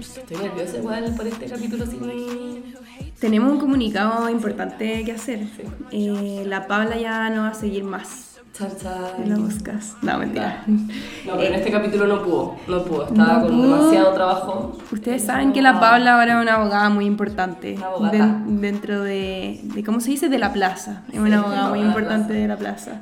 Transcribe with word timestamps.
Estoy 0.00 0.36
nerviosa 0.36 0.78
igual 0.78 1.14
por 1.16 1.26
este 1.26 1.46
capítulo 1.46 1.86
sin 1.86 2.74
Tenemos 3.20 3.52
un 3.52 3.60
comunicado 3.60 4.28
importante 4.30 5.04
que 5.04 5.12
hacer. 5.12 5.46
Eh, 5.90 6.44
la 6.46 6.66
Paula 6.66 6.96
ya 6.96 7.28
no 7.30 7.42
va 7.42 7.48
a 7.48 7.54
seguir 7.54 7.84
más 7.84 8.27
Char, 8.58 8.76
char. 8.76 9.14
en 9.22 9.30
la 9.30 9.36
podcast. 9.36 10.02
No, 10.02 10.18
mentira. 10.18 10.64
No, 10.66 11.36
pero 11.36 11.42
en 11.42 11.54
este 11.54 11.70
capítulo 11.70 12.06
no 12.08 12.22
pudo, 12.24 12.56
no 12.66 12.84
pudo, 12.84 13.06
estaba 13.06 13.34
No 13.34 13.40
con 13.46 13.50
pudo. 13.56 13.76
demasiado 13.76 14.12
trabajo. 14.14 14.78
Ustedes 14.90 15.24
saben 15.24 15.52
que 15.52 15.62
la 15.62 15.78
Paula 15.78 16.14
ahora 16.18 16.36
es 16.38 16.42
una 16.42 16.54
abogada 16.54 16.88
muy 16.88 17.04
importante 17.06 17.74
Una 17.76 17.86
abogada. 17.86 18.12
den- 18.12 18.60
dentro 18.60 19.02
de, 19.02 19.60
de, 19.62 19.84
¿cómo 19.84 20.00
se 20.00 20.10
dice? 20.10 20.28
De 20.28 20.38
la 20.38 20.52
plaza. 20.52 21.02
Es 21.08 21.12
Sí, 21.14 21.18
una 21.20 21.38
abogada 21.38 21.68
muy 21.68 21.80
de 21.80 21.86
importante 21.86 22.26
plaza. 22.28 22.40
de 22.40 22.48
la 22.48 22.56
plaza. 22.56 22.92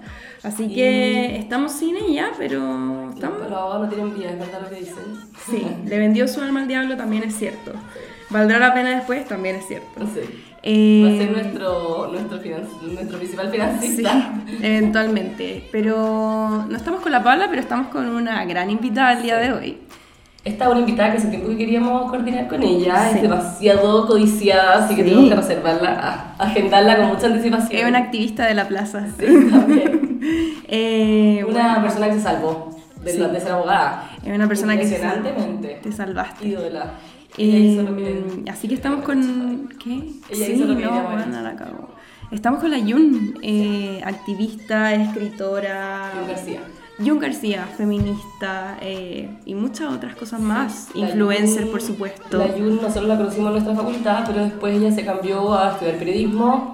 Así 0.43 0.73
que 0.75 1.37
estamos 1.39 1.73
sin 1.73 1.97
ella, 1.97 2.29
pero 2.37 3.11
estamos... 3.15 3.39
Los 3.41 3.51
abogados 3.53 3.83
no 3.83 3.89
tienen 3.89 4.15
vida, 4.15 4.31
es 4.31 4.39
verdad 4.39 4.61
lo 4.63 4.69
que 4.69 4.77
dicen. 4.77 5.05
Sí, 5.51 5.67
le 5.87 5.99
vendió 5.99 6.29
su 6.29 6.41
alma 6.43 6.61
al 6.61 6.69
diablo, 6.69 6.97
también 6.97 7.23
es 7.25 7.35
cierto. 7.35 7.73
¿Valdrá 8.31 8.59
la 8.59 8.75
pena 8.75 8.91
después? 8.91 9.27
También 9.27 9.57
es 9.57 9.67
cierto. 9.67 10.07
Sé. 10.13 10.25
Eh, 10.69 11.03
Va 11.05 11.15
a 11.15 11.17
ser 11.17 11.31
nuestro, 11.31 12.09
nuestro, 12.11 12.41
principal 13.19 13.47
Sí, 13.47 13.53
financista. 13.53 14.33
eventualmente. 14.61 15.69
Pero 15.71 16.65
no 16.69 16.77
estamos 16.77 17.01
con 17.03 17.13
la 17.13 17.23
Paula, 17.23 17.47
pero 17.49 17.61
estamos 17.61 17.87
con 17.89 18.09
una 18.09 18.45
gran 18.47 18.69
invitada 18.69 19.13
el 19.13 19.23
día 19.23 19.37
de 19.37 19.53
hoy. 19.53 19.79
Esta 20.45 20.65
es 20.65 20.71
una 20.71 20.81
invitada 20.81 21.13
que 21.13 21.19
hace 21.19 21.29
tiempo 21.29 21.49
que 21.51 21.57
queríamos 21.57 22.11
coordinar 22.11 22.49
con 22.49 22.63
ella, 22.65 23.11
Sí. 23.11 23.17
es 23.17 23.23
demasiado 23.23 24.07
codiciada, 24.09 24.85
así 24.85 24.97
que 24.97 25.03
Sí. 25.05 25.11
tenemos 25.11 25.29
que 25.29 25.37
reservarla, 25.37 26.35
agendarla 26.39 26.97
con 26.97 27.07
mucha 27.09 27.27
anticipación. 27.29 27.81
Es 27.83 27.89
una 27.89 27.99
activista 27.99 28.47
de 28.47 28.55
la 28.55 28.67
plaza. 28.69 29.07
Sí, 29.19 29.27
también. 29.51 30.03
Eh, 30.69 31.45
Una 31.49 31.63
bueno, 31.79 31.83
persona 31.83 32.09
que 32.09 32.15
se 32.15 32.21
salvó 32.23 32.71
de, 33.05 33.13
Sí. 33.13 33.19
la- 33.19 33.29
de 33.29 33.41
ser 33.41 33.53
abogada. 33.53 34.11
es 34.25 34.35
una 34.35 34.49
persona 34.49 34.77
que 34.77 34.85
se 34.85 34.99
salvó. 34.99 35.15
Impresionantemente. 35.19 35.81
Te 35.81 35.93
salvaste. 35.93 36.49
Ídola. 36.49 36.91
Ella 37.39 37.59
hizo 37.59 37.83
lo 37.83 37.97
que- 37.97 38.11
Eh, 38.11 38.45
así 38.51 38.69
que 38.69 38.75
estamos 38.75 39.05
con... 39.05 39.69
¿Qué? 39.83 39.93
Ella 40.31 40.47
sí, 40.47 40.53
hizo 40.53 40.65
lo 40.65 40.77
que 40.77 40.85
no, 40.85 41.03
bueno. 41.03 41.43
la 41.43 41.55
cagó. 41.57 41.89
Estamos 42.31 42.61
con 42.61 42.71
la 42.71 42.79
Yun, 42.79 43.39
eh, 43.43 44.01
activista, 44.05 44.95
escritora... 44.95 46.13
Yun 46.19 46.29
García. 46.29 46.61
Yun 46.99 47.19
García, 47.19 47.67
feminista 47.77 48.79
eh, 48.81 49.29
y 49.45 49.55
muchas 49.55 49.93
otras 49.93 50.17
cosas 50.17 50.41
más. 50.41 50.89
La 50.95 51.09
Influencer, 51.09 51.67
Yun- 51.67 51.71
por 51.71 51.83
supuesto. 51.83 52.39
La 52.39 52.57
Yun 52.57 52.77
nosotros 52.77 53.07
la 53.07 53.17
conocimos 53.19 53.47
en 53.49 53.53
nuestra 53.53 53.75
facultad, 53.77 54.25
pero 54.27 54.43
después 54.45 54.75
ella 54.77 54.91
se 54.91 55.05
cambió 55.05 55.53
a 55.55 55.73
estudiar 55.73 55.97
periodismo. 55.99 56.73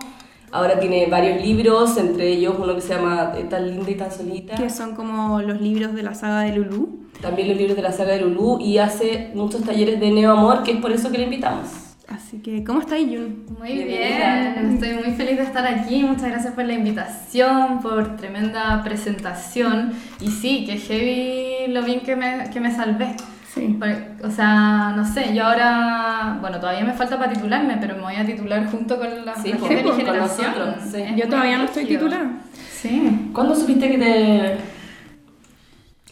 Ahora 0.52 0.78
tiene 0.78 1.06
varios 1.06 1.42
libros, 1.42 1.96
entre 1.96 2.28
ellos 2.28 2.54
uno 2.58 2.74
que 2.74 2.80
se 2.82 2.94
llama 2.94 3.32
eh, 3.36 3.44
Tan 3.44 3.66
linda 3.70 3.90
y 3.90 3.94
tan 3.94 4.12
solita. 4.12 4.54
que 4.54 4.68
son 4.68 4.94
como 4.94 5.40
los 5.40 5.60
libros 5.60 5.94
de 5.94 6.02
la 6.02 6.14
saga 6.14 6.40
de 6.42 6.54
Lulu. 6.56 7.00
También 7.22 7.48
los 7.48 7.56
libros 7.56 7.74
de 7.76 7.82
la 7.82 7.92
saga 7.92 8.12
de 8.12 8.20
Lulú 8.20 8.58
y 8.60 8.78
hace 8.78 9.30
muchos 9.34 9.62
talleres 9.62 9.98
de 9.98 10.10
neoamor, 10.10 10.62
que 10.62 10.72
es 10.72 10.76
por 10.78 10.92
eso 10.92 11.10
que 11.10 11.18
la 11.18 11.24
invitamos. 11.24 11.68
Así 12.08 12.40
que, 12.42 12.62
¿cómo 12.64 12.80
está 12.80 12.98
Yun? 12.98 13.46
Muy 13.58 13.72
Bienvenida. 13.72 14.52
bien, 14.54 14.72
estoy 14.74 14.92
muy 14.94 15.16
feliz 15.16 15.38
de 15.38 15.44
estar 15.44 15.66
aquí. 15.66 16.02
Muchas 16.02 16.28
gracias 16.30 16.52
por 16.52 16.64
la 16.64 16.74
invitación, 16.74 17.80
por 17.80 18.16
tremenda 18.16 18.82
presentación. 18.84 19.92
Y 20.20 20.28
sí, 20.28 20.66
que 20.66 20.76
heavy 20.78 21.72
lo 21.72 21.82
bien 21.82 22.00
que 22.00 22.14
me, 22.16 22.50
que 22.52 22.60
me 22.60 22.74
salvé. 22.74 23.14
Sí. 23.54 23.76
Porque, 23.78 23.98
O 24.24 24.30
sea, 24.30 24.94
no 24.96 25.04
sé, 25.04 25.34
yo 25.34 25.44
ahora, 25.44 26.38
bueno, 26.40 26.58
todavía 26.58 26.84
me 26.84 26.92
falta 26.94 27.18
para 27.18 27.32
titularme, 27.32 27.76
pero 27.80 27.96
me 27.96 28.02
voy 28.02 28.14
a 28.14 28.24
titular 28.24 28.66
junto 28.70 28.98
con 28.98 29.26
la, 29.26 29.34
Sí, 29.36 29.50
la 29.52 29.58
pues, 29.58 29.68
gente 29.68 29.74
de 29.76 29.82
mi 29.82 29.88
con 29.90 29.98
generación. 29.98 30.52
nosotros, 30.56 30.74
sí. 30.90 31.02
Es 31.02 31.16
Yo 31.16 31.28
todavía 31.28 31.58
no 31.58 31.64
estoy 31.64 31.84
titulada. 31.86 32.30
Sí. 32.72 33.30
¿Cuándo 33.34 33.54
supiste 33.54 33.90
que 33.90 33.98
te... 33.98 34.56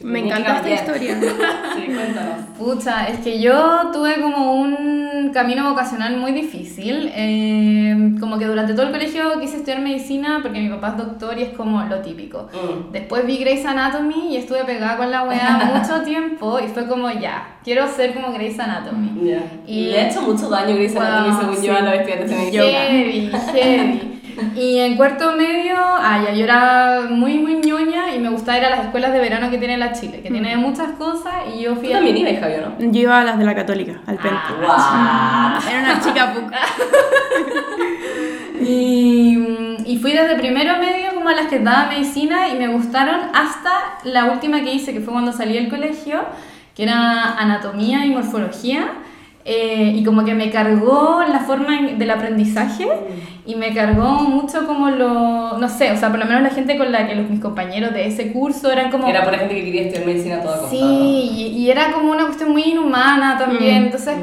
Me 0.03 0.21
encanta 0.21 0.57
esta 0.57 0.71
historia. 0.71 1.19
Sí, 1.77 1.87
cuéntanos. 1.87 2.45
Pucha, 2.59 3.07
es 3.09 3.21
que 3.21 3.41
yo 3.41 3.91
tuve 3.93 4.21
como 4.21 4.55
un 4.55 5.31
camino 5.33 5.71
vocacional 5.71 6.17
muy 6.19 6.33
difícil. 6.33 7.11
eh, 7.15 8.15
como 8.21 8.39
que 8.39 8.45
durante 8.47 8.75
todo 8.75 8.87
el 8.87 8.93
colegio 8.93 9.41
quise 9.41 9.57
estudiar 9.59 9.81
medicina 9.81 10.41
porque 10.43 10.61
mi 10.61 10.69
papá 10.69 10.89
es 10.91 10.97
doctor 10.99 11.39
y 11.39 11.43
es 11.43 11.49
como 11.51 11.83
lo 11.85 12.01
típico. 12.01 12.49
Mm. 12.53 12.93
Después 12.93 13.25
vi 13.27 13.39
Grey's 13.39 13.65
Anatomy 13.65 14.35
y 14.35 14.37
estuve 14.37 14.65
pegada 14.65 14.97
con 14.97 15.11
la 15.11 15.23
weá 15.23 15.73
mucho 15.75 16.03
tiempo 16.03 16.59
y 16.61 16.69
fue 16.69 16.87
como 16.87 17.11
ya, 17.11 17.57
quiero 17.65 17.87
ser 17.89 18.13
como 18.15 18.33
Grey's 18.33 18.59
Anatomy. 18.59 19.29
Ya. 19.31 19.43
Y- 19.67 19.87
Le 19.91 20.01
ha 20.01 20.11
hecho 20.11 20.23
mucho 20.23 20.49
daño 20.51 20.75
Grey's 20.75 20.97
Anatomy, 20.97 21.31
Wow, 21.33 21.41
según 21.41 21.57
sí. 21.57 21.67
yo, 21.67 21.77
a 21.77 21.81
los 21.81 21.95
estudiantes 21.95 22.31
de 22.31 22.37
medicina. 22.37 22.63
Heavy, 22.65 23.31
heavy. 23.55 24.20
Y 24.57 24.79
en 24.79 24.97
cuarto 24.97 25.33
medio, 25.37 25.75
ah, 25.77 26.21
ya, 26.25 26.33
yo 26.33 26.45
era 26.45 27.01
muy, 27.09 27.39
muy 27.39 27.55
ñoña 27.57 28.15
y 28.15 28.19
me 28.19 28.29
gustaba 28.31 28.59
ir 28.59 28.65
a 28.65 28.71
las 28.71 28.81
escuelas 28.87 29.13
de 29.13 29.21
verano 29.21 29.51
que 29.51 29.59
tiene 29.59 29.77
la 29.77 29.93
Chile, 29.93 30.21
que 30.23 30.31
tiene 30.31 30.57
muchas 30.57 30.93
cosas 30.93 31.35
y 31.55 31.61
yo 31.63 31.75
Tú 31.75 31.81
fui 31.81 31.93
a... 31.93 31.97
también 31.97 32.17
ibas, 32.17 32.41
Javier, 32.41 32.69
¿no? 32.79 32.93
Yo 32.93 33.01
iba 33.01 33.21
a 33.21 33.25
las 33.25 33.39
de 33.39 33.45
la 33.45 33.55
Católica, 33.55 34.01
al. 34.07 34.19
Ah, 34.69 35.59
Era 35.69 35.81
una 35.81 36.01
chica 36.01 36.33
puca. 36.33 36.59
Y, 38.63 39.39
y 39.87 39.99
fui 40.03 40.13
desde 40.13 40.37
primero 40.37 40.77
medio 40.79 41.15
como 41.15 41.31
a 41.31 41.35
las 41.35 41.47
que 41.47 41.59
daba 41.61 41.89
medicina 41.89 42.49
y 42.49 42.57
me 42.59 42.69
gustaron 42.69 43.19
hasta 43.33 43.71
la 44.05 44.27
última 44.27 44.61
que 44.63 44.75
hice, 44.75 44.93
que 44.93 45.01
fue 45.01 45.13
cuando 45.13 45.33
salí 45.33 45.55
del 45.55 45.71
colegio, 45.71 46.21
que 46.77 46.83
era 46.83 47.39
anatomía 47.39 48.05
y 48.05 48.11
morfología. 48.11 48.93
Eh, 49.45 49.93
y 49.97 50.05
como 50.05 50.25
que 50.25 50.35
me 50.35 50.51
cargó 50.51 51.23
la 51.27 51.41
forma 51.41 51.79
en- 51.79 51.99
del 51.99 52.11
aprendizaje 52.11 52.87
y 53.47 53.55
me 53.57 53.73
cargó 53.75 54.05
mucho 54.21 54.67
como 54.67 54.91
lo, 54.91 55.57
no 55.59 55.69
sé, 55.69 55.91
o 55.93 55.97
sea, 55.97 56.11
por 56.11 56.19
lo 56.19 56.27
menos 56.27 56.43
la 56.43 56.51
gente 56.51 56.77
con 56.77 56.93
la 56.93 57.07
que 57.09 57.15
los, 57.15 57.29
mis 57.31 57.41
compañeros 57.41 57.93
de 57.95 58.07
ese 58.07 58.33
curso 58.33 58.71
eran 58.71 58.91
como... 58.91 59.07
Era 59.09 59.25
por 59.25 59.33
la 59.33 59.39
gente 59.39 59.55
que 59.55 59.65
quería 59.65 59.83
estudiar 59.83 60.07
medicina 60.07 60.37
a 60.37 60.43
toda 60.43 60.57
costa. 60.59 60.71
Sí, 60.71 61.31
y, 61.35 61.47
y 61.57 61.71
era 61.71 61.91
como 61.93 62.13
una 62.13 62.27
cuestión 62.27 62.51
muy 62.53 62.63
inhumana 62.65 63.39
también. 63.39 63.85
Entonces, 63.85 64.15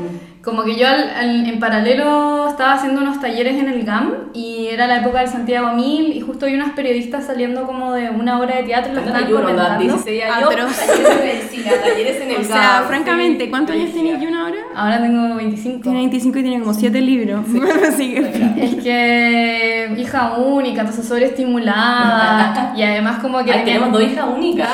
como 0.48 0.64
que 0.64 0.78
yo 0.78 0.88
al- 0.88 1.10
al- 1.10 1.46
en 1.46 1.60
paralelo 1.60 2.48
estaba 2.48 2.76
haciendo 2.76 3.02
unos 3.02 3.20
talleres 3.20 3.58
en 3.60 3.68
el 3.68 3.84
GAM 3.84 4.14
y 4.34 4.68
era 4.68 4.88
la 4.88 5.00
época 5.02 5.20
del 5.20 5.28
Santiago 5.28 5.74
Mil 5.74 6.16
y 6.16 6.22
justo 6.22 6.46
vi 6.46 6.54
unas 6.54 6.72
periodistas 6.72 7.26
saliendo 7.26 7.64
como 7.68 7.92
de 7.92 8.10
una 8.10 8.40
obra 8.40 8.56
de 8.56 8.64
teatro 8.64 8.94
y 8.94 8.96
lo 8.96 9.02
yo, 9.04 9.40
onda, 9.40 9.42
comentando. 9.42 9.80
16 9.84 10.24
años, 10.24 10.50
Atroz. 10.50 10.72
talleres 11.84 12.22
en 12.22 12.32
el 12.32 12.38
O 12.38 12.44
sea, 12.46 12.56
GAM, 12.80 12.88
francamente, 12.88 13.44
sí, 13.44 13.50
¿cuántos 13.50 13.76
años 13.76 13.92
tiene 13.92 14.24
Yun 14.24 14.34
ahora? 14.36 14.58
Ahora 14.74 15.02
tengo 15.02 15.36
25. 15.36 15.82
Tiene 15.84 15.98
25 16.00 16.40
y 16.40 16.44
tiene 16.44 16.60
como 16.62 16.74
7 16.74 17.02
libros. 17.02 17.42
Así 17.90 18.14
que... 18.14 18.54
Es 18.58 18.76
que 18.76 19.94
hija 19.98 20.34
única, 20.38 20.80
entonces 20.82 21.06
sobreestimulada 21.06 22.74
y 22.76 22.84
además 22.84 23.20
como 23.20 23.40
que 23.44 23.52
Ay, 23.52 23.60
tenía- 23.66 23.74
tenemos 23.80 23.92
dos 23.92 24.02
hijas 24.04 24.26
únicas. 24.34 24.70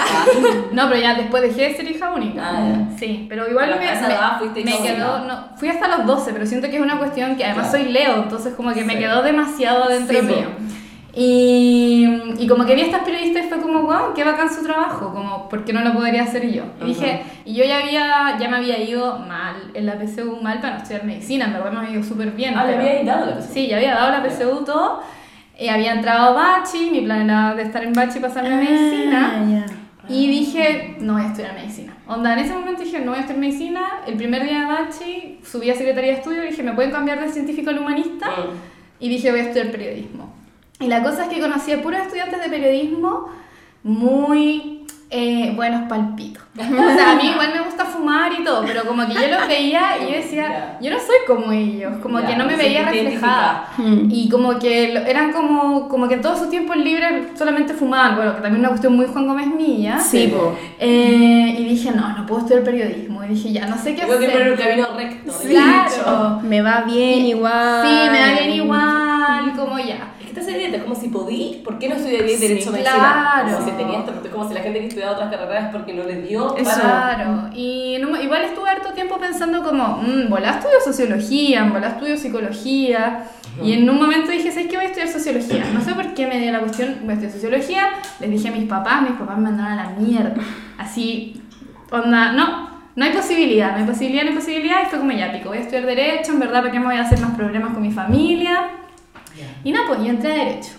No, 0.71 0.87
pero 0.87 1.01
ya 1.01 1.15
después 1.15 1.41
dejé 1.43 1.69
de 1.69 1.75
ser 1.75 1.89
hija 1.89 2.11
única. 2.13 2.41
Ah, 2.45 2.67
ya. 2.91 2.97
Sí, 2.97 3.25
pero 3.29 3.49
igual 3.49 3.65
Pero 3.79 3.79
me, 3.81 4.63
me- 4.63 4.71
me 4.71 4.77
quedó, 4.87 5.19
no, 5.25 5.55
fui 5.63 5.69
hasta 5.69 5.87
los 5.97 6.05
12, 6.05 6.33
pero 6.33 6.45
siento 6.45 6.69
que 6.69 6.75
es 6.75 6.81
una 6.81 6.97
cuestión 6.97 7.37
que 7.37 7.45
además 7.45 7.69
Claro. 7.69 7.83
soy 7.85 7.93
Leo, 7.93 8.23
entonces 8.23 8.53
como 8.53 8.73
que 8.73 8.83
me 8.83 8.93
Sí. 8.93 8.99
quedó 8.99 9.21
demasiado 9.21 9.87
dentro 9.87 10.19
Sí, 10.19 10.25
mío. 10.25 10.47
Y, 11.15 12.05
y 12.39 12.47
como 12.47 12.65
que 12.65 12.75
vi 12.75 12.81
a 12.81 12.85
estas 12.85 13.03
periodistas 13.03 13.45
y 13.45 13.47
fue 13.49 13.59
como, 13.61 13.83
wow, 13.83 14.13
qué 14.15 14.23
bacán 14.23 14.53
su 14.53 14.63
trabajo, 14.63 15.13
como, 15.13 15.47
¿por 15.47 15.63
qué 15.63 15.71
no 15.71 15.81
lo 15.81 15.93
podría 15.93 16.23
hacer 16.23 16.51
yo? 16.51 16.63
Y 16.81 16.85
dije, 16.87 17.21
y 17.45 17.53
yo 17.53 17.63
ya 17.63 17.77
había, 17.79 18.37
ya 18.39 18.49
me 18.49 18.57
había 18.57 18.79
ido 18.83 19.19
mal, 19.19 19.55
en 19.73 19.85
la 19.85 19.93
PSU 19.97 20.39
mal 20.41 20.59
para 20.59 20.73
no 20.73 20.77
estudiar 20.81 21.05
medicina, 21.05 21.45
en 21.45 21.53
verdad 21.53 21.71
me 21.71 21.79
había 21.79 21.91
ido 21.91 22.03
súper 22.03 22.31
bien. 22.31 22.55
Ah, 22.57 22.65
le 22.65 22.73
pero- 22.73 22.89
había 22.89 23.03
dado 23.13 23.25
la 23.27 23.33
persona. 23.35 23.53
Sí, 23.53 23.67
ya 23.67 23.77
había 23.77 23.93
dado 23.95 24.11
la 24.11 24.23
PSU 24.27 24.65
todo, 24.65 25.01
eh, 25.57 25.69
había 25.69 25.93
entrado 25.93 26.29
a 26.37 26.59
Bachi, 26.59 26.89
mi 26.91 27.01
plan 27.01 27.29
era 27.29 27.53
de 27.55 27.61
estar 27.63 27.83
en 27.83 27.93
Bachi 27.93 28.17
y 28.17 28.21
pasarme 28.21 28.53
a 28.55 28.57
medicina. 28.57 29.33
Ah, 29.35 29.45
ya. 29.49 29.65
Y 30.13 30.27
dije, 30.27 30.97
no 30.99 31.13
voy 31.13 31.21
a 31.21 31.27
estudiar 31.43 31.55
medicina. 31.55 31.97
Onda, 32.07 32.33
en 32.33 32.39
ese 32.39 32.53
momento 32.53 32.83
dije, 32.83 32.99
no 32.99 33.11
voy 33.11 33.17
a 33.17 33.21
estudiar 33.21 33.39
medicina. 33.39 33.81
El 34.07 34.15
primer 34.15 34.43
día 34.43 34.61
de 34.61 34.65
Bachi 34.65 35.39
subí 35.43 35.69
a 35.69 35.75
Secretaría 35.75 36.11
de 36.11 36.17
Estudio 36.17 36.43
y 36.43 36.47
dije, 36.47 36.63
¿me 36.63 36.73
pueden 36.73 36.91
cambiar 36.91 37.19
de 37.19 37.31
científico 37.31 37.69
al 37.69 37.79
humanista? 37.79 38.29
Mm. 38.29 39.03
Y 39.03 39.09
dije, 39.09 39.31
voy 39.31 39.41
a 39.41 39.43
estudiar 39.43 39.71
periodismo. 39.71 40.33
Y 40.79 40.87
la 40.87 41.03
cosa 41.03 41.23
es 41.23 41.29
que 41.29 41.39
conocí 41.39 41.71
a 41.71 41.81
puros 41.81 42.01
estudiantes 42.01 42.41
de 42.41 42.49
periodismo 42.49 43.29
muy 43.83 44.85
eh, 45.13 45.53
buenos 45.55 45.87
palpitos. 45.87 46.43
O 46.55 46.95
sea, 46.95 47.11
a 47.13 47.15
mí 47.15 47.29
igual 47.31 47.49
me 47.53 47.61
gusta 47.61 47.83
fumar 47.85 48.31
y 48.39 48.43
todo, 48.43 48.63
pero 48.65 48.83
como 48.85 49.07
que 49.07 49.13
yo 49.13 49.27
los 49.27 49.47
veía 49.47 49.97
y 50.01 50.11
yo 50.11 50.17
decía, 50.17 50.77
yo 50.81 50.91
no 50.91 50.97
soy 50.99 51.15
como 51.25 51.51
ellos, 51.51 51.93
como 52.01 52.19
Ya, 52.19 52.27
que 52.27 52.35
no 52.35 52.45
me 52.45 52.55
veía 52.55 52.83
reflejada. 52.85 53.69
Mm. 53.77 54.09
Y 54.11 54.29
como 54.29 54.59
que 54.59 54.93
lo- 54.93 54.99
eran 55.01 55.31
como, 55.31 55.87
como 55.89 56.07
que 56.07 56.15
en 56.15 56.21
todos 56.21 56.37
sus 56.39 56.49
tiempos 56.51 56.77
libres 56.77 57.27
solamente 57.35 57.73
fumaban, 57.73 58.15
bueno, 58.17 58.35
que 58.35 58.41
también 58.41 58.59
una 58.59 58.69
cuestión 58.69 58.95
muy 58.95 59.05
Juan 59.07 59.25
Gómez 59.27 59.47
Milla. 59.47 59.97
Sí. 59.99 60.31
Eh, 60.79 61.55
y 61.57 61.63
dije, 61.65 61.91
no, 61.91 62.09
no 62.15 62.25
puedo 62.25 62.41
estudiar 62.41 62.63
periodismo. 62.63 63.23
Y 63.23 63.27
dije, 63.29 63.51
ya, 63.53 63.65
no 63.67 63.77
sé 63.77 63.95
qué 63.95 64.01
Tengo 64.01 64.19
que 64.19 64.29
poner 64.29 64.47
un 64.49 64.53
hacer. 64.53 64.67
camino 64.69 64.87
recto. 64.95 65.33
Claro. 65.49 66.39
Me 66.43 66.61
va 66.61 66.81
bien 66.81 67.25
igual. 67.25 67.81
Sí, 67.87 68.09
me 68.11 68.19
da 68.19 68.31
bien 68.39 68.51
igual, 68.51 69.53
como 69.55 69.79
ya. 69.79 70.12
Es 70.77 70.79
es 70.79 70.83
como 70.83 70.95
si 70.95 71.07
podí, 71.09 71.61
¿por 71.63 71.79
qué 71.79 71.89
no 71.89 71.95
estudiarías 71.95 72.39
Sí, 72.39 72.47
Derecho 72.47 72.69
a 72.69 72.73
Medicina? 72.73 73.31
claro. 73.43 73.57
Como 73.57 73.65
si 73.69 73.71
tenías, 73.77 74.03
como 74.31 74.47
si 74.47 74.53
la 74.53 74.61
gente 74.61 74.79
que 74.79 74.87
estudiaba 74.87 75.13
otras 75.13 75.29
carreras 75.31 75.65
es 75.65 75.71
porque 75.71 75.93
no 75.93 76.03
le 76.03 76.21
dio 76.21 76.55
para... 76.55 76.63
Claro, 76.63 77.49
y 77.55 77.97
un- 78.03 78.21
igual 78.21 78.43
estuve 78.43 78.69
harto 78.69 78.89
tiempo 78.93 79.17
pensando 79.17 79.63
como, 79.63 79.97
mmm, 80.01 80.29
volá 80.29 80.51
estudio 80.51 80.75
sociología, 80.83 81.63
volá 81.65 81.87
estudio 81.89 82.17
psicología, 82.17 83.25
Y 83.63 83.73
en 83.73 83.87
un 83.87 83.97
momento 83.97 84.31
dije, 84.31 84.51
¿sabes 84.51 84.67
qué? 84.67 84.77
Voy 84.77 84.85
a 84.85 84.87
estudiar 84.87 85.09
sociología. 85.09 85.63
No 85.73 85.79
sé 85.81 85.93
por 85.93 86.13
qué 86.15 86.25
me 86.25 86.39
dio 86.39 86.51
la 86.51 86.59
cuestión, 86.59 86.95
voy 87.03 87.11
a 87.11 87.13
estudiar 87.13 87.31
sociología. 87.33 87.83
Les 88.19 88.31
dije 88.31 88.47
a 88.47 88.51
mis 88.51 88.67
papás, 88.67 89.03
mis 89.03 89.11
papás 89.11 89.37
me 89.37 89.43
mandaron 89.43 89.73
a 89.79 89.83
la 89.83 89.89
mierda. 89.91 90.33
Así, 90.79 91.39
onda, 91.91 92.31
no, 92.31 92.67
no 92.95 93.05
hay 93.05 93.11
posibilidad, 93.11 93.71
no 93.73 93.77
hay 93.77 93.83
posibilidad, 93.83 94.23
no 94.23 94.29
hay 94.31 94.35
posibilidad. 94.35 94.77
Y 94.83 94.89
fue 94.89 94.97
como 94.99 95.11
ya, 95.11 95.31
pico, 95.31 95.49
voy 95.49 95.59
a 95.59 95.61
estudiar 95.61 95.85
Derecho, 95.85 96.31
en 96.31 96.39
verdad, 96.39 96.61
¿para 96.61 96.71
qué 96.71 96.79
me 96.79 96.85
voy 96.87 96.95
a 96.95 97.01
hacer 97.03 97.19
más 97.21 97.35
problemas 97.35 97.73
con 97.73 97.81
mi 97.83 97.91
familia? 97.91 98.69
Y 99.63 99.71
nada, 99.71 99.87
pues 99.87 99.99
yo 99.99 100.07
entré 100.07 100.31
a 100.31 100.45
Derecho. 100.45 100.71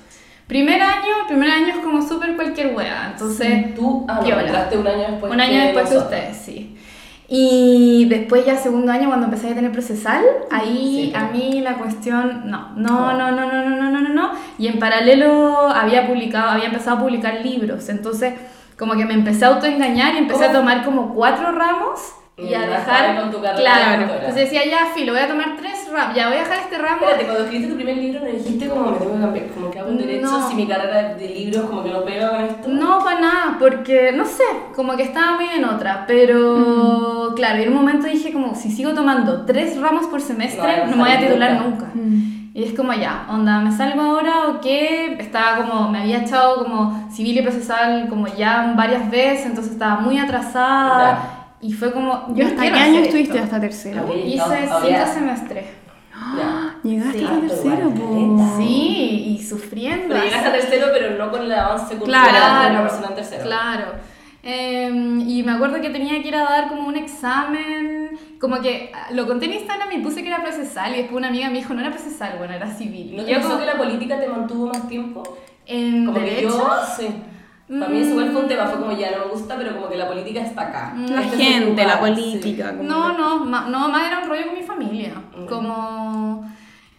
Primer 0.47 0.81
año, 0.83 1.27
primer 1.27 1.51
año 1.51 1.69
es 1.69 1.77
como 1.77 2.07
súper 2.07 2.37
cualquier 2.37 2.75
wea, 2.75 3.11
entonces... 3.13 3.75
Tú, 3.75 4.05
ah, 4.09 4.21
no, 4.23 4.41
entraste 4.41 4.77
un 4.77 4.87
año 4.87 5.05
después 5.11 5.33
Un 5.33 5.41
año 5.41 5.61
después 5.63 5.89
de 5.91 5.99
ustedes, 5.99 6.37
sí. 6.37 6.77
Y 7.27 8.05
después 8.11 8.45
ya 8.45 8.55
segundo 8.57 8.93
año 8.93 9.09
cuando 9.09 9.25
empecé 9.25 9.49
a 9.51 9.55
tener 9.55 9.73
procesal, 9.73 10.23
ahí 10.51 11.11
Sí. 11.11 11.13
a 11.17 11.31
mí 11.33 11.61
la 11.63 11.75
cuestión, 11.75 12.43
no, 12.51 12.73
no, 12.77 13.15
no, 13.17 13.31
no, 13.33 13.47
no, 13.51 13.65
no, 13.65 13.77
no, 13.81 13.91
no, 13.91 14.01
no, 14.03 14.09
no. 14.11 14.33
Y 14.59 14.67
en 14.67 14.79
paralelo 14.79 15.69
había 15.69 16.07
publicado, 16.07 16.51
había 16.51 16.67
empezado 16.67 16.99
a 16.99 17.01
publicar 17.01 17.41
libros, 17.43 17.89
entonces 17.89 18.35
como 18.79 18.95
que 18.95 19.07
me 19.07 19.15
empecé 19.15 19.47
a 19.47 19.49
autoengañar 19.49 20.15
y 20.15 20.19
empecé 20.19 20.45
a 20.45 20.49
¿Cómo? 20.49 20.59
tomar 20.61 20.85
como 20.85 21.15
cuatro 21.15 21.51
ramos 21.53 22.01
y 22.37 22.47
Y 22.47 22.55
a 22.55 22.67
dejar, 22.67 23.21
con 23.21 23.31
tu 23.31 23.41
carrera 23.41 23.61
claro, 23.61 24.07
de 24.09 24.13
entonces 24.15 24.35
decía 24.35 24.63
ya, 24.69 24.87
filo, 24.93 25.13
voy 25.13 25.23
a 25.23 25.29
tomar 25.29 25.57
tres 25.57 25.89
ramos, 25.93 26.17
ya 26.17 26.27
voy 26.29 26.37
a 26.39 26.41
dejar 26.41 26.59
este 26.59 26.79
ramo. 26.79 26.97
Espérate, 27.03 27.25
cuando 27.27 27.45
escribiste 27.45 27.71
tu 27.71 27.77
primer 27.77 27.97
libro 27.97 28.21
no 28.21 28.27
dijiste 28.27 28.69
como 28.69 28.91
me 28.91 28.97
tengo 28.99 29.15
que 29.15 29.21
cambiar, 29.21 29.47
como 29.49 29.71
que 29.71 29.79
hago 29.79 29.91
un 29.91 29.99
derecho 29.99 30.27
No. 30.27 30.49
si 30.49 30.55
mi 30.57 30.67
carrera 30.67 31.15
de 31.15 31.29
libros 31.29 31.65
como 31.67 31.85
que 31.85 31.91
no 31.91 32.05
pega 32.05 32.31
con 32.31 32.41
esto. 32.45 32.69
No, 32.69 32.99
para 33.05 33.21
nada, 33.21 33.57
porque 33.61 34.11
no 34.13 34.25
sé, 34.25 34.43
como 34.75 34.97
que 34.97 35.05
estaba 35.05 35.37
muy 35.37 35.47
en 35.47 35.65
otra, 35.65 36.05
pero 36.09 37.33
claro, 37.37 37.63
en 37.63 37.69
un 37.69 37.75
momento 37.77 38.07
dije 38.09 38.33
como 38.33 38.55
si 38.57 38.71
sigo 38.73 38.95
tomando 38.95 39.45
tres 39.47 39.81
ramos 39.81 40.07
por 40.07 40.21
semestre 40.21 40.79
No, 40.79 40.87
no, 40.87 40.97
me 40.97 41.03
voy 41.05 41.13
a 41.13 41.19
titular 41.21 41.53
nunca. 41.63 41.87
nunca. 41.95 42.31
Y 42.57 42.63
es 42.63 42.73
como 42.73 42.93
ya, 42.93 43.27
onda, 43.29 43.59
¿me 43.59 43.73
salgo 43.73 44.01
ahora 44.01 44.49
o 44.49 44.61
qué? 44.61 45.17
Estaba 45.19 45.57
como, 45.67 45.89
me 45.91 46.03
había 46.03 46.19
echado 46.19 46.63
como 46.63 47.09
civil 47.11 47.39
y 47.39 47.43
procesal 47.43 48.09
como 48.09 48.29
ya 48.29 48.75
varias 48.77 49.11
veces, 49.11 49.47
entonces 49.47 49.73
estaba 49.73 49.97
muy 50.01 50.19
atrasada 50.19 51.34
y 51.67 51.73
fue 51.73 51.93
como, 51.93 52.35
yo 52.35 52.47
¿Hasta 52.47 52.63
qué 52.63 52.69
año 52.79 53.01
estuviste? 53.01 53.39
¿Hasta 53.39 53.59
tercero? 53.61 54.07
Hice 54.15 54.69
cinco 54.83 55.07
semestres. 55.15 55.65
Ya. 56.37 56.77
Llegaste 56.83 57.19
Sí. 57.19 57.25
hasta 57.25 57.41
tercero, 57.41 57.93
Sí, 58.59 59.25
y 59.39 59.43
sufriendo. 59.43 60.09
Pero 60.15 60.25
llegaste 60.25 60.49
a 60.49 60.53
tercero, 60.53 60.87
pero 60.93 61.17
no 61.19 61.31
con 61.31 61.43
el 61.43 61.53
avance 61.53 61.97
cultural 61.97 62.29
Claro, 62.29 62.65
de 62.65 62.71
una 62.71 62.83
persona 62.83 63.09
en 63.09 63.15
tercero. 63.15 63.45
Claro. 63.45 63.85
Em, 64.43 65.21
y 65.27 65.43
me 65.43 65.53
acuerdo 65.53 65.81
que 65.81 65.89
tenía 65.89 66.21
que 66.21 66.29
ir 66.29 66.37
a 66.37 66.43
dar 66.45 66.69
como 66.69 66.87
un 66.87 66.97
examen, 66.97 68.11
como 68.39 68.61
que 68.61 68.93
ah, 68.95 69.07
lo 69.13 69.27
conté 69.27 69.47
en 69.47 69.55
Instagram 69.55 69.91
y 69.93 69.99
puse 70.01 70.21
que 70.23 70.29
era 70.29 70.43
procesal 70.43 70.93
y 70.93 70.99
después 70.99 71.17
una 71.17 71.29
amiga 71.29 71.49
me 71.49 71.55
dijo, 71.59 71.73
no 71.73 71.81
era 71.81 71.91
procesal, 71.91 72.35
bueno, 72.37 72.53
era 72.53 72.71
civil. 72.71 73.17
¿No 73.17 73.23
Y 73.23 73.25
te 73.25 73.33
yo 73.33 73.41
como, 73.41 73.59
que 73.59 73.65
la 73.65 73.79
política 73.79 74.21
te 74.21 74.29
mantuvo 74.29 74.67
más 74.67 74.87
tiempo? 74.87 75.23
en 75.67 76.05
Como 76.05 76.19
derecho, 76.19 76.43
que 76.43 76.47
yo, 76.47 76.71
sí. 76.95 77.09
Para 77.67 77.89
mí 77.89 77.99
eso 78.01 78.11
igual 78.11 78.31
fue 78.31 78.41
un 78.41 78.45
Mm. 78.47 78.49
tema, 78.49 78.67
fue 78.67 78.79
como 78.81 78.93
ya 78.97 79.11
no 79.13 79.25
me 79.25 79.31
gusta, 79.33 79.57
pero 79.57 79.75
como 79.75 79.89
que 79.89 79.97
la 79.97 80.07
política 80.09 80.41
está 80.43 80.63
acá. 80.69 80.95
La 81.09 81.23
Este 81.23 81.37
gente, 81.39 81.71
lugar, 81.71 81.87
la 81.87 81.93
sí. 81.95 81.99
política. 82.01 82.71
como 82.77 82.83
No, 82.89 83.13
que- 83.17 83.23
no, 83.23 83.45
ma- 83.47 83.67
no, 83.69 83.89
más 83.89 84.07
era 84.07 84.19
un 84.21 84.29
rollo 84.29 84.47
con 84.47 84.55
mi 84.55 84.63
familia. 84.63 85.13
Mm. 85.37 85.47
Como... 85.47 86.55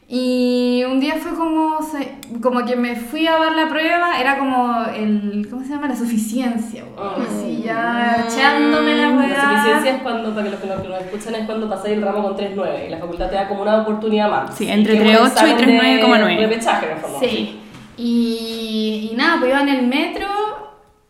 Y 0.07 0.83
un 0.83 0.99
día 0.99 1.15
fue 1.15 1.33
como, 1.33 1.81
se- 1.81 2.17
como 2.39 2.63
que 2.63 2.75
me 2.75 2.95
fui 2.95 3.25
a 3.25 3.39
dar 3.39 3.53
la 3.55 3.67
prueba, 3.67 4.19
era 4.19 4.37
como 4.37 4.83
el, 4.95 5.47
¿cómo 5.49 5.63
se 5.63 5.69
llama? 5.69 5.87
La 5.87 5.95
suficiencia. 5.95 6.83
Mm. 6.83 7.21
así 7.23 7.61
ya 7.63 8.23
echándome 8.27 8.93
la 8.95 9.09
La 9.09 9.17
weá. 9.17 9.41
suficiencia 9.49 9.95
es 9.95 10.01
cuando, 10.03 10.29
para 10.35 10.43
que 10.45 10.51
los 10.51 10.59
que 10.59 10.67
nos, 10.67 10.81
que 10.81 10.87
nos 10.89 11.01
escuchan, 11.01 11.35
es 11.35 11.45
cuando 11.47 11.67
pasáis 11.67 11.97
el 11.97 12.03
ramo 12.03 12.21
con 12.21 12.37
3.9 12.37 12.85
y 12.87 12.89
la 12.91 12.97
facultad 12.99 13.29
te 13.29 13.35
da 13.35 13.47
como 13.47 13.63
una 13.63 13.81
oportunidad 13.81 14.29
más. 14.29 14.55
Sí, 14.55 14.69
entre 14.69 14.93
Que 14.99 15.11
es 15.11 15.19
un 15.19 15.25
3.8 15.25 15.47
y 15.47 15.49
examen 15.51 15.57
de 15.57 16.01
3.9,9. 16.01 16.37
Repechaje, 16.39 16.85
en 16.85 16.91
el 16.91 16.97
fondo. 16.99 17.19
Sí. 17.19 17.59
Y, 17.97 19.09
y 19.11 19.15
nada, 19.15 19.39
pues 19.39 19.51
iba 19.51 19.61
en 19.61 19.69
el 19.69 19.87
metro, 19.87 20.27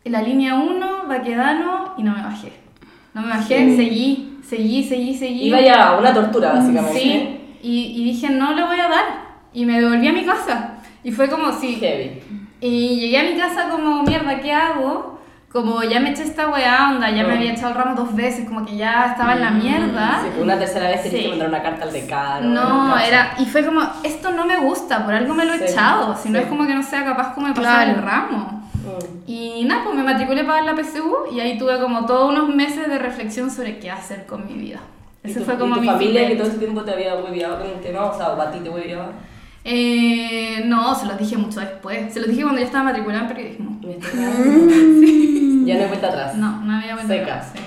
en 0.03 0.11
la 0.11 0.21
línea 0.21 0.55
1, 0.55 1.07
Baquedano, 1.07 1.93
y 1.97 2.03
no 2.03 2.15
me 2.15 2.23
bajé. 2.23 2.53
No 3.13 3.21
me 3.21 3.29
bajé, 3.29 3.75
seguí, 3.75 4.39
seguí, 4.47 4.83
seguí, 4.83 5.15
seguí. 5.15 5.47
Iba 5.47 5.61
ya 5.61 5.97
una 5.97 6.13
tortura, 6.13 6.53
básicamente. 6.53 6.99
Sí, 6.99 7.39
y, 7.63 8.01
y 8.01 8.03
dije, 8.03 8.29
no 8.29 8.53
le 8.53 8.63
voy 8.63 8.79
a 8.79 8.89
dar. 8.89 9.05
Y 9.53 9.65
me 9.65 9.79
devolví 9.79 10.07
a 10.07 10.13
mi 10.13 10.25
casa. 10.25 10.75
Y 11.03 11.11
fue 11.11 11.29
como 11.29 11.51
si... 11.53 11.75
Heavy. 11.75 12.21
Y 12.61 12.99
llegué 12.99 13.19
a 13.19 13.23
mi 13.23 13.37
casa 13.37 13.69
como, 13.69 14.03
mierda, 14.03 14.39
¿qué 14.39 14.51
hago? 14.51 15.14
Como 15.55 15.81
ya 15.83 16.01
me 16.01 16.09
eché 16.11 16.23
esta 16.23 16.49
weá, 16.49 16.89
onda, 16.91 17.09
ya 17.11 17.23
me 17.23 17.29
Mm. 17.33 17.37
había 17.37 17.53
echado 17.53 17.69
el 17.69 17.75
ramo 17.75 17.95
dos 17.95 18.13
veces, 18.13 18.45
como 18.45 18.65
que 18.65 18.75
ya 18.75 19.05
estaba 19.11 19.35
en 19.35 19.39
la 19.41 19.51
mierda. 19.51 20.19
Sí, 20.21 20.41
una 20.41 20.59
tercera 20.59 20.89
vez 20.89 21.01
tenías 21.03 21.17
Sí. 21.17 21.23
que 21.23 21.29
mandar 21.29 21.47
una 21.47 21.63
carta 21.63 21.83
al 21.85 21.93
decano. 21.93 22.49
No, 22.49 22.97
era, 22.99 23.35
y 23.39 23.45
fue 23.45 23.65
como, 23.65 23.81
esto 24.03 24.31
no 24.33 24.45
me 24.45 24.57
gusta, 24.57 25.05
por 25.05 25.13
algo 25.13 25.33
me 25.33 25.45
lo 25.45 25.53
he 25.53 25.59
Sí, 25.59 25.63
echado, 25.71 26.13
si 26.17 26.27
no 26.29 26.39
sí. 26.39 26.43
es 26.43 26.49
como 26.49 26.67
que 26.67 26.75
no 26.75 26.83
sea 26.83 27.05
capaz 27.05 27.33
como 27.33 27.47
de 27.47 27.53
pasar 27.53 27.85
Claro. 27.85 27.91
el 27.99 28.05
ramo. 28.05 28.63
Mm. 28.73 29.31
Y 29.31 29.63
nada, 29.63 29.85
pues 29.85 29.95
me 29.95 30.03
matriculé 30.03 30.43
para 30.43 30.61
la 30.61 30.75
PSU 30.75 31.27
y 31.31 31.39
ahí 31.39 31.57
tuve 31.57 31.79
como 31.79 32.05
todos 32.05 32.29
unos 32.33 32.53
meses 32.53 32.89
de 32.89 32.99
reflexión 32.99 33.49
sobre 33.49 33.79
qué 33.79 33.89
hacer 33.89 34.25
con 34.25 34.45
mi 34.45 34.55
vida. 34.55 34.79
¿Y 35.23 35.31
Ese 35.31 35.39
tu, 35.39 35.45
fue 35.45 35.57
como 35.57 35.75
y 35.75 35.79
tu 35.79 35.81
mi 35.83 35.87
familia 35.87 36.27
que 36.27 36.35
todo 36.35 36.47
ese 36.49 36.57
tiempo 36.57 36.81
te 36.81 36.91
había 36.91 37.15
hueviado 37.15 37.59
con 37.59 37.67
el 37.67 37.79
tema? 37.79 38.03
O 38.03 38.17
sea, 38.17 38.31
o 38.31 38.41
a 38.41 38.51
ti 38.51 38.59
te 38.59 38.69
hueviaba. 38.69 39.07
Eh, 39.67 40.61
no, 40.65 40.93
se 40.93 41.07
los 41.07 41.17
dije 41.17 41.37
mucho 41.37 41.59
después. 41.61 42.13
Se 42.13 42.19
los 42.19 42.27
dije 42.29 42.43
cuando 42.43 42.59
ya 42.59 42.67
estaba 42.67 42.83
matriculada 42.83 43.21
en 43.23 43.27
periodismo. 43.29 43.79
Me 43.81 43.95
cagando. 43.97 45.41
Ya 45.65 45.75
no 45.75 45.81
hay 45.83 45.87
vuelta 45.89 46.07
atrás. 46.07 46.35
No, 46.35 46.61
no 46.61 46.77
había 46.77 46.93
vuelto 46.95 47.11
Seca. 47.13 47.23
atrás, 47.23 47.51
sí. 47.53 47.59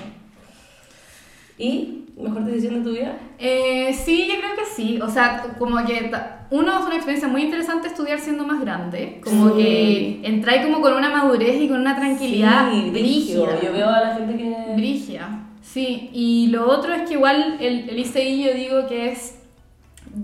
¿Y 1.57 2.05
mejor 2.17 2.45
decisión 2.45 2.75
de 2.75 2.89
tu 2.89 2.95
vida? 2.95 3.17
Eh, 3.37 3.93
sí, 3.93 4.27
yo 4.27 4.35
creo 4.39 4.55
que 4.55 4.65
sí. 4.65 4.99
O 5.01 5.09
sea, 5.09 5.43
como 5.57 5.77
que 5.85 6.09
uno 6.51 6.79
es 6.79 6.85
una 6.85 6.95
experiencia 6.95 7.27
muy 7.27 7.43
interesante 7.43 7.87
estudiar 7.89 8.19
siendo 8.19 8.45
más 8.45 8.61
grande. 8.61 9.19
Como 9.23 9.49
Sí. 9.49 9.55
que 9.57 10.21
entráis 10.23 10.61
como 10.65 10.81
con 10.81 10.93
una 10.93 11.09
madurez 11.09 11.61
y 11.61 11.67
con 11.67 11.81
una 11.81 11.95
tranquilidad 11.95 12.71
Sí, 12.71 12.89
brígida. 12.91 13.61
Yo 13.61 13.73
veo 13.73 13.89
a 13.89 14.01
la 14.01 14.15
gente 14.15 14.37
que... 14.37 14.55
Brigia, 14.75 15.27
sí. 15.61 16.09
Y 16.13 16.47
lo 16.47 16.69
otro 16.69 16.93
es 16.93 17.01
que 17.07 17.15
igual 17.15 17.57
el, 17.59 17.89
el 17.89 17.99
ICI 17.99 18.43
yo 18.43 18.53
digo 18.53 18.87
que 18.87 19.11
es, 19.11 19.39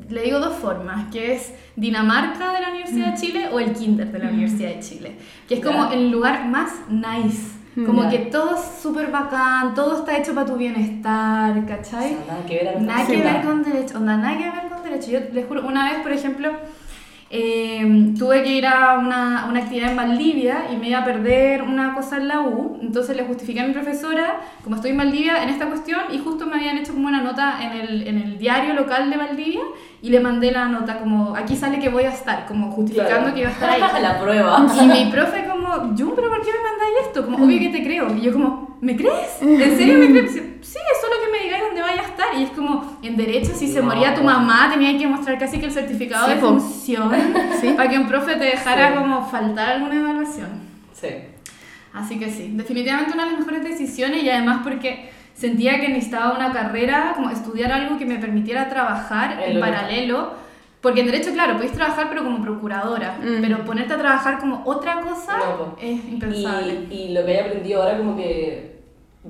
le 0.10 0.22
digo 0.24 0.39
dos 0.39 0.56
formas, 0.56 1.12
que 1.12 1.33
es 1.33 1.54
Dinamarca 1.75 2.54
de 2.54 2.62
la 2.62 2.69
Universidad 2.69 3.13
de 3.13 3.19
Chile 3.19 3.50
o 3.51 3.60
el 3.60 3.74
Kinder 3.74 4.10
de 4.10 4.19
la 4.19 4.30
Universidad 4.30 4.69
de 4.69 4.80
Chile, 4.80 5.16
que 5.50 5.56
es 5.56 5.60
como 5.66 5.89
Ya. 5.89 5.95
el 5.95 6.10
lugar 6.12 6.48
más 6.48 6.72
nice. 6.89 7.51
Como 7.86 8.04
Ya. 8.04 8.10
que 8.10 8.18
todo 8.31 8.56
es 8.56 8.62
súper 8.81 9.12
bacán, 9.12 9.74
todo 9.74 9.98
está 10.00 10.18
hecho 10.18 10.33
para 10.33 10.48
tu 10.48 10.56
bienestar, 10.56 11.57
O 11.57 11.66
¿cachai? 11.68 12.10
sea, 12.10 12.18
nada 12.27 12.45
que 12.48 12.56
ver 12.56 12.68
a 12.69 12.80
Nada 12.80 13.06
que 13.06 13.18
ver 13.18 13.42
con 13.44 13.63
derecho, 13.63 13.98
onda, 13.98 14.16
nada 14.18 14.38
que 14.38 14.44
ver 14.50 14.69
con 14.72 14.81
derecho. 14.83 15.12
Yo 15.12 15.19
les 15.33 15.45
juro, 15.45 15.66
una 15.68 15.92
vez, 15.92 16.01
por 16.01 16.13
ejemplo, 16.13 16.51
eh, 17.31 18.13
tuve 18.18 18.44
que 18.44 18.54
ir 18.57 18.68
a 18.68 18.98
una, 19.00 19.48
una 19.50 19.60
actividad 19.60 19.89
en 19.92 19.98
Valdivia 19.98 20.68
y 20.72 20.77
me 20.77 20.89
iba 20.89 21.00
a 21.00 21.04
perder 21.06 21.63
una 21.63 21.94
cosa 21.95 22.18
en 22.18 22.27
la 22.27 22.42
U, 22.42 22.77
entonces 22.81 23.18
le 23.18 23.24
justifiqué 23.24 23.62
a 23.62 23.68
mi 23.68 23.74
profesora, 23.74 24.38
como 24.63 24.75
estoy 24.75 24.92
en 24.92 24.98
Valdivia, 24.98 25.44
en 25.44 25.50
esta 25.50 25.66
cuestión, 25.66 26.00
y 26.13 26.19
justo 26.19 26.46
me 26.46 26.55
habían 26.55 26.77
hecho 26.77 26.94
como 26.94 27.08
una 27.08 27.22
nota 27.22 27.58
en 27.62 27.72
el, 27.74 28.08
en 28.08 28.17
el 28.20 28.38
diario 28.38 28.74
local 28.75 29.10
de 29.10 29.17
Valdivia, 29.17 29.62
y 30.02 30.10
le 30.10 30.20
mandé 30.20 30.52
la 30.52 30.66
nota 30.68 31.00
como, 31.00 31.36
aquí 31.36 31.56
sale 31.56 31.80
que 31.80 31.90
voy 31.90 32.04
a 32.04 32.10
estar, 32.12 32.46
como 32.46 32.72
justificando 32.72 33.16
Claro. 33.32 33.34
que 33.34 33.40
iba 33.42 33.50
a 33.50 33.54
estar 33.54 33.70
ahí. 33.70 33.82
la 34.02 34.20
prueba. 34.20 34.66
Y 34.82 34.88
mi 34.88 35.12
profe 35.12 35.46
como, 35.50 35.68
Jun, 35.98 36.14
pero 36.16 36.30
¿por 36.30 36.42
qué 36.42 36.52
me 36.52 36.70
mandáis 36.70 37.08
esto? 37.08 37.25
Como, 37.25 37.44
obvio 37.44 37.60
que 37.60 37.70
te 37.70 37.84
creo. 37.84 38.16
Y 38.16 38.22
yo 38.22 38.34
como, 38.34 38.78
¿me 38.82 38.96
crees? 38.96 39.42
¿En 39.42 39.78
serio 39.78 39.98
me 39.98 40.08
crees? 40.12 40.34
Sí, 40.34 40.80
es 40.80 41.02
solo 41.02 41.14
que 41.24 41.32
me 41.32 41.44
digáis 41.44 41.64
dónde 41.64 41.82
vaya 41.82 42.02
a 42.02 42.06
estar. 42.06 42.28
Y 42.38 42.44
es 42.44 42.50
como, 42.52 42.98
en 43.02 43.16
derecho, 43.18 43.52
si 43.56 43.68
se 43.68 43.80
No. 43.80 43.86
moría 43.88 44.14
tu 44.14 44.24
mamá, 44.24 44.70
tenía 44.72 44.98
que 44.98 45.08
mostrar 45.08 45.38
casi 45.40 45.60
que 45.60 45.66
el 45.66 45.72
certificado 45.72 46.28
Sí, 46.28 46.34
de 46.34 46.40
función 46.40 47.12
Sí. 47.62 47.74
para 47.75 47.90
que 47.90 47.98
un 47.98 48.08
profe 48.08 48.36
te 48.36 48.46
dejara 48.46 48.90
Sí. 48.90 48.96
como 48.98 49.25
faltar 49.25 49.70
alguna 49.70 49.96
evaluación. 49.96 50.50
Sí. 50.94 51.08
Así 51.94 52.20
que 52.20 52.30
sí, 52.30 52.52
definitivamente 52.54 53.14
una 53.14 53.24
de 53.25 53.32
las 53.32 53.40
mejores 53.40 53.64
decisiones 53.64 54.22
y 54.22 54.30
además 54.30 54.60
porque 54.64 55.10
sentía 55.36 55.80
que 55.80 55.89
necesitaba 55.89 56.34
una 56.36 56.51
carrera, 56.51 57.12
como 57.15 57.30
estudiar 57.30 57.72
algo 57.72 57.98
que 58.00 58.06
me 58.08 58.18
permitiera 58.18 58.68
trabajar 58.70 59.39
En 59.46 59.60
paralelo. 59.60 60.44
Porque 60.82 61.00
en 61.01 61.08
derecho, 61.08 61.32
claro, 61.34 61.54
podéis 61.56 61.72
trabajar 61.74 62.08
pero 62.10 62.24
como 62.24 62.42
procuradora, 62.44 63.18
Mm. 63.20 63.42
pero 63.42 63.65
ponerte 63.65 63.94
a 63.94 63.98
trabajar 63.98 64.38
como 64.39 64.62
otra 64.65 65.01
cosa 65.01 65.36
No, 65.38 65.58
po. 65.58 65.77
es 65.82 66.04
impensable. 66.06 66.86
Y, 66.92 66.94
y 66.94 67.13
lo 67.13 67.25
que 67.25 67.32
he 67.34 67.42
aprendido 67.42 67.82
ahora 67.84 67.98
como 67.98 68.15
que 68.15 68.82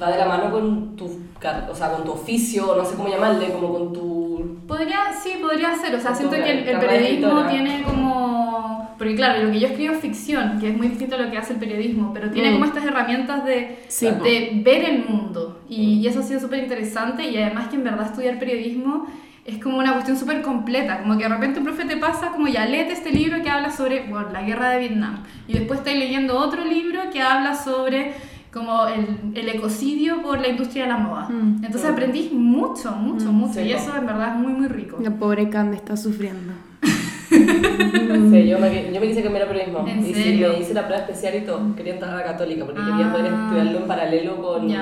va 0.02 0.12
de 0.12 0.18
la 0.18 0.26
mano 0.26 0.52
con 0.52 0.96
tu, 0.98 1.10
car- 1.40 1.68
o 1.72 1.74
sea, 1.76 1.92
con 1.94 2.04
tu 2.04 2.12
oficio, 2.12 2.76
no 2.76 2.84
sé 2.84 2.96
cómo 2.96 3.08
llamarle, 3.08 3.52
como 3.54 3.72
con 3.72 3.94
tu... 3.94 4.60
Podría, 4.68 5.14
sí, 5.14 5.34
podría 5.42 5.74
ser. 5.78 5.96
O 5.96 6.00
sea, 6.02 6.14
siento 6.14 6.36
que 6.36 6.52
el, 6.52 6.68
el 6.68 6.78
periodismo 6.80 7.44
tiene 7.46 7.84
como... 7.84 8.85
Porque 8.98 9.16
claro, 9.16 9.44
lo 9.44 9.52
que 9.52 9.60
yo 9.60 9.68
escribo 9.68 9.94
es 9.94 10.00
ficción, 10.00 10.60
que 10.60 10.70
es 10.70 10.78
muy 10.78 10.88
distinto 10.88 11.16
a 11.16 11.20
lo 11.20 11.30
que 11.32 11.38
hace 11.38 11.54
el 11.54 11.60
periodismo, 11.60 12.12
pero 12.14 12.30
tiene 12.32 12.50
Mm. 12.50 12.54
como 12.54 12.66
estas 12.66 12.86
herramientas 12.86 13.44
de, 13.46 13.80
Sí, 13.88 14.06
de 14.08 14.62
ver 14.64 14.84
el 14.86 15.06
mundo. 15.06 15.62
Y, 15.70 15.96
y 16.00 16.08
eso 16.08 16.20
ha 16.20 16.24
sido 16.24 16.40
súper 16.40 16.60
interesante 16.64 17.30
y 17.30 17.38
además 17.38 17.68
que 17.70 17.76
en 17.76 17.84
verdad 17.84 18.06
estudiar 18.08 18.40
periodismo 18.40 19.06
es 19.46 19.62
como 19.62 19.78
una 19.78 19.94
cuestión 19.94 20.18
súper 20.18 20.42
completa, 20.42 21.02
como 21.02 21.18
que 21.18 21.24
de 21.24 21.30
repente 21.30 21.60
un 21.60 21.66
profe 21.66 21.86
te 21.86 21.98
pasa 21.98 22.30
como 22.32 22.48
ya 22.48 22.66
léete 22.66 22.94
este 22.94 23.12
libro 23.12 23.44
que 23.44 23.50
habla 23.50 23.70
sobre 23.70 24.08
bueno, 24.10 24.30
la 24.32 24.42
guerra 24.42 24.72
de 24.72 24.80
Vietnam 24.80 25.18
y 25.48 25.54
después 25.54 25.80
estás 25.80 25.94
leyendo 25.96 26.36
otro 26.38 26.66
libro 26.66 27.02
que 27.14 27.22
habla 27.22 27.54
sobre 27.56 28.14
como 28.52 28.88
el, 28.88 29.06
el 29.36 29.50
ecocidio 29.50 30.22
por 30.24 30.40
la 30.40 30.48
industria 30.48 30.84
de 30.86 30.90
la 30.90 30.98
moda. 30.98 31.28
Mm. 31.30 31.64
Entonces 31.66 31.90
aprendís 31.92 32.32
mucho, 32.32 32.92
mucho, 32.94 33.32
Mm, 33.32 33.36
mucho 33.36 33.54
sí, 33.56 33.60
y 33.68 33.74
eso 33.74 33.96
en 33.96 34.06
verdad 34.06 34.30
es 34.36 34.40
muy, 34.42 34.54
muy 34.54 34.68
rico. 34.68 34.98
La 35.02 35.12
pobre 35.12 35.50
Cande 35.50 35.76
está 35.76 35.96
sufriendo. 35.98 36.54
Sí, 37.30 38.48
yo 38.48 38.60
me, 38.60 38.92
yo 38.94 39.00
me 39.02 39.08
quise 39.08 39.24
cambiar 39.24 39.46
a 39.46 39.48
periodismo. 39.48 39.86
¿En 39.88 40.06
y 40.06 40.14
serio? 40.14 40.52
sí, 40.52 40.58
me 40.58 40.62
hice 40.64 40.74
la 40.74 40.86
prueba 40.88 41.04
especial 41.04 41.36
y 41.36 41.42
todo. 41.46 41.76
Quería 41.76 41.94
entrar 41.94 42.14
a 42.14 42.18
la 42.18 42.24
católica 42.24 42.66
porque 42.66 42.82
quería 42.82 43.12
poder 43.12 43.34
Ah. 43.34 43.44
estudiarlo 43.46 43.80
en 43.80 43.88
paralelo 43.88 44.42
con, 44.42 44.74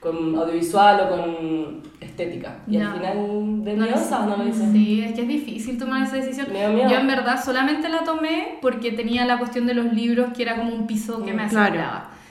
con 0.00 0.34
audiovisual 0.36 1.00
o 1.00 1.08
con 1.10 1.82
estética. 2.00 2.56
Y 2.68 2.76
al 2.78 2.92
final 2.94 3.64
de 3.64 3.74
No 3.76 3.84
miedosa 3.84 4.26
no 4.26 4.36
lo 4.36 4.48
hice. 4.48 4.70
Sí, 4.72 5.02
es 5.02 5.12
que 5.14 5.22
es 5.22 5.28
difícil 5.28 5.78
tomar 5.78 6.02
esa 6.02 6.16
decisión. 6.16 6.46
Yo 6.52 6.96
en 6.98 7.06
verdad 7.06 7.42
solamente 7.42 7.88
la 7.88 8.02
tomé 8.04 8.58
porque 8.60 8.92
tenía 8.92 9.24
la 9.26 9.38
cuestión 9.38 9.66
de 9.66 9.74
los 9.74 9.92
libros 9.92 10.32
que 10.36 10.42
era 10.42 10.56
como 10.56 10.74
un 10.74 10.86
piso 10.86 11.24
que 11.24 11.32
me 11.32 11.46
Mm, 11.46 11.48
claro. 11.50 11.74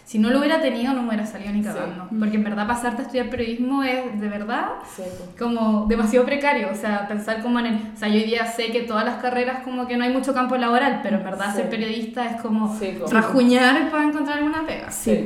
Si 0.05 0.19
no 0.19 0.29
lo 0.29 0.39
hubiera 0.39 0.59
tenido 0.61 0.93
no 0.93 1.01
me 1.03 1.07
hubiera 1.09 1.25
salido 1.25 1.51
ni 1.53 1.61
Sí. 1.61 1.69
cagando. 1.69 2.07
Porque 2.19 2.35
en 2.35 2.43
verdad 2.43 2.67
pasarte 2.67 3.01
a 3.01 3.05
estudiar 3.05 3.29
periodismo 3.29 3.83
es 3.83 4.19
de 4.19 4.27
verdad 4.27 4.65
Sí, 4.95 5.03
como 5.39 5.85
demasiado 5.87 6.25
precario, 6.25 6.69
o 6.71 6.75
sea, 6.75 7.07
pensar 7.07 7.41
como 7.41 7.59
en 7.59 7.65
el, 7.67 7.75
o 7.93 7.97
sea, 7.97 8.07
yo 8.09 8.15
hoy 8.15 8.23
día 8.25 8.45
sé 8.45 8.71
que 8.71 8.81
todas 8.81 9.05
las 9.05 9.21
carreras 9.21 9.63
como 9.63 9.87
que 9.87 9.95
no 9.97 10.03
hay 10.03 10.11
mucho 10.11 10.33
campo 10.33 10.57
laboral, 10.57 10.99
pero 11.03 11.17
en 11.17 11.23
verdad 11.23 11.51
Sí. 11.51 11.57
ser 11.57 11.69
periodista 11.69 12.25
es 12.25 12.41
como 12.41 12.77
Sí, 12.77 12.97
rajuñar 13.09 13.89
para 13.89 14.03
encontrar 14.03 14.39
alguna 14.39 14.65
pega. 14.65 14.91
Sí, 14.91 15.15
Sí. 15.15 15.25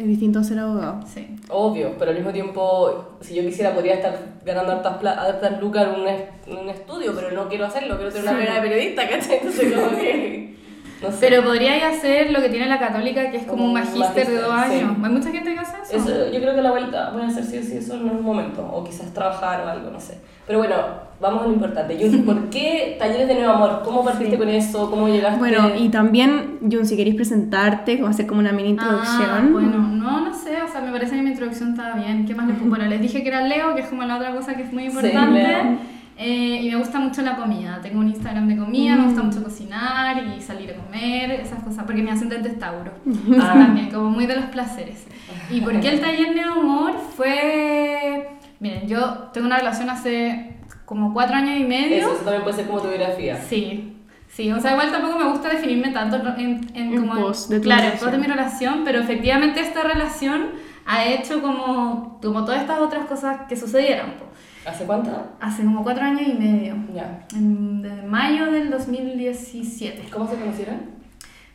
es 0.00 0.06
distinto 0.08 0.40
a 0.40 0.44
ser 0.44 0.58
abogado. 0.58 1.00
Sí. 1.06 1.28
Obvio, 1.50 1.92
pero 1.98 2.10
al 2.10 2.16
mismo 2.16 2.32
tiempo, 2.32 3.16
si 3.20 3.34
yo 3.36 3.42
quisiera, 3.42 3.72
podría 3.72 3.94
estar 3.94 4.18
ganando 4.44 4.72
hartas, 4.72 4.96
pla- 4.96 5.12
hartas 5.22 5.60
lucas 5.60 5.86
en 5.94 6.00
un, 6.00 6.08
es- 6.08 6.24
en 6.48 6.56
un 6.58 6.68
estudio, 6.70 7.12
pero 7.14 7.30
no 7.30 7.48
quiero 7.48 7.66
hacerlo, 7.66 7.94
quiero 7.96 8.10
tener 8.10 8.24
una 8.28 8.32
carrera 8.38 8.54
de 8.54 8.68
periodista, 8.68 9.08
¿cachai? 9.08 9.36
Entonces, 9.36 9.72
como 9.72 9.90
que. 9.96 10.54
No 11.04 11.10
sé. 11.12 11.16
Pero 11.20 11.42
podríais 11.44 11.82
hacer 11.84 12.30
lo 12.32 12.40
que 12.40 12.48
tiene 12.48 12.66
la 12.66 12.78
católica, 12.78 13.30
que 13.30 13.36
es 13.38 13.44
como 13.44 13.64
un 13.64 13.70
Un 13.70 13.74
magíster 13.74 14.26
de 14.26 14.36
dos 14.40 14.52
sí. 14.68 14.74
años. 14.74 14.96
Hay 15.02 15.10
mucha 15.10 15.30
gente 15.30 15.52
que 15.54 15.58
hace 15.60 15.76
eso. 15.82 15.96
Eso, 16.08 16.32
yo 16.32 16.40
creo 16.40 16.54
que 16.54 16.62
la 16.62 16.70
vuelta 16.70 17.10
voy 17.12 17.22
a 17.22 17.26
hacer 17.26 17.44
sí 17.44 17.58
o 17.58 17.62
sí 17.62 17.76
eso 17.76 17.94
en 17.94 18.08
algún 18.08 18.22
momento, 18.24 18.62
o 18.72 18.82
quizás 18.84 19.12
trabajar 19.12 19.62
o 19.64 19.68
algo, 19.68 19.90
no 19.90 20.00
sé. 20.00 20.18
Pero 20.46 20.58
bueno, 20.58 20.74
vamos 21.20 21.42
a 21.42 21.46
lo 21.46 21.52
importante. 21.54 21.96
Jun, 21.98 22.22
¿por 22.24 22.36
qué 22.50 22.96
Talleres 22.98 23.28
de 23.28 23.34
Nuevo 23.34 23.52
Amor? 23.52 23.82
¿Cómo 23.84 24.04
partiste 24.04 24.36
con 24.36 24.48
eso? 24.48 24.90
¿Cómo 24.90 25.08
llegaste? 25.08 25.38
Bueno, 25.38 25.70
y 25.78 25.88
también, 25.88 26.58
Jun, 26.70 26.84
si 26.84 26.96
queréis 26.96 27.16
presentarte, 27.16 27.96
como 27.98 28.08
hacer 28.10 28.26
como 28.26 28.40
una 28.40 28.52
mini 28.52 28.68
Ah, 28.68 28.72
introducción. 28.72 29.52
bueno, 29.52 29.78
no, 29.78 30.20
no 30.20 30.34
sé, 30.34 30.60
o 30.62 30.68
sea, 30.68 30.80
me 30.82 30.92
parece 30.92 31.16
que 31.16 31.22
mi 31.22 31.30
introducción 31.30 31.70
estaba 31.70 31.94
bien. 31.94 32.26
¿Qué 32.26 32.34
más 32.34 32.46
les 32.46 32.56
pongo? 32.56 32.70
Bueno, 32.70 32.86
les 32.86 33.00
dije 33.00 33.22
que 33.22 33.28
era 33.28 33.40
Leo, 33.46 33.74
que 33.74 33.80
es 33.82 33.88
como 33.88 34.02
la 34.04 34.16
otra 34.16 34.34
cosa 34.34 34.54
que 34.54 34.62
es 34.64 34.72
muy 34.72 34.82
Sí, 34.90 34.96
importante. 34.96 35.42
Leo. 35.42 35.93
Eh, 36.16 36.60
y 36.62 36.70
me 36.70 36.76
gusta 36.76 36.98
mucho 37.00 37.22
la 37.22 37.36
comida. 37.36 37.80
Tengo 37.82 37.98
un 38.00 38.08
Instagram 38.08 38.46
de 38.48 38.56
comida, 38.56 38.94
me 38.96 39.04
gusta 39.06 39.22
mucho 39.22 39.42
cocinar 39.42 40.22
y 40.24 40.40
salir 40.40 40.70
a 40.70 40.76
comer, 40.76 41.32
esas 41.32 41.62
cosas, 41.62 41.84
porque 41.84 42.02
mi 42.02 42.10
ascendente 42.10 42.48
es 42.48 42.58
Tauro. 42.58 42.92
Ah. 43.40 43.54
También, 43.54 43.90
como 43.90 44.10
muy 44.10 44.26
de 44.26 44.36
los 44.36 44.44
placeres. 44.46 45.06
¿Y 45.50 45.60
por 45.62 45.78
qué 45.80 45.88
el 45.88 46.00
taller 46.00 46.34
Neo 46.34 46.52
Amor? 46.52 46.92
Fue. 47.16 48.28
Miren, 48.60 48.86
yo 48.86 49.30
tengo 49.32 49.46
una 49.46 49.58
relación 49.58 49.90
hace 49.90 50.56
como 50.84 51.12
cuatro 51.12 51.36
años 51.36 51.58
y 51.58 51.64
medio. 51.64 51.96
Eso, 51.96 52.14
eso 52.14 52.24
también 52.24 52.42
puede 52.44 52.56
ser 52.56 52.66
como 52.66 52.80
tu 52.80 52.88
biografía. 52.88 53.36
Sí, 53.48 53.96
sí, 54.28 54.52
o 54.52 54.60
sea, 54.60 54.72
igual 54.72 54.92
tampoco 54.92 55.18
me 55.18 55.24
gusta 55.28 55.48
definirme 55.48 55.88
tanto 55.88 56.16
en, 56.38 56.60
en 56.74 56.94
En 56.94 57.00
como, 57.06 57.20
pos 57.20 57.48
de 57.48 57.58
tu 57.58 57.64
claro, 57.64 57.82
en 57.82 57.86
relación. 57.90 58.10
pos 58.10 58.12
de 58.12 58.26
mi 58.26 58.32
relación, 58.32 58.82
pero 58.84 59.00
efectivamente 59.00 59.60
esta 59.60 59.82
relación 59.82 60.50
ha 60.86 61.04
hecho 61.06 61.42
como, 61.42 62.20
como 62.22 62.44
todas 62.44 62.60
estas 62.60 62.78
otras 62.78 63.06
cosas 63.06 63.40
que 63.48 63.56
sucedieron. 63.56 64.10
po. 64.12 64.26
¿Hace 64.66 64.84
cuánto? 64.84 65.10
Hace 65.40 65.62
como 65.64 65.82
cuatro 65.82 66.04
años 66.04 66.22
y 66.26 66.34
medio, 66.34 66.74
Ya. 66.94 67.26
en, 67.34 67.82
de 67.82 68.02
mayo 68.02 68.50
del 68.50 68.70
2017, 68.70 70.04
¿Cómo 70.10 70.26
se 70.28 70.36
conocieron? 70.36 70.80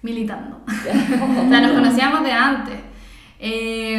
militando. 0.01 0.61
o 0.67 1.49
sea, 1.49 1.61
nos 1.61 1.71
conocíamos 1.71 2.23
de 2.23 2.31
antes. 2.31 2.75
Eh, 3.41 3.97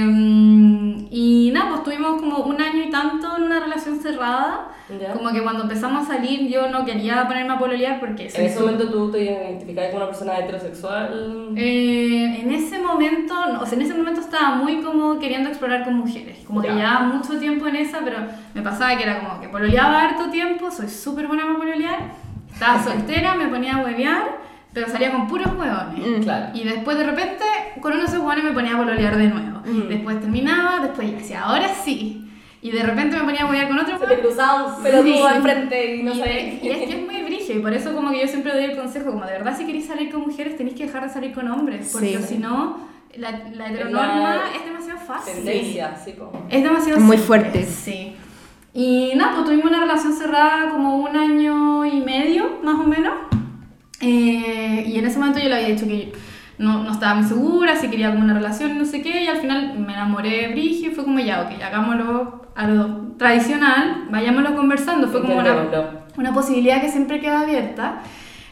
y 1.10 1.50
nada, 1.52 1.70
pues 1.70 1.82
tuvimos 1.84 2.20
como 2.20 2.38
un 2.40 2.60
año 2.60 2.84
y 2.84 2.90
tanto 2.90 3.36
en 3.36 3.44
una 3.44 3.60
relación 3.60 3.98
cerrada. 3.98 4.68
Ya. 5.00 5.12
Como 5.12 5.30
que 5.32 5.42
cuando 5.42 5.62
empezamos 5.62 6.04
a 6.04 6.14
salir 6.16 6.48
yo 6.48 6.68
no 6.68 6.84
quería 6.84 7.26
ponerme 7.26 7.52
a 7.54 7.58
pololear 7.58 8.00
porque 8.00 8.28
En 8.34 8.44
ese 8.46 8.60
momento 8.60 8.90
tú 8.90 9.10
te 9.10 9.22
identificabas 9.24 9.90
como 9.90 10.02
una 10.02 10.10
persona 10.10 10.38
heterosexual. 10.38 11.52
Eh, 11.56 12.29
momento, 13.00 13.34
o 13.60 13.66
sea, 13.66 13.76
en 13.78 13.82
ese 13.84 13.94
momento 13.94 14.20
estaba 14.20 14.56
muy 14.56 14.80
como 14.82 15.18
queriendo 15.18 15.48
explorar 15.48 15.84
con 15.84 15.94
mujeres, 15.94 16.38
como 16.46 16.60
que 16.60 16.68
Ya. 16.68 16.74
llevaba 16.74 17.00
mucho 17.00 17.38
tiempo 17.38 17.66
en 17.66 17.76
esa, 17.76 18.00
pero 18.04 18.18
me 18.54 18.62
pasaba 18.62 18.96
que 18.96 19.02
era 19.04 19.18
como 19.20 19.40
que 19.40 19.48
pololeaba 19.48 20.02
harto 20.02 20.30
tiempo, 20.30 20.70
soy 20.70 20.88
súper 20.88 21.26
buena 21.26 21.44
para 21.44 21.58
pololear, 21.58 21.98
estaba 22.52 22.82
soltera, 22.82 23.34
me 23.34 23.46
ponía 23.46 23.76
a 23.76 23.84
huevear, 23.84 24.38
pero 24.72 24.88
salía 24.88 25.10
con 25.12 25.26
puros 25.26 25.48
huevones. 25.48 26.20
Mm, 26.20 26.22
Claro. 26.22 26.46
Y 26.54 26.64
después 26.64 26.96
de 26.98 27.04
repente, 27.04 27.44
con 27.80 27.92
uno 27.92 28.02
de 28.02 28.06
esos 28.06 28.18
huevones 28.18 28.44
me 28.44 28.52
ponía 28.52 28.74
a 28.74 28.78
pololear 28.78 29.16
de 29.16 29.26
nuevo. 29.28 29.60
Mm. 29.64 29.88
Después 29.88 30.20
terminaba, 30.20 30.80
después 30.80 31.10
ya 31.10 31.16
decía, 31.16 31.42
ahora 31.42 31.68
sí. 31.84 32.26
Y 32.62 32.70
de 32.72 32.82
repente 32.82 33.16
me 33.16 33.22
ponía 33.24 33.42
a 33.42 33.46
huevear 33.46 33.68
con 33.68 33.78
otro 33.78 33.98
Se 33.98 34.04
te 34.04 34.10
hueón. 34.12 34.20
cruzaba 34.20 34.76
un 34.76 34.82
pelotudo 34.82 35.14
Sí. 35.28 35.34
al 35.34 35.42
frente 35.42 35.96
y 35.96 36.02
no 36.02 36.12
Y, 36.12 36.18
sabía. 36.18 36.34
de- 36.34 36.60
y 36.62 36.68
es 36.68 36.76
que 36.88 36.94
es 37.00 37.06
muy 37.06 37.22
brígido 37.22 37.58
y 37.58 37.62
por 37.62 37.72
eso 37.72 37.94
como 37.94 38.10
que 38.10 38.20
yo 38.20 38.28
siempre 38.28 38.52
doy 38.52 38.64
el 38.64 38.76
consejo, 38.76 39.10
como 39.12 39.24
de 39.24 39.32
verdad 39.32 39.56
si 39.56 39.64
queréis 39.64 39.86
salir 39.86 40.10
con 40.12 40.20
mujeres 40.20 40.56
tenéis 40.58 40.76
que 40.76 40.84
dejar 40.84 41.04
de 41.04 41.08
salir 41.08 41.32
con 41.32 41.48
hombres, 41.50 41.88
porque 41.90 42.18
Sí. 42.18 42.22
si 42.34 42.38
no, 42.38 42.76
la, 43.16 43.30
la 43.54 43.68
heteronorma 43.68 44.36
La 44.36 44.56
es 44.56 44.64
demasiado 44.64 45.00
fácil. 45.00 45.34
Tendencia, 45.34 45.96
sí, 45.96 46.12
po. 46.12 46.32
Es 46.48 46.62
demasiado 46.62 47.00
Muy 47.00 47.16
simple, 47.16 47.26
fuerte. 47.26 47.64
Sí. 47.64 48.16
Y 48.72 49.12
nada, 49.16 49.34
pues 49.34 49.46
tuvimos 49.46 49.66
una 49.66 49.80
relación 49.80 50.12
cerrada 50.12 50.70
como 50.70 50.98
un 50.98 51.16
año 51.16 51.84
y 51.84 52.00
medio, 52.00 52.58
más 52.62 52.76
o 52.76 52.84
menos. 52.84 53.14
Eh, 54.00 54.84
y 54.86 54.98
en 54.98 55.06
ese 55.06 55.18
momento 55.18 55.40
yo 55.40 55.48
le 55.48 55.56
había 55.56 55.68
dicho 55.68 55.86
que 55.86 56.12
no, 56.58 56.84
no 56.84 56.92
estaba 56.92 57.14
muy 57.14 57.28
segura, 57.28 57.76
si 57.76 57.88
quería 57.88 58.10
como 58.10 58.22
una 58.24 58.34
relación, 58.34 58.78
no 58.78 58.84
sé 58.84 59.02
qué, 59.02 59.24
y 59.24 59.26
al 59.26 59.38
final 59.38 59.78
me 59.78 59.92
enamoré 59.92 60.42
de 60.42 60.48
Brigio 60.48 60.90
y 60.90 60.94
fue 60.94 61.04
como 61.04 61.18
ya, 61.18 61.42
ok, 61.42 61.62
hagámoslo 61.62 62.46
a 62.54 62.66
lo 62.66 63.12
tradicional, 63.16 64.06
vayámoslo 64.10 64.54
conversando, 64.54 65.08
fue 65.08 65.22
como 65.22 65.38
una, 65.38 65.68
una 66.16 66.34
posibilidad 66.34 66.80
que 66.80 66.90
siempre 66.90 67.20
queda 67.20 67.40
abierta. 67.40 68.02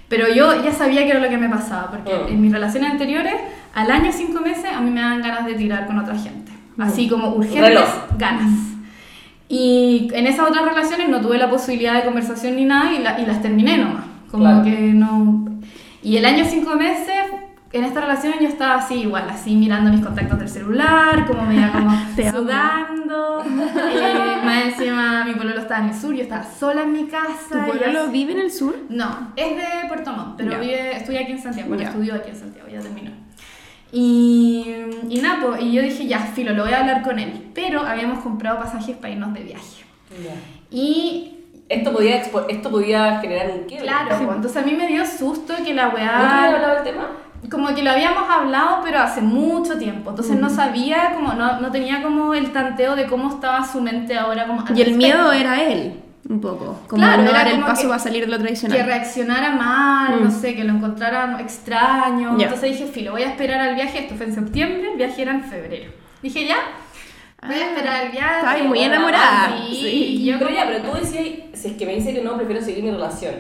Pero 0.08 0.26
yo 0.32 0.62
ya 0.64 0.72
sabía 0.72 1.04
que 1.04 1.10
era 1.10 1.20
lo 1.20 1.28
que 1.28 1.36
me 1.36 1.48
pasaba, 1.48 1.90
porque 1.90 2.12
Mm. 2.14 2.28
en 2.32 2.40
mis 2.40 2.52
relaciones 2.52 2.90
anteriores, 2.92 3.34
al 3.74 3.90
año 3.90 4.10
cinco 4.12 4.40
meses, 4.40 4.66
a 4.74 4.80
mí 4.80 4.90
me 4.90 5.00
daban 5.00 5.20
ganas 5.20 5.44
de 5.46 5.54
tirar 5.54 5.86
con 5.86 5.98
otra 5.98 6.16
gente. 6.18 6.50
Así 6.78 7.08
como 7.08 7.30
urgentes 7.34 7.68
Reloj. 7.70 7.88
ganas. 8.18 8.50
Y 9.48 10.10
en 10.12 10.26
esas 10.26 10.48
otras 10.48 10.64
relaciones 10.64 11.08
no 11.08 11.20
tuve 11.20 11.38
la 11.38 11.48
posibilidad 11.50 11.94
de 11.94 12.04
conversación 12.04 12.56
ni 12.56 12.64
nada 12.64 12.92
y, 12.94 13.02
la- 13.02 13.18
y 13.20 13.26
las 13.26 13.40
terminé 13.42 13.78
nomás. 13.78 14.04
Como 14.30 14.44
Claro. 14.44 14.62
que 14.62 14.70
no... 14.70 15.46
Y 16.02 16.16
el 16.16 16.24
año 16.24 16.44
cinco 16.44 16.74
meses, 16.76 17.14
en 17.72 17.84
esta 17.84 18.00
relación 18.00 18.34
yo 18.40 18.48
estaba 18.48 18.76
así 18.76 18.94
igual, 19.02 19.28
así 19.28 19.54
mirando 19.54 19.90
mis 19.90 20.04
contactos 20.04 20.38
del 20.38 20.48
celular, 20.48 21.26
como 21.26 21.42
me 21.44 21.56
iba 21.56 21.70
como 21.72 21.90
sudando. 22.30 23.42
eh, 23.44 24.38
más 24.44 24.64
encima 24.64 25.24
mi 25.24 25.34
pololo 25.34 25.60
estaba 25.60 25.84
en 25.84 25.90
el 25.90 25.94
sur, 26.00 26.14
yo 26.14 26.22
estaba 26.22 26.44
sola 26.44 26.82
en 26.82 26.92
mi 26.92 27.06
casa. 27.06 27.28
¿Tu 27.50 27.58
y 27.58 27.78
pueblo 27.78 28.00
así- 28.02 28.10
vive 28.12 28.32
en 28.32 28.38
el 28.40 28.50
sur? 28.50 28.74
no, 28.88 29.32
es 29.36 29.56
de 29.56 29.88
Puerto 29.88 30.12
Montt, 30.12 30.34
pero 30.36 30.52
Ya. 30.52 30.58
vive, 30.58 30.96
estudia 30.96 31.20
aquí 31.20 31.32
en 31.32 31.42
Santiago, 31.42 31.74
Ya. 31.76 31.88
estudió 31.88 32.14
aquí 32.14 32.30
en 32.30 32.36
Santiago, 32.36 32.68
ya 32.68 32.80
terminó. 32.80 33.10
Y, 33.90 34.66
y 35.08 35.20
nada, 35.22 35.40
pues, 35.46 35.62
y 35.62 35.72
yo 35.72 35.80
dije, 35.82 36.06
ya, 36.06 36.18
filo, 36.18 36.52
lo 36.52 36.64
voy 36.64 36.72
a 36.74 36.80
hablar 36.80 37.02
con 37.02 37.18
él. 37.18 37.50
Pero 37.54 37.80
habíamos 37.80 38.18
comprado 38.22 38.58
pasajes 38.58 38.94
para 38.96 39.14
irnos 39.14 39.32
de 39.32 39.40
viaje. 39.42 39.84
Ya. 40.22 40.34
Y 40.70 41.34
Esto 41.70 41.92
podía, 41.92 42.22
expo- 42.22 42.44
esto 42.48 42.70
podía 42.70 43.18
generar 43.20 43.50
un 43.50 43.64
quiebre. 43.64 43.86
claro, 43.86 44.08
pues, 44.08 44.20
entonces 44.36 44.56
a 44.62 44.64
mí 44.66 44.72
me 44.72 44.86
dio 44.86 45.04
susto 45.06 45.54
que 45.64 45.72
la 45.74 45.86
¿No 45.86 45.94
te 45.94 46.00
había 46.02 46.12
weá... 46.12 46.54
hablado 46.54 46.74
del 46.76 46.84
tema? 46.84 47.08
Como 47.50 47.74
que 47.74 47.82
lo 47.82 47.90
habíamos 47.90 48.28
hablado, 48.28 48.80
pero 48.84 48.98
hace 49.00 49.20
mucho 49.22 49.78
tiempo. 49.78 50.10
Entonces 50.10 50.36
no 50.38 50.50
sabía, 50.50 51.12
como 51.14 51.32
no, 51.34 51.60
no 51.60 51.70
tenía 51.70 52.02
como 52.02 52.34
el 52.34 52.52
tanteo 52.52 52.94
de 52.96 53.06
cómo 53.06 53.28
estaba 53.30 53.66
su 53.66 53.80
mente 53.80 54.16
ahora. 54.18 54.46
Como 54.46 54.64
Y 54.74 54.82
el 54.82 54.94
miedo 54.96 55.32
era 55.32 55.62
él, 55.62 56.00
un 56.28 56.40
poco. 56.40 56.80
Como 56.88 57.02
Claro, 57.02 57.22
no 57.22 57.30
era 57.30 57.44
dar 57.44 57.48
el 57.48 57.60
paso 57.60 57.82
que- 57.82 57.88
va 57.88 57.94
a 57.96 57.98
salir 58.00 58.24
de 58.26 58.30
lo 58.30 58.36
que 58.38 58.42
tradicional. 58.44 58.84
reaccionara 58.84 59.50
mal, 59.52 60.20
Mm. 60.20 60.24
no 60.24 60.30
sé, 60.30 60.54
que 60.56 60.64
lo 60.64 60.72
encontrara 60.74 61.38
extraño. 61.40 62.36
Ya. 62.36 62.44
Entonces 62.46 62.72
dije, 62.78 62.86
filo, 62.92 63.12
voy 63.12 63.22
a 63.22 63.30
esperar 63.30 63.60
al 63.60 63.74
viaje. 63.76 64.00
Esto 64.00 64.14
fue 64.16 64.26
en 64.26 64.34
septiembre, 64.34 64.90
el 64.92 64.96
viaje 64.98 65.22
era 65.22 65.32
en 65.32 65.44
febrero. 65.44 65.92
Dije, 66.22 66.44
ya, 66.46 66.56
voy 67.46 67.54
a 67.54 67.58
Ah, 67.58 67.68
esperar 67.70 68.04
el 68.06 68.12
viaje. 68.12 68.34
estabas 68.40 68.62
muy 68.64 68.80
enamorada. 68.80 69.54
Sí, 69.68 69.74
Sí. 69.76 70.24
yo 70.24 70.34
Pero 70.38 70.50
como- 70.50 70.58
ya, 70.60 70.66
pero 70.66 70.82
tú 70.90 70.96
decías, 70.98 71.24
si 71.54 71.68
es 71.68 71.76
que 71.76 71.86
me 71.86 71.94
dice 71.94 72.12
que 72.12 72.20
no, 72.22 72.36
prefiero 72.36 72.60
seguir 72.62 72.82
mi 72.84 72.90
relación. 72.90 73.34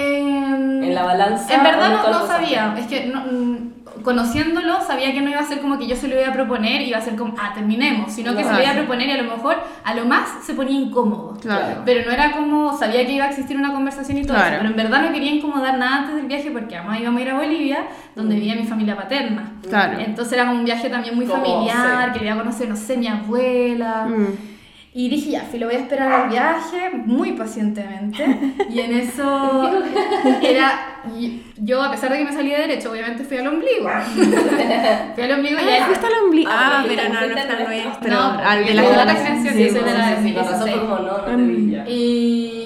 Em, 0.00 0.82
En 0.84 0.94
la 0.94 1.04
balanza. 1.04 1.54
En 1.54 1.62
verdad 1.62 1.90
no, 1.90 2.10
no 2.10 2.26
sabía, 2.26 2.74
es 2.78 2.86
que 2.86 3.06
no, 3.06 3.20
mm, 3.20 4.02
conociéndolo 4.02 4.80
sabía 4.80 5.12
que 5.12 5.20
no 5.20 5.28
iba 5.30 5.40
a 5.40 5.44
ser 5.44 5.60
como 5.60 5.78
que 5.78 5.86
yo 5.86 5.94
se 5.94 6.08
lo 6.08 6.18
iba 6.18 6.28
a 6.28 6.32
proponer 6.32 6.80
y 6.80 6.88
iba 6.88 6.98
a 6.98 7.02
ser 7.02 7.16
como, 7.16 7.34
ah, 7.38 7.52
terminemos, 7.54 8.12
sino 8.12 8.32
que 8.34 8.38
se 8.42 8.50
lo 8.50 8.56
Claro. 8.56 8.62
iba 8.64 8.72
a 8.72 8.76
proponer 8.76 9.08
y 9.08 9.12
a 9.12 9.22
lo 9.22 9.30
mejor, 9.36 9.56
a 9.84 9.94
lo 9.94 10.04
más 10.06 10.28
se 10.42 10.54
ponía 10.54 10.80
incómodo. 10.80 11.36
Claro. 11.40 11.82
Pero 11.84 12.06
no 12.06 12.12
era 12.12 12.32
como, 12.32 12.76
sabía 12.78 13.04
que 13.06 13.12
iba 13.12 13.26
a 13.26 13.28
existir 13.28 13.56
una 13.56 13.72
conversación 13.72 14.16
y 14.18 14.22
todo 14.22 14.34
Claro. 14.36 14.48
eso, 14.54 14.56
pero 14.58 14.70
en 14.70 14.76
verdad 14.76 15.02
no 15.02 15.12
quería 15.12 15.30
incomodar 15.34 15.76
nada 15.78 15.96
antes 15.98 16.16
del 16.16 16.26
viaje 16.26 16.50
porque 16.50 16.76
además 16.76 16.98
íbamos 17.00 17.20
a 17.20 17.22
ir 17.24 17.30
a 17.30 17.34
Bolivia, 17.34 17.78
donde 18.16 18.34
vivía 18.36 18.54
mi 18.54 18.64
familia 18.64 18.96
paterna. 18.96 19.52
Claro. 19.68 19.98
Entonces 20.00 20.32
era 20.32 20.46
como 20.46 20.58
un 20.58 20.64
viaje 20.64 20.88
también 20.88 21.14
muy 21.14 21.26
familiar, 21.26 22.12
quería 22.12 22.36
conocer, 22.36 22.68
no 22.68 22.76
sé, 22.76 22.96
mi 22.96 23.06
abuela. 23.06 24.06
Mm. 24.08 24.49
Y 24.92 25.08
dije, 25.08 25.30
ya, 25.30 25.42
filo, 25.42 25.66
voy 25.66 25.76
a 25.76 25.78
esperar 25.78 26.10
al 26.12 26.28
viaje 26.30 26.90
muy 27.06 27.32
pacientemente. 27.32 28.24
Y 28.68 28.80
en 28.80 28.92
eso 28.98 29.70
era. 30.42 31.00
y 31.16 31.42
Yo, 31.58 31.80
a 31.80 31.92
pesar 31.92 32.10
de 32.10 32.18
que 32.18 32.24
me 32.24 32.32
salí 32.32 32.50
de 32.50 32.58
derecho, 32.58 32.90
obviamente 32.90 33.22
fui 33.22 33.36
al 33.38 33.46
ombligo. 33.46 33.88
fui 35.14 35.22
al 35.24 35.32
ombligo 35.32 35.58
y 35.60 35.62
Ah, 35.62 35.86
fuiste 35.86 36.06
al 36.06 36.24
ombligo. 36.24 36.50
Ah, 36.52 36.80
Ah, 36.80 36.84
pero 36.88 37.02
no, 37.08 37.20
no 37.20 37.38
está 37.38 37.58
nuestro. 37.64 38.10
No, 38.10 38.20
al 38.40 38.64
de 38.66 38.74
la 38.74 38.82
porque 38.82 38.96
generación. 38.98 39.36
generación, 39.36 39.54
Sí, 39.54 39.62
sí, 39.64 39.70
soy 39.70 39.84
de 39.84 39.98
la 39.98 40.16
sí, 40.16 40.22
sí, 40.24 40.32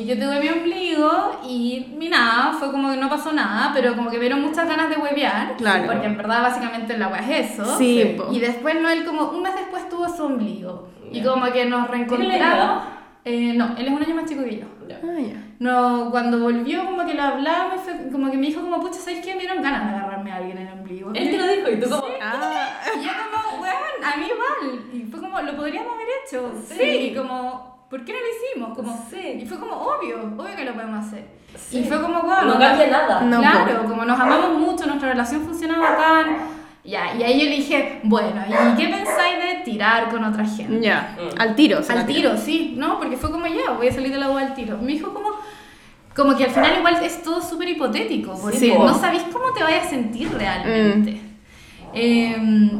razón 0.06 0.12
16. 0.12 0.12
fue 0.12 0.12
como 0.12 0.12
no, 0.12 0.12
no 0.12 0.12
te 0.12 0.12
vi 0.12 0.12
ya. 0.12 0.12
Y 0.12 0.12
y 0.12 0.16
yo 0.18 0.26
tuve 0.26 0.40
mi 0.40 0.48
ombligo 0.48 1.40
y 1.48 1.86
mi 1.96 2.08
nada, 2.08 2.52
fue 2.52 2.70
como 2.70 2.90
que 2.90 2.96
no 2.96 3.08
pasó 3.08 3.32
nada, 3.32 3.70
pero 3.74 3.94
como 3.96 4.10
que 4.10 4.18
vieron 4.18 4.42
muchas 4.42 4.68
ganas 4.68 4.90
de 4.90 4.96
huevear. 4.96 5.56
Claro. 5.56 5.86
Porque 5.86 6.06
en 6.06 6.16
verdad 6.16 6.42
básicamente 6.42 6.96
la 6.98 7.08
wea 7.08 7.20
es 7.40 7.52
eso. 7.52 7.78
Sí. 7.78 8.16
Y 8.30 8.38
después 8.40 8.80
Noel 8.80 9.04
como 9.04 9.30
un 9.30 9.42
mes 9.42 9.54
después 9.54 9.88
tuvo 9.88 10.08
su 10.08 10.24
ombligo. 10.24 10.88
Y 11.10 11.20
Ya. 11.20 11.30
como 11.30 11.46
que 11.52 11.64
nos 11.64 11.88
¿Tiene 11.90 12.08
la 12.08 12.16
reencontramos. 12.16 12.82
Eh, 13.26 13.54
no, 13.54 13.74
él 13.78 13.86
es 13.86 13.92
un 13.92 14.02
año 14.02 14.14
más 14.16 14.24
chico 14.26 14.44
que 14.44 14.58
yo. 14.58 14.66
Ah, 15.02 15.18
ya. 15.18 15.42
No, 15.58 16.10
cuando 16.10 16.40
volvió 16.40 16.84
como 16.84 17.06
que 17.06 17.14
lo 17.14 17.22
hablamos, 17.22 17.76
y 17.76 17.78
fue 17.78 18.10
como 18.12 18.30
que 18.30 18.36
me 18.36 18.46
dijo 18.48 18.60
como, 18.60 18.80
pucha, 18.80 19.00
¿sabes 19.00 19.24
qué? 19.24 19.34
Me 19.34 19.40
dieron 19.40 19.62
ganas 19.62 19.90
de 19.90 19.96
agarrarme 19.96 20.30
a 20.32 20.36
alguien 20.36 20.58
en 20.58 20.66
el 20.66 20.72
ombligo. 20.74 21.10
Él 21.14 21.30
te 21.30 21.38
lo 21.38 21.46
dijo 21.46 21.70
y 21.70 21.80
tú 21.80 21.88
como... 21.88 22.04
Ah, 22.20 22.68
Y 23.00 23.04
yo 23.04 23.10
como, 23.32 23.62
weón, 23.62 23.76
a 24.04 24.16
mí 24.16 24.26
igual. 24.26 24.84
Y 24.92 25.02
fue 25.10 25.20
como, 25.20 25.40
lo 25.40 25.56
podríamos 25.56 25.94
haber 25.94 26.06
hecho. 26.26 26.52
Sí. 26.68 26.82
Y 26.82 27.14
como, 27.14 27.73
¿por 27.94 28.04
qué 28.04 28.12
no 28.12 28.18
lo 28.18 28.26
hicimos? 28.26 28.76
Como, 28.76 29.06
Sí. 29.08 29.38
Y 29.40 29.46
fue 29.46 29.56
como, 29.56 29.76
obvio, 29.76 30.24
obvio 30.36 30.56
que 30.56 30.64
lo 30.64 30.74
podemos 30.74 31.06
hacer. 31.06 31.28
Sí. 31.56 31.78
Y 31.78 31.84
fue 31.84 32.02
como, 32.02 32.22
weón. 32.22 32.48
No 32.48 32.58
cambia 32.58 32.88
nada. 32.88 33.20
No, 33.20 33.38
claro, 33.40 33.84
como 33.84 34.04
nos 34.04 34.18
amamos 34.18 34.58
mucho, 34.58 34.84
nuestra 34.86 35.10
relación 35.10 35.42
funciona 35.42 35.78
bacán. 35.78 36.38
Ya, 36.82 37.14
y 37.14 37.22
ahí 37.22 37.38
yo 37.38 37.44
le 37.48 37.54
dije, 37.54 38.00
bueno, 38.02 38.42
¿y 38.48 38.76
qué 38.76 38.88
pensáis 38.88 39.36
de 39.38 39.62
tirar 39.64 40.10
con 40.10 40.24
otra 40.24 40.44
gente? 40.44 40.80
ya. 40.80 41.16
Mm. 41.16 41.40
Al 41.40 41.54
tiro. 41.54 41.84
se 41.84 41.92
Al 41.92 42.04
tiro, 42.04 42.36
sí, 42.36 42.74
¿no? 42.76 42.98
Porque 42.98 43.16
fue 43.16 43.30
como 43.30 43.46
ya, 43.46 43.70
voy 43.70 43.86
a 43.86 43.92
salir 43.92 44.10
de 44.10 44.18
la 44.18 44.28
U 44.28 44.36
al 44.36 44.54
tiro. 44.54 44.76
Me 44.78 44.90
dijo 44.90 45.14
como, 45.14 45.28
como 46.16 46.36
que 46.36 46.44
al 46.44 46.50
final 46.50 46.76
igual 46.76 46.96
es 47.00 47.22
todo 47.22 47.40
súper 47.40 47.68
hipotético, 47.68 48.36
porque 48.42 48.58
Sí, 48.58 48.74
no 48.76 48.92
sabéis 48.92 49.22
cómo 49.32 49.52
te 49.52 49.62
vayas 49.62 49.86
a 49.86 49.90
sentir 49.90 50.32
realmente. 50.36 51.20
Em, 51.92 51.94
eh, 51.94 52.76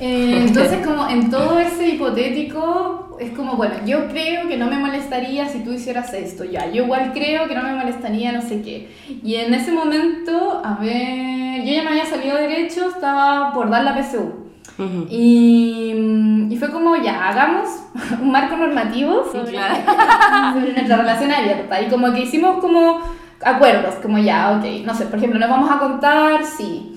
entonces 0.46 0.86
como 0.86 1.08
en 1.08 1.30
todo 1.30 1.58
ese 1.58 1.88
hipotético 1.88 3.16
es 3.20 3.30
como, 3.32 3.56
bueno, 3.56 3.74
yo 3.84 4.08
creo 4.08 4.48
que 4.48 4.56
no 4.56 4.66
me 4.66 4.78
molestaría 4.78 5.46
si 5.46 5.60
tú 5.60 5.72
hicieras 5.72 6.12
esto, 6.14 6.44
ya, 6.44 6.70
yo 6.70 6.84
igual 6.84 7.12
creo 7.12 7.46
que 7.46 7.54
no 7.54 7.62
me 7.62 7.74
molestaría 7.74 8.32
no 8.32 8.40
sé 8.40 8.62
qué. 8.62 8.88
Y 9.22 9.34
en 9.34 9.52
ese 9.52 9.72
momento, 9.72 10.62
a 10.64 10.76
ver, 10.76 11.62
yo 11.64 11.72
ya 11.72 11.82
me 11.82 11.90
había 11.90 12.06
salido 12.06 12.36
de 12.36 12.48
derecho, 12.48 12.88
estaba 12.88 13.52
por 13.52 13.68
dar 13.68 13.84
la 13.84 13.94
PSU. 13.94 14.50
Ujú. 14.78 15.06
Y, 15.10 16.48
y 16.48 16.56
fue 16.56 16.70
como, 16.70 16.96
ya, 16.96 17.28
hagamos 17.28 17.68
un 18.22 18.32
marco 18.32 18.56
normativo 18.56 19.24
sobre, 19.30 19.52
claro. 19.52 19.74
sobre 20.54 20.72
nuestra 20.72 20.96
relación 20.96 21.30
abierta. 21.30 21.82
Y 21.82 21.88
como 21.88 22.12
que 22.12 22.22
hicimos 22.22 22.58
como 22.60 23.00
acuerdos, 23.42 23.96
como 23.96 24.18
ya, 24.18 24.52
ok, 24.52 24.86
no 24.86 24.94
sé, 24.94 25.06
por 25.06 25.18
ejemplo, 25.18 25.38
nos 25.38 25.50
vamos 25.50 25.70
a 25.70 25.78
contar, 25.78 26.44
sí. 26.44 26.89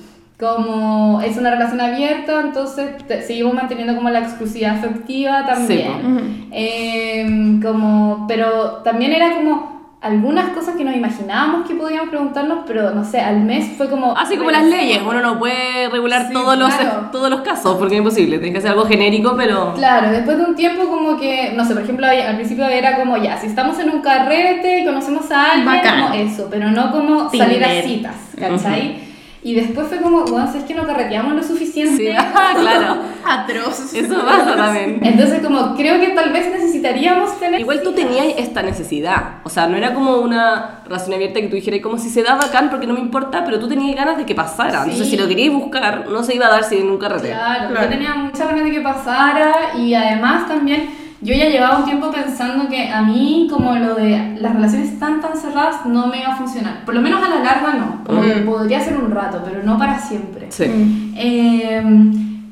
Como 0.43 1.21
es 1.21 1.37
una 1.37 1.51
relación 1.51 1.79
abierta, 1.79 2.41
entonces 2.41 2.97
te- 3.07 3.21
seguimos 3.21 3.53
manteniendo 3.53 3.95
como 3.95 4.09
la 4.09 4.19
exclusividad 4.19 4.77
afectiva 4.77 5.45
también. 5.45 5.91
Ujú. 6.05 6.25
Em, 6.51 7.61
como, 7.61 8.25
pero 8.27 8.81
también 8.83 9.13
era 9.13 9.35
como 9.35 9.73
algunas 10.01 10.49
cosas 10.49 10.75
que 10.75 10.83
nos 10.83 10.93
imaginábamos 10.97 11.65
que 11.65 11.75
podíamos 11.75 12.09
preguntarnos, 12.09 12.65
pero 12.67 12.91
no 12.91 13.05
sé, 13.05 13.21
al 13.21 13.39
mes 13.39 13.71
fue 13.77 13.89
como... 13.89 14.17
Así 14.17 14.35
como 14.35 14.51
las 14.51 14.65
leyes, 14.65 14.99
uno 15.01 15.21
no 15.21 15.39
puede 15.39 15.87
regular 15.89 16.27
Sí, 16.27 16.33
todos, 16.33 16.57
los, 16.57 16.73
claro. 16.73 17.07
todos 17.13 17.29
los 17.29 17.39
casos, 17.39 17.77
porque 17.77 17.93
es 17.95 17.99
imposible, 17.99 18.37
tienes 18.39 18.51
que 18.51 18.57
hacer 18.57 18.71
algo 18.71 18.85
genérico, 18.85 19.33
pero... 19.37 19.73
Claro, 19.75 20.11
después 20.11 20.37
de 20.37 20.43
un 20.43 20.55
tiempo 20.55 20.89
como 20.89 21.15
que, 21.17 21.53
no 21.55 21.63
sé, 21.63 21.73
por 21.73 21.83
ejemplo, 21.83 22.05
al 22.05 22.35
principio 22.35 22.65
era 22.65 22.97
como 22.97 23.15
ya, 23.15 23.37
si 23.39 23.47
estamos 23.47 23.79
en 23.79 23.91
un 23.91 24.01
carrete 24.01 24.79
y 24.81 24.85
conocemos 24.85 25.31
a 25.31 25.51
alguien, 25.53 25.65
Bacán. 25.73 26.01
como 26.01 26.13
eso, 26.15 26.47
pero 26.51 26.69
no 26.69 26.91
como 26.91 27.29
salir 27.29 27.63
a 27.63 27.67
Tinder. 27.69 27.83
citas, 27.85 28.15
¿cachai? 28.37 29.12
Y 29.45 29.55
después 29.55 29.87
fue 29.87 29.97
como, 30.01 30.23
bueno, 30.23 30.49
es 30.55 30.63
que 30.63 30.73
no 30.73 30.85
carreteamos 30.87 31.35
lo 31.35 31.43
suficiente. 31.43 31.97
Sí, 31.97 32.15
ah, 32.17 32.53
claro. 32.57 32.95
Atroz. 33.25 33.93
Eso 33.93 34.25
pasa 34.25 34.55
también. 34.55 34.99
Entonces 35.03 35.41
como 35.41 35.75
creo 35.75 35.99
que 35.99 36.09
tal 36.09 36.31
vez 36.31 36.49
necesitaríamos 36.51 37.39
tener... 37.39 37.59
Igual 37.59 37.81
tú 37.83 37.91
tenías 37.93 38.25
esta 38.37 38.61
necesidad, 38.61 39.39
o 39.43 39.49
sea, 39.49 39.67
no 39.67 39.75
era 39.77 39.93
como 39.93 40.17
una 40.17 40.81
relación 40.85 41.13
abierta 41.13 41.41
que 41.41 41.47
tú 41.47 41.55
dijeras 41.55 41.81
como 41.81 41.97
si 41.97 42.09
se 42.09 42.23
da 42.23 42.35
bacán 42.35 42.69
porque 42.69 42.87
no 42.87 42.93
me 42.93 42.99
importa, 43.01 43.43
pero 43.45 43.59
tú 43.59 43.67
tenías 43.67 43.95
ganas 43.95 44.17
de 44.17 44.25
que 44.25 44.35
pasara, 44.35 44.79
entonces 44.83 45.05
Sí. 45.07 45.11
si 45.11 45.17
lo 45.21 45.27
querías 45.27 45.53
buscar, 45.53 46.07
no 46.09 46.23
se 46.23 46.35
iba 46.35 46.47
a 46.47 46.49
dar 46.49 46.63
si 46.63 46.77
en 46.77 46.89
un 46.89 46.97
carrete. 46.97 47.27
Claro, 47.29 47.69
Claro. 47.69 47.85
yo 47.85 47.89
tenía 47.91 48.13
muchas 48.15 48.47
ganas 48.47 48.63
de 48.63 48.71
que 48.71 48.81
pasara 48.81 49.53
y 49.77 49.93
además 49.93 50.47
también 50.47 51.02
yo 51.23 51.33
ya 51.33 51.47
llevaba 51.49 51.79
un 51.79 51.85
tiempo 51.85 52.11
pensando 52.11 52.67
que 52.69 52.89
a 52.89 53.01
mí 53.01 53.47
como 53.49 53.73
lo 53.75 53.95
de 53.95 54.35
las 54.39 54.53
relaciones 54.53 54.99
tan 54.99 55.21
tan 55.21 55.37
cerradas 55.37 55.85
no 55.85 56.07
me 56.07 56.19
iba 56.19 56.33
a 56.33 56.35
funcionar. 56.35 56.83
Por 56.85 56.93
lo 56.95 57.01
menos 57.01 57.23
a 57.23 57.29
la 57.29 57.39
larga 57.43 57.73
no, 57.73 58.03
como 58.05 58.21
Mm. 58.21 58.45
podría 58.45 58.79
ser 58.81 58.97
un 58.97 59.09
rato, 59.11 59.41
pero 59.45 59.63
no 59.63 59.77
para 59.77 59.97
siempre. 59.99 60.47
Sí. 60.49 60.65
Mm. 60.65 61.13
Eh, 61.15 61.83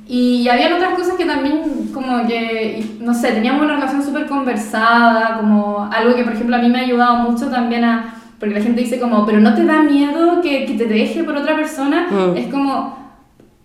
y 0.07 0.47
había 0.49 0.75
otras 0.75 0.93
cosas 0.95 1.13
que 1.17 1.25
también 1.25 1.89
como 1.93 2.25
que, 2.27 2.83
no 2.99 3.13
sé, 3.13 3.31
teníamos 3.31 3.61
una 3.63 3.75
relación 3.75 4.03
súper 4.03 4.25
conversada, 4.27 5.37
como 5.39 5.89
algo 5.91 6.15
que 6.15 6.23
por 6.23 6.33
ejemplo 6.33 6.55
a 6.55 6.59
mí 6.59 6.69
me 6.69 6.79
ha 6.79 6.83
ayudado 6.83 7.15
mucho 7.29 7.47
también 7.47 7.83
a, 7.85 8.15
porque 8.39 8.55
la 8.55 8.61
gente 8.61 8.81
dice 8.81 8.99
como, 8.99 9.25
pero 9.25 9.39
no 9.39 9.53
te 9.53 9.63
da 9.65 9.81
miedo 9.83 10.41
que, 10.41 10.65
que 10.65 10.73
te 10.73 10.85
deje 10.85 11.23
por 11.23 11.35
otra 11.37 11.55
persona, 11.55 12.07
Mm. 12.09 12.35
es 12.37 12.47
como, 12.47 13.00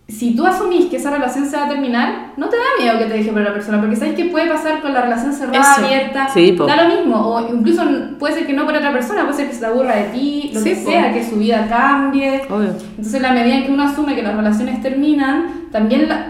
si 0.09 0.37
tú 0.37 0.47
asumís 0.47 0.87
que 0.87 0.99
esa 0.99 1.11
relación 1.11 1.47
se 1.47 1.57
va 1.57 1.65
a 1.65 1.69
terminar, 1.69 2.33
no 2.37 2.49
te 2.49 2.57
da 2.57 2.63
miedo 2.81 2.97
que 2.97 3.07
te 3.07 3.15
deje 3.19 3.33
por 3.33 3.41
otra 3.41 3.53
persona, 3.53 3.81
porque 3.81 3.97
sabes 3.97 4.15
que 4.15 4.27
puede 4.27 4.47
pasar 4.49 4.81
con 4.81 4.95
la 4.95 5.03
relación 5.03 5.33
cerrada, 5.33 5.73
Eso. 5.75 5.85
abierta, 5.85 6.29
Sí, 6.33 6.53
da 6.53 6.85
lo 6.85 6.95
mismo, 6.97 7.17
o 7.17 7.53
incluso 7.53 7.83
puede 8.17 8.35
ser 8.35 8.47
que 8.47 8.53
no 8.53 8.65
por 8.67 8.77
otra 8.77 8.93
persona, 8.93 9.23
puede 9.25 9.35
ser 9.35 9.49
que 9.49 9.55
se 9.55 9.67
aburra 9.67 9.97
de 9.97 10.05
ti, 10.11 10.51
lo 10.55 10.61
Sí, 10.61 10.71
que 10.71 10.77
po. 10.77 10.91
sea, 10.91 11.13
que 11.13 11.25
su 11.25 11.37
vida 11.37 11.67
cambie. 11.69 12.43
Obvio. 12.49 12.69
Entonces, 12.91 13.15
en 13.15 13.23
la 13.23 13.33
medida 13.33 13.57
en 13.57 13.67
que 13.67 13.73
uno 13.73 13.83
asume 13.83 14.15
que 14.15 14.23
las 14.23 14.37
relaciones 14.37 14.81
terminan, 14.81 15.67
también 15.73 16.09
la- 16.09 16.27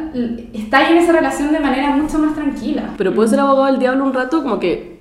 está 0.55 0.79
ahí 0.79 0.93
en 0.93 0.99
esa 0.99 1.13
relación 1.13 1.53
de 1.53 1.61
manera 1.61 1.91
mucho 1.91 2.19
más 2.19 2.35
tranquila. 2.35 2.95
Pero 2.97 3.15
puedo 3.15 3.29
ser 3.29 3.41
abogado 3.41 3.67
del 3.67 3.79
diablo 3.79 4.05
un 4.05 4.15
rato, 4.15 4.43
como 4.43 4.59
que 4.59 5.01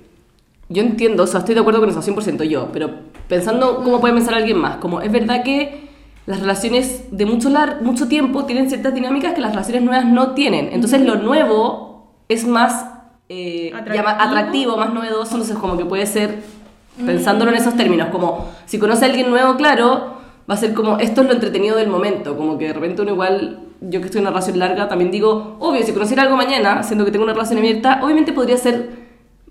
yo 0.68 0.82
entiendo, 0.82 1.22
o 1.22 1.26
sea, 1.26 1.40
estoy 1.40 1.54
de 1.54 1.62
acuerdo 1.62 1.80
con 1.80 1.88
eso 1.88 2.02
100% 2.02 2.44
yo, 2.44 2.68
pero 2.74 2.90
pensando 3.26 3.76
cómo 3.82 4.00
puede 4.00 4.12
pensar 4.12 4.34
alguien 4.34 4.58
más, 4.58 4.76
como 4.76 5.00
es 5.00 5.10
verdad 5.10 5.42
que 5.42 5.85
las 6.26 6.40
relaciones 6.40 7.04
de 7.10 7.24
mucho, 7.24 7.48
lar 7.48 7.82
mucho 7.82 8.08
tiempo 8.08 8.44
tienen 8.44 8.68
ciertas 8.68 8.92
dinámicas 8.92 9.34
que 9.34 9.40
las 9.40 9.52
relaciones 9.52 9.82
nuevas 9.82 10.04
no 10.06 10.32
tienen. 10.34 10.70
Entonces 10.72 11.00
lo 11.02 11.16
nuevo 11.16 12.12
es 12.28 12.46
más 12.46 12.86
eh, 13.28 13.72
Atractivo. 13.74 14.08
atractivo, 14.08 14.76
más 14.76 14.92
novedoso, 14.92 15.32
entonces 15.32 15.56
como 15.56 15.76
que 15.76 15.84
puede 15.84 16.06
ser, 16.06 16.42
pensándolo 17.04 17.50
en 17.52 17.56
esos 17.58 17.76
términos, 17.76 18.08
como 18.10 18.46
si 18.66 18.78
conoce 18.78 19.04
a 19.04 19.08
alguien 19.08 19.30
nuevo, 19.30 19.56
claro, 19.56 20.16
va 20.48 20.54
a 20.54 20.56
ser 20.56 20.74
como, 20.74 20.98
esto 20.98 21.22
es 21.22 21.26
lo 21.26 21.32
entretenido 21.32 21.76
del 21.76 21.88
momento, 21.88 22.36
como 22.36 22.58
que 22.58 22.68
de 22.68 22.72
repente 22.72 23.02
uno 23.02 23.12
igual, 23.12 23.60
yo 23.80 24.00
que 24.00 24.06
estoy 24.06 24.20
en 24.20 24.24
una 24.24 24.30
relación 24.30 24.58
larga, 24.58 24.88
también 24.88 25.10
digo, 25.10 25.56
obvio, 25.60 25.82
si 25.82 25.92
conociera 25.92 26.22
algo 26.22 26.36
mañana, 26.36 26.82
siendo 26.82 27.04
que 27.04 27.10
tengo 27.10 27.24
una 27.24 27.34
relación 27.34 27.58
abierta, 27.58 28.00
obviamente 28.02 28.32
podría 28.32 28.56
ser 28.56 29.05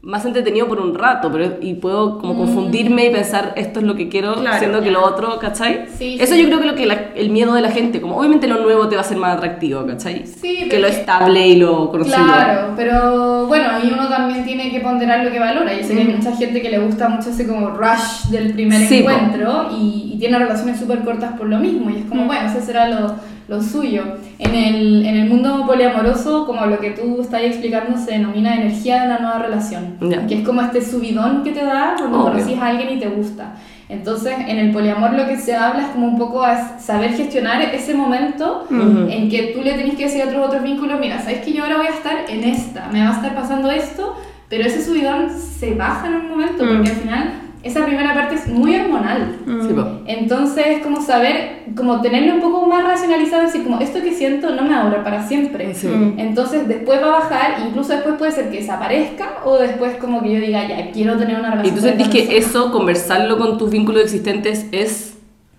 más 0.05 0.23
entretenido 0.23 0.67
por 0.67 0.79
un 0.79 0.93
rato, 0.93 1.31
pero 1.31 1.55
y 1.61 1.73
puedo 1.73 2.19
como 2.19 2.35
confundirme 2.37 3.07
y 3.07 3.09
pensar 3.09 3.53
esto 3.55 3.79
es 3.79 3.85
lo 3.87 3.95
que 3.95 4.07
quiero, 4.07 4.35
Claro. 4.35 4.59
siendo 4.59 4.81
que 4.81 4.91
lo 4.91 5.03
otro, 5.03 5.39
¿cachai? 5.39 5.87
Sí, 5.97 6.17
Eso 6.21 6.35
sí. 6.35 6.41
yo 6.43 6.47
creo 6.47 6.59
que 6.61 6.67
lo 6.67 6.75
que 6.75 6.85
la- 6.85 7.09
el 7.15 7.31
miedo 7.31 7.53
de 7.55 7.61
la 7.61 7.71
gente, 7.71 7.99
como 7.99 8.15
obviamente 8.17 8.47
lo 8.47 8.61
nuevo 8.61 8.87
te 8.87 8.95
va 8.95 9.01
a 9.01 9.03
ser 9.03 9.17
más 9.17 9.35
atractivo, 9.35 9.83
¿cachai? 9.85 10.27
Sí, 10.27 10.67
que 10.69 10.77
lo 10.79 10.85
estable 10.87 11.47
y 11.47 11.55
lo 11.57 11.89
conocido. 11.89 12.17
Claro, 12.23 12.73
pero 12.75 13.47
bueno, 13.47 13.65
y 13.83 13.91
uno 13.91 14.07
también 14.07 14.45
tiene 14.45 14.69
que 14.71 14.79
ponderar 14.79 15.25
lo 15.25 15.31
que 15.31 15.39
valora. 15.39 15.73
Yo 15.75 15.83
sé 15.83 15.95
que 15.95 16.01
hay 16.01 16.07
mucha 16.07 16.35
gente 16.35 16.61
que 16.61 16.69
le 16.69 16.77
gusta 16.77 17.09
mucho 17.09 17.31
ese 17.31 17.47
como 17.47 17.69
rush 17.71 18.29
del 18.29 18.53
primer 18.53 18.81
Sí, 18.87 18.99
encuentro 18.99 19.69
y, 19.75 20.11
y 20.13 20.17
tiene 20.19 20.37
relaciones 20.37 20.79
súper 20.79 20.99
cortas 21.03 21.33
por 21.35 21.47
lo 21.47 21.57
mismo. 21.57 21.89
Y 21.89 21.97
es 22.01 22.05
como, 22.05 22.25
bueno, 22.25 22.47
eso 22.47 22.63
será 22.63 22.87
lo, 22.89 23.15
lo 23.47 23.61
suyo. 23.61 24.03
En 24.39 24.55
el, 24.55 25.05
en 25.05 25.17
el 25.17 25.29
mundo 25.29 25.63
poliamoroso, 25.67 26.45
como 26.45 26.65
lo 26.65 26.79
que 26.79 26.91
tú 26.91 27.21
estás 27.21 27.41
explicando, 27.41 27.97
se 27.97 28.11
denomina 28.11 28.55
energía 28.55 29.03
de 29.03 29.07
la 29.09 29.19
nueva 29.19 29.39
relación. 29.39 29.97
Ya. 30.01 30.25
Que 30.27 30.39
es 30.39 30.45
como 30.45 30.61
este 30.61 30.81
subidón 30.81 31.43
que 31.43 31.51
te 31.51 31.63
da 31.63 31.95
cuando 31.97 32.21
Obvio. 32.21 32.31
conoces 32.31 32.57
a 32.57 32.67
alguien 32.67 32.97
y 32.97 32.99
te 32.99 33.07
gusta. 33.07 33.55
Entonces, 33.87 34.33
en 34.47 34.57
el 34.57 34.71
poliamor 34.71 35.13
lo 35.13 35.27
que 35.27 35.37
se 35.37 35.55
habla 35.55 35.83
es 35.83 35.87
como 35.89 36.07
un 36.07 36.17
poco 36.17 36.41
a 36.41 36.79
saber 36.79 37.11
gestionar 37.13 37.61
ese 37.61 37.93
momento 37.93 38.65
en 38.71 39.29
que 39.29 39.53
tú 39.55 39.61
le 39.61 39.73
tenés 39.73 39.95
que 39.95 40.05
decir 40.05 40.23
a 40.23 40.25
otros 40.25 40.47
otros 40.47 40.63
vínculos, 40.63 40.99
mira, 40.99 41.19
sabes 41.19 41.41
que 41.41 41.53
yo 41.53 41.63
ahora 41.63 41.77
voy 41.77 41.87
a 41.87 41.91
estar 41.91 42.25
en 42.27 42.43
esta, 42.45 42.87
me 42.91 43.01
va 43.01 43.11
a 43.11 43.15
estar 43.15 43.35
pasando 43.35 43.69
esto, 43.69 44.15
pero 44.49 44.63
ese 44.65 44.83
subidón 44.83 45.29
se 45.29 45.75
baja 45.75 46.07
en 46.07 46.15
un 46.15 46.29
momento, 46.29 46.65
porque 46.65 46.89
al 46.89 46.95
final 46.95 47.33
esa 47.65 47.83
primera 47.83 48.13
parte 48.13 48.35
es 48.35 48.47
muy 48.47 48.75
hormonal. 48.75 49.37
Sí. 49.45 49.75
Entonces 50.05 50.65
es 50.67 50.83
como 50.83 51.01
saber, 51.01 51.63
como 51.75 51.99
tenerlo 51.99 52.35
un 52.35 52.39
poco 52.41 52.67
más 52.67 52.83
racionalizado, 52.83 53.41
decir 53.41 53.63
como 53.63 53.79
esto 53.79 54.01
que 54.03 54.13
siento 54.13 54.51
no 54.51 54.61
me 54.61 54.69
va 54.69 54.81
a 54.81 54.85
durar 54.85 55.03
para 55.03 55.27
siempre. 55.27 55.73
Sí. 55.73 55.89
Entonces 56.17 56.67
después 56.67 57.01
va 57.01 57.07
a 57.07 57.19
bajar, 57.19 57.55
incluso 57.67 57.93
después 57.93 58.15
puede 58.15 58.31
ser 58.31 58.51
que 58.51 58.57
desaparezca 58.57 59.39
o 59.45 59.57
después 59.57 59.95
como 59.95 60.21
que 60.21 60.33
yo 60.33 60.39
diga, 60.39 60.67
ya, 60.67 60.91
quiero 60.91 61.17
tener 61.17 61.39
una 61.39 61.47
¿Y 61.47 61.51
relación. 61.51 61.75
tú 61.75 61.81
sentís 61.81 62.05
esta 62.07 62.17
que 62.17 62.23
persona". 62.23 62.37
eso, 62.61 62.71
conversarlo 62.71 63.37
con 63.39 63.57
tus 63.57 63.71
vínculos 63.71 64.03
existentes, 64.03 64.67
es 64.71 65.17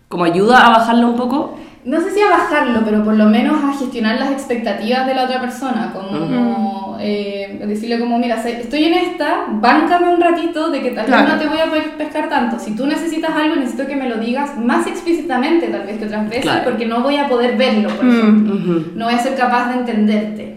como 0.08 0.22
ayuda 0.24 0.64
a 0.64 0.70
bajarlo 0.78 1.08
un 1.08 1.16
poco? 1.16 1.58
No 1.86 2.00
sé 2.00 2.10
si 2.10 2.20
a 2.20 2.28
bajarlo, 2.30 2.80
pero 2.84 3.04
por 3.04 3.14
lo 3.14 3.26
menos 3.26 3.62
a 3.62 3.72
gestionar 3.78 4.18
las 4.18 4.32
expectativas 4.32 5.06
de 5.06 5.14
la 5.14 5.22
otra 5.24 5.40
persona, 5.40 5.92
como 5.94 6.96
eh, 7.00 7.62
decirle 7.64 8.00
como, 8.00 8.18
mira, 8.18 8.42
estoy 8.44 8.84
en 8.86 8.94
esta, 8.94 9.44
báncame 9.50 10.08
un 10.12 10.20
ratito 10.20 10.70
de 10.70 10.80
que 10.82 10.90
tal 10.90 11.06
vez 11.06 11.14
Claro. 11.14 11.28
no 11.34 11.38
te 11.38 11.46
voy 11.46 11.60
a 11.60 11.66
poder 11.66 11.90
pescar 11.96 12.28
tanto. 12.28 12.58
Si 12.58 12.74
tú 12.74 12.86
necesitas 12.88 13.30
algo, 13.36 13.54
necesito 13.54 13.86
que 13.86 13.94
me 13.94 14.08
lo 14.08 14.16
digas 14.16 14.58
más 14.58 14.84
explícitamente 14.88 15.68
tal 15.68 15.86
vez 15.86 15.98
que 15.98 16.06
otras 16.06 16.24
veces, 16.28 16.42
Claro. 16.42 16.64
porque 16.64 16.86
no 16.86 17.02
voy 17.04 17.18
a 17.18 17.28
poder 17.28 17.56
verlo, 17.56 17.88
por 17.90 18.04
Mm. 18.04 18.18
ejemplo. 18.18 18.54
Ujú. 18.56 18.84
No 18.96 19.04
voy 19.04 19.14
a 19.14 19.18
ser 19.18 19.36
capaz 19.36 19.68
de 19.72 19.78
entenderte. 19.78 20.56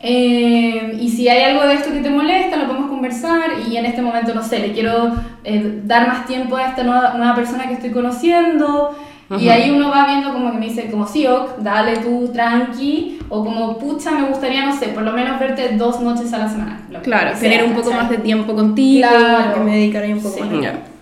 Eh, 0.00 0.98
y 1.00 1.08
si 1.08 1.28
hay 1.28 1.44
algo 1.52 1.66
de 1.66 1.74
esto 1.74 1.90
que 1.92 2.00
te 2.00 2.10
molesta, 2.10 2.56
lo 2.56 2.66
podemos 2.66 2.90
conversar. 2.90 3.40
Y 3.70 3.76
en 3.76 3.86
este 3.86 4.02
momento, 4.02 4.34
no 4.34 4.42
sé, 4.42 4.58
le 4.58 4.72
quiero 4.72 5.14
eh, 5.44 5.80
dar 5.84 6.08
más 6.08 6.26
tiempo 6.26 6.56
a 6.56 6.68
esta 6.68 6.82
nueva, 6.82 7.14
nueva 7.16 7.34
persona 7.34 7.66
que 7.68 7.74
estoy 7.74 7.90
conociendo. 7.90 8.94
Y 9.38 9.48
ahí 9.48 9.70
uno 9.70 9.90
va 9.90 10.06
viendo 10.06 10.32
como 10.32 10.52
que 10.52 10.58
me 10.58 10.66
dice, 10.66 10.90
como 10.90 11.06
sí, 11.06 11.26
ok, 11.26 11.58
dale 11.60 11.96
tú 11.98 12.30
tranqui. 12.32 13.18
O 13.30 13.42
como, 13.44 13.78
pucha, 13.78 14.10
me 14.12 14.28
gustaría, 14.28 14.66
no 14.66 14.76
sé, 14.76 14.88
por 14.88 15.02
lo 15.02 15.12
menos 15.12 15.40
verte 15.40 15.76
dos 15.76 16.00
noches 16.00 16.32
a 16.34 16.38
la 16.38 16.48
semana. 16.48 16.80
Claro, 17.02 17.30
sea, 17.30 17.40
tener 17.40 17.64
un 17.64 17.72
poco 17.74 17.90
más 17.92 18.10
de 18.10 18.18
tiempo 18.18 18.54
contigo, 18.54 19.08
Claro. 19.08 19.54
que 19.54 19.60
me 19.60 19.72
dedicaré 19.76 20.12
un 20.12 20.22
poco 20.22 20.34
Sí. 20.36 20.42
más. 20.42 20.93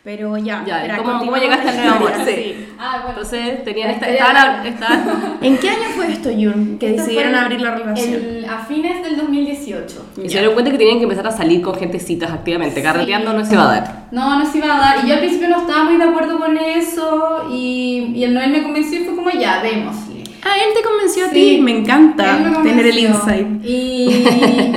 Ya. 0.00 0.04
Pero 0.04 0.36
ya, 0.38 0.64
Ya, 0.66 0.78
espera, 0.82 0.96
¿cómo, 0.96 1.18
¿cómo 1.18 1.36
llegaste 1.36 1.68
al 1.68 1.76
nuevo 1.76 1.90
amor? 1.96 2.10
historia. 2.18 2.34
Sí. 2.42 2.66
Ah, 2.78 2.92
bueno. 3.02 3.08
Entonces, 3.10 3.64
tenían 3.64 3.90
esta, 3.90 4.08
estaban, 4.08 4.66
estaban- 4.66 5.38
¿En 5.42 5.58
qué 5.58 5.68
año 5.68 5.88
fue 5.94 6.10
esto, 6.12 6.30
Jun? 6.30 6.78
Que 6.78 6.90
Esto 6.90 7.02
decidieron 7.02 7.34
abrir 7.34 7.60
la 7.60 7.74
relación. 7.74 8.14
el- 8.14 8.46
a 8.48 8.58
fines 8.64 9.02
del 9.02 9.16
2018. 9.18 10.06
y 10.16 10.28
se 10.28 10.38
dieron 10.38 10.54
cuenta 10.54 10.70
que 10.70 10.78
tenían 10.78 10.96
que 10.98 11.02
empezar 11.04 11.26
a 11.26 11.30
salir 11.30 11.60
con 11.60 11.74
gentecitas 11.74 12.30
activamente. 12.30 12.76
Sí. 12.76 12.82
Carreteando 12.82 13.32
no 13.34 13.44
se 13.44 13.56
va 13.56 13.62
a 13.64 13.72
dar. 13.80 14.04
No, 14.10 14.38
no 14.38 14.50
se 14.50 14.58
iba 14.58 14.74
a 14.74 14.80
dar. 14.80 15.04
Y 15.04 15.08
yo 15.08 15.14
al 15.14 15.20
principio 15.20 15.48
no 15.48 15.60
estaba 15.60 15.84
muy 15.84 15.96
de 15.98 16.04
acuerdo 16.04 16.38
con 16.38 16.56
eso. 16.56 17.48
Y, 17.52 18.12
y 18.14 18.24
el 18.24 18.32
Noel 18.34 18.50
me 18.52 18.62
convenció 18.62 19.00
y 19.00 19.04
fue 19.04 19.14
como, 19.16 19.30
ya, 19.30 19.62
démosle. 19.62 20.09
Ah, 20.42 20.54
él 20.56 20.72
te 20.74 20.82
convenció 20.82 21.24
a 21.26 21.28
Sí. 21.28 21.34
ti. 21.56 21.60
Me 21.62 21.70
encanta 21.78 22.38
tener 22.62 22.86
el 22.86 22.98
insight. 22.98 23.46
Y, 23.64 24.24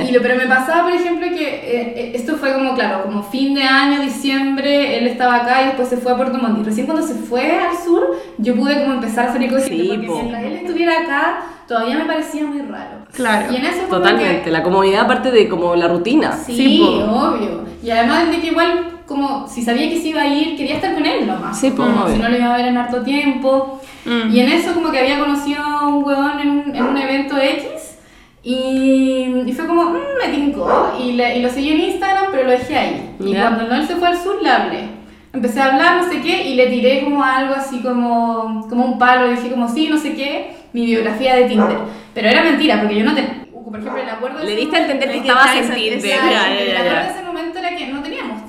y 0.08 0.12
lo, 0.12 0.20
pero 0.20 0.36
me 0.36 0.46
pasaba, 0.46 0.84
por 0.84 0.92
ejemplo, 0.92 1.26
que 1.28 1.42
eh, 1.46 1.94
eh, 1.96 2.12
esto 2.14 2.36
fue 2.36 2.52
como, 2.52 2.74
claro, 2.74 3.04
como 3.04 3.22
fin 3.22 3.54
de 3.54 3.62
año, 3.62 4.00
diciembre, 4.02 4.98
él 4.98 5.06
estaba 5.06 5.36
acá 5.36 5.62
y 5.62 5.66
después 5.66 5.88
se 5.88 5.96
fue 5.96 6.12
a 6.12 6.16
Puerto 6.16 6.38
Montt. 6.38 6.58
Y 6.60 6.64
recién 6.64 6.86
cuando 6.86 7.06
se 7.06 7.14
fue 7.14 7.58
al 7.58 7.76
sur, 7.82 8.14
yo 8.38 8.54
pude 8.54 8.82
como 8.82 8.94
empezar 8.94 9.28
a 9.28 9.32
salir 9.32 9.50
con 9.50 9.60
gente. 9.62 9.82
Sí, 9.82 9.88
porque 9.88 10.06
po. 10.06 10.14
mientras 10.16 10.42
él 10.44 10.52
estuviera 10.52 11.00
acá, 11.00 11.40
todavía 11.66 11.96
me 11.98 12.04
parecía 12.04 12.44
muy 12.44 12.60
raro. 12.62 12.98
Claro. 13.12 13.52
Y 13.52 13.56
en 13.56 13.64
eso 13.66 13.82
Totalmente. 13.88 14.42
que- 14.42 14.50
La 14.50 14.62
comodidad 14.62 15.02
aparte 15.04 15.30
de 15.30 15.48
como 15.48 15.74
la 15.76 15.88
rutina. 15.88 16.32
Sí, 16.32 16.78
po. 16.84 17.04
obvio. 17.10 17.64
Y 17.82 17.90
además 17.90 18.30
de 18.30 18.40
que 18.40 18.46
igual, 18.48 18.93
como 19.06 19.46
si 19.48 19.62
sabía 19.62 19.88
que 19.90 20.00
se 20.00 20.08
iba 20.08 20.22
a 20.22 20.26
ir, 20.26 20.56
quería 20.56 20.76
estar 20.76 20.94
con 20.94 21.04
él 21.04 21.26
nomás. 21.26 21.58
Sí, 21.60 21.70
pues, 21.70 21.88
Como 21.88 22.08
si 22.08 22.18
no 22.18 22.28
lo 22.28 22.36
iba 22.36 22.54
a 22.54 22.56
ver 22.56 22.66
en 22.66 22.76
harto 22.76 23.02
tiempo. 23.02 23.80
Mm. 24.04 24.34
Y 24.34 24.40
en 24.40 24.48
eso 24.52 24.74
como 24.74 24.90
que 24.90 24.98
había 24.98 25.18
conocido 25.18 25.62
a 25.62 25.86
un 25.86 26.04
huevón 26.04 26.40
en 26.40 26.50
un, 26.50 26.76
en 26.76 26.82
un 26.84 26.96
evento 26.96 27.36
X. 27.38 27.98
Y, 28.42 29.42
y 29.46 29.52
fue 29.52 29.66
como, 29.66 29.84
"Mm, 29.84 29.96
me 30.22 30.28
tincó. 30.36 30.92
Y, 31.02 31.12
le- 31.12 31.38
y 31.38 31.42
lo 31.42 31.48
seguí 31.48 31.70
en 31.72 31.80
Instagram, 31.80 32.26
pero 32.30 32.44
lo 32.44 32.50
dejé 32.50 32.76
ahí. 32.76 33.10
Y 33.20 33.32
Ya. 33.32 33.40
cuando 33.48 33.68
Noel 33.68 33.86
se 33.86 33.96
fue 33.96 34.08
al 34.08 34.18
sur, 34.22 34.42
le 34.42 34.50
hablé. 34.50 34.80
Empecé 35.32 35.60
a 35.60 35.72
hablar, 35.72 35.96
no 36.02 36.12
sé 36.12 36.20
qué, 36.20 36.44
y 36.48 36.54
le 36.54 36.66
tiré 36.68 37.02
como 37.02 37.24
algo 37.24 37.54
así 37.54 37.80
como, 37.80 38.66
como 38.68 38.84
un 38.84 38.98
palo. 38.98 39.30
Dije 39.30 39.50
como, 39.50 39.68
sí, 39.68 39.88
no 39.88 39.96
sé 39.98 40.14
qué, 40.14 40.56
mi 40.72 40.84
biografía 40.86 41.34
de 41.36 41.44
Tinder. 41.46 41.78
Pero 42.12 42.28
era 42.28 42.42
mentira, 42.42 42.80
porque 42.80 42.96
yo 42.96 43.04
no 43.04 43.14
te... 43.14 43.22
Por 43.22 43.80
ejemplo, 43.80 44.02
el 44.02 44.08
acuerdo 44.08 44.38
de 44.38 44.44
Le 44.44 44.56
diste 44.56 44.76
a 44.76 44.80
entender 44.82 45.10
que 45.10 45.18
estabas 45.18 45.56
en 45.56 45.74
Tinder. 45.74 46.04
El 46.04 46.76
acuerdo 46.76 47.04
de 47.06 47.10
ese 47.10 47.22
momento 47.26 47.58
era 47.58 47.74
que 47.76 47.86
no 47.88 48.02
teníamos 48.02 48.43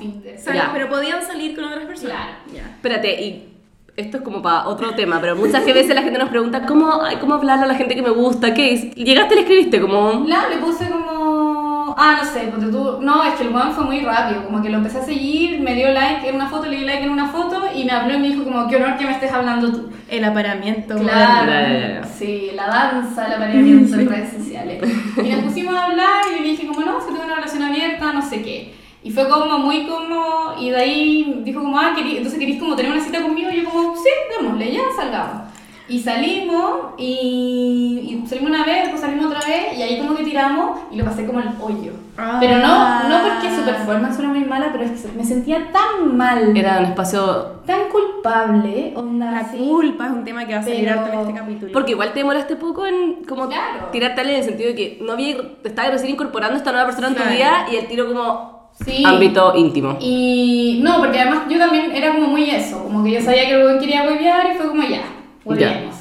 Ya. 0.54 0.70
Pero 0.72 0.88
podían 0.88 1.22
salir 1.22 1.54
con 1.54 1.64
otras 1.64 1.84
personas. 1.84 2.16
Claro. 2.16 2.32
Ya. 2.54 2.70
Espérate, 2.76 3.22
y 3.22 3.48
esto 3.96 4.18
es 4.18 4.22
como 4.22 4.42
para 4.42 4.68
otro 4.68 4.94
tema, 4.94 5.20
pero 5.20 5.36
muchas 5.36 5.64
veces 5.64 5.94
la 5.94 6.02
gente 6.02 6.18
nos 6.18 6.28
pregunta 6.28 6.66
cómo, 6.66 7.02
ay, 7.02 7.16
cómo 7.16 7.34
hablarle 7.34 7.64
a 7.64 7.68
la 7.68 7.74
gente 7.74 7.94
que 7.94 8.02
me 8.02 8.10
gusta, 8.10 8.52
¿qué 8.52 8.74
es? 8.74 8.94
Llegaste 8.94 9.34
y 9.34 9.36
le 9.36 9.42
escribiste 9.42 9.80
como... 9.80 10.24
La, 10.26 10.48
le 10.48 10.58
puse 10.58 10.88
como. 10.88 11.94
Ah, 11.96 12.18
no 12.22 12.30
sé, 12.30 12.48
porque 12.50 12.66
tú. 12.66 12.98
No, 13.00 13.24
es 13.24 13.34
que 13.34 13.44
el 13.44 13.54
weón 13.54 13.72
fue 13.72 13.84
muy 13.84 14.00
rápido. 14.00 14.44
Como 14.44 14.62
que 14.62 14.68
lo 14.68 14.78
empecé 14.78 14.98
a 14.98 15.02
seguir, 15.02 15.60
me 15.60 15.74
dio 15.74 15.88
like 15.92 16.28
en 16.28 16.34
una 16.34 16.48
foto, 16.48 16.66
le 16.66 16.76
di 16.76 16.84
like 16.84 17.04
en 17.04 17.10
una 17.10 17.28
foto 17.28 17.62
y 17.74 17.84
me 17.84 17.92
habló 17.92 18.14
y 18.14 18.18
me 18.18 18.28
dijo, 18.28 18.44
como, 18.44 18.68
qué 18.68 18.76
honor 18.76 18.98
que 18.98 19.06
me 19.06 19.12
estés 19.12 19.32
hablando 19.32 19.72
tú. 19.72 19.88
El 20.08 20.24
aparamiento. 20.24 20.96
Claro. 20.96 22.06
Sí, 22.18 22.50
la 22.54 22.66
danza, 22.66 23.26
el 23.26 23.32
apareamiento 23.34 23.98
en 23.98 24.08
redes 24.10 24.32
sociales. 24.32 24.82
Y 25.16 25.28
nos 25.28 25.44
pusimos 25.44 25.74
a 25.74 25.86
hablar 25.86 26.24
y 26.36 26.42
le 26.42 26.48
dije, 26.50 26.66
como, 26.66 26.80
no, 26.80 26.98
es 26.98 27.04
que 27.04 27.12
tengo 27.12 27.24
una 27.24 27.36
relación 27.36 27.62
abierta, 27.62 28.12
no 28.12 28.20
sé 28.20 28.42
qué. 28.42 28.74
Y 29.06 29.10
fue 29.10 29.28
como 29.28 29.58
muy 29.58 29.86
como. 29.86 30.54
Y 30.58 30.70
de 30.70 30.76
ahí 30.76 31.40
dijo, 31.44 31.60
como, 31.60 31.78
ah, 31.78 31.92
querí- 31.96 32.16
entonces 32.16 32.38
querís 32.40 32.58
como 32.58 32.74
tener 32.74 32.90
una 32.90 33.00
cita 33.00 33.22
conmigo. 33.22 33.48
Y 33.50 33.62
yo, 33.62 33.70
como, 33.70 33.94
sí, 33.96 34.08
démosle, 34.36 34.72
ya 34.72 34.80
salgamos. 34.96 35.42
Y 35.88 36.00
salimos, 36.00 36.94
y, 36.98 38.20
y 38.24 38.26
salimos 38.28 38.50
una 38.50 38.64
vez, 38.64 38.80
después 38.82 39.00
salimos 39.00 39.26
otra 39.26 39.38
vez, 39.46 39.78
y 39.78 39.82
ahí 39.82 40.00
como 40.00 40.16
que 40.16 40.24
tiramos, 40.24 40.80
y 40.90 40.96
lo 40.96 41.04
pasé 41.04 41.24
como 41.24 41.38
el 41.38 41.48
hoyo. 41.60 41.92
Ah. 42.18 42.38
Pero 42.40 42.58
no, 42.58 43.08
no 43.08 43.18
porque 43.22 43.54
su 43.54 43.62
performance 43.62 44.18
era 44.18 44.28
muy 44.28 44.40
mala, 44.40 44.70
pero 44.72 44.82
es 44.82 44.90
que 45.02 45.12
me 45.16 45.24
sentía 45.24 45.70
tan 45.70 46.16
mal, 46.16 46.56
Era 46.56 46.78
un 46.80 46.86
espacio... 46.86 47.60
tan 47.66 47.82
culpable, 47.88 48.94
onda 48.96 49.30
La 49.30 49.38
así. 49.38 49.58
culpa 49.58 50.06
es 50.06 50.10
un 50.12 50.24
tema 50.24 50.44
que 50.44 50.54
va 50.54 50.58
a 50.60 50.62
salir 50.64 50.88
Pero- 50.88 51.06
en 51.12 51.20
este 51.20 51.34
capítulo. 51.34 51.72
Porque 51.72 51.92
igual 51.92 52.12
te 52.12 52.18
demoraste 52.18 52.56
poco 52.56 52.84
en 52.84 53.22
como 53.24 53.46
Claro. 53.46 53.86
tirarte 53.92 54.22
en 54.22 54.28
el 54.30 54.42
sentido 54.42 54.70
de 54.70 54.74
que 54.74 54.98
no 55.02 55.12
había, 55.12 55.36
te 55.62 55.68
estaba 55.68 55.90
recién 55.90 56.10
incorporando 56.12 56.56
esta 56.56 56.72
nueva 56.72 56.86
persona 56.86 57.08
en 57.08 57.14
tu 57.14 57.20
Claro. 57.22 57.36
vida 57.36 57.66
y 57.70 57.76
el 57.76 57.86
tiro 57.86 58.08
como 58.08 58.55
Sí. 58.84 59.02
ámbito 59.04 59.54
íntimo. 59.56 59.96
Y 60.00 60.80
no, 60.82 60.98
porque 60.98 61.20
además 61.20 61.44
yo 61.48 61.58
también 61.58 61.92
era 61.92 62.12
como 62.14 62.28
muy 62.28 62.50
eso, 62.50 62.82
como 62.82 63.02
que 63.02 63.12
yo 63.12 63.20
sabía 63.20 63.46
que 63.46 63.54
el 63.54 63.78
quería 63.78 64.02
huevear 64.02 64.50
y 64.52 64.56
fue 64.56 64.68
como 64.68 64.82
ya, 64.82 65.02
hueveemos. 65.44 65.94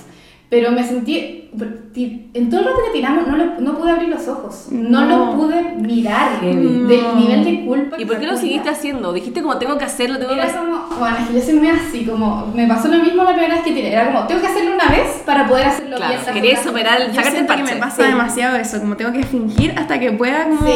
Pero 0.50 0.72
me 0.72 0.84
sentí, 0.84 1.45
en 1.58 2.50
todo 2.50 2.60
el 2.60 2.66
rato 2.66 2.78
que 2.86 2.92
tiramos 2.94 3.28
no, 3.28 3.38
lo- 3.38 3.60
no 3.60 3.78
pude 3.78 3.92
abrir 3.92 4.10
los 4.10 4.28
ojos, 4.28 4.68
no, 4.72 5.06
No. 5.06 5.18
lo 5.32 5.38
pude 5.38 5.62
mirar, 5.78 6.40
Heavy. 6.42 6.56
del 6.88 7.16
nivel 7.18 7.44
de 7.46 7.66
culpa. 7.66 7.96
¿Y 7.96 8.00
que 8.00 8.06
por 8.08 8.20
qué 8.20 8.28
lo 8.28 8.36
seguiste 8.38 8.70
haciendo? 8.70 9.14
Dijiste 9.14 9.42
como 9.42 9.58
tengo 9.58 9.78
que 9.78 9.86
hacerlo, 9.86 10.18
tengo 10.18 10.30
que 10.34 10.36
Era 10.40 10.46
hacerlo. 10.46 10.86
como, 10.90 11.00
bueno, 11.00 11.18
es 11.22 11.28
que 11.28 11.34
yo 11.36 11.42
soy 11.42 11.54
muy 11.56 11.68
así, 11.70 12.06
como, 12.06 12.48
me 12.54 12.68
pasó 12.68 12.88
lo 12.90 12.98
mismo 12.98 13.24
la 13.24 13.32
primera 13.34 13.56
vez 13.56 13.64
que 13.64 13.72
tiré, 13.72 13.94
era 13.94 14.08
como, 14.08 14.28
tengo 14.28 14.42
que 14.42 14.48
hacerlo 14.48 14.74
una 14.76 14.90
vez 14.90 15.22
para 15.26 15.48
poder 15.48 15.68
hacerlo 15.68 15.96
Claro, 15.98 16.14
bien. 16.14 16.26
segunda 16.26 16.64
superar 16.64 17.02
el-. 17.02 17.08
Yo 17.08 17.14
sacarte 17.16 17.30
el 17.30 17.34
siento 17.46 17.54
que 17.54 17.60
parche. 17.62 17.76
me 17.76 17.80
pasa 17.82 17.96
Sí. 18.04 18.10
demasiado 18.10 18.56
eso, 18.58 18.80
como 18.80 18.96
tengo 18.98 19.12
que 19.14 19.24
fingir 19.24 19.74
hasta 19.78 20.00
que 20.00 20.12
pueda 20.12 20.44
como... 20.46 20.66
Sí, 20.66 20.74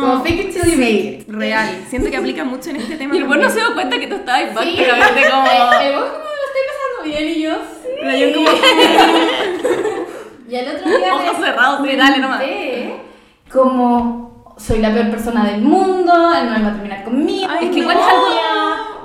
como 0.00 0.22
fake 0.22 0.40
it 0.40 0.50
till 0.52 0.62
you 0.62 0.70
Sí, 0.70 0.76
make 0.76 1.24
it. 1.26 1.28
real. 1.30 1.68
Siento 1.88 2.10
que 2.10 2.16
aplica 2.16 2.44
mucho 2.44 2.70
en 2.70 2.76
este 2.76 2.96
tema. 2.96 3.14
Y 3.16 3.18
el 3.18 3.24
bueno 3.24 3.44
no 3.44 3.50
se 3.50 3.56
dio 3.60 3.74
cuenta 3.74 3.98
que 3.98 4.06
tú 4.06 4.16
estabas 4.16 4.42
Sí. 4.50 4.54
básicamente 4.54 5.30
como... 5.30 5.46
El 5.46 5.52
el 5.86 5.94
weón 5.94 6.08
como 6.08 6.28
lo 6.28 6.44
estoy 6.48 6.64
pasando 6.68 7.04
bien 7.04 7.28
y 7.28 7.42
yo, 7.42 7.52
sí. 7.54 7.88
La 8.04 8.12
Jun 8.12 8.32
como... 8.34 8.48
Y 10.48 10.56
al 10.56 10.76
otro 10.76 10.88
día 10.98 11.14
Ojos 11.14 11.36
cerrados, 11.44 11.80
sí, 11.86 11.96
dale 11.96 12.18
nomás. 12.18 12.42
como 13.52 14.54
soy 14.56 14.80
la 14.80 14.92
peor 14.92 15.10
persona 15.10 15.44
del 15.44 15.60
mundo, 15.60 16.12
él 16.34 16.46
no 16.46 16.62
va 16.64 16.68
a 16.68 16.72
terminar 16.72 17.04
conmigo. 17.04 17.48
Ay, 17.48 17.66
Es 17.66 17.72
que 17.72 17.78
igual 17.78 17.96
es 17.96 18.04
algo-. 18.04 18.28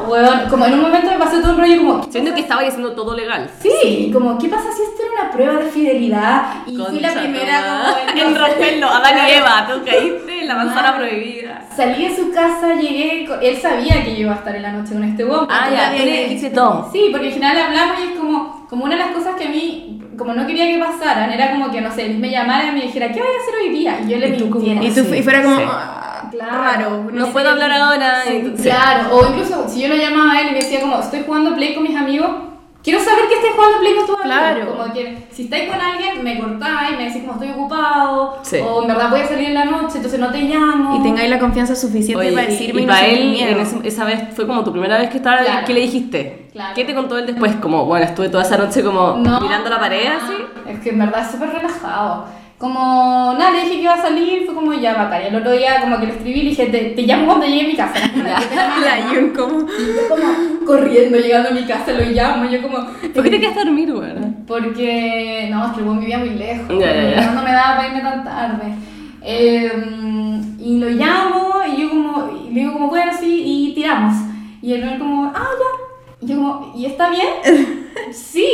Weón, 0.10 0.50
como 0.50 0.66
en 0.66 0.74
un 0.74 0.82
momento 0.82 1.12
me 1.12 1.18
pasé 1.20 1.40
todo 1.40 1.52
el 1.52 1.58
rollo 1.58 1.78
como 1.78 2.04
Siento 2.12 2.34
que 2.34 2.42
estabas 2.42 2.66
haciendo 2.66 2.94
todo 2.94 3.16
legal. 3.16 3.50
Sí, 3.60 4.10
como 4.12 4.38
¿qué 4.40 4.50
pasa 4.50 4.72
si 4.76 4.82
esto 4.82 5.04
era 5.04 5.22
una 5.22 5.32
prueba 5.32 5.54
de 5.64 5.70
fidelidad? 5.70 6.46
Y 6.66 6.76
fui 6.76 7.00
la 7.00 7.14
primera 7.14 7.96
como 8.08 8.30
en 8.30 8.36
romperlo, 8.40 8.88
Adán 8.88 9.28
y. 9.28 9.32
Eva, 9.32 9.68
tú 9.72 9.86
caíste 9.86 10.42
en 10.42 10.48
la 10.48 10.56
manzana 10.56 10.98
prohibida. 10.98 11.68
Salí 11.76 12.08
de 12.08 12.16
su 12.16 12.32
casa, 12.32 12.74
llegué, 12.74 13.28
él 13.42 13.58
sabía 13.62 14.04
que 14.04 14.14
yo 14.16 14.22
iba 14.22 14.34
a 14.34 14.38
estar 14.38 14.56
en 14.56 14.62
la 14.64 14.72
noche 14.72 14.94
con 14.94 15.04
este 15.04 15.26
weón. 15.26 15.48
Ah, 15.50 15.70
ya, 15.72 15.92
tú 15.96 16.04
le 16.04 16.24
dijiste 16.24 16.50
todo. 16.50 16.90
Sí, 16.92 17.10
porque 17.12 17.28
al 17.28 17.34
final 17.34 17.58
hablamos 17.58 17.98
y 18.00 18.12
es 18.12 18.20
como, 18.20 18.66
como 18.70 18.86
una 18.86 18.96
de 18.96 19.02
las 19.04 19.12
cosas 19.12 19.36
que 19.36 19.46
a 19.46 19.50
mí, 19.50 20.03
como 20.24 20.34
no 20.34 20.48
quería 20.48 20.66
que 20.68 20.80
pasaran, 20.80 21.32
era 21.32 21.52
como 21.52 21.70
que, 21.72 21.82
no 21.82 21.92
sé, 21.94 22.10
me 22.10 22.30
llamara 22.32 22.68
y 22.68 22.72
me 22.72 22.82
dijera, 22.82 23.08
¿qué 23.12 23.20
voy 23.20 23.30
a 23.38 23.42
hacer 23.42 23.56
hoy 23.62 23.70
día? 23.78 24.00
Y 24.06 24.10
yo 24.12 24.18
le 24.18 24.30
Y 24.30 24.38
tú 24.38 24.50
como- 24.50 24.66
mintiera. 24.66 25.00
Y, 25.02 25.04
tú, 25.08 25.14
y 25.14 25.22
fuera 25.24 25.44
como... 25.44 25.58
sí. 25.58 25.64
ah, 25.68 26.00
Claro. 26.32 26.58
Raro. 26.64 27.10
No 27.12 27.28
puedo 27.28 27.50
hablar 27.50 27.72
ahora. 27.72 28.24
Sí, 28.26 28.38
entonces- 28.38 28.66
Claro, 28.66 29.16
o 29.16 29.30
incluso 29.30 29.70
si 29.70 29.82
yo 29.82 29.88
lo 29.90 29.96
llamaba 29.96 30.32
a 30.34 30.42
él 30.42 30.48
y 30.50 30.52
me 30.54 30.60
decía 30.60 30.82
como, 30.82 31.00
estoy 31.00 31.22
jugando 31.26 31.54
Play 31.56 31.76
con 31.76 31.84
mis 31.84 31.96
amigos, 31.96 32.30
quiero 32.84 33.00
saber 33.00 33.28
que 33.30 33.36
estés 33.36 33.52
jugando 33.56 33.80
Play 33.80 33.96
con 33.96 34.06
tus 34.06 34.15
amigos. 34.19 34.38
Claro. 34.39 34.76
Como 34.78 34.93
que 34.93 35.17
si 35.32 35.43
estáis 35.46 35.69
con 35.72 35.80
alguien, 35.82 36.24
me 36.24 36.39
cortáis, 36.39 36.98
me 36.98 37.06
decís 37.06 37.22
como 37.22 37.34
estoy 37.34 37.52
ocupado, 37.52 38.38
Sí. 38.43 38.58
o 38.58 38.82
en 38.82 38.88
verdad 38.88 39.10
voy 39.10 39.22
a 39.22 39.28
salir 39.28 39.48
en 39.50 39.54
la 39.54 39.65
noche, 39.65 39.96
entonces 39.98 40.19
no 40.19 40.32
te 40.32 40.41
llamo. 40.41 40.98
Y 41.00 41.04
tengáis 41.04 41.30
la 41.30 41.39
confianza 41.39 41.76
suficiente 41.76 42.17
Oye, 42.26 42.32
para 42.34 42.43
y- 42.43 42.52
decirme 42.52 42.82
y, 42.82 42.84
y 42.84 42.88
no 42.88 42.93
para 42.93 43.06
sentir 43.06 43.48
él, 43.48 43.54
en 43.54 43.60
ese- 43.60 43.88
esa 43.88 44.06
vez 44.06 44.24
fue 44.36 44.46
como 44.46 44.63
tu 44.63 44.72
primera 44.72 44.98
vez 45.00 45.10
que 45.10 45.17
estaba, 45.17 45.38
Claro. 45.38 45.65
¿qué 45.65 45.74
le 45.74 45.80
dijiste? 45.82 46.48
Claro. 46.54 46.76
¿Qué 46.76 46.84
te 46.86 46.93
contó 46.93 47.17
él 47.17 47.26
después? 47.26 47.56
Como, 47.56 47.86
bueno, 47.86 48.06
estuve 48.06 48.30
toda 48.30 48.43
esa 48.43 48.58
noche 48.58 48.84
como 48.84 49.15
No. 49.17 49.39
mirando 49.41 49.69
la 49.69 49.80
pared 49.80 50.06
así. 50.08 50.34
Es 50.69 50.80
que 50.82 50.89
en 50.89 51.00
verdad 51.00 51.22
es 51.26 51.32
súper 51.32 51.50
relajado. 51.50 52.26
Como, 52.63 53.36
nada, 53.38 53.52
le 53.52 53.63
dije 53.63 53.71
que 53.71 53.82
iba 53.82 53.93
a 53.93 54.02
salir, 54.02 54.45
fue 54.45 54.56
como 54.56 54.73
ya, 54.73 54.93
bacán. 54.93 55.23
Y 55.23 55.26
el 55.26 55.36
otro 55.36 55.52
día 55.52 55.82
como 55.82 55.99
que 55.99 56.06
le 56.06 56.13
escribí 56.13 56.39
y 56.39 56.43
le 56.43 56.49
dije, 56.52 56.67
te, 56.67 56.80
te 56.91 57.02
llamo 57.02 57.26
cuando 57.26 57.45
llegue 57.45 57.65
a 57.65 57.67
mi 57.67 57.76
casa. 57.76 57.93
La 58.15 59.10
Jun 59.10 59.32
como... 59.32 59.67
Yo 59.67 60.08
como 60.08 60.65
corriendo, 60.65 61.17
llegando 61.17 61.49
a 61.49 61.52
mi 61.52 61.63
casa, 61.65 61.91
lo 61.91 62.06
llamo, 62.06 62.49
yo 62.49 62.62
como... 62.62 62.78
¿Por 63.13 63.21
qué 63.21 63.32
te 63.32 63.41
quedaste 63.41 63.60
a 63.60 63.65
dormir, 63.65 63.91
güey? 63.91 64.12
Porque, 64.47 65.49
no, 65.52 65.65
es 65.65 65.71
que 65.73 65.80
el 65.80 65.86
buen 65.86 65.99
vivía 65.99 66.19
muy 66.19 66.30
lejos. 66.30 66.69
No 66.69 67.41
me 67.43 67.52
daba 67.52 67.76
para 67.76 67.88
irme 67.89 67.99
tan 67.99 68.23
tarde. 68.23 68.63
Eh, 69.23 69.71
y 70.58 70.80
lo 70.80 70.88
llamo 70.88 71.56
y 71.67 71.82
yo 71.82 71.89
como, 71.89 72.30
y 72.45 72.54
le 72.54 72.62
digo 72.62 72.71
como, 72.71 72.88
bueno, 72.88 73.12
sí, 73.19 73.43
y 73.45 73.76
tiramos. 73.76 74.15
Y 74.62 74.71
él 74.71 74.97
como, 74.99 75.26
ah, 75.36 75.49
ya. 75.60 76.26
Y 76.26 76.30
yo 76.30 76.38
como, 76.38 76.73
¿y 76.78 76.86
está 76.86 77.10
bien? 77.10 77.28
sí. 78.12 78.48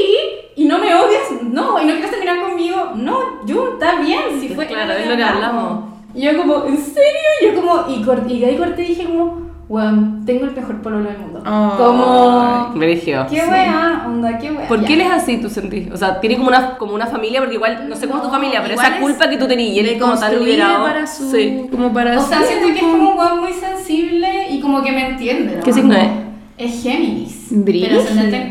¿Y 0.56 0.66
no 0.66 0.78
me 0.78 0.94
odias? 0.94 1.42
No. 1.44 1.82
¿Y 1.82 1.86
no 1.86 1.94
quieres 1.94 2.12
terminar 2.12 2.42
conmigo? 2.42 2.92
No, 2.96 3.18
Jun, 3.48 3.74
está 3.74 4.00
bien. 4.02 4.22
Si 4.40 4.50
fue 4.50 4.68
Claro, 4.68 4.94
es 4.94 5.08
lo 5.08 5.16
que 5.16 5.24
hablamos. 5.24 5.86
Y 6.14 6.22
yo 6.24 6.38
como, 6.38 6.66
¿en 6.66 6.78
serio? 6.78 7.04
Y 7.42 7.46
yo 7.46 7.56
como, 7.56 7.86
y, 7.90 8.04
cort- 8.04 8.30
y 8.30 8.40
de 8.40 8.46
ahí 8.48 8.58
corté 8.58 8.82
y 8.84 8.88
dije 8.88 9.06
como, 9.06 9.48
bueno, 9.70 10.22
tengo 10.26 10.46
el 10.46 10.52
mejor 10.56 10.82
pololo 10.82 11.08
del 11.08 11.20
mundo. 11.20 11.44
Oh. 11.46 11.74
Como, 11.78 12.72
Brigio. 12.80 13.28
qué 13.30 13.36
wea, 13.48 14.06
onda, 14.08 14.40
qué 14.40 14.52
wea. 14.52 14.68
¿Por 14.68 14.82
Ya. 14.82 14.88
qué 14.88 14.94
él 14.96 15.02
es 15.02 15.12
así, 15.12 15.38
tú 15.38 15.48
sentís? 15.50 15.92
O 15.92 15.98
sea, 15.98 16.20
tiene 16.20 16.36
como 16.38 16.48
una, 16.50 16.78
como 16.78 16.96
una 16.96 17.06
familia, 17.06 17.40
porque 17.40 17.56
igual, 17.56 17.88
no 17.88 17.96
sé 17.96 18.08
cómo 18.08 18.18
es 18.18 18.24
tu 18.24 18.30
No, 18.30 18.34
familia, 18.34 18.62
pero 18.64 18.74
esa 18.74 18.88
es 18.96 19.02
culpa 19.02 19.30
que 19.30 19.38
tú 19.38 19.48
tenías, 19.48 19.70
y 19.76 19.80
él 19.80 19.86
es 19.90 20.02
como 20.02 20.18
tan 20.20 20.44
liberado. 20.44 20.84
para 20.84 21.06
su... 21.06 21.30
Sí. 21.32 21.68
Como 21.70 21.94
para 21.94 22.18
O 22.20 22.22
sea, 22.24 22.40
su 22.42 22.46
siento 22.48 22.68
que 22.70 22.74
es 22.78 22.82
como 22.82 23.12
un 23.12 23.18
weón 23.18 23.40
muy 23.42 23.54
sensible 23.54 24.48
y 24.50 24.60
como 24.60 24.82
que 24.82 24.92
me 24.92 25.10
entiende. 25.10 25.58
¿no? 25.58 25.64
¿Qué 25.64 25.72
signo 25.74 25.94
es? 25.94 26.10
Es 26.58 26.82
Géminis. 26.84 27.48
Brígido. 27.52 27.90
Pero 27.90 28.02
ascendente 28.02 28.36
en. 28.38 28.50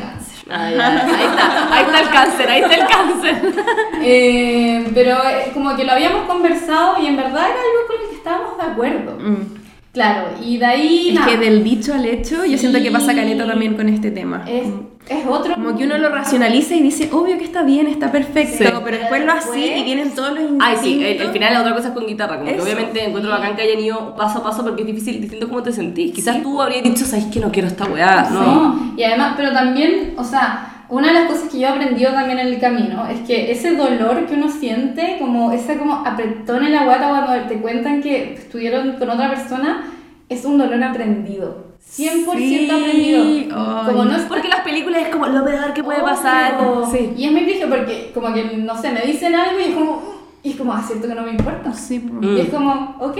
Ah, 0.51 0.71
ya. 0.71 0.89
Ahí 0.89 1.27
está, 1.27 1.75
ahí 1.75 1.85
está 1.85 2.01
el 2.01 2.09
cáncer, 2.11 2.51
ahí 2.51 2.61
está 2.63 2.75
el 2.75 2.87
cáncer. 2.87 3.55
Eh, 4.01 4.91
pero 4.95 5.17
eh, 5.17 5.51
como 5.53 5.75
que 5.77 5.85
lo 5.85 5.93
habíamos 5.93 6.27
conversado 6.27 7.03
y 7.03 7.07
en 7.07 7.17
verdad 7.17 7.47
era 7.51 7.61
algo 7.61 7.87
con 7.89 7.97
el 8.03 8.09
que 8.11 8.17
estábamos 8.17 8.57
de 8.57 8.63
acuerdo. 8.63 9.19
Mm. 9.19 9.59
Claro, 9.93 10.29
y 10.43 10.59
de 10.59 10.65
ahí. 10.67 11.09
Es 11.09 11.15
nada, 11.15 11.27
que 11.27 11.37
del 11.37 11.65
dicho 11.65 11.93
al 11.93 12.07
hecho, 12.07 12.45
yo 12.45 12.57
siento 12.57 12.81
que 12.81 12.91
pasa 12.91 13.15
caleta 13.15 13.47
también 13.47 13.75
con 13.75 13.89
este 13.89 14.11
tema. 14.11 14.45
es, 14.47 14.69
es 15.09 15.27
otro. 15.27 15.55
Como 15.55 15.77
que 15.77 15.85
uno 15.85 15.99
lo 15.99 16.09
racionaliza 16.11 16.75
y 16.75 16.83
dice, 16.83 17.09
obvio 17.13 17.39
que 17.39 17.45
está 17.45 17.63
bien, 17.63 17.87
está 17.87 18.11
perfecto, 18.13 18.57
Sí. 18.59 18.65
pero 18.85 18.99
después 18.99 19.25
lo 19.25 19.33
así 19.33 19.65
y 19.65 19.83
vienen 19.85 20.15
todos 20.15 20.31
los 20.31 20.41
instintos. 20.41 20.69
Ay, 20.69 20.77
sí, 20.83 21.05
el, 21.05 21.21
el 21.23 21.29
final 21.31 21.55
la 21.55 21.61
otra 21.61 21.75
cosa 21.75 21.89
es 21.89 21.95
con 21.95 22.07
guitarra. 22.07 22.39
Como 22.39 22.51
que 22.53 22.61
obviamente 22.61 23.05
encuentro 23.05 23.31
bacán 23.33 23.57
que 23.57 23.63
hayan 23.63 23.81
ido 23.81 24.15
paso 24.17 24.39
a 24.39 24.43
paso 24.43 24.63
porque 24.65 24.83
es 24.83 24.87
difícil, 24.87 25.21
distinto 25.21 25.49
cómo 25.49 25.63
te 25.63 25.73
sentís. 25.73 26.13
Quizás 26.15 26.43
tú 26.43 26.61
habrías 26.61 26.83
dicho, 26.83 27.05
¿sabes 27.05 27.27
que 27.27 27.41
no 27.41 27.51
quiero 27.51 27.69
esta 27.69 27.85
weá? 27.87 28.29
No. 28.31 28.43
No, 28.43 28.95
y 28.97 29.03
además, 29.03 29.35
pero 29.37 29.53
también, 29.53 30.15
o 30.17 30.25
sea, 30.25 30.85
una 30.91 31.09
de 31.09 31.15
las 31.15 31.25
cosas 31.31 31.51
que 31.51 31.59
yo 31.61 31.67
he 31.69 31.71
aprendido 31.71 32.13
también 32.13 32.39
en 32.39 32.47
el 32.49 32.59
camino 32.59 33.07
es 33.09 33.21
que 33.27 33.51
ese 33.53 33.75
dolor 33.77 34.25
que 34.27 34.35
uno 34.35 34.49
siente, 34.51 35.17
como 35.19 35.53
ese 35.53 35.77
como 35.77 35.95
apretón 36.07 36.65
en 36.65 36.73
la 36.73 36.85
guata 36.85 37.09
cuando 37.09 37.47
te 37.49 37.61
cuentan 37.61 38.01
que 38.03 38.35
estuvieron 38.35 38.93
con 38.93 39.11
otra 39.11 39.29
persona, 39.29 39.85
es 40.31 40.45
un 40.47 40.57
dolor 40.59 40.83
aprendido. 40.83 41.68
100% 41.91 42.37
Sí, 42.37 42.71
aprendido. 42.71 43.23
ay. 43.25 43.49
Como 43.87 44.05
no 44.05 44.17
es 44.17 44.23
Porque 44.25 44.49
las 44.49 44.61
películas 44.61 45.03
es 45.03 45.09
como 45.09 45.27
lo 45.27 45.45
peor 45.45 45.73
que 45.73 45.83
puede 45.83 45.99
Obvio. 46.03 46.09
pasar. 46.15 46.59
Sí. 46.93 47.13
Y 47.17 47.25
es 47.25 47.33
muy 47.33 47.45
brillo 47.45 47.69
porque 47.69 48.11
como 48.15 48.33
que, 48.35 48.45
no 48.59 48.77
sé, 48.81 48.93
me 48.93 49.01
dicen 49.03 49.35
algo 49.35 49.59
y 49.59 49.65
es 49.65 49.75
como, 49.75 50.19
y 50.43 50.51
es 50.51 50.57
como, 50.57 50.73
ah, 50.73 50.83
cierto 50.87 51.09
que 51.09 51.15
no 51.15 51.23
me 51.23 51.31
importa. 51.31 51.73
Sí. 51.73 51.99
Mm. 51.99 52.37
Y 52.37 52.41
es 52.41 52.49
como, 52.51 52.97
ok. 53.01 53.17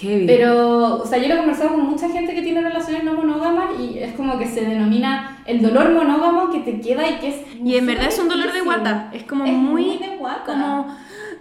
Heavy. 0.00 0.26
Pero, 0.26 1.02
o 1.02 1.06
sea, 1.06 1.18
yo 1.18 1.28
lo 1.28 1.34
he 1.34 1.38
conversado 1.38 1.70
con 1.72 1.90
mucha 1.90 2.08
gente 2.08 2.34
que 2.34 2.42
tiene 2.42 2.60
relaciones 2.62 3.04
no 3.04 3.14
monógamas 3.14 3.78
y 3.78 3.98
es 3.98 4.14
como 4.14 4.38
que 4.38 4.46
se 4.46 4.62
denomina 4.64 5.42
el 5.46 5.60
dolor 5.60 5.90
monógamo 5.92 6.50
que 6.50 6.60
te 6.60 6.80
queda 6.80 7.08
y 7.10 7.14
que 7.18 7.28
es... 7.28 7.36
Y 7.62 7.76
en 7.76 7.86
verdad 7.86 8.06
es 8.08 8.18
un 8.18 8.28
dolor 8.28 8.46
de 8.46 8.52
difícil. 8.52 8.64
guata, 8.72 9.10
es 9.12 9.24
como 9.24 9.44
Es 9.44 9.52
muy, 9.52 9.84
muy 9.84 9.98
de 9.98 10.16
guata. 10.16 10.44
como 10.46 10.86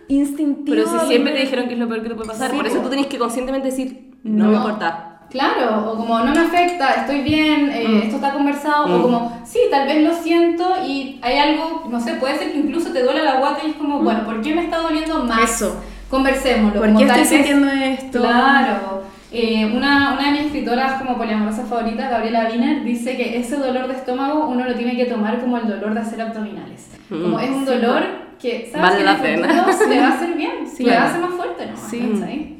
instintivo. 0.08 0.76
Pero 0.76 1.00
si 1.00 1.08
siempre 1.08 1.32
te 1.34 1.40
dijeron 1.42 1.68
que 1.68 1.74
es 1.74 1.80
lo 1.80 1.88
peor 1.88 2.02
que 2.04 2.10
te 2.10 2.16
puede 2.16 2.28
pasar, 2.28 2.52
Sí, 2.52 2.58
por 2.58 2.68
eso 2.68 2.80
tú 2.80 2.90
tenés 2.90 3.08
que 3.08 3.18
conscientemente 3.18 3.68
decir, 3.70 4.12
no, 4.24 4.50
me 4.50 4.56
importa. 4.58 5.11
Claro, 5.32 5.92
o 5.92 5.96
como 5.98 6.20
no 6.20 6.32
me 6.34 6.40
afecta, 6.42 6.94
estoy 6.96 7.22
bien, 7.22 7.70
eh, 7.74 7.86
Mm. 7.88 7.98
esto 8.04 8.16
está 8.18 8.34
conversado, 8.34 8.84
o 8.86 9.00
Mm. 9.00 9.02
como 9.02 9.42
sí, 9.46 9.60
tal 9.72 9.88
vez 9.88 10.04
lo 10.04 10.14
siento 10.14 10.66
y 10.86 11.20
hay 11.22 11.38
algo, 11.38 11.88
no 11.90 12.00
sé, 12.02 12.16
puede 12.16 12.38
ser 12.38 12.52
que 12.52 12.58
incluso 12.60 12.92
te 12.92 13.02
duele 13.02 13.24
la 13.24 13.36
guata 13.40 13.60
y 13.66 13.70
es 13.72 13.76
como, 13.78 14.00
bueno, 14.00 14.26
¿por 14.26 14.42
qué 14.42 14.54
me 14.54 14.64
está 14.64 14.78
doliendo 14.80 15.24
más? 15.24 15.40
Mm. 15.40 15.44
Eso. 15.44 15.82
Conversémoslo. 16.10 16.80
¿Por 16.82 16.88
como 16.90 17.00
qué 17.00 17.06
tal 17.06 17.20
estoy 17.22 17.38
vez- 17.38 17.48
sintiendo 17.48 17.72
esto? 17.72 18.20
Claro. 18.22 19.02
Eh, 19.32 19.66
una, 19.74 20.12
una 20.14 20.26
de 20.26 20.32
mis 20.32 20.42
escritoras 20.48 21.02
como 21.02 21.16
poliamorosas 21.18 21.70
favoritas, 21.70 22.12
Gabriela 22.12 22.50
Wiener, 22.52 22.84
dice 22.84 23.16
que 23.16 23.40
ese 23.40 23.56
dolor 23.56 23.88
de 23.88 23.94
estómago 23.94 24.48
uno 24.48 24.66
lo 24.66 24.76
tiene 24.76 24.98
que 24.98 25.06
tomar 25.06 25.40
como 25.40 25.56
el 25.58 25.70
dolor 25.70 25.94
de 25.94 26.02
hacer 26.02 26.22
abdominales. 26.22 26.90
Como 27.08 27.40
es 27.40 27.50
un 27.50 27.64
dolor 27.64 28.04
que 28.42 28.68
sabes 28.70 28.82
Vale 28.82 28.96
que 28.96 29.00
en 29.00 29.06
la 29.06 29.22
pena. 29.22 29.64
futuro 29.64 29.90
te 29.90 30.00
va 30.02 30.08
a 30.08 30.10
hacer 30.10 30.34
bien, 30.36 30.52
Sí. 30.68 30.84
te 30.84 30.90
va 30.92 31.04
a 31.04 31.06
hacer 31.10 31.22
más 31.22 31.34
fuerte, 31.36 31.66
¿no? 31.68 31.78
Sí. 31.78 32.58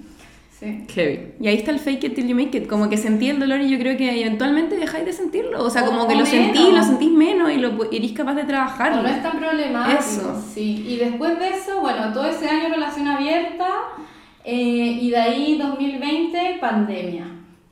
Sí. 0.62 0.86
Heavy. 0.94 1.34
Y 1.40 1.48
ahí 1.48 1.56
está 1.58 1.72
el 1.72 1.80
fake 1.80 2.04
it 2.04 2.14
till 2.14 2.28
you 2.28 2.36
make 2.36 2.56
it, 2.56 2.68
como 2.68 2.88
que 2.88 2.96
sentí 2.96 3.30
el 3.30 3.40
dolor 3.40 3.60
y 3.62 3.70
yo 3.72 3.80
creo 3.80 3.98
que 3.98 4.22
eventualmente 4.22 4.78
dejáis 4.78 5.06
de 5.06 5.12
sentirlo, 5.12 5.64
o 5.64 5.70
sea, 5.72 5.82
O- 5.84 5.86
como 5.88 6.08
que 6.08 6.14
lo 6.14 6.24
menos. 6.24 6.30
sentís, 6.30 6.70
lo 6.74 6.84
sentís 6.84 7.10
menos 7.12 7.52
y 7.52 7.58
lo 7.58 7.84
eres 7.92 8.12
capaz 8.12 8.36
de 8.36 8.44
trabajar. 8.44 8.96
No, 8.96 9.02
no 9.02 9.10
es 9.10 9.24
tan 9.24 9.40
problemático. 9.40 10.00
Eso. 10.00 10.44
Sí. 10.54 10.86
Y 10.88 10.98
después 10.98 11.40
de 11.40 11.50
eso, 11.50 11.82
bueno, 11.82 12.14
todo 12.14 12.26
ese 12.28 12.48
año 12.48 12.70
relación 12.70 13.08
abierta 13.08 13.68
eh, 14.46 14.54
y 15.02 15.10
de 15.10 15.18
ahí 15.18 15.58
2020 15.58 16.58
pandemia. 16.62 17.26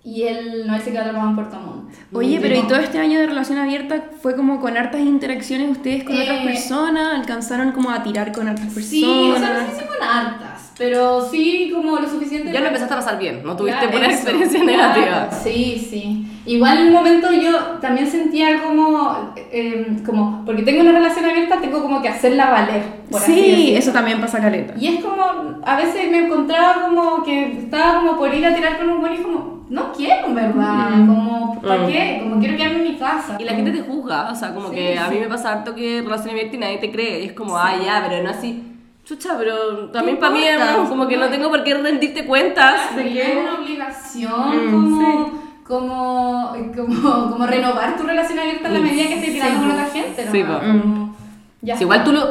Y 0.04 0.24
él 0.24 0.64
no 0.66 0.76
él 0.76 0.82
se 0.82 0.92
quedó 0.92 1.02
atrapado 1.02 1.30
en 1.30 1.36
Puerto 1.36 1.60
Montt. 1.60 1.94
Oye, 2.14 2.40
pero 2.42 2.56
¿y 2.58 2.62
todo 2.68 2.78
este 2.80 2.98
año 3.00 3.20
de 3.20 3.28
relación 3.28 3.60
abierta 3.60 4.02
fue 4.22 4.36
como 4.36 4.60
con 4.60 4.76
hartas 4.78 5.02
interacciones 5.02 5.70
ustedes 5.70 6.04
con 6.06 6.14
otras 6.20 6.40
Eh, 6.40 6.46
personas? 6.46 7.20
¿Alcanzaron 7.20 7.72
como 7.74 7.92
a 7.92 8.02
tirar 8.02 8.32
con 8.32 8.48
hartas 8.48 8.66
personas? 8.74 8.90
Sí, 8.90 9.04
o 9.04 9.38
sea, 9.38 9.54
no 9.54 9.60
sé 9.76 9.82
si 9.82 9.86
con 9.88 9.98
hartas, 10.02 10.49
pero 10.80 11.22
sí 11.30 11.72
como 11.76 12.00
lo 12.00 12.10
suficiente. 12.10 12.52
Ya 12.52 12.62
lo 12.62 12.68
empezaste 12.68 12.94
a 12.96 12.98
pasar 12.98 13.20
bien, 13.20 13.42
no 13.46 13.56
tuviste 13.56 13.80
Claro, 13.82 13.92
buena 13.92 14.08
eso, 14.08 14.22
experiencia 14.30 14.60
claro, 14.62 15.00
negativa. 15.02 15.30
Sí, 15.44 15.88
sí. 15.90 16.26
Igual 16.46 16.80
en 16.80 16.88
un 16.88 16.94
momento 16.94 17.32
yo 17.32 17.52
también 17.82 18.08
sentía 18.10 18.64
como, 18.64 19.34
eh, 19.36 19.98
como, 20.06 20.44
porque 20.46 20.64
tengo 20.64 20.82
una 20.82 20.94
relación 20.94 21.26
abierta, 21.26 21.60
tengo 21.62 21.84
como 21.84 22.02
que 22.02 22.08
hacerla 22.10 22.50
valer. 22.50 22.82
Por 23.12 23.22
Sí, 23.22 23.74
eso 23.76 23.92
también 23.92 24.20
pasa 24.20 24.40
caleta. 24.40 24.74
Y 24.80 24.88
es 24.88 25.04
como, 25.04 25.60
a 25.64 25.76
veces 25.76 26.10
me 26.10 26.26
encontraba 26.26 26.88
como 26.88 27.24
que 27.24 27.52
estaba 27.60 28.00
como 28.00 28.18
por 28.18 28.34
ir 28.34 28.46
a 28.48 28.56
tirar 28.56 28.78
con 28.80 28.90
un 28.90 29.02
buen 29.02 29.14
y 29.14 29.18
como, 29.18 29.66
no 29.70 29.92
quiero, 29.92 30.28
en 30.28 30.36
verdad. 30.36 30.90
Mm. 30.92 31.08
Como, 31.08 31.62
¿para 31.62 31.84
Mm. 31.84 31.88
qué? 31.88 32.20
Como 32.24 32.40
quiero 32.40 32.58
quedarme 32.58 32.78
en 32.78 32.84
mi 32.94 32.98
casa. 32.98 33.36
Y 33.38 33.44
la 33.44 33.54
gente 33.54 33.72
te 33.72 33.82
juzga, 33.82 34.32
o 34.32 34.36
sea, 34.36 34.54
como 34.54 34.70
Sí, 34.70 34.76
que 34.76 34.98
a 34.98 35.08
sí. 35.10 35.14
mí 35.16 35.20
me 35.20 35.28
pasa 35.28 35.52
harto 35.52 35.76
que 35.76 36.02
relación 36.02 36.30
abierta 36.32 36.56
y 36.56 36.60
nadie 36.60 36.78
te 36.78 36.90
cree. 36.92 37.22
Y 37.22 37.26
es 37.28 37.34
como, 37.34 37.58
ah, 37.58 37.74
ya, 37.84 38.04
pero 38.08 38.24
no 38.24 38.30
así. 38.30 38.64
Chucha, 39.10 39.36
pero 39.40 39.90
también 39.90 40.20
para 40.20 40.32
mí 40.32 40.44
es 40.44 40.60
como 40.88 41.08
que 41.08 41.18
no 41.18 41.30
tengo 41.30 41.50
por 41.50 41.64
qué 41.64 41.74
rendirte 41.74 42.26
cuentas. 42.28 42.76
Claro, 42.94 42.98
de 43.08 43.12
que- 43.14 43.22
es 43.24 43.38
una 43.40 43.60
obligación 43.60 44.68
Mm, 44.68 44.72
como, 44.72 45.32
como, 45.64 46.56
como, 46.76 47.32
como 47.32 47.48
renovar 47.48 47.98
tu 47.98 48.04
relación 48.04 48.38
abierta 48.38 48.68
en 48.68 48.74
la 48.76 48.80
medida 48.82 49.08
que 49.08 49.16
estés 49.16 49.34
tirando 49.34 49.56
Sí, 49.56 49.66
con 49.66 49.72
otra 49.72 49.86
gente. 49.88 50.26
¿no? 50.26 50.32
Sí. 50.32 50.44
Como, 50.44 51.16
ya 51.62 51.76
Sí, 51.78 51.84
igual 51.86 52.04
tú, 52.04 52.12
lo, 52.12 52.22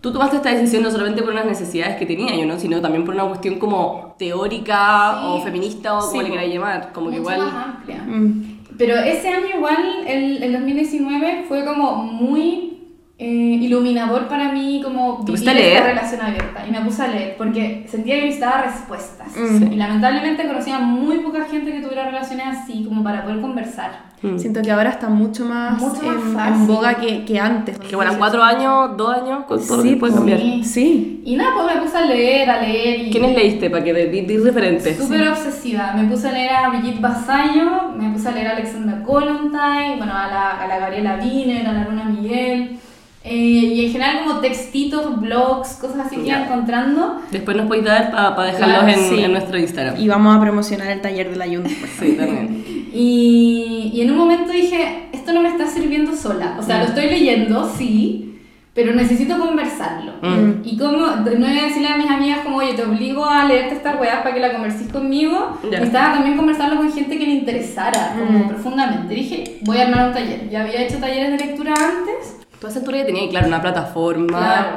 tú 0.00 0.12
tomaste 0.12 0.36
esta 0.36 0.50
decisión 0.50 0.82
no 0.82 0.90
solamente 0.90 1.22
por 1.22 1.32
unas 1.32 1.46
necesidades 1.46 1.96
que 1.98 2.06
tenía 2.06 2.34
yo, 2.34 2.46
¿no? 2.46 2.58
Sino 2.58 2.80
también 2.80 3.04
por 3.04 3.14
una 3.14 3.24
cuestión 3.28 3.60
como 3.60 4.16
teórica 4.18 5.12
Sí. 5.20 5.26
o 5.28 5.40
feminista 5.42 5.94
o 5.94 6.00
como 6.00 6.10
Sí, 6.10 6.18
le 6.18 6.24
po. 6.24 6.30
queráis 6.32 6.52
llamar. 6.54 6.90
Como 6.92 7.10
que 7.10 7.16
igual... 7.16 7.38
más 7.38 7.66
amplia. 7.66 8.02
Mm. 8.04 8.58
Pero 8.76 8.96
ese 8.96 9.28
año 9.28 9.46
igual, 9.56 10.04
el, 10.04 10.42
el 10.42 10.52
2019, 10.52 11.44
fue 11.46 11.64
como 11.64 11.94
muy 12.02 12.73
eh, 13.16 13.24
iluminador 13.60 14.26
para 14.26 14.50
mí 14.52 14.80
como 14.82 15.18
¿Te 15.24 15.32
vivir 15.32 15.32
pusiste 15.32 15.50
a 15.50 15.54
leer? 15.54 15.76
esta 15.76 15.88
relación 15.88 16.20
abierta. 16.20 16.66
Y 16.66 16.70
me 16.72 16.80
puse 16.80 17.02
a 17.02 17.08
leer 17.08 17.36
porque 17.38 17.86
sentía 17.88 18.16
que 18.16 18.22
necesitaba 18.22 18.62
respuestas. 18.62 19.28
Mm. 19.36 19.72
Y 19.72 19.76
lamentablemente 19.76 20.46
conocía 20.46 20.78
muy 20.80 21.18
poca 21.20 21.44
gente 21.44 21.72
que 21.72 21.80
tuviera 21.80 22.06
relaciones 22.06 22.46
así 22.46 22.84
como 22.84 23.04
para 23.04 23.22
poder 23.22 23.40
conversar. 23.40 24.12
Mm. 24.20 24.38
Siento 24.38 24.62
que 24.62 24.72
ahora 24.72 24.90
está 24.90 25.08
mucho 25.08 25.44
más, 25.44 25.80
Mucho 25.80 26.02
más 26.02 26.16
en, 26.16 26.32
fácil. 26.34 26.54
en 26.54 26.66
boga 26.66 26.94
que, 26.94 27.24
que 27.24 27.38
antes. 27.38 27.78
Que 27.78 27.94
bueno, 27.94 28.12
cuatro 28.18 28.42
años, 28.42 28.96
dos 28.96 29.14
años, 29.16 29.44
con 29.44 29.64
todo 29.64 29.76
lo 29.76 29.82
Sí, 29.84 29.90
que 29.90 29.96
puede 29.96 30.14
cambiar. 30.14 30.38
Sí. 30.40 30.64
Sí. 30.64 31.22
Y 31.24 31.36
nada, 31.36 31.50
pues 31.54 31.76
me 31.76 31.82
puse 31.82 31.96
a 31.96 32.06
leer, 32.06 32.50
a 32.50 32.60
leer. 32.62 33.00
Y 33.06 33.10
¿Quiénes 33.10 33.36
leíste 33.36 33.70
para 33.70 33.84
que 33.84 33.94
te 33.94 34.06
di, 34.08 34.38
referentes? 34.38 34.96
Súper 34.98 35.28
obsesiva. 35.28 35.92
Me 35.96 36.04
puse 36.08 36.28
a 36.28 36.32
leer 36.32 36.50
a 36.52 36.68
Brigitte 36.70 37.00
Basallo, 37.00 37.90
me 37.96 38.10
puse 38.10 38.28
a 38.28 38.32
leer 38.32 38.48
a 38.48 38.50
Alexandra 38.56 39.02
Kollontai, 39.04 39.98
bueno, 39.98 40.12
a 40.14 40.26
la, 40.26 40.50
a 40.62 40.66
la 40.66 40.78
Gabriela 40.80 41.18
Wiener, 41.22 41.64
a 41.66 41.72
la 41.72 41.84
Luna 41.84 42.04
Miguel. 42.06 42.78
Eh, 43.24 43.34
y 43.34 43.86
en 43.86 43.92
general 43.92 44.24
como 44.26 44.40
textitos, 44.40 45.18
blogs, 45.20 45.70
cosas 45.80 46.06
así 46.06 46.16
que 46.16 46.26
iba 46.28 46.38
Ya. 46.38 46.44
encontrando. 46.44 47.20
Después 47.30 47.56
nos 47.56 47.66
podéis 47.66 47.86
dar 47.86 48.10
para 48.12 48.44
dejarlos 48.44 48.78
Claro, 48.84 48.88
en, 48.88 49.08
sí. 49.08 49.24
en 49.24 49.32
nuestro 49.32 49.58
Instagram. 49.58 49.98
Y 49.98 50.06
vamos 50.08 50.36
a 50.36 50.40
promocionar 50.40 50.90
el 50.90 51.00
taller 51.00 51.30
de 51.30 51.36
la 51.36 51.46
Yun. 51.46 51.64
Sí, 51.98 52.12
también. 52.18 52.64
Y, 52.92 53.90
y 53.94 54.00
en 54.02 54.10
un 54.12 54.18
momento 54.18 54.52
dije, 54.52 55.08
esto 55.12 55.32
no 55.32 55.40
me 55.42 55.48
está 55.48 55.66
sirviendo 55.66 56.14
sola. 56.14 56.56
O 56.58 56.62
sea, 56.62 56.78
lo 56.80 56.84
estoy 56.84 57.06
leyendo, 57.06 57.68
sí, 57.76 58.38
pero 58.74 58.92
necesito 58.94 59.38
conversarlo. 59.38 60.12
Mm. 60.22 60.60
Y 60.64 60.76
como, 60.76 60.98
no 61.06 61.22
voy 61.24 61.58
a 61.58 61.64
decirle 61.66 61.88
a 61.88 61.96
mis 61.96 62.10
amigas 62.10 62.40
como, 62.44 62.56
oye, 62.58 62.74
te 62.74 62.82
obligo 62.84 63.24
a 63.24 63.44
leerte 63.44 63.74
esta 63.76 63.96
weá 63.96 64.22
para 64.22 64.34
que 64.34 64.40
la 64.40 64.52
conversís 64.52 64.88
conmigo. 64.92 65.58
Ya. 65.64 65.78
Necesitaba 65.78 66.14
también 66.14 66.36
conversarlo 66.36 66.76
con 66.76 66.92
gente 66.92 67.18
que 67.18 67.24
le 67.24 67.32
interesara, 67.32 68.16
como 68.18 68.40
Mm. 68.40 68.48
profundamente. 68.48 69.14
Dije, 69.14 69.58
voy 69.62 69.78
a 69.78 69.86
armar 69.86 70.08
un 70.08 70.12
taller. 70.14 70.48
Ya 70.50 70.62
había 70.62 70.82
hecho 70.82 70.98
talleres 70.98 71.30
de 71.32 71.46
lectura 71.46 71.72
antes. 71.72 72.40
Tú 72.64 72.68
a 72.68 72.70
esa 72.70 72.78
altura 72.78 72.96
ya 72.96 73.04
tenías, 73.04 73.28
claro, 73.28 73.48
una 73.48 73.60
plataforma. 73.60 74.38
Claro. 74.38 74.76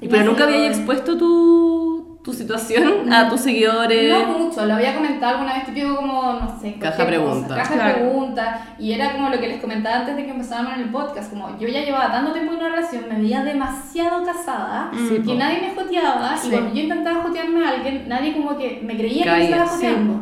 Y 0.00 0.08
pero 0.08 0.22
Y 0.22 0.26
nunca 0.26 0.46
lo- 0.46 0.64
expuesto 0.64 1.18
tu, 1.18 2.18
tu 2.24 2.32
situación 2.32 3.12
a 3.12 3.28
tus 3.28 3.42
seguidores. 3.42 4.10
No 4.26 4.38
mucho, 4.38 4.64
lo 4.64 4.72
había 4.72 4.94
comentado 4.94 5.34
alguna 5.34 5.52
vez, 5.52 5.66
típico 5.66 5.96
como, 5.96 6.32
no 6.32 6.58
sé, 6.58 6.76
Caja 6.80 7.04
pregunta. 7.06 7.48
cosa, 7.48 7.56
Caja 7.56 7.74
Claro. 7.74 7.94
pregunta. 7.96 8.68
Y 8.78 8.92
era 8.92 9.12
como 9.12 9.28
lo 9.28 9.38
que 9.38 9.48
les 9.48 9.60
comentaba 9.60 9.96
antes 9.96 10.16
de 10.16 10.24
que 10.24 10.30
empezábamos 10.30 10.72
en 10.76 10.80
el 10.80 10.88
podcast, 10.88 11.28
como 11.30 11.58
yo 11.58 11.68
ya 11.68 11.82
llevaba 11.84 12.10
tanto 12.10 12.32
tiempo 12.32 12.52
en 12.54 12.58
una 12.60 12.68
relación, 12.70 13.04
me 13.10 13.16
veía 13.20 13.44
demasiado 13.44 14.24
casada, 14.24 14.90
Sí, 14.94 15.16
que 15.16 15.20
po. 15.20 15.34
nadie 15.34 15.60
me 15.60 15.74
joteaba, 15.74 16.38
Sí. 16.38 16.48
y 16.48 16.50
cuando 16.52 16.74
yo 16.74 16.80
intentaba 16.84 17.22
jotearme 17.22 17.66
a 17.66 17.68
alguien, 17.68 18.08
nadie 18.08 18.32
como 18.32 18.56
que 18.56 18.80
me 18.82 18.96
creía 18.96 19.24
que 19.24 19.30
me 19.30 19.44
estaba 19.44 19.66
sí. 19.68 19.74
joteando. 19.74 20.20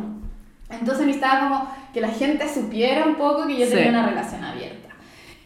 Entonces 0.69 1.05
necesitaba 1.05 1.39
como 1.47 1.67
que 1.93 2.01
la 2.01 2.09
gente 2.09 2.49
supiera 2.53 3.05
un 3.05 3.15
poco 3.15 3.47
que 3.47 3.57
yo 3.57 3.65
Sí. 3.65 3.71
tenía 3.71 3.89
una 3.91 4.05
relación 4.09 4.43
abierta. 4.43 4.89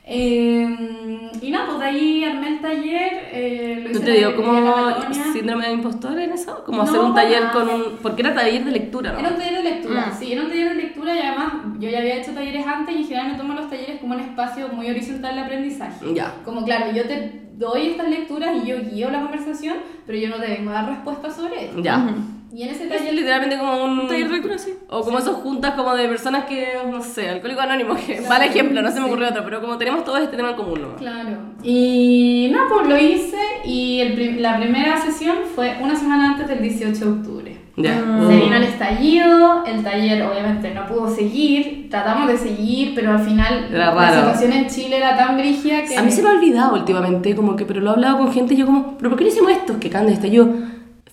Eh, 0.10 1.30
y 1.42 1.52
no, 1.52 1.66
pues 1.66 1.80
de 1.80 1.86
ahí 1.86 2.24
armé 2.24 2.48
el 2.48 2.62
taller. 2.62 3.12
Eh, 3.34 3.82
lo 3.88 3.92
¿Tú 3.92 4.00
te 4.06 4.12
dio 4.14 4.36
como 4.36 4.88
síndrome 5.34 5.68
de 5.68 5.74
impostor 5.74 6.18
en 6.20 6.32
eso? 6.32 6.64
Como 6.66 6.78
No, 6.78 6.84
hacer 6.84 7.00
un 7.02 7.14
taller 7.14 7.42
nada. 7.42 7.52
con 7.54 7.70
un... 7.70 7.84
Porque 8.02 8.22
era 8.22 8.34
taller 8.34 8.64
de 8.64 8.72
lectura, 8.72 9.12
Era 9.20 9.28
un 9.28 9.34
¿no? 9.36 9.40
taller 9.40 9.64
de 9.64 9.70
lectura, 9.70 10.08
Mm. 10.14 10.18
sí, 10.20 10.32
era 10.32 10.42
un 10.44 10.50
taller 10.50 10.70
de 10.70 10.76
lectura 10.76 11.16
y 11.16 11.20
además 11.20 11.54
yo 11.80 11.90
ya 11.90 12.00
había 12.00 12.16
hecho 12.16 12.32
talleres 12.32 12.66
antes 12.66 12.96
y 12.96 13.00
en 13.00 13.08
general 13.08 13.32
me 13.34 13.38
tomo 13.38 13.54
los 13.54 13.70
talleres 13.70 14.00
como 14.00 14.14
un 14.16 14.22
espacio 14.22 14.70
muy 14.70 14.90
horizontal 14.90 15.36
de 15.36 15.42
aprendizaje. 15.42 16.14
Ya. 16.14 16.36
Como 16.46 16.64
claro, 16.64 16.92
yo 16.96 17.04
te 17.06 17.42
doy 17.56 17.88
estas 17.88 18.10
lecturas 18.10 18.56
y 18.64 18.68
yo 18.68 18.78
guío 18.90 19.10
la 19.12 19.22
conversación, 19.22 19.78
pero 20.06 20.18
yo 20.18 20.30
no 20.30 20.38
te 20.38 20.48
vengo 20.48 20.70
a 20.72 20.74
dar 20.74 20.90
respuestas 20.90 21.36
sobre 21.36 21.66
ello. 21.66 21.82
Ya. 21.82 22.16
Y 22.54 22.64
en 22.64 22.70
ese 22.70 22.84
Es 22.86 22.90
taller... 22.90 23.14
literalmente 23.14 23.58
como 23.58 23.84
un... 23.84 24.08
taller 24.08 24.28
de 24.28 24.34
lectura, 24.34 24.58
sí. 24.58 24.74
O 24.90 25.02
como 25.02 25.20
esos 25.20 25.36
juntas 25.38 25.74
como 25.74 25.96
de 25.96 26.08
personas 26.08 26.46
que, 26.46 26.78
no 26.90 27.02
sé, 27.02 27.30
alcohólico 27.30 27.62
anónimo, 27.62 27.96
que 27.96 28.22
mal 28.22 28.42
ejemplo, 28.42 28.82
no 28.82 28.92
se 28.92 29.00
me 29.00 29.08
ocurrió 29.08 29.30
otro, 29.30 29.44
pero 29.44 29.62
como 29.62 29.78
tenemos 29.78 30.04
todo 30.04 30.18
este 30.18 30.38
tema 30.38 30.52
en 30.52 30.56
común, 30.56 30.82
¿no? 30.82 30.96
Claro. 30.96 31.38
Y 31.64 32.50
no, 32.52 32.60
pues 32.70 32.88
lo 32.88 32.98
hice 32.98 33.38
y 33.66 34.00
el 34.02 34.42
la 34.42 34.58
primera 34.58 35.00
sesión 35.00 35.38
fue 35.56 35.78
una 35.82 35.96
semana 35.96 36.32
antes 36.32 36.48
del 36.48 36.62
18 36.62 37.06
de 37.06 37.12
octubre. 37.12 37.58
Ya. 37.78 37.94
Se 37.94 38.36
vino 38.36 38.56
el 38.56 38.64
estallido, 38.64 39.64
el 39.64 39.84
taller 39.84 40.24
obviamente 40.24 40.74
no 40.74 40.88
pudo 40.88 41.08
seguir, 41.08 41.90
tratamos 41.92 42.28
de 42.28 42.36
seguir, 42.36 42.94
pero 42.96 43.12
al 43.12 43.20
final 43.20 43.68
Era 43.72 43.94
la 43.94 44.16
situación 44.16 44.54
en 44.54 44.68
Chile 44.68 44.98
era 44.98 45.16
tan 45.16 45.38
brígida 45.38 45.84
que... 45.84 45.96
A 45.96 46.02
mí 46.02 46.12
se 46.12 46.24
me 46.24 46.30
ha 46.30 46.32
olvidado 46.32 46.74
últimamente, 46.74 47.36
como 47.36 47.56
que, 47.56 47.66
pero 47.66 47.82
lo 47.82 47.92
he 47.92 47.94
hablado 47.94 48.18
con 48.18 48.34
gente 48.34 48.56
y 48.56 48.58
yo 48.58 48.66
como, 48.66 48.98
¿pero 48.98 49.12
por 49.12 49.20
qué 49.20 49.26
no 49.26 49.30
hicimos 49.30 49.52
esto? 49.52 49.80
Que 49.80 49.92
Cande 49.92 50.14
está 50.14 50.28
yo. 50.28 50.48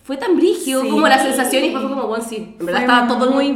Fue 0.04 0.18
tan 0.18 0.36
brígido 0.36 0.82
Sí. 0.82 0.90
como 0.90 1.08
la 1.08 1.18
sensación 1.18 1.62
y 1.62 1.66
después 1.68 1.84
fue 1.86 1.94
como, 1.96 2.06
bueno, 2.08 2.22
sí, 2.28 2.54
en 2.60 2.66
verdad 2.66 2.80
Fue 2.84 2.92
estaba 2.92 3.08
todo 3.08 3.30
muy 3.32 3.46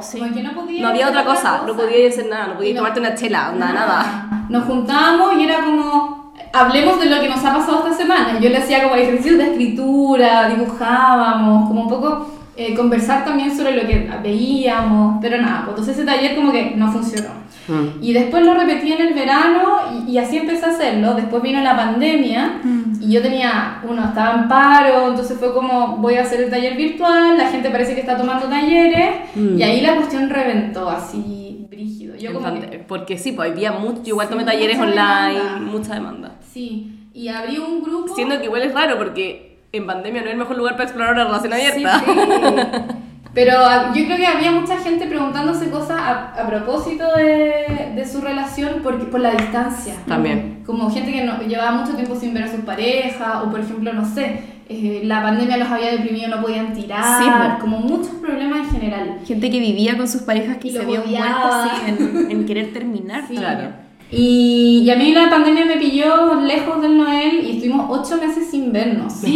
sí. 0.00 0.18
Como 0.20 0.32
que 0.32 0.42
no 0.44 0.52
podía 0.54 0.82
No 0.82 0.88
había 0.88 1.08
otra 1.08 1.24
cosa, 1.24 1.62
no 1.66 1.74
podías 1.76 2.12
hacer 2.14 2.28
nada, 2.30 2.46
no 2.46 2.52
Y 2.52 2.56
podías 2.56 2.74
no- 2.74 2.78
tomarte 2.80 3.00
una 3.00 3.14
chela, 3.16 3.52
nada, 3.56 3.72
nada. 3.74 4.46
Nos 4.48 4.64
juntábamos 4.64 5.34
y 5.36 5.42
era 5.42 5.64
como, 5.64 6.32
hablemos 6.52 7.00
de 7.00 7.06
lo 7.06 7.20
que 7.20 7.28
nos 7.28 7.44
ha 7.44 7.52
pasado 7.52 7.78
esta 7.84 7.92
semana. 7.96 8.38
Yo 8.40 8.48
le 8.48 8.58
hacía 8.58 8.84
como 8.84 8.94
ejercicios 8.94 9.38
de 9.38 9.44
escritura, 9.50 10.48
dibujábamos, 10.50 11.66
como 11.68 11.82
un 11.82 11.88
poco 11.88 12.26
eh, 12.56 12.74
conversar 12.76 13.24
también 13.24 13.56
sobre 13.56 13.72
lo 13.80 13.86
que 13.88 14.08
veíamos, 14.22 15.18
pero 15.20 15.40
nada, 15.42 15.58
pues 15.64 15.70
entonces 15.70 15.96
ese 15.96 16.04
taller 16.06 16.36
como 16.36 16.52
que 16.52 16.74
no 16.76 16.90
funcionó. 16.92 17.30
Mm. 17.68 18.02
Y 18.02 18.12
después 18.14 18.44
lo 18.44 18.54
repetí 18.54 18.92
en 18.92 19.00
el 19.08 19.14
verano 19.14 19.78
y, 20.06 20.12
y 20.12 20.18
así 20.18 20.38
empecé 20.38 20.64
a 20.64 20.70
hacerlo. 20.70 21.14
Después 21.14 21.42
vino 21.42 21.60
la 21.60 21.76
pandemia 21.76 22.60
y 23.00 23.12
yo 23.12 23.20
tenía, 23.22 23.80
uno 23.88 24.04
estaba 24.06 24.40
en 24.42 24.48
paro, 24.48 25.08
entonces 25.08 25.38
fue 25.38 25.52
como 25.52 25.98
voy 25.98 26.14
a 26.16 26.22
hacer 26.22 26.40
el 26.40 26.50
taller 26.50 26.76
virtual, 26.76 27.36
la 27.36 27.48
gente 27.50 27.70
parece 27.70 27.94
que 27.94 28.00
está 28.00 28.16
tomando 28.16 28.46
talleres 28.46 29.14
Mm. 29.34 29.58
y 29.58 29.62
ahí 29.62 29.80
la 29.82 29.94
cuestión 29.96 30.28
reventó 30.30 30.88
así 30.88 31.66
brígido. 31.70 32.16
Yo 32.16 32.32
como 32.32 32.52
que, 32.60 32.78
Porque 32.88 33.18
sí, 33.18 33.32
pues 33.32 33.52
había 33.52 33.72
mucho, 33.72 34.02
yo 34.02 34.08
igual 34.08 34.26
Sí, 34.26 34.32
tomé 34.32 34.44
talleres 34.44 34.78
online, 34.78 35.34
demanda. 35.34 35.58
mucha 35.60 35.94
demanda. 35.94 36.32
sí, 36.52 36.94
y 37.14 37.28
abrí 37.28 37.58
un 37.58 37.82
grupo. 37.82 38.14
Siendo 38.14 38.38
que 38.38 38.44
igual 38.44 38.62
es 38.62 38.72
raro 38.72 38.96
porque 38.96 39.58
en 39.72 39.86
pandemia 39.86 40.22
no 40.22 40.28
es 40.28 40.32
el 40.32 40.38
mejor 40.38 40.56
lugar 40.56 40.72
para 40.74 40.84
explorar 40.84 41.12
una 41.14 41.24
relación 41.24 41.52
Sí, 41.52 41.60
abierta. 41.84 42.02
sí. 42.04 42.94
Pero 43.38 43.52
ah, 43.56 43.92
yo 43.94 44.04
creo 44.04 44.16
que 44.16 44.26
había 44.26 44.50
mucha 44.50 44.78
gente 44.78 45.06
preguntándose 45.06 45.70
cosas 45.70 45.96
a, 45.96 46.42
a 46.42 46.48
propósito 46.48 47.04
de, 47.14 47.92
de 47.94 48.04
su 48.04 48.20
relación 48.20 48.82
por, 48.82 48.98
por 49.10 49.20
la 49.20 49.30
distancia. 49.30 49.94
También. 50.08 50.64
Como 50.66 50.90
gente 50.90 51.12
que 51.12 51.22
no, 51.22 51.40
llevaba 51.42 51.70
mucho 51.70 51.94
tiempo 51.94 52.16
sin 52.16 52.34
ver 52.34 52.42
a 52.42 52.50
sus 52.50 52.62
parejas, 52.62 53.44
o 53.44 53.48
por 53.48 53.60
ejemplo, 53.60 53.92
no 53.92 54.04
sé, 54.12 54.40
eh, 54.68 55.02
la 55.04 55.22
pandemia 55.22 55.56
los 55.56 55.68
había 55.68 55.92
deprimido, 55.92 56.26
no 56.26 56.42
podían 56.42 56.74
tirar, 56.74 57.22
Sí, 57.22 57.30
como 57.60 57.78
muchos 57.78 58.16
problemas 58.20 58.58
en 58.58 58.70
general. 58.70 59.18
Gente 59.24 59.52
que 59.52 59.60
vivía 59.60 59.96
con 59.96 60.08
sus 60.08 60.22
parejas 60.22 60.56
que 60.56 60.66
Y 60.66 60.70
se 60.72 60.80
odiaba. 60.80 61.04
muerto 61.04 61.48
así 61.52 61.90
en, 61.90 62.30
en 62.32 62.44
querer 62.44 62.72
terminar. 62.72 63.22
Sí. 63.28 63.36
Claro. 63.36 63.68
Y, 64.10 64.82
y 64.84 64.90
a 64.90 64.96
mí 64.96 65.12
la 65.12 65.30
pandemia 65.30 65.64
me 65.64 65.76
pilló 65.76 66.40
lejos 66.40 66.82
del 66.82 66.98
Noel 66.98 67.44
y 67.44 67.50
estuvimos 67.52 67.86
ocho 67.88 68.16
meses 68.20 68.50
sin 68.50 68.72
vernos. 68.72 69.22
Me 69.22 69.28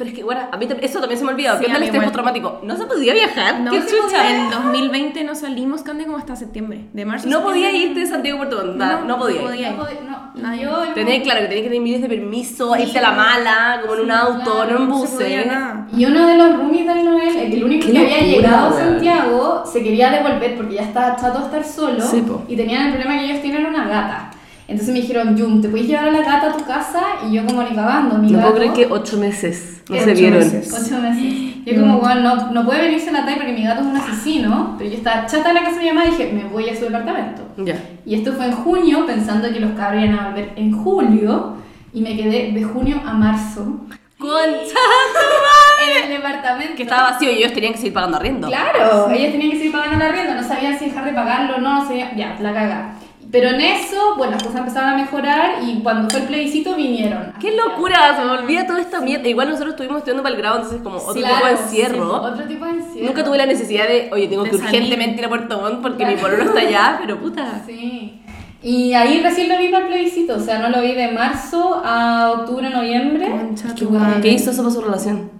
Pero 0.00 0.10
es 0.12 0.16
que, 0.16 0.24
bueno, 0.24 0.40
a 0.50 0.56
mí 0.56 0.66
eso 0.80 0.98
también 0.98 1.18
se 1.18 1.24
me 1.26 1.30
ha 1.30 1.34
olvidado. 1.34 1.58
Sí, 1.58 1.66
¿Qué 1.66 1.72
tal 1.72 1.80
mí 1.82 1.86
igual. 1.88 2.04
postraumático? 2.04 2.60
No 2.64 2.74
se 2.74 2.86
podía 2.86 3.12
viajar. 3.12 3.60
No, 3.60 3.70
¿Qué 3.70 3.80
chucha? 3.80 4.30
En 4.30 4.48
2020 4.50 5.24
no 5.24 5.34
salimos, 5.34 5.82
Cande, 5.82 6.06
como 6.06 6.16
hasta 6.16 6.36
septiembre. 6.36 6.86
De 6.94 7.04
marzo. 7.04 7.28
No 7.28 7.42
podía 7.42 7.70
irte 7.70 8.00
de 8.00 8.06
Santiago 8.06 8.36
a 8.42 8.48
Puerto 8.48 8.64
Montt, 8.64 8.76
no, 8.78 9.04
no 9.04 9.18
podía. 9.18 9.42
no 9.72 9.76
podía. 9.84 10.00
No, 10.36 10.54
yo- 10.54 10.70
claro 10.70 10.94
que 10.94 11.04
tenía 11.48 11.62
que 11.64 11.68
tener 11.68 11.80
miles 11.82 12.00
de 12.00 12.08
permiso, 12.08 12.74
Sí. 12.76 12.82
irte 12.84 12.98
a 12.98 13.02
la 13.02 13.10
mala, 13.12 13.78
como 13.82 13.92
en 13.94 14.00
un 14.00 14.06
Sí, 14.06 14.12
auto, 14.12 14.52
claro, 14.54 14.78
no 14.78 14.84
en 14.84 14.88
podía 14.88 15.10
buses. 15.10 15.46
nada. 15.46 15.86
Y 15.94 16.04
uno 16.06 16.26
de 16.26 16.36
los 16.38 16.56
roomies 16.56 16.86
del 16.86 17.04
Noel, 17.04 17.36
el 17.36 17.52
el 17.52 17.64
único 17.64 17.90
que 17.90 17.98
había 17.98 18.20
llegado 18.22 18.68
a. 18.68 18.78
Santiago, 18.78 19.64
se 19.70 19.82
quería 19.82 20.10
devolver 20.10 20.56
porque 20.56 20.76
ya 20.76 20.82
estaba 20.82 21.16
chato 21.16 21.40
de 21.40 21.44
estar 21.44 21.64
solo 21.64 22.02
y 22.48 22.56
tenían 22.56 22.86
el 22.86 22.92
problema 22.94 23.18
que 23.18 23.24
ellos 23.26 23.42
tienen 23.42 23.66
una 23.66 23.86
gata. 23.86 24.29
Entonces 24.70 24.94
me 24.94 25.00
dijeron, 25.00 25.36
Jum, 25.38 25.60
¿te 25.60 25.68
puedes 25.68 25.86
llevar 25.88 26.08
a 26.08 26.10
la 26.12 26.20
gata 26.22 26.50
a 26.50 26.56
tu 26.56 26.64
casa? 26.64 27.00
Y 27.28 27.34
yo 27.34 27.44
como 27.44 27.62
ni 27.62 27.74
cagando, 27.74 28.16
mi 28.18 28.30
No 28.30 28.38
gato. 28.38 28.50
puedo 28.52 28.70
creer 28.72 28.88
que 28.88 28.94
ocho 28.94 29.16
meses 29.18 29.82
no 29.88 29.96
se 29.98 30.14
vieron. 30.14 30.38
meses. 30.38 30.72
Ocho 30.72 31.00
meses. 31.00 31.64
Yo 31.66 31.80
como, 31.80 31.98
bueno, 31.98 32.20
no, 32.20 32.52
no 32.52 32.64
puede 32.64 32.82
venirse 32.82 33.10
a 33.10 33.12
la 33.12 33.24
talla 33.24 33.36
porque 33.38 33.52
mi 33.52 33.64
gato 33.64 33.80
es 33.80 33.86
un 33.88 33.96
asesino, 33.96 34.76
pero 34.78 34.88
yo 34.88 34.96
estaba 34.96 35.26
chata 35.26 35.48
en 35.48 35.54
la 35.56 35.62
casa 35.64 35.76
de 35.76 35.82
mi 35.82 35.88
mamá 35.88 36.06
y 36.06 36.10
dije, 36.10 36.32
me 36.32 36.44
voy 36.44 36.68
a 36.68 36.76
su 36.76 36.84
departamento. 36.84 37.42
Ya. 37.58 37.76
Y 38.06 38.14
esto 38.14 38.32
fue 38.32 38.46
en 38.46 38.52
junio, 38.52 39.04
pensando 39.06 39.52
que 39.52 39.60
los 39.60 39.72
cabros 39.72 40.04
iban 40.04 40.18
a 40.18 40.28
volver 40.28 40.52
en 40.56 40.72
julio, 40.72 41.56
y 41.92 42.00
me 42.02 42.16
quedé 42.16 42.52
de 42.52 42.62
junio 42.62 43.00
a 43.04 43.12
marzo 43.12 43.80
Concha. 44.18 44.78
en 45.96 46.02
el 46.04 46.08
departamento. 46.16 46.74
Que 46.76 46.82
estaba 46.84 47.10
vacío 47.10 47.30
y 47.30 47.38
ellos 47.38 47.52
tenían 47.52 47.72
que 47.72 47.78
seguir 47.78 47.94
pagando 47.94 48.18
arriendo. 48.18 48.48
Claro, 48.48 49.10
ellas 49.10 49.32
tenían 49.32 49.50
que 49.50 49.56
seguir 49.56 49.72
pagando 49.72 49.98
la 49.98 50.06
arriendo, 50.06 50.34
no 50.34 50.42
sabían 50.46 50.78
si 50.78 50.84
dejar 50.86 51.04
de 51.06 51.12
pagarlo 51.12 51.56
o 51.56 51.60
no, 51.60 51.80
no 51.80 51.86
sabían, 51.86 52.16
ya, 52.16 52.36
la 52.40 52.52
caga. 52.54 52.94
Pero 53.32 53.48
en 53.50 53.60
eso, 53.60 54.16
bueno, 54.16 54.32
las 54.32 54.42
cosas 54.42 54.58
empezaron 54.60 54.90
a 54.90 54.96
mejorar 54.96 55.62
y 55.62 55.80
cuando 55.82 56.10
fue 56.10 56.20
el 56.20 56.26
plebiscito 56.26 56.74
vinieron. 56.74 57.32
¡Qué 57.40 57.54
locura! 57.56 58.16
Se 58.16 58.24
me 58.24 58.30
olvida 58.32 58.66
toda 58.66 58.80
esta 58.80 59.00
mierda. 59.00 59.28
Igual 59.28 59.48
nosotros 59.50 59.70
estuvimos 59.74 59.98
estudiando 59.98 60.22
para 60.24 60.34
el 60.34 60.40
grado, 60.40 60.56
entonces 60.56 60.80
como 60.82 60.96
otro 60.96 61.14
Claro, 61.14 61.34
tipo 61.36 61.46
de 61.46 61.56
sí, 61.56 61.62
encierro. 61.80 62.12
otro 62.22 62.44
tipo 62.48 62.64
de 62.64 62.70
encierro. 62.72 63.06
Nunca 63.06 63.24
tuve 63.24 63.38
la 63.38 63.46
necesidad 63.46 63.86
de, 63.86 64.10
oye, 64.12 64.26
tengo 64.26 64.42
De 64.44 64.50
que 64.50 64.58
salir. 64.58 64.72
urgentemente 64.82 65.18
ir 65.20 65.24
a 65.26 65.28
Puerto 65.28 65.60
Montt 65.60 65.80
porque 65.80 66.04
mi 66.06 66.14
Claro. 66.14 66.28
pololo 66.36 66.42
está 66.50 66.60
allá, 66.60 66.98
pero 67.00 67.18
puta. 67.20 67.62
Sí. 67.66 68.20
Y 68.62 68.92
ahí 68.94 69.20
recién 69.22 69.48
lo 69.48 69.56
vi 69.58 69.68
para 69.68 69.84
el 69.84 69.88
plebiscito, 69.90 70.34
o 70.36 70.40
sea, 70.40 70.58
no 70.58 70.68
lo 70.68 70.82
vi 70.82 70.92
de 70.94 71.12
marzo 71.12 71.80
a 71.84 72.32
octubre, 72.32 72.68
noviembre. 72.68 73.30
Concha 73.30 73.74
¿Qué. 73.74 73.86
¿Qué 74.20 74.28
hizo 74.28 74.50
eso 74.50 74.62
para 74.62 74.74
su 74.74 74.80
relación? 74.82 75.30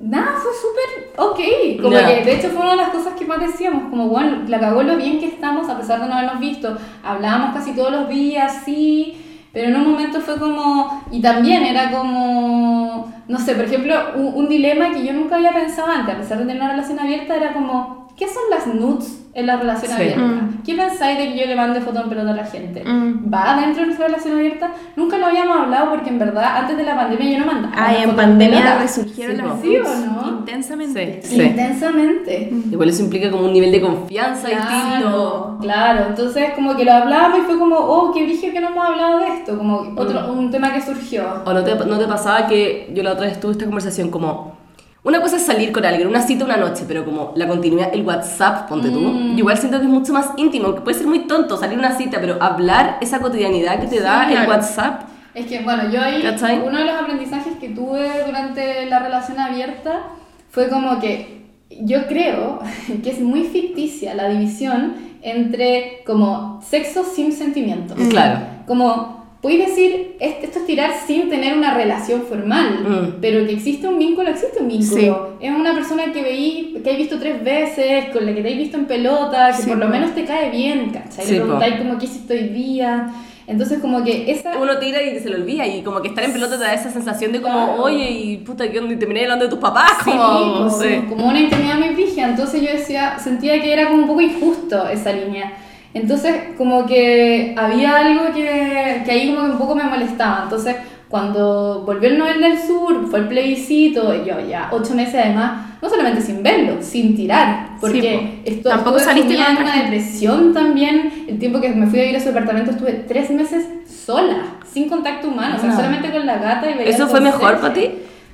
Nada, 0.00 0.32
fue 0.42 0.50
súper 0.54 1.12
ok. 1.16 1.82
Como 1.82 1.96
que 1.96 2.24
de 2.24 2.34
hecho 2.34 2.48
fue 2.48 2.62
una 2.62 2.70
de 2.70 2.76
las 2.78 2.88
cosas 2.88 3.12
que 3.18 3.26
más 3.26 3.38
decíamos, 3.38 3.90
como 3.90 4.08
bueno, 4.08 4.38
la 4.48 4.58
cagó 4.58 4.82
lo 4.82 4.96
bien 4.96 5.20
que 5.20 5.26
estamos 5.26 5.68
a 5.68 5.78
pesar 5.78 6.00
de 6.00 6.08
no 6.08 6.14
habernos 6.14 6.40
visto. 6.40 6.76
Hablábamos 7.02 7.54
casi 7.54 7.72
todos 7.72 7.92
los 7.92 8.08
días, 8.08 8.62
sí, 8.64 9.20
pero 9.52 9.68
en 9.68 9.76
un 9.76 9.90
momento 9.90 10.20
fue 10.20 10.38
como, 10.38 11.04
y 11.10 11.20
también 11.20 11.64
era 11.64 11.90
como, 11.90 13.12
no 13.28 13.38
sé, 13.38 13.54
por 13.54 13.66
ejemplo, 13.66 13.94
un, 14.16 14.32
un 14.36 14.48
dilema 14.48 14.90
que 14.90 15.04
yo 15.04 15.12
nunca 15.12 15.36
había 15.36 15.52
pensado 15.52 15.90
antes, 15.90 16.14
a 16.14 16.18
pesar 16.18 16.38
de 16.38 16.44
tener 16.46 16.62
una 16.62 16.70
relación 16.70 16.98
abierta, 16.98 17.36
era 17.36 17.52
como, 17.52 18.08
¿qué 18.20 18.26
son 18.28 18.42
las 18.50 18.66
nudes 18.68 19.16
en 19.34 19.46
la 19.46 19.56
relación 19.56 19.90
Sí. 19.92 19.96
abierta? 19.96 20.20
Mm. 20.20 20.62
¿Qué 20.64 20.74
pensáis 20.76 21.18
de 21.18 21.28
que 21.32 21.38
yo 21.40 21.46
le 21.46 21.56
mande 21.56 21.80
foto 21.80 22.02
en 22.02 22.08
pelota 22.08 22.30
a 22.30 22.34
la 22.34 22.44
gente? 22.44 22.84
Mm. 22.84 23.32
¿Va 23.32 23.56
dentro 23.60 23.80
de 23.80 23.86
nuestra 23.86 24.06
relación 24.08 24.34
abierta? 24.38 24.70
Nunca 24.96 25.16
lo 25.18 25.26
habíamos 25.26 25.56
hablado 25.56 25.90
porque 25.90 26.10
en 26.10 26.18
verdad 26.18 26.58
antes 26.58 26.76
de 26.76 26.82
la 26.84 26.94
pandemia 26.96 27.30
yo 27.38 27.38
no 27.44 27.52
mandaba. 27.52 27.74
Una 27.74 28.02
en 28.02 28.14
pandemia 28.16 28.78
resurgieron 28.78 29.36
Sí, 29.36 29.42
las. 29.42 29.60
¿Sí 29.62 29.76
o 29.76 30.06
no? 30.22 30.28
intensamente. 30.40 31.20
Sí. 31.22 31.40
Intensamente. 31.40 32.52
Igual 32.70 32.88
eso 32.90 33.02
implica 33.02 33.30
como 33.30 33.44
un 33.46 33.52
nivel 33.52 33.72
de 33.72 33.80
confianza 33.80 34.48
distinto. 34.48 34.68
Claro, 34.70 35.58
claro, 35.60 36.04
entonces 36.10 36.50
como 36.54 36.76
que 36.76 36.84
lo 36.84 36.92
hablamos 36.92 37.38
y 37.38 37.42
fue 37.42 37.58
como, 37.58 37.76
oh, 37.76 38.12
qué 38.12 38.24
brillo 38.24 38.52
que 38.52 38.60
no 38.60 38.68
hemos 38.68 38.84
hablado 38.86 39.18
de 39.20 39.28
esto, 39.28 39.56
como 39.56 39.76
otro, 39.96 40.20
Mm. 40.34 40.38
un 40.38 40.50
tema 40.50 40.72
que 40.72 40.80
surgió. 40.82 41.24
¿O 41.46 41.52
no 41.52 41.62
te, 41.64 41.74
no 41.74 41.98
te 41.98 42.06
pasaba 42.06 42.46
que 42.46 42.90
yo 42.94 43.02
la 43.02 43.12
otra 43.12 43.26
vez 43.26 43.40
tuve 43.40 43.52
esta 43.52 43.64
conversación 43.64 44.10
como... 44.10 44.58
Una 45.02 45.22
cosa 45.22 45.36
es 45.36 45.46
salir 45.46 45.72
con 45.72 45.84
alguien, 45.84 46.06
una 46.08 46.20
cita 46.20 46.44
una 46.44 46.56
noche, 46.56 46.84
pero 46.86 47.04
como 47.04 47.32
la 47.34 47.48
continuidad, 47.48 47.88
el 47.94 48.04
WhatsApp, 48.04 48.68
ponte 48.68 48.90
tú. 48.90 49.00
Mm. 49.00 49.32
yo 49.32 49.38
Igual 49.38 49.56
siento 49.56 49.78
que 49.78 49.84
es 49.84 49.90
mucho 49.90 50.12
más 50.12 50.30
íntimo, 50.36 50.74
que 50.74 50.82
puede 50.82 50.98
ser 50.98 51.06
muy 51.06 51.20
tonto 51.20 51.56
salir 51.56 51.78
una 51.78 51.96
cita, 51.96 52.18
pero 52.20 52.36
hablar 52.42 52.98
esa 53.00 53.18
cotidianidad 53.18 53.80
que 53.80 53.86
te 53.86 54.00
da 54.00 54.30
el. 54.30 54.48
WhatsApp. 54.48 55.02
Es 55.34 55.46
que, 55.46 55.60
bueno, 55.60 55.88
yo 55.90 56.02
ahí, 56.02 56.22
¿Cachai? 56.22 56.60
uno 56.60 56.78
de 56.78 56.84
los 56.84 56.94
aprendizajes 56.94 57.56
que 57.58 57.68
tuve 57.68 58.24
durante 58.26 58.86
la 58.86 58.98
relación 58.98 59.38
abierta 59.38 60.02
fue 60.50 60.68
como 60.68 60.98
que 60.98 61.40
yo 61.70 62.06
creo 62.06 62.60
que 63.02 63.10
es 63.10 63.20
muy 63.20 63.44
ficticia 63.44 64.14
la 64.14 64.28
división 64.28 64.94
entre 65.22 66.02
como 66.04 66.60
sexo 66.62 67.04
sin 67.04 67.32
sentimientos. 67.32 67.96
Claro. 68.08 68.40
Como, 68.66 69.19
podéis 69.40 69.66
decir, 69.68 70.16
"Est- 70.20 70.44
esto 70.44 70.58
es 70.60 70.66
tirar 70.66 70.90
sin 71.06 71.30
tener 71.30 71.56
una 71.56 71.74
relación 71.74 72.22
formal, 72.22 72.84
Mm. 72.84 73.20
pero 73.20 73.46
que 73.46 73.52
existe 73.52 73.88
un 73.88 73.98
vínculo, 73.98 74.28
existe 74.30 74.60
un 74.60 74.68
vínculo. 74.68 75.30
Es 75.40 75.50
una 75.50 75.72
persona 75.74 76.12
que 76.12 76.22
veí, 76.22 76.80
que 76.84 76.90
hay 76.90 76.96
visto 76.96 77.18
tres 77.18 77.42
veces, 77.42 78.06
con 78.12 78.26
la 78.26 78.34
que 78.34 78.42
te 78.42 78.50
has 78.52 78.56
visto 78.58 78.76
en 78.76 78.84
pelota, 78.86 79.52
que 79.56 79.62
Sí, 79.62 79.68
por 79.68 79.78
lo 79.78 79.88
menos 79.88 80.14
te 80.14 80.24
cae 80.24 80.50
bien, 80.50 80.90
¿cachai? 80.90 81.24
Sí, 81.24 81.32
Le 81.34 81.40
preguntáis 81.40 81.76
como, 81.76 81.98
¿qué 81.98 82.04
hiciste 82.04 82.34
hoy 82.34 82.48
día? 82.50 83.10
Entonces 83.46 83.80
como 83.80 84.04
que 84.04 84.30
esa... 84.30 84.56
Uno 84.58 84.78
tira 84.78 85.02
y 85.02 85.18
se 85.18 85.28
lo 85.28 85.36
olvida 85.36 85.66
y 85.66 85.82
como 85.82 86.00
que 86.00 86.08
estar 86.08 86.22
en 86.22 86.32
pelota 86.32 86.56
te 86.56 86.62
da 86.62 86.72
esa 86.74 86.88
sensación 86.90 87.32
de 87.32 87.40
como, 87.40 87.66
Claro. 87.66 87.82
oye, 87.82 88.08
y 88.08 88.36
puta, 88.36 88.70
¿qué 88.70 88.78
onda? 88.78 88.92
Y 88.94 88.96
terminé 88.96 89.22
hablando 89.22 89.46
de 89.46 89.50
tus 89.50 89.58
papás, 89.58 89.90
Sí, 90.04 90.10
como, 90.10 90.22
no 90.22 90.52
como, 90.68 90.70
sé. 90.70 91.02
como 91.08 91.26
una 91.28 91.40
intimidad 91.40 91.76
muy 91.78 91.88
vigia, 91.96 92.28
entonces 92.28 92.60
yo 92.62 92.68
decía, 92.70 93.18
sentía 93.18 93.60
que 93.60 93.72
era 93.72 93.88
como 93.88 94.02
un 94.02 94.06
poco 94.06 94.20
injusto 94.20 94.86
esa 94.88 95.12
línea. 95.12 95.52
Entonces, 95.94 96.34
como 96.56 96.86
que 96.86 97.54
había 97.58 97.96
algo 97.96 98.32
que, 98.32 99.02
que 99.04 99.10
ahí 99.10 99.28
como 99.34 99.46
que 99.46 99.52
un 99.52 99.58
poco 99.58 99.74
me 99.74 99.84
molestaba. 99.84 100.40
Entonces, 100.44 100.76
cuando 101.08 101.82
volvió 101.84 102.08
el 102.08 102.18
Nobel 102.18 102.40
del 102.40 102.56
Sur, 102.58 103.08
fue 103.10 103.18
el 103.20 103.26
plebiscito, 103.28 104.14
y 104.14 104.28
yo 104.28 104.36
ya 104.48 104.68
ocho 104.70 104.94
meses 104.94 105.16
además, 105.16 105.66
no 105.82 105.88
solamente 105.90 106.20
sin 106.20 106.42
verlo, 106.44 106.76
sin 106.80 107.16
tirar, 107.16 107.70
porque 107.80 108.40
esto, 108.44 108.68
Tampoco 108.68 109.00
saliste 109.00 109.34
en 109.34 109.56
una 109.56 109.82
depresión 109.82 110.54
también. 110.54 111.24
El 111.26 111.40
tiempo 111.40 111.60
que 111.60 111.70
me 111.70 111.88
fui 111.88 111.98
a 111.98 112.02
vivir 112.02 112.16
a 112.16 112.20
su 112.20 112.26
departamento 112.26 112.70
estuve 112.70 112.92
tres 113.08 113.28
meses 113.30 113.66
sola, 114.06 114.42
sin 114.72 114.88
contacto 114.88 115.26
humano, 115.28 115.56
o 115.56 115.60
sea, 115.60 115.70
Ah. 115.70 115.76
solamente 115.76 116.10
con 116.12 116.24
la 116.24 116.38
gata 116.38 116.70
y 116.70 116.74
veía 116.74 116.90
¿Eso 116.90 117.08
fue 117.08 117.20
mejor 117.20 117.58
para 117.58 117.74
ti? 117.74 117.90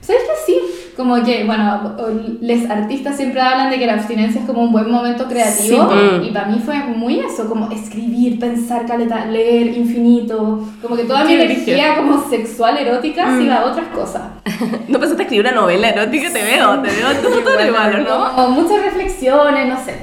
¿Sabes 0.07 0.23
que 0.23 0.53
sí? 0.53 0.59
Como 0.97 1.21
que, 1.25 1.43
bueno, 1.43 1.97
los 2.41 2.71
artistas 2.71 3.17
siempre 3.17 3.41
hablan 3.41 3.71
de 3.71 3.79
que 3.79 3.87
la 3.87 3.95
abstinencia 3.95 4.41
es 4.41 4.47
como 4.47 4.63
un 4.63 4.71
buen 4.71 4.89
momento 4.89 5.27
creativo. 5.27 5.91
Sí, 5.91 5.97
mm. 5.97 6.25
y 6.25 6.31
para 6.31 6.47
mí 6.47 6.63
fue 6.65 6.79
muy 6.85 7.19
eso, 7.19 7.49
como 7.49 7.69
escribir, 7.73 8.39
pensar, 8.39 8.87
caleta, 8.87 9.27
leer 9.27 9.77
infinito. 9.77 10.63
Como 10.81 10.95
que 10.95 11.03
toda 11.03 11.25
mi 11.25 11.33
energía 11.35 11.97
como 11.97 12.23
sexual, 12.31 12.79
erótica, 12.79 13.37
se 13.37 13.43
iba 13.43 13.57
a 13.57 13.65
otras 13.65 13.89
cosas. 13.89 14.23
¿No 14.89 15.01
pensaste 15.01 15.25
escribir 15.25 15.47
una 15.47 15.57
novela 15.57 15.89
erótica? 15.89 16.33
Te 16.33 16.43
veo, 16.45 16.81
te 16.81 16.89
veo 16.89 17.13
todo, 17.21 17.41
todo 17.41 17.67
igual, 17.67 18.05
¿no? 18.05 18.33
Como 18.33 18.49
muchas 18.51 18.85
reflexiones, 18.85 19.69
no 19.69 19.85
sé. 19.85 19.95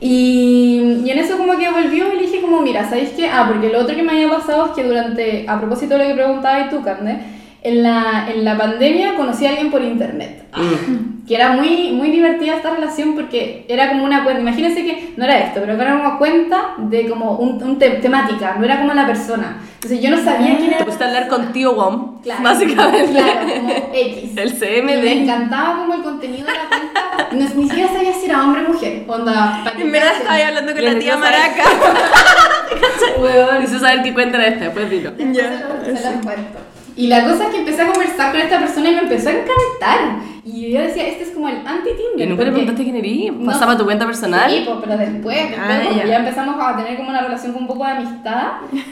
Y, 0.00 1.02
y 1.04 1.10
en 1.10 1.18
eso 1.18 1.36
como 1.36 1.58
que 1.58 1.70
volvió 1.70 2.14
y 2.14 2.18
dije 2.18 2.40
como, 2.40 2.62
mira, 2.62 2.88
¿sabéis 2.88 3.10
qué? 3.10 3.28
Ah, 3.28 3.44
porque 3.46 3.68
lo 3.68 3.80
otro 3.80 3.94
que 3.94 4.02
me 4.02 4.12
había 4.12 4.30
pasado 4.30 4.66
es 4.66 4.70
que 4.72 4.84
durante, 4.84 5.44
a 5.46 5.58
propósito 5.58 5.98
de 5.98 6.04
lo 6.04 6.08
que 6.08 6.14
preguntabas 6.14 6.70
tú, 6.70 6.82
Cande, 6.82 7.18
en 7.62 7.82
la, 7.82 8.26
en 8.32 8.44
la 8.44 8.56
pandemia 8.56 9.14
conocí 9.16 9.46
a 9.46 9.50
alguien 9.50 9.70
por 9.70 9.82
internet. 9.82 10.44
Mm. 10.56 11.26
Que 11.28 11.36
era 11.36 11.50
muy, 11.52 11.92
muy 11.92 12.10
divertida 12.10 12.56
esta 12.56 12.70
relación 12.70 13.14
porque 13.14 13.64
era 13.68 13.88
como 13.90 14.04
una 14.04 14.24
cuenta, 14.24 14.40
imagínense 14.40 14.82
que 14.84 15.12
no 15.16 15.24
era 15.24 15.38
esto, 15.38 15.60
pero 15.60 15.74
era 15.80 15.94
una 15.94 16.18
cuenta 16.18 16.74
de 16.78 17.08
como 17.08 17.32
un, 17.36 17.62
un 17.62 17.78
te- 17.78 17.90
temática, 17.90 18.56
no 18.58 18.64
era 18.64 18.80
como 18.80 18.92
la 18.94 19.06
persona. 19.06 19.58
Entonces 19.74 20.00
yo 20.02 20.10
no 20.10 20.18
sabía 20.22 20.56
quién 20.56 20.70
Te 20.70 20.76
era. 20.76 20.84
pusiste 20.84 21.04
a 21.04 21.06
hablar 21.06 21.28
con 21.28 21.52
tío 21.52 21.72
Wom, 21.74 22.20
Claro, 22.22 22.42
básicamente. 22.42 23.12
Claro, 23.12 23.40
como 23.60 23.90
X. 23.94 24.30
El 24.36 24.52
CM 24.58 24.92
Y 24.92 25.02
me 25.02 25.22
encantaba 25.22 25.76
como 25.78 25.94
el 25.94 26.02
contenido 26.02 26.46
de 26.46 26.52
la 26.52 26.68
cuenta. 26.68 27.28
No, 27.32 27.60
ni 27.62 27.68
siquiera 27.68 27.92
sabía 27.92 28.12
si 28.12 28.26
era 28.26 28.42
hombre 28.44 28.64
o 28.66 28.72
mujer. 28.72 29.04
Onda, 29.06 29.64
En 29.78 29.92
verdad 29.92 30.12
estaba 30.18 30.46
hablando 30.48 30.72
con 30.74 30.84
la 30.84 30.98
tía. 30.98 31.16
Maraca. 31.16 31.62
Necesito 33.60 33.80
saber 33.80 34.02
qué 34.02 34.12
cuenta 34.14 34.38
era 34.38 34.46
esta, 34.48 34.64
después 34.64 34.90
dilo. 34.90 35.12
Ya, 35.32 35.58
se 35.58 35.90
lo- 35.92 35.96
se 35.98 36.10
los 36.12 36.24
cuento. 36.24 36.58
Y 37.00 37.06
la 37.06 37.24
cosa 37.24 37.44
es 37.46 37.50
que 37.50 37.58
empecé 37.60 37.80
a 37.82 37.86
conversar 37.92 38.30
con 38.32 38.40
esta 38.40 38.58
persona 38.58 38.90
y 38.90 38.94
me 38.94 39.00
empezó 39.00 39.30
a 39.30 39.32
encantar. 39.32 40.30
Y 40.44 40.70
yo 40.72 40.80
decía, 40.80 41.06
este 41.06 41.24
es 41.24 41.30
como 41.30 41.48
el 41.48 41.56
¿Y 41.56 41.66
anti-Tinder. 41.66 42.28
nunca 42.28 42.44
le 42.44 42.50
preguntaste 42.50 42.82
quién 42.82 42.96
eres? 42.96 43.32
No. 43.32 43.46
¿Pasaba 43.52 43.76
tu 43.78 43.84
cuenta 43.84 44.04
personal? 44.04 44.50
Sí, 44.50 44.64
pues, 44.66 44.78
pero 44.82 44.96
después, 44.98 45.36
después 45.50 45.58
Ah, 45.58 45.80
como 45.84 45.96
ya. 45.96 46.06
ya. 46.06 46.16
empezamos 46.16 46.56
a 46.60 46.76
tener 46.76 46.96
como 46.98 47.08
una 47.10 47.22
relación 47.22 47.52
con 47.52 47.62
un 47.62 47.68
poco 47.68 47.84
de 47.86 47.90
amistad 47.92 48.46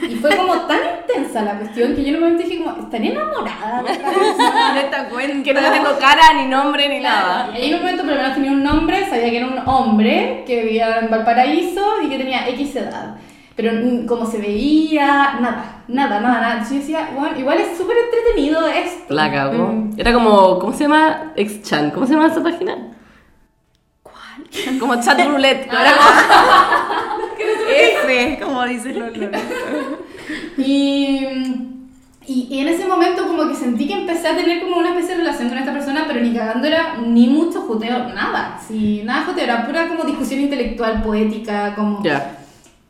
y 0.08 0.14
fue 0.16 0.34
como 0.36 0.54
tan 0.62 0.78
intensa 1.00 1.42
la 1.42 1.58
cuestión 1.58 1.94
que 1.94 2.02
yo 2.02 2.08
en 2.08 2.14
un 2.16 2.20
momento 2.22 2.42
dije 2.44 2.62
como, 2.64 2.76
¿estaré 2.82 3.08
enamorada 3.12 3.82
de 3.82 3.92
esta 3.92 4.08
persona? 4.10 4.72
De 4.74 4.80
esta 4.80 5.08
cuenta. 5.10 5.42
Que 5.44 5.54
no 5.54 5.60
tengo 5.70 5.98
cara, 5.98 6.22
ni 6.36 6.46
nombre, 6.46 6.88
ni 6.88 7.00
nada. 7.00 7.50
Y 7.58 7.66
en 7.68 7.74
un 7.74 7.80
momento 7.80 8.02
por 8.04 8.12
lo 8.12 8.16
menos 8.18 8.34
tenía 8.34 8.52
un 8.52 8.62
nombre, 8.62 9.06
sabía 9.10 9.30
que 9.30 9.36
era 9.36 9.46
un 9.46 9.58
hombre 9.68 10.44
que 10.46 10.62
vivía 10.62 10.98
en 11.00 11.10
Valparaíso 11.10 11.84
y 12.04 12.08
que 12.08 12.16
tenía 12.18 12.48
X 12.48 12.76
edad. 12.76 13.16
Pero 13.58 13.72
mm, 13.72 14.06
como 14.06 14.24
se 14.24 14.38
veía, 14.38 15.36
nada, 15.40 15.82
nada, 15.88 16.20
nada, 16.20 16.40
nada. 16.40 16.52
Entonces 16.52 16.74
yo 16.74 16.78
decía, 16.80 17.10
bueno, 17.18 17.36
igual 17.36 17.58
es 17.58 17.76
súper 17.76 17.96
entretenido 18.04 18.64
esto. 18.68 19.12
La 19.12 19.32
cagó. 19.32 19.88
Era 19.96 20.12
como, 20.12 20.60
¿cómo 20.60 20.72
se 20.72 20.84
llama? 20.84 21.32
Ex-chan. 21.34 21.90
¿Cómo 21.90 22.06
se 22.06 22.12
llama 22.14 22.28
esa 22.28 22.40
página? 22.40 22.76
¿Cuál? 24.04 24.78
Como 24.78 24.94
chat 25.02 25.18
roulette. 25.26 25.66
Era 25.72 25.90
como- 25.96 27.18
F, 28.08 28.38
como 28.44 28.64
dice 28.64 28.94
Lolo. 28.94 29.28
Y, 30.56 31.26
y, 32.26 32.46
y 32.50 32.60
en 32.60 32.68
ese 32.68 32.86
momento 32.86 33.26
como 33.26 33.48
que 33.48 33.56
sentí 33.56 33.88
que 33.88 33.94
empecé 33.94 34.28
a 34.28 34.36
tener 34.36 34.62
como 34.62 34.76
una 34.78 34.90
especie 34.90 35.16
de 35.16 35.22
relación 35.22 35.48
con 35.48 35.58
esta 35.58 35.72
persona, 35.72 36.04
pero 36.06 36.20
ni 36.20 36.32
cagando 36.32 36.66
era 36.66 36.96
ni 37.04 37.26
mucho 37.26 37.62
joteo, 37.62 38.08
nada. 38.14 38.58
Sí, 38.66 39.02
nada 39.04 39.24
joteo, 39.26 39.42
era 39.44 39.66
pura 39.66 39.88
como 39.88 40.04
discusión 40.04 40.40
intelectual, 40.42 41.02
poética, 41.02 41.74
como... 41.74 42.02
Ya. 42.04 42.37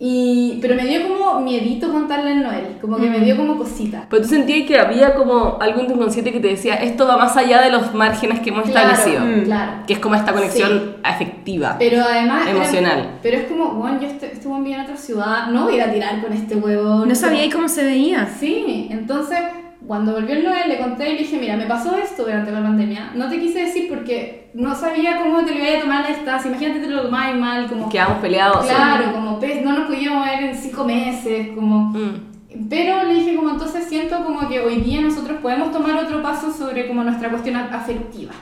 Y, 0.00 0.58
pero 0.62 0.76
me 0.76 0.86
dio 0.86 1.08
como 1.08 1.40
miedito 1.40 1.90
contarle 1.90 2.30
en 2.30 2.42
Noel, 2.44 2.76
como 2.80 2.98
que 2.98 3.10
me 3.10 3.18
dio 3.18 3.36
como 3.36 3.56
cosita. 3.56 4.06
Pero 4.08 4.22
tú 4.22 4.28
sentías 4.28 4.66
que 4.68 4.78
había 4.78 5.14
como 5.16 5.58
algo 5.60 5.80
en 5.80 5.88
tu 5.88 5.94
inconsciente 5.94 6.30
que 6.32 6.38
te 6.38 6.48
decía, 6.48 6.74
esto 6.76 7.04
va 7.06 7.16
más 7.16 7.36
allá 7.36 7.62
de 7.62 7.70
los 7.72 7.92
márgenes 7.94 8.38
que 8.38 8.50
hemos 8.50 8.68
Claro, 8.70 8.90
establecido. 8.92 9.24
mm, 9.26 9.44
claro. 9.44 9.72
Que 9.88 9.94
es 9.94 9.98
como 9.98 10.14
esta 10.14 10.32
conexión 10.32 10.70
Sí. 10.70 11.00
afectiva. 11.02 11.76
Pero 11.80 12.02
además... 12.04 12.42
era- 12.46 12.50
Emocional. 12.56 13.10
pero 13.22 13.36
es 13.38 13.46
como, 13.46 13.70
bueno, 13.74 14.00
yo 14.00 14.06
este, 14.06 14.32
este 14.32 14.46
vive 14.48 14.74
en 14.74 14.80
otra 14.82 14.96
ciudad, 14.96 15.48
no 15.48 15.64
voy 15.64 15.74
a 15.74 15.76
ir 15.78 15.82
a 15.82 15.92
tirar 15.92 16.20
con 16.22 16.32
este 16.32 16.54
huevón. 16.54 17.08
No 17.08 17.14
sabía 17.16 17.50
cómo 17.52 17.66
se 17.68 17.82
veía. 17.82 18.26
Sí, 18.38 18.86
entonces 18.90 19.38
cuando 19.86 20.12
volvió 20.12 20.34
el 20.34 20.44
Noel 20.44 20.68
le 20.68 20.78
conté 20.78 21.10
y 21.10 21.12
le 21.12 21.18
dije, 21.20 21.38
mira, 21.38 21.56
me 21.56 21.66
pasó 21.66 21.96
esto 21.96 22.24
durante 22.24 22.50
la 22.50 22.62
pandemia. 22.62 23.12
No 23.14 23.28
te 23.28 23.38
quise 23.38 23.64
decir 23.64 23.88
porque 23.88 24.50
no 24.54 24.74
sabía 24.74 25.18
cómo 25.18 25.44
te 25.44 25.54
lo 25.54 25.64
iba 25.64 25.78
a 25.78 25.80
tomar 25.80 26.02
la 26.02 26.16
distancia. 26.16 26.50
Imagínate 26.50 26.80
te 26.80 26.88
lo 26.88 27.02
tomabas 27.02 27.36
mal, 27.36 27.68
como... 27.68 27.88
Quedamos 27.88 28.18
peleados. 28.18 28.66
Claro, 28.66 29.12
como 29.12 29.38
pues, 29.38 29.64
no 29.64 29.72
nos 29.72 29.86
podíamos 29.86 30.26
ver 30.26 30.44
en 30.44 30.54
cinco 30.56 30.84
meses, 30.84 31.48
como... 31.54 31.90
Mm. 31.90 32.37
Pero 32.68 33.04
le 33.04 33.14
dije 33.14 33.36
como 33.36 33.50
entonces 33.50 33.84
siento 33.88 34.24
como 34.24 34.48
que 34.48 34.60
hoy 34.60 34.76
día 34.80 35.00
nosotros 35.00 35.38
podemos 35.40 35.70
tomar 35.72 35.96
otro 36.04 36.22
paso 36.22 36.52
sobre 36.52 36.88
como 36.88 37.04
nuestra 37.04 37.30
cuestión 37.30 37.56
afectiva. 37.56 38.32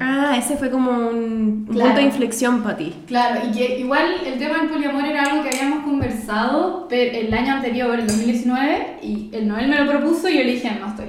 Ah, 0.00 0.34
ese 0.36 0.56
fue 0.56 0.70
como 0.70 0.90
un 0.90 1.66
Claro. 1.70 1.90
punto 1.90 2.00
de 2.00 2.06
inflexión 2.06 2.62
para 2.62 2.76
ti. 2.76 2.92
Claro, 3.06 3.40
y 3.48 3.52
que 3.56 3.78
igual 3.80 4.14
el 4.26 4.38
tema 4.38 4.58
del 4.58 4.68
poliamor 4.68 5.04
era 5.04 5.22
algo 5.22 5.42
que 5.42 5.50
habíamos 5.50 5.84
conversado 5.84 6.88
el 6.90 7.32
año 7.32 7.54
anterior, 7.54 7.98
el 7.98 8.06
2019, 8.06 8.98
y 9.02 9.30
el 9.32 9.46
Noel 9.48 9.68
me 9.68 9.78
lo 9.82 9.90
propuso 9.90 10.28
y 10.28 10.38
yo 10.38 10.44
le 10.44 10.52
dije, 10.52 10.70
no 10.80 10.88
estoy. 10.88 11.06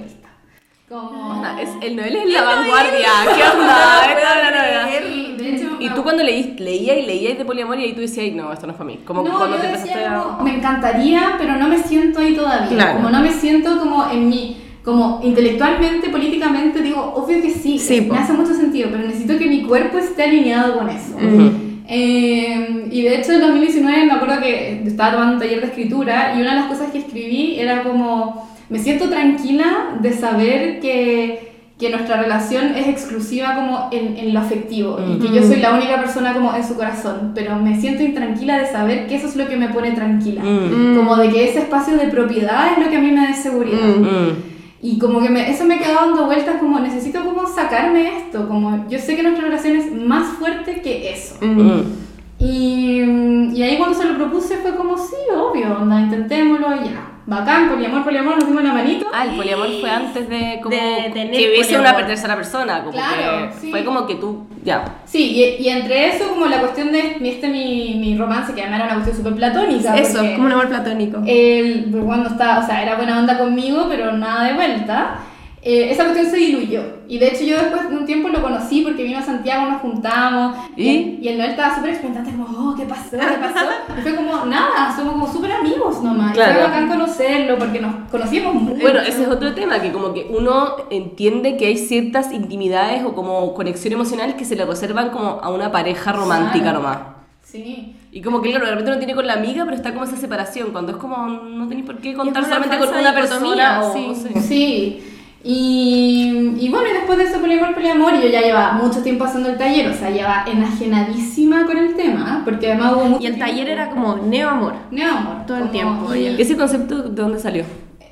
Como... 0.93 1.31
Onda, 1.31 1.59
es, 1.59 1.69
el 1.81 1.95
Noel 1.95 2.15
es 2.17 2.29
la 2.31 2.43
vanguardia. 2.43 3.07
¿Qué 3.35 3.41
onda? 3.57 4.01
Esta 4.07 4.37
es 4.37 4.43
la 4.43 4.51
novedad. 4.51 5.37
De 5.37 5.49
hecho, 5.49 5.77
Y 5.79 5.89
me- 5.89 5.95
tú 5.95 6.03
cuando 6.03 6.21
leías, 6.23 6.59
leías 6.59 6.97
y 6.99 7.01
leías 7.07 7.35
de 7.37 7.45
poliamor 7.45 7.79
y 7.79 7.83
ahí 7.85 7.93
tú 7.93 8.01
decías, 8.01 8.25
"Ay, 8.25 8.31
no, 8.31 8.53
esto 8.53 8.67
no 8.67 8.73
es 8.73 8.77
para 8.77 8.87
mí. 8.91 8.99
Como 9.03 9.23
no, 9.23 9.35
cuando 9.35 9.57
yo 9.57 9.63
te 9.63 9.67
decía 9.71 10.19
a... 10.19 10.23
como, 10.23 10.43
me 10.43 10.55
encantaría, 10.57 11.33
pero 11.39 11.55
no 11.55 11.67
me 11.67 11.79
siento 11.79 12.19
ahí 12.19 12.35
todavía. 12.35 12.67
Claro. 12.69 12.93
Como 12.97 13.09
no 13.09 13.21
me 13.21 13.31
siento 13.31 13.79
como 13.79 14.07
en 14.11 14.29
mi, 14.29 14.57
como 14.85 15.19
intelectualmente, 15.23 16.09
políticamente, 16.09 16.83
digo, 16.83 17.01
obvio 17.15 17.41
que 17.41 17.49
sí, 17.49 17.79
Sí, 17.79 18.01
me 18.01 18.07
po. 18.09 18.13
hace 18.13 18.33
mucho 18.33 18.53
sentido, 18.53 18.89
pero 18.91 19.03
necesito 19.07 19.35
que 19.39 19.47
mi 19.47 19.63
cuerpo 19.63 19.97
esté 19.97 20.25
alineado 20.25 20.77
con 20.77 20.89
eso. 20.89 21.15
Ujú. 21.15 21.51
Eh, 21.87 22.87
y 22.91 23.01
de 23.01 23.15
hecho 23.19 23.31
en 23.33 23.41
2019 23.41 24.05
me 24.05 24.13
acuerdo 24.13 24.39
que 24.41 24.83
estaba 24.85 25.11
tomando 25.13 25.33
un 25.33 25.39
taller 25.39 25.59
de 25.59 25.67
escritura 25.67 26.33
y 26.37 26.41
una 26.41 26.51
de 26.53 26.59
las 26.61 26.67
cosas 26.67 26.91
que 26.91 26.99
escribí 26.99 27.59
era 27.59 27.83
como, 27.83 28.47
me 28.73 28.79
siento 28.79 29.07
tranquila 29.09 29.97
de 30.01 30.11
saber 30.13 30.79
que, 30.81 31.53
que 31.79 31.89
nuestra 31.89 32.21
relación 32.21 32.75
es 32.75 32.87
exclusiva 32.87 33.55
como 33.55 33.87
en, 33.91 34.17
en 34.17 34.33
lo 34.33 34.39
afectivo 34.39 34.97
y 35.07 35.19
que 35.19 35.31
yo 35.33 35.41
soy 35.43 35.57
la 35.61 35.73
única 35.73 35.97
persona 36.01 36.33
como 36.33 36.53
en 36.55 36.63
su 36.67 36.75
corazón, 36.75 37.31
pero 37.35 37.55
me 37.55 37.79
siento 37.79 38.03
intranquila 38.03 38.57
de 38.57 38.67
saber 38.67 39.07
que 39.07 39.15
eso 39.15 39.27
es 39.27 39.35
lo 39.35 39.47
que 39.47 39.55
me 39.57 39.69
pone 39.69 39.91
tranquila, 39.91 40.41
Mm. 40.43 40.95
como 40.97 41.15
de 41.15 41.29
que 41.29 41.49
ese 41.49 41.59
espacio 41.59 41.95
de 41.97 42.07
propiedad 42.07 42.71
es 42.73 42.83
lo 42.83 42.89
que 42.89 42.97
a 42.97 42.99
mí 42.99 43.11
me 43.11 43.27
da 43.27 43.33
seguridad. 43.33 43.79
Mm. 43.97 44.51
Y 44.81 44.99
como 44.99 45.21
que 45.21 45.29
me- 45.29 45.49
eso 45.49 45.63
me 45.65 45.77
quedó 45.79 45.95
dando 45.95 46.25
vueltas 46.25 46.55
como 46.59 46.79
necesito 46.79 47.23
como 47.23 47.47
sacarme 47.47 48.17
esto, 48.17 48.47
como 48.49 48.85
yo 48.89 48.99
sé 48.99 49.15
que 49.15 49.23
nuestra 49.23 49.45
relación 49.45 49.77
es 49.77 49.91
más 49.93 50.27
fuerte 50.39 50.81
que 50.81 51.11
eso. 51.13 51.35
Mm. 51.41 51.81
Y, 52.39 53.01
y 53.55 53.63
ahí 53.63 53.77
cuando 53.77 53.97
se 53.97 54.05
lo 54.05 54.15
propuse 54.15 54.57
fue 54.57 54.75
como, 54.75 54.97
sí, 54.97 55.15
obvio, 55.33 55.77
onda, 55.81 56.01
intentémoslo, 56.01 56.67
ya. 56.83 57.09
Bacán, 57.25 57.69
poliamor, 57.69 58.03
poliamor, 58.03 58.35
nos 58.37 58.47
dimos 58.47 58.63
la 58.63 58.73
manito. 58.73 59.05
Ah, 59.13 59.23
el 59.25 59.37
poliamor 59.37 59.67
fue 59.79 59.89
antes 59.89 60.27
de 60.27 60.59
como 60.61 60.75
De 60.75 61.09
tener 61.13 61.31
que 61.31 61.47
hubiese 61.49 61.75
poliamor. 61.75 61.95
una 61.95 62.07
tercera 62.07 62.35
persona, 62.35 62.79
como 62.79 62.91
Claro, 62.91 63.47
que 63.49 63.59
sí. 63.61 63.71
fue 63.71 63.85
como 63.85 64.05
que 64.05 64.15
tú, 64.15 64.45
ya. 64.63 64.83
Sí, 65.05 65.31
y, 65.31 65.63
y 65.63 65.69
entre 65.69 66.09
eso 66.09 66.27
como 66.27 66.47
la 66.47 66.59
cuestión 66.59 66.91
de 66.91 67.17
este 67.21 67.47
mi, 67.47 67.95
mi 67.95 68.17
romance, 68.17 68.53
que 68.53 68.61
además 68.61 68.79
era 68.81 68.85
una 68.87 68.95
cuestión 69.03 69.17
súper 69.17 69.35
platónica. 69.35 69.97
Eso, 69.97 70.19
como 70.19 70.45
un 70.47 70.51
amor 70.51 70.67
platónico. 70.67 71.21
Él, 71.25 71.87
pues, 71.91 72.03
cuando 72.03 72.29
estaba, 72.29 72.59
o 72.59 72.65
sea, 72.65 72.81
era 72.83 72.95
buena 72.95 73.17
onda 73.19 73.37
conmigo, 73.37 73.85
pero 73.89 74.11
nada 74.11 74.43
de 74.45 74.53
vuelta. 74.55 75.15
Eh, 75.65 75.91
esa 75.91 76.03
cuestión 76.03 76.29
se 76.29 76.35
diluyó. 76.37 76.81
Y 77.07 77.19
de 77.19 77.27
hecho 77.29 77.43
yo 77.45 77.57
después 77.57 77.89
de 77.89 77.95
un 77.95 78.05
tiempo 78.05 78.27
lo 78.27 78.41
conocí 78.41 78.81
porque 78.81 79.03
vino 79.03 79.17
a 79.19 79.21
Santiago, 79.21 79.69
nos 79.71 79.81
juntamos. 79.81 80.57
¿Y? 80.75 80.89
Y, 80.89 81.19
y 81.21 81.27
el 81.29 81.37
Noel 81.37 81.51
estaba 81.51 81.73
súper 81.75 81.91
expectante, 81.91 82.31
como, 82.31 82.45
oh, 82.45 82.75
¿qué 82.75 82.83
pasó? 82.83 83.11
¿Qué 83.11 83.17
pasó? 83.17 83.65
Y 83.97 84.01
fue 84.01 84.15
como, 84.15 84.45
nada, 84.45 84.93
somos 84.95 85.13
como 85.13 85.31
súper 85.31 85.53
amigos 85.53 86.03
nomás. 86.03 86.33
Claro. 86.33 86.53
fue 86.55 86.63
bacán 86.63 86.87
conocerlo 86.89 87.57
porque 87.57 87.79
nos 87.79 88.09
conocíamos 88.11 88.55
muy 88.55 88.81
Bueno, 88.81 88.99
ese 88.99 89.23
es 89.23 89.27
otro 89.29 89.53
tema, 89.53 89.79
que 89.79 89.91
como 89.93 90.13
que 90.13 90.27
uno 90.37 90.75
entiende 90.89 91.55
que 91.55 91.67
hay 91.67 91.77
ciertas 91.77 92.33
intimidades 92.33 93.03
o 93.05 93.13
como 93.15 93.53
conexión 93.53 93.93
emocional 93.93 94.35
que 94.35 94.43
se 94.43 94.57
le 94.57 94.65
reservan 94.65 95.11
como 95.11 95.39
a 95.41 95.49
una 95.49 95.71
pareja 95.71 96.11
romántica 96.11 96.63
Claro. 96.65 96.79
nomás. 96.79 96.97
Sí. 97.41 97.95
Y 98.11 98.21
como 98.21 98.41
que 98.41 98.49
claro, 98.49 98.65
de 98.65 98.71
repente 98.71 98.91
uno 98.91 98.99
tiene 98.99 99.15
con 99.15 99.27
la 99.27 99.33
amiga, 99.33 99.63
pero 99.63 99.75
está 99.77 99.93
como 99.93 100.05
esa 100.05 100.17
separación, 100.17 100.71
cuando 100.71 100.91
es 100.91 100.97
como 100.97 101.27
no 101.27 101.67
tenéis 101.67 101.85
por 101.85 101.97
qué 101.99 102.13
contar 102.13 102.43
solamente 102.43 102.77
con 102.79 102.89
una 102.89 103.13
persona 103.13 103.81
o 103.81 103.93
sí. 103.93 104.07
no. 104.33 104.41
Sí. 104.41 105.03
Y, 105.45 106.55
y 106.57 106.69
bueno, 106.69 106.87
y 106.89 106.93
después 106.93 107.17
de 107.17 107.25
eso 107.25 107.39
poliamor, 107.41 107.73
poliamor, 107.73 108.13
y 108.15 108.21
yo 108.21 108.29
ya 108.29 108.41
llevaba 108.41 108.73
mucho 108.73 109.01
tiempo 109.03 109.25
haciendo 109.25 109.49
el 109.49 109.57
taller, 109.57 109.89
o 109.89 109.93
sea, 109.93 110.09
llevaba 110.09 110.45
enajenadísima 110.49 111.65
con 111.65 111.77
el 111.77 111.95
tema, 111.95 112.41
porque 112.45 112.67
además 112.71 112.93
hubo 112.95 113.05
mucho 113.05 113.23
Y 113.23 113.27
el 113.27 113.35
tiempo- 113.35 113.51
taller 113.51 113.69
era 113.69 113.89
como 113.89 114.15
neoamor. 114.17 114.73
Neoamor. 114.91 115.45
todo 115.45 115.57
el 115.57 115.69
tiempo, 115.71 116.15
y-. 116.15 116.41
¿Ese 116.41 116.55
concepto 116.55 117.03
de 117.09 117.21
dónde 117.21 117.39
salió? 117.39 117.65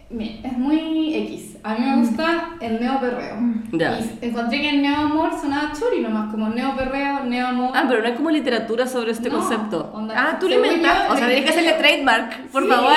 Mira, 0.10 0.34
es 0.44 0.58
muy 0.58 1.16
X. 1.16 1.51
A 1.64 1.76
mí 1.76 1.86
me 1.86 1.96
gusta 1.98 2.50
el 2.60 2.80
neoperreo. 2.82 3.36
Ya. 3.74 4.00
Y 4.00 4.26
encontré 4.26 4.62
que 4.62 4.70
el 4.70 4.82
neoamor 4.82 5.30
sonaba 5.40 5.72
chori 5.80 6.02
nomás, 6.02 6.32
como 6.32 6.50
neoperreo, 6.50 7.24
neoamor. 7.26 7.72
Ah, 7.76 7.84
pero 7.88 8.02
no 8.02 8.08
hay 8.08 8.14
como 8.16 8.32
literatura 8.32 8.88
sobre 8.88 9.12
este 9.12 9.30
No, 9.30 9.38
concepto. 9.40 9.92
onda, 9.94 10.16
Ah, 10.18 10.38
tú 10.40 10.50
lo 10.50 10.56
inventaste. 10.56 11.12
O 11.14 11.16
sea, 11.18 11.28
tienes 11.28 11.46
que 11.46 11.52
hacerle 11.52 11.74
trademark, 11.74 12.48
por 12.52 12.64
Sí. 12.64 12.70
favor. 12.70 12.94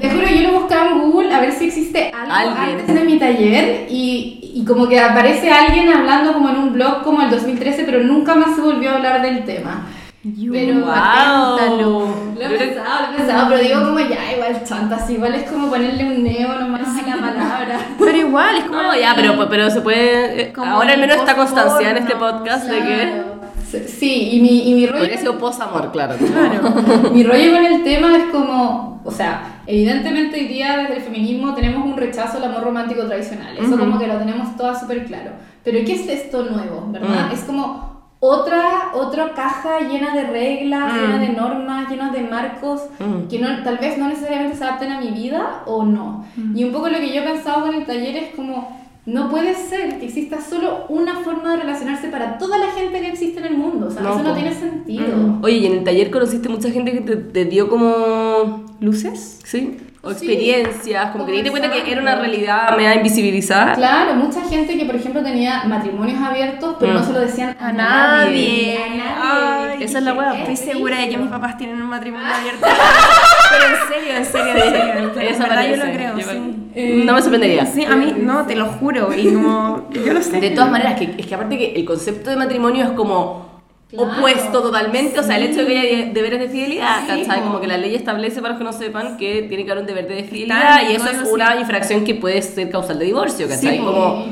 Te 0.00 0.10
juro, 0.10 0.26
yo 0.28 0.52
lo 0.52 0.60
buscaba 0.60 0.90
en 0.90 0.98
Google 1.10 1.34
a 1.34 1.40
ver 1.40 1.52
si 1.52 1.66
existe 1.66 2.10
algo 2.14 2.32
Alguien. 2.32 2.80
antes 2.80 2.94
de 2.94 3.04
mi 3.04 3.18
taller 3.18 3.86
y, 3.88 4.52
y 4.54 4.64
como 4.66 4.86
que 4.86 5.00
aparece 5.00 5.50
alguien 5.50 5.88
hablando 5.90 6.34
como 6.34 6.50
en 6.50 6.56
un 6.56 6.72
blog 6.74 7.02
como 7.02 7.22
el 7.22 7.30
2013, 7.30 7.84
pero 7.84 8.02
nunca 8.04 8.34
más 8.34 8.54
se 8.54 8.60
volvió 8.60 8.90
a 8.90 8.96
hablar 8.96 9.22
del 9.22 9.44
tema. 9.44 9.86
Pero 10.52 10.74
Wow. 10.80 11.56
He 13.12 13.16
pensado, 13.16 13.48
pero 13.48 13.62
digo 13.62 13.80
como 13.84 13.98
ya, 14.00 14.32
igual 14.34 14.64
chantas, 14.64 15.08
igual 15.10 15.34
es 15.34 15.50
como 15.50 15.68
ponerle 15.68 16.04
un 16.04 16.22
neo 16.22 16.54
nomás 16.60 16.88
a 16.88 17.06
la 17.16 17.16
palabra. 17.32 17.78
Pero 17.98 18.16
igual, 18.16 18.56
es 18.56 18.64
como. 18.64 18.82
No, 18.82 18.94
ya, 18.96 19.12
pero, 19.14 19.48
pero 19.48 19.70
se 19.70 19.80
puede. 19.80 20.42
eh, 20.42 20.52
Como 20.52 20.70
Ahora 20.72 20.92
al 20.92 21.00
menos 21.00 21.16
está 21.16 21.34
constancia 21.36 21.90
en 21.90 21.96
este 21.98 22.16
podcast 22.16 22.66
de 22.66 22.78
que. 22.78 22.84
Claro. 22.96 23.38
Sí, 23.86 24.30
y 24.32 24.40
mi, 24.40 24.70
y 24.70 24.74
mi 24.74 24.86
rollo... 24.86 25.04
Podría 25.06 25.38
post-amor, 25.38 25.92
claro. 25.92 26.14
Claro. 26.16 27.10
Mi 27.12 27.22
rollo 27.22 27.52
con 27.52 27.66
el 27.66 27.84
tema 27.84 28.16
es 28.16 28.24
como, 28.32 29.02
o 29.04 29.10
sea, 29.10 29.60
evidentemente 29.66 30.40
hoy 30.40 30.46
día 30.48 30.78
desde 30.78 30.96
el 30.96 31.02
feminismo 31.02 31.54
tenemos 31.54 31.84
un 31.84 31.94
rechazo 31.94 32.38
al 32.38 32.44
amor 32.44 32.62
romántico 32.64 33.02
tradicional, 33.02 33.58
eso 33.58 33.78
como 33.78 33.98
que 33.98 34.06
lo 34.06 34.16
tenemos 34.16 34.56
todas 34.56 34.80
súper 34.80 35.04
claro. 35.04 35.32
Pero 35.64 35.84
¿qué 35.84 35.92
es 35.92 36.08
esto 36.08 36.44
nuevo, 36.44 36.86
verdad? 36.88 37.28
Mm. 37.28 37.32
Es 37.34 37.40
como 37.40 37.97
otra, 38.20 38.90
otra 38.94 39.32
caja 39.34 39.80
llena 39.80 40.14
de 40.14 40.24
reglas, 40.24 40.92
Mm. 40.92 40.96
llena 41.00 41.18
de 41.18 41.28
normas, 41.30 41.88
llena 41.90 42.10
de 42.10 42.20
marcos 42.22 42.82
Mm. 42.98 43.28
que 43.28 43.38
no, 43.38 43.62
tal 43.62 43.78
vez 43.78 43.96
no 43.98 44.08
necesariamente 44.08 44.56
se 44.56 44.64
adapten 44.64 44.90
a 44.92 45.00
mi 45.00 45.10
vida 45.10 45.62
o 45.66 45.84
no. 45.84 46.24
Y 46.54 46.64
un 46.64 46.72
poco 46.72 46.88
lo 46.88 46.98
que 46.98 47.12
yo 47.14 47.20
he 47.22 47.24
pensado 47.24 47.62
con 47.66 47.74
el 47.74 47.86
taller 47.86 48.16
es 48.16 48.34
como, 48.34 48.76
no 49.06 49.30
puede 49.30 49.54
ser 49.54 49.98
que 50.00 50.06
exista 50.06 50.40
solo 50.40 50.84
una 50.88 51.14
forma 51.20 51.52
de 51.52 51.62
relacionarse 51.62 52.08
para 52.08 52.36
toda 52.38 52.58
la 52.58 52.66
gente 52.72 53.00
que 53.00 53.08
existe 53.08 53.38
en 53.38 53.46
el 53.46 53.56
mundo, 53.56 53.86
o 53.86 53.90
sea, 53.90 54.02
No, 54.02 54.10
eso 54.14 54.22
no 54.22 54.34
tiene 54.34 54.52
sentido. 54.52 55.38
Oye, 55.42 55.56
y 55.58 55.66
en 55.66 55.72
el 55.78 55.84
taller 55.84 56.10
conociste 56.10 56.48
mucha 56.48 56.70
gente 56.70 56.92
que 56.92 57.00
te, 57.00 57.16
te 57.16 57.44
dio 57.44 57.68
como. 57.70 58.66
¿Luces? 58.80 59.40
¿Sí? 59.44 59.76
O 60.00 60.10
Sí. 60.12 60.26
experiencias, 60.26 61.10
como 61.10 61.26
que 61.26 61.32
te 61.32 61.36
diste 61.38 61.50
cuenta 61.50 61.70
que 61.72 61.90
era 61.90 62.00
una 62.00 62.14
realidad 62.14 62.76
media 62.76 62.94
invisibilizada. 62.94 63.72
Claro, 63.74 64.14
mucha 64.14 64.42
gente 64.48 64.78
que 64.78 64.84
por 64.84 64.94
ejemplo 64.94 65.22
tenía 65.24 65.64
matrimonios 65.64 66.20
abiertos, 66.22 66.76
pero 66.78 66.92
Mm. 66.92 66.94
no 66.96 67.04
se 67.04 67.12
lo 67.12 67.20
decían 67.20 67.56
A 67.60 67.72
nadie. 67.72 68.78
A 68.78 68.96
nadie. 68.96 69.72
Ay, 69.76 69.82
esa 69.82 69.98
es 69.98 70.04
la 70.04 70.12
wea, 70.14 70.38
Estoy 70.38 70.54
Es 70.54 70.60
segura 70.60 70.98
de 71.00 71.08
que 71.08 71.16
mis 71.16 71.28
papás 71.28 71.58
tienen 71.58 71.82
un 71.82 71.88
matrimonio 71.88 72.28
abierto. 72.32 72.64
Pero 73.50 73.64
en 73.66 73.88
serio, 73.88 74.16
en 74.16 74.24
serio, 74.24 74.54
en 74.54 74.70
serio. 74.70 75.20
En 75.20 75.34
Eso 75.34 75.42
verdad 75.42 75.66
yo 75.68 75.76
lo 75.76 75.92
creo, 75.92 76.18
Yo- 76.18 76.30
sí. 76.30 76.54
Eh, 76.76 77.02
No 77.04 77.12
me 77.14 77.20
sorprendería. 77.20 77.66
Sí, 77.66 77.84
a 77.84 77.96
mí, 77.96 78.14
no, 78.18 78.46
te 78.46 78.54
lo 78.54 78.66
juro. 78.66 79.12
Y 79.16 79.32
como. 79.34 79.88
Yo 79.90 80.12
lo 80.12 80.22
sé. 80.22 80.40
De 80.40 80.50
todas 80.50 80.70
maneras, 80.70 80.96
que, 80.98 81.12
es 81.18 81.26
que 81.26 81.34
aparte 81.34 81.58
que 81.58 81.72
el 81.74 81.84
concepto 81.84 82.30
de 82.30 82.36
matrimonio 82.36 82.84
es 82.84 82.90
como 82.92 83.47
Claro. 83.90 84.12
opuesto 84.18 84.60
totalmente, 84.62 85.18
o 85.18 85.22
sea, 85.22 85.38
el 85.38 85.44
hecho 85.44 85.60
de 85.60 85.66
que 85.66 85.78
haya 85.78 86.12
deberes 86.12 86.40
de 86.40 86.48
fidelidad, 86.48 87.00
Sí, 87.06 87.22
¿cachai? 87.24 87.40
Como 87.42 87.58
que 87.60 87.66
la 87.66 87.78
ley 87.78 87.94
establece, 87.94 88.42
para 88.42 88.50
los 88.54 88.58
que 88.58 88.64
no 88.64 88.72
sepan, 88.74 89.16
que 89.16 89.42
tiene 89.48 89.64
que 89.64 89.70
haber 89.70 89.82
un 89.82 89.86
deber 89.86 90.06
de 90.06 90.24
fidelidad 90.24 90.88
y 90.90 90.94
eso 90.94 91.08
es 91.08 91.26
una 91.32 91.52
sí. 91.54 91.60
infracción 91.60 92.04
que 92.04 92.14
puede 92.14 92.42
ser 92.42 92.68
causal 92.70 92.98
de 92.98 93.06
divorcio, 93.06 93.48
¿cachai? 93.48 93.78
Como 93.78 94.26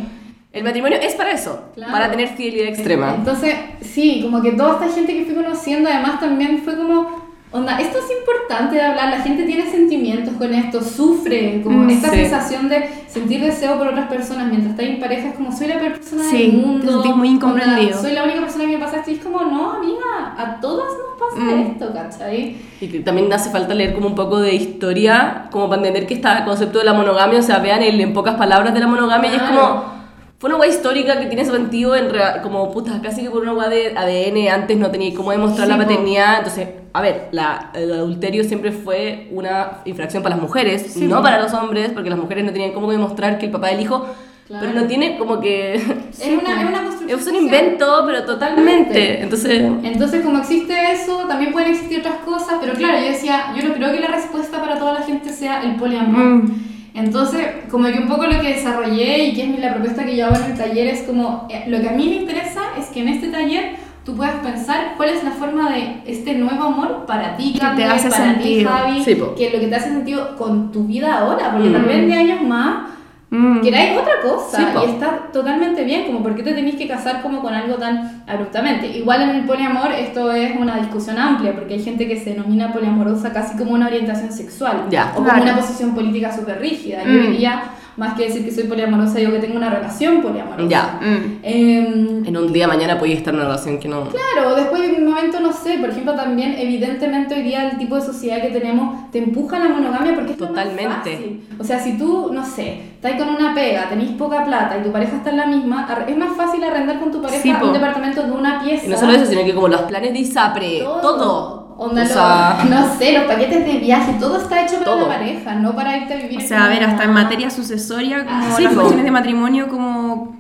el 0.52 0.62
matrimonio 0.62 0.98
es 1.00 1.14
para 1.14 1.32
eso, 1.32 1.70
Claro. 1.74 1.90
para 1.92 2.10
tener 2.10 2.28
fidelidad 2.28 2.68
extrema. 2.68 3.14
Entonces, 3.16 3.54
sí, 3.80 4.20
como 4.22 4.42
que 4.42 4.52
toda 4.52 4.74
esta 4.74 4.88
gente 4.94 5.14
que 5.14 5.24
fui 5.24 5.34
conociendo, 5.34 5.88
además 5.88 6.20
también 6.20 6.58
fue 6.62 6.76
como, 6.76 7.25
onda, 7.56 7.78
esto 7.80 7.98
es 7.98 8.04
importante 8.18 8.76
de 8.76 8.82
hablar, 8.82 9.10
la 9.10 9.20
gente 9.20 9.44
tiene 9.44 9.70
sentimientos 9.70 10.34
con 10.34 10.52
esto, 10.54 10.82
sufre, 10.82 11.60
como 11.62 11.78
Mm, 11.84 11.90
esta 11.90 12.10
sí. 12.10 12.16
sensación 12.16 12.68
de 12.68 12.88
sentir 13.08 13.40
deseo 13.42 13.76
por 13.78 13.88
otras 13.88 14.08
personas 14.08 14.46
mientras 14.48 14.72
estás 14.72 14.86
en 14.86 15.00
pareja, 15.00 15.28
es 15.28 15.34
como 15.34 15.50
soy 15.52 15.68
la 15.68 15.78
peor 15.78 15.92
persona 15.92 16.22
Sí, 16.24 16.36
del 16.38 16.50
te 16.50 16.56
mundo. 16.56 16.92
sentís 16.92 17.16
muy 17.16 17.28
incomprendido. 17.30 17.88
onda, 17.88 18.00
soy 18.02 18.12
la 18.12 18.24
única 18.24 18.40
persona 18.40 18.64
que 18.66 18.72
me 18.72 18.78
pasa 18.84 18.96
esto 18.98 19.10
y 19.10 19.14
es 19.14 19.20
como, 19.24 19.40
no, 19.42 19.72
amiga, 19.72 20.34
a 20.36 20.60
todas 20.60 20.86
nos 20.86 21.18
pasa 21.18 21.40
Mm. 21.42 21.60
esto, 21.72 21.92
¿cachai? 21.92 22.56
Y 22.80 22.88
que 22.88 23.00
también 23.00 23.32
hace 23.32 23.50
falta 23.50 23.74
leer 23.74 23.94
como 23.94 24.06
un 24.08 24.14
poco 24.14 24.38
de 24.40 24.54
historia, 24.54 25.46
como 25.50 25.68
para 25.68 25.80
entender 25.80 26.06
que 26.06 26.14
este 26.14 26.28
concepto 26.44 26.78
de 26.78 26.84
la 26.84 26.92
monogamia, 26.92 27.38
o 27.38 27.42
sea, 27.42 27.58
vean 27.58 27.82
el, 27.82 28.00
en 28.00 28.12
pocas 28.12 28.34
palabras 28.36 28.72
de 28.74 28.80
la 28.80 28.86
monogamia, 28.86 29.32
y 29.32 29.36
es 29.36 29.42
como, 29.42 29.95
fue 30.38 30.50
una 30.50 30.58
hueá 30.58 30.68
histórica 30.68 31.18
que 31.18 31.26
tiene 31.26 31.44
sentido 31.44 31.96
en 31.96 32.10
rea- 32.10 32.42
como, 32.42 32.70
puta, 32.70 33.00
casi 33.02 33.22
que 33.22 33.30
por 33.30 33.42
una 33.42 33.54
hueá 33.54 33.68
de 33.68 33.96
ADN, 33.96 34.48
antes 34.52 34.76
no 34.76 34.90
tenía 34.90 35.14
cómo 35.14 35.30
demostrar 35.30 35.66
Sí, 35.66 35.72
la 35.72 35.78
paternidad, 35.78 36.38
entonces, 36.38 36.68
a 36.92 37.00
ver, 37.00 37.28
la, 37.32 37.70
el 37.74 37.92
adulterio 37.92 38.44
siempre 38.44 38.70
fue 38.72 39.28
una 39.32 39.78
infracción 39.86 40.22
para 40.22 40.34
las 40.36 40.42
mujeres, 40.42 40.82
Sí, 40.92 41.06
no 41.06 41.22
para 41.22 41.40
los 41.42 41.52
hombres, 41.54 41.90
porque 41.92 42.10
las 42.10 42.18
mujeres 42.18 42.44
no 42.44 42.52
tenían 42.52 42.72
cómo 42.72 42.90
demostrar 42.90 43.38
que 43.38 43.46
el 43.46 43.52
papá 43.52 43.68
del 43.68 43.80
hijo, 43.80 44.06
Claro. 44.46 44.64
pero 44.68 44.80
no 44.80 44.86
tiene 44.86 45.18
como 45.18 45.40
que... 45.40 45.74
Es 45.74 45.82
una, 46.40 46.62
es 46.62 46.68
una 46.68 46.82
construcción. 46.84 47.18
Es 47.20 47.26
un 47.26 47.34
invento, 47.34 48.04
pero 48.06 48.22
totalmente. 48.24 49.20
Entonces, 49.22 49.60
Entonces, 49.82 50.24
como 50.24 50.38
existe 50.38 50.92
eso, 50.92 51.24
también 51.26 51.50
pueden 51.52 51.70
existir 51.72 51.98
otras 51.98 52.18
cosas, 52.24 52.54
pero 52.60 52.74
claro, 52.74 52.96
yo 52.98 53.06
decía, 53.06 53.52
yo 53.56 53.66
no 53.66 53.74
creo 53.74 53.90
que 53.90 53.98
la 54.00 54.06
respuesta 54.06 54.60
para 54.60 54.78
toda 54.78 54.92
la 54.92 55.02
gente 55.02 55.30
sea 55.32 55.62
el 55.64 55.74
poliamor. 55.74 56.24
Mm. 56.44 56.75
Entonces, 56.96 57.46
como 57.70 57.86
que 57.88 57.98
un 57.98 58.08
poco 58.08 58.24
lo 58.26 58.40
que 58.40 58.54
desarrollé 58.54 59.18
y 59.26 59.34
que 59.34 59.42
es 59.44 59.60
la 59.60 59.74
propuesta 59.74 60.04
que 60.06 60.16
yo 60.16 60.26
hago 60.26 60.36
en 60.36 60.52
el 60.52 60.56
taller 60.58 60.86
es 60.88 61.02
como, 61.02 61.46
eh, 61.50 61.64
lo 61.68 61.80
que 61.80 61.88
a 61.88 61.92
mí 61.92 62.08
me 62.08 62.16
interesa 62.16 62.62
es 62.78 62.86
que 62.86 63.00
en 63.02 63.08
este 63.08 63.28
taller 63.28 63.76
tú 64.04 64.16
puedas 64.16 64.36
pensar 64.36 64.94
cuál 64.96 65.10
es 65.10 65.22
la 65.22 65.32
forma 65.32 65.70
de 65.72 66.00
este 66.06 66.34
nuevo 66.34 66.64
amor 66.64 67.04
para 67.06 67.36
ti, 67.36 67.52
Que 67.52 67.58
te 67.76 67.84
hace 67.84 68.08
para 68.08 68.38
ti. 68.38 68.64
Javi, 68.64 69.04
Sí, 69.04 69.14
que 69.36 69.50
lo 69.50 69.60
que 69.60 69.66
te 69.66 69.74
hace 69.76 69.90
sentido 69.90 70.36
con 70.36 70.72
tu 70.72 70.84
vida 70.84 71.18
ahora, 71.18 71.52
porque 71.52 71.68
Mm. 71.68 71.72
tal 71.72 71.82
vez 71.84 72.06
de 72.06 72.14
años 72.14 72.42
más 72.42 72.90
Mm. 73.28 73.60
queráis 73.60 73.98
otra 73.98 74.20
cosa 74.22 74.56
Sí, 74.56 74.64
y 74.86 74.90
está 74.92 75.18
totalmente 75.32 75.82
bien, 75.82 76.04
como 76.06 76.22
por 76.22 76.36
qué 76.36 76.44
te 76.44 76.52
tenéis 76.52 76.76
que 76.76 76.86
casar 76.86 77.22
como 77.22 77.42
con 77.42 77.52
algo 77.52 77.74
tan 77.74 78.22
abruptamente. 78.26 78.86
Igual 78.86 79.22
en 79.22 79.30
el 79.30 79.44
poliamor 79.44 79.90
esto 79.90 80.30
es 80.30 80.56
una 80.56 80.76
discusión 80.78 81.18
amplia, 81.18 81.52
porque 81.52 81.74
hay 81.74 81.82
gente 81.82 82.06
que 82.06 82.20
se 82.20 82.30
denomina 82.30 82.72
poliamorosa 82.72 83.32
casi 83.32 83.56
como 83.58 83.72
una 83.72 83.86
orientación 83.88 84.30
sexual 84.30 84.84
Ya. 84.90 85.12
o 85.16 85.24
Claro. 85.24 85.40
como 85.40 85.42
una 85.42 85.56
posición 85.56 85.92
política 85.94 86.32
súper 86.32 86.60
rígida. 86.60 87.02
Yo 87.02 87.10
Mm. 87.10 87.22
diría, 87.32 87.62
más 87.96 88.14
que 88.14 88.24
decir 88.24 88.44
que 88.44 88.52
soy 88.52 88.64
poliamorosa, 88.64 89.18
digo 89.18 89.32
que 89.32 89.38
tengo 89.38 89.56
una 89.56 89.70
relación 89.70 90.20
poliamorosa. 90.22 90.68
ya. 90.68 91.00
Mm. 91.00 91.38
Em, 91.42 92.26
En 92.26 92.36
un 92.36 92.52
día 92.52 92.66
mañana 92.68 92.98
podía 92.98 93.14
estar 93.16 93.32
en 93.32 93.40
una 93.40 93.48
relación 93.48 93.78
que 93.78 93.88
no... 93.88 94.08
Claro, 94.08 94.54
después 94.54 94.82
de 94.82 94.96
un 95.02 95.08
momento, 95.08 95.40
no 95.40 95.52
sé, 95.52 95.78
por 95.78 95.90
ejemplo, 95.90 96.14
también, 96.14 96.54
evidentemente, 96.58 97.34
hoy 97.34 97.42
día 97.42 97.70
el 97.70 97.78
tipo 97.78 97.94
de 97.96 98.02
sociedad 98.02 98.40
que 98.42 98.48
tenemos 98.48 99.10
te 99.10 99.18
empuja 99.18 99.56
a 99.56 99.60
la 99.60 99.68
monogamia 99.68 100.14
porque 100.14 100.32
es 100.32 100.38
lo 100.40 100.46
más 100.50 100.64
Totalmente. 100.64 101.10
fácil. 101.12 101.46
O 101.58 101.64
sea, 101.64 101.78
si 101.78 101.96
tú, 101.96 102.30
no 102.32 102.44
sé, 102.44 102.80
estás 102.96 103.12
con 103.14 103.28
una 103.34 103.54
pega, 103.54 103.88
tenéis 103.88 104.10
poca 104.12 104.44
plata 104.44 104.76
y 104.78 104.82
tu 104.84 104.92
pareja 104.92 105.16
está 105.16 105.30
en 105.30 105.36
la 105.38 105.46
misma, 105.46 105.86
es 106.06 106.16
más 106.16 106.36
fácil 106.36 106.62
arrendar 106.64 106.98
con 107.00 107.10
tu 107.12 107.22
pareja 107.22 107.42
Sí, 107.42 107.50
un 107.62 107.72
departamento 107.72 108.22
de 108.22 108.32
una 108.32 108.60
pieza. 108.62 108.86
Y 108.86 108.88
no 108.88 108.96
solo 108.96 109.12
eso, 109.12 109.26
sino 109.26 109.44
que 109.44 109.54
como 109.54 109.68
los 109.68 109.82
planes 109.82 110.12
de 110.12 110.18
ISAPRE, 110.18 110.80
todo. 111.02 111.65
Onda, 111.78 112.02
o 112.02 112.04
lo- 112.06 112.10
sea, 112.12 112.64
no 112.70 112.98
sé, 112.98 113.12
los 113.12 113.24
paquetes 113.24 113.64
de 113.66 113.72
viaje, 113.78 114.14
todo 114.18 114.38
está 114.40 114.62
hecho 114.64 114.74
para 114.74 114.84
Todo. 114.84 115.00
la 115.08 115.18
pareja, 115.18 115.54
no 115.56 115.74
para 115.76 115.96
irte 115.98 116.14
a 116.14 116.16
vivir 116.16 116.38
O 116.38 116.40
en 116.40 116.48
sea, 116.48 116.64
a 116.64 116.68
ver, 116.68 116.82
hasta 116.84 117.04
en 117.04 117.12
materia 117.12 117.50
sucesoria, 117.50 118.24
como 118.24 118.36
Ah, 118.46 118.54
sí, 118.56 118.62
las 118.64 118.72
cuestiones 118.74 119.04
de 119.04 119.10
matrimonio, 119.10 119.68
como. 119.68 120.36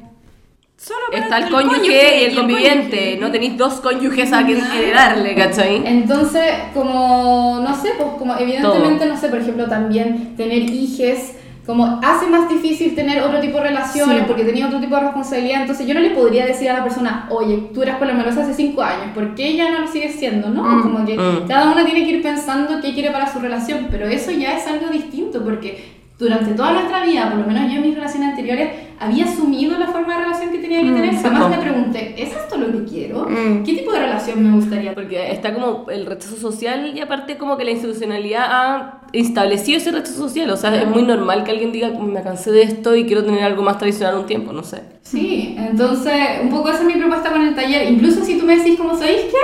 Solo 0.78 1.00
para 1.10 1.22
está 1.24 1.38
el 1.38 1.48
cónyuge 1.50 2.20
y 2.20 2.24
el 2.26 2.36
conviviente. 2.36 2.90
cónyuge. 2.98 3.18
No 3.18 3.30
tenéis 3.32 3.56
dos 3.56 3.74
cónyuges 3.80 4.30
a 4.32 4.44
quien 4.44 4.62
heredarle, 4.62 5.34
¿cachai? 5.34 5.82
Entonces, 5.86 6.42
como, 6.74 7.60
no 7.66 7.74
sé, 7.74 7.92
pues 7.96 8.10
como 8.18 8.36
evidentemente, 8.38 9.06
no 9.06 9.16
sé, 9.16 9.28
por 9.28 9.40
ejemplo, 9.40 9.66
también 9.68 10.36
tener 10.36 10.58
hijes, 10.62 11.35
como 11.66 11.98
hace 12.02 12.26
más 12.28 12.48
difícil 12.48 12.94
tener 12.94 13.20
otro 13.22 13.40
tipo 13.40 13.58
de 13.58 13.64
relaciones 13.64 14.18
Sí. 14.18 14.24
porque 14.26 14.44
tenía 14.44 14.66
otro 14.66 14.78
tipo 14.80 14.94
de 14.94 15.00
responsabilidad. 15.02 15.62
Entonces, 15.62 15.86
yo 15.86 15.94
no 15.94 16.00
le 16.00 16.10
podría 16.10 16.46
decir 16.46 16.70
a 16.70 16.74
la 16.74 16.84
persona, 16.84 17.26
oye, 17.30 17.70
tú 17.74 17.82
eras 17.82 17.98
poliamorosa 17.98 18.42
hace 18.42 18.54
cinco 18.54 18.82
años, 18.82 19.08
¿por 19.14 19.34
qué 19.34 19.48
ella 19.48 19.70
no 19.72 19.80
lo 19.80 19.88
sigue 19.88 20.08
siendo? 20.10 20.48
No, 20.48 20.62
Mm, 20.62 20.82
como 20.82 21.04
que 21.04 21.16
mm. 21.18 21.48
cada 21.48 21.72
uno 21.72 21.84
tiene 21.84 22.04
que 22.04 22.10
ir 22.12 22.22
pensando 22.22 22.80
qué 22.80 22.94
quiere 22.94 23.10
para 23.10 23.30
su 23.32 23.40
relación, 23.40 23.88
pero 23.90 24.06
eso 24.06 24.30
ya 24.30 24.56
es 24.56 24.66
algo 24.68 24.86
distinto 24.88 25.42
porque 25.42 25.96
durante 26.18 26.52
toda 26.54 26.72
nuestra 26.72 27.04
vida, 27.04 27.28
por 27.30 27.40
lo 27.40 27.46
menos 27.46 27.70
yo 27.70 27.76
en 27.78 27.82
mis 27.82 27.94
relaciones 27.94 28.30
anteriores, 28.30 28.70
había 28.98 29.24
asumido 29.24 29.78
la 29.78 29.86
forma 29.88 30.16
de 30.16 30.24
relación 30.24 30.50
que 30.50 30.58
tenía 30.58 30.80
que 30.80 30.86
Mm, 30.90 30.94
tener. 30.94 31.14
sí, 31.14 31.22
Jamás 31.22 31.50
me 31.50 31.58
pregunté, 31.58 32.14
¿es 32.22 32.30
esto 32.34 32.56
lo 32.56 32.72
que 32.72 32.84
quiero? 32.84 33.26
Mm. 33.28 33.62
¿Qué 33.64 33.74
tipo 33.74 33.92
de 33.92 33.98
relación 34.00 34.42
me 34.50 34.56
gustaría 34.56 34.94
Porque 34.94 35.30
está 35.32 35.52
como 35.54 35.86
el 35.90 36.06
rechazo 36.06 36.36
social 36.36 36.92
y 36.96 37.00
aparte 37.00 37.36
como 37.36 37.56
que 37.56 37.64
la 37.64 37.70
institucionalidad 37.72 38.44
ha 38.48 39.00
establecido 39.12 39.78
ese 39.78 39.90
rechazo 39.92 40.14
social. 40.18 40.50
O 40.50 40.56
sea, 40.56 40.74
es 40.80 40.88
muy 40.88 41.02
normal 41.02 41.44
que 41.44 41.50
alguien 41.52 41.72
diga, 41.72 41.90
me 41.90 42.22
cansé 42.22 42.50
de 42.52 42.62
esto 42.62 42.94
y 42.96 43.04
quiero 43.06 43.24
tener 43.24 43.42
algo 43.44 43.62
más 43.62 43.78
tradicional 43.78 44.16
un 44.18 44.26
tiempo, 44.26 44.52
no 44.52 44.62
sé. 44.62 44.82
Sí, 45.02 45.54
entonces 45.58 46.12
un 46.42 46.50
poco 46.50 46.70
esa 46.70 46.80
es 46.80 46.84
mi 46.86 46.94
propuesta 46.94 47.30
con 47.30 47.42
el 47.42 47.54
taller. 47.54 47.90
Incluso 47.90 48.24
si 48.24 48.38
tú 48.38 48.46
me 48.46 48.56
decís 48.56 48.76
como, 48.78 48.96
¿sabéis 48.96 49.22
qué? 49.30 49.36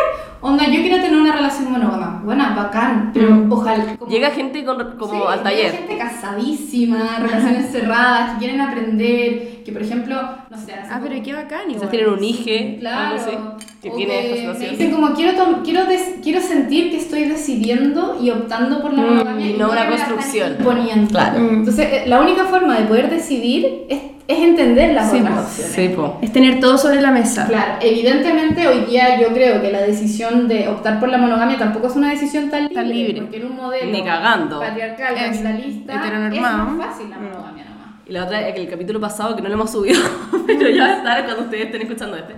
Onda, 0.43 0.67
yo 0.67 0.81
quiero 0.83 0.97
tener 1.01 1.17
una 1.19 1.33
relación 1.33 1.73
monógama. 1.73 2.21
Bueno, 2.25 2.45
bacán, 2.57 3.11
pero 3.15 3.47
ojalá. 3.49 3.97
como- 3.97 4.11
Llega 4.11 4.31
gente 4.31 4.65
con- 4.65 4.97
como 4.99 5.13
Sí, 5.13 5.19
al 5.27 5.39
llega 5.39 5.43
taller. 5.43 5.73
gente 5.73 5.97
casadísima, 5.99 7.19
relaciones 7.21 7.71
cerradas, 7.73 8.33
que 8.33 8.39
quieren 8.41 8.61
aprender, 8.61 9.63
que 9.65 9.73
por 9.73 9.83
ejemplo, 9.83 10.17
no 10.51 10.57
sé, 10.59 10.73
Ah, 10.75 10.97
poco- 10.99 11.09
pero 11.09 11.23
qué 11.23 11.33
bacán 11.33 11.61
Quizás 11.69 11.75
igual. 11.77 11.91
tienen 11.91 12.11
un 12.11 12.25
hije, 12.25 12.77
Claro. 12.81 13.15
algo 13.17 13.23
así, 13.25 13.37
que 13.83 13.91
o 13.91 13.95
tiene 13.95 14.19
esta 14.19 14.31
me 14.31 14.37
situación. 14.41 14.71
dicen 14.73 14.91
como 14.93 15.15
quiero, 15.15 15.37
tom- 15.37 15.63
quiero, 15.65 15.83
quiero 16.23 16.41
sentir 16.41 16.91
que 16.91 16.97
estoy 16.99 17.25
decidiendo 17.25 18.19
y 18.21 18.31
optando 18.31 18.81
por 18.83 18.93
la 18.93 19.03
Mm, 19.03 19.07
monogamia 19.11 19.47
y 19.47 19.55
y 19.55 19.57
no 19.59 19.71
una 19.71 19.83
que 19.87 19.89
construcción. 19.97 20.57
imponiendo. 20.59 21.09
Claro. 21.11 21.39
Mm. 21.41 21.49
Entonces, 21.55 21.89
eh, 21.93 22.05
la 22.07 22.21
única 22.21 22.45
forma 22.47 22.79
de 22.79 22.85
poder 22.87 23.11
decidir 23.11 23.85
es, 23.89 24.01
es 24.33 24.39
entender 24.49 24.95
las 24.95 25.11
Sí, 25.11 25.21
otras 25.21 25.39
opciones. 25.47 25.73
Sí, 25.75 25.89
po. 25.95 26.19
Es 26.23 26.33
tener 26.33 26.61
todo 26.61 26.77
sobre 26.79 27.01
la 27.01 27.11
mesa. 27.11 27.47
Claro, 27.47 27.75
evidentemente 27.81 28.67
hoy 28.67 28.81
día 28.87 29.21
yo 29.21 29.29
creo 29.29 29.61
que 29.63 29.71
la 29.73 29.81
decisión 29.83 30.49
de 30.49 30.69
optar 30.69 30.99
por 31.01 31.09
la 31.09 31.19
monogamia 31.19 31.59
tampoco 31.59 31.87
es 31.89 31.97
una 31.97 32.11
decisión 32.11 32.51
tan 32.51 32.63
libre, 32.69 32.75
Tan 32.75 32.89
libre. 32.89 33.21
porque 33.23 33.37
en 33.39 33.47
un 33.47 33.57
modelo 33.57 33.91
Ni 33.93 34.03
cagando. 34.05 34.61
patriarcal, 34.61 35.15
Es 35.17 35.23
capitalista, 35.39 35.95
heteronormado. 35.95 36.63
es 36.71 36.73
más 36.77 36.87
fácil 36.89 37.11
la 37.11 37.17
No. 37.17 37.23
monogamia 37.29 37.65
nomás. 37.65 37.89
Y 38.07 38.13
la 38.13 38.25
otra 38.25 38.49
es 38.49 38.55
que 38.55 38.61
el 38.63 38.69
capítulo 38.69 39.01
pasado, 39.01 39.37
que 39.37 39.43
no 39.43 39.49
lo 39.49 39.55
hemos 39.55 39.71
subido, 39.71 40.01
pero 40.47 40.69
ya 40.71 40.83
va 40.85 40.91
a 40.91 40.97
estar 40.99 41.25
cuando 41.25 41.43
ustedes 41.45 41.67
estén 41.67 41.83
escuchando 41.83 42.17
este. 42.17 42.35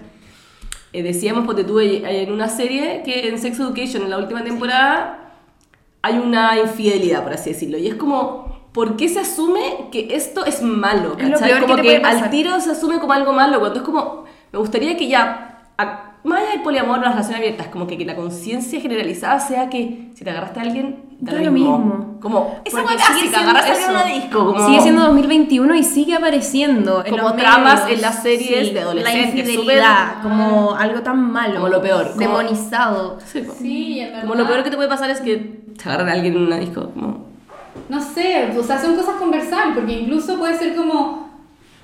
Eh, 0.93 1.03
decíamos, 1.03 1.45
porque 1.47 1.65
tuve 1.65 2.23
en 2.23 2.31
una 2.33 2.49
serie 2.49 3.03
que 3.05 3.29
en 3.29 3.39
Sex 3.39 3.59
Education, 3.59 4.05
en 4.05 4.11
la 4.11 4.19
última 4.19 4.45
temporada, 4.45 5.19
hay 6.03 6.19
una 6.19 6.59
infidelidad, 6.61 7.25
por 7.25 7.33
así 7.33 7.51
decirlo. 7.51 7.79
Y 7.79 7.89
es 7.89 7.95
como, 7.97 8.54
¿por 8.75 8.97
qué 8.97 9.09
se 9.09 9.21
asume 9.21 9.89
que 9.91 10.09
esto 10.15 10.45
es 10.45 10.61
malo? 10.61 11.17
Es 11.19 11.29
lo 11.31 11.39
peor 11.39 11.61
que 11.61 11.63
como 11.63 11.77
te 11.77 11.83
que, 11.83 11.89
puede 11.89 12.01
pasar. 12.01 12.25
al 12.25 12.31
tiro 12.31 12.61
se 12.61 12.73
asume 12.73 12.99
como 13.01 13.13
algo 13.15 13.33
malo, 13.33 13.59
cuando 13.61 13.79
es 13.79 13.85
como, 13.85 14.25
me 14.53 14.59
gustaría 14.59 14.97
que 14.97 15.09
ya, 15.09 15.63
a- 15.79 16.11
más 16.25 16.41
allá 16.41 16.51
del 16.53 16.63
poliamor 16.63 16.99
o 16.99 17.03
las 17.03 17.11
relaciones 17.13 17.39
abiertas, 17.39 17.67
como 17.69 17.87
que, 17.87 17.97
que 17.99 18.05
la 18.07 18.17
conciencia 18.17 18.81
generalizada 18.81 19.39
sea 19.41 19.69
que 19.71 20.09
si 20.15 20.25
te 20.25 20.31
agarraste 20.31 20.59
a 20.59 20.63
alguien, 20.63 21.03
da, 21.21 21.33
lo 21.35 21.51
mismo. 21.53 21.79
mismo. 21.79 22.19
Como, 22.21 22.61
esa 22.65 22.83
básica, 22.83 23.15
siendo 23.19 23.37
agarraste 23.39 23.71
a 23.71 23.75
alguien 23.75 23.91
en 23.91 23.97
eso. 23.97 24.05
una 24.07 24.15
disco, 24.25 24.47
como... 24.55 24.67
Sigue 24.67 24.81
siendo 24.81 25.03
2021 25.03 25.75
y 25.75 25.83
sigue 25.85 26.15
apareciendo. 26.15 27.05
en 27.05 27.11
Como 27.11 27.25
los 27.25 27.37
tramas 27.37 27.83
medios. 27.85 27.97
en 27.99 28.03
las 28.03 28.23
series 28.23 28.73
de 28.73 28.81
adolescentes, 28.81 29.35
La 29.35 29.41
infidelidad, 29.53 30.23
como 30.23 30.75
algo 30.75 31.03
tan 31.03 31.31
malo. 31.31 31.57
Como 31.57 31.69
lo 31.69 31.83
peor, 31.83 32.09
como- 32.13 32.19
Demonizado. 32.21 33.19
Sí, 33.27 33.41
po. 33.43 33.53
Sí, 33.59 34.01
en 34.01 34.07
verdad. 34.09 34.23
Como 34.23 34.35
lo 34.37 34.47
peor 34.47 34.63
que 34.65 34.71
te 34.71 34.77
puede 34.77 34.89
pasar 34.89 35.11
es 35.11 35.21
que 35.21 35.37
te 35.37 35.89
agarran 35.91 36.09
a 36.09 36.13
alguien 36.13 36.35
en 36.37 36.43
una 36.47 36.57
disco, 36.57 36.89
como... 36.95 37.24
No 37.89 38.01
sé, 38.01 38.51
o 38.59 38.63
sea, 38.63 38.81
son 38.81 38.97
cosas 38.97 39.17
conversables, 39.17 39.75
porque 39.77 39.93
incluso 40.01 40.39
puede 40.39 40.57
ser 40.59 40.75
como 40.75 41.25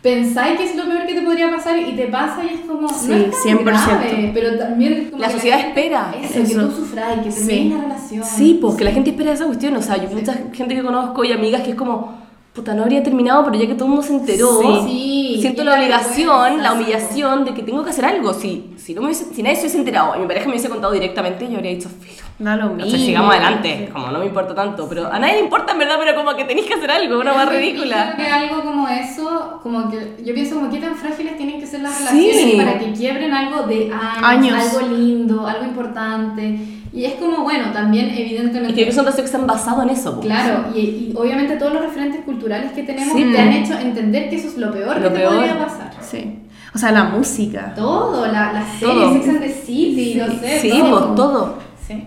pensáis 0.03 0.57
que 0.59 0.65
es 0.65 0.77
lo 0.77 0.85
peor 0.87 1.07
que 1.07 1.13
te 1.15 1.21
podría 1.21 1.51
pasar 1.51 1.79
y 1.79 1.95
te 1.95 2.07
pasa 2.07 2.43
y 2.43 2.55
es 2.55 2.61
como 2.61 2.89
Sí, 2.89 3.09
no 3.09 3.17
es 3.17 3.31
tan 3.33 3.59
100%. 3.59 3.65
grave, 3.65 4.31
pero 4.33 4.57
también 4.59 5.11
como 5.11 5.21
La 5.21 5.29
que 5.29 5.35
sociedad 5.35 5.59
gente- 5.59 5.81
espera. 5.81 6.15
eso, 6.23 6.33
que 6.35 6.41
Eso. 6.43 6.69
tú 6.69 6.77
sufras 6.77 7.19
y 7.19 7.21
que 7.25 7.31
Sí. 7.33 7.47
termines 7.47 7.77
la 7.77 7.83
relación. 7.83 8.25
Sí, 8.25 8.59
pues 8.61 8.77
que 8.77 8.85
la 8.85 8.93
gente 8.93 9.11
espera 9.11 9.33
esa 9.33 9.45
cuestión, 9.45 9.77
o 9.77 9.83
sea, 9.83 9.97
yo 9.99 10.09
mucha 10.09 10.33
gente 10.55 10.75
que 10.75 10.83
conozco 10.83 11.23
y 11.25 11.33
amigas 11.33 11.63
que 11.63 11.71
es 11.71 11.77
como, 11.77 12.15
puta, 12.53 12.75
no 12.75 12.83
habría 12.83 13.03
terminado, 13.03 13.45
pero 13.45 13.57
ya 13.57 13.67
que 13.69 13.75
todo 13.75 13.85
el 13.85 13.91
mundo 13.91 14.03
se 14.07 14.13
enteró, 14.15 14.85
Sí. 14.85 15.39
siento 15.41 15.63
la 15.63 15.75
obligación, 15.75 16.61
la 16.63 16.73
humillación 16.73 17.45
de 17.45 17.55
que 17.55 17.63
tengo 17.63 17.85
que 17.85 17.91
hacer 17.91 18.05
algo. 18.05 18.35
Si, 18.35 18.75
si, 18.77 18.93
no 18.93 19.03
me 19.03 19.07
hubiese- 19.09 19.33
si 19.33 19.43
nadie 19.43 19.55
se 19.57 19.63
hubiese 19.63 19.79
enterado 19.79 20.17
y 20.17 20.19
mi 20.21 20.27
pareja 20.27 20.47
me 20.47 20.53
hubiese 20.53 20.69
contado 20.69 20.93
directamente, 20.93 21.47
yo 21.49 21.57
habría 21.57 21.71
dicho, 21.71 21.89
filo. 21.89 22.23
Da 22.41 22.57
lo 22.57 22.67
O 22.67 22.71
mismo. 22.75 22.91
sea, 22.91 22.99
sigamos 22.99 23.35
adelante, 23.35 23.91
como 23.93 24.09
no 24.09 24.19
me 24.19 24.27
importa 24.27 24.55
tanto, 24.55 24.89
pero 24.89 25.13
a 25.13 25.19
nadie 25.19 25.35
le 25.35 25.41
importa 25.41 25.73
en 25.75 25.79
verdad, 25.79 25.97
pero 25.99 26.17
como 26.17 26.35
que 26.35 26.45
tenéis 26.45 26.67
que 26.67 26.75
hacer 26.75 26.91
algo, 26.91 27.21
una 27.21 27.35
más 27.35 27.45
Yo 27.45 27.51
creo 27.51 27.61
ridícula. 27.61 28.17
que 28.17 28.27
algo 28.27 28.63
como 28.65 28.89
eso, 28.89 29.61
como 29.63 29.91
que 29.91 30.17
yo 30.25 30.35
pienso 30.35 30.55
como 30.57 30.71
qué 30.71 30.79
tan 30.79 30.97
frágiles 30.97 31.37
tienen 31.37 31.61
que 31.61 31.67
ser 31.67 31.81
las 31.83 31.95
Sí. 31.95 32.05
relaciones 32.33 32.55
para 32.65 32.79
que 32.79 32.93
quiebren 32.93 33.33
algo 33.33 33.63
de 33.67 33.93
años, 33.93 34.23
Años. 34.25 34.75
algo 34.75 34.97
lindo, 34.97 35.47
algo 35.47 35.65
importante. 35.65 36.59
Y 36.93 37.05
es 37.05 37.15
como, 37.15 37.45
bueno, 37.45 37.71
también 37.73 38.11
evidentemente... 38.11 38.71
Y 38.73 38.75
creo 38.75 38.87
que 38.87 38.93
son 38.93 39.05
relaciones 39.05 39.31
que 39.31 39.37
están 39.37 39.47
basadas 39.47 39.85
en 39.85 39.91
eso. 39.91 40.17
po. 40.17 40.21
Claro, 40.23 40.65
y, 40.75 40.79
y 40.81 41.15
obviamente 41.17 41.57
todos 41.57 41.73
los 41.73 41.83
referentes 41.83 42.23
culturales 42.25 42.73
que 42.73 42.83
tenemos 42.83 43.15
Sí, 43.17 43.25
te 43.25 43.33
po. 43.37 43.39
han 43.41 43.53
hecho 43.53 43.79
entender 43.79 44.29
que 44.29 44.37
eso 44.37 44.49
es 44.49 44.57
lo 44.57 44.73
peor 44.73 44.97
Lo 45.01 45.09
que 45.09 45.15
te 45.15 45.21
peor. 45.21 45.35
podría 45.35 45.59
pasar. 45.59 45.93
Sí. 46.01 46.39
O 46.75 46.79
sea, 46.79 46.91
la 46.93 47.05
música. 47.05 47.73
Todo, 47.77 48.27
la, 48.27 48.53
la 48.53 48.65
serie. 48.79 49.13
Sex 49.15 49.29
and 49.29 49.41
the 49.41 49.49
City, 49.53 50.15
no 50.17 50.27
sé, 50.41 50.59
Sí, 50.61 50.71
todo. 50.71 50.91
pues 51.07 51.15
todo. 51.17 51.59
Sí. 51.87 52.05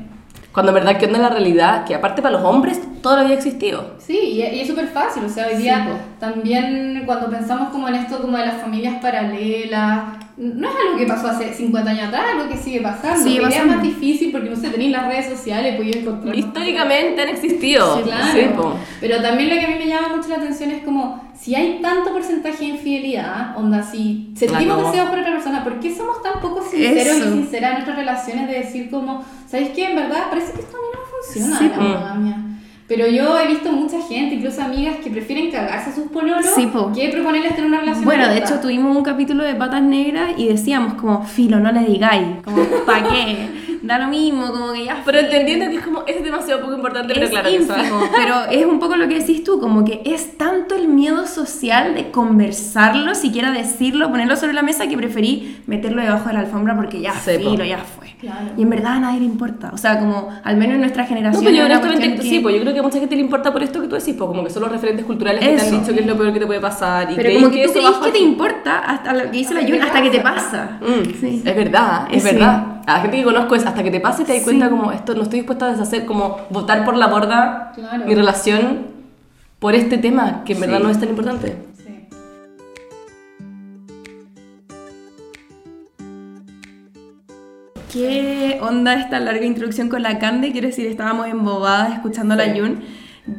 Cuando 0.51 0.71
en 0.71 0.75
verdad 0.75 0.97
que 0.99 1.05
onda 1.07 1.19
la 1.19 1.29
realidad, 1.29 1.83
que 1.85 1.95
aparte 1.95 2.21
para 2.21 2.35
los 2.37 2.43
hombres 2.45 2.79
todo 3.01 3.17
había 3.17 3.33
existido. 3.35 3.95
Sí, 3.97 4.17
y, 4.17 4.41
es 4.43 4.67
súper 4.67 4.87
fácil, 4.87 5.23
o 5.25 5.29
sea, 5.29 5.47
hoy 5.47 5.55
Sí, 5.55 5.63
día 5.63 5.87
po. 5.89 5.97
también 6.19 7.03
cuando 7.05 7.29
pensamos 7.29 7.69
como 7.69 7.87
en 7.87 7.95
esto 7.95 8.21
como 8.21 8.37
de 8.37 8.45
las 8.45 8.61
familias 8.61 9.01
paralelas, 9.01 10.03
no 10.35 10.67
es 10.67 10.75
algo 10.75 10.97
que 10.97 11.05
pasó 11.05 11.27
hace 11.27 11.53
50 11.53 11.91
años 11.91 12.07
atrás, 12.07 12.23
es 12.27 12.35
algo 12.35 12.49
que 12.49 12.57
sigue 12.57 12.81
pasando, 12.81 13.23
Sigue 13.23 13.45
es 13.47 13.65
más 13.65 13.83
difícil 13.83 14.31
porque 14.31 14.49
no 14.49 14.55
sé, 14.55 14.69
tenéis 14.69 14.91
las 14.91 15.07
redes 15.07 15.27
sociales, 15.37 15.75
podéis 15.75 15.97
encontrar... 15.97 16.35
Históricamente 16.35 17.21
han 17.21 17.29
existido. 17.29 17.97
Sí, 17.97 18.03
claro. 18.03 18.31
Sí. 18.33 18.95
Pero 18.99 19.21
también 19.21 19.49
lo 19.49 19.55
que 19.55 19.65
a 19.65 19.67
mí 19.69 19.75
me 19.77 19.87
llama 19.87 20.15
mucho 20.15 20.29
la 20.29 20.37
atención 20.37 20.71
es 20.71 20.83
como, 20.83 21.23
si 21.39 21.53
hay 21.55 21.79
tanto 21.81 22.11
porcentaje 22.11 22.57
de 22.59 22.65
infidelidad, 22.71 23.57
onda, 23.57 23.83
si 23.83 24.31
sentimos 24.35 24.63
Claro. 24.77 24.87
deseos 24.89 25.09
por 25.09 25.19
otra 25.19 25.31
persona, 25.33 25.63
¿por 25.63 25.79
qué 25.79 25.95
somos 25.95 26.21
tan 26.23 26.41
poco 26.41 26.63
sinceros 26.63 27.17
Eso. 27.17 27.29
y 27.29 27.31
sinceras 27.33 27.69
en 27.69 27.73
nuestras 27.75 27.97
relaciones 27.97 28.47
de 28.47 28.53
decir 28.55 28.89
como, 28.89 29.23
¿sabéis 29.47 29.69
qué? 29.69 29.89
En 29.91 29.95
verdad 29.95 30.29
parece 30.29 30.53
que 30.53 30.61
esto 30.61 30.77
a 30.77 30.81
mí 30.81 30.87
no 30.93 31.49
funciona, 31.49 31.77
la 31.77 31.83
monogamia. 31.83 32.37
Pero 32.87 33.07
yo 33.07 33.39
he 33.39 33.47
visto 33.47 33.71
mucha 33.71 34.01
gente, 34.01 34.35
incluso 34.35 34.61
amigas, 34.61 34.97
que 35.03 35.09
prefieren 35.09 35.49
cagarse 35.49 35.89
a 35.89 35.95
sus 35.95 36.11
pololos 36.11 36.45
Sí, 36.53 36.67
po. 36.67 36.91
que 36.91 37.09
proponerles 37.09 37.55
tener 37.55 37.69
una 37.69 37.79
relación 37.79 38.05
Bueno, 38.05 38.27
de 38.27 38.37
hecho 38.39 38.59
tuvimos 38.59 38.95
un 38.95 39.03
capítulo 39.03 39.43
de 39.43 39.55
patas 39.55 39.81
negras 39.81 40.31
y 40.37 40.47
decíamos 40.49 40.95
como, 40.95 41.23
filo, 41.23 41.59
no 41.59 41.71
le 41.71 41.81
digáis, 41.85 42.27
como, 42.43 42.61
¿para 42.85 43.07
qué? 43.07 43.49
Da 43.83 43.99
lo 43.99 44.07
mismo, 44.07 44.47
como 44.51 44.71
que 44.71 44.85
ya 44.85 45.01
Pero 45.05 45.19
entendiendo 45.19 45.69
que 45.69 45.75
es 45.75 45.83
como, 45.83 46.03
es 46.07 46.23
demasiado 46.23 46.61
poco 46.61 46.73
importante, 46.73 47.13
pero 47.13 47.25
es 47.25 47.31
claro 47.31 47.49
que 47.49 47.55
eso- 47.57 47.75
ínfimo, 47.77 47.99
pero 48.15 48.35
es 48.49 48.65
un 48.65 48.79
poco 48.79 48.95
lo 48.95 49.09
que 49.09 49.19
decís 49.19 49.43
tú, 49.43 49.59
como 49.59 49.83
que 49.83 50.01
es 50.05 50.37
tanto 50.37 50.73
el 50.75 50.87
miedo 50.87 51.27
social 51.27 51.93
de 51.93 52.09
conversarlo, 52.09 53.13
siquiera 53.13 53.51
decirlo, 53.51 54.09
ponerlo 54.09 54.35
sobre 54.37 54.53
la 54.53 54.61
mesa, 54.61 54.87
que 54.87 54.95
preferí 54.95 55.61
meterlo 55.67 56.01
debajo 56.01 56.29
de 56.29 56.33
la 56.35 56.39
alfombra 56.39 56.75
porque 56.77 57.01
ya 57.01 57.11
filo, 57.11 57.63
ya 57.65 57.79
fue. 57.79 58.13
Claro. 58.21 58.51
Y 58.57 58.61
en 58.61 58.69
verdad 58.69 58.93
a 58.93 58.99
nadie 59.01 59.19
le 59.19 59.25
importa, 59.25 59.71
o 59.73 59.77
sea, 59.77 59.99
como 59.99 60.29
al 60.45 60.55
menos 60.55 60.75
en 60.75 60.79
nuestra 60.81 61.03
No, 61.03 61.09
generación. 61.09 61.43
pues 61.43 61.53
yo 61.55 61.61
es 61.63 61.65
una 61.65 61.75
honestamente, 61.75 62.07
cuestión 62.15 62.29
sí, 62.29 62.37
que- 62.37 62.41
pues 62.41 62.55
yo 62.55 62.61
creo 62.61 62.73
que 62.73 62.79
a 62.79 62.83
mucha 62.83 62.99
gente 62.99 63.15
le 63.17 63.21
importa 63.21 63.51
por 63.51 63.63
esto 63.63 63.81
que 63.81 63.87
tú 63.89 63.95
decís, 63.95 64.15
pues 64.17 64.27
como 64.29 64.43
que 64.45 64.49
son 64.49 64.63
los 64.63 64.71
referentes 64.71 65.05
culturales 65.05 65.41
que 65.41 65.47
te 65.47 65.55
Eso. 65.55 65.75
han 65.75 65.81
dicho 65.81 65.93
que 65.93 65.99
es 65.99 66.07
lo 66.07 66.17
peor 66.17 66.31
que 66.31 66.39
te 66.39 66.45
puede 66.45 66.61
pasar 66.61 67.11
y 67.11 67.15
Pero 67.15 67.33
como 67.33 67.51
que, 67.51 67.65
tú 67.65 67.79
eso 67.79 67.91
va 67.99 68.05
que 68.05 68.11
te 68.13 68.19
importa 68.19 68.79
hasta 68.79 69.11
lo 69.13 69.23
que 69.23 69.31
dice 69.31 69.53
la 69.53 69.59
que 69.59 69.71
Jun, 69.73 69.79
te 69.81 69.85
hasta 69.87 70.01
que 70.01 70.09
te 70.09 70.19
pasa. 70.21 70.79
pasa. 70.79 70.79
Mm, 70.81 71.13
Sí. 71.19 71.41
Es 71.45 71.55
verdad, 71.55 72.07
es 72.11 72.23
Sí. 72.23 72.29
verdad. 72.29 72.65
A 72.85 72.93
la 72.95 72.99
gente 73.01 73.17
que 73.17 73.23
conozco 73.23 73.55
es 73.55 73.65
hasta 73.65 73.81
que 73.83 73.91
te 73.91 73.99
pase 73.99 74.25
te 74.25 74.33
das 74.33 74.39
Sí. 74.39 74.45
cuenta 74.45 74.69
como 74.69 74.91
esto 74.91 75.15
no 75.15 75.23
estoy 75.23 75.39
dispuesta 75.39 75.67
a 75.67 75.71
deshacer, 75.71 76.05
como 76.05 76.37
votar 76.49 76.83
por 76.85 76.95
la 76.97 77.07
borda 77.07 77.71
Claro. 77.75 78.05
mi 78.05 78.13
relación 78.15 78.87
por 79.59 79.73
este 79.75 79.97
tema 79.97 80.43
que 80.43 80.53
en 80.53 80.59
verdad 80.59 80.77
Sí. 80.79 80.83
no 80.83 80.89
es 80.89 80.99
tan 80.99 81.09
importante. 81.09 81.57
Sí. 81.77 82.07
¿Qué 87.91 88.57
onda 88.61 88.95
esta 88.95 89.19
larga 89.19 89.45
introducción 89.45 89.89
con 89.89 90.01
la 90.01 90.17
Cande? 90.19 90.51
Quiero 90.51 90.67
decir, 90.67 90.87
estábamos 90.87 91.27
embobadas 91.27 91.93
escuchando 91.93 92.33
a 92.33 92.37
la 92.37 92.45
Sí. 92.45 92.51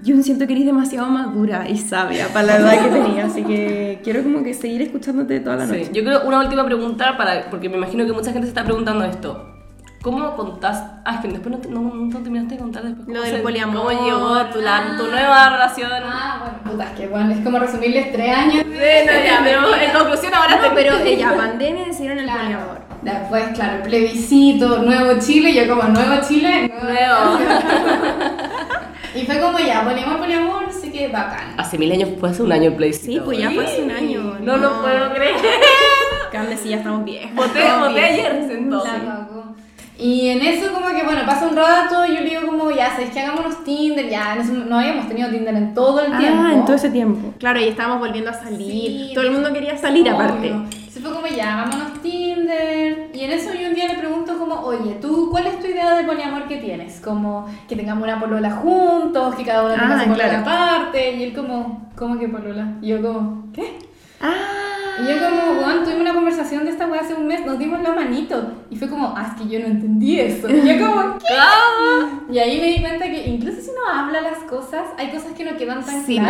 Jun, 0.05 0.23
siento 0.23 0.47
que 0.47 0.55
eres 0.55 0.65
demasiado 0.65 1.07
madura 1.09 1.69
y 1.69 1.77
sabia 1.77 2.29
para 2.29 2.47
la 2.47 2.57
edad 2.57 2.85
que 2.85 2.89
tenía, 2.91 3.27
así 3.27 3.43
que 3.43 4.01
quiero 4.03 4.23
como 4.23 4.43
que 4.43 4.55
seguir 4.55 4.81
escuchándote 4.81 5.41
toda 5.41 5.57
la 5.57 5.67
Sí. 5.67 5.73
noche. 5.73 5.91
Yo 5.93 6.03
creo 6.05 6.23
una 6.25 6.39
última 6.41 6.65
pregunta, 6.65 7.17
para, 7.19 7.51
porque 7.51 7.69
me 7.69 7.77
imagino 7.77 8.07
que 8.07 8.13
mucha 8.13 8.33
gente 8.33 8.47
se 8.47 8.49
está 8.49 8.65
preguntando 8.65 9.05
esto. 9.05 9.51
¿Cómo 10.03 10.37
contás? 10.37 10.83
Ah, 11.05 11.15
es 11.17 11.21
que 11.21 11.29
después 11.29 11.51
no, 11.55 11.59
te- 11.59 11.69
no, 11.71 11.81
no 11.81 12.19
terminaste 12.23 12.55
de 12.55 12.61
contar 12.61 12.83
después. 12.83 13.07
Lo 13.09 13.15
¿Cómo 13.23 13.27
del 13.33 13.43
poliamor. 13.43 13.77
¿Cómo 13.95 14.05
llegó 14.05 14.45
tu, 14.53 14.61
la- 14.61 14.97
tu 14.99 15.07
nueva 15.07 15.51
relación? 15.51 15.91
Ah, 15.93 16.39
bueno, 16.41 16.59
puta, 16.73 16.85
es 16.85 16.91
que 17.01 17.07
bueno, 17.09 17.31
es 17.33 17.39
como 17.41 17.59
resumirles 17.59 18.13
tres 18.13 18.37
años. 18.37 18.65
Sí, 18.65 18.71
no, 18.71 19.13
ya, 19.25 19.41
pero 19.45 19.61
en 19.75 19.93
conclusión 19.99 20.35
ahora 20.35 20.57
No, 20.57 20.63
te- 20.69 20.75
pero 20.75 20.97
ella, 20.99 21.35
pandemia 21.37 21.87
decidieron 21.87 22.19
el 22.19 22.25
Claro. 22.25 22.41
poliamor. 22.43 22.81
Después, 23.03 23.45
claro, 23.55 23.77
el 23.77 23.83
plebiscito, 23.83 24.79
Nuevo 24.83 25.19
Chile, 25.21 25.55
yo 25.55 25.69
como 25.75 25.89
Nuevo 25.91 26.15
Chile, 26.27 26.71
Nuevo. 26.83 27.39
Y 29.15 29.25
fue 29.25 29.41
como 29.41 29.59
ya, 29.59 29.85
poliamor, 29.85 30.19
poliamor, 30.19 30.63
no 30.67 30.73
sé 30.73 30.91
qué, 30.91 31.09
bacán. 31.09 31.55
Hace 31.57 31.79
mil 31.79 31.93
años 31.93 32.11
fue 32.19 32.31
hace 32.31 32.43
un 32.43 32.53
año 32.53 32.71
el 32.71 32.75
plebiscito. 32.75 33.13
Sí, 33.13 33.21
pues 33.25 33.39
ya 33.39 33.51
fue 33.51 33.65
hace 33.65 33.83
un 33.83 33.91
año. 33.91 34.37
No, 34.41 34.57
lo 34.57 34.83
puedo 34.83 35.13
creer. 35.15 35.37
Cande, 36.33 36.57
sí, 36.57 36.71
ya 36.71 36.79
estamos 36.79 37.05
viejos. 37.05 37.35
Voté, 37.35 37.61
voté 37.79 38.05
ayer. 38.05 38.49
Y 39.97 40.29
en 40.29 40.43
eso 40.43 40.73
como 40.73 40.89
que, 40.89 41.05
bueno, 41.05 41.21
pasa 41.25 41.47
un 41.47 41.57
rato, 41.57 42.05
yo 42.07 42.15
le 42.15 42.29
digo 42.29 42.47
como, 42.47 42.71
ya, 42.73 42.91
¿sabes 42.91 43.11
que 43.11 43.21
Hagámonos 43.21 43.63
Tinder, 43.63 44.09
ya, 44.11 44.37
eso 44.37 44.53
no 44.53 44.81
habíamos 44.81 45.07
tenido 45.07 45.31
Tinder 45.31 45.55
en 45.55 45.73
todo 45.73 46.01
el 46.01 46.19
tiempo. 46.19 46.43
Ah, 46.45 46.53
en 46.53 46.65
todo 46.65 46.75
ese 46.75 46.91
tiempo. 46.91 47.33
Claro, 47.39 47.61
y 47.61 47.69
estábamos 47.69 48.01
volviendo 48.01 48.31
a 48.31 48.35
salir. 48.35 48.59
Sí, 48.59 49.13
todo 49.15 49.25
el 49.25 49.31
mundo 49.31 49.53
quería 49.53 49.79
salir 49.79 50.03
Obvio. 50.03 50.15
aparte. 50.15 50.53
Se 50.95 51.01
fue 51.01 51.13
como 51.13 51.27
ya, 51.27 51.63
hagámonos 51.65 52.01
Tinder. 52.03 53.11
Y 53.13 53.25
en 53.25 53.33
eso 53.33 53.53
yo 53.53 53.67
un 53.67 53.75
día 53.75 53.89
le 53.89 53.95
pregunto 53.99 54.39
como, 54.39 54.61
oye, 54.61 54.95
¿tú 55.01 55.29
cuál 55.29 55.49
es 55.49 55.59
tu 55.59 55.67
idea 55.67 55.93
de 55.97 56.05
poliamor 56.05 56.47
que 56.47 56.59
tienes? 56.59 57.01
Como 57.01 57.49
que 57.69 57.75
tengamos 57.75 58.05
una 58.05 58.21
polola 58.21 58.53
juntos, 58.53 59.35
que 59.35 59.45
cada 59.45 59.65
uno 59.65 59.75
tenga 59.75 59.97
Ah, 59.97 60.05
su 60.05 60.11
polola 60.11 60.39
aparte. 60.39 61.17
Y 61.17 61.23
él 61.25 61.35
como, 61.35 61.91
¿cómo 61.97 62.17
que 62.17 62.29
polola? 62.29 62.75
Y 62.81 62.91
yo 62.91 63.03
como, 63.03 63.51
¿qué? 63.53 63.77
Ah, 64.21 65.03
Y 65.03 65.09
yo 65.09 65.15
como, 65.19 65.59
weón, 65.67 65.83
tuvimos 65.83 66.03
una 66.03 66.15
conversación 66.15 66.65
de 66.65 66.71
esta 66.71 66.87
weá 66.87 67.01
hace 67.01 67.15
un 67.15 67.27
mes, 67.27 67.45
nos 67.45 67.59
dimos 67.59 67.83
la 67.83 67.93
manito. 67.93 68.53
Y 68.71 68.77
fue 68.77 68.89
como, 68.89 69.15
ah, 69.17 69.33
es 69.35 69.43
que 69.43 69.49
yo 69.49 69.59
no 69.59 69.67
entendí 69.67 70.21
eso. 70.21 70.49
Y 70.49 70.61
yo 70.79 70.87
como, 70.87 71.19
¿qué? 71.19 72.33
Y 72.33 72.39
ahí 72.39 72.61
me 72.61 72.69
di 72.69 72.81
cuenta 72.81 73.07
que 73.07 73.27
incluso 73.27 73.61
si 73.61 73.71
uno 73.71 73.81
habla 74.01 74.21
las 74.21 74.39
cosas, 74.45 74.83
hay 74.97 75.11
cosas 75.11 75.33
que 75.33 75.45
no 75.45 75.57
quedan 75.57 75.85
tan 75.85 76.07
Sí, 76.07 76.21
no. 76.21 76.29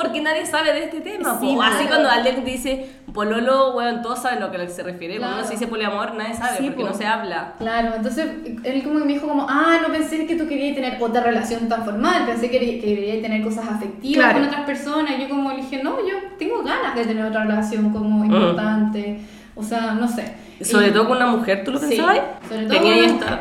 Porque 0.00 0.20
nadie 0.20 0.46
sabe 0.46 0.72
de 0.72 0.84
este 0.84 1.00
tema. 1.00 1.38
Sí, 1.40 1.54
po. 1.56 1.62
Así 1.62 1.74
claro. 1.74 1.88
cuando 1.88 2.10
alguien 2.10 2.44
dice 2.44 2.88
pololo, 3.12 3.72
bueno, 3.72 4.00
todos 4.00 4.20
saben 4.22 4.40
a 4.42 4.46
lo 4.46 4.52
que 4.52 4.68
se 4.68 4.82
refiere. 4.84 5.16
Cuando 5.18 5.34
Claro. 5.34 5.38
uno 5.40 5.46
se 5.48 5.54
dice 5.54 5.66
poliamor, 5.66 6.14
nadie 6.14 6.34
sabe 6.34 6.56
Sí, 6.58 6.64
porque 6.66 6.82
po. 6.82 6.88
no 6.90 6.94
se 6.94 7.04
habla. 7.06 7.54
Claro, 7.58 7.94
entonces 7.96 8.26
él 8.62 8.82
como 8.84 9.00
que 9.00 9.04
me 9.06 9.12
dijo 9.14 9.26
como, 9.26 9.46
ah, 9.48 9.78
no 9.82 9.92
pensé 9.92 10.24
que 10.26 10.36
tú 10.36 10.46
querías 10.46 10.76
tener 10.76 11.02
otra 11.02 11.22
relación 11.22 11.68
tan 11.68 11.84
formal, 11.84 12.26
pensé 12.26 12.48
que, 12.50 12.58
que 12.60 12.80
querías 12.80 13.22
tener 13.22 13.42
cosas 13.42 13.66
afectivas 13.68 14.24
Claro. 14.26 14.38
con 14.38 14.48
otras 14.48 14.64
personas. 14.66 15.18
Y 15.18 15.22
yo 15.22 15.28
como 15.30 15.50
le 15.50 15.56
dije, 15.62 15.82
no, 15.82 15.96
yo 16.06 16.14
tengo 16.38 16.62
ganas 16.62 16.94
de 16.94 17.04
tener 17.04 17.24
otra 17.24 17.42
relación 17.44 17.90
como 17.92 18.24
importante. 18.24 19.18
O 19.56 19.62
sea, 19.64 19.94
no 19.94 20.06
sé. 20.06 20.32
Sobre 20.62 20.88
Y- 20.88 20.90
todo 20.92 21.08
con 21.08 21.16
una 21.16 21.26
mujer, 21.26 21.64
¿tú 21.64 21.72
lo 21.72 21.78
Sí, 21.80 21.86
pensabas? 21.88 22.20
sobre 22.48 22.66
todo 22.66 22.78
Tenía 22.78 22.94
con 22.94 23.04
una 23.04 23.12
mujer. 23.14 23.38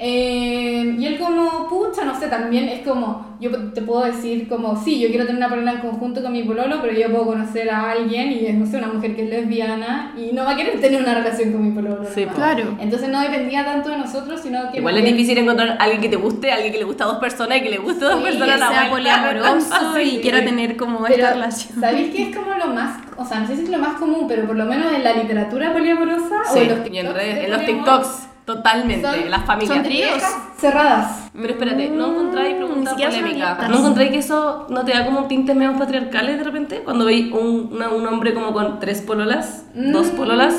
Eh, 0.00 0.94
y 0.96 1.06
él 1.06 1.18
como, 1.18 1.66
pucha, 1.68 2.04
no 2.04 2.18
sé, 2.18 2.28
también 2.28 2.68
es 2.68 2.86
como, 2.86 3.36
yo 3.40 3.50
te 3.72 3.82
puedo 3.82 4.04
decir 4.04 4.48
como, 4.48 4.80
sí, 4.82 5.00
yo 5.00 5.08
quiero 5.08 5.26
tener 5.26 5.38
una 5.38 5.48
polola 5.48 5.72
en 5.72 5.78
conjunto 5.80 6.22
con 6.22 6.32
mi 6.32 6.44
pololo, 6.44 6.76
pero 6.80 6.92
yo 6.96 7.10
puedo 7.10 7.26
conocer 7.26 7.68
a 7.70 7.90
alguien 7.90 8.30
y 8.30 8.46
es, 8.46 8.54
no 8.54 8.64
sé, 8.64 8.76
una 8.76 8.86
mujer 8.88 9.16
que 9.16 9.24
es 9.24 9.28
lesbiana 9.30 10.14
y 10.16 10.32
no 10.32 10.44
va 10.44 10.52
a 10.52 10.56
querer 10.56 10.80
tener 10.80 11.02
una 11.02 11.14
relación 11.14 11.50
con 11.52 11.64
mi 11.64 11.72
pololo. 11.72 12.04
Sí, 12.14 12.20
nomás. 12.20 12.36
Claro. 12.36 12.76
Entonces 12.78 13.08
no 13.08 13.20
dependía 13.20 13.64
tanto 13.64 13.90
de 13.90 13.96
nosotros, 13.98 14.40
sino 14.40 14.70
que... 14.70 14.78
Igual 14.78 14.98
es 14.98 15.04
difícil 15.04 15.36
encontrar 15.38 15.70
a 15.70 15.74
alguien 15.84 16.00
que 16.00 16.08
te 16.08 16.16
guste, 16.16 16.52
a 16.52 16.54
alguien 16.54 16.72
que 16.72 16.78
le 16.78 16.84
gusta 16.84 17.02
a 17.04 17.06
dos 17.08 17.18
personas 17.18 17.58
y 17.58 17.62
que 17.62 17.70
le 17.70 17.78
guste 17.78 18.04
a 18.04 18.08
dos 18.10 18.18
Sí, 18.18 18.24
personas. 18.24 18.68
Que 18.70 18.74
sea 18.76 18.90
poliamoroso 18.90 20.00
y 20.02 20.18
quiera 20.20 20.44
tener 20.44 20.76
como 20.76 21.02
Pero, 21.02 21.14
esta 21.14 21.32
relación. 21.34 21.80
¿Sabéis 21.80 22.14
qué 22.14 22.22
es 22.30 22.36
como 22.36 22.54
lo 22.54 22.68
más, 22.68 23.00
o 23.16 23.24
sea, 23.24 23.40
no 23.40 23.46
sé 23.48 23.56
si 23.56 23.62
es 23.64 23.68
lo 23.68 23.78
más 23.78 23.94
común, 23.98 24.26
pero 24.28 24.46
por 24.46 24.54
lo 24.56 24.64
menos 24.64 24.92
en 24.94 25.02
la 25.02 25.12
literatura 25.14 25.72
poliamorosa 25.72 26.36
o 26.50 26.54
Sí, 26.54 26.60
en 26.60 26.68
los 26.68 26.78
y 26.78 26.98
en, 26.98 27.06
TikToks 27.06 27.14
redes- 27.16 27.34
de 27.34 27.44
en 27.44 27.50
los 27.50 27.64
TikToks, 27.66 28.08
totalmente, 28.54 29.02
son- 29.20 29.30
las 29.30 29.44
familias. 29.44 29.74
son 29.76 29.82
tríos. 29.84 30.08
parejas 30.10 30.36
cerradas. 30.58 31.30
Pero 31.32 31.52
espérate, 31.52 31.88
¿no 31.90 32.06
encontráis 32.12 32.54
Mm, 32.54 32.58
preguntas 32.58 32.88
siquiera 32.94 33.10
son 33.12 33.20
polémicas? 33.20 33.68
¿No 33.70 33.78
encontráis 33.78 34.10
que 34.10 34.18
eso 34.18 34.66
no 34.70 34.84
te 34.84 34.92
da 34.92 35.04
como 35.06 35.20
un 35.20 35.28
tinte 35.28 35.54
medio 35.54 35.76
patriarcales 35.78 36.38
de 36.38 36.44
repente? 36.44 36.80
Cuando 36.84 37.04
veis 37.04 37.30
un, 37.32 37.70
una- 37.72 37.90
un 37.90 38.06
hombre 38.06 38.34
como 38.34 38.52
con 38.52 38.80
tres 38.80 39.00
pololas, 39.02 39.64
dos 39.74 40.12
Mm, 40.12 40.16
pololas, 40.16 40.54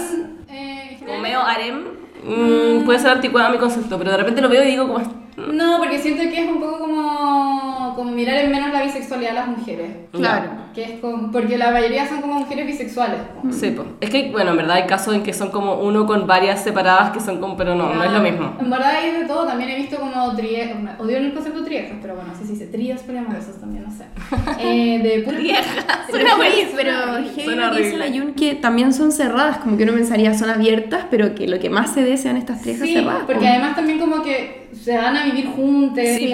eh, 0.50 0.98
como 1.06 1.20
medio 1.20 1.42
harem, 1.42 1.84
mm, 2.24 2.86
puede 2.86 3.00
ser 3.00 3.12
anticuado 3.12 3.48
a 3.50 3.52
mi 3.52 3.58
concepto, 3.58 3.98
pero 3.98 4.12
de 4.12 4.18
repente 4.18 4.42
lo 4.42 4.50
veo 4.50 4.64
y 4.64 4.68
digo 4.68 4.88
como... 4.88 5.29
No, 5.48 5.78
porque 5.80 6.00
siento 6.00 6.24
que 6.24 6.44
es 6.46 6.50
un 6.52 6.60
poco 6.60 6.80
como, 6.80 7.94
como 7.96 8.12
mirar 8.12 8.38
en 8.38 8.52
menos 8.52 8.72
la 8.72 8.84
bisexualidad 8.84 9.30
de 9.32 9.36
las 9.36 9.48
mujeres. 9.48 9.92
Claro. 10.12 10.50
Que 10.74 10.84
es 10.84 11.00
como, 11.00 11.32
porque 11.32 11.58
la 11.58 11.72
mayoría 11.72 12.08
son 12.08 12.22
como 12.22 12.36
mujeres 12.40 12.66
bisexuales. 12.68 13.20
Sí, 13.52 13.72
po. 13.72 13.86
es 14.00 14.10
que, 14.10 14.30
bueno, 14.32 14.52
en 14.52 14.58
verdad 14.58 14.76
hay 14.78 14.86
casos 14.86 15.16
en 15.16 15.24
que 15.24 15.34
son 15.34 15.50
como 15.52 15.76
uno 15.82 16.06
con 16.06 16.28
varias 16.28 16.64
separadas 16.64 17.12
que 17.12 17.20
son 17.20 17.40
como, 17.40 17.58
pero 17.58 17.76
no, 17.76 17.94
no 17.94 18.04
es 18.04 18.12
lo 18.12 18.20
mismo. 18.20 18.56
En 18.60 18.70
verdad 18.70 18.92
hay 18.96 19.12
de 19.12 19.26
todo, 19.26 19.46
también 19.46 19.70
he 19.72 19.76
visto 19.76 19.98
como 19.98 20.36
tríos, 20.36 20.70
odio 21.00 21.18
el 21.18 21.34
concepto 21.34 21.64
triejas, 21.64 21.98
pero 22.02 22.16
bueno, 22.16 22.32
sí 22.40 22.46
se 22.46 22.54
dice 22.54 22.68
tríos 22.68 23.02
poliamorosos 23.02 23.60
también, 23.60 23.84
no 23.86 23.92
sé. 23.92 24.06
Eh, 24.60 25.00
de 25.02 25.22
pura 25.24 25.38
Pero, 26.12 26.28
Suena 26.28 26.32
pero 26.76 27.14
horrible. 27.14 27.30
heavy 27.30 27.44
Suena 27.44 27.72
dice 27.72 27.98
la. 27.98 28.08
Yun 28.08 28.34
que 28.34 28.56
también 28.56 28.94
son 28.94 29.12
cerradas, 29.12 29.58
como 29.60 29.78
que 29.78 29.84
uno 29.84 29.94
pensaría 29.94 30.34
son 30.38 30.50
abiertas, 30.50 31.06
pero 31.10 31.36
que 31.36 31.48
lo 31.48 31.60
que 31.60 31.70
más 31.70 31.94
se 31.94 32.04
dé 32.04 32.18
sean 32.18 32.36
estas 32.38 32.62
trejas 32.62 32.88
Sí, 32.88 32.94
cerradas. 32.96 33.24
porque 33.26 33.42
po. 33.46 33.48
además 33.48 33.76
también 33.76 34.00
como 34.00 34.22
que 34.24 34.59
se 34.84 34.98
van 34.98 35.16
a 35.18 35.26
vivir 35.26 35.48
juntos, 35.48 36.04
Sí, 36.18 36.34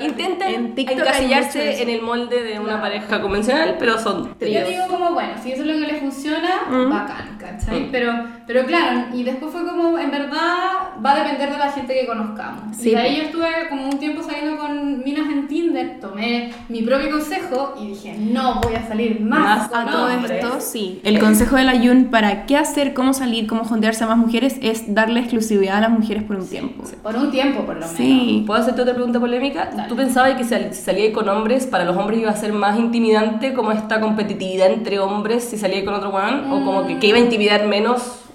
Intentan 0.00 0.74
encasillarse 0.76 1.82
en 1.82 1.88
el 1.88 2.02
molde 2.02 2.42
de 2.42 2.54
una 2.58 2.66
Claro. 2.68 2.82
pareja 2.82 3.22
convencional, 3.22 3.76
pero 3.78 3.98
son 3.98 4.24
Yo 4.28 4.34
tríos. 4.34 4.68
digo 4.68 4.82
como, 4.88 5.12
bueno, 5.12 5.32
si 5.42 5.52
eso 5.52 5.62
es 5.62 5.68
lo 5.68 5.74
que 5.74 5.92
le 5.92 6.00
funciona, 6.00 6.48
Mm. 6.70 6.90
bacán, 6.90 7.36
¿cachai? 7.38 7.80
Mm. 7.82 7.88
Pero, 7.92 8.12
pero 8.46 8.64
claro, 8.66 9.06
y 9.14 9.22
después 9.22 9.52
fue 9.52 9.64
como, 9.66 9.98
en 9.98 10.10
verdad, 10.10 10.62
va 11.04 11.12
a 11.12 11.16
depender 11.24 11.50
de 11.52 11.58
la 11.58 11.70
gente 11.72 11.94
que 11.94 12.06
conozcamos. 12.06 12.76
Sí, 12.76 12.90
y 12.90 12.92
de 12.92 12.98
ahí 12.98 13.16
yo 13.16 13.22
estuve 13.24 13.48
como 13.68 13.86
un 13.88 13.98
tiempo 13.98 14.22
saliendo 14.22 14.58
con 14.58 15.02
minas 15.04 15.28
en 15.30 15.46
Tinder, 15.48 16.00
tomé 16.00 16.52
mi 16.68 16.82
propio 16.82 17.10
consejo 17.10 17.74
y 17.80 17.88
dije, 17.88 18.14
no 18.18 18.60
voy 18.62 18.74
a 18.74 18.86
salir 18.86 19.20
más, 19.20 19.36
Más 19.60 19.68
con 19.68 19.88
A 19.88 19.90
todo 19.90 20.06
hombres. 20.14 20.42
esto, 20.44 20.60
sí. 20.60 21.00
El 21.04 21.18
consejo 21.18 21.56
de 21.56 21.64
la 21.64 21.74
Yun 21.74 22.06
para 22.06 22.46
qué 22.46 22.56
hacer, 22.56 22.94
cómo 22.94 23.12
salir, 23.12 23.46
cómo 23.46 23.64
jondearse 23.64 24.04
a 24.04 24.06
más 24.06 24.16
mujeres 24.18 24.56
es 24.62 24.92
darle 24.94 25.20
exclusividad 25.20 25.76
a 25.78 25.80
las 25.82 25.90
mujeres 25.90 26.22
por 26.24 26.36
un 26.36 26.48
tiempo. 26.48 26.84
Por 27.02 27.16
un 27.16 27.30
tiempo, 27.30 27.64
por 27.64 27.75
lo 27.76 27.86
menos. 27.86 27.96
Sí. 27.96 28.44
¿Puedo 28.46 28.60
hacerte 28.60 28.82
otra 28.82 28.94
pregunta 28.94 29.20
polémica? 29.20 29.70
Dale. 29.74 29.88
¿Tú 29.88 29.96
pensabas 29.96 30.34
que 30.34 30.44
si 30.44 30.82
salíais 30.82 31.12
con 31.12 31.28
hombres, 31.28 31.66
para 31.66 31.84
los 31.84 31.96
hombres 31.96 32.20
iba 32.20 32.30
a 32.30 32.36
ser 32.36 32.52
más 32.52 32.78
intimidante 32.78 33.54
como 33.54 33.72
esta 33.72 34.00
competitividad 34.00 34.70
entre 34.70 34.98
hombres 34.98 35.44
si 35.44 35.56
salíais 35.56 35.84
con 35.84 35.94
otro 35.94 36.10
weón? 36.10 36.52
¿O 36.52 36.64
como 36.64 36.86
que, 36.86 36.98
que 36.98 37.06
iba 37.06 37.18
a 37.18 37.20
intimidar 37.20 37.66
menos? 37.66 38.25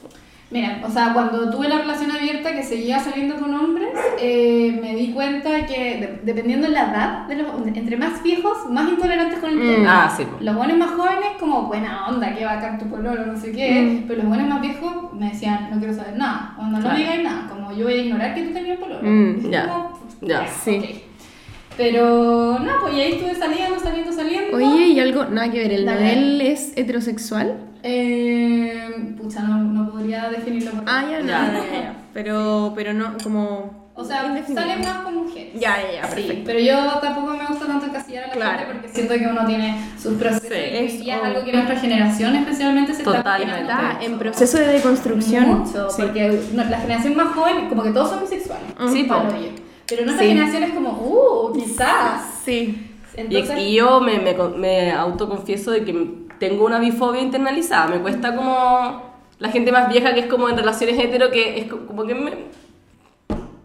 Mira, 0.52 0.82
o 0.86 0.90
sea, 0.92 1.14
cuando 1.14 1.50
tuve 1.50 1.70
la 1.70 1.78
relación 1.80 2.12
abierta 2.12 2.54
que 2.54 2.62
seguía 2.62 3.00
saliendo 3.00 3.38
con 3.38 3.54
hombres, 3.56 3.92
eh, 4.20 4.78
me 4.82 4.96
di 4.98 5.14
cuenta 5.14 5.66
que 5.66 5.76
de- 5.98 6.20
dependiendo 6.24 6.68
de 6.68 6.74
la 6.74 6.82
edad, 6.92 7.28
de 7.28 7.36
los, 7.38 7.48
entre 7.74 7.96
más 7.96 8.22
viejos, 8.22 8.70
más 8.70 8.90
intolerantes 8.90 9.40
con 9.40 9.50
el 9.52 9.56
Mm. 9.56 9.76
tema. 9.76 10.04
Ah, 10.06 10.14
sí. 10.16 10.24
Los 10.42 10.56
buenos 10.58 10.78
más 10.78 10.92
jóvenes, 10.92 11.30
como 11.40 11.68
buena 11.68 12.06
onda, 12.10 12.36
que 12.36 12.44
bacán 12.44 12.78
tu 12.78 12.86
pololo, 12.88 13.26
no 13.28 13.40
sé 13.40 13.54
qué. 13.54 13.82
Mm. 13.82 14.08
Pero 14.08 14.20
los 14.24 14.28
buenos 14.28 14.48
más 14.50 14.60
viejos 14.62 15.14
me 15.14 15.30
decían, 15.30 15.70
no 15.72 15.80
quiero 15.80 15.94
saber 15.94 16.18
nada. 16.18 16.54
Onda, 16.60 16.80
no 16.80 16.82
Claro. 16.84 16.98
me 16.98 17.04
digáis 17.04 17.24
nada. 17.24 17.48
Como 17.48 17.72
yo 17.72 17.86
voy 17.86 17.94
a 17.94 17.98
ignorar 18.04 18.36
que 18.36 18.42
tú 18.44 18.54
tenías 18.54 18.78
pololo. 18.78 19.00
Mm, 19.04 19.50
ya, 19.50 19.68
como, 19.70 20.00
ya, 20.22 20.48
sí. 20.48 20.78
ok. 20.78 20.86
Pero, 21.78 22.60
no, 22.60 22.72
pues 22.82 22.94
y 22.94 23.00
ahí 23.00 23.12
estuve 23.14 23.34
saliendo, 23.36 23.80
saliendo, 23.80 24.12
saliendo. 24.12 24.58
Oye, 24.58 24.88
y 24.90 25.00
algo, 25.00 25.26
nada 25.26 25.50
que 25.50 25.60
ver, 25.60 25.72
¿el 25.72 25.86
Dale. 25.86 26.02
Noel 26.02 26.42
es 26.42 26.74
heterosexual? 26.76 27.56
Eh, 27.84 29.16
pucha, 29.22 29.42
no, 29.42 29.58
no 29.64 29.92
podría 29.92 30.30
definirlo 30.30 30.72
por 30.72 30.84
Ah, 30.88 31.04
ya, 31.10 31.20
nada, 31.22 31.60
ya. 31.72 31.94
Pero, 32.14 32.74
pero 32.76 32.94
no, 32.94 33.14
como... 33.24 33.82
O 33.94 34.04
sea, 34.04 34.22
salen 34.54 34.80
más 34.82 34.98
con 35.04 35.16
mujeres. 35.16 35.54
Ya, 35.60 35.78
ya, 35.82 36.02
ya, 36.02 36.16
Sí, 36.16 36.42
pero 36.46 36.60
yo 36.60 36.76
tampoco 37.02 37.34
me 37.34 37.46
gusta 37.46 37.68
tanto 37.68 37.86
encasillar 37.86 38.24
a 38.24 38.28
la 38.28 38.34
Claro. 38.34 38.58
gente 38.60 38.74
porque 38.74 38.90
siento 38.90 39.14
que 39.16 39.28
uno 39.28 39.46
tiene 39.46 39.78
sus 40.02 40.14
procesos. 40.14 40.50
Sí, 40.92 41.02
y 41.04 41.10
es 41.12 41.22
algo 41.24 41.44
que 41.44 41.52
nuestra 41.54 41.76
generación 41.76 42.36
especialmente 42.36 42.94
se 42.94 43.04
Totalmente. 43.04 43.62
está 43.62 43.98
en 44.02 44.18
proceso 44.18 44.58
de 44.58 44.68
deconstrucción. 44.68 45.46
Mucho, 45.60 45.90
Sí. 45.90 46.02
porque 46.02 46.42
no- 46.54 46.64
la 46.64 46.80
generación 46.80 47.16
más 47.16 47.36
joven, 47.36 47.68
como 47.70 47.84
que 47.84 47.92
todos 47.92 48.10
son 48.10 48.22
bisexuales. 48.22 48.66
Sí, 48.92 49.04
po. 49.04 49.16
Palo 49.16 49.30
yo. 49.40 49.50
Pero 49.88 50.06
nuestra 50.06 50.26
Sí. 50.26 50.32
generación 50.32 50.64
es 50.64 50.72
como, 50.72 50.90
uh, 50.92 51.54
quizás. 51.54 52.22
Sí. 52.46 52.88
Y, 53.18 53.20
Entonces, 53.20 53.60
y 53.60 53.74
yo 53.76 54.00
me, 54.00 54.20
me, 54.20 54.34
me 54.58 54.92
autoconfieso 54.94 55.70
de 55.72 55.84
que 55.84 55.92
tengo 56.42 56.66
una 56.66 56.80
bifobia 56.80 57.22
internalizada. 57.22 57.86
Me 57.88 58.00
cuesta 58.00 58.36
como 58.36 59.04
la 59.38 59.50
gente 59.50 59.72
más 59.72 59.88
vieja 59.90 60.12
que 60.16 60.22
es 60.22 60.26
como 60.26 60.50
en 60.50 60.58
relaciones 60.58 60.98
hetero 60.98 61.30
que 61.30 61.60
es 61.60 61.66
co- 61.66 61.86
como 61.86 62.04
que 62.04 62.16
me... 62.16 62.32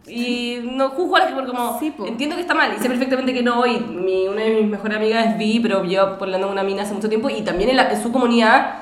Y 0.06 0.58
no 0.62 0.90
juzgo 0.90 1.16
a 1.16 1.20
la 1.20 1.24
gente 1.26 1.40
porque 1.42 1.56
como 1.56 1.80
Sí, 1.80 1.90
po. 1.90 2.06
entiendo 2.06 2.36
que 2.36 2.42
está 2.42 2.54
mal 2.54 2.70
y 2.76 2.80
sé 2.80 2.88
perfectamente 2.88 3.32
que 3.34 3.42
no 3.42 3.66
y 3.66 3.80
mi, 3.80 4.28
una 4.28 4.42
de 4.42 4.50
mis 4.60 4.66
mejores 4.70 4.98
amigas 4.98 5.26
es 5.26 5.38
bi 5.38 5.58
pero 5.58 5.84
yo 5.84 6.18
con 6.18 6.32
una 6.32 6.62
mina 6.62 6.82
hace 6.82 6.92
mucho 6.94 7.08
tiempo 7.08 7.28
y 7.30 7.40
también 7.42 7.70
en, 7.70 7.76
la- 7.76 7.90
en 7.90 8.00
su 8.00 8.12
comunidad 8.12 8.74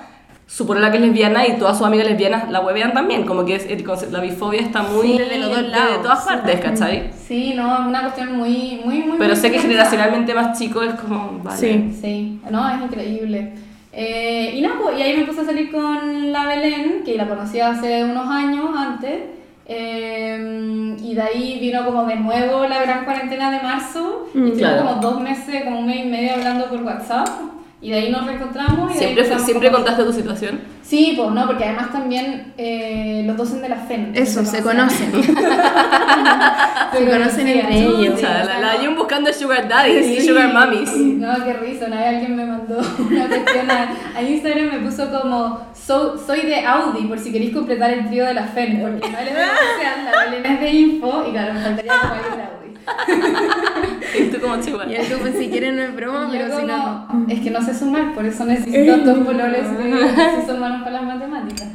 su 0.46 0.66
polola 0.66 0.90
que 0.90 0.98
es 0.98 1.02
lesbiana 1.04 1.46
y 1.46 1.52
todas 1.56 1.78
sus 1.78 1.86
amigas 1.86 2.06
lesbianas 2.08 2.50
la 2.50 2.60
huevean 2.60 2.92
también 2.92 3.24
como 3.24 3.44
que 3.46 3.54
es 3.54 3.64
el 3.70 3.82
la 4.10 4.20
bifobia 4.20 4.60
está 4.60 4.82
muy 4.82 5.06
Sí, 5.12 5.18
de 5.18 5.38
los 5.38 5.48
dos 5.50 5.62
lados. 5.68 5.96
de 5.96 6.02
todas 6.02 6.24
partes 6.26 6.60
¿cachai? 6.60 7.10
sí, 7.26 7.54
no, 7.56 7.72
es 7.72 7.86
una 7.86 8.02
cuestión 8.02 8.36
muy, 8.36 8.80
muy, 8.84 8.98
muy. 8.98 9.16
pero 9.16 9.30
muy 9.34 9.36
sé 9.40 9.50
que 9.52 9.60
generacionalmente 9.60 10.34
más 10.34 10.58
chico 10.58 10.82
es 10.82 10.92
como 10.94 11.38
vale. 11.42 11.56
Sí. 11.58 11.98
Sí, 12.02 12.40
no, 12.50 12.68
es 12.68 12.82
increíble. 12.82 13.52
Eh, 13.96 14.52
y 14.56 14.60
nada, 14.60 14.76
pues, 14.82 14.98
y 14.98 15.02
ahí 15.02 15.16
me 15.16 15.24
puse 15.24 15.42
a 15.42 15.44
salir 15.44 15.70
con 15.70 16.32
la 16.32 16.46
Belén, 16.46 17.02
que 17.04 17.16
la 17.16 17.28
conocí 17.28 17.60
hace 17.60 18.04
unos 18.04 18.28
años 18.28 18.66
antes. 18.76 19.20
eh, 19.66 20.96
y 21.02 21.14
de 21.14 21.22
ahí 21.22 21.58
vino 21.60 21.84
como 21.86 22.04
de 22.04 22.16
nuevo 22.16 22.66
la 22.66 22.82
gran 22.82 23.04
cuarentena 23.04 23.50
de 23.50 23.60
marzo. 23.62 24.28
Mm, 24.34 24.46
y 24.46 24.50
estuvimos 24.50 24.58
claro. 24.58 24.86
como 24.88 25.00
dos 25.00 25.20
meses, 25.20 25.64
como 25.64 25.78
un 25.80 25.86
mes 25.86 26.04
y 26.04 26.08
medio 26.08 26.34
hablando 26.34 26.66
por 26.68 26.82
WhatsApp. 26.82 27.28
Y 27.84 27.90
de 27.90 27.96
ahí 27.98 28.10
nos 28.10 28.24
reencontramos. 28.26 28.92
Y 28.94 28.98
siempre 28.98 29.20
empezamos 29.22 29.44
siempre 29.46 29.70
contaste 29.70 30.02
tu 30.04 30.12
situación 30.12 30.60
Sí, 30.82 31.14
pues 31.16 31.30
no, 31.30 31.46
porque 31.46 31.64
además 31.64 31.92
también 31.92 32.52
eh, 32.58 33.22
los 33.26 33.36
dos 33.36 33.48
son 33.48 33.62
de 33.62 33.68
la 33.70 33.76
FEN. 33.76 34.12
Eso, 34.14 34.44
se 34.44 34.62
conocen. 34.62 35.10
Se 35.12 35.22
Se 36.98 37.10
conocen 37.10 37.48
entre 37.48 37.78
ellos. 37.78 38.14
O 38.14 38.18
sea, 38.18 38.44
la, 38.60 38.60
la 38.60 38.72
Jun 38.82 38.94
buscando 38.96 39.32
sugar 39.32 39.68
daddies 39.68 40.06
y 40.06 40.26
sugar 40.26 40.52
mummies. 40.52 40.94
No, 40.96 41.44
qué 41.44 41.52
risa, 41.54 41.86
una 41.86 41.96
vez 42.00 42.08
alguien 42.08 42.36
me 42.36 42.44
mandó 42.46 42.78
una 43.10 43.26
cuestión 43.28 43.70
a, 43.70 43.94
a 44.16 44.22
Instagram 44.22 44.66
me 44.72 44.78
puso 44.90 45.10
como 45.10 45.60
"So- 45.74 46.16
soy 46.18 46.42
de 46.42 46.64
Audi 46.64 47.04
por 47.06 47.18
si 47.18 47.32
queréis 47.32 47.52
completar 47.54 47.90
el 47.90 48.06
trío 48.06 48.24
de 48.26 48.34
la 48.34 48.44
FEN, 48.44 48.80
porque 48.80 49.10
no 49.10 49.18
es 49.18 49.24
de 49.26 49.32
la 49.32 50.24
Belén 50.30 50.46
es 50.52 50.60
de 50.60 50.70
info 50.70 51.24
y 51.28 51.32
claro, 51.32 51.54
me 51.54 51.60
faltaría 51.60 51.92
como 52.00 52.14
de 52.14 52.42
Audi. 52.42 52.63
Y 54.18 54.24
tú 54.30 54.40
como 54.40 54.60
chihuahua. 54.60 54.92
Y 54.92 54.96
algo, 54.96 55.18
pues 55.18 55.34
si 55.36 55.48
quieren 55.48 55.76
no 55.76 55.82
es 55.82 55.96
broma, 55.96 56.28
Y 56.30 56.38
yo 56.38 56.44
pero 56.44 56.60
si 56.60 56.66
no... 56.66 57.26
es 57.28 57.40
que 57.40 57.50
no 57.50 57.62
sé 57.62 57.74
sumar, 57.74 58.14
por 58.14 58.24
eso 58.24 58.44
necesito 58.44 58.96
dos 59.04 59.18
si 59.18 60.46
son 60.46 60.60
buenos 60.60 60.82
para 60.82 61.02
las 61.02 61.04
matemáticas. 61.04 61.68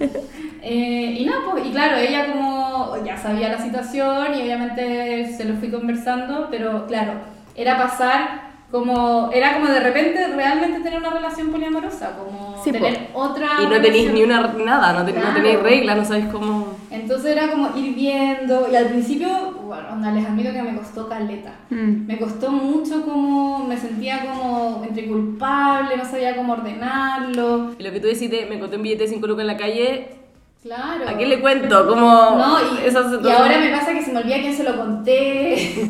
Eh, 0.62 1.18
y 1.20 1.26
nada, 1.26 1.42
pues, 1.52 1.66
y 1.66 1.72
claro, 1.72 1.98
ella 1.98 2.28
como 2.28 2.96
ya 3.06 3.18
sabía 3.18 3.50
la 3.50 3.60
situación 3.60 4.36
y 4.36 4.42
obviamente 4.42 5.34
se 5.36 5.46
lo 5.46 5.56
fui 5.56 5.70
conversando, 5.70 6.48
pero 6.50 6.86
claro, 6.88 7.14
era 7.56 7.78
pasar 7.78 8.49
como 8.72 9.30
era 9.34 9.54
como 9.56 9.68
de 9.68 9.80
repente 9.80 10.28
realmente 10.28 10.80
tener 10.82 11.00
una 11.00 11.10
relación 11.10 11.50
poliamorosa, 11.50 12.16
como 12.18 12.62
Sí, 12.64 12.72
tener 12.72 13.08
otra 13.14 13.48
Y 13.64 13.66
no 13.68 13.82
tenéis 13.82 14.12
ni 14.12 14.22
una 14.24 14.42
nada, 14.64 14.94
no, 14.94 15.06
te- 15.06 15.14
no 15.14 15.22
Claro. 15.22 15.36
tenéis 15.36 15.60
reglas, 15.62 15.98
no 15.98 16.06
sabéis 16.06 16.26
cómo. 16.28 16.68
Entonces 16.92 17.32
era 17.38 17.50
como 17.50 17.76
ir 17.78 17.96
viendo, 17.96 18.68
y 18.72 18.76
al 18.76 18.88
principio, 18.88 19.28
bueno, 19.66 19.84
onda, 19.94 20.12
les 20.12 20.26
admito 20.26 20.52
que 20.52 20.62
me 20.62 20.76
costó 20.76 21.08
caleta. 21.08 21.54
Mm. 21.70 22.06
Me 22.06 22.20
costó 22.20 22.52
mucho 22.52 23.04
como, 23.06 23.66
me 23.66 23.78
sentía 23.78 24.26
como 24.26 24.84
entre 24.88 25.08
culpable, 25.08 25.96
no 25.98 26.06
sabía 26.06 26.36
cómo 26.36 26.54
ordenarlo. 26.54 27.72
Y 27.80 27.84
lo 27.84 27.92
que 27.92 28.00
tú 28.00 28.08
decís 28.08 28.30
de 28.30 28.46
me 28.48 28.60
conté 28.60 28.76
un 28.76 28.84
billete 28.84 29.04
de 29.04 29.10
5 29.10 29.26
lucas 29.28 29.42
en 29.42 29.48
la 29.48 29.58
calle, 29.58 30.10
Claro. 30.62 31.08
¿a 31.08 31.14
quién 31.14 31.30
le 31.30 31.40
cuento? 31.40 31.88
Como. 31.88 32.02
No, 32.02 32.58
y, 32.60 32.86
esas 32.86 33.06
y 33.24 33.30
ahora 33.30 33.58
me 33.60 33.70
pasa 33.70 33.94
que 33.94 34.02
se 34.04 34.12
me 34.12 34.20
olvida 34.20 34.40
quién 34.42 34.54
se 34.54 34.64
lo 34.64 34.76
conté. 34.76 35.88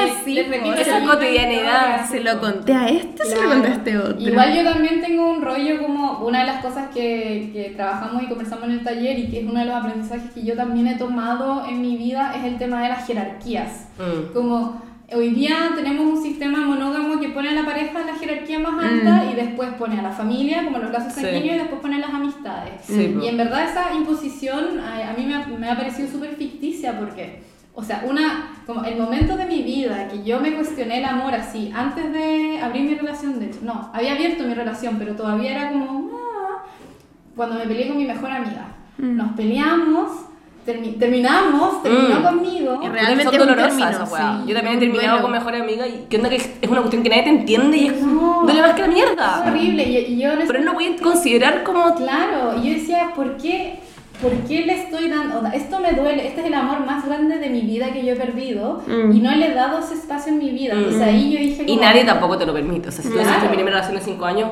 Que 0.00 0.12
sí, 0.24 0.38
esa 0.38 1.04
cotidianidad, 1.04 2.02
historia. 2.02 2.06
Se 2.06 2.20
lo 2.20 2.40
conté 2.40 2.72
a 2.72 2.88
este, 2.88 3.24
se 3.24 3.34
lo 3.34 3.40
Claro. 3.42 3.50
conté 3.52 3.68
a 3.68 3.72
este 3.74 3.98
otro. 3.98 4.20
Igual 4.20 4.54
yo 4.56 4.64
también 4.64 5.00
tengo 5.02 5.30
un 5.30 5.42
rollo 5.42 5.82
como 5.82 6.24
una 6.26 6.40
de 6.40 6.46
las 6.46 6.62
cosas 6.64 6.88
que, 6.94 7.50
que 7.52 7.74
trabajamos 7.76 8.22
y 8.22 8.26
conversamos 8.28 8.64
en 8.64 8.70
el 8.70 8.82
taller 8.84 9.18
y 9.18 9.28
que 9.28 9.40
es 9.40 9.46
uno 9.46 9.60
de 9.60 9.66
los 9.66 9.74
aprendizajes 9.74 10.30
que 10.30 10.42
yo 10.42 10.56
también 10.56 10.86
he 10.86 10.94
tomado 10.96 11.66
en 11.68 11.82
mi 11.82 11.96
vida 11.98 12.32
es 12.36 12.44
el 12.44 12.56
tema 12.56 12.82
de 12.82 12.88
las 12.88 13.06
jerarquías. 13.06 13.88
Mm. 13.98 14.32
Como 14.32 14.80
hoy 15.14 15.30
día 15.30 15.70
tenemos 15.74 16.06
un 16.06 16.22
sistema 16.22 16.58
monógamo 16.60 17.18
que 17.20 17.28
pone 17.30 17.48
a 17.48 17.52
la 17.54 17.64
pareja 17.64 18.00
en 18.00 18.06
la 18.06 18.14
jerarquía 18.14 18.58
más 18.58 18.82
alta 18.84 19.24
y 19.30 19.34
después 19.34 19.70
pone 19.74 19.98
a 19.98 20.02
la 20.02 20.10
familia 20.12 20.64
como 20.64 20.78
los 20.78 20.90
lazos 20.90 21.12
Sí. 21.14 21.20
sanguíneos 21.22 21.56
y 21.56 21.58
después 21.58 21.80
pone 21.80 21.98
las 21.98 22.10
amistades. 22.10 22.72
Sí, 22.84 23.16
y 23.22 23.26
en 23.26 23.36
verdad 23.36 23.64
esa 23.64 23.94
imposición 23.94 24.78
a, 24.80 25.10
a 25.10 25.12
mí 25.14 25.24
me 25.26 25.34
ha, 25.34 25.46
me 25.46 25.68
ha 25.70 25.76
parecido 25.76 26.08
súper 26.10 26.36
ficticia 26.36 26.98
porque, 26.98 27.42
o 27.74 27.82
sea, 27.82 28.04
una, 28.08 28.52
como 28.66 28.84
el 28.84 28.96
momento 28.98 29.36
de 29.36 29.46
mi 29.46 29.62
vida 29.62 30.08
que 30.08 30.22
yo 30.22 30.40
me 30.40 30.52
cuestioné 30.54 30.98
el 30.98 31.04
amor 31.04 31.34
así, 31.34 31.72
antes 31.74 32.12
de 32.12 32.60
abrir 32.62 32.82
mi 32.84 32.94
relación, 32.94 33.38
de 33.40 33.46
hecho, 33.46 33.58
no, 33.62 33.90
había 33.92 34.12
abierto 34.12 34.44
mi 34.44 34.54
relación, 34.54 34.96
pero 34.98 35.14
todavía 35.16 35.52
era 35.52 35.70
como, 35.70 36.10
ah, 36.14 36.64
cuando 37.34 37.56
me 37.56 37.66
peleé 37.66 37.88
con 37.88 37.96
mi 37.96 38.04
mejor 38.06 38.30
amiga. 38.30 38.68
Nos 38.98 39.32
peleamos, 39.32 40.10
termi- 40.72 40.98
terminamos, 40.98 41.82
terminó 41.82 42.20
Mm. 42.20 42.22
conmigo. 42.22 42.80
Y 42.82 42.88
Realmente 42.88 43.24
son 43.24 43.34
es 43.34 43.40
dolorosas 43.40 44.08
sí. 44.08 44.48
Yo 44.48 44.54
también 44.54 44.76
he 44.76 44.80
terminado 44.80 45.08
Duelo. 45.18 45.22
con 45.22 45.32
mejores 45.32 45.62
amigas 45.62 45.88
y 45.88 46.06
que 46.08 46.16
onda 46.16 46.28
que 46.28 46.36
es 46.36 46.68
una 46.68 46.80
cuestión 46.80 47.02
que 47.02 47.08
nadie 47.10 47.22
te 47.24 47.30
entiende 47.30 47.76
y 47.76 47.86
es 47.88 48.02
No. 48.02 48.42
duele 48.44 48.62
más 48.62 48.72
que 48.74 48.80
la 48.80 48.86
Es 48.88 48.92
mierda. 48.94 49.44
horrible. 49.46 49.82
Y, 49.84 49.96
y 50.14 50.18
yo 50.20 50.32
ese- 50.32 50.46
Pero 50.46 50.60
no 50.60 50.74
voy 50.74 50.86
a 50.98 51.02
considerar 51.02 51.62
como 51.64 51.94
Claro, 51.94 52.54
y 52.62 52.68
yo 52.68 52.74
decía, 52.74 53.12
¿por 53.14 53.36
qué, 53.36 53.80
¿por 54.22 54.32
qué 54.46 54.64
le 54.66 54.74
estoy 54.82 55.08
dando? 55.08 55.38
o 55.38 55.40
sea, 55.42 55.50
esto 55.52 55.80
me 55.80 55.92
duele, 55.92 56.26
este 56.26 56.40
es 56.42 56.46
el 56.46 56.54
amor 56.54 56.84
más 56.86 57.04
grande 57.06 57.38
de 57.38 57.48
mi 57.48 57.62
vida 57.62 57.92
que 57.92 58.04
yo 58.04 58.12
he 58.12 58.16
perdido 58.16 58.82
Mm. 58.86 59.12
y 59.12 59.20
no 59.20 59.30
le 59.34 59.46
he 59.50 59.54
dado 59.54 59.78
ese 59.80 59.94
espacio 59.94 60.32
en 60.32 60.38
mi 60.38 60.50
vida. 60.50 60.74
Entonces 60.74 61.00
ahí 61.02 61.32
yo 61.32 61.38
dije, 61.38 61.64
Y 61.66 61.76
nadie 61.76 62.04
tampoco 62.04 62.36
te 62.38 62.46
lo 62.46 62.52
permite. 62.52 62.88
O 62.88 62.92
sea, 62.92 63.02
si 63.02 63.08
tú 63.08 63.14
Claro. 63.14 63.28
dices 63.28 63.42
terminé 63.42 63.64
mi 63.64 63.70
relación 63.70 63.94
de 63.96 64.02
5 64.02 64.24
años, 64.24 64.48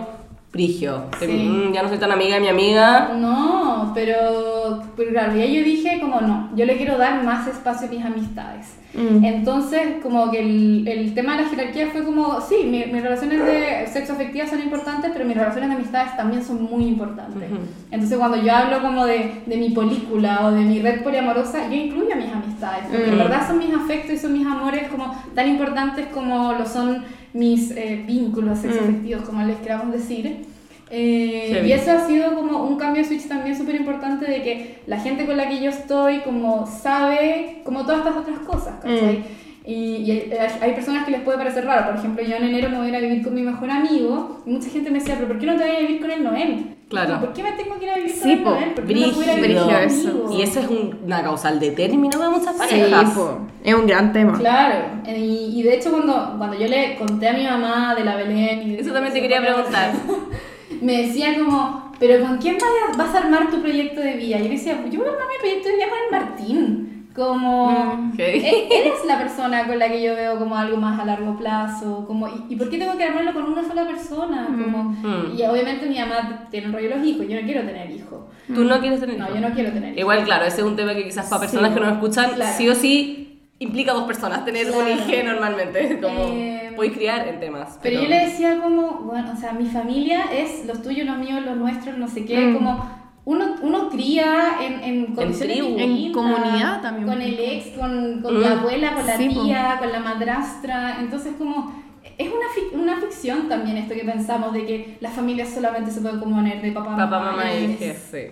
frigio. 0.63 1.03
Sí. 1.21 1.27
mm, 1.27 1.73
ya 1.73 1.83
no 1.85 1.89
soy 1.89 1.99
tan 1.99 2.11
amiga 2.11 2.35
de 2.35 2.41
mi 2.41 2.49
amiga. 2.49 3.13
No, 3.17 3.93
pero, 3.95 4.83
pero 4.97 5.11
claro, 5.13 5.37
y 5.37 5.41
ahí 5.43 5.57
yo 5.57 5.63
dije 5.63 6.01
como 6.01 6.21
no, 6.21 6.51
yo 6.57 6.65
le 6.67 6.77
quiero 6.77 6.99
dar 6.99 7.23
más 7.23 7.47
espacio 7.47 7.87
a 7.87 7.91
mis 7.91 8.05
amistades. 8.05 8.75
Mm. 8.95 9.23
Entonces, 9.25 9.81
como 10.03 10.31
que 10.31 10.41
el, 10.41 10.89
el 10.89 11.15
tema 11.15 11.37
de 11.37 11.43
la 11.45 11.49
jerarquía 11.51 11.89
fue 11.93 12.03
como, 12.05 12.41
sí, 12.41 12.57
mi- 12.65 12.87
mis 12.87 13.03
relaciones 13.03 13.45
de 13.45 13.87
sexo 13.93 14.15
afectivas 14.15 14.51
son 14.51 14.61
importantes, 14.61 15.11
pero 15.13 15.25
mis 15.27 15.37
relaciones 15.37 15.69
de 15.71 15.77
amistades 15.77 16.17
también 16.17 16.43
son 16.43 16.63
muy 16.65 16.87
importantes. 16.87 17.49
Entonces, 17.91 18.19
cuando 18.19 18.39
yo 18.43 18.53
hablo 18.53 18.81
como 18.81 19.05
de, 19.07 19.43
de 19.47 19.57
mi 19.59 19.71
película 19.71 20.47
o 20.47 20.51
de 20.53 20.63
mi 20.63 20.81
red 20.81 21.03
poliamorosa, 21.03 21.69
yo 21.69 21.75
incluyo 21.77 22.15
a 22.15 22.17
mis 22.17 22.33
amistades, 22.33 22.85
porque 22.91 23.09
en 23.09 23.15
Mm. 23.15 23.19
verdad 23.19 23.47
son 23.47 23.59
mis 23.59 23.73
afectos 23.75 24.13
y 24.15 24.19
son 24.19 24.33
mis 24.33 24.47
amores 24.47 24.89
como 24.89 25.15
tan 25.35 25.47
importantes 25.49 26.07
como 26.13 26.55
lo 26.55 26.67
son 26.67 27.05
mis 27.39 27.71
eh, 27.71 28.03
vínculos 28.07 28.59
sexoafectivos, 28.59 29.23
como 29.23 29.43
les 29.45 29.57
queramos 29.59 29.93
decir. 29.93 30.47
Eh, 30.91 31.65
y 31.67 31.73
eso 31.73 31.93
ha 31.93 32.07
sido 32.07 32.35
como 32.35 32.65
un 32.65 32.77
cambio 32.79 33.03
de 33.03 33.09
switch 33.09 33.29
también 33.29 33.57
súper 33.57 33.75
importante 33.75 34.25
de 34.29 34.43
que 34.43 34.79
la 34.87 34.99
gente 34.99 35.27
con 35.27 35.37
la 35.37 35.49
que 35.49 35.63
yo 35.63 35.71
estoy 35.71 36.21
como 36.21 36.67
sabe 36.67 37.61
como 37.63 37.85
todas 37.85 37.99
estas 37.99 38.17
otras 38.17 38.39
cosas, 38.41 38.75
¿cachai? 38.83 39.23
Y, 39.67 39.97
y 39.97 40.11
hay, 40.11 40.33
hay 40.63 40.73
personas 40.73 41.05
que 41.05 41.11
les 41.11 41.21
puede 41.21 41.37
parecer 41.37 41.67
raro, 41.67 41.91
por 41.91 41.99
ejemplo 41.99 42.25
yo 42.25 42.37
en 42.37 42.45
enero 42.45 42.71
me 42.71 42.79
voy 42.79 42.87
a 42.87 42.89
ir 42.89 42.97
a 42.97 43.01
vivir 43.01 43.23
con 43.23 43.35
mi 43.35 43.43
mejor 43.43 43.71
amigo 43.71 44.43
y 44.47 44.51
mucha 44.51 44.71
gente 44.71 44.91
me 44.91 44.99
decía, 44.99 45.17
pero 45.17 45.29
¿por 45.29 45.39
qué 45.39 45.45
no 45.45 45.57
te 45.57 45.59
vas 45.59 45.69
a 45.69 45.73
ir 45.73 45.77
a 45.77 45.87
vivir 45.87 46.01
con 46.01 46.11
el 46.11 46.25
Noel? 46.25 46.78
Claro. 46.89 47.21
¿Por 47.21 47.33
qué 47.35 47.43
me 47.43 47.53
tengo 47.53 47.79
que 47.79 47.85
ir 47.85 47.91
a 47.91 47.97
vivir 47.97 48.13
con 48.13 48.23
Sí, 48.23 48.33
a 48.33 48.81
vivir 48.83 49.15
brígido. 49.41 50.33
Y 50.33 50.43
eso 50.43 50.61
es 50.61 50.69
un- 50.69 50.99
una 51.05 51.23
causal 51.23 51.61
de 51.61 51.71
término 51.73 52.19
de 52.19 52.29
muchas 52.31 52.55
Sí, 52.55 52.59
parejas. 52.59 53.11
po, 53.11 53.39
es 53.63 53.75
un 53.75 53.87
gran 53.87 54.13
tema. 54.13 54.39
Claro, 54.39 54.85
y, 55.07 55.61
y 55.61 55.63
de 55.63 55.75
hecho 55.75 55.91
cuando, 55.91 56.35
cuando 56.39 56.59
yo 56.59 56.67
le 56.67 56.97
conté 56.97 57.29
a 57.29 57.33
mi 57.35 57.45
mamá 57.45 57.95
de 57.95 58.05
la 58.05 58.17
Belén 58.17 58.63
y 58.63 58.77
de 58.77 58.81
Eso 58.81 58.93
también 58.93 59.13
te 59.13 59.21
quería 59.21 59.41
preguntar. 59.41 59.93
me 60.81 61.03
decía 61.03 61.37
como, 61.39 61.93
pero 61.99 62.25
¿con 62.27 62.39
quién 62.39 62.57
vas 62.57 62.95
a, 62.95 62.97
vas 62.97 63.15
a 63.15 63.19
armar 63.19 63.51
tu 63.51 63.61
proyecto 63.61 64.01
de 64.01 64.15
vida? 64.15 64.39
Y 64.39 64.45
yo 64.45 64.49
decía, 64.51 64.73
yo 64.91 64.99
voy 65.01 65.09
a 65.09 65.13
armar 65.13 65.27
mi 65.29 65.39
proyecto 65.41 65.69
de 65.69 65.75
vida 65.77 65.87
con 65.89 65.99
el 65.99 66.25
Martín. 66.27 66.98
Como, 67.19 67.67
Mm, 67.97 68.11
ok. 68.13 68.19
él, 68.21 68.45
él 68.71 68.93
es 68.95 69.05
la 69.05 69.19
persona 69.19 69.67
con 69.67 69.77
la 69.79 69.89
que 69.89 70.01
yo 70.01 70.15
veo 70.15 70.39
como 70.39 70.55
algo 70.57 70.77
más 70.77 71.01
a 71.01 71.05
largo 71.05 71.37
plazo. 71.37 72.05
Como, 72.07 72.29
¿y, 72.29 72.45
y 72.51 72.57
por 72.57 72.71
qué 72.71 72.79
tengo 72.79 72.97
que 72.97 73.03
armarlo 73.05 73.35
con 73.35 73.43
una 73.45 73.65
sola 73.67 73.85
persona? 73.87 74.47
Como, 74.47 74.85
Mm. 74.85 75.37
Y 75.37 75.43
obviamente 75.43 75.87
mi 75.87 75.99
mamá 75.99 76.47
tiene 76.51 76.69
un 76.69 76.73
rollo 76.75 76.89
de 76.91 76.97
los 76.97 77.07
hijos, 77.07 77.27
yo 77.29 77.41
no 77.41 77.45
quiero 77.47 77.63
tener 77.63 77.91
hijos. 77.91 78.21
Tú 78.55 78.63
no 78.65 78.79
quieres 78.81 79.01
tener 79.01 79.19
No, 79.19 79.25
hijos? 79.27 79.41
yo 79.41 79.49
no 79.49 79.55
quiero 79.55 79.71
tener 79.73 79.89
hijos. 79.91 80.01
Igual, 80.01 80.25
claro, 80.25 80.45
ese 80.47 80.61
es 80.61 80.67
un 80.67 80.77
tema 80.77 80.95
que 80.95 81.05
quizás 81.05 81.27
para 81.29 81.41
personas 81.41 81.71
Sí. 81.71 81.75
que 81.75 81.81
no 81.85 81.91
escuchan, 81.93 82.31
Claro. 82.35 82.53
sí 82.57 82.69
o 82.69 82.75
sí 82.77 83.25
implica 83.59 83.93
dos 83.93 84.05
personas 84.05 84.45
tener 84.45 84.67
un 84.71 84.85
Claro. 84.85 84.91
hijo 85.13 85.25
normalmente. 85.27 85.99
Como 86.01 86.21
Eh, 86.29 86.73
podéis 86.77 86.93
criar 86.95 87.27
en 87.27 87.41
temas. 87.41 87.79
Pero 87.83 88.01
yo 88.01 88.09
le 88.09 88.27
decía 88.27 88.61
como, 88.63 89.01
bueno, 89.05 89.33
o 89.37 89.37
sea, 89.37 89.53
mi 89.53 89.67
familia 89.67 90.27
es 90.33 90.65
los 90.67 90.83
tuyos, 90.83 91.05
los 91.05 91.19
míos, 91.19 91.45
los 91.45 91.57
nuestros, 91.57 91.99
no 91.99 92.07
sé 92.07 92.25
qué, 92.25 92.39
Mm. 92.39 92.55
como 92.55 92.98
uno, 93.31 93.57
uno 93.61 93.89
cría 93.91 94.57
en, 94.63 94.73
en 94.85 95.15
condiciones 95.15 95.57
tribu. 95.59 95.79
En 95.79 95.95
distintas, 95.95 96.23
comunidad 96.23 96.81
también. 96.81 97.07
Con 97.09 97.21
el 97.21 97.39
ex, 97.39 97.67
con, 97.79 98.23
con 98.23 98.39
Mm. 98.39 98.41
la 98.41 98.53
abuela, 98.53 98.95
con 98.95 99.07
la 99.07 99.17
Sí, 99.19 99.29
po. 99.29 99.43
tía, 99.45 99.77
con 99.79 99.93
la 99.93 100.01
madrastra, 100.01 101.01
entonces 101.01 101.35
como... 101.37 101.87
Es 102.17 102.27
una, 102.29 102.47
fic- 102.57 102.73
una 102.73 102.97
ficción 103.01 103.49
también 103.49 103.77
esto 103.77 103.95
que 103.95 104.03
pensamos 104.05 104.53
de 104.53 104.65
que 104.67 104.97
las 105.01 105.13
familias 105.13 105.51
solamente 105.51 105.91
se 105.91 106.01
pueden 106.01 106.19
componer 106.21 106.61
de 106.63 106.73
papá, 106.73 106.97
Papá, 106.97 107.21
mamá 107.21 107.53
y 107.53 107.65
hija, 107.81 107.95
sí. 108.11 108.23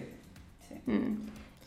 Mm. 0.87 1.19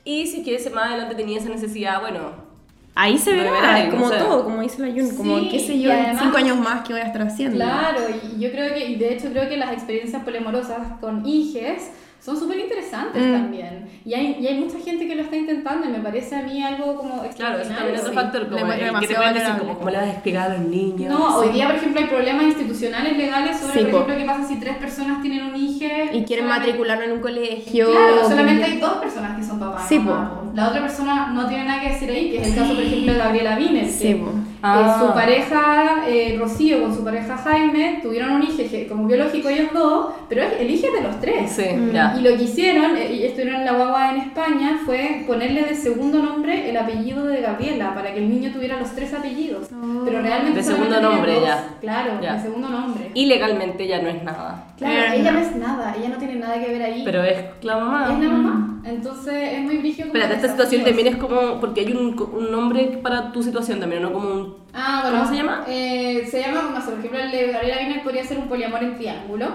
Y 0.03 0.25
si 0.27 0.43
quieres 0.43 0.73
más 0.73 0.87
adelante 0.89 1.15
tenía 1.15 1.37
esa 1.37 1.49
necesidad, 1.49 2.01
bueno, 2.01 2.49
Ahí 2.95 3.17
se 3.17 3.31
verá, 3.33 3.51
verá, 3.51 3.89
como 3.91 4.07
no 4.07 4.11
sé. 4.11 4.17
todo, 4.17 4.43
como 4.43 4.61
dice 4.61 4.81
la 4.85 4.91
Jun, 4.91 5.15
como 5.15 5.39
Sí, 5.39 5.47
qué 5.51 5.59
sé 5.59 5.79
yo, 5.79 5.91
en 5.91 5.99
además- 5.99 6.23
cinco 6.23 6.37
años 6.37 6.57
más 6.57 6.81
qué 6.85 6.93
voy 6.93 7.01
a 7.01 7.05
estar 7.05 7.21
haciendo. 7.21 7.55
Claro, 7.57 7.99
y 8.09 8.39
yo 8.41 8.51
creo 8.51 8.73
que, 8.73 8.89
y 8.89 8.95
de 8.95 9.13
hecho 9.13 9.29
creo 9.29 9.47
que 9.47 9.55
las 9.55 9.71
experiencias 9.71 10.21
poliamorosas 10.23 10.99
con 10.99 11.25
hijes 11.25 11.91
son 12.19 12.37
súper 12.37 12.59
interesantes 12.59 13.21
Mm. 13.21 13.31
también. 13.33 13.89
Y 14.05 14.13
hay, 14.13 14.37
y 14.39 14.47
hay 14.47 14.59
mucha 14.59 14.77
gente 14.79 15.07
que 15.07 15.15
lo 15.15 15.23
está 15.23 15.35
intentando 15.35 15.87
y 15.87 15.91
me 15.91 15.99
parece 15.99 16.35
a 16.35 16.41
mí 16.43 16.61
algo 16.63 16.95
como 16.95 17.21
claro, 17.35 17.59
eso 17.59 17.71
también 17.73 17.95
es 17.95 18.01
otro 18.01 18.13
factor, 18.13 18.49
como 18.49 18.71
el 18.71 18.79
que 18.99 19.07
te 19.07 19.15
pueden 19.15 19.33
decir, 19.33 19.53
como, 19.59 19.77
¿cómo 19.77 19.89
le 19.89 19.97
vas 19.97 20.05
a 20.07 20.11
explicar 20.11 20.51
a 20.51 20.57
los 20.57 20.67
niños? 20.67 21.11
No, 21.13 21.37
hoy 21.37 21.49
día, 21.49 21.67
por 21.67 21.75
ejemplo, 21.75 22.01
hay 22.01 22.07
problemas 22.07 22.43
institucionales 22.45 23.17
legales 23.17 23.57
sobre, 23.57 23.73
Sí, 23.73 23.79
por 23.85 23.91
po. 23.91 23.97
ejemplo, 24.11 24.17
qué 24.17 24.25
pasa 24.25 24.47
si 24.47 24.59
tres 24.59 24.77
personas 24.77 25.21
tienen 25.21 25.45
un 25.45 25.55
hijo 25.55 25.85
Y 26.13 26.23
quieren 26.23 26.47
matricularlo 26.47 27.05
en 27.05 27.11
un 27.13 27.19
colegio. 27.19 27.91
Claro, 27.91 28.23
solamente 28.27 28.63
hay 28.63 28.77
dos 28.79 28.93
personas 28.93 29.37
que 29.37 29.43
son 29.43 29.59
papás. 29.59 29.87
Sí, 29.87 29.99
mamá, 29.99 30.41
po. 30.43 30.51
La 30.53 30.67
otra 30.69 30.81
persona 30.81 31.27
no 31.33 31.47
tiene 31.47 31.65
nada 31.65 31.81
que 31.81 31.89
decir 31.89 32.09
ahí, 32.09 32.31
que 32.31 32.41
es 32.41 32.47
el 32.49 32.55
caso, 32.55 32.73
por 32.73 32.83
ejemplo, 32.83 33.13
de 33.13 33.17
Gabriela 33.19 33.55
Vines. 33.55 33.91
Sí, 33.95 34.07
que, 34.09 34.15
po. 34.15 34.31
Ah. 34.61 34.97
su 34.99 35.13
pareja, 35.13 36.03
eh, 36.07 36.35
Rocío, 36.37 36.81
con 36.81 36.93
su 36.95 37.03
pareja 37.03 37.37
Jaime, 37.37 37.99
tuvieron 38.03 38.31
un 38.31 38.43
hijo 38.43 38.57
que 38.69 38.87
como 38.87 39.07
biológico 39.07 39.47
ellos 39.49 39.69
dos, 39.73 40.07
pero 40.27 40.43
el 40.43 40.69
hijo 40.69 40.87
es 40.87 40.93
de 40.93 41.01
los 41.01 41.19
tres. 41.21 41.51
Sí, 41.51 41.63
ya. 41.93 42.15
Y 42.17 42.21
lo 42.21 42.35
que 42.37 42.43
hicieron, 42.43 42.97
eh, 42.97 43.13
y 43.13 43.23
estuvieron 43.23 43.61
en 43.61 43.65
la 43.65 43.71
guagua 43.73 44.11
en 44.11 44.17
España, 44.21 44.79
fue 44.85 45.23
ponerle 45.25 45.63
de 45.63 45.75
segundo 45.75 46.21
nombre 46.21 46.69
el 46.69 46.75
apellido 46.77 47.25
de 47.25 47.41
Gabriela, 47.41 47.93
para 47.95 48.13
que 48.13 48.19
el 48.19 48.29
niño 48.29 48.51
tuviera 48.51 48.79
los 48.79 48.91
tres 48.91 49.13
apellidos. 49.13 49.67
Pero 50.05 50.21
realmente 50.21 50.59
De 50.59 50.63
segundo 50.63 50.99
nombre, 51.01 51.35
dos. 51.35 51.43
ya. 51.45 51.67
Claro, 51.79 52.19
Ya. 52.21 52.33
de 52.35 52.41
segundo 52.41 52.69
nombre. 52.69 53.11
Y 53.13 53.25
legalmente 53.27 53.87
ya 53.87 54.01
no 54.01 54.09
es 54.09 54.21
nada. 54.23 54.65
Claro, 54.77 54.93
Eh, 55.13 55.19
ella 55.19 55.31
no. 55.31 55.39
no 55.39 55.45
es 55.45 55.55
nada, 55.55 55.95
ella 55.97 56.09
no 56.09 56.17
tiene 56.17 56.35
nada 56.35 56.59
que 56.63 56.71
ver 56.71 56.81
ahí. 56.83 57.01
Pero 57.05 57.23
es 57.23 57.37
la 57.61 57.77
mamá. 57.77 58.09
Es 58.13 58.19
la 58.19 58.29
mamá. 58.29 58.81
Entonces 58.85 59.53
es 59.53 59.61
muy 59.61 59.77
brígido. 59.77 60.07
Espérate, 60.07 60.35
esta 60.35 60.47
situación 60.49 60.83
también 60.83 61.07
es 61.07 61.15
como. 61.17 61.59
Porque 61.59 61.81
hay 61.81 61.91
un, 61.93 62.15
un 62.33 62.51
nombre 62.51 62.99
para 63.03 63.31
tu 63.31 63.43
situación 63.43 63.79
también, 63.79 64.01
no 64.01 64.11
como 64.13 64.29
un. 64.29 64.48
Ah, 64.73 64.99
bueno. 65.03 65.19
¿Cómo 65.19 65.29
se 65.31 65.37
llama? 65.37 65.63
Eh, 65.67 66.27
se 66.29 66.41
llama, 66.41 66.81
sé, 66.81 66.91
por 66.91 66.99
ejemplo, 66.99 67.19
el 67.19 67.31
de 67.31 67.51
Gabriela 67.51 67.79
Viner 67.79 68.03
podría 68.03 68.23
ser 68.23 68.37
un 68.39 68.47
poliamor 68.47 68.83
en 68.83 68.95
triángulo. 68.95 69.47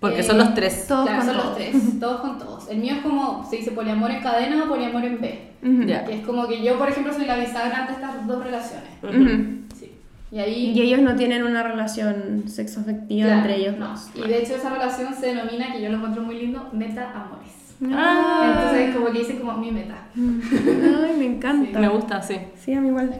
Porque 0.00 0.20
Eh, 0.20 0.22
son 0.24 0.38
los 0.38 0.52
tres. 0.54 0.86
Todos 0.88 1.04
claro, 1.06 1.18
con 1.18 1.26
son 1.28 1.36
los 1.36 1.44
todos. 1.46 1.56
tres, 1.58 2.00
todos 2.00 2.20
con 2.20 2.38
todos. 2.38 2.68
El 2.68 2.78
mío 2.78 2.94
es 2.96 3.00
como, 3.02 3.46
se 3.48 3.56
dice 3.56 3.70
poliamor 3.70 4.10
en 4.10 4.20
cadena 4.20 4.64
o 4.64 4.68
poliamor 4.68 5.04
en 5.04 5.20
B. 5.20 5.52
Ujú. 5.62 5.82
Ya. 5.84 6.04
Que 6.04 6.14
es 6.16 6.26
como 6.26 6.48
que 6.48 6.60
yo, 6.62 6.76
por 6.76 6.88
ejemplo, 6.88 7.12
soy 7.14 7.24
la 7.26 7.36
bisagra 7.36 7.80
entre 7.82 7.94
estas 7.94 8.26
dos 8.26 8.42
relaciones. 8.42 8.88
Ujú. 9.02 9.76
Sí. 9.78 9.92
Y 10.32 10.38
ahí. 10.40 10.72
Y 10.74 10.80
ellos 10.82 11.00
no 11.02 11.14
tienen 11.14 11.44
una 11.44 11.62
relación 11.62 12.44
sexoafectiva 12.48 13.26
claro, 13.28 13.40
entre 13.42 13.56
ellos 13.58 13.76
no. 13.78 13.94
Y 14.16 14.26
de 14.28 14.42
hecho, 14.42 14.56
esa 14.56 14.70
relación 14.70 15.14
se 15.14 15.26
denomina, 15.26 15.72
que 15.72 15.80
yo 15.82 15.88
lo 15.90 15.98
encuentro 15.98 16.22
muy 16.24 16.36
lindo, 16.36 16.68
meta 16.72 17.12
amores. 17.14 17.52
Ah, 17.94 18.54
Entonces, 18.56 18.94
como 18.96 19.12
que 19.12 19.18
dicen 19.20 19.38
como 19.38 19.52
mi 19.58 19.70
meta. 19.72 20.06
Ay, 20.16 21.14
me 21.18 21.26
encanta. 21.26 21.78
me 21.78 21.88
gusta, 21.88 22.22
sí. 22.22 22.36
Sí, 22.56 22.74
a 22.74 22.80
mí 22.80 22.88
igual. 22.88 23.12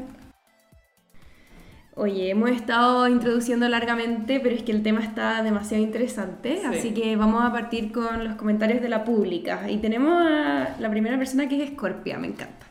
Oye, 1.94 2.30
hemos 2.30 2.50
estado 2.50 3.06
introduciendo 3.06 3.68
largamente, 3.68 4.40
pero 4.40 4.54
es 4.54 4.62
que 4.62 4.72
el 4.72 4.82
tema 4.82 5.00
está 5.00 5.42
demasiado 5.42 5.82
interesante, 5.82 6.56
Sí. 6.56 6.66
así 6.66 6.90
que 6.94 7.16
vamos 7.16 7.42
a 7.44 7.52
partir 7.52 7.92
con 7.92 8.24
los 8.24 8.36
comentarios 8.36 8.80
de 8.80 8.88
la 8.88 9.04
pública. 9.04 9.70
Y 9.70 9.76
tenemos 9.76 10.22
a 10.24 10.74
la 10.80 10.90
primera 10.90 11.18
persona 11.18 11.48
que 11.48 11.62
es 11.62 11.70
Scorpia, 11.72 12.18
me 12.18 12.28
encanta. 12.28 12.66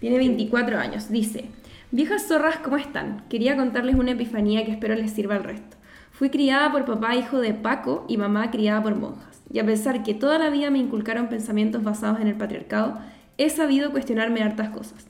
Tiene 0.00 0.18
24 0.18 0.78
años, 0.78 1.08
dice, 1.10 1.44
viejas 1.92 2.26
zorras, 2.26 2.56
¿cómo 2.58 2.76
están? 2.76 3.22
Quería 3.28 3.56
contarles 3.56 3.94
una 3.94 4.10
epifanía 4.12 4.64
que 4.64 4.72
espero 4.72 4.96
les 4.96 5.12
sirva 5.12 5.36
al 5.36 5.44
resto. 5.44 5.76
Fui 6.10 6.30
criada 6.30 6.72
por 6.72 6.84
papá 6.86 7.14
hijo 7.14 7.38
de 7.40 7.54
Paco 7.54 8.04
y 8.08 8.16
mamá 8.16 8.50
criada 8.50 8.82
por 8.82 8.96
monjas. 8.96 9.42
Y 9.52 9.60
a 9.60 9.64
pesar 9.64 10.02
que 10.02 10.12
toda 10.12 10.38
la 10.40 10.50
vida 10.50 10.70
me 10.70 10.78
inculcaron 10.78 11.28
pensamientos 11.28 11.84
basados 11.84 12.20
en 12.20 12.26
el 12.26 12.34
patriarcado, 12.34 12.98
he 13.38 13.48
sabido 13.48 13.92
cuestionarme 13.92 14.42
hartas 14.42 14.70
cosas. 14.70 15.06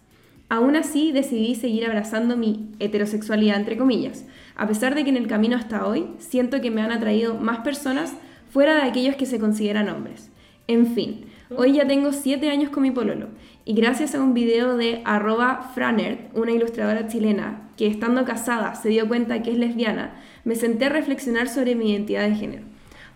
Aún 0.49 0.77
así, 0.77 1.11
decidí 1.11 1.57
seguir 1.57 1.87
abrazando 1.87 2.37
mi 2.37 2.69
heterosexualidad, 2.79 3.57
entre 3.57 3.77
comillas, 3.77 4.25
a 4.55 4.69
pesar 4.69 4.95
de 4.95 5.03
que 5.03 5.11
en 5.11 5.17
el 5.17 5.27
camino 5.27 5.57
hasta 5.57 5.87
hoy 5.87 6.07
siento 6.19 6.61
que 6.61 6.71
me 6.71 6.83
han 6.83 6.93
atraído 6.93 7.35
más 7.35 7.59
personas 7.59 8.15
fuera 8.49 8.77
de 8.77 8.83
aquellos 8.83 9.17
que 9.17 9.27
se 9.27 9.41
consideran 9.41 9.89
hombres. 9.89 10.31
En 10.69 10.87
fin, 10.87 11.27
hoy 11.57 11.73
ya 11.73 11.87
tengo 11.87 12.13
7 12.13 12.49
años 12.49 12.71
con 12.71 12.85
mi 12.85 12.93
pololo 12.93 13.29
y 13.65 13.75
gracias 13.75 14.15
a 14.15 14.23
un 14.23 14.35
video 14.35 14.77
de 14.77 15.03
arroba 15.05 15.73
franerd, 15.75 16.19
una 16.35 16.53
ilustradora 16.53 17.09
chilena, 17.09 17.69
que 17.77 17.89
estando 17.89 18.25
casada 18.25 18.77
se 18.77 18.89
dio 18.89 19.09
cuenta 19.09 19.43
que 19.43 19.51
es 19.51 19.59
lesbiana, 19.59 20.15
me 20.45 20.55
senté 20.55 20.85
a 20.85 20.91
reflexionar 20.91 21.49
sobre 21.49 21.75
mi 21.75 21.91
identidad 21.91 22.29
de 22.29 22.37
género. 22.37 22.63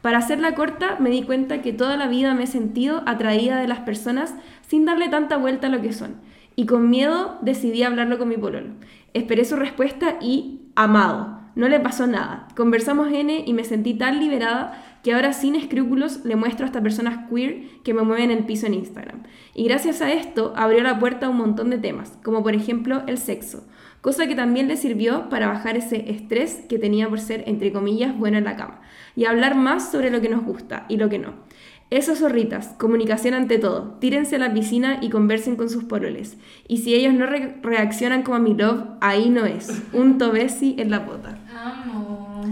Para 0.03 0.19
hacerla 0.19 0.55
corta, 0.55 0.97
me 0.99 1.11
di 1.11 1.23
cuenta 1.23 1.63
que 1.63 1.73
toda 1.73 1.97
la 1.97 2.09
vida 2.09 2.35
me 2.35 2.45
he 2.45 2.47
sentido 2.49 3.03
atraída 3.07 3.61
de 3.61 3.69
las 3.69 3.81
personas 3.81 4.35
sin 4.67 4.85
darle 4.85 5.09
tanta 5.09 5.37
vuelta 5.37 5.69
a 5.69 5.71
lo 5.71 5.81
que 5.81 5.93
son. 5.93 6.17
Y 6.61 6.67
con 6.67 6.91
miedo 6.91 7.39
decidí 7.41 7.85
hablarlo 7.85 8.19
con 8.19 8.29
mi 8.29 8.37
pololo. 8.37 8.75
Esperé 9.15 9.47
su 9.47 9.57
respuesta 9.57 10.19
y 10.21 10.61
amado. 10.75 11.41
No 11.55 11.71
le 11.71 11.81
pasó 11.81 12.07
nada. 12.07 12.49
Conversamos 12.55 13.11
N 13.11 13.45
y 13.47 13.55
me 13.55 13.65
sentí 13.65 13.95
tan 13.95 14.21
liberada 14.21 14.79
que 15.03 15.15
ahora 15.15 15.33
sin 15.33 15.55
escrúpulos 15.55 16.23
le 16.27 16.37
muestro 16.37 16.65
a 16.65 16.69
estas 16.69 16.83
personas 16.83 17.31
queer 17.31 17.63
que 17.83 17.95
me 17.95 18.03
mueven 18.03 18.31
el 18.31 18.45
piso 18.45 18.67
en 18.67 18.75
Instagram. 18.75 19.23
Y 19.55 19.65
gracias 19.65 20.03
a 20.03 20.13
esto 20.13 20.53
abrió 20.55 20.83
la 20.83 20.99
puerta 20.99 21.25
a 21.25 21.29
un 21.31 21.39
montón 21.39 21.71
de 21.71 21.79
temas, 21.79 22.19
como 22.23 22.43
por 22.43 22.55
ejemplo 22.55 23.05
el 23.07 23.17
sexo, 23.17 23.67
cosa 24.03 24.27
que 24.27 24.35
también 24.35 24.69
le 24.69 24.77
sirvió 24.77 25.31
para 25.31 25.49
bajar 25.49 25.79
ese 25.79 26.11
estrés 26.11 26.67
que 26.69 26.79
tenía 26.79 27.09
por 27.09 27.21
ser, 27.21 27.45
entre 27.47 27.73
comillas, 27.73 28.15
bueno 28.19 28.37
en 28.37 28.45
la 28.45 28.57
cama, 28.57 28.83
y 29.17 29.25
hablar 29.25 29.55
más 29.55 29.91
sobre 29.91 30.11
lo 30.11 30.21
que 30.21 30.29
nos 30.29 30.45
gusta 30.45 30.85
y 30.91 30.99
lo 30.99 31.09
que 31.09 31.19
no. 31.19 31.37
Eso, 31.91 32.15
zorritas, 32.15 32.69
comunicación 32.79 33.35
ante 33.35 33.59
todo. 33.59 33.97
Tírense 34.01 34.37
a 34.37 34.39
la 34.39 34.53
piscina 34.55 34.99
y 35.03 35.11
conversen 35.11 35.57
con 35.57 35.69
sus 35.69 35.83
pololes. 35.85 36.37
Y 36.69 36.79
si 36.79 36.95
ellos 36.95 37.13
no 37.15 37.27
re- 37.27 37.57
reaccionan 37.63 38.23
como 38.23 38.37
a 38.37 38.39
mi 38.39 38.55
love, 38.55 38.85
ahí 39.01 39.29
no 39.29 39.45
es. 39.45 39.83
Un 39.93 40.17
tobesi 40.17 40.77
en 40.79 40.91
la 40.93 41.05
pota. 41.05 41.37
Amo. 41.53 42.45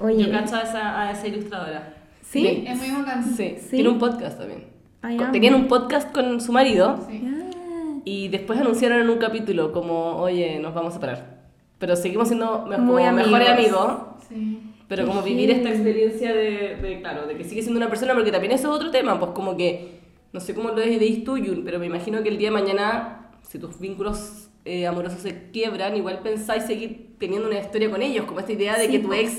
Oye, 0.00 0.26
Yo 0.26 0.30
cacho 0.30 0.54
a 0.56 0.60
esa, 0.62 1.02
a 1.02 1.10
esa 1.10 1.26
ilustradora. 1.26 1.94
¿Sí? 2.22 2.64
Es 2.68 2.78
muy 2.78 2.90
bacán. 3.02 3.24
Sí. 3.24 3.56
Sí. 3.60 3.68
Tiene 3.70 3.88
un 3.88 3.98
podcast 3.98 4.38
también. 4.38 4.64
Tenían 5.32 5.54
un 5.54 5.66
podcast 5.66 6.12
con 6.12 6.40
su 6.40 6.52
marido 6.52 7.04
Sí. 7.08 7.22
Ah, 7.26 8.00
y 8.04 8.28
después 8.28 8.60
anunciaron 8.60 9.00
en 9.00 9.10
un 9.10 9.18
capítulo 9.18 9.72
como, 9.72 10.16
oye, 10.16 10.58
nos 10.60 10.72
vamos 10.74 10.90
a 10.92 10.94
separar. 10.94 11.38
Pero 11.78 11.96
seguimos 11.96 12.28
siendo 12.28 12.64
me- 12.68 12.78
Muy 12.78 13.02
como 13.02 13.12
mejores 13.16 13.48
amigos. 13.48 13.92
Sí. 14.28 14.60
Pero 14.88 15.06
como 15.06 15.22
vivir 15.22 15.50
esta 15.50 15.68
experiencia 15.68 16.32
de, 16.34 16.76
de, 16.80 17.00
claro, 17.00 17.26
de 17.26 17.36
que 17.36 17.44
sigue 17.44 17.60
siendo 17.62 17.78
una 17.78 17.88
persona, 17.90 18.14
porque 18.14 18.32
también 18.32 18.52
eso 18.52 18.68
es 18.70 18.74
otro 18.74 18.90
tema, 18.90 19.18
pues 19.20 19.32
como 19.32 19.56
que, 19.56 20.00
no 20.32 20.40
sé 20.40 20.54
cómo 20.54 20.70
lo 20.70 20.76
veis 20.76 21.24
tú, 21.24 21.36
Yun, 21.36 21.62
pero 21.64 21.78
me 21.78 21.86
imagino 21.86 22.22
que 22.22 22.30
el 22.30 22.38
día 22.38 22.48
de 22.48 22.54
mañana, 22.54 23.28
si 23.42 23.58
tus 23.58 23.78
vínculos 23.78 24.48
eh, 24.64 24.86
amorosos 24.86 25.20
se 25.20 25.50
quiebran, 25.52 25.94
igual 25.96 26.20
pensáis 26.20 26.64
seguir 26.64 27.10
teniendo 27.18 27.48
una 27.48 27.58
historia 27.58 27.90
con 27.90 28.00
ellos, 28.02 28.24
como 28.24 28.40
esta 28.40 28.52
idea 28.52 28.76
de 28.78 28.86
Sí, 28.86 28.92
que 28.92 28.98
tu 29.00 29.08
po. 29.08 29.14
ex, 29.14 29.32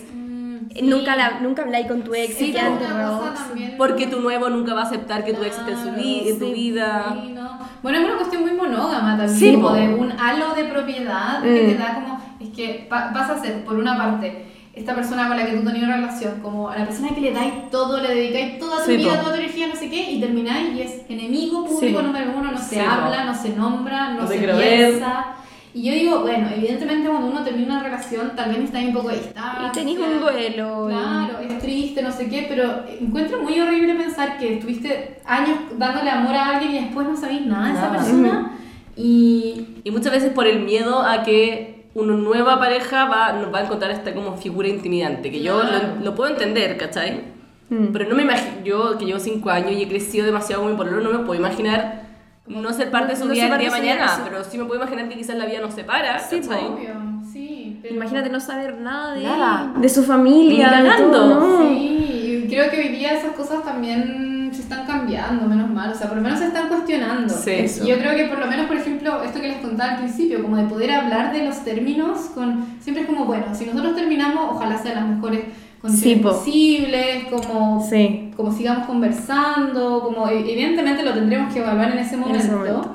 Eh, 0.75 0.81
Nunca, 0.83 1.15
la, 1.15 1.39
nunca 1.39 1.63
habláis 1.63 1.87
con 1.87 2.03
tu 2.03 2.13
ex, 2.13 2.35
Sí, 2.35 2.51
ya 2.51 2.69
también. 2.77 3.75
porque 3.77 4.05
tu 4.05 4.19
nuevo 4.19 4.49
nunca 4.49 4.73
va 4.75 4.81
a 4.81 4.83
aceptar 4.83 5.25
que 5.25 5.33
tu 5.33 5.41
ex 5.43 5.57
esté 5.57 5.71
en, 5.71 5.77
su 5.77 5.91
vi- 5.93 6.29
en 6.29 6.37
tu 6.37 6.45
sí, 6.45 6.53
vida. 6.53 7.17
Sí, 7.23 7.29
no. 7.31 7.57
Bueno, 7.81 7.97
es 7.97 8.05
una 8.05 8.17
cuestión 8.17 8.41
muy 8.43 8.51
monógama 8.51 9.17
también, 9.17 9.29
Sí, 9.39 9.53
como 9.55 9.69
po. 9.69 9.73
de 9.73 9.87
un 9.95 10.11
halo 10.11 10.53
de 10.53 10.65
propiedad 10.65 11.41
que 11.41 11.49
Mm. 11.63 11.69
te 11.71 11.75
da 11.75 11.95
como, 11.95 12.21
es 12.39 12.49
que 12.49 12.85
pa- 12.89 13.11
vas 13.13 13.29
a 13.31 13.41
ser, 13.41 13.63
por 13.65 13.77
una 13.77 13.97
parte, 13.97 14.45
esta 14.80 14.95
persona 14.95 15.27
con 15.27 15.38
la 15.38 15.45
que 15.45 15.53
tú 15.57 15.63
tenías 15.63 15.84
una 15.84 15.95
relación, 15.97 16.39
como 16.41 16.69
a 16.69 16.77
la 16.77 16.86
persona 16.86 17.09
que 17.13 17.21
le 17.21 17.32
dais 17.32 17.69
todo, 17.69 17.99
le 18.01 18.09
dedicáis 18.15 18.59
toda 18.59 18.84
tu 18.84 18.91
Sí, 18.91 18.97
vida, 18.97 19.15
po. 19.15 19.19
toda 19.21 19.34
tu 19.36 19.39
energía, 19.41 19.67
no 19.67 19.75
sé 19.75 19.89
qué, 19.89 20.11
y 20.11 20.19
termináis 20.19 20.75
y 20.75 20.82
es 20.82 21.01
enemigo 21.09 21.65
público 21.65 21.99
Sí. 21.99 22.05
número 22.05 22.32
uno, 22.38 22.51
no 22.51 22.57
se 22.57 22.75
po. 22.82 22.89
habla, 22.89 23.25
no 23.25 23.36
se 23.36 23.49
nombra, 23.49 24.13
no, 24.13 24.27
se 24.27 24.38
piensa. 24.39 25.25
Y 25.71 25.84
yo 25.84 25.93
digo, 25.93 26.21
bueno, 26.21 26.47
evidentemente 26.55 27.07
cuando 27.07 27.27
uno 27.27 27.43
termina 27.43 27.75
una 27.75 27.84
relación 27.84 28.36
también 28.36 28.63
está 28.63 28.80
ahí 28.80 28.88
un 28.88 28.93
poco 28.93 29.09
distancia. 29.09 29.67
Y 29.67 29.71
tenéis 29.71 29.99
un 29.99 30.19
duelo. 30.19 30.88
Claro, 30.88 31.39
es 31.47 31.59
triste, 31.59 32.01
no 32.01 32.11
sé 32.11 32.27
qué, 32.27 32.47
pero 32.49 32.86
encuentro 32.99 33.39
muy 33.43 33.59
horrible 33.59 33.93
pensar 33.93 34.39
que 34.39 34.55
estuviste 34.55 35.19
años 35.25 35.59
dándole 35.77 36.09
amor 36.09 36.34
a 36.36 36.55
alguien 36.57 36.71
y 36.75 36.80
después 36.86 37.07
no 37.07 37.15
sabéis 37.15 37.45
nada 37.45 37.67
de 37.67 37.73
esa 37.73 37.91
persona. 37.91 38.51
Y 38.97 39.65
Y 39.84 39.91
muchas 39.91 40.11
veces 40.11 40.34
por 40.34 40.47
el 40.47 40.59
miedo 40.61 41.01
a 41.01 41.23
que 41.23 41.78
una 41.95 42.13
nueva 42.15 42.59
pareja 42.59 43.05
va, 43.05 43.33
nos 43.33 43.53
va 43.53 43.59
a 43.59 43.63
encontrar 43.63 43.91
esta 43.91 44.13
como 44.13 44.37
figura 44.37 44.67
intimidante, 44.67 45.31
que 45.31 45.41
yo 45.41 45.61
lo, 45.63 46.03
lo 46.03 46.15
puedo 46.15 46.29
entender, 46.31 46.77
¿cachai? 46.77 47.21
Mm. 47.69 47.87
Pero 47.93 48.09
no 48.09 48.15
me 48.15 48.23
imagino, 48.23 48.63
yo 48.63 48.97
que 48.97 49.05
llevo 49.05 49.19
cinco 49.19 49.49
años 49.49 49.71
y 49.73 49.83
he 49.83 49.87
crecido 49.87 50.25
demasiado 50.25 50.61
con 50.63 50.71
mi 50.71 50.77
pololo, 50.77 51.01
no 51.01 51.17
me 51.19 51.25
puedo 51.25 51.39
imaginar 51.39 52.07
no 52.47 52.73
ser 52.73 52.89
parte 52.89 53.13
de 53.13 53.19
su 53.19 53.25
No 53.25 53.33
vida 53.33 53.45
el 53.47 53.59
día 53.59 53.69
de 53.69 53.77
mañana, 53.79 54.21
pero 54.23 54.43
sí 54.43 54.57
me 54.57 54.65
puedo 54.65 54.81
imaginar 54.81 55.07
que 55.07 55.15
quizás 55.15 55.35
la 55.37 55.45
vida 55.45 55.59
nos 55.61 55.73
separa, 55.75 56.17
Sí, 56.19 56.39
¿cachai? 56.41 56.65
obvio, 56.65 56.93
sí. 57.31 57.77
pero- 57.81 57.93
Imagínate 57.95 58.29
no 58.29 58.39
saber 58.39 58.75
nada 58.79 59.13
de 59.13 59.23
Nada. 59.23 59.73
de 59.77 59.89
su 59.89 60.03
familia, 60.03 60.83
todo, 60.97 61.39
¿no? 61.39 61.69
Sí, 61.69 62.47
creo 62.49 62.71
que 62.71 62.77
hoy 62.79 62.87
día 62.89 63.13
esas 63.13 63.33
cosas 63.33 63.63
también 63.63 64.28
están 64.70 64.86
cambiando, 64.86 65.47
menos 65.47 65.70
mal, 65.70 65.91
o 65.91 65.95
sea, 65.95 66.07
por 66.07 66.17
lo 66.17 66.24
menos 66.24 66.39
se 66.39 66.45
están 66.45 66.67
cuestionando. 66.67 67.34
Sí. 67.34 67.51
Eso. 67.51 67.84
Y 67.84 67.88
yo 67.89 67.97
creo 67.97 68.15
que 68.15 68.26
por 68.26 68.39
lo 68.39 68.45
menos, 68.47 68.67
por 68.67 68.78
ejemplo, 68.78 69.24
esto 69.24 69.41
que 69.41 69.47
les 69.47 69.57
contaba 69.57 69.93
al 69.93 69.97
principio, 69.99 70.41
como 70.41 70.57
de 70.57 70.63
poder 70.65 70.91
hablar 70.91 71.34
de 71.34 71.43
los 71.45 71.63
términos 71.63 72.20
con... 72.36 72.65
Siempre 72.80 73.03
es 73.03 73.09
como, 73.09 73.26
bueno, 73.26 73.45
si 73.53 73.65
nosotros 73.65 73.95
terminamos, 73.95 74.51
ojalá 74.55 74.78
sean 74.78 74.95
las 74.95 75.07
mejores 75.07 75.41
condiciones 75.82 76.17
Sí, 76.17 76.22
posibles, 76.24 77.24
como, 77.32 77.86
Sí. 77.89 78.32
como 78.36 78.51
sigamos 78.51 78.86
conversando, 78.86 80.01
como 80.03 80.28
e- 80.28 80.39
evidentemente 80.51 81.03
lo 81.03 81.13
tendremos 81.13 81.51
que 81.53 81.59
evaluar 81.59 81.91
en 81.91 81.99
ese 81.99 82.15
En 82.15 82.20
momento. 82.22 82.39
ese 82.43 82.51
momento. 82.55 82.91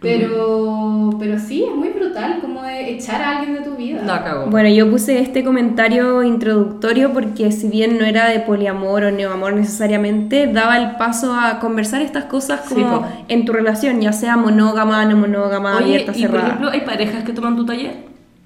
Pero, 0.00 1.10
pero 1.18 1.38
sí, 1.38 1.64
es 1.64 1.74
muy 1.74 1.88
brutal 1.88 2.38
como 2.40 2.62
de 2.62 2.90
echar 2.90 3.20
a 3.22 3.38
alguien 3.38 3.54
de 3.54 3.60
tu 3.62 3.76
vida. 3.76 4.02
No, 4.02 4.12
cago. 4.22 4.46
Bueno, 4.50 4.68
yo 4.68 4.90
puse 4.90 5.18
este 5.20 5.42
comentario 5.42 6.22
introductorio 6.22 7.12
porque 7.12 7.50
si 7.52 7.68
bien 7.68 7.98
no 7.98 8.04
era 8.04 8.28
de 8.28 8.40
poliamor 8.40 9.04
o 9.04 9.10
neoamor 9.10 9.54
necesariamente, 9.54 10.46
daba 10.48 10.76
el 10.78 10.96
paso 10.96 11.34
a 11.34 11.58
conversar 11.58 12.02
estas 12.02 12.24
cosas 12.24 12.60
Sí, 12.68 12.74
como 12.74 13.00
po. 13.02 13.06
en 13.28 13.44
tu 13.44 13.52
relación, 13.52 14.00
ya 14.00 14.12
sea 14.12 14.36
monógama, 14.36 15.04
no 15.06 15.16
monógama, 15.16 15.76
Oye, 15.76 15.84
abierta, 15.84 16.12
y 16.14 16.22
por 16.22 16.30
cerrada. 16.30 16.46
ejemplo, 16.48 16.70
hay 16.70 16.80
parejas 16.82 17.24
que 17.24 17.32
toman 17.32 17.56
tu 17.56 17.64
taller. 17.64 17.94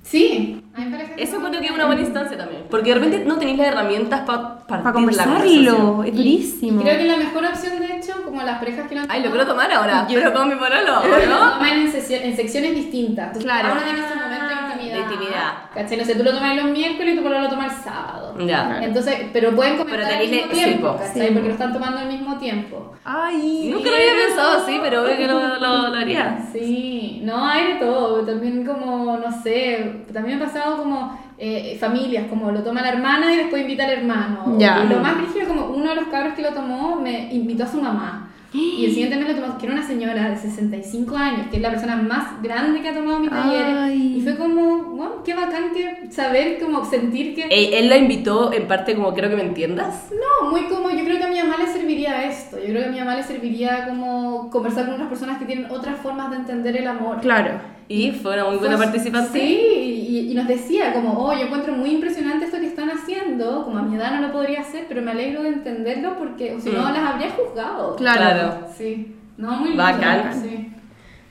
Sí, 0.02 0.62
parece 0.74 1.14
que 1.14 1.22
Eso 1.22 1.38
creo 1.38 1.60
que 1.60 1.66
es 1.66 1.72
una 1.72 1.86
buena 1.86 2.00
instancia 2.00 2.36
también. 2.36 2.62
Porque 2.70 2.88
de 2.88 2.94
repente 3.00 3.24
no 3.26 3.36
tenéis 3.36 3.58
las 3.58 3.68
herramientas 3.68 4.20
para 4.22 4.59
partir 4.70 4.84
Para 4.84 4.90
la 4.90 4.92
conversarlo, 4.92 6.02
es 6.04 6.08
Y- 6.14 6.16
durísimo. 6.16 6.80
y 6.80 6.84
creo 6.84 6.98
que 6.98 7.04
la 7.04 7.16
mejor 7.16 7.44
opción, 7.44 7.78
de 7.80 7.96
hecho, 7.96 8.22
como 8.24 8.42
las 8.42 8.58
parejas 8.58 8.88
que 8.88 8.94
lo 8.94 9.00
han 9.02 9.10
Ay, 9.10 9.20
lo 9.22 9.28
tomado, 9.30 9.44
quiero 9.44 9.46
tomar 9.52 9.72
ahora, 9.72 10.06
Yo- 10.08 10.18
pero 10.18 10.32
con 10.32 10.48
mi 10.48 10.54
pololo, 10.54 11.02
Lo 11.04 11.26
¿no? 11.26 11.52
toman 11.54 11.68
en, 11.68 11.82
en 11.86 12.36
secciones 12.36 12.74
distintas. 12.74 13.26
Entonces, 13.28 13.44
Claro. 13.44 13.68
Ahora 13.68 13.82
tienes 13.84 14.04
un 14.10 14.18
momento 14.18 14.46
de 14.46 14.54
intimidad. 14.54 14.94
De 14.94 15.14
intimidad. 15.14 15.52
¿Cachai? 15.74 15.96
No 15.98 16.04
sé, 16.04 16.14
tú 16.14 16.22
lo 16.24 16.32
tomas 16.32 16.56
los 16.56 16.64
miércoles 16.70 17.14
y 17.14 17.18
tu 17.18 17.28
lo 17.28 17.48
toma 17.48 17.66
el 17.66 17.70
sábado. 17.72 18.34
Ya. 18.46 18.80
Entonces, 18.82 19.16
pero 19.32 19.54
pueden 19.54 19.76
comentar 19.76 20.04
Pero 20.06 20.16
al 20.18 20.28
mismo 20.28 20.46
le- 20.46 20.52
tiempo. 20.54 20.98
Sí. 21.12 21.20
Porque 21.32 21.48
lo 21.48 21.52
están 21.54 21.72
tomando 21.72 21.98
al 21.98 22.08
mismo 22.08 22.38
tiempo. 22.38 22.92
Ay, 23.04 23.70
Nunca 23.72 23.90
lo 23.90 23.96
había 23.96 24.26
pensado 24.26 24.62
así, 24.62 24.78
pero 24.82 25.02
veo 25.02 25.16
que 25.16 25.26
lo, 25.26 25.58
lo, 25.58 25.88
lo 25.88 25.96
haría. 25.98 26.38
Sí, 26.52 27.20
no, 27.24 27.46
hay 27.46 27.74
de 27.74 27.74
todo. 27.80 28.24
También 28.24 28.64
como, 28.64 29.16
no 29.18 29.42
sé, 29.42 30.04
también 30.12 30.38
me 30.38 30.44
ha 30.44 30.46
pasado 30.48 30.76
como 30.78 31.18
eh, 31.42 31.76
familias, 31.80 32.26
como 32.28 32.50
lo 32.52 32.62
toma 32.62 32.82
la 32.82 32.90
hermana 32.90 33.32
y 33.32 33.36
después 33.36 33.62
invita 33.62 33.84
al 33.84 33.90
hermano. 33.92 34.56
Ya. 34.60 34.84
Y 34.84 34.88
lo 34.88 35.00
más 35.00 35.16
rígido, 35.16 35.48
como 35.48 35.66
uno 35.66 35.90
de 35.90 35.96
los 35.96 36.08
cabros 36.08 36.34
que 36.34 36.42
lo 36.42 36.52
tomó 36.52 36.96
me 36.96 37.32
invitó 37.32 37.64
a 37.64 37.66
su 37.66 37.80
mamá. 37.80 38.30
Y 38.52 38.84
el 38.84 38.90
siguiente 38.90 39.16
mes 39.16 39.28
lo 39.28 39.40
tomó, 39.40 39.58
que 39.58 39.66
era 39.66 39.76
una 39.76 39.86
señora 39.86 40.28
de 40.28 40.36
65 40.36 41.16
años, 41.16 41.46
que 41.50 41.56
es 41.56 41.62
la 41.62 41.70
persona 41.70 41.94
más 41.94 42.42
grande 42.42 42.80
que 42.80 42.88
ha 42.88 42.94
tomado 42.94 43.20
mi 43.20 43.28
taller. 43.28 43.64
Ay. 43.64 44.16
Y 44.18 44.22
fue 44.22 44.36
como, 44.36 44.82
wow, 44.96 45.22
qué 45.24 45.34
bacán 45.34 45.72
que 45.72 46.10
saber, 46.10 46.58
como 46.58 46.84
sentir 46.84 47.36
que... 47.36 47.44
Él, 47.44 47.74
él 47.74 47.88
la 47.88 47.96
invitó 47.96 48.52
en 48.52 48.66
parte 48.66 48.96
como 48.96 49.12
quiero 49.12 49.28
que 49.30 49.36
me 49.36 49.42
entiendas. 49.42 50.08
No, 50.10 50.50
muy 50.50 50.62
como 50.62 50.90
yo 50.90 51.04
creo 51.04 51.18
que 51.18 51.24
a 51.24 51.28
mi 51.28 51.40
mamá 51.40 51.58
le 51.58 51.68
serviría 51.68 52.24
esto. 52.24 52.58
Yo 52.58 52.66
creo 52.66 52.82
que 52.82 52.88
a 52.88 52.92
mi 52.92 52.98
mamá 52.98 53.14
le 53.14 53.22
serviría 53.22 53.86
como 53.86 54.50
conversar 54.50 54.86
con 54.86 54.94
otras 54.94 55.08
personas 55.08 55.38
que 55.38 55.44
tienen 55.44 55.70
otras 55.70 56.00
formas 56.00 56.30
de 56.30 56.36
entender 56.36 56.76
el 56.76 56.88
amor. 56.88 57.20
Claro. 57.20 57.79
Y 57.92 58.12
fue 58.12 58.34
una 58.34 58.44
muy 58.44 58.56
buena 58.58 58.76
Fue- 58.76 58.86
participante. 58.86 59.36
Sí, 59.36 60.06
y, 60.08 60.30
y 60.30 60.34
nos 60.34 60.46
decía 60.46 60.92
como, 60.92 61.12
oh, 61.26 61.32
yo 61.34 61.46
encuentro 61.46 61.72
muy 61.74 61.90
impresionante 61.90 62.44
esto 62.44 62.58
que 62.60 62.66
están 62.68 62.88
haciendo, 62.88 63.64
como 63.64 63.78
a 63.78 63.82
mi 63.82 63.96
edad 63.96 64.12
no 64.20 64.28
lo 64.28 64.32
podría 64.32 64.60
hacer, 64.60 64.84
pero 64.88 65.02
me 65.02 65.10
alegro 65.10 65.42
de 65.42 65.48
entenderlo 65.48 66.16
porque 66.16 66.54
o 66.54 66.60
si 66.60 66.70
no 66.70 66.82
Mm. 66.88 66.92
las 66.92 66.98
habría 67.12 67.30
juzgado. 67.30 67.96
Claro. 67.96 68.20
Claro. 68.20 68.66
Sí, 68.78 69.16
no, 69.36 69.50
muy 69.56 69.70
lindo. 69.70 69.82
Bacán. 69.82 70.32
Sí. 70.40 70.68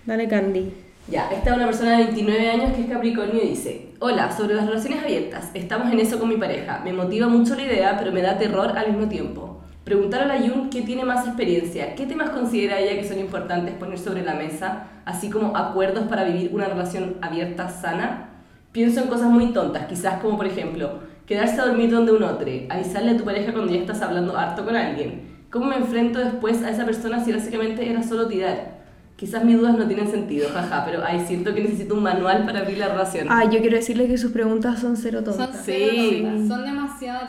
Dale, 0.05 0.27
Candy. 0.27 0.73
Ya, 1.07 1.29
esta 1.31 1.51
es 1.51 1.55
una 1.55 1.65
persona 1.65 1.91
de 1.97 2.03
29 2.05 2.49
años 2.49 2.73
que 2.75 2.81
es 2.81 2.87
Capricornio 2.87 3.41
y 3.41 3.47
dice, 3.49 3.91
hola, 3.99 4.29
sobre 4.29 4.53
las 4.55 4.67
relaciones 4.67 5.01
abiertas, 5.01 5.49
estamos 5.53 5.91
en 5.93 5.99
eso 5.99 6.19
con 6.19 6.27
mi 6.29 6.35
pareja, 6.37 6.81
me 6.83 6.91
motiva 6.93 7.27
mucho 7.27 7.55
la 7.55 7.63
idea, 7.63 7.95
pero 7.97 8.11
me 8.11 8.21
da 8.21 8.37
terror 8.37 8.77
al 8.77 8.89
mismo 8.91 9.07
tiempo. 9.09 9.48
Preguntar 9.89 10.21
a 10.21 10.27
la 10.27 10.39
Yun 10.39 10.69
qué 10.69 10.83
tiene 10.83 11.03
más 11.03 11.25
experiencia, 11.25 11.95
qué 11.95 12.05
temas 12.05 12.29
considera 12.29 12.77
ella 12.77 13.01
que 13.01 13.07
son 13.07 13.17
importantes 13.17 13.73
poner 13.73 13.97
sobre 13.97 14.21
la 14.21 14.35
mesa, 14.35 14.83
así 15.03 15.31
como 15.31 15.57
acuerdos 15.57 16.03
para 16.03 16.25
vivir 16.25 16.51
una 16.53 16.65
relación 16.65 17.15
abierta, 17.21 17.69
sana. 17.69 18.29
Pienso 18.71 19.01
en 19.01 19.07
cosas 19.07 19.31
muy 19.31 19.47
tontas, 19.47 19.87
quizás 19.87 20.21
como 20.21 20.37
por 20.37 20.45
ejemplo, 20.45 20.99
quedarse 21.25 21.59
a 21.59 21.65
dormir 21.65 21.89
donde 21.89 22.11
un 22.11 22.21
otro, 22.21 22.51
avisarle 22.69 23.13
a 23.13 23.17
tu 23.17 23.23
pareja 23.23 23.51
cuando 23.51 23.73
ya 23.73 23.79
estás 23.79 24.03
hablando 24.03 24.37
harto 24.37 24.63
con 24.63 24.75
alguien. 24.75 25.23
¿Cómo 25.49 25.65
me 25.65 25.77
enfrento 25.77 26.19
después 26.19 26.61
a 26.61 26.69
esa 26.69 26.85
persona 26.85 27.25
si 27.25 27.31
básicamente 27.31 27.89
era 27.89 28.03
solo 28.03 28.27
tirar? 28.27 28.78
Quizás 29.19 29.43
mis 29.43 29.57
dudas 29.57 29.77
no 29.77 29.85
tienen 29.85 30.09
sentido, 30.09 30.47
jaja, 30.53 30.85
pero 30.85 31.03
ay, 31.05 31.25
siento 31.27 31.53
que 31.53 31.61
necesito 31.61 31.93
un 31.93 32.03
manual 32.03 32.45
para 32.45 32.59
abrir 32.59 32.77
la 32.77 32.87
relación. 32.87 33.27
Ay, 33.29 33.49
yo 33.51 33.59
quiero 33.59 33.75
decirle 33.75 34.07
que 34.07 34.17
sus 34.17 34.31
preguntas 34.31 34.79
son 34.79 34.95
cero 34.95 35.19
Son, 35.25 35.35
tontas. 35.37 35.61
Sí. 35.65 36.21
son- 36.25 36.47
son 36.47 36.65
demasiado 36.65 37.27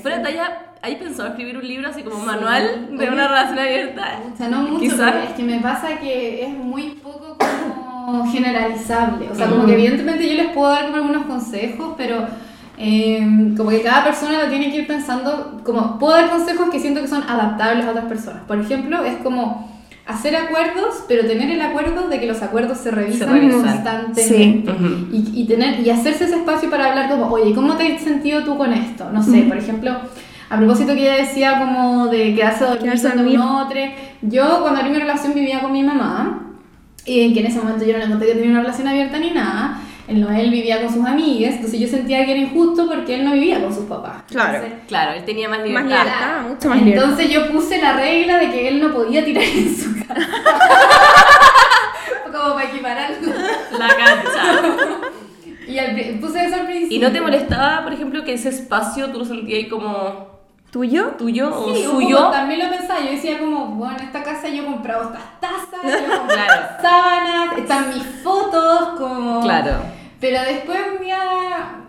fuera 0.00 0.18
de 0.18 0.22
talla, 0.24 0.58
¿hay 0.82 0.96
pensado 0.96 1.28
escribir 1.30 1.56
un 1.56 1.66
libro 1.66 1.88
así 1.88 2.02
como 2.02 2.16
un 2.18 2.26
manual 2.26 2.88
de 2.96 3.08
una 3.08 3.26
relación 3.28 3.58
abierta? 3.58 4.20
O 4.32 4.36
sea, 4.36 4.48
no 4.48 4.62
mucho, 4.62 4.80
Quizás. 4.80 5.10
pero 5.12 5.24
es 5.24 5.30
que 5.30 5.42
me 5.42 5.58
pasa 5.60 5.98
que 5.98 6.44
es 6.44 6.50
muy 6.50 6.90
poco 7.02 7.36
como 8.06 8.26
generalizable. 8.30 9.28
O 9.30 9.34
sea, 9.34 9.48
como 9.48 9.66
que 9.66 9.72
evidentemente 9.72 10.28
yo 10.28 10.34
les 10.42 10.52
puedo 10.52 10.70
dar 10.70 10.84
como 10.84 10.96
algunos 10.96 11.26
consejos, 11.26 11.94
pero 11.96 12.26
eh, 12.78 13.52
como 13.56 13.70
que 13.70 13.82
cada 13.82 14.04
persona 14.04 14.42
lo 14.44 14.48
tiene 14.48 14.70
que 14.70 14.78
ir 14.78 14.86
pensando, 14.86 15.60
como 15.64 15.98
puedo 15.98 16.12
dar 16.14 16.30
consejos 16.30 16.68
que 16.70 16.78
siento 16.80 17.00
que 17.00 17.08
son 17.08 17.22
adaptables 17.22 17.86
a 17.86 17.90
otras 17.90 18.04
personas. 18.06 18.42
Por 18.46 18.60
ejemplo, 18.60 19.04
es 19.04 19.16
como 19.16 19.73
hacer 20.06 20.36
acuerdos, 20.36 21.04
pero 21.08 21.26
tener 21.26 21.50
el 21.50 21.60
acuerdo 21.60 22.08
de 22.08 22.20
que 22.20 22.26
los 22.26 22.42
acuerdos 22.42 22.78
se 22.78 22.90
revisan, 22.90 23.32
revisan. 23.32 23.62
constantemente. 23.62 24.70
Ujú. 24.70 25.06
y, 25.12 25.42
y 25.42 25.46
tener, 25.46 25.80
y 25.80 25.90
hacerse 25.90 26.24
ese 26.24 26.36
espacio 26.36 26.68
para 26.68 26.90
hablar 26.90 27.08
como, 27.10 27.26
oye, 27.26 27.54
¿cómo 27.54 27.74
te 27.76 27.94
has 27.94 28.02
sentido 28.02 28.44
tú 28.44 28.56
con 28.58 28.72
esto? 28.72 29.10
No 29.12 29.22
sé, 29.22 29.42
por 29.42 29.56
ejemplo, 29.56 29.92
a 30.50 30.56
propósito 30.58 30.94
que 30.94 31.00
ella 31.00 31.16
decía 31.16 31.58
como 31.58 32.08
de 32.08 32.34
quedarse 32.34 32.64
un 32.64 33.16
dormir. 33.16 33.38
otro. 33.38 33.80
Yo 34.22 34.60
cuando 34.60 34.80
abrí 34.80 34.90
mi 34.92 34.98
relación 34.98 35.34
vivía 35.34 35.60
con 35.60 35.72
mi 35.72 35.82
mamá, 35.82 36.40
y 37.06 37.32
que 37.34 37.40
en 37.40 37.46
ese 37.46 37.58
momento 37.58 37.84
yo 37.84 37.92
no 37.94 37.98
le 37.98 38.08
conté 38.08 38.26
que 38.26 38.34
tenía 38.34 38.50
una 38.50 38.60
relación 38.60 38.88
abierta 38.88 39.18
ni 39.18 39.30
nada. 39.30 39.80
El 40.06 40.20
Noel 40.20 40.50
vivía 40.50 40.82
con 40.82 40.92
sus 40.92 41.04
amigas, 41.06 41.54
entonces 41.54 41.80
yo 41.80 41.88
sentía 41.88 42.26
que 42.26 42.32
era 42.32 42.40
injusto 42.40 42.86
porque 42.86 43.14
él 43.14 43.24
no 43.24 43.32
vivía 43.32 43.62
con 43.62 43.74
sus 43.74 43.84
papás. 43.86 44.24
Claro. 44.28 44.56
Entonces, 44.56 44.78
Claro, 44.86 45.12
él 45.12 45.24
tenía 45.24 45.48
más 45.48 45.60
libertad. 45.60 45.84
Más 45.84 46.04
libertad, 46.04 46.42
mucho 46.48 46.68
más 46.68 46.78
libertad. 46.82 47.04
entonces 47.04 47.30
yo 47.32 47.50
puse 47.52 47.80
la 47.80 47.92
regla 47.94 48.38
de 48.38 48.50
que 48.50 48.68
él 48.68 48.80
no 48.80 48.92
podía 48.92 49.24
tirar 49.24 49.44
en 49.44 49.74
su 49.76 49.94
casa. 50.06 50.14
Como 52.32 52.54
para 52.54 52.64
equipararlo. 52.68 53.32
La 53.78 53.88
cancha. 53.88 54.60
Y 55.66 55.78
al 55.78 55.96
puse 56.20 56.44
eso 56.44 56.54
al 56.56 56.66
principio. 56.66 56.98
¿Y 56.98 57.00
no 57.00 57.10
te 57.10 57.20
molestaba, 57.22 57.82
por 57.82 57.94
ejemplo, 57.94 58.22
que 58.24 58.34
ese 58.34 58.50
espacio 58.50 59.08
tú 59.10 59.20
lo 59.20 59.24
sentías 59.24 59.60
ahí 59.64 59.68
como 59.68 60.33
¿Tuyo? 60.74 61.04
tuyo 61.16 61.54
o 61.54 61.72
Sí, 61.72 61.86
un 61.86 61.92
suyo? 62.02 62.16
poco, 62.18 62.30
también 62.32 62.58
lo 62.64 62.68
pensaba. 62.68 62.98
Yo 63.00 63.12
decía 63.12 63.38
como, 63.38 63.66
bueno, 63.76 63.96
en 63.96 64.06
esta 64.06 64.24
casa 64.24 64.48
yo 64.48 64.64
he 64.64 64.66
comprado 64.66 65.04
estas 65.04 65.40
tazas, 65.40 65.82
yo 65.84 65.88
he 65.88 66.18
comprado 66.18 66.26
Claro. 66.34 66.62
sábanas, 66.82 67.58
están 67.58 67.88
mis 67.94 68.02
fotos, 68.24 68.88
como... 68.98 69.40
Claro. 69.42 69.70
Pero 70.20 70.40
después 70.42 70.78
un 70.98 71.04
día 71.04 71.18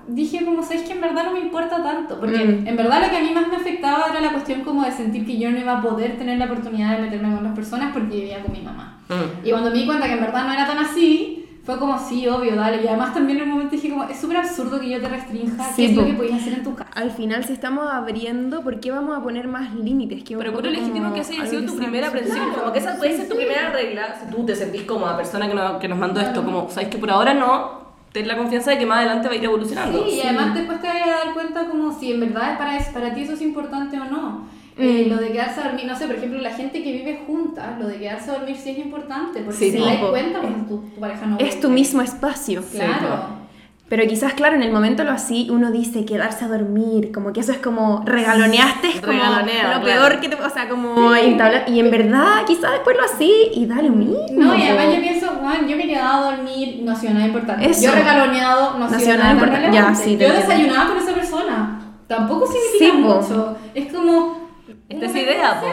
dije 0.08 0.46
como, 0.46 0.62
¿sabes 0.62 0.84
que 0.84 0.94
en 0.94 1.02
verdad 1.02 1.24
no 1.26 1.32
me 1.32 1.40
importa 1.40 1.82
tanto? 1.82 2.20
Porque 2.20 2.38
Mm. 2.38 2.68
en 2.68 2.78
verdad 2.78 3.02
lo 3.04 3.10
que 3.10 3.18
a 3.18 3.22
mí 3.22 3.32
más 3.32 3.48
me 3.48 3.56
afectaba 3.56 4.06
era 4.12 4.22
la 4.22 4.32
cuestión 4.34 4.62
como 4.62 4.84
de 4.84 4.92
sentir 4.92 5.26
que 5.26 5.40
yo 5.40 5.50
no 5.50 5.58
iba 5.58 5.80
a 5.80 5.82
poder 5.82 6.18
tener 6.20 6.38
la 6.38 6.46
oportunidad 6.46 6.96
de 6.96 7.02
meterme 7.02 7.34
con 7.34 7.44
las 7.44 7.56
personas 7.56 7.92
porque 7.92 8.18
vivía 8.18 8.44
con 8.44 8.52
mi 8.52 8.62
mamá. 8.62 9.00
Mm. 9.10 9.48
Y 9.48 9.50
cuando 9.50 9.72
me 9.72 9.78
di 9.80 9.86
cuenta 9.88 10.06
que 10.06 10.14
en 10.14 10.22
verdad 10.22 10.46
no 10.46 10.54
era 10.54 10.68
tan 10.68 10.78
así, 10.78 11.45
fue 11.66 11.80
como, 11.80 11.98
sí, 11.98 12.28
obvio, 12.28 12.56
dale. 12.56 12.84
Y 12.84 12.88
además 12.88 13.14
también 13.14 13.40
en 13.40 13.46
un 13.46 13.50
momento 13.52 13.72
dije 13.76 13.90
como, 13.90 14.04
es 14.04 14.20
súper 14.20 14.38
absurdo 14.38 14.80
que 14.80 14.90
yo 14.90 15.02
te 15.02 15.10
restrinja 15.10 15.64
Sí, 15.74 15.76
qué 15.78 15.86
es 15.92 15.96
lo 15.98 16.06
que 16.06 16.14
podías 16.14 16.42
hacer 16.42 16.54
en 16.54 16.64
tu 16.64 16.76
casa. 16.76 16.92
Al 16.94 17.10
final, 17.12 17.44
si 17.44 17.54
estamos 17.54 17.88
abriendo, 17.92 18.62
¿por 18.62 18.80
qué 18.80 18.92
vamos 18.92 19.18
a 19.18 19.22
poner 19.24 19.48
más 19.48 19.74
límites? 19.74 20.24
Que 20.24 20.38
Pero 20.38 20.54
puro 20.54 20.70
legítimo 20.70 21.14
que 21.14 21.22
esa 21.22 21.34
haya 21.34 21.48
sido 21.48 21.64
tu 21.64 21.72
sea 21.72 21.80
primera 21.82 22.08
aprensión. 22.10 22.38
Claro. 22.38 22.60
Como 22.62 22.72
que 22.74 22.80
esa 22.80 22.96
puede 22.98 23.12
Sí, 23.14 23.18
ser 23.18 23.28
tu 23.30 23.34
sí. 23.36 23.40
primera 23.46 23.72
regla. 23.72 24.16
Si 24.24 24.32
tú 24.36 24.46
te 24.46 24.56
sentís 24.56 24.84
como 24.84 25.06
persona 25.18 25.48
que, 25.48 25.54
no- 25.56 25.80
que 25.80 25.88
nos 25.88 25.98
mandó 25.98 26.22
esto, 26.22 26.44
como 26.46 26.70
sabes 26.70 26.90
que 26.90 26.98
por 27.00 27.10
ahora 27.10 27.34
no, 27.34 27.84
ten 28.12 28.28
la 28.28 28.38
confianza 28.38 28.72
de 28.72 28.78
que 28.78 28.86
más 28.86 29.00
adelante 29.00 29.28
va 29.28 29.34
a 29.34 29.38
ir 29.38 29.44
evolucionando. 29.44 30.06
Sí, 30.06 30.16
y 30.18 30.22
además 30.22 30.54
después 30.54 30.80
te 30.82 30.88
vas 30.88 30.98
a 31.04 31.26
dar 31.26 31.34
cuenta 31.34 31.66
como 31.66 31.92
si 32.00 32.12
en 32.14 32.20
verdad 32.20 32.52
es 32.52 32.58
para, 32.58 32.78
es 32.78 32.88
para 32.90 33.14
ti 33.14 33.22
eso 33.22 33.34
es 33.34 33.42
importante 33.42 34.00
o 34.00 34.06
no. 34.06 34.54
Mm. 34.78 34.82
Eh, 34.82 35.06
lo 35.10 35.18
de 35.18 35.32
quedarse 35.32 35.62
a 35.62 35.64
dormir, 35.66 35.86
no 35.86 35.96
sé, 35.98 36.06
por 36.06 36.16
ejemplo, 36.16 36.40
la 36.42 36.52
gente 36.52 36.84
que 36.84 36.92
vive 36.92 37.22
junta, 37.26 37.78
lo 37.80 37.88
de 37.88 37.98
quedarse 37.98 38.32
a 38.32 38.34
dormir 38.40 38.58
sí 38.58 38.72
es 38.72 38.78
importante, 38.80 39.42
porque 39.42 39.58
Sí, 39.58 39.72
te 39.72 39.78
po. 39.80 39.86
das 39.86 39.98
cuenta 40.10 40.40
cuando 40.40 40.66
tu, 40.68 40.78
tu 40.90 41.00
pareja 41.00 41.26
no 41.26 41.38
Es 41.40 41.60
tu 41.62 41.70
mismo 41.70 42.02
espacio. 42.02 42.62
Claro. 42.72 43.46
Pero 43.88 44.04
quizás, 44.08 44.34
claro, 44.34 44.56
en 44.56 44.64
el 44.64 44.72
momento 44.74 45.04
lo 45.04 45.12
así, 45.12 45.48
uno 45.52 45.72
dice 45.72 46.06
quedarse 46.06 46.44
a 46.44 46.48
dormir, 46.48 47.12
como 47.14 47.32
que 47.32 47.42
eso 47.42 47.52
es 47.52 47.60
como 47.60 48.02
regaloneaste, 48.04 48.88
es 48.90 49.00
como 49.00 49.14
Regaloneo, 49.14 49.64
lo 49.76 49.82
claro. 49.82 49.84
peor 49.86 50.20
que 50.20 50.28
te 50.28 50.36
o 50.36 50.50
sea, 50.50 50.68
como 50.68 51.14
entablar- 51.14 51.66
y 51.70 51.80
en 51.80 51.92
verdad 51.92 52.44
quizás 52.48 52.72
después 52.72 52.98
lo 52.98 53.04
así 53.04 53.32
y 53.54 53.68
da 53.68 53.76
lo 53.84 53.92
mismo. 53.92 54.18
No, 54.32 54.58
y 54.58 54.64
además 54.64 54.96
yo 54.96 55.02
pienso, 55.02 55.28
Juan, 55.40 55.68
yo 55.68 55.78
me 55.78 55.84
he 55.84 55.88
quedado 55.88 56.30
a 56.32 56.36
dormir, 56.36 56.80
no 56.84 56.92
ha 56.94 56.96
sido 56.96 57.14
nada 57.14 57.28
importante. 57.28 57.70
Eso. 57.70 57.84
Yo 57.84 57.92
he 57.92 57.96
regaloneado, 57.96 58.78
no 58.80 58.86
ha 58.86 58.90
sido 58.90 59.18
nada 59.18 59.18
nada 59.18 59.28
tan 59.28 59.36
importante. 59.38 59.78
Ya, 59.78 59.94
sí, 59.96 60.18
te 60.18 60.28
yo 60.28 60.34
desayunaba 60.34 60.90
con 60.90 60.98
esa 60.98 61.14
persona. 61.14 61.80
Tampoco 62.08 62.48
significa 62.48 62.86
Sí, 62.86 63.02
po. 63.04 63.22
mucho. 63.22 63.58
Es 63.76 63.94
como... 63.94 64.45
Esta 64.90 65.06
es 65.06 65.16
idea, 65.16 65.62
po. 65.62 65.68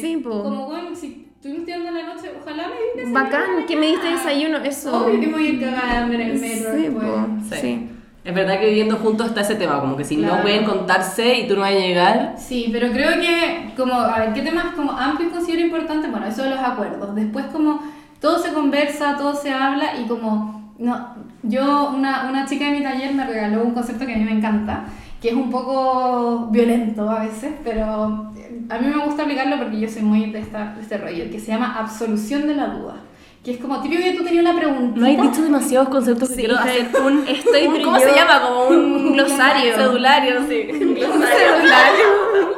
Sí, 0.00 0.20
po. 0.22 0.42
Como, 0.42 0.66
bueno, 0.66 0.94
si 0.94 1.28
estuvimos 1.34 1.64
tirando 1.66 1.88
en 1.88 1.94
la 1.94 2.14
noche, 2.14 2.30
ojalá 2.40 2.68
me 2.68 3.00
diste 3.02 3.12
Bacán, 3.12 3.66
que 3.66 3.76
me 3.76 3.86
diste 3.86 4.06
desayuno, 4.08 4.58
eso. 4.58 5.04
Obvio 5.06 5.20
que 5.20 5.26
me 5.26 5.32
voy 5.32 5.46
a 5.46 5.50
ir 5.50 5.60
cagada 5.60 6.06
en 6.06 6.20
el 6.20 6.40
metro 6.40 6.72
Sí, 6.74 6.82
después. 6.82 7.06
po, 7.06 7.26
Sí. 7.50 7.60
sí. 7.60 7.88
Es 8.24 8.34
verdad 8.34 8.58
que 8.58 8.66
viviendo 8.68 8.96
juntos 8.96 9.26
está 9.26 9.42
ese 9.42 9.56
tema, 9.56 9.80
como 9.80 9.96
que 9.98 10.04
si 10.04 10.16
no 10.16 10.28
Claro. 10.28 10.42
pueden 10.42 10.64
contarse 10.64 11.40
y 11.40 11.46
tú 11.46 11.56
no 11.56 11.60
vas 11.60 11.72
a 11.72 11.74
llegar. 11.74 12.34
Sí, 12.38 12.70
pero 12.72 12.90
creo 12.90 13.10
que, 13.20 13.74
como, 13.76 13.92
a 13.94 14.18
ver, 14.18 14.32
¿qué 14.32 14.40
temas 14.40 14.74
como 14.74 14.92
amplios 14.92 15.30
considero 15.30 15.60
importantes? 15.60 16.10
Bueno, 16.10 16.24
eso 16.26 16.42
de 16.44 16.50
los 16.50 16.58
acuerdos. 16.60 17.14
Después, 17.14 17.44
como, 17.52 17.82
todo 18.20 18.38
se 18.38 18.54
conversa, 18.54 19.16
todo 19.18 19.34
se 19.34 19.50
habla 19.50 20.00
y 20.00 20.06
como, 20.06 20.72
no, 20.78 21.08
yo, 21.42 21.90
una, 21.94 22.26
una 22.30 22.46
chica 22.46 22.64
de 22.64 22.70
mi 22.78 22.82
taller 22.82 23.12
me 23.12 23.26
regaló 23.26 23.62
un 23.62 23.72
concepto 23.74 24.06
que 24.06 24.14
a 24.14 24.16
mí 24.16 24.24
me 24.24 24.32
encanta, 24.32 24.84
que 25.24 25.30
es 25.30 25.36
un 25.36 25.50
poco 25.50 26.48
violento 26.50 27.08
a 27.08 27.20
veces, 27.20 27.54
pero 27.64 27.82
a 27.86 28.78
mí 28.78 28.86
me 28.94 29.06
gusta 29.06 29.22
aplicarlo 29.22 29.56
porque 29.56 29.80
yo 29.80 29.88
soy 29.88 30.02
muy 30.02 30.26
de, 30.30 30.40
esta, 30.40 30.74
de 30.74 30.82
este 30.82 30.98
rollo, 30.98 31.30
que 31.30 31.40
se 31.40 31.46
llama 31.46 31.78
absolución 31.78 32.46
de 32.46 32.54
la 32.54 32.66
duda. 32.66 32.96
Que 33.42 33.52
es 33.52 33.56
como, 33.56 33.80
típico 33.80 34.02
que 34.02 34.12
tú 34.12 34.22
tenías 34.22 34.44
una 34.44 34.54
pregunta. 34.54 35.00
No 35.00 35.06
hay 35.06 35.16
dicho 35.16 35.40
demasiados 35.40 35.88
conceptos 35.88 36.28
que 36.28 36.34
Sí, 36.34 36.40
quiero 36.42 36.58
hacer 36.58 36.88
un, 37.02 37.24
estoy 37.26 37.66
un- 37.68 37.82
¿Cómo 37.82 37.98
se 38.00 38.14
llama? 38.14 38.42
Como 38.42 38.64
un, 38.68 38.76
un 39.06 39.12
glosario. 39.14 39.74
Cedulario, 39.76 40.40
sí. 40.46 40.68
Un 40.70 40.94
glosario. 40.94 41.44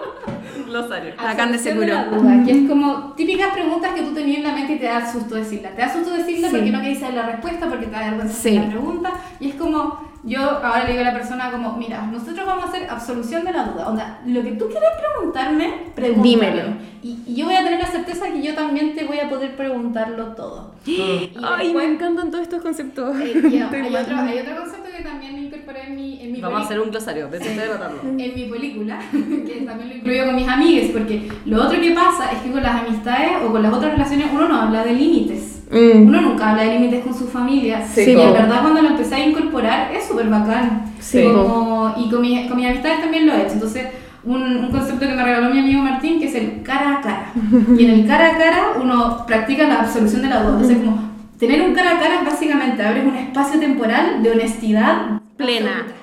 Un 0.58 0.64
glosario. 0.72 1.14
Bacán 1.16 1.52
de 1.52 1.58
seguro. 1.58 1.86
la 1.86 2.04
duda, 2.06 2.44
que 2.44 2.50
es 2.50 2.68
como 2.68 3.12
típicas 3.12 3.52
preguntas 3.52 3.92
que 3.94 4.02
tú 4.02 4.12
tenías 4.12 4.38
en 4.38 4.42
la 4.44 4.52
mente 4.52 4.72
y 4.74 4.78
te 4.80 4.86
da 4.86 5.10
susto 5.12 5.36
decirlas. 5.36 5.76
Te 5.76 5.82
da 5.82 5.92
susto 5.92 6.10
decirlas 6.10 6.50
Sí. 6.50 6.56
porque 6.56 6.72
no 6.72 6.80
quieres 6.80 6.98
saber 6.98 7.14
la 7.14 7.26
respuesta, 7.26 7.68
porque 7.68 7.86
te 7.86 7.92
da 7.92 8.00
vergüenza 8.10 8.34
Sí. 8.34 8.58
la 8.58 8.68
pregunta. 8.68 9.12
Y 9.38 9.50
es 9.50 9.54
como, 9.54 10.00
yo 10.26 10.40
ahora 10.40 10.84
le 10.84 10.90
digo 10.92 11.02
a 11.02 11.04
la 11.04 11.14
persona 11.14 11.50
como, 11.50 11.76
mira, 11.76 12.02
nosotros 12.06 12.44
vamos 12.44 12.64
a 12.64 12.68
hacer 12.68 12.88
absolución 12.90 13.44
de 13.44 13.52
la 13.52 13.64
duda. 13.64 13.88
Onda, 13.88 14.20
lo 14.26 14.42
que 14.42 14.52
tú 14.52 14.66
quieras 14.68 14.90
preguntarme, 15.00 15.72
pregúntame. 15.94 16.28
Dímelo. 16.28 16.62
Y, 17.02 17.18
y 17.26 17.34
yo 17.36 17.44
voy 17.46 17.54
a 17.54 17.62
tener 17.62 17.78
la 17.78 17.86
certeza 17.86 18.26
que 18.32 18.42
yo 18.42 18.54
también 18.54 18.94
te 18.96 19.04
voy 19.04 19.20
a 19.20 19.28
poder 19.28 19.54
preguntarlo 19.56 20.26
todo. 20.34 20.74
Y 20.86 21.30
Ay, 21.42 21.66
después, 21.68 21.86
me 21.88 21.94
encantan 21.94 22.30
todos 22.30 22.42
estos 22.42 22.62
conceptos. 22.62 23.16
eh, 23.20 23.34
hay, 23.72 23.94
otro, 23.94 24.16
hay 24.16 24.38
otro 24.40 24.56
concepto 24.56 24.88
que 24.96 25.02
también 25.02 25.38
incorporé 25.38 25.84
en 25.88 25.96
mi, 25.96 26.20
en 26.22 26.32
mi 26.32 26.40
Vamos 26.40 26.62
a 26.62 26.64
hacer 26.64 26.80
un 26.80 26.90
glosario, 26.90 27.28
estoy 27.32 27.58
anotando. 27.58 28.00
en 28.02 28.16
mi 28.16 28.44
película, 28.46 28.98
que 29.12 29.62
también 29.66 29.88
lo 29.90 29.94
incluyo 29.96 30.26
con 30.26 30.36
mis 30.36 30.48
amigas, 30.48 30.90
porque 30.92 31.28
lo 31.44 31.62
otro 31.64 31.80
que 31.80 31.90
pasa 31.92 32.32
es 32.32 32.38
que 32.40 32.50
con 32.50 32.62
las 32.62 32.82
amistades 32.82 33.30
o 33.44 33.52
con 33.52 33.62
las 33.62 33.72
otras 33.72 33.92
relaciones 33.92 34.28
uno 34.32 34.48
no 34.48 34.60
habla 34.60 34.84
de 34.84 34.92
límites. 34.92 35.55
Mm. 35.70 36.06
Uno 36.06 36.20
nunca 36.20 36.50
habla 36.50 36.62
de 36.62 36.78
límites 36.78 37.02
con 37.04 37.12
su 37.14 37.26
familia. 37.26 37.84
Sí, 37.86 38.02
y 38.12 38.20
en 38.20 38.32
verdad 38.32 38.60
cuando 38.62 38.82
lo 38.82 38.88
empecé 38.90 39.16
a 39.16 39.26
incorporar 39.26 39.90
es 39.92 40.04
súper 40.06 40.28
bacán. 40.28 40.92
Sí, 41.00 41.24
Como- 41.24 41.94
y 41.96 42.08
con, 42.08 42.20
mi- 42.20 42.46
con 42.48 42.56
mis 42.56 42.66
amistades 42.68 43.00
también 43.00 43.26
lo 43.26 43.32
he 43.34 43.42
hecho. 43.42 43.54
Entonces, 43.54 43.86
un, 44.24 44.42
un 44.42 44.70
concepto 44.70 45.00
que 45.06 45.14
me 45.14 45.24
regaló 45.24 45.50
mi 45.52 45.58
amigo 45.60 45.82
Martín, 45.82 46.18
que 46.20 46.26
es 46.26 46.34
el 46.34 46.62
cara 46.62 46.98
a 46.98 47.00
cara. 47.00 47.32
Y 47.78 47.84
en 47.84 47.90
el 47.90 48.06
cara 48.06 48.34
a 48.34 48.38
cara 48.38 48.58
uno 48.80 49.24
practica 49.26 49.66
la 49.66 49.80
absolución 49.80 50.22
de 50.22 50.28
la 50.28 50.42
duda. 50.42 50.52
Entonces, 50.60 50.78
como 50.78 50.98
tener 51.38 51.62
un 51.62 51.74
cara 51.74 51.92
a 51.96 52.00
cara 52.00 52.14
es 52.20 52.24
básicamente 52.24 52.82
abres 52.84 53.04
un 53.04 53.16
espacio 53.16 53.58
temporal 53.60 54.22
de 54.22 54.30
honestidad 54.30 55.20
Plena. 55.36 55.70
absoluta. 55.70 55.94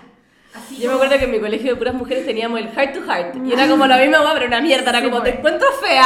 Así 0.56 0.78
Yo 0.80 0.90
me 0.90 0.96
acuerdo 0.96 1.18
que 1.18 1.26
en 1.26 1.32
mi 1.32 1.40
colegio 1.40 1.72
de 1.72 1.76
puras 1.78 1.94
mujeres 1.96 2.26
teníamos 2.26 2.60
el 2.60 2.70
heart 2.70 2.94
to 2.94 3.02
heart. 3.04 3.36
Y 3.44 3.54
era 3.54 3.68
como 3.68 3.88
la 3.88 3.98
misma 3.98 4.22
hueá, 4.22 4.34
pero 4.34 4.46
una 4.48 4.62
mierda. 4.62 4.90
Era 4.92 5.00
Sí, 5.00 5.06
como, 5.06 5.20
pues. 5.20 5.32
te 5.34 5.38
encuentro 5.40 5.68
fea. 5.82 6.06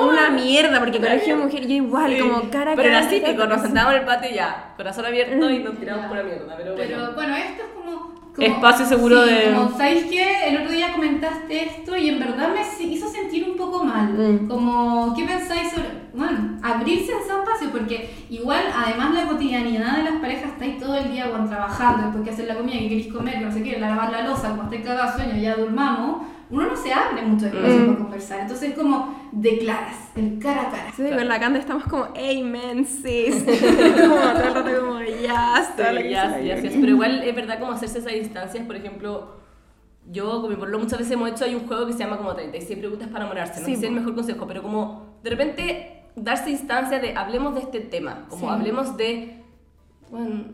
Una, 0.00 0.10
una 0.12 0.30
mierda, 0.30 0.78
porque 0.80 0.98
colegio 0.98 1.36
de 1.36 1.42
mujer, 1.44 1.60
yo 1.66 1.74
igual, 1.74 2.12
Sí. 2.12 2.18
como 2.20 2.50
cara 2.50 2.72
a 2.72 2.76
Pero 2.76 2.88
era 2.88 3.08
típico, 3.08 3.46
nos 3.46 3.62
sentábamos 3.62 3.94
en 3.94 4.00
el 4.00 4.06
patio 4.06 4.30
y 4.30 4.34
ya, 4.34 4.72
corazón 4.76 5.06
abierto 5.06 5.50
y 5.50 5.58
nos 5.60 5.74
tiramos 5.78 6.02
Ya. 6.02 6.08
pura 6.08 6.22
mierda. 6.24 6.54
Pero 6.56 6.74
bueno. 6.74 6.88
Pero 6.96 7.12
bueno, 7.14 7.36
esto 7.36 7.62
es 7.62 7.68
como 7.74 8.21
espacio 8.38 8.86
seguro 8.86 9.24
sí, 9.24 9.30
de... 9.30 9.54
Como, 9.54 9.76
¿sabéis 9.76 10.04
qué? 10.04 10.48
El 10.48 10.58
otro 10.58 10.72
día 10.72 10.92
comentaste 10.92 11.64
esto 11.64 11.96
y 11.96 12.08
en 12.08 12.18
verdad 12.18 12.48
me 12.54 12.84
hizo 12.84 13.08
sentir 13.08 13.48
un 13.48 13.56
poco 13.56 13.84
mal. 13.84 14.12
Mm. 14.12 14.48
Como, 14.48 15.14
¿qué 15.14 15.24
pensáis 15.24 15.70
sobre...? 15.70 16.02
Bueno, 16.14 16.58
abrirse 16.62 17.12
a 17.12 17.20
ese 17.20 17.28
espacio 17.28 17.70
porque 17.70 18.10
igual, 18.28 18.64
además 18.74 19.14
la 19.14 19.26
cotidianidad 19.26 19.96
de 19.96 20.02
las 20.04 20.20
parejas, 20.20 20.52
estáis 20.52 20.78
todo 20.78 20.96
el 20.96 21.10
día 21.10 21.28
bueno, 21.28 21.48
trabajando, 21.48 22.02
después 22.04 22.24
que 22.24 22.30
hacer 22.30 22.48
la 22.48 22.56
comida, 22.56 22.78
que 22.78 22.88
queréis 22.88 23.12
comer, 23.12 23.38
que 23.38 23.44
no 23.46 23.52
sé 23.52 23.62
qué, 23.62 23.78
lavar 23.78 24.12
la 24.12 24.22
losa, 24.22 24.50
como 24.50 24.64
estáis 24.64 24.84
de 24.84 25.24
sueño, 25.24 25.42
ya 25.42 25.56
durmamos, 25.56 26.26
uno 26.52 26.66
no 26.68 26.76
se 26.76 26.92
abre 26.92 27.22
mucho 27.22 27.46
espacio 27.46 27.80
Mm. 27.80 27.86
para 27.86 27.98
conversar. 27.98 28.40
Entonces 28.40 28.70
es 28.70 28.78
como 28.78 29.28
declaras, 29.32 29.96
el 30.14 30.38
cara 30.38 30.62
a 30.62 30.70
cara. 30.70 30.92
Sí, 30.94 31.02
con 31.08 31.26
la 31.26 31.40
Canda 31.40 31.58
estamos 31.58 31.84
como, 31.84 32.04
amen, 32.04 32.84
sis. 32.86 33.42
como 34.00 34.14
todo 34.14 34.30
el 34.48 34.54
rato 34.54 34.80
como, 34.80 35.00
ya, 35.00 35.74
todo 35.76 35.86
Sí, 35.86 35.92
sea. 36.02 36.40
ya, 36.42 36.60
sí, 36.60 36.68
Pero 36.80 36.88
igual 36.92 37.22
es 37.24 37.34
verdad 37.34 37.58
como 37.58 37.72
hacerse 37.72 37.98
esas 37.98 38.12
distancias, 38.12 38.64
por 38.66 38.76
ejemplo, 38.76 39.36
yo 40.10 40.40
con 40.42 40.50
mi 40.50 40.56
pueblo 40.56 40.78
muchas 40.78 40.98
veces 40.98 41.12
hemos 41.14 41.30
hecho, 41.30 41.44
hay 41.44 41.54
un 41.54 41.66
juego 41.66 41.86
que 41.86 41.92
se 41.94 42.00
llama 42.00 42.18
como 42.18 42.34
36 42.34 42.78
preguntas 42.78 43.08
para 43.08 43.20
enamorarse, 43.24 43.60
no 43.60 43.66
Sí, 43.66 43.74
sé 43.74 43.80
si 43.80 43.84
es 43.86 43.90
el 43.90 43.96
mejor 43.96 44.14
consejo, 44.14 44.46
pero 44.46 44.62
como 44.62 45.16
de 45.22 45.30
repente 45.30 46.02
darse 46.16 46.50
instancia 46.50 46.98
de 46.98 47.16
hablemos 47.16 47.54
de 47.54 47.60
este 47.62 47.80
tema, 47.80 48.26
como 48.28 48.48
Sí. 48.48 48.52
hablemos 48.52 48.96
de, 48.96 49.42
bueno, 50.10 50.44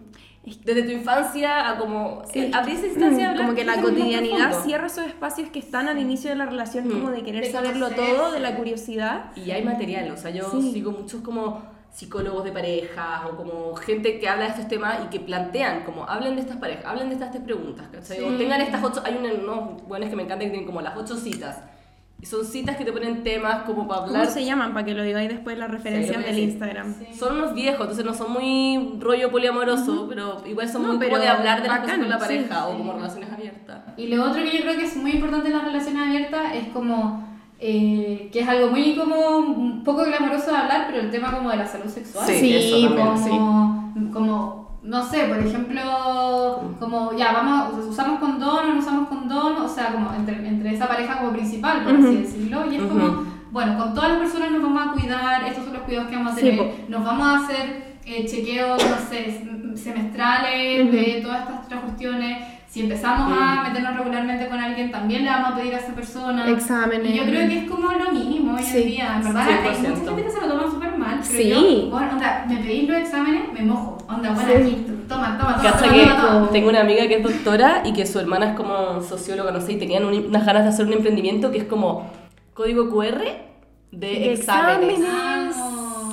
desde 0.64 0.82
tu 0.82 0.90
infancia 0.92 1.70
a 1.70 1.78
como, 1.78 2.22
Sí, 2.32 2.40
eh, 2.40 2.50
abrir 2.54 2.76
esa 2.76 2.86
instancia 2.86 3.18
de 3.18 3.24
hablar 3.30 3.44
como 3.46 3.56
que 3.56 3.64
la 3.64 3.80
cotidianidad 3.80 4.62
cierra 4.64 4.86
esos 4.86 5.06
espacios 5.06 5.50
que 5.50 5.58
están 5.58 5.88
al 5.88 5.98
inicio 5.98 6.30
de 6.30 6.36
la 6.36 6.46
relación, 6.46 6.88
Mm. 6.88 6.90
como 6.92 7.10
de 7.10 7.22
querer 7.22 7.44
De 7.44 7.50
saberlo 7.52 7.90
todo, 7.90 8.32
de 8.32 8.40
la 8.40 8.56
curiosidad. 8.56 9.32
Y 9.36 9.50
hay 9.50 9.62
material, 9.64 10.10
o 10.10 10.16
sea, 10.16 10.30
yo 10.30 10.50
Sí. 10.50 10.72
sigo 10.72 10.90
muchos 10.92 11.20
como 11.22 11.62
psicólogos 11.90 12.44
de 12.44 12.52
parejas 12.52 13.22
o 13.30 13.36
como 13.36 13.74
gente 13.76 14.18
que 14.20 14.28
habla 14.28 14.44
de 14.44 14.50
estos 14.50 14.68
temas 14.68 14.98
y 15.04 15.08
que 15.08 15.20
plantean, 15.20 15.84
como 15.84 16.04
hablen 16.08 16.34
de 16.36 16.42
estas 16.42 16.58
parejas, 16.58 16.84
hablen 16.84 17.08
de 17.08 17.14
estas 17.14 17.30
tres 17.32 17.42
preguntas, 17.42 17.86
¿cachai? 17.92 18.20
O 18.22 18.30
Sí. 18.30 18.36
tengan 18.38 18.60
estas 18.60 18.84
ocho, 18.84 19.02
hay 19.04 19.16
unos 19.16 19.82
buenos 19.88 20.08
que 20.10 20.14
me 20.16 20.22
encantan 20.24 20.46
que 20.48 20.50
tienen 20.52 20.66
como 20.66 20.80
las 20.82 20.96
ocho 20.96 21.16
citas. 21.16 21.58
Y 22.20 22.26
son 22.26 22.44
citas 22.44 22.76
que 22.76 22.84
te 22.84 22.92
ponen 22.92 23.22
temas 23.22 23.62
como 23.62 23.86
para 23.86 24.02
hablar. 24.02 24.22
¿Cómo 24.22 24.34
se 24.34 24.44
llaman? 24.44 24.72
Para 24.74 24.84
que 24.84 24.92
lo 24.94 25.04
digáis 25.04 25.28
después 25.28 25.56
las 25.56 25.70
referencias 25.70 26.16
Sí, 26.16 26.22
del 26.24 26.34
sí. 26.34 26.42
Instagram. 26.42 26.94
Sí. 26.98 27.06
Son 27.16 27.36
unos 27.36 27.54
viejos, 27.54 27.80
entonces 27.82 28.04
no 28.04 28.12
son 28.12 28.32
muy 28.32 28.96
rollo 28.98 29.30
poliamoroso, 29.30 30.06
pero 30.08 30.42
igual 30.44 30.68
son 30.68 30.82
No, 30.82 30.88
muy 30.88 30.98
pero 30.98 31.10
como 31.12 31.22
de 31.22 31.28
hablar 31.28 31.62
de 31.62 31.68
las 31.68 31.80
bacán, 31.80 32.00
cosas 32.00 32.00
con 32.00 32.08
la 32.10 32.18
sí, 32.18 32.24
pareja 32.24 32.66
o 32.66 32.72
sí. 32.72 32.78
como 32.78 32.92
relaciones 32.94 33.30
abiertas. 33.32 33.78
Y 33.96 34.08
lo 34.08 34.24
otro 34.24 34.42
que 34.42 34.50
yo 34.56 34.62
creo 34.62 34.76
que 34.76 34.84
es 34.84 34.96
muy 34.96 35.12
importante 35.12 35.46
en 35.48 35.54
las 35.54 35.64
relaciones 35.64 36.02
abiertas 36.08 36.54
es 36.56 36.68
como, 36.70 37.24
eh, 37.60 38.28
que 38.32 38.40
es 38.40 38.48
algo 38.48 38.68
muy 38.70 38.96
como, 38.96 39.38
un 39.38 39.84
poco 39.84 40.04
glamoroso 40.04 40.50
de 40.50 40.56
hablar, 40.56 40.86
pero 40.90 41.00
el 41.02 41.10
tema 41.12 41.30
como 41.32 41.50
de 41.50 41.56
la 41.58 41.66
salud 41.68 41.86
sexual. 41.88 42.26
Sí, 42.26 42.34
Sí, 42.40 42.56
eso 42.56 42.88
también, 42.88 42.94
como, 43.94 44.12
como, 44.12 44.67
no 44.82 45.02
sé, 45.02 45.24
por 45.24 45.38
ejemplo, 45.38 45.82
como 46.78 47.16
ya, 47.16 47.32
vamos, 47.32 47.86
usamos 47.86 48.20
condón 48.20 48.70
o 48.70 48.74
no 48.74 48.78
usamos 48.78 49.08
condón, 49.08 49.56
o 49.56 49.68
sea, 49.68 49.92
como 49.92 50.12
entre, 50.14 50.46
entre 50.46 50.74
esa 50.74 50.88
pareja 50.88 51.18
como 51.18 51.32
principal, 51.32 51.82
por 51.84 51.94
así 51.96 52.16
decirlo, 52.16 52.70
y 52.70 52.76
es 52.76 52.82
como, 52.82 53.24
bueno, 53.50 53.76
con 53.78 53.94
todas 53.94 54.10
las 54.10 54.18
personas 54.20 54.50
nos 54.52 54.62
vamos 54.62 54.88
a 54.88 54.92
cuidar, 54.92 55.44
estos 55.44 55.64
son 55.64 55.74
los 55.74 55.82
cuidados 55.82 56.08
que 56.08 56.16
vamos 56.16 56.32
a 56.32 56.36
tener, 56.36 56.74
nos 56.88 57.04
vamos 57.04 57.26
a 57.26 57.44
hacer 57.44 57.98
eh, 58.06 58.24
chequeos, 58.26 58.82
no 58.88 58.96
sé, 59.10 59.42
semestrales 59.74 60.92
de 60.92 61.20
todas 61.22 61.42
estas 61.42 61.66
otras 61.66 61.80
cuestiones. 61.82 62.57
Si 62.68 62.82
empezamos 62.82 63.32
a 63.40 63.62
meternos 63.62 63.96
regularmente 63.96 64.46
con 64.46 64.58
alguien, 64.60 64.90
también 64.90 65.24
le 65.24 65.30
vamos 65.30 65.52
a 65.52 65.56
pedir 65.56 65.74
a 65.74 65.78
esa 65.78 65.94
persona. 65.94 66.48
Exámenes. 66.50 67.10
Y 67.12 67.16
yo 67.16 67.24
creo 67.24 67.48
que 67.48 67.58
es 67.60 67.70
como 67.70 67.90
lo 67.90 68.12
mínimo 68.12 68.54
hoy 68.56 68.62
Sí, 68.62 68.82
en 68.82 68.86
día. 68.88 69.16
En 69.16 69.24
verdad, 69.24 69.46
hay 69.48 69.74
100%. 69.74 69.88
mucha 69.96 70.04
gente 70.10 70.24
que 70.24 70.30
se 70.30 70.40
lo 70.42 70.48
toma 70.48 70.70
súper 70.70 70.98
mal. 70.98 71.20
Pero 71.26 71.42
Sí. 71.42 71.48
yo, 71.84 71.90
bueno, 71.90 72.12
onda, 72.12 72.44
me 72.46 72.56
pedís 72.58 72.88
los 72.88 72.98
exámenes, 72.98 73.52
me 73.54 73.62
mojo. 73.62 73.96
Onda, 74.06 74.30
bueno, 74.32 74.50
Sí. 74.50 74.56
aquí, 74.62 74.86
toma, 75.08 75.38
toma, 75.38 75.56
toma. 75.56 75.72
Toma, 75.78 75.92
que 75.94 76.00
toma, 76.06 76.20
toma. 76.20 76.48
tengo 76.50 76.68
una 76.68 76.80
amiga 76.80 77.08
que 77.08 77.14
es 77.16 77.22
doctora 77.22 77.82
y 77.86 77.92
que 77.94 78.04
su 78.06 78.18
hermana 78.20 78.50
es 78.50 78.56
como 78.56 79.00
socióloga, 79.00 79.50
no 79.50 79.60
sé, 79.62 79.72
y 79.72 79.78
tenían 79.78 80.04
un- 80.04 80.26
unas 80.26 80.44
ganas 80.44 80.64
de 80.64 80.68
hacer 80.68 80.84
un 80.86 80.92
emprendimiento 80.92 81.50
que 81.50 81.58
es 81.58 81.64
como 81.64 82.10
código 82.52 82.90
QR 82.90 83.24
de, 83.92 84.06
De 84.06 84.32
exámenes. 84.34 84.98
exámenes. 85.00 85.56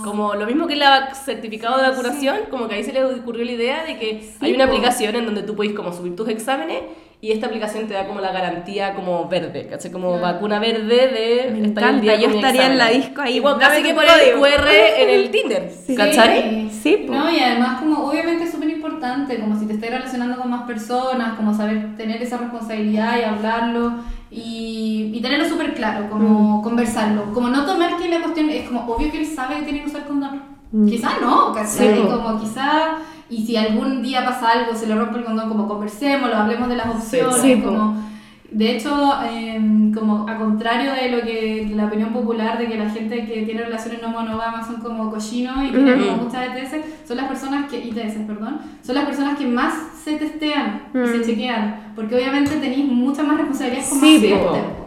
Como 0.05 0.35
lo 0.35 0.45
mismo 0.45 0.67
que 0.67 0.75
el 0.75 0.83
certificado 1.25 1.81
de 1.81 1.89
vacunación, 1.89 2.37
como 2.51 2.67
que 2.67 2.75
ahí 2.75 2.83
se 2.83 2.93
le 2.93 3.03
ocurrió 3.03 3.43
la 3.43 3.51
idea 3.53 3.83
de 3.85 3.97
que 3.97 4.29
hay 4.39 4.53
una 4.53 4.65
aplicación 4.65 5.15
en 5.15 5.25
donde 5.25 5.41
tú 5.41 5.55
puedes 5.55 5.73
como 5.73 5.91
subir 5.91 6.15
tus 6.15 6.29
exámenes 6.29 6.83
y 7.21 7.31
esta 7.31 7.47
aplicación 7.47 7.87
te 7.87 7.95
da 7.95 8.05
como 8.05 8.21
la 8.21 8.31
garantía 8.31 8.93
como 8.93 9.27
verde, 9.27 9.65
¿cachai? 9.67 9.89
Como 9.91 10.09
Claro. 10.19 10.21
vacuna 10.33 10.59
verde 10.59 11.07
de 11.07 11.49
Me 11.59 11.67
estar 11.69 11.83
encanta, 11.85 12.01
día 12.03 12.15
yo 12.17 12.27
estaría 12.35 12.67
en 12.67 12.77
la 12.77 12.89
disco 12.89 13.19
ahí, 13.19 13.37
Igual 13.37 13.57
casi 13.57 13.81
que 13.81 13.95
poner 13.95 14.09
el. 14.31 14.35
QR 14.39 14.69
en 15.01 15.09
el 15.09 15.31
Tinder, 15.31 15.71
Sí. 15.71 15.95
¿cachai? 15.95 16.69
Sí, 16.69 17.05
po. 17.07 17.13
No, 17.13 17.31
y 17.31 17.39
además 17.39 17.79
como 17.81 18.07
obviamente 18.07 18.43
es 18.43 18.51
súper 18.51 18.69
importante, 18.69 19.39
como 19.39 19.59
si 19.59 19.65
te 19.65 19.73
estás 19.73 19.89
relacionando 19.89 20.37
con 20.39 20.51
más 20.51 20.67
personas, 20.67 21.33
como 21.35 21.51
saber 21.55 21.97
tener 21.97 22.21
esa 22.21 22.37
responsabilidad 22.37 23.17
y 23.19 23.23
hablarlo 23.23 23.93
y, 24.31 25.11
y 25.13 25.21
tenerlo 25.21 25.47
súper 25.47 25.73
claro, 25.75 26.05
Mm. 26.05 26.09
como 26.09 26.61
conversarlo, 26.61 27.33
como 27.33 27.49
no 27.49 27.65
tomar 27.65 27.97
que 27.97 28.09
la 28.09 28.21
cuestión 28.21 28.49
es 28.49 28.67
como 28.67 28.81
obvio 28.85 29.11
que 29.11 29.19
él 29.19 29.25
sabe 29.27 29.57
que 29.57 29.63
tiene 29.63 29.81
que 29.83 29.87
usar 29.89 30.05
condón. 30.07 30.41
Mm. 30.71 30.87
Quizás 30.87 31.13
no, 31.21 31.53
¿cachai? 31.53 31.95
Sí, 31.95 32.01
como 32.09 32.39
quizás, 32.39 32.97
y 33.29 33.45
si 33.45 33.55
algún 33.55 34.01
día 34.03 34.25
pasa 34.25 34.49
algo, 34.51 34.75
se 34.75 34.87
le 34.87 34.95
rompe 34.95 35.19
el 35.19 35.25
condón, 35.25 35.47
como 35.49 35.67
conversemos, 35.67 36.29
lo 36.29 36.35
hablemos 36.37 36.67
de 36.69 36.75
las 36.75 36.87
opciones, 36.87 37.41
Sí, 37.41 37.55
po. 37.57 37.69
como... 37.69 38.14
De 38.55 38.71
hecho, 38.71 39.13
em, 39.29 39.93
como 39.93 40.25
a 40.29 40.37
contrario 40.37 40.93
de 40.93 41.09
lo 41.09 41.21
que 41.23 41.69
la 41.75 41.87
opinión 41.87 42.13
popular 42.13 42.57
de 42.57 42.67
que 42.67 42.77
la 42.77 42.89
gente 42.89 43.25
que 43.25 43.41
tiene 43.41 43.63
relaciones 43.63 44.01
no 44.01 44.07
monógamas 44.07 44.65
son 44.65 44.77
como 44.79 45.11
cochinos 45.11 45.57
y 45.65 45.71
tienen 45.73 45.99
Ujú. 45.99 46.07
como 46.07 46.23
muchas 46.23 46.47
ETS, 46.55 46.81
son 47.05 47.17
las 47.17 47.27
personas 47.27 47.69
que, 47.69 47.79
ITS, 47.85 48.25
perdón, 48.25 48.59
son 48.81 48.95
las 48.95 49.03
personas 49.05 49.37
que 49.37 49.45
más 49.45 49.73
se 50.01 50.15
testean 50.15 50.83
y 50.93 51.05
se 51.05 51.21
chequean, 51.25 51.91
porque 51.97 52.15
obviamente 52.15 52.51
tenéis 52.55 52.85
muchas 52.89 53.27
más 53.27 53.37
responsabilidades 53.39 53.89
con 53.89 53.99
Sí, 53.99 54.29
más 54.29 54.39
po. 54.39 54.53
gente. 54.53 54.69
po. 54.69 54.85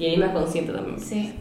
Y 0.00 0.04
ahí 0.06 0.16
más 0.16 0.30
consciente 0.30 0.72
también. 0.72 0.98
Sí. 0.98 1.32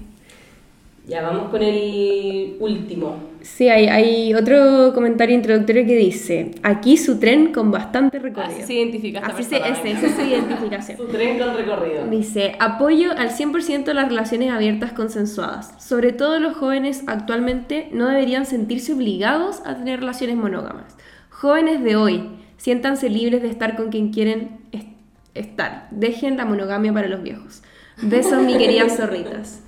Ya 1.06 1.22
vamos 1.22 1.50
con 1.50 1.62
el 1.62 2.56
último. 2.62 3.18
Sí, 3.42 3.68
hay, 3.68 3.88
hay 3.88 4.34
otro 4.34 4.94
comentario 4.94 5.36
introductorio 5.36 5.86
que 5.86 5.98
dice, 5.98 6.52
aquí 6.64 6.96
su 6.96 7.20
tren 7.20 7.52
con 7.52 7.72
bastante 7.72 8.20
recorrido. 8.20 8.54
Así 8.56 8.64
se 8.68 8.74
identifica 8.76 9.20
esta 9.20 9.34
Así 9.34 9.44
se, 9.44 9.50
persona, 9.60 9.74
ese- 9.74 9.84
venga. 9.84 9.98
esa 10.00 10.08
es 10.08 10.16
su 10.16 10.22
identificación. 10.22 10.98
Su 11.04 11.06
tren 11.08 11.38
con 11.40 11.58
recorrido. 11.58 12.08
Dice, 12.08 12.56
apoyo 12.60 13.12
al 13.12 13.32
100% 13.32 13.92
las 13.94 14.08
relaciones 14.08 14.50
abiertas 14.52 14.94
consensuadas. 14.94 15.74
Sobre 15.84 16.14
todo 16.14 16.40
los 16.40 16.56
jóvenes 16.56 17.04
actualmente 17.08 17.90
no 17.92 18.08
deberían 18.08 18.46
sentirse 18.46 18.94
obligados 18.94 19.62
a 19.66 19.76
tener 19.76 20.00
relaciones 20.00 20.38
monógamas. 20.38 20.96
Jóvenes 21.30 21.84
de 21.84 21.98
hoy, 21.98 22.30
siéntanse 22.56 23.10
libres 23.10 23.42
de 23.42 23.50
estar 23.50 23.76
con 23.76 23.90
quien 23.90 24.14
quieren 24.14 24.60
es- 24.72 24.86
estar. 25.34 25.90
Dejen 25.92 26.38
la 26.38 26.46
monogamia 26.46 26.94
para 26.94 27.10
los 27.10 27.22
viejos. 27.24 27.62
Besos, 28.02 28.42
mi 28.42 28.58
queridas 28.58 28.96
zorritas. 28.98 29.63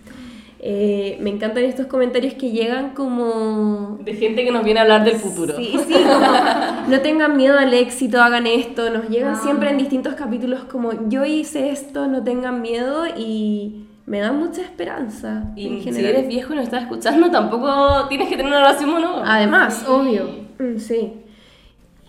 Eh, 0.68 1.18
me 1.22 1.30
encantan 1.30 1.64
estos 1.64 1.86
comentarios 1.86 2.34
que 2.34 2.50
llegan 2.50 2.96
como 2.96 4.00
De 4.04 4.16
gente 4.16 4.44
que 4.44 4.52
nos 4.52 4.64
viene 4.64 4.80
a 4.80 4.84
hablar 4.84 5.04
del 5.04 5.18
futuro. 5.18 5.56
Sí, 5.58 5.78
sí, 5.88 5.94
como, 5.94 6.88
no 6.88 7.02
tengan 7.02 7.38
miedo 7.38 7.60
al 7.60 7.72
éxito, 7.72 8.20
hagan 8.20 8.48
esto, 8.48 8.90
nos 8.90 9.08
llegan 9.08 9.36
Ah. 9.36 9.40
siempre 9.44 9.70
en 9.70 9.78
distintos 9.78 10.16
capítulos 10.16 10.62
como 10.64 11.08
yo 11.08 11.24
hice 11.24 11.70
esto, 11.70 12.08
no 12.08 12.24
tengan 12.24 12.64
miedo 12.64 13.04
y 13.16 13.86
me 14.08 14.20
dan 14.22 14.40
mucha 14.40 14.62
esperanza 14.64 15.44
Y 15.56 15.68
en 15.68 15.78
si 15.78 15.82
general. 15.84 16.06
eres 16.16 16.28
viejo 16.30 16.54
y 16.54 16.56
nos 16.56 16.66
estás 16.66 16.82
escuchando, 16.82 17.30
tampoco 17.30 18.08
tienes 18.10 18.28
que 18.28 18.36
tener 18.36 18.52
una 18.52 18.62
relación 18.62 18.90
monógama. 18.90 19.36
Además, 19.36 19.76
Sí. 19.76 19.86
obvio, 19.88 20.24
Mm, 20.58 20.78
sí. 20.80 21.14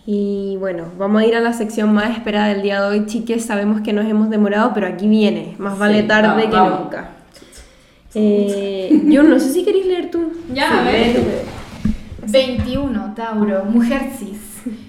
Y 0.07 0.57
bueno, 0.61 0.85
vamos 0.97 1.21
a 1.21 1.27
ir 1.27 1.35
a 1.37 1.41
la 1.41 1.53
sección 1.53 1.93
más 1.93 2.11
esperada 2.17 2.47
del 2.49 2.63
día 2.63 2.81
de 2.81 2.87
hoy, 2.89 3.05
chiques, 3.07 3.45
sabemos 3.45 3.81
que 3.83 3.93
nos 3.93 4.07
hemos 4.07 4.31
demorado, 4.31 4.71
pero 4.73 4.87
aquí 4.87 5.09
viene, 5.09 5.57
más 5.59 5.79
vale 5.79 6.03
Sí, 6.03 6.09
tarde 6.09 6.29
vamos, 6.29 6.45
que 6.45 6.51
vamos. 6.53 6.81
nunca. 6.81 7.11
Eh, 8.19 9.03
yo 9.05 9.23
no 9.23 9.39
sé 9.39 9.53
si 9.53 9.63
queréis 9.63 9.87
leer 9.87 10.11
tú. 10.11 10.33
Ya, 10.53 10.81
a 10.81 10.85
ver. 10.85 11.17
tú. 11.17 11.23
21, 12.33 13.15
Tauro, 13.15 13.65
mujer 13.67 14.11
cis. 14.19 14.41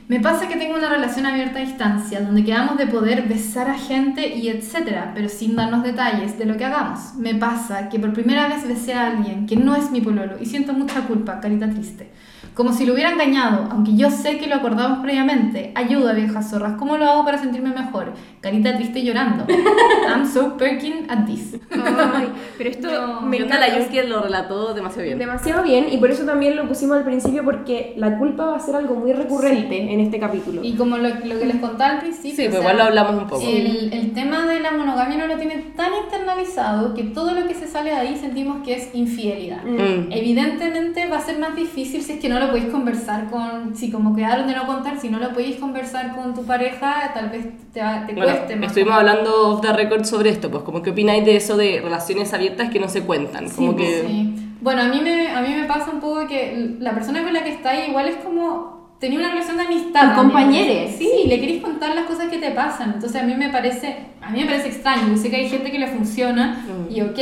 Me 0.08 0.22
pasa 0.22 0.48
que 0.48 0.56
tengo 0.56 0.78
una 0.78 0.90
relación 0.90 1.26
abierta 1.26 1.60
a 1.60 1.62
distancia, 1.62 2.22
donde 2.22 2.46
quedamos 2.46 2.78
de 2.78 2.88
poder 2.88 3.28
besar 3.28 3.70
a 3.70 3.78
gente 3.78 4.36
y 4.36 4.48
etcétera, 4.48 5.12
pero 5.14 5.28
sin 5.28 5.58
darnos 5.58 5.84
detalles 5.84 6.40
de 6.40 6.46
lo 6.46 6.56
que 6.56 6.64
hagamos. 6.64 7.16
Me 7.16 7.36
pasa 7.36 7.90
que 7.90 8.00
por 8.00 8.14
primera 8.14 8.48
vez 8.48 8.66
besé 8.66 8.94
a 8.94 9.08
alguien 9.08 9.46
que 9.46 9.58
no 9.58 9.76
es 9.76 9.92
mi 9.92 10.00
pololo 10.00 10.38
y 10.40 10.46
siento 10.46 10.72
mucha 10.72 11.02
culpa, 11.02 11.42
carita 11.42 11.70
triste. 11.70 12.10
Como 12.58 12.74
si 12.74 12.88
lo 12.88 12.94
hubiera 12.94 13.12
engañado, 13.12 13.68
aunque 13.70 13.96
yo 13.96 14.10
sé 14.10 14.40
que 14.40 14.48
lo 14.48 14.56
acordamos 14.56 14.98
previamente. 15.04 15.72
Ayuda, 15.76 16.14
viejas 16.14 16.50
zorras, 16.50 16.74
¿cómo 16.80 16.98
lo 16.98 17.06
hago 17.06 17.24
para 17.24 17.38
sentirme 17.38 17.70
mejor? 17.70 18.14
Carita 18.42 18.76
triste 18.76 19.04
llorando. 19.04 19.46
I'm 20.10 20.26
so 20.26 20.58
perking 20.58 21.06
at 21.08 21.28
this. 21.28 21.56
Ay, 21.70 22.30
pero 22.58 22.70
esto 22.72 22.90
No, 22.90 23.22
me 23.22 23.38
encanta 23.38 23.60
la 23.60 23.78
Yuki 23.78 24.08
lo 24.08 24.24
relató 24.24 24.74
demasiado 24.74 25.06
bien. 25.06 25.20
Demasiado 25.20 25.62
bien 25.62 25.86
y 25.92 25.98
por 25.98 26.10
eso 26.10 26.24
también 26.24 26.56
lo 26.56 26.68
pusimos 26.68 26.98
al 26.98 27.04
principio 27.04 27.44
porque 27.44 27.94
la 27.96 28.18
culpa 28.18 28.46
va 28.46 28.56
a 28.56 28.60
ser 28.60 28.76
algo 28.76 28.96
muy 28.96 29.14
recurrente 29.14 29.94
en 29.94 30.00
este 30.00 30.18
capítulo. 30.20 30.64
Y 30.64 30.74
como 30.74 30.98
lo, 30.98 31.10
lo 31.10 31.40
que 31.40 31.46
les 31.46 31.58
contaba 31.58 31.92
al 31.92 32.00
principio, 32.00 32.38
Sí, 32.38 32.50
pues 32.50 32.54
sea, 32.54 32.60
igual 32.62 32.78
lo 32.78 32.84
hablamos 32.86 33.22
un 33.22 33.30
poco. 33.30 33.44
El, 33.48 33.94
el 33.94 34.14
tema 34.14 34.48
de 34.48 34.62
la 34.62 34.72
monogamia 34.72 35.16
no 35.20 35.28
lo 35.28 35.38
tiene 35.38 35.58
tan 35.76 35.92
internalizado 36.04 36.96
que 36.96 37.04
todo 37.04 37.34
lo 37.34 37.48
que 37.48 37.54
se 37.54 37.68
sale 37.68 37.92
de 37.92 37.98
ahí 37.98 38.18
sentimos 38.18 38.64
que 38.66 38.74
es 38.74 38.90
infidelidad. 38.96 39.64
Mm. 39.64 40.12
Evidentemente 40.12 41.08
va 41.08 41.18
a 41.18 41.22
ser 41.22 41.38
más 41.38 41.56
difícil 41.56 42.02
si 42.02 42.14
es 42.14 42.20
que 42.20 42.30
no 42.30 42.40
lo 42.40 42.47
lo 42.48 42.54
podéis 42.54 42.72
conversar 42.72 43.30
con, 43.30 43.76
si 43.76 43.92
como 43.92 44.16
quedaron 44.16 44.48
de 44.48 44.56
no 44.56 44.66
contar, 44.66 45.00
si 45.00 45.10
no 45.10 45.20
lo 45.20 45.30
podéis 45.34 45.58
conversar 45.58 46.16
con 46.16 46.34
tu 46.34 46.44
pareja, 46.46 47.12
tal 47.14 47.30
vez 47.30 47.46
te, 47.74 47.80
te 47.82 48.14
Bueno, 48.14 48.24
cueste 48.34 48.56
más. 48.56 48.68
estuvimos 48.68 48.96
hablando 48.96 49.50
off 49.52 49.62
the 49.62 49.74
record 49.74 50.04
sobre 50.06 50.30
esto, 50.32 50.50
pues 50.50 50.64
como 50.64 50.82
qué 50.82 50.90
opináis 50.92 51.24
de 51.26 51.36
eso 51.36 51.56
de 51.58 51.80
relaciones 51.82 52.34
abiertas 52.34 52.70
que 52.70 52.80
no 52.80 52.90
se 52.90 53.04
cuentan, 53.04 53.50
como 53.50 53.76
que 53.76 54.02
Sí. 54.08 54.34
Bueno, 54.60 54.82
a 54.82 54.88
mí, 54.88 55.00
me, 55.02 55.30
a 55.30 55.42
mí 55.42 55.54
me 55.54 55.66
pasa 55.66 55.92
un 55.92 56.00
poco 56.00 56.28
que 56.28 56.76
la 56.80 56.92
persona 56.94 57.24
con 57.24 57.32
la 57.32 57.44
que 57.44 57.52
está 57.52 57.70
ahí 57.70 57.90
igual 57.90 58.08
es 58.08 58.16
como 58.18 58.77
tenía 59.00 59.20
una 59.20 59.30
relación 59.30 59.58
de 59.58 59.64
amistad. 59.64 59.88
Y 59.90 59.94
también. 59.94 60.16
compañeres. 60.16 60.96
Sí, 60.98 61.10
le 61.28 61.40
queréis 61.40 61.62
contar 61.62 61.94
las 61.96 62.06
cosas 62.06 62.28
que 62.30 62.38
te 62.38 62.52
pasan. 62.52 62.94
Entonces 62.96 63.22
a 63.22 63.26
mí 63.26 63.34
me 63.36 63.50
parece, 63.50 63.96
a 64.22 64.30
mí 64.30 64.40
me 64.42 64.46
parece 64.46 64.70
extraño. 64.70 65.10
Yo 65.10 65.18
sé 65.18 65.30
que 65.30 65.36
hay 65.38 65.50
gente 65.50 65.72
que 65.72 65.80
le 65.80 65.88
funciona 65.88 66.66
y 66.90 67.02
ok. 67.02 67.20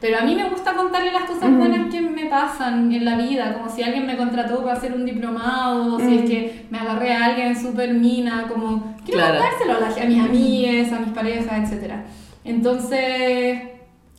Pero 0.00 0.16
a 0.18 0.20
mí 0.22 0.36
me 0.36 0.48
gusta 0.48 0.74
contarle 0.74 1.10
las 1.12 1.24
cosas 1.24 1.50
buenas 1.56 1.92
que 1.92 2.00
me 2.00 2.26
pasan 2.26 2.92
en 2.92 3.04
la 3.04 3.16
vida, 3.16 3.52
como 3.54 3.68
si 3.68 3.82
alguien 3.82 4.06
me 4.06 4.16
contrató 4.16 4.62
para 4.62 4.74
hacer 4.74 4.92
un 4.94 5.04
diplomado, 5.04 5.98
si 5.98 6.18
es 6.18 6.30
que 6.30 6.66
me 6.70 6.78
agarré 6.78 7.12
a 7.14 7.24
alguien 7.24 7.60
súper 7.60 7.92
mina, 7.94 8.46
como 8.48 8.94
quiero 9.04 9.18
Claro. 9.22 9.40
contárselo 9.40 9.72
a, 9.76 9.80
la- 9.80 10.02
a 10.04 10.06
mis 10.06 10.20
amigas, 10.24 10.92
a 10.92 11.00
mis 11.00 11.08
parejas, 11.12 11.72
etc. 11.72 11.94
Entonces, 12.44 13.58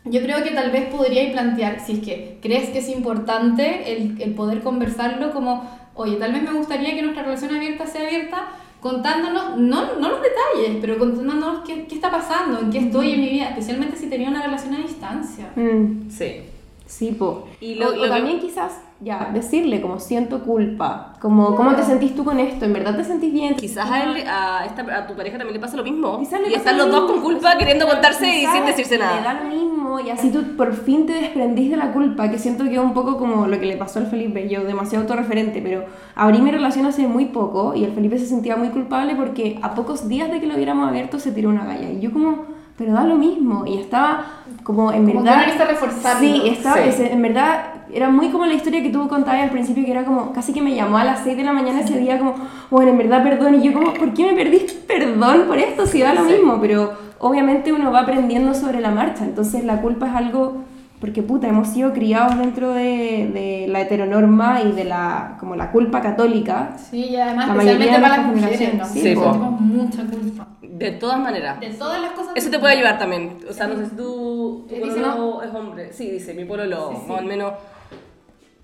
yo 0.05 0.21
creo 0.21 0.43
que 0.43 0.51
tal 0.51 0.71
vez 0.71 0.85
podríais 0.89 1.31
plantear, 1.31 1.79
si 1.85 1.93
es 1.93 1.99
que 1.99 2.39
crees 2.41 2.69
que 2.71 2.79
es 2.79 2.89
importante 2.89 3.93
el, 3.95 4.21
el 4.21 4.33
poder 4.33 4.61
conversarlo, 4.61 5.31
como, 5.31 5.63
oye, 6.01 6.15
tal 6.15 6.31
vez 6.33 6.41
me 6.43 6.53
gustaría 6.53 6.95
que 6.95 7.01
nuestra 7.01 7.23
relación 7.23 7.53
abierta 7.55 7.85
sea 7.85 8.01
abierta, 8.07 8.47
contándonos, 8.81 9.57
no, 9.57 9.95
no 9.99 10.09
los 10.09 10.21
detalles, 10.21 10.77
pero 10.81 10.97
contándonos 10.97 11.65
qué, 11.65 11.85
qué 11.85 11.95
está 11.95 12.09
pasando, 12.09 12.59
en 12.59 12.69
qué 12.71 12.79
estoy 12.79 13.11
en 13.11 13.21
mi 13.21 13.29
vida, 13.29 13.49
especialmente 13.49 13.97
si 13.97 14.07
tenía 14.07 14.29
una 14.29 14.41
relación 14.41 14.73
a 14.75 14.77
distancia. 14.77 15.51
Mm, 15.55 16.09
sí. 16.09 16.41
sí, 16.85 17.11
po. 17.11 17.47
Y 17.59 17.75
lo- 17.75 17.89
o, 17.89 17.91
lo 17.95 17.99
o 17.99 18.03
que- 18.03 18.09
también 18.09 18.39
quizás, 18.39 18.79
ya, 19.01 19.31
decirle 19.33 19.81
como 19.81 19.99
siento 19.99 20.43
culpa, 20.43 21.13
como 21.21 21.55
cómo 21.55 21.73
te 21.75 21.83
sentís 21.83 22.15
tú 22.15 22.25
con 22.25 22.39
esto, 22.39 22.65
¿en 22.65 22.73
verdad 22.73 22.97
te 22.97 23.05
sentís 23.05 23.31
bien? 23.31 23.55
Quizás 23.55 23.89
a, 23.89 24.03
él, 24.03 24.23
a, 24.27 24.65
esta, 24.65 24.81
a 24.97 25.07
tu 25.07 25.15
pareja 25.15 25.37
también 25.37 25.53
le 25.53 25.59
pasa 25.59 25.77
lo 25.77 25.83
mismo. 25.83 26.19
Quizás 26.19 26.41
le 26.41 26.49
y 26.49 26.53
están 26.53 26.77
lo 26.77 26.85
los 26.85 26.95
dos 26.95 27.11
con 27.11 27.21
culpa 27.21 27.57
queriendo 27.57 27.87
contarse 27.87 28.27
y 28.27 28.45
sin 28.45 28.65
decirse 28.65 28.97
Le 28.97 29.05
da 29.05 29.21
nada. 29.21 29.43
lo 29.43 29.49
mismo 29.49 29.99
y 30.05 30.09
así 30.09 30.31
tú 30.31 30.55
por 30.55 30.73
fin 30.73 31.05
te 31.05 31.13
desprendís 31.13 31.71
de 31.71 31.77
la 31.77 31.91
culpa, 31.91 32.29
que 32.29 32.37
siento 32.37 32.65
que 32.65 32.73
es 32.73 32.79
un 32.79 32.93
poco 32.93 33.17
como 33.17 33.47
lo 33.47 33.59
que 33.59 33.65
le 33.65 33.77
pasó 33.77 33.99
al 33.99 34.07
Felipe, 34.07 34.47
yo 34.49 34.63
demasiado 34.63 35.03
autorreferente, 35.03 35.61
pero 35.61 35.85
abrí 36.15 36.41
mi 36.41 36.51
relación 36.51 36.85
hace 36.85 37.07
muy 37.07 37.25
poco 37.25 37.73
y 37.75 37.83
el 37.85 37.93
Felipe 37.93 38.17
se 38.17 38.25
sentía 38.25 38.55
muy 38.55 38.69
culpable 38.69 39.15
porque 39.15 39.59
a 39.61 39.73
pocos 39.75 40.07
días 40.07 40.29
de 40.29 40.39
que 40.39 40.47
lo 40.47 40.55
hubiéramos 40.55 40.87
abierto 40.87 41.19
se 41.19 41.31
tiró 41.31 41.49
una 41.49 41.65
galla 41.65 41.89
y 41.89 41.99
yo 41.99 42.11
como, 42.11 42.45
pero 42.77 42.93
da 42.93 43.03
lo 43.03 43.15
mismo 43.15 43.65
y 43.65 43.77
estaba 43.77 44.38
como 44.63 44.91
en 44.91 45.05
Como 45.05 45.23
que 45.23 45.29
verdad... 45.29 45.37
no 45.37 45.43
quisiste 45.45 45.65
reforzarlo. 45.65 46.19
Sí, 46.19 46.41
estaba, 46.47 46.75
Sí. 46.77 46.89
ese- 46.89 47.13
en 47.13 47.21
verdad 47.21 47.63
era 47.91 48.09
muy 48.09 48.29
como 48.29 48.45
la 48.45 48.53
historia 48.53 48.83
que 48.83 48.89
tú 48.89 49.07
contabas 49.07 49.41
al 49.41 49.49
principio, 49.49 49.83
que 49.85 49.91
era 49.91 50.05
como, 50.05 50.31
casi 50.31 50.53
que 50.53 50.61
me 50.61 50.75
llamó 50.75 50.97
a 50.97 51.03
las 51.03 51.19
6 51.23 51.35
de 51.37 51.43
la 51.43 51.53
mañana 51.53 51.79
ese 51.81 51.97
día 51.97 52.19
como, 52.19 52.35
bueno, 52.69 52.91
en 52.91 52.97
verdad 52.99 53.23
perdón, 53.23 53.55
y 53.55 53.61
yo 53.63 53.73
como, 53.73 53.93
¿por 53.93 54.13
qué 54.13 54.25
me 54.27 54.33
perdiste 54.33 54.73
perdón 54.87 55.43
por 55.47 55.57
esto? 55.57 55.85
Si 55.87 55.99
da 56.01 56.13
lo 56.13 56.25
Sí. 56.25 56.33
mismo, 56.33 56.59
pero 56.61 56.93
obviamente 57.19 57.73
uno 57.73 57.91
va 57.91 58.01
aprendiendo 58.01 58.53
sobre 58.53 58.79
la 58.79 58.91
marcha, 58.91 59.23
entonces 59.25 59.63
la 59.63 59.81
culpa 59.81 60.07
es 60.07 60.13
algo, 60.15 60.57
porque 61.01 61.23
puta, 61.23 61.47
hemos 61.47 61.69
sido 61.69 61.93
criados 61.93 62.37
dentro 62.37 62.73
de, 62.73 63.31
de 63.33 63.65
la 63.69 63.81
heteronorma 63.81 64.61
y 64.61 64.73
de 64.73 64.83
la, 64.83 65.37
como 65.39 65.55
la 65.55 65.71
culpa 65.71 66.01
católica. 66.01 66.71
Sí, 66.91 67.05
y 67.09 67.15
además 67.15 67.47
La 67.47 67.53
mayoría 67.55 67.71
especialmente 67.85 67.95
de 67.95 68.01
para 68.01 68.17
las 68.17 68.35
mujeres, 68.59 68.73
¿no? 68.77 68.85
sí, 68.85 69.15
po. 69.15 69.23
sentimos 69.23 69.61
mucha 69.61 70.03
culpa. 70.03 70.47
De 70.79 70.91
todas 70.93 71.19
maneras. 71.19 71.59
De 71.59 71.69
todas 71.71 72.01
las 72.01 72.11
cosas. 72.11 72.31
Eso 72.35 72.49
te 72.49 72.57
puede 72.59 72.73
ayudar 72.75 72.97
también. 72.97 73.37
O 73.49 73.53
sea, 73.53 73.67
no 73.67 73.75
sé 73.75 73.85
si 73.89 73.95
tú, 73.95 74.65
tu 74.69 74.79
pololo 74.79 75.41
es 75.43 75.53
hombre. 75.53 75.93
Sí, 75.93 76.09
dice, 76.09 76.33
mi 76.33 76.45
pololo, 76.45 76.91
Sí, 76.91 76.97
sí. 77.05 77.11
más 77.11 77.21
o 77.21 77.25
menos. 77.25 77.53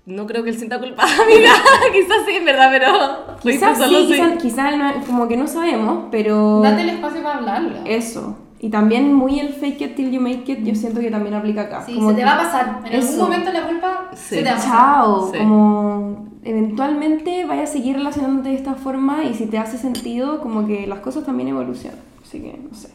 No 0.06 0.24
creo 0.26 0.44
que 0.44 0.50
él 0.50 0.56
sienta 0.56 0.78
culpa, 0.78 1.02
amiga. 1.02 1.50
quizás 1.92 2.18
sí, 2.26 2.38
verdad, 2.44 2.68
pero... 2.70 3.36
Quizás 3.40 3.76
sí, 3.78 4.06
quizás, 4.08 4.32
quizás 4.40 4.76
no- 4.78 5.04
como 5.04 5.26
que 5.26 5.36
no 5.36 5.48
sabemos, 5.48 6.04
pero... 6.12 6.60
Date 6.62 6.82
el 6.82 6.90
espacio 6.90 7.22
para 7.24 7.38
hablarlo. 7.38 7.76
Eso. 7.84 8.38
Y 8.60 8.70
también 8.70 9.12
muy 9.12 9.40
el 9.40 9.52
fake 9.52 9.80
it 9.82 9.96
till 9.96 10.10
you 10.12 10.20
make 10.20 10.44
it, 10.50 10.60
yo 10.62 10.74
siento 10.76 11.00
que 11.00 11.10
también 11.10 11.34
aplica 11.34 11.62
acá. 11.62 11.82
Sí, 11.84 11.96
Como 11.96 12.10
se 12.10 12.16
te 12.16 12.24
va 12.24 12.34
a 12.34 12.38
pasar. 12.38 12.80
En 12.86 12.92
Eso. 12.92 13.08
algún 13.08 13.24
momento 13.24 13.52
la 13.52 13.66
culpa 13.66 14.10
Sí. 14.14 14.36
se 14.36 14.42
te 14.42 14.44
va 14.44 14.50
a 14.52 14.54
pasar. 14.54 14.70
Chao, 14.72 15.30
Sí. 15.32 15.38
como 15.38 16.28
eventualmente 16.46 17.44
vayas 17.44 17.70
a 17.70 17.72
seguir 17.72 17.96
relacionándote 17.96 18.50
de 18.50 18.54
esta 18.54 18.74
forma 18.74 19.24
y 19.24 19.34
si 19.34 19.46
te 19.46 19.58
hace 19.58 19.78
sentido, 19.78 20.40
como 20.40 20.66
que 20.66 20.86
las 20.86 21.00
cosas 21.00 21.24
también 21.24 21.48
evolucionan. 21.48 21.98
Así 22.22 22.40
que, 22.40 22.58
no 22.58 22.74
sé. 22.74 22.90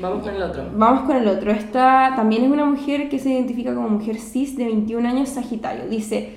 Vamos 0.00 0.22
con 0.22 0.34
el 0.34 0.42
otro. 0.42 0.64
Vamos 0.76 1.02
con 1.02 1.16
el 1.16 1.28
otro. 1.28 1.50
Esta 1.50 2.12
también 2.16 2.44
es 2.44 2.50
una 2.50 2.64
mujer 2.64 3.08
que 3.08 3.18
se 3.18 3.30
identifica 3.30 3.74
como 3.74 3.88
mujer 3.88 4.18
cis 4.18 4.56
de 4.56 4.64
21 4.64 5.08
años, 5.08 5.28
Sagitario. 5.28 5.88
Dice, 5.88 6.36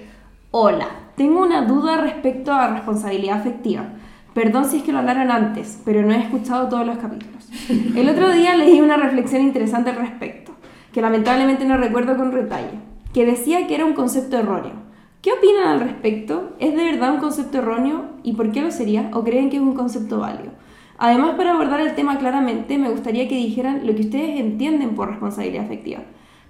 hola, 0.52 0.88
tengo 1.16 1.42
una 1.42 1.66
duda 1.66 1.98
respecto 1.98 2.52
a 2.52 2.70
responsabilidad 2.70 3.38
afectiva. 3.38 3.86
Perdón 4.34 4.66
si 4.66 4.78
es 4.78 4.84
que 4.84 4.92
lo 4.92 5.00
hablaron 5.00 5.32
antes, 5.32 5.80
pero 5.86 6.02
no 6.02 6.14
he 6.14 6.20
escuchado 6.20 6.70
todos 6.70 6.86
los 6.86 6.98
capítulos. 6.98 7.50
El 7.96 8.10
otro 8.10 8.32
día 8.32 8.56
leí 8.56 8.82
una 8.82 8.98
reflexión 8.98 9.42
interesante 9.42 9.90
al 9.90 9.98
respecto, 9.98 10.52
que 10.92 11.02
lamentablemente 11.02 11.66
no 11.66 11.78
recuerdo 11.78 12.18
con 12.18 12.34
detalle, 12.34 12.80
que 13.14 13.26
decía 13.26 13.66
que 13.66 13.76
era 13.76 13.86
un 13.86 13.94
concepto 13.94 14.38
erróneo. 14.38 14.87
¿Qué 15.22 15.32
opinan 15.34 15.68
al 15.68 15.80
respecto? 15.80 16.52
¿Es 16.60 16.76
de 16.76 16.84
verdad 16.84 17.14
un 17.14 17.20
concepto 17.20 17.58
erróneo? 17.58 18.06
¿Y 18.24 18.34
por 18.34 18.52
qué 18.52 18.62
lo 18.62 18.72
sería? 18.72 19.10
¿O 19.14 19.24
creen 19.24 19.50
que 19.50 19.58
es 19.58 19.62
un 19.62 19.74
concepto 19.74 20.20
válido? 20.20 20.52
Además, 21.00 21.36
para 21.36 21.52
abordar 21.52 21.80
el 21.80 21.96
tema 21.96 22.18
claramente, 22.18 22.78
me 22.78 22.90
gustaría 22.90 23.28
que 23.28 23.36
dijeran 23.36 23.86
lo 23.86 23.94
que 23.96 24.02
ustedes 24.02 24.40
entienden 24.40 24.96
por 24.96 25.10
responsabilidad 25.10 25.66
afectiva. 25.66 26.00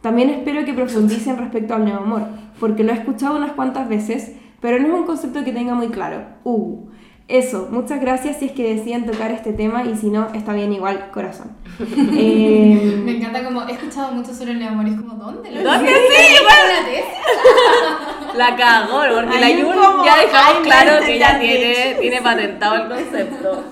También 0.02 0.30
espero 0.30 0.64
que 0.64 0.74
profundicen 0.74 1.38
respecto 1.38 1.74
al 1.74 1.84
nuevo 1.84 2.00
amor, 2.00 2.22
porque 2.60 2.84
lo 2.84 2.92
he 2.92 2.96
escuchado 2.96 3.38
unas 3.38 3.54
cuantas 3.54 3.90
veces, 3.90 4.34
pero 4.62 4.80
no 4.80 4.88
es 4.88 4.94
un 4.94 5.06
concepto 5.06 5.44
que 5.44 5.52
tenga 5.52 5.74
muy 5.74 5.88
claro. 5.90 6.24
Uh, 6.44 6.88
eso, 7.28 7.68
muchas 7.72 8.00
gracias 8.00 8.38
si 8.38 8.46
es 8.46 8.52
que 8.54 8.76
deciden 8.76 9.06
tocar 9.06 9.32
este 9.32 9.52
tema 9.52 9.84
y 9.84 9.98
si 9.98 10.10
no, 10.10 10.28
está 10.34 10.54
bien 10.54 10.72
igual, 10.72 11.10
corazón. 11.12 11.52
Eh, 12.14 13.02
Me 13.04 13.18
encanta 13.18 13.44
como 13.44 13.68
he 13.68 13.74
escuchado 13.74 14.14
mucho 14.14 14.34
sobre 14.34 14.52
el 14.52 14.64
amor 14.64 14.88
y 14.88 14.92
es 14.92 15.02
como 15.02 15.16
¿dónde? 15.16 15.52
¿Lo 15.52 15.64
¿Dónde? 15.64 15.90
Sí, 15.90 16.36
¿En 16.36 16.44
una 16.44 16.90
tesis? 16.90 18.17
La 18.38 18.56
cagó, 18.56 19.02
porque 19.14 19.40
la 19.40 19.48
un 19.50 19.58
Yun 19.58 19.74
como 19.74 20.06
ya 20.06 20.18
dejamos 20.18 20.62
claro 20.64 21.06
que 21.06 21.20
la 21.20 21.40
tiene, 21.40 21.98
tiene 22.00 22.22
patentado 22.22 22.76
el 22.76 22.88
concepto. 22.90 23.64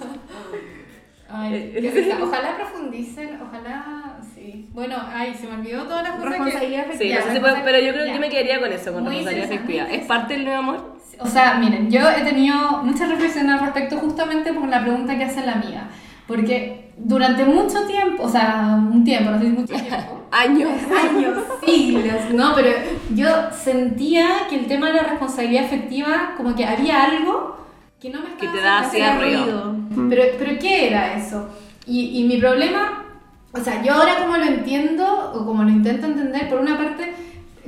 Ay, 1.29 1.71
qué 1.73 1.91
risa. 1.91 2.17
Ojalá 2.23 2.55
profundicen, 2.55 3.39
ojalá, 3.41 4.17
sí. 4.33 4.69
Bueno, 4.71 4.95
ay, 5.13 5.33
se 5.33 5.47
me 5.47 5.55
olvidó 5.55 5.83
todas 5.83 6.03
las 6.03 6.13
cosas 6.13 6.29
Responsabilidad 6.29 6.85
que... 6.85 6.97
Sí, 6.97 7.09
Ya, 7.09 7.19
no 7.19 7.25
sé 7.25 7.33
si 7.33 7.39
puede- 7.39 7.61
pero 7.63 7.79
yo 7.79 7.91
creo 7.91 8.03
que 8.03 8.09
ya. 8.09 8.13
yo 8.15 8.19
me 8.21 8.29
quedaría 8.29 8.59
con 8.59 8.71
eso, 8.71 8.93
con 8.93 9.03
Muy 9.03 9.15
responsabilidad 9.23 9.87
muy 9.87 9.95
¿Es 9.95 10.05
parte 10.05 10.33
del 10.35 10.45
nuevo 10.45 10.59
amor? 10.59 10.95
O 11.19 11.27
sea, 11.27 11.55
miren, 11.55 11.89
yo 11.89 12.09
he 12.09 12.21
tenido 12.21 12.83
muchas 12.83 13.09
reflexiones 13.09 13.53
al 13.53 13.59
respecto 13.61 13.97
justamente 13.97 14.53
por 14.53 14.67
la 14.67 14.81
pregunta 14.81 15.17
que 15.17 15.23
hace 15.23 15.45
la 15.45 15.53
amiga. 15.53 15.87
Porque 16.27 16.91
durante 16.97 17.45
mucho 17.45 17.85
tiempo, 17.85 18.23
o 18.23 18.29
sea, 18.29 18.79
un 18.91 19.03
tiempo, 19.03 19.31
no 19.31 19.39
sé 19.39 19.45
si 19.45 19.51
mucho 19.51 19.73
tiempo, 19.75 20.21
Años. 20.31 20.69
años, 20.91 21.37
siglos, 21.65 22.33
¿no? 22.33 22.53
Pero 22.55 22.69
yo 23.13 23.27
sentía 23.51 24.47
que 24.49 24.55
el 24.55 24.65
tema 24.67 24.87
de 24.87 24.93
la 24.93 25.03
responsabilidad 25.03 25.65
afectiva, 25.65 26.33
como 26.35 26.55
que 26.55 26.65
había 26.65 27.03
algo 27.03 27.57
que 27.99 28.09
no 28.09 28.21
me 28.21 28.29
estaba 28.29 28.51
te 28.51 28.61
da 28.61 28.79
hacer 28.79 29.17
ruido. 29.21 29.75
Pero, 30.09 30.23
pero 30.37 30.59
¿qué 30.59 30.87
era 30.87 31.17
eso? 31.17 31.49
Y, 31.87 32.19
y 32.19 32.23
mi 32.25 32.37
problema, 32.37 33.03
o 33.53 33.59
sea, 33.59 33.81
yo 33.83 33.93
ahora 33.93 34.17
como 34.19 34.35
lo 34.37 34.43
entiendo, 34.45 35.31
o 35.33 35.45
como 35.45 35.63
lo 35.63 35.69
intento 35.69 36.07
entender, 36.07 36.49
por 36.49 36.59
una 36.59 36.77
parte, 36.77 37.13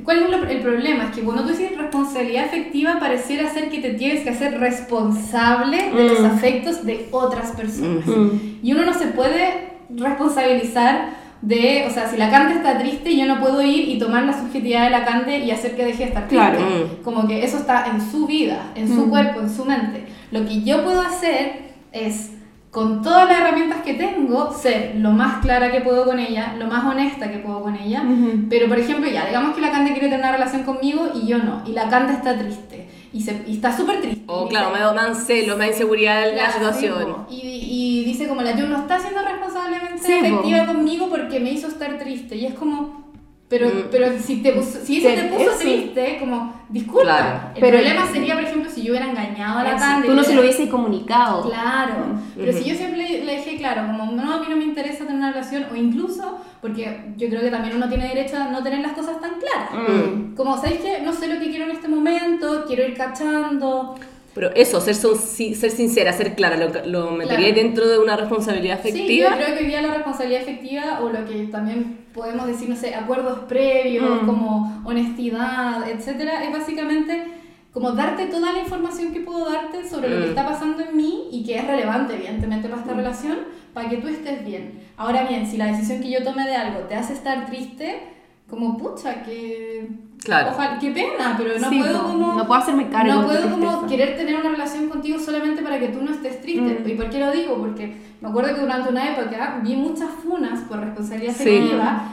¿cuál 0.08 0.22
es 0.22 0.30
lo- 0.30 0.48
el 0.48 0.60
problema? 0.60 1.04
Es 1.04 1.10
que 1.10 1.20
cuando 1.20 1.42
tú 1.42 1.50
dices 1.50 1.76
responsabilidad 1.76 2.46
afectiva, 2.46 2.98
pareciera 2.98 3.52
ser 3.52 3.68
que 3.68 3.78
te 3.80 3.90
tienes 3.92 4.22
que 4.22 4.30
hacer 4.30 4.58
responsable 4.58 5.90
de 5.94 6.04
los 6.08 6.20
Mm. 6.20 6.24
afectos 6.24 6.86
de 6.86 7.08
otras 7.10 7.50
personas. 7.52 8.06
Mm. 8.06 8.30
Y 8.62 8.72
uno 8.72 8.86
no 8.86 8.94
se 8.94 9.06
puede 9.08 9.68
responsabilizar 9.90 11.10
de, 11.42 11.84
o 11.86 11.90
sea, 11.90 12.08
si 12.08 12.16
la 12.16 12.30
Cande 12.30 12.54
está 12.54 12.78
triste, 12.78 13.16
yo 13.16 13.26
no 13.26 13.38
puedo 13.38 13.62
ir 13.62 13.88
y 13.88 13.98
tomar 13.98 14.24
la 14.24 14.32
subjetividad 14.32 14.84
de 14.84 14.90
la 14.90 15.04
Cande 15.04 15.38
y 15.38 15.50
hacer 15.50 15.76
que 15.76 15.84
deje 15.84 15.98
de 15.98 16.04
estar 16.08 16.26
triste. 16.26 16.46
Claro. 16.46 16.60
Mm. 16.60 17.02
Como 17.04 17.28
que 17.28 17.44
eso 17.44 17.58
está 17.58 17.86
en 17.86 18.00
su 18.10 18.26
vida, 18.26 18.72
en 18.74 18.88
su 18.88 19.06
Mm. 19.06 19.10
cuerpo, 19.10 19.40
en 19.40 19.50
su 19.54 19.64
mente. 19.64 20.04
Lo 20.32 20.44
que 20.46 20.62
yo 20.62 20.82
puedo 20.84 21.00
hacer 21.00 21.68
es, 21.92 22.30
con 22.78 23.02
todas 23.02 23.28
las 23.28 23.40
herramientas 23.40 23.82
que 23.82 23.94
tengo, 23.94 24.52
ser 24.52 24.94
lo 24.98 25.10
más 25.10 25.40
clara 25.42 25.72
que 25.72 25.80
puedo 25.80 26.04
con 26.04 26.20
ella, 26.20 26.54
lo 26.58 26.66
más 26.68 26.84
honesta 26.84 27.28
que 27.28 27.38
puedo 27.38 27.60
con 27.62 27.74
ella. 27.74 28.02
Ujú. 28.02 28.44
Pero, 28.48 28.68
por 28.68 28.78
ejemplo, 28.78 29.10
ya, 29.10 29.26
digamos 29.26 29.54
que 29.56 29.60
la 29.60 29.72
Cande 29.72 29.90
quiere 29.92 30.06
tener 30.08 30.20
una 30.20 30.30
relación 30.32 30.62
conmigo 30.62 31.08
y 31.14 31.26
yo 31.26 31.38
no. 31.38 31.62
Y 31.66 31.72
la 31.72 31.88
Cande 31.88 32.12
está 32.12 32.38
triste. 32.38 32.88
Y, 33.12 33.22
se, 33.22 33.42
y 33.48 33.54
está 33.54 33.76
súper 33.76 34.00
triste. 34.00 34.22
O 34.28 34.46
Y 34.46 34.50
claro, 34.50 34.68
dice- 34.68 34.78
me 34.78 34.84
da 34.84 34.92
más 34.92 35.26
celos, 35.26 35.58
más 35.58 35.68
inseguridad 35.68 36.28
en 36.28 36.36
la 36.36 36.52
situación. 36.52 37.16
sí, 37.28 37.36
y, 37.42 38.02
y 38.02 38.04
dice 38.04 38.28
como 38.28 38.42
la 38.42 38.52
Jun 38.52 38.70
no 38.70 38.76
está 38.78 38.98
siendo 39.00 39.22
responsablemente 39.22 39.98
Sí, 39.98 40.12
po. 40.20 40.26
efectiva 40.26 40.66
conmigo 40.66 41.08
porque 41.08 41.40
me 41.40 41.50
hizo 41.50 41.66
estar 41.68 41.98
triste. 41.98 42.36
Y 42.36 42.46
es 42.46 42.54
como, 42.54 43.07
Pero, 43.48 43.66
Mm. 43.68 43.84
pero 43.90 44.06
si, 44.18 44.42
te 44.42 44.52
puso, 44.52 44.78
si 44.84 44.98
eso 44.98 45.08
Te- 45.08 45.22
te 45.22 45.28
puso 45.34 45.50
eso. 45.52 45.58
triste, 45.60 46.18
como, 46.20 46.52
disculpa. 46.68 47.02
Claro. 47.02 47.40
El 47.54 47.60
Pero- 47.62 47.78
problema 47.78 48.06
sería, 48.12 48.34
por 48.34 48.44
ejemplo, 48.44 48.70
si 48.70 48.82
yo 48.82 48.92
hubiera 48.92 49.08
engañado 49.10 49.60
a 49.60 49.64
la 49.64 49.70
Eso, 49.70 49.78
tanda. 49.78 50.06
y 50.06 50.10
Tú 50.10 50.14
no 50.14 50.22
se 50.22 50.34
lo 50.34 50.42
hubiese 50.42 50.68
comunicado. 50.68 51.42
Claro, 51.48 51.94
pero 52.36 52.52
si 52.52 52.64
yo 52.64 52.74
siempre 52.74 52.98
le, 53.24 53.36
dije 53.36 53.56
claro, 53.56 53.86
como 53.86 54.12
no, 54.12 54.34
a 54.34 54.40
mí 54.40 54.46
no 54.50 54.56
me 54.56 54.64
interesa 54.64 54.98
tener 55.06 55.14
una 55.14 55.32
relación, 55.32 55.64
o 55.72 55.76
incluso, 55.76 56.38
porque 56.60 57.12
yo 57.16 57.28
creo 57.30 57.40
que 57.40 57.50
también 57.50 57.74
uno 57.76 57.88
tiene 57.88 58.08
derecho 58.08 58.36
a 58.36 58.48
no 58.48 58.62
tener 58.62 58.80
las 58.80 58.92
cosas 58.92 59.18
tan 59.18 59.32
claras. 59.40 59.70
Mm. 59.72 60.34
Como, 60.34 60.56
¿sabéis 60.58 60.80
qué? 60.82 61.00
No 61.02 61.14
sé 61.14 61.26
lo 61.28 61.40
que 61.40 61.48
quiero 61.48 61.64
en 61.64 61.70
este 61.70 61.88
momento, 61.88 62.64
quiero 62.66 62.86
ir 62.86 62.94
cachando. 62.98 63.94
Pero 64.38 64.52
eso, 64.54 64.80
ser, 64.80 64.94
son- 64.94 65.18
ser 65.18 65.70
sincera, 65.72 66.12
ser 66.12 66.36
clara, 66.36 66.56
lo, 66.56 66.68
lo 66.86 67.10
metería 67.10 67.48
Claro. 67.52 67.60
dentro 67.62 67.88
de 67.88 67.98
una 67.98 68.14
responsabilidad 68.16 68.78
Sí, 68.84 69.18
yo 69.18 69.26
creo 69.30 69.46
que 69.56 69.62
hoy 69.64 69.66
día 69.66 69.82
la 69.82 69.92
responsabilidad 69.94 70.42
efectiva, 70.42 71.00
o 71.02 71.08
lo 71.08 71.24
que 71.26 71.48
también 71.50 72.06
podemos 72.14 72.46
decir, 72.46 72.68
no 72.68 72.76
sé, 72.76 72.94
acuerdos 72.94 73.40
previos, 73.48 74.22
Mm. 74.22 74.26
como 74.26 74.80
honestidad, 74.84 75.90
etcétera, 75.90 76.44
es 76.44 76.52
básicamente 76.52 77.24
como 77.72 77.90
darte 77.92 78.26
toda 78.26 78.52
la 78.52 78.60
información 78.60 79.12
que 79.12 79.20
puedo 79.22 79.50
darte 79.50 79.88
sobre 79.88 80.08
lo 80.08 80.18
que 80.20 80.26
Mm. 80.26 80.28
está 80.28 80.46
pasando 80.46 80.84
en 80.84 80.96
mí 80.96 81.28
y 81.32 81.42
que 81.44 81.58
es 81.58 81.66
relevante, 81.66 82.14
evidentemente, 82.14 82.68
para 82.68 82.80
esta 82.82 82.94
relación, 82.94 83.38
para 83.74 83.88
que 83.88 83.96
tú 83.96 84.06
estés 84.06 84.44
bien. 84.44 84.80
Ahora 84.96 85.24
bien, 85.28 85.46
si 85.50 85.56
la 85.56 85.66
decisión 85.66 86.00
que 86.00 86.10
yo 86.12 86.22
tome 86.22 86.44
de 86.46 86.54
algo 86.54 86.80
te 86.82 86.94
hace 86.94 87.12
estar 87.12 87.46
triste, 87.46 88.02
como 88.48 88.78
pucha, 88.78 89.24
que. 89.24 89.88
Claro. 90.24 90.50
Ojalá, 90.52 90.78
qué 90.78 90.90
pena, 90.90 91.34
pero 91.38 91.58
no 91.58 91.68
Sí, 91.70 91.78
puedo 91.78 92.02
como. 92.02 92.32
no 92.34 92.46
puedo 92.46 92.60
hacerme 92.60 92.88
cargo 92.88 93.14
No 93.22 93.26
puedo 93.26 93.50
como 93.50 93.86
querer 93.86 94.16
tener 94.16 94.36
una 94.36 94.50
relación 94.50 94.88
contigo 94.88 95.18
solamente 95.18 95.62
para 95.62 95.78
que 95.78 95.88
tú 95.88 96.02
no 96.02 96.10
estés 96.10 96.40
triste. 96.40 96.80
Mm. 96.84 96.88
¿Y 96.88 96.94
por 96.94 97.08
qué 97.10 97.18
lo 97.20 97.30
digo? 97.30 97.56
Porque 97.56 97.96
me 98.20 98.28
acuerdo 98.28 98.54
que 98.54 98.60
durante 98.62 98.88
una 98.90 99.12
época 99.16 99.60
vi 99.62 99.76
muchas 99.76 100.10
funas 100.22 100.60
por 100.62 100.80
responsabilidad 100.80 101.34
Sí. 101.34 101.70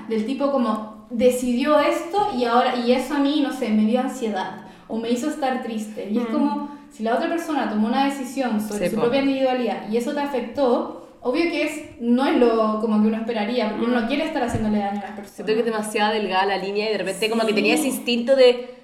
del 0.07 0.25
tipo 0.25 0.51
como 0.51 1.05
decidió 1.09 1.79
esto 1.79 2.29
y 2.37 2.45
ahora 2.45 2.75
y 2.75 2.91
eso 2.91 3.15
a 3.15 3.19
mí 3.19 3.41
no 3.41 3.51
sé 3.53 3.69
me 3.69 3.83
dio 3.85 3.99
ansiedad 4.01 4.61
o 4.87 4.97
me 4.97 5.09
hizo 5.09 5.29
estar 5.29 5.61
triste 5.63 6.09
y 6.11 6.17
es 6.19 6.29
Mm. 6.29 6.31
como 6.33 6.69
si 6.91 7.03
la 7.03 7.15
otra 7.15 7.27
persona 7.27 7.69
tomó 7.69 7.87
una 7.87 8.05
decisión 8.05 8.61
sobre 8.61 8.85
Sí, 8.85 8.89
su 8.91 8.95
po. 8.95 9.01
propia 9.03 9.21
individualidad 9.21 9.89
y 9.89 9.97
eso 9.97 10.13
te 10.13 10.19
afectó 10.21 11.04
obvio 11.27 11.49
que 11.49 11.63
es 11.63 11.81
no 11.99 12.23
es 12.27 12.37
lo 12.37 12.79
como 12.81 13.01
que 13.01 13.07
uno 13.07 13.17
esperaría 13.17 13.69
porque 13.69 13.85
uno 13.85 13.99
no 14.01 14.07
quiere 14.07 14.25
estar 14.25 14.43
haciéndole 14.43 14.77
daño 14.77 14.99
a 14.99 15.05
las 15.05 15.11
personas 15.11 15.31
Siento 15.31 15.53
que 15.53 15.59
es 15.59 15.65
demasiado 15.65 16.13
delgada 16.13 16.45
la 16.45 16.57
línea 16.57 16.87
y 16.87 16.91
de 16.91 16.99
repente 16.99 17.29
como 17.31 17.41
que 17.41 17.49
Sí. 17.49 17.55
tenía 17.55 17.73
ese 17.73 17.87
instinto 17.87 18.35
de... 18.35 18.74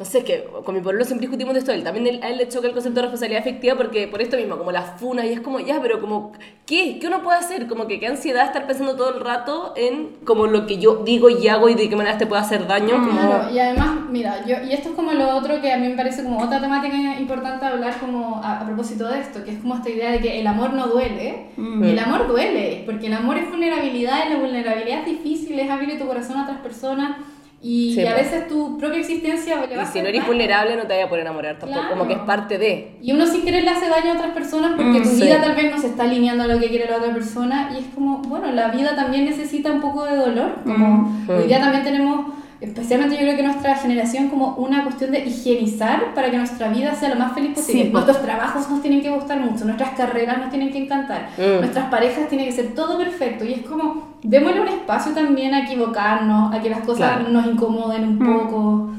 No 0.00 0.06
sé, 0.06 0.20
es 0.20 0.24
que 0.24 0.44
con 0.64 0.74
mi 0.74 0.80
pueblo 0.80 1.04
siempre 1.04 1.26
discutimos 1.26 1.52
de 1.52 1.60
esto. 1.60 1.72
Él 1.72 1.84
también 1.84 2.06
él- 2.06 2.20
a 2.22 2.30
él 2.30 2.38
le 2.38 2.48
choca 2.48 2.66
el 2.66 2.72
concepto 2.72 2.96
de 2.96 3.02
responsabilidad 3.02 3.42
afectiva 3.42 3.76
porque 3.76 4.08
por 4.08 4.22
esto 4.22 4.38
mismo, 4.38 4.56
como 4.56 4.72
las 4.72 4.98
funas, 4.98 5.26
y 5.26 5.32
es 5.34 5.40
como, 5.40 5.60
ya, 5.60 5.78
pero 5.82 6.00
como, 6.00 6.32
¿qué? 6.64 6.98
¿Qué 6.98 7.06
uno 7.06 7.22
puede 7.22 7.36
hacer? 7.36 7.66
Como 7.66 7.86
que 7.86 8.00
qué 8.00 8.06
ansiedad 8.06 8.46
estar 8.46 8.66
pensando 8.66 8.96
todo 8.96 9.14
el 9.14 9.20
rato 9.22 9.74
en 9.76 10.16
como 10.24 10.46
lo 10.46 10.66
que 10.66 10.78
yo 10.78 11.02
digo 11.04 11.28
y 11.28 11.46
hago 11.48 11.68
y 11.68 11.74
de 11.74 11.90
qué 11.90 11.96
manera 11.96 12.16
te 12.16 12.26
puede 12.26 12.40
hacer 12.40 12.66
daño. 12.66 12.92
Como, 12.94 13.10
Claro, 13.20 13.52
y 13.54 13.58
además, 13.58 13.90
mira, 14.08 14.42
yo, 14.46 14.56
y 14.66 14.72
esto 14.72 14.88
es 14.88 14.94
como 14.94 15.12
lo 15.12 15.36
otro 15.36 15.60
que 15.60 15.70
a 15.70 15.76
mí 15.76 15.88
me 15.88 15.96
parece 15.96 16.22
como 16.24 16.38
otra 16.42 16.62
temática 16.62 16.96
importante 17.20 17.66
hablar 17.66 18.00
como 18.00 18.36
a, 18.42 18.60
a 18.60 18.64
propósito 18.64 19.06
de 19.06 19.20
esto, 19.20 19.44
que 19.44 19.50
es 19.50 19.58
como 19.58 19.74
esta 19.74 19.90
idea 19.90 20.12
de 20.12 20.20
que 20.20 20.40
el 20.40 20.46
amor 20.46 20.72
no 20.72 20.86
duele. 20.86 21.48
Mm. 21.58 21.84
Y 21.84 21.90
el 21.90 21.98
amor 21.98 22.26
duele, 22.26 22.84
porque 22.86 23.08
el 23.08 23.12
amor 23.12 23.36
es 23.36 23.50
vulnerabilidad 23.50 24.26
y 24.26 24.30
la 24.32 24.38
vulnerabilidad 24.38 25.00
es 25.00 25.04
difícil, 25.04 25.58
es 25.60 25.68
abrir 25.68 25.98
tu 25.98 26.06
corazón 26.06 26.38
a 26.38 26.44
otras 26.44 26.60
personas 26.60 27.16
y, 27.62 27.94
Sí, 27.94 28.00
y 28.00 28.06
a 28.06 28.14
veces 28.14 28.48
tu 28.48 28.78
propia 28.78 29.00
existencia 29.00 29.66
le 29.66 29.76
va 29.76 29.82
y 29.82 29.86
si 29.86 30.00
no 30.00 30.08
eres 30.08 30.20
daño. 30.22 30.26
vulnerable 30.32 30.76
no 30.76 30.82
te 30.82 30.88
vaya 30.88 31.04
a 31.04 31.08
poder 31.08 31.22
enamorar 31.26 31.58
tampoco. 31.58 31.80
Claro. 31.80 31.94
Como 31.94 32.06
que 32.08 32.14
es 32.14 32.20
parte 32.20 32.56
de... 32.58 32.96
Y 33.02 33.12
uno 33.12 33.26
sin 33.26 33.42
querer 33.44 33.64
le 33.64 33.70
hace 33.70 33.88
daño 33.88 34.12
a 34.12 34.14
otras 34.14 34.30
personas 34.32 34.70
porque 34.76 35.00
Mm, 35.00 35.02
tu 35.02 35.08
sí. 35.10 35.22
vida 35.22 35.40
tal 35.42 35.54
vez 35.54 35.70
no 35.70 35.78
se 35.78 35.88
está 35.88 36.04
alineando 36.04 36.44
a 36.44 36.46
lo 36.46 36.58
que 36.58 36.68
quiere 36.68 36.88
la 36.90 36.96
otra 36.96 37.12
persona 37.12 37.70
y 37.74 37.80
es 37.80 37.86
como, 37.94 38.18
bueno, 38.18 38.50
la 38.52 38.68
vida 38.68 38.96
también 38.96 39.26
necesita 39.26 39.70
un 39.72 39.80
poco 39.82 40.04
de 40.06 40.16
dolor, 40.16 40.54
como 40.64 40.86
Mm. 41.26 41.28
hoy 41.30 41.46
día 41.48 41.60
también 41.60 41.84
tenemos, 41.84 42.32
especialmente 42.60 43.16
yo 43.16 43.22
creo 43.22 43.36
que 43.36 43.42
nuestra 43.42 43.74
generación, 43.76 44.28
como 44.28 44.54
una 44.56 44.84
cuestión 44.84 45.10
de 45.12 45.20
higienizar 45.20 46.14
para 46.14 46.30
que 46.30 46.36
nuestra 46.36 46.68
vida 46.68 46.94
sea 46.94 47.08
lo 47.08 47.16
más 47.16 47.32
feliz 47.32 47.54
posible. 47.54 47.82
Sí, 47.84 47.88
po. 47.88 48.00
Nuestros 48.00 48.22
trabajos 48.22 48.68
nos 48.70 48.82
tienen 48.82 49.00
que 49.02 49.10
gustar 49.10 49.40
mucho, 49.40 49.64
nuestras 49.64 49.90
carreras 49.90 50.38
nos 50.38 50.50
tienen 50.50 50.70
que 50.70 50.78
encantar, 50.78 51.30
Mm. 51.38 51.60
nuestras 51.60 51.86
parejas 51.90 52.28
tienen 52.28 52.46
que 52.46 52.52
ser 52.52 52.74
todo 52.74 52.98
perfecto 52.98 53.44
y 53.44 53.54
es 53.54 53.62
como, 53.62 54.16
démosle 54.22 54.60
un 54.60 54.68
espacio 54.68 55.12
también 55.12 55.54
a 55.54 55.64
equivocarnos, 55.64 56.54
a 56.54 56.60
que 56.60 56.68
las 56.70 56.80
cosas 56.80 57.16
Claro. 57.18 57.28
nos 57.30 57.46
incomoden 57.46 58.04
un 58.08 58.18
Mm. 58.18 58.38
poco. 58.40 58.90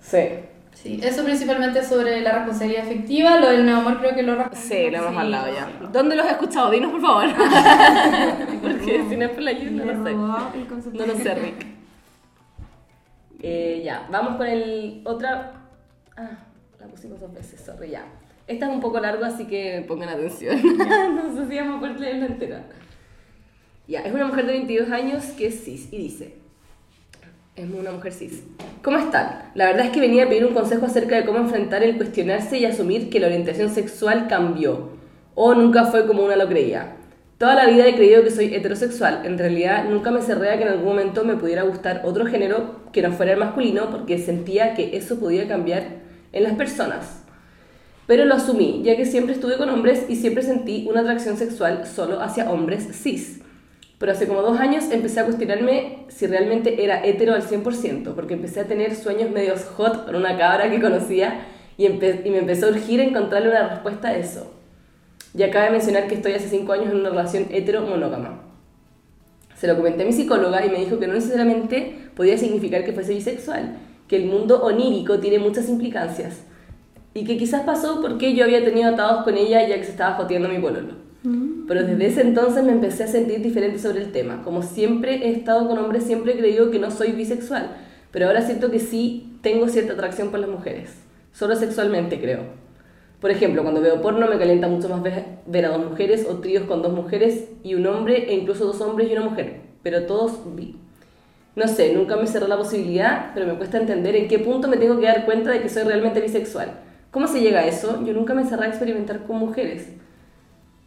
Sí. 0.00 0.18
Sí, 0.74 1.00
eso 1.02 1.24
principalmente 1.24 1.82
sobre 1.82 2.20
la 2.20 2.32
responsabilidad 2.32 2.84
afectiva, 2.84 3.40
lo 3.40 3.50
del 3.50 3.64
neoamor 3.66 3.98
creo 3.98 4.14
que 4.14 4.22
lo 4.22 4.34
Sí, 4.52 4.88
lo 4.90 4.98
hemos 4.98 5.10
Sí. 5.12 5.18
hablado 5.18 5.46
ya. 5.52 5.68
¿Dónde 5.92 6.14
los 6.14 6.24
has 6.26 6.32
escuchado? 6.32 6.70
Dinos, 6.70 6.92
por 6.92 7.00
favor. 7.00 7.24
Porque 8.62 9.04
si 9.08 9.16
no 9.16 9.24
es 9.24 9.30
por 9.30 9.42
la 9.42 9.50
ayuda, 9.50 9.84
no 9.84 10.04
sé. 10.04 10.10
el 10.58 10.66
concepto. 10.66 10.98
No 10.98 11.06
lo 11.12 11.16
sé, 11.18 11.34
Rick. 11.34 11.75
Eh, 13.42 13.82
ya, 13.84 14.06
vamos 14.10 14.36
con 14.36 14.46
el 14.46 15.02
otra. 15.04 15.52
Ah, 16.16 16.38
la 16.80 16.86
pusimos 16.86 17.20
dos 17.20 17.32
veces, 17.32 17.60
sorry, 17.60 17.90
ya. 17.90 18.04
Esta 18.46 18.66
es 18.66 18.72
un 18.72 18.80
poco 18.80 19.00
largo, 19.00 19.24
así 19.24 19.46
que 19.46 19.84
pongan 19.86 20.08
atención. 20.08 20.58
no 21.16 21.34
sé 21.34 21.48
si 21.48 21.58
vamos 21.58 21.76
a 21.76 21.80
poder 21.80 22.00
leerla 22.00 22.26
entera. 22.26 22.64
Ya, 23.88 24.00
es 24.00 24.12
una 24.12 24.26
mujer 24.26 24.46
de 24.46 24.52
22 24.52 24.90
años 24.90 25.24
que 25.36 25.48
es 25.48 25.64
cis 25.64 25.92
y 25.92 25.98
dice: 25.98 26.34
Es 27.56 27.68
una 27.68 27.92
mujer 27.92 28.12
cis. 28.12 28.44
¿Cómo 28.82 28.98
están? 28.98 29.50
La 29.54 29.66
verdad 29.66 29.86
es 29.86 29.92
que 29.92 30.00
venía 30.00 30.24
a 30.24 30.28
pedir 30.28 30.44
un 30.44 30.54
consejo 30.54 30.86
acerca 30.86 31.16
de 31.16 31.24
cómo 31.24 31.38
enfrentar 31.38 31.82
el 31.82 31.96
cuestionarse 31.96 32.58
y 32.58 32.64
asumir 32.64 33.10
que 33.10 33.20
la 33.20 33.26
orientación 33.26 33.68
sexual 33.68 34.28
cambió 34.28 34.90
o 35.34 35.54
nunca 35.54 35.84
fue 35.84 36.06
como 36.06 36.24
una 36.24 36.36
lo 36.36 36.48
creía. 36.48 36.95
Toda 37.38 37.54
la 37.54 37.66
vida 37.66 37.86
he 37.86 37.94
creído 37.94 38.22
que 38.22 38.30
soy 38.30 38.54
heterosexual. 38.54 39.26
En 39.26 39.36
realidad 39.36 39.84
nunca 39.90 40.10
me 40.10 40.22
cerré 40.22 40.50
a 40.50 40.56
que 40.56 40.62
en 40.62 40.70
algún 40.70 40.86
momento 40.86 41.22
me 41.22 41.36
pudiera 41.36 41.64
gustar 41.64 42.00
otro 42.04 42.24
género 42.24 42.76
que 42.92 43.02
no 43.02 43.12
fuera 43.12 43.32
el 43.32 43.38
masculino 43.38 43.90
porque 43.90 44.16
sentía 44.16 44.72
que 44.72 44.96
eso 44.96 45.20
podía 45.20 45.46
cambiar 45.46 45.82
en 46.32 46.42
las 46.42 46.54
personas. 46.54 47.24
Pero 48.06 48.24
lo 48.24 48.36
asumí, 48.36 48.80
ya 48.82 48.96
que 48.96 49.04
siempre 49.04 49.34
estuve 49.34 49.58
con 49.58 49.68
hombres 49.68 50.06
y 50.08 50.16
siempre 50.16 50.42
sentí 50.42 50.86
una 50.88 51.00
atracción 51.00 51.36
sexual 51.36 51.86
solo 51.86 52.22
hacia 52.22 52.50
hombres 52.50 52.88
cis. 52.92 53.42
Pero 53.98 54.12
hace 54.12 54.26
como 54.26 54.40
dos 54.40 54.58
años 54.58 54.84
empecé 54.90 55.20
a 55.20 55.24
cuestionarme 55.24 56.06
si 56.08 56.26
realmente 56.26 56.84
era 56.84 57.04
hetero 57.04 57.34
al 57.34 57.42
100%, 57.42 58.14
porque 58.14 58.32
empecé 58.32 58.60
a 58.60 58.66
tener 58.66 58.94
sueños 58.94 59.30
medios 59.30 59.64
hot 59.76 60.06
con 60.06 60.14
una 60.14 60.38
cabra 60.38 60.70
que 60.70 60.80
conocía 60.80 61.46
y, 61.76 61.84
y 61.84 62.30
me 62.30 62.38
empezó 62.38 62.66
a 62.66 62.70
urgir 62.70 63.00
encontrarle 63.00 63.50
una 63.50 63.68
respuesta 63.68 64.08
a 64.08 64.16
eso. 64.16 64.55
Y 65.36 65.42
acaba 65.42 65.66
de 65.66 65.72
mencionar 65.72 66.08
que 66.08 66.14
estoy 66.14 66.32
hace 66.32 66.48
cinco 66.48 66.72
años 66.72 66.86
en 66.86 66.96
una 66.96 67.10
relación 67.10 67.46
hetero 67.50 67.82
monógama. 67.82 68.42
Se 69.54 69.66
lo 69.66 69.76
comenté 69.76 70.02
a 70.02 70.06
mi 70.06 70.12
psicóloga 70.12 70.64
y 70.64 70.70
me 70.70 70.78
dijo 70.78 70.98
que 70.98 71.06
no 71.06 71.14
necesariamente 71.14 72.10
podía 72.14 72.38
significar 72.38 72.84
que 72.84 72.92
fuese 72.92 73.14
bisexual, 73.14 73.76
que 74.08 74.16
el 74.16 74.26
mundo 74.26 74.62
onírico 74.62 75.18
tiene 75.18 75.38
muchas 75.38 75.68
implicancias 75.68 76.42
y 77.14 77.24
que 77.24 77.36
quizás 77.38 77.62
pasó 77.62 78.00
porque 78.02 78.34
yo 78.34 78.44
había 78.44 78.64
tenido 78.64 78.90
atados 78.90 79.24
con 79.24 79.36
ella 79.36 79.66
ya 79.66 79.76
que 79.76 79.84
se 79.84 79.92
estaba 79.92 80.16
joteando 80.16 80.48
mi 80.48 80.58
pololo. 80.58 81.06
Pero 81.66 81.82
desde 81.82 82.06
ese 82.06 82.20
entonces 82.20 82.62
me 82.62 82.70
empecé 82.70 83.02
a 83.02 83.08
sentir 83.08 83.40
diferente 83.40 83.80
sobre 83.80 84.00
el 84.00 84.12
tema. 84.12 84.42
Como 84.44 84.62
siempre 84.62 85.26
he 85.26 85.32
estado 85.32 85.66
con 85.66 85.76
hombres, 85.78 86.04
siempre 86.04 86.34
he 86.34 86.38
creído 86.38 86.70
que 86.70 86.78
no 86.78 86.92
soy 86.92 87.12
bisexual, 87.12 87.70
pero 88.12 88.26
ahora 88.26 88.42
siento 88.42 88.70
que 88.70 88.78
sí 88.78 89.36
tengo 89.42 89.68
cierta 89.68 89.94
atracción 89.94 90.30
por 90.30 90.38
las 90.38 90.48
mujeres, 90.48 90.94
solo 91.32 91.56
sexualmente 91.56 92.20
creo. 92.20 92.65
Por 93.20 93.30
ejemplo, 93.30 93.62
cuando 93.62 93.80
veo 93.80 94.02
porno 94.02 94.28
me 94.28 94.38
calienta 94.38 94.68
mucho 94.68 94.88
más 94.88 95.02
ver, 95.02 95.64
a 95.64 95.68
dos 95.68 95.90
mujeres 95.90 96.26
o 96.28 96.36
tríos 96.36 96.64
con 96.64 96.82
dos 96.82 96.92
mujeres 96.92 97.48
y 97.62 97.74
un 97.74 97.86
hombre 97.86 98.30
e 98.30 98.34
incluso 98.34 98.66
dos 98.66 98.80
hombres 98.80 99.08
y 99.08 99.12
una 99.12 99.22
mujer, 99.22 99.60
pero 99.82 100.04
todos 100.04 100.40
vi. 100.54 100.76
No 101.54 101.66
sé, 101.66 101.94
nunca 101.94 102.16
me 102.16 102.26
cerré 102.26 102.48
la 102.48 102.58
posibilidad, 102.58 103.30
pero 103.32 103.46
me 103.46 103.54
cuesta 103.54 103.78
entender 103.78 104.14
en 104.14 104.28
qué 104.28 104.38
punto 104.38 104.68
me 104.68 104.76
tengo 104.76 105.00
que 105.00 105.06
dar 105.06 105.24
cuenta 105.24 105.50
de 105.50 105.62
que 105.62 105.70
soy 105.70 105.84
realmente 105.84 106.20
bisexual. 106.20 106.80
¿Cómo 107.10 107.26
se 107.26 107.40
llega 107.40 107.60
a 107.60 107.66
eso? 107.66 108.04
Yo 108.04 108.12
nunca 108.12 108.34
me 108.34 108.44
cerré 108.44 108.66
a 108.66 108.68
experimentar 108.68 109.24
con 109.24 109.38
mujeres. 109.38 109.88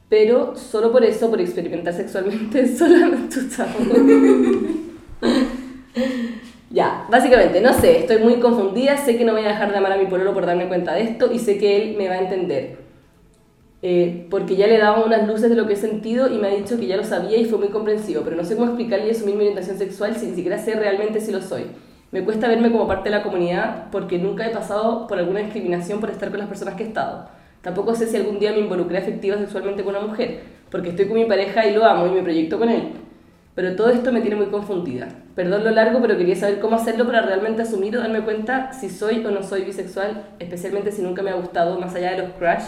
Pero 0.10 0.56
solo 0.56 0.92
por 0.92 1.04
eso, 1.04 1.32
por 1.32 1.42
experimentar 1.42 1.94
sexualmente, 1.94 2.68
solamente 2.78 3.40
Ya, 6.72 7.08
básicamente, 7.10 7.62
no 7.62 7.74
sé, 7.74 7.98
estoy 8.00 8.20
muy 8.20 8.36
confundida, 8.36 8.96
sé 8.98 9.18
que 9.18 9.26
no 9.26 9.34
voy 9.34 9.44
a 9.44 9.50
dejar 9.50 9.72
de 9.72 9.78
amar 9.78 9.94
a 9.94 9.98
mi 9.98 10.06
pololo 10.06 10.34
por 10.36 10.46
darme 10.46 10.68
cuenta 10.68 10.94
de 10.94 11.02
esto 11.02 11.32
y 11.32 11.40
sé 11.40 11.58
que 11.58 11.82
él 11.82 11.98
me 11.98 12.08
va 12.08 12.16
a 12.16 12.20
entender. 12.20 12.78
Eh, 13.82 14.28
porque 14.30 14.56
ya 14.56 14.68
le 14.68 14.76
he 14.76 14.80
dado 14.80 15.06
unas 15.06 15.28
luces 15.28 15.50
de 15.50 15.56
lo 15.56 15.66
que 15.66 15.74
he 15.74 15.78
sentido 15.78 16.28
y 16.28 16.38
me 16.38 16.48
ha 16.48 16.52
dicho 16.52 16.78
que 16.80 16.86
ya 16.86 16.98
lo 16.98 17.04
sabía 17.04 17.38
y 17.38 17.46
fue 17.46 17.58
muy 17.58 17.70
comprensivo, 17.70 18.22
pero 18.24 18.36
no 18.36 18.44
sé 18.44 18.56
cómo 18.56 18.68
explicarle 18.68 19.08
y 19.08 19.12
asumir 19.12 19.36
mi 19.36 19.42
orientación 19.42 19.78
sexual 19.78 20.16
si 20.16 20.28
ni 20.28 20.36
siquiera 20.36 20.60
sé 20.60 20.76
realmente 20.76 21.22
si 21.22 21.32
lo 21.32 21.42
soy. 21.42 21.64
Me 22.12 22.24
cuesta 22.24 22.48
verme 22.48 22.72
como 22.72 22.88
parte 22.88 23.10
de 23.10 23.16
la 23.16 23.24
comunidad 23.24 23.90
porque 23.92 24.20
nunca 24.20 24.46
he 24.46 24.52
pasado 24.52 25.08
por 25.08 25.18
alguna 25.18 25.40
discriminación 25.40 26.00
por 26.00 26.12
estar 26.12 26.30
con 26.30 26.40
las 26.40 26.50
personas 26.50 26.76
que 26.76 26.84
he 26.84 26.88
estado. 26.88 27.30
Tampoco 27.62 27.96
sé 27.96 28.06
si 28.08 28.18
algún 28.18 28.38
día 28.38 28.52
me 28.52 28.60
involucré 28.60 29.00
afectiva 29.00 29.38
sexualmente 29.38 29.84
con 29.84 29.96
una 29.96 30.06
mujer, 30.06 30.42
porque 30.70 30.90
estoy 30.90 31.08
con 31.08 31.18
mi 31.18 31.26
pareja 31.26 31.66
y 31.66 31.74
lo 31.74 31.84
amo 31.86 32.08
y 32.08 32.12
me 32.12 32.22
proyecto 32.22 32.60
con 32.60 32.70
él. 32.70 32.92
Pero 33.60 33.76
todo 33.76 33.90
esto 33.90 34.14
me 34.14 34.22
tiene 34.22 34.38
muy 34.38 34.46
confundida. 34.46 35.10
Perdón 35.36 35.66
lo 35.66 35.72
largo, 35.72 36.00
pero 36.02 36.18
quería 36.18 36.38
saber 36.38 36.62
cómo 36.62 36.78
hacerlo 36.78 37.06
para 37.06 37.24
realmente 37.24 37.64
asumir 37.64 37.98
o 37.98 38.00
darme 38.00 38.22
cuenta 38.22 38.72
si 38.72 38.90
soy 38.90 39.26
o 39.26 39.32
no 39.32 39.44
soy 39.44 39.64
bisexual, 39.64 40.28
especialmente 40.40 40.94
si 40.94 41.02
nunca 41.02 41.22
me 41.24 41.32
ha 41.32 41.34
gustado, 41.34 41.78
más 41.78 41.94
allá 41.94 42.12
de 42.12 42.20
los 42.20 42.30
crush, 42.40 42.64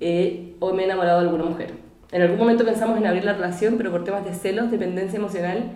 eh, 0.00 0.54
o 0.58 0.72
me 0.72 0.84
he 0.84 0.86
enamorado 0.86 1.20
de 1.20 1.26
alguna 1.26 1.44
mujer. 1.44 1.72
En 2.12 2.22
algún 2.22 2.38
momento 2.38 2.64
pensamos 2.64 2.96
en 2.96 3.06
abrir 3.06 3.26
la 3.26 3.34
relación, 3.34 3.74
pero 3.76 3.90
por 3.90 4.02
temas 4.02 4.24
de 4.24 4.32
celos, 4.32 4.70
dependencia 4.70 5.18
emocional 5.18 5.72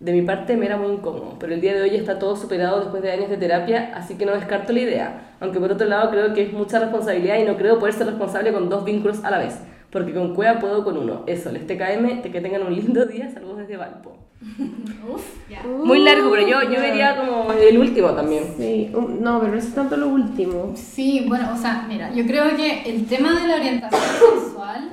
De 0.00 0.12
mi 0.12 0.22
parte 0.22 0.56
me 0.56 0.66
era 0.66 0.76
muy 0.76 0.92
incómodo, 0.94 1.36
pero 1.38 1.54
el 1.54 1.60
día 1.60 1.72
de 1.72 1.82
hoy 1.82 1.94
está 1.94 2.18
todo 2.18 2.34
superado 2.34 2.80
después 2.80 3.04
de 3.04 3.12
años 3.12 3.30
de 3.30 3.36
terapia, 3.36 3.92
así 3.94 4.16
que 4.16 4.26
no 4.26 4.32
descarto 4.32 4.72
la 4.72 4.80
idea. 4.80 5.36
Aunque 5.38 5.60
por 5.60 5.70
otro 5.70 5.86
lado 5.86 6.10
creo 6.10 6.34
que 6.34 6.42
es 6.42 6.52
mucha 6.52 6.80
responsabilidad 6.80 7.38
y 7.38 7.44
no 7.44 7.56
creo 7.56 7.78
poder 7.78 7.94
ser 7.94 8.08
responsable 8.08 8.52
con 8.52 8.68
dos 8.68 8.84
vínculos 8.84 9.22
a 9.22 9.30
la 9.30 9.38
vez. 9.38 9.60
Porque 9.90 10.14
con 10.14 10.34
cueva 10.34 10.58
puedo 10.58 10.84
con 10.84 10.96
uno. 10.96 11.24
Eso, 11.26 11.50
les 11.50 11.66
TKM, 11.66 12.22
que 12.22 12.40
tengan 12.40 12.62
un 12.62 12.74
lindo 12.74 13.04
día. 13.06 13.30
Saludos 13.30 13.58
desde 13.58 13.76
Valpo. 13.76 14.16
Uf, 15.12 15.22
ya. 15.50 15.62
Muy 15.64 15.98
largo, 15.98 16.30
pero 16.30 16.46
yo, 16.46 16.62
yo 16.62 16.80
vería 16.80 17.16
como 17.16 17.52
el 17.52 17.78
último 17.78 18.10
también. 18.10 18.44
Sí, 18.56 18.90
um, 18.94 19.20
no, 19.20 19.40
pero 19.40 19.52
no 19.52 19.58
es 19.58 19.74
tanto 19.74 19.96
lo 19.96 20.08
último. 20.08 20.72
Sí, 20.76 21.24
bueno, 21.28 21.50
o 21.52 21.56
sea, 21.56 21.84
mira, 21.88 22.12
yo 22.14 22.24
creo 22.26 22.56
que 22.56 22.82
el 22.82 23.06
tema 23.06 23.38
de 23.38 23.48
la 23.48 23.56
orientación 23.56 24.00
sexual 24.44 24.90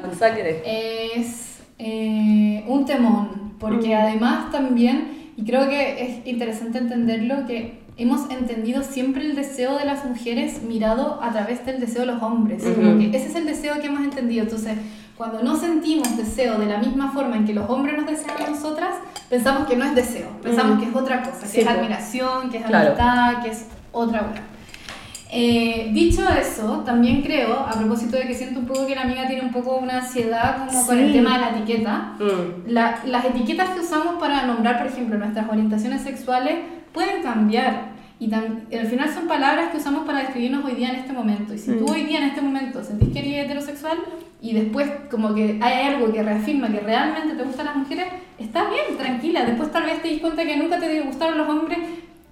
es 0.66 1.62
eh, 1.80 2.64
un 2.68 2.86
temón, 2.86 3.54
porque 3.60 3.96
además 3.96 4.52
también, 4.52 5.32
y 5.38 5.46
creo 5.46 5.70
que 5.70 6.04
es 6.04 6.28
interesante 6.28 6.80
entenderlo, 6.80 7.46
que 7.46 7.87
hemos 7.98 8.30
entendido 8.30 8.84
siempre 8.84 9.24
el 9.26 9.36
deseo 9.36 9.78
de 9.78 9.86
las 9.86 10.06
mujeres 10.06 10.62
mirado 10.62 11.20
a 11.22 11.32
través 11.32 11.66
del 11.66 11.80
deseo 11.80 12.02
de 12.02 12.08
los 12.14 12.22
hombres. 12.22 12.64
Como 12.64 12.98
que 13.00 13.08
ese 13.18 13.28
es 13.28 13.36
el 13.36 13.46
deseo 13.46 13.80
que 13.80 13.88
hemos 13.88 14.04
entendido. 14.04 14.44
Entonces, 14.44 14.74
cuando 15.18 15.42
no 15.42 15.56
sentimos 15.56 16.16
deseo 16.16 16.60
de 16.60 16.68
la 16.68 16.78
misma 16.78 17.12
forma 17.12 17.36
en 17.38 17.46
que 17.46 17.54
los 17.54 17.68
hombres 17.70 17.98
nos 17.98 18.06
desean 18.06 18.36
a 18.46 18.50
nosotras, 18.52 18.92
pensamos 19.30 19.68
que 19.68 19.76
no 19.76 19.86
es 19.86 19.96
deseo, 19.96 20.28
pensamos 20.44 20.80
que 20.82 20.90
es 20.90 20.96
otra 20.96 21.24
cosa, 21.24 21.42
que 21.42 21.48
Sí, 21.48 21.60
es 21.62 21.66
po. 21.66 21.72
admiración, 21.72 22.50
que 22.52 22.58
es 22.58 22.66
Claro. 22.66 22.88
amistad, 22.90 23.42
que 23.44 23.50
es 23.50 23.66
otra 23.92 24.20
cosa. 24.20 24.42
Eh, 25.30 25.90
dicho 25.94 26.22
eso, 26.30 26.84
también 26.86 27.22
creo, 27.22 27.54
a 27.60 27.72
propósito 27.72 28.16
de 28.16 28.28
que 28.28 28.34
siento 28.34 28.60
un 28.62 28.66
poco 28.66 28.88
que 28.88 28.96
la 28.96 29.02
amiga 29.02 29.28
tiene 29.28 29.42
un 29.42 29.52
poco 29.52 29.76
una 29.78 29.98
ansiedad 29.98 30.68
como 30.68 30.86
con 30.86 30.98
el 31.00 31.08
Sí. 31.08 31.14
tema 31.18 31.34
de 31.34 31.42
la 31.42 31.50
etiqueta, 31.58 32.14
Mm. 32.20 32.70
la- 32.72 33.00
las 33.06 33.26
etiquetas 33.26 33.72
que 33.72 33.82
usamos 33.82 34.16
para 34.22 34.46
nombrar, 34.46 34.78
por 34.78 34.88
ejemplo, 34.88 35.18
nuestras 35.18 35.50
orientaciones 35.50 36.02
sexuales 36.04 36.56
pueden 36.94 37.22
cambiar. 37.24 37.98
Y 38.20 38.34
al 38.34 38.88
final 38.90 39.14
son 39.14 39.28
palabras 39.28 39.70
que 39.70 39.78
usamos 39.78 40.06
para 40.06 40.20
describirnos 40.20 40.66
hoy 40.66 40.74
día 40.74 40.90
en 40.90 40.96
este 40.96 41.14
momento. 41.14 41.54
Y 41.54 41.60
si 41.60 41.74
tú 41.74 41.86
hoy 41.88 42.04
día 42.04 42.18
en 42.18 42.30
este 42.30 42.42
momento 42.42 42.84
sentís 42.84 43.10
que 43.10 43.20
eres 43.20 43.46
heterosexual 43.46 44.00
y 44.42 44.54
después 44.54 44.90
como 45.12 45.36
que 45.36 45.60
hay 45.62 45.88
algo 45.88 46.12
que 46.12 46.24
reafirma 46.24 46.68
que 46.70 46.80
realmente 46.80 47.36
te 47.36 47.44
gustan 47.44 47.68
las 47.68 47.76
mujeres, 47.76 48.06
está 48.40 48.70
bien, 48.70 48.98
tranquila. 48.98 49.46
Después 49.46 49.72
tal 49.72 49.84
vez 49.84 50.02
te 50.02 50.08
dis 50.08 50.22
cuenta 50.22 50.44
que 50.44 50.58
nunca 50.58 50.80
te 50.80 51.02
gustaron 51.02 51.38
los 51.38 51.48
hombres 51.48 51.78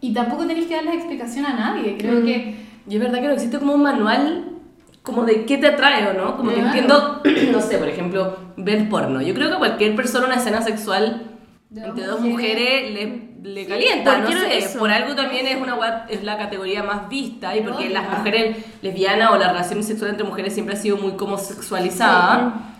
y 0.01 0.11
tampoco 0.11 0.45
tenés 0.47 0.65
que 0.65 0.75
darles 0.75 0.95
explicación 0.95 1.45
a 1.45 1.53
nadie. 1.53 1.97
Creo 1.97 2.23
que 2.23 2.55
Y 2.87 2.95
es 2.95 2.99
verdad 2.99 3.21
que 3.21 3.27
no 3.27 3.33
existe 3.33 3.59
como 3.59 3.75
un 3.75 3.83
manual 3.83 4.55
como 5.03 5.23
de 5.23 5.45
qué 5.45 5.57
te 5.57 5.67
atrae 5.67 6.07
o 6.07 6.13
no. 6.13 6.35
Como 6.35 6.51
que 6.51 6.59
entiendo, 6.59 7.21
no 7.51 7.61
sé, 7.61 7.77
por 7.77 7.87
ejemplo, 7.87 8.37
ver 8.57 8.89
porno. 8.89 9.21
Yo 9.21 9.33
creo 9.35 9.51
que 9.51 9.57
cualquier 9.57 9.95
persona 9.95 10.25
una 10.25 10.35
escena 10.35 10.63
sexual 10.63 11.34
Entre 11.73 12.05
dos 12.05 12.21
mujeres. 12.21 12.91
mujeres 12.91 12.91
le, 13.43 13.51
le 13.53 13.65
calienta, 13.67 14.11
¿por 14.11 14.21
no 14.21 14.27
qué 14.27 14.35
no 14.35 14.41
sé. 14.41 14.57
eso? 14.57 14.79
Por 14.79 14.91
algo 14.91 15.15
también 15.15 15.47
es, 15.47 15.57
una, 15.61 16.05
es 16.09 16.23
la 16.23 16.37
categoría 16.37 16.83
más 16.83 17.09
vista 17.09 17.55
y 17.55 17.61
porque 17.61 17.89
las 17.89 18.09
mujeres 18.09 18.57
lesbianas 18.81 19.31
o 19.31 19.37
la 19.37 19.49
relación 19.49 19.83
sexual 19.83 20.11
entre 20.11 20.25
mujeres 20.25 20.53
siempre 20.53 20.75
ha 20.75 20.77
sido 20.77 20.97
muy 20.97 21.13
como 21.13 21.37
sexualizada. 21.37 22.71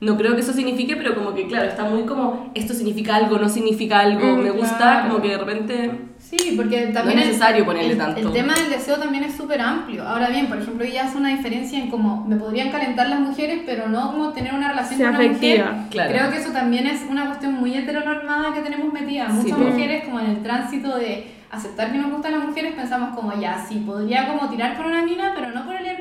No 0.00 0.16
creo 0.16 0.34
que 0.34 0.40
eso 0.40 0.52
signifique, 0.52 0.96
pero 0.96 1.14
como 1.14 1.32
que 1.34 1.46
claro, 1.46 1.68
está 1.68 1.84
muy 1.84 2.02
como 2.04 2.50
esto 2.54 2.74
significa 2.74 3.16
algo, 3.16 3.38
no 3.38 3.48
significa 3.48 4.00
algo, 4.00 4.36
Mm, 4.36 4.42
me 4.42 4.50
gusta, 4.50 4.76
claro. 4.78 5.08
como 5.08 5.22
que 5.22 5.28
de 5.28 5.38
repente... 5.38 5.90
Sí, 6.34 6.54
porque 6.56 6.86
también 6.86 7.18
es 7.18 7.24
el- 7.26 7.30
necesario 7.32 7.64
ponerle 7.66 7.92
el, 7.92 7.98
tanto. 7.98 8.20
El 8.20 8.32
tema 8.32 8.54
del 8.54 8.70
deseo 8.70 8.96
también 8.96 9.24
es 9.24 9.34
súper 9.36 9.60
amplio. 9.60 10.06
Ahora 10.08 10.30
bien, 10.30 10.46
por 10.46 10.58
ejemplo, 10.58 10.82
ella 10.84 11.04
hace 11.04 11.18
una 11.18 11.28
diferencia 11.28 11.78
en 11.78 11.90
cómo 11.90 12.24
me 12.26 12.36
podrían 12.36 12.70
calentar 12.70 13.08
las 13.08 13.20
mujeres, 13.20 13.60
pero 13.66 13.88
no 13.88 14.10
como 14.12 14.30
tener 14.30 14.54
una 14.54 14.68
relación 14.68 14.98
Sea 14.98 15.08
con 15.08 15.16
una 15.16 15.24
afectiva, 15.26 15.64
mujer. 15.72 15.88
claro. 15.90 16.10
Creo 16.12 16.30
que 16.30 16.36
eso 16.38 16.50
también 16.52 16.86
es 16.86 17.02
una 17.08 17.26
cuestión 17.26 17.52
muy 17.54 17.74
heteronormada 17.76 18.54
que 18.54 18.60
tenemos 18.60 18.92
metida. 18.92 19.26
Sí, 19.30 19.36
Muchas 19.42 19.58
po. 19.58 19.64
mujeres, 19.64 20.04
como 20.04 20.20
en 20.20 20.26
el 20.26 20.42
tránsito 20.42 20.96
de 20.96 21.32
aceptar 21.50 21.92
que 21.92 21.98
nos 21.98 22.10
gustan 22.10 22.32
las 22.32 22.44
mujeres, 22.46 22.72
pensamos 22.74 23.14
como 23.14 23.38
ya, 23.38 23.62
sí, 23.68 23.82
podría 23.86 24.26
como 24.26 24.48
tirar 24.48 24.74
por 24.76 24.86
una 24.86 25.02
mina, 25.02 25.32
pero 25.36 25.50
no 25.50 25.66
por 25.66 25.78
leer 25.80 26.00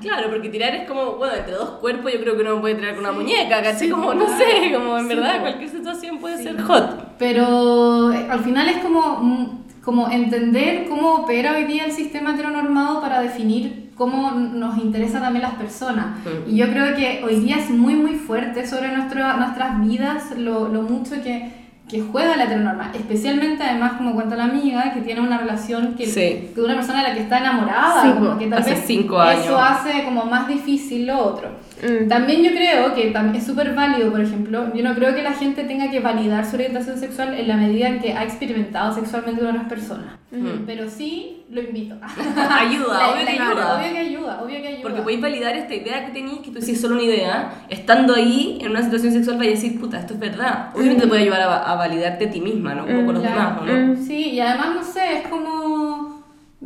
Claro, 0.00 0.30
porque 0.30 0.48
tirar 0.48 0.74
es 0.74 0.88
como, 0.88 1.16
bueno, 1.16 1.34
entre 1.34 1.54
dos 1.54 1.70
cuerpos 1.80 2.12
yo 2.12 2.20
creo 2.20 2.36
que 2.36 2.42
uno 2.42 2.60
puede 2.60 2.74
tirar 2.76 2.94
con 2.94 3.04
una 3.04 3.12
muñeca, 3.12 3.62
¿cachai? 3.62 3.88
como, 3.90 4.14
no 4.14 4.26
sé, 4.28 4.72
como 4.74 4.98
en 4.98 5.08
Sí, 5.08 5.14
verdad 5.14 5.40
cualquier 5.40 5.70
situación 5.70 6.18
puede 6.18 6.42
ser 6.42 6.60
hot. 6.62 7.16
Pero 7.18 8.12
eh, 8.12 8.26
al 8.30 8.40
final 8.40 8.68
es 8.68 8.78
como, 8.78 9.18
mm, 9.20 9.58
como 9.82 10.10
entender 10.10 10.86
cómo 10.88 11.14
opera 11.16 11.52
hoy 11.52 11.64
día 11.64 11.84
el 11.84 11.92
sistema 11.92 12.34
heteronormado 12.34 13.00
para 13.00 13.20
definir 13.20 13.90
cómo 13.96 14.30
nos 14.30 14.78
interesa 14.78 15.20
también 15.20 15.42
las 15.42 15.54
personas. 15.54 16.18
Mm. 16.24 16.50
Y 16.50 16.56
yo 16.56 16.68
creo 16.70 16.94
que 16.96 17.22
hoy 17.22 17.36
día 17.40 17.56
es 17.56 17.68
muy, 17.70 17.94
muy 17.94 18.14
fuerte 18.14 18.66
sobre 18.66 18.96
nuestro, 18.96 19.36
nuestras 19.36 19.80
vidas 19.86 20.38
lo, 20.38 20.68
lo 20.68 20.82
mucho 20.82 21.22
que, 21.22 21.59
que 21.90 22.00
juega 22.00 22.36
la 22.36 22.44
heteronorma. 22.44 22.92
Especialmente, 22.94 23.64
además, 23.64 23.94
como 23.94 24.14
cuenta 24.14 24.36
la 24.36 24.44
amiga, 24.44 24.92
que 24.92 25.00
tiene 25.00 25.20
una 25.20 25.38
relación 25.38 25.94
que, 25.94 26.06
Sí. 26.06 26.50
que 26.54 26.60
una 26.60 26.74
persona 26.74 27.02
de 27.02 27.08
la 27.08 27.14
que 27.14 27.22
está 27.22 27.38
enamorada. 27.38 28.02
Sí, 28.02 28.10
como 28.12 28.38
que 28.38 28.46
tal 28.46 28.60
Hace 28.60 28.70
vez 28.70 28.84
cinco 28.86 29.18
años. 29.18 29.44
Eso 29.44 29.58
hace 29.58 30.04
como 30.04 30.24
más 30.26 30.46
difícil 30.46 31.06
lo 31.06 31.18
otro. 31.18 31.48
Mm. 31.82 32.08
También 32.08 32.42
yo 32.42 32.50
creo 32.50 32.94
que 32.94 33.12
es 33.38 33.46
súper 33.46 33.74
válido, 33.74 34.10
por 34.10 34.20
ejemplo, 34.20 34.72
yo 34.74 34.82
no 34.82 34.94
creo 34.94 35.14
que 35.14 35.22
la 35.22 35.32
gente 35.32 35.64
tenga 35.64 35.90
que 35.90 36.00
validar 36.00 36.44
su 36.44 36.56
orientación 36.56 36.98
sexual 36.98 37.34
en 37.34 37.48
la 37.48 37.56
medida 37.56 37.88
en 37.88 38.00
que 38.00 38.12
ha 38.12 38.22
experimentado 38.24 38.94
sexualmente 38.94 39.40
con 39.40 39.50
otras 39.50 39.68
personas. 39.68 40.06
Ujú. 40.32 40.62
Pero 40.66 40.88
sí 40.88 41.42
lo 41.50 41.60
invito. 41.60 41.96
Ayuda, 42.36 42.98
La- 42.98 43.10
obvio 43.10 43.26
que 43.26 43.36
la- 43.36 43.48
ayuda. 43.48 43.74
Obvio 43.78 43.92
que 43.92 43.98
ayuda, 43.98 44.40
obvio 44.42 44.60
que 44.62 44.68
ayuda. 44.68 44.82
Porque 44.82 45.02
podéis 45.02 45.20
validar 45.20 45.56
esta 45.56 45.74
idea 45.74 46.06
que 46.06 46.12
tenéis, 46.12 46.38
que 46.40 46.50
tú 46.50 46.60
decís 46.60 46.80
solo 46.80 46.94
una 46.94 47.04
idea, 47.04 47.50
estando 47.68 48.14
ahí 48.14 48.58
en 48.60 48.70
una 48.70 48.82
situación 48.82 49.12
sexual 49.12 49.38
vais 49.38 49.48
a 49.48 49.54
decir, 49.54 49.80
puta, 49.80 49.98
esto 49.98 50.14
es 50.14 50.20
verdad. 50.20 50.68
Obviamente 50.74 51.02
te 51.02 51.08
puede 51.08 51.22
ayudar 51.22 51.40
a, 51.42 51.72
a 51.72 51.74
validarte 51.76 52.26
a 52.26 52.30
ti 52.30 52.40
misma, 52.40 52.74
¿no? 52.74 52.86
Como 52.86 53.06
con 53.06 53.14
los 53.14 53.22
Claro. 53.24 53.64
demás, 53.66 53.96
¿o 53.96 53.96
¿no? 54.00 54.06
Sí, 54.06 54.30
y 54.30 54.40
además, 54.40 54.68
no 54.76 54.84
sé, 54.84 55.18
es 55.18 55.28
como... 55.28 55.79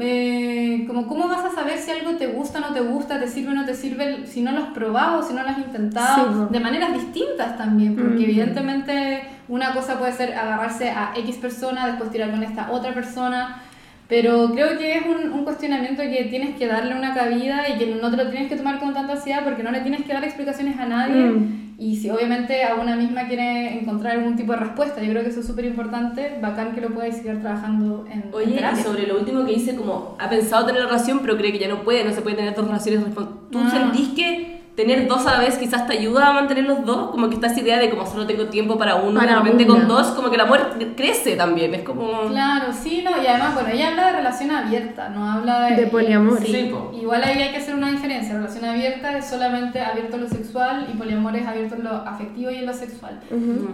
eh, 0.00 0.84
como 0.86 1.06
cómo 1.06 1.28
vas 1.28 1.44
a 1.44 1.50
saber 1.54 1.78
si 1.78 1.90
algo 1.92 2.16
te 2.16 2.26
gusta 2.26 2.58
o 2.58 2.60
no 2.62 2.72
te 2.74 2.80
gusta, 2.80 3.20
te 3.20 3.28
sirve 3.28 3.52
o 3.52 3.54
no 3.54 3.64
te 3.64 3.74
sirve, 3.74 4.26
si 4.26 4.42
no 4.42 4.50
lo 4.52 4.62
has 4.64 4.68
probado, 4.70 5.22
si 5.22 5.32
no 5.34 5.42
lo 5.42 5.48
has 5.48 5.58
intentado, 5.58 6.46
Sí, 6.48 6.52
de 6.52 6.60
maneras 6.60 6.92
distintas 6.94 7.56
también, 7.56 7.94
porque 7.94 8.16
Mm. 8.18 8.22
evidentemente 8.24 9.22
una 9.48 9.72
cosa 9.72 9.98
puede 9.98 10.12
ser 10.12 10.34
agarrarse 10.34 10.90
a 10.90 11.12
X 11.16 11.36
persona, 11.36 11.86
después 11.86 12.10
tirar 12.10 12.30
con 12.30 12.42
esta 12.42 12.70
otra 12.72 12.92
persona, 12.92 13.62
pero 14.09 14.51
creo 14.52 14.76
que 14.78 14.98
es 14.98 15.02
un, 15.06 15.32
un 15.32 15.44
cuestionamiento 15.44 16.02
que 16.02 16.24
tienes 16.31 16.56
que 16.56 16.66
darle 16.66 16.94
una 16.94 17.14
cabida 17.14 17.68
y 17.68 17.78
que 17.78 17.86
no 18.01 18.10
te 18.10 18.16
lo 18.16 18.31
tienes 18.31 18.48
que 18.48 18.56
tomar 18.56 18.78
con 18.78 18.93
tanta 18.93 19.14
ansiedad 19.14 19.43
porque 19.44 19.62
no 19.62 19.70
le 19.70 19.81
tienes 19.81 20.02
que 20.05 20.12
dar 20.12 20.22
explicaciones 20.24 20.78
a 20.78 20.86
nadie. 20.86 21.14
Mm. 21.22 21.64
Y 21.76 21.97
si 21.97 22.09
obviamente 22.09 22.62
a 22.62 22.76
una 22.76 22.94
misma 22.94 23.26
quiere 23.26 23.81
encontrar 23.81 24.12
algún 24.16 24.36
tipo 24.36 24.52
de 24.52 24.59
respuesta, 24.59 25.02
yo 25.02 25.10
creo 25.10 25.22
que 25.24 25.31
eso 25.31 25.40
es 25.40 25.47
súper 25.47 25.64
importante, 25.64 26.39
bacán 26.40 26.72
que 26.72 26.81
lo 26.81 26.90
puedáis 26.90 27.16
seguir 27.16 27.40
trabajando 27.40 28.05
en, 28.09 28.20
en 28.20 28.31
Oye, 28.32 28.51
y 28.52 28.55
terapia. 28.55 28.85
sobre 28.85 29.06
lo 29.09 29.18
último 29.18 29.44
que 29.44 29.55
dice, 29.55 29.74
como 29.74 30.16
ha 30.20 30.31
pensado 30.31 30.66
tener 30.66 30.82
relación, 30.85 31.18
pero 31.20 31.36
cree 31.36 31.51
que 31.51 31.59
ya 31.59 31.66
no 31.68 31.82
puede, 31.82 32.05
no 32.05 32.12
se 32.12 32.20
puede 32.22 32.36
tener 32.36 32.55
dos 32.55 32.66
relaciones. 32.66 33.05
¿Tú 33.51 33.59
Ah. 33.59 33.70
sentís 33.70 34.10
que 34.10 34.53
tener 34.76 35.06
dos 35.06 35.24
a 35.26 35.34
la 35.34 35.38
vez 35.40 35.56
quizás 35.56 35.86
te 35.86 35.92
ayuda 35.92 36.28
a 36.28 36.32
mantener 36.32 36.64
los 36.64 36.84
dos? 36.84 37.10
Como 37.10 37.28
que 37.28 37.34
está 37.36 37.46
esa 37.46 37.60
idea 37.60 37.78
de 37.78 37.90
como 37.90 38.06
solo 38.06 38.26
tengo 38.26 38.46
tiempo 38.46 38.76
para 38.76 38.96
uno, 38.96 39.20
Para 39.20 39.32
de 39.32 39.38
repente 39.38 39.64
una. 39.64 39.74
con 39.74 39.88
dos, 39.88 40.06
como 40.09 40.28
que 40.30 40.34
el 40.34 40.40
amor 40.40 40.60
crece 40.96 41.36
también. 41.36 41.74
Es 41.74 41.82
como. 41.82 42.28
Claro, 42.28 42.66
sí, 42.72 43.02
no, 43.05 43.10
y 43.22 43.26
además, 43.26 43.55
bueno, 43.55 43.68
ella 43.70 43.88
habla 43.90 44.06
de 44.06 44.12
relación 44.16 44.51
abierta, 44.51 45.09
no 45.10 45.30
habla 45.30 45.66
de... 45.66 45.76
De 45.76 45.86
poliamor. 45.86 46.38
Sí, 46.40 46.52
Sí, 46.52 46.72
igual 47.01 47.22
ahí 47.24 47.42
hay 47.42 47.51
que 47.51 47.59
hacer 47.59 47.74
una 47.74 47.90
diferencia, 47.90 48.34
relación 48.34 48.64
abierta 48.64 49.16
es 49.18 49.26
solamente 49.26 49.80
abierto 49.80 50.16
a 50.16 50.20
lo 50.20 50.28
sexual 50.28 50.88
y 50.92 50.96
poliamor 50.96 51.36
es 51.36 51.46
abierto 51.46 51.74
en 51.76 51.84
lo 51.84 51.90
afectivo 51.90 52.51
y 52.51 52.56
en 52.56 52.66
lo 52.66 52.72
sexual. 52.72 53.20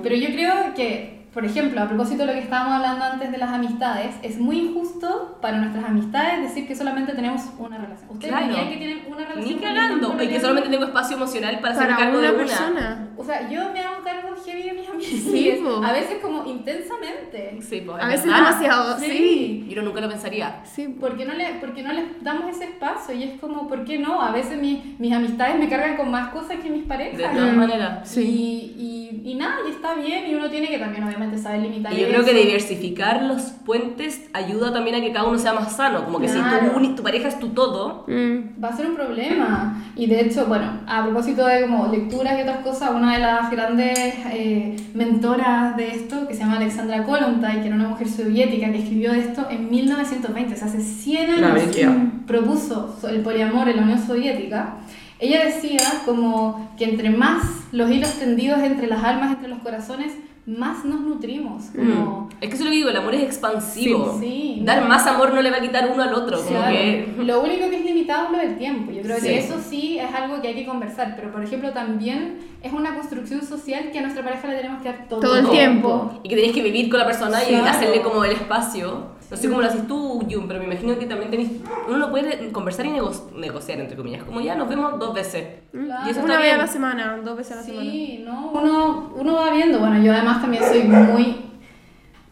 Pero 0.03 0.15
yo 0.17 0.29
creo 0.29 0.75
que, 0.75 1.20
por 1.33 1.45
ejemplo, 1.45 1.81
a 1.81 1.87
propósito 1.89 2.19
de 2.23 2.27
lo 2.27 2.33
que 2.33 2.41
estábamos 2.41 2.75
hablando 2.75 3.05
antes 3.05 3.31
de 3.31 3.39
las 3.39 3.51
amistades, 3.51 4.15
es 4.23 4.39
muy 4.39 4.59
injusto 4.59 5.39
para 5.41 5.59
nuestras 5.59 5.85
amistades 5.85 6.43
decir 6.43 6.67
que 6.67 6.75
solamente 6.75 7.13
tenemos 7.15 7.43
una 7.59 7.79
relación. 7.79 8.11
¿Ustedes 8.11 8.33
Claro. 8.33 8.47
dirían 8.49 8.69
que 8.71 8.77
tienen 8.77 8.99
una 9.09 9.25
relación? 9.27 9.45
Ni 9.45 9.55
cagando. 9.63 10.17
Y 10.23 10.29
que 10.29 10.41
solamente 10.41 10.69
tengo 10.71 10.85
espacio 10.85 11.17
emocional 11.17 11.59
para 11.61 11.75
hacer 11.75 11.87
Para 11.89 11.99
cargo 11.99 12.19
una 12.19 12.29
de 12.29 12.35
una. 12.35 12.45
persona. 12.45 13.09
O 13.17 13.25
sea, 13.25 13.49
yo 13.49 13.71
me 13.73 13.81
hago 13.81 14.03
cargo 14.03 14.35
heavy 14.45 14.63
de 14.63 14.73
mis 14.73 14.89
amigas. 14.89 15.11
Sí, 15.31 15.61
po. 15.63 15.85
a 15.85 15.93
veces 15.93 16.19
como 16.23 16.45
intensamente. 16.47 17.59
Sí, 17.61 17.83
pues, 17.85 17.99
A 17.99 18.03
es 18.03 18.09
veces 18.09 18.27
verdad. 18.27 18.39
demasiado, 18.39 18.99
sí. 18.99 19.67
Yo 19.69 19.83
nunca 19.83 20.01
lo 20.01 20.09
pensaría. 20.09 20.61
Sí, 20.65 20.97
Porque 21.01 21.25
no, 21.25 21.35
le, 21.35 21.47
porque 21.61 21.83
no 21.83 21.93
les 21.93 22.23
damos 22.23 22.51
ese 22.51 22.65
espacio 22.65 23.15
y 23.15 23.23
es 23.25 23.41
como, 23.41 23.69
¿por 23.69 23.85
qué 23.85 23.99
no? 23.99 24.21
A 24.21 24.33
veces 24.33 24.59
mi- 24.61 24.97
mis 24.99 25.13
amistades 25.13 25.59
me 25.59 25.69
cargan 25.69 25.97
con 25.97 26.11
más 26.11 26.31
cosas 26.31 26.57
que 26.63 26.71
mis 26.71 26.83
De 26.83 26.89
parejas. 26.89 27.33
todas 27.35 27.55
maneras. 27.57 28.09
Sí. 28.09 28.23
Y, 28.23 29.23
y, 29.27 29.31
y 29.33 29.35
nada, 29.35 29.57
y 29.67 29.71
está 29.71 29.95
bien 29.95 30.29
y 30.31 30.35
uno 30.35 30.49
tiene 30.49 30.69
que 30.69 30.79
también 30.79 31.05
obviamente 31.21 31.39
saber 31.43 31.61
limitar 31.61 31.93
Y 31.93 32.01
yo 32.01 32.09
creo 32.09 32.25
que 32.25 32.33
diversificar 32.33 33.23
los 33.23 33.43
puentes 33.67 34.23
ayuda 34.33 34.73
también 34.73 34.97
a 34.97 35.01
que 35.01 35.13
cada 35.13 35.27
uno 35.29 35.39
sea 35.39 35.53
más 35.53 35.77
sano. 35.77 36.05
Como 36.05 36.19
que 36.19 36.29
si 36.29 36.39
Claro. 36.39 36.71
tu, 36.71 36.77
uni- 36.79 36.95
tu 36.97 37.03
pareja 37.03 37.29
es 37.29 37.39
tu 37.39 37.49
todo, 37.51 38.05
Mm. 38.09 38.63
Va 38.63 38.69
a 38.69 38.77
ser 38.77 38.87
un 38.87 38.95
problema. 38.97 39.83
Y 39.97 40.07
de 40.07 40.21
hecho, 40.23 40.47
bueno, 40.47 40.81
a 40.87 41.05
propósito 41.05 41.47
de 41.47 41.63
como 41.63 41.89
lecturas 41.89 42.39
y 42.39 42.43
otras 42.43 42.59
cosas, 42.65 42.91
una 42.95 43.15
de 43.15 43.21
las 43.21 43.51
grandes 43.51 43.99
eh, 44.33 44.77
mentoras 44.95 45.77
de 45.77 45.89
esto, 45.89 46.27
que 46.27 46.35
se 46.35 46.41
llama 46.41 46.57
Alexandra 46.57 47.05
Kollontai, 47.05 47.61
que 47.61 47.67
era 47.67 47.77
una 47.77 47.89
mujer 47.89 48.09
soviética 48.09 48.71
que 48.73 48.79
escribió 48.79 49.13
esto 49.13 49.47
en 49.51 49.71
1920, 49.71 50.55
o 50.55 50.57
sea, 50.57 50.69
hace 50.69 50.81
100 50.81 51.41
La 51.41 51.49
años, 51.49 51.67
bestia. 51.67 51.95
propuso 52.27 52.97
el 53.09 53.21
poliamor 53.21 53.69
en 53.69 53.77
la 53.77 53.83
Unión 53.83 53.99
Soviética. 54.07 54.77
Ella 55.19 55.45
decía 55.45 55.81
como 56.07 56.71
que 56.79 56.85
entre 56.87 57.11
más 57.11 57.43
los 57.73 57.91
hilos 57.91 58.15
tendidos 58.19 58.61
entre 58.61 58.87
las 58.87 59.05
almas, 59.05 59.33
entre 59.33 59.49
los 59.49 59.59
corazones, 59.59 60.13
más 60.47 60.85
nos 60.85 61.01
nutrimos. 61.03 61.65
Como, 61.77 62.29
Es 62.41 62.49
que 62.49 62.55
eso 62.55 62.65
es 62.65 62.65
lo 62.65 62.71
que 62.71 62.77
digo, 62.77 62.89
el 62.91 62.97
amor 62.97 63.15
es 63.15 63.23
expansivo. 63.23 64.17
Sí, 64.21 64.57
sí. 64.59 64.63
Dar 64.65 64.89
más 64.89 65.07
amor 65.07 65.33
no 65.35 65.43
le 65.43 65.51
va 65.51 65.59
a 65.59 65.61
quitar 65.61 65.91
uno 65.93 66.03
al 66.03 66.15
otro. 66.15 66.39
como 66.39 66.49
Claro. 66.51 66.73
que- 66.75 67.15
Lo 67.19 67.41
único 67.43 67.69
que 67.71 67.77
es 67.77 67.85
limitado 67.85 68.27
es 68.27 68.33
lo 68.33 68.39
del 68.39 68.57
tiempo. 68.59 68.91
Yo 68.91 69.03
creo 69.03 69.17
Sí. 69.19 69.23
que 69.27 69.39
eso 69.39 69.59
sí 69.61 69.99
es 69.99 70.13
algo 70.15 70.41
que 70.41 70.49
hay 70.49 70.55
que 70.55 70.67
conversar. 70.67 71.15
Pero, 71.17 71.31
por 71.31 71.45
ejemplo, 71.45 71.73
también 71.73 72.39
es 72.63 72.73
una 72.73 72.95
construcción 72.95 73.43
social 73.43 73.91
que 73.93 73.99
a 73.99 74.03
nuestra 74.03 74.25
pareja 74.25 74.49
le 74.49 74.57
tenemos 74.57 74.83
que 74.83 74.89
dar 74.89 75.07
todo, 75.09 75.21
Todo 75.21 75.39
el 75.39 75.51
tiempo. 75.51 76.21
Y 76.23 76.29
que 76.29 76.37
tenés 76.37 76.53
que 76.53 76.63
vivir 76.63 76.89
con 76.91 76.99
la 76.99 77.07
persona 77.07 77.39
y 77.45 77.49
Claro. 77.49 77.67
hacerle 77.67 78.01
como 78.03 78.25
el 78.25 78.33
espacio. 78.33 79.19
No 79.31 79.37
sé 79.37 79.49
cómo 79.49 79.61
lo 79.61 79.69
haces 79.69 79.87
tú, 79.87 80.21
Jun, 80.29 80.49
pero 80.49 80.59
me 80.59 80.67
imagino 80.67 80.99
que 80.99 81.07
también 81.07 81.31
tenés... 81.31 81.51
Uno 81.89 81.99
no 81.99 82.11
puede 82.11 82.51
conversar 82.51 82.85
y 82.87 82.91
nego- 82.91 83.31
negociar, 83.37 83.79
entre 83.79 83.97
comillas. 83.97 84.25
Como 84.25 84.41
ya 84.41 84.57
nos 84.57 84.69
vemos 84.69 84.99
dos 84.99 85.15
veces. 85.15 85.47
Claro. 85.71 86.07
Y 86.07 86.11
eso 86.11 86.21
Una 86.23 86.39
vez 86.39 86.53
a 86.55 86.57
la 86.57 86.67
semana, 86.67 87.21
dos 87.25 87.37
veces 87.37 87.53
a 87.53 87.57
la 87.57 87.63
semana. 87.63 87.91
Sí, 87.91 88.23
¿no? 88.25 88.51
Uno, 88.53 89.13
uno 89.17 89.35
va 89.35 89.51
viendo. 89.53 89.79
Bueno, 89.79 90.03
yo 90.03 90.13
además 90.13 90.41
también 90.41 90.65
soy 90.65 90.83
muy, 90.83 91.50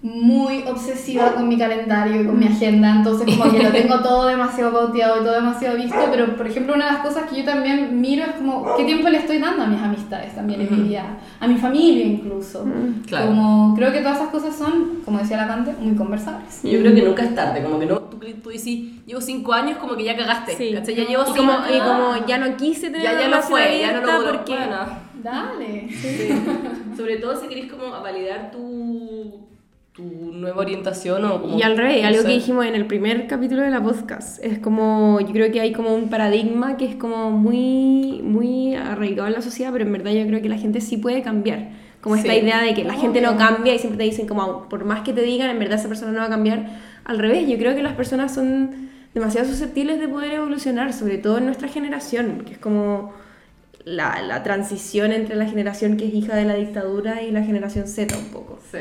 muy 0.00 0.62
obsesiva 0.62 1.32
con 1.34 1.48
mi 1.48 1.58
calendario 1.58 2.22
y 2.22 2.24
con 2.26 2.38
mi 2.38 2.46
agenda, 2.46 2.88
entonces 2.96 3.36
como 3.36 3.50
que 3.50 3.60
lo 3.60 3.70
tengo 3.72 3.98
todo 4.02 4.28
demasiado 4.28 4.72
pauteado 4.72 5.16
y 5.20 5.24
todo 5.24 5.32
demasiado 5.34 5.76
visto, 5.76 5.98
pero 6.12 6.36
por 6.36 6.46
ejemplo 6.46 6.74
una 6.74 6.86
de 6.86 6.92
las 6.92 7.00
cosas 7.02 7.28
que 7.28 7.38
yo 7.38 7.44
también 7.44 8.00
miro 8.00 8.22
es 8.24 8.32
como 8.34 8.76
qué 8.76 8.84
tiempo 8.84 9.08
le 9.08 9.18
estoy 9.18 9.38
dando 9.38 9.64
a 9.64 9.66
mis 9.66 9.80
amistades 9.82 10.36
también 10.36 10.60
en 10.60 10.70
mi 10.82 10.88
día, 10.88 11.18
a 11.40 11.48
mi 11.48 11.56
familia 11.56 12.04
incluso. 12.06 12.64
Claro. 13.08 13.26
Como 13.26 13.74
creo 13.74 13.90
que 13.90 13.98
todas 13.98 14.18
esas 14.18 14.28
cosas 14.30 14.54
son, 14.54 15.00
como 15.04 15.18
decía 15.18 15.36
la 15.36 15.48
Cante, 15.48 15.74
muy 15.80 15.96
conversables. 15.96 16.60
Yo 16.62 16.78
creo 16.78 16.94
que 16.94 17.02
nunca 17.02 17.24
es 17.24 17.34
tarde, 17.34 17.60
como 17.64 17.80
que 17.80 17.86
no, 17.86 17.98
tú, 17.98 18.18
tú 18.40 18.50
decís, 18.50 19.04
llevo 19.04 19.20
cinco 19.20 19.52
años, 19.52 19.78
como 19.78 19.96
que 19.96 20.04
ya 20.04 20.16
cagaste, 20.16 20.56
Sí. 20.56 20.74
¿cachai? 20.74 20.94
Ya 20.94 21.04
llevo 21.06 21.22
Y 21.24 21.26
cinco 21.26 21.38
como, 21.38 21.52
años. 21.54 21.70
y 21.76 21.80
como 21.80 22.26
ya 22.26 22.38
no 22.38 22.56
quise 22.56 22.90
tener 22.90 23.02
ya, 23.02 23.12
una 23.14 23.20
ya 23.22 23.28
no 23.30 23.42
fue, 23.42 23.78
ya 23.80 24.00
no 24.00 24.22
lo 24.22 24.32
porque... 24.32 24.54
Dale. 25.20 25.88
Sobre 26.96 27.16
todo 27.16 27.34
si 27.40 27.48
querés 27.48 27.70
como 27.70 27.90
validar 27.90 28.50
tu, 28.52 29.17
tu 29.98 30.04
nueva 30.32 30.60
orientación 30.60 31.24
o 31.24 31.42
como... 31.42 31.58
Y 31.58 31.62
al 31.62 31.76
revés, 31.76 32.02
no 32.02 32.06
algo 32.08 32.20
sé. 32.22 32.28
que 32.28 32.34
dijimos 32.34 32.64
en 32.66 32.76
el 32.76 32.86
primer 32.86 33.26
capítulo 33.26 33.62
de 33.62 33.70
la 33.70 33.82
podcast, 33.82 34.42
es 34.44 34.60
como, 34.60 35.18
yo 35.20 35.32
creo 35.32 35.50
que 35.50 35.60
hay 35.60 35.72
como 35.72 35.92
un 35.92 36.08
paradigma 36.08 36.76
que 36.76 36.84
es 36.84 36.94
como 36.94 37.32
muy, 37.32 38.20
muy 38.22 38.76
arraigado 38.76 39.26
en 39.26 39.34
la 39.34 39.42
sociedad, 39.42 39.72
pero 39.72 39.84
en 39.84 39.90
verdad 39.92 40.12
yo 40.12 40.24
creo 40.28 40.40
que 40.40 40.48
la 40.48 40.56
gente 40.56 40.80
sí 40.80 40.98
puede 40.98 41.20
cambiar. 41.22 41.70
Como 42.00 42.14
esta 42.14 42.32
Sí. 42.32 42.38
idea 42.38 42.62
de 42.62 42.74
que 42.74 42.84
la 42.84 42.94
gente 42.94 43.20
no 43.20 43.36
cambia 43.36 43.74
y 43.74 43.80
siempre 43.80 43.98
te 43.98 44.04
dicen 44.04 44.28
como, 44.28 44.68
por 44.68 44.84
más 44.84 45.00
que 45.00 45.12
te 45.12 45.22
digan, 45.22 45.50
en 45.50 45.58
verdad 45.58 45.80
esa 45.80 45.88
persona 45.88 46.12
no 46.12 46.18
va 46.20 46.26
a 46.26 46.30
cambiar. 46.30 46.66
Al 47.04 47.18
revés, 47.18 47.48
yo 47.48 47.58
creo 47.58 47.74
que 47.74 47.82
las 47.82 47.94
personas 47.94 48.32
son 48.32 48.90
demasiado 49.14 49.48
susceptibles 49.48 49.98
de 49.98 50.06
poder 50.06 50.32
evolucionar, 50.34 50.92
sobre 50.92 51.18
todo 51.18 51.38
en 51.38 51.46
nuestra 51.46 51.66
generación, 51.66 52.44
que 52.46 52.52
es 52.52 52.58
como 52.58 53.12
la, 53.84 54.22
la 54.22 54.44
transición 54.44 55.10
entre 55.10 55.34
la 55.34 55.46
generación 55.46 55.96
que 55.96 56.06
es 56.06 56.14
hija 56.14 56.36
de 56.36 56.44
la 56.44 56.54
dictadura 56.54 57.20
y 57.24 57.32
la 57.32 57.42
generación 57.42 57.88
Z 57.88 58.16
un 58.16 58.26
poco. 58.26 58.60
Sí. 58.70 58.78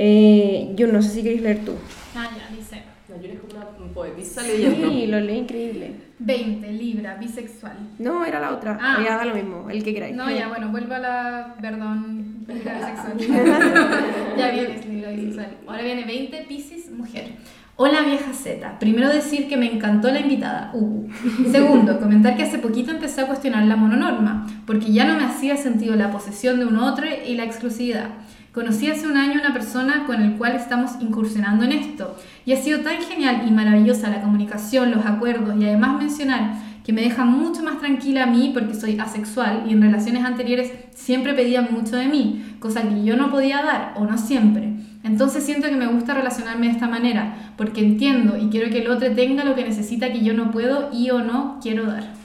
Eh, 0.00 0.74
yo 0.76 0.86
no 0.86 1.02
sé 1.02 1.08
si 1.08 1.22
queréis 1.24 1.42
leer 1.42 1.64
tú. 1.64 1.72
Ah, 2.14 2.30
ya, 2.36 2.56
dice. 2.56 2.84
No, 3.08 3.16
yo 3.16 3.24
eres 3.24 3.40
como 3.40 3.54
una 3.56 3.92
poetisa 3.92 4.42
leyendo. 4.42 4.90
Sí, 4.90 5.08
lo 5.08 5.18
leí 5.18 5.38
increíble. 5.38 5.92
20, 6.20 6.72
Libra, 6.72 7.16
bisexual. 7.16 7.76
No, 7.98 8.24
era 8.24 8.38
la 8.38 8.54
otra. 8.54 8.78
Ah. 8.80 9.02
Ya 9.04 9.16
da 9.16 9.24
lo 9.24 9.34
mismo, 9.34 9.68
el 9.68 9.82
que 9.82 9.92
queráis. 9.92 10.14
No, 10.14 10.30
ya, 10.30 10.46
bueno, 10.46 10.68
vuelvo 10.68 10.94
a 10.94 10.98
la. 11.00 11.56
Perdón, 11.60 12.46
Libra 12.46 12.74
bisexual. 12.74 13.18
ya 14.38 14.50
vienes, 14.52 14.86
Libra 14.86 15.10
bisexual. 15.10 15.56
Ahora 15.66 15.82
viene 15.82 16.04
20, 16.04 16.44
Pisces, 16.48 16.92
mujer. 16.92 17.32
Hola 17.74 18.02
vieja 18.02 18.32
Z. 18.32 18.78
Primero 18.78 19.08
decir 19.08 19.48
que 19.48 19.56
me 19.56 19.72
encantó 19.72 20.12
la 20.12 20.20
invitada. 20.20 20.70
Uh. 20.74 21.08
Segundo, 21.50 21.98
comentar 21.98 22.36
que 22.36 22.44
hace 22.44 22.58
poquito 22.58 22.92
empecé 22.92 23.22
a 23.22 23.26
cuestionar 23.26 23.64
la 23.66 23.74
mononorma, 23.74 24.46
porque 24.64 24.92
ya 24.92 25.06
no 25.06 25.16
me 25.16 25.24
hacía 25.24 25.56
sentido 25.56 25.96
la 25.96 26.12
posesión 26.12 26.60
de 26.60 26.66
un 26.66 26.76
otro 26.76 27.06
y 27.26 27.34
la 27.34 27.44
exclusividad. 27.44 28.10
Conocí 28.58 28.90
hace 28.90 29.06
un 29.06 29.16
año 29.16 29.38
una 29.38 29.52
persona 29.52 30.02
con 30.04 30.20
el 30.20 30.32
cual 30.32 30.56
estamos 30.56 30.90
incursionando 30.98 31.64
en 31.64 31.70
esto 31.70 32.16
y 32.44 32.52
ha 32.52 32.56
sido 32.56 32.80
tan 32.80 33.00
genial 33.00 33.44
y 33.46 33.52
maravillosa 33.52 34.10
la 34.10 34.20
comunicación, 34.20 34.90
los 34.90 35.06
acuerdos 35.06 35.54
y 35.60 35.64
además 35.64 35.96
mencionar 35.96 36.54
que 36.84 36.92
me 36.92 37.02
deja 37.02 37.24
mucho 37.24 37.62
más 37.62 37.78
tranquila 37.78 38.24
a 38.24 38.26
mí 38.26 38.50
porque 38.52 38.74
soy 38.74 38.98
asexual 38.98 39.62
y 39.68 39.74
en 39.74 39.82
relaciones 39.82 40.24
anteriores 40.24 40.72
siempre 40.92 41.34
pedían 41.34 41.68
mucho 41.70 41.94
de 41.94 42.08
mí, 42.08 42.56
cosa 42.58 42.82
que 42.82 43.04
yo 43.04 43.16
no 43.16 43.30
podía 43.30 43.62
dar 43.62 43.92
o 43.94 44.06
no 44.06 44.18
siempre. 44.18 44.72
Entonces 45.04 45.44
siento 45.44 45.68
que 45.68 45.76
me 45.76 45.86
gusta 45.86 46.14
relacionarme 46.14 46.66
de 46.66 46.72
esta 46.72 46.88
manera 46.88 47.52
porque 47.56 47.80
entiendo 47.80 48.36
y 48.36 48.48
quiero 48.48 48.70
que 48.70 48.80
el 48.80 48.90
otro 48.90 49.12
tenga 49.12 49.44
lo 49.44 49.54
que 49.54 49.62
necesita 49.62 50.10
que 50.12 50.24
yo 50.24 50.34
no 50.34 50.50
puedo 50.50 50.90
y 50.92 51.10
o 51.10 51.20
no 51.20 51.60
quiero 51.62 51.86
dar. 51.86 52.17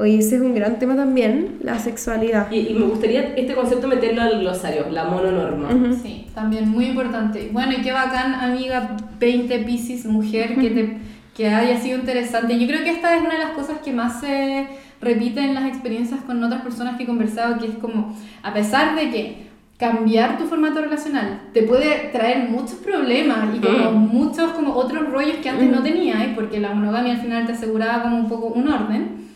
Oye, 0.00 0.18
ese 0.18 0.36
es 0.36 0.40
un 0.40 0.54
gran 0.54 0.78
tema 0.78 0.96
también, 0.96 1.58
la 1.62 1.78
sexualidad. 1.78 2.50
Y, 2.50 2.68
y 2.68 2.72
me 2.74 2.86
gustaría 2.86 3.34
este 3.34 3.54
concepto 3.54 3.86
meterlo 3.86 4.22
al 4.22 4.40
glosario, 4.40 4.86
la 4.90 5.04
mononorma. 5.04 5.68
Sí, 6.02 6.26
también 6.34 6.70
muy 6.70 6.86
importante. 6.86 7.50
Bueno, 7.52 7.72
y 7.72 7.82
qué 7.82 7.92
bacán, 7.92 8.32
amiga 8.32 8.96
20 9.18 9.58
Pisces, 9.58 10.06
mujer, 10.06 10.54
que, 10.58 10.70
te, 10.70 10.98
que 11.36 11.48
haya 11.48 11.78
sido 11.78 11.98
interesante. 11.98 12.58
Yo 12.58 12.66
creo 12.66 12.82
que 12.82 12.92
esta 12.92 13.14
es 13.14 13.20
una 13.20 13.34
de 13.34 13.40
las 13.40 13.50
cosas 13.50 13.80
que 13.84 13.92
más 13.92 14.22
se 14.22 14.68
repite 15.02 15.40
en 15.40 15.52
las 15.52 15.66
experiencias 15.66 16.22
con 16.22 16.42
otras 16.42 16.62
personas 16.62 16.96
que 16.96 17.02
he 17.02 17.06
conversado, 17.06 17.58
que 17.58 17.66
es 17.66 17.74
como, 17.74 18.16
a 18.42 18.54
pesar 18.54 18.96
de 18.96 19.10
que 19.10 19.50
cambiar 19.76 20.38
tu 20.38 20.44
formato 20.44 20.80
relacional 20.80 21.40
te 21.52 21.62
puede 21.62 22.08
traer 22.10 22.48
muchos 22.48 22.76
problemas 22.76 23.54
y 23.54 23.60
como 23.60 23.92
muchos 23.92 24.52
como 24.52 24.74
otros 24.74 25.10
rollos 25.10 25.36
que 25.42 25.50
antes 25.50 25.70
no 25.70 25.82
tenías, 25.82 26.34
porque 26.34 26.58
la 26.58 26.72
monogamia 26.72 27.12
al 27.12 27.20
final 27.20 27.46
te 27.46 27.52
aseguraba 27.52 28.02
como 28.02 28.16
un 28.16 28.28
poco 28.30 28.46
un 28.46 28.66
orden 28.66 29.29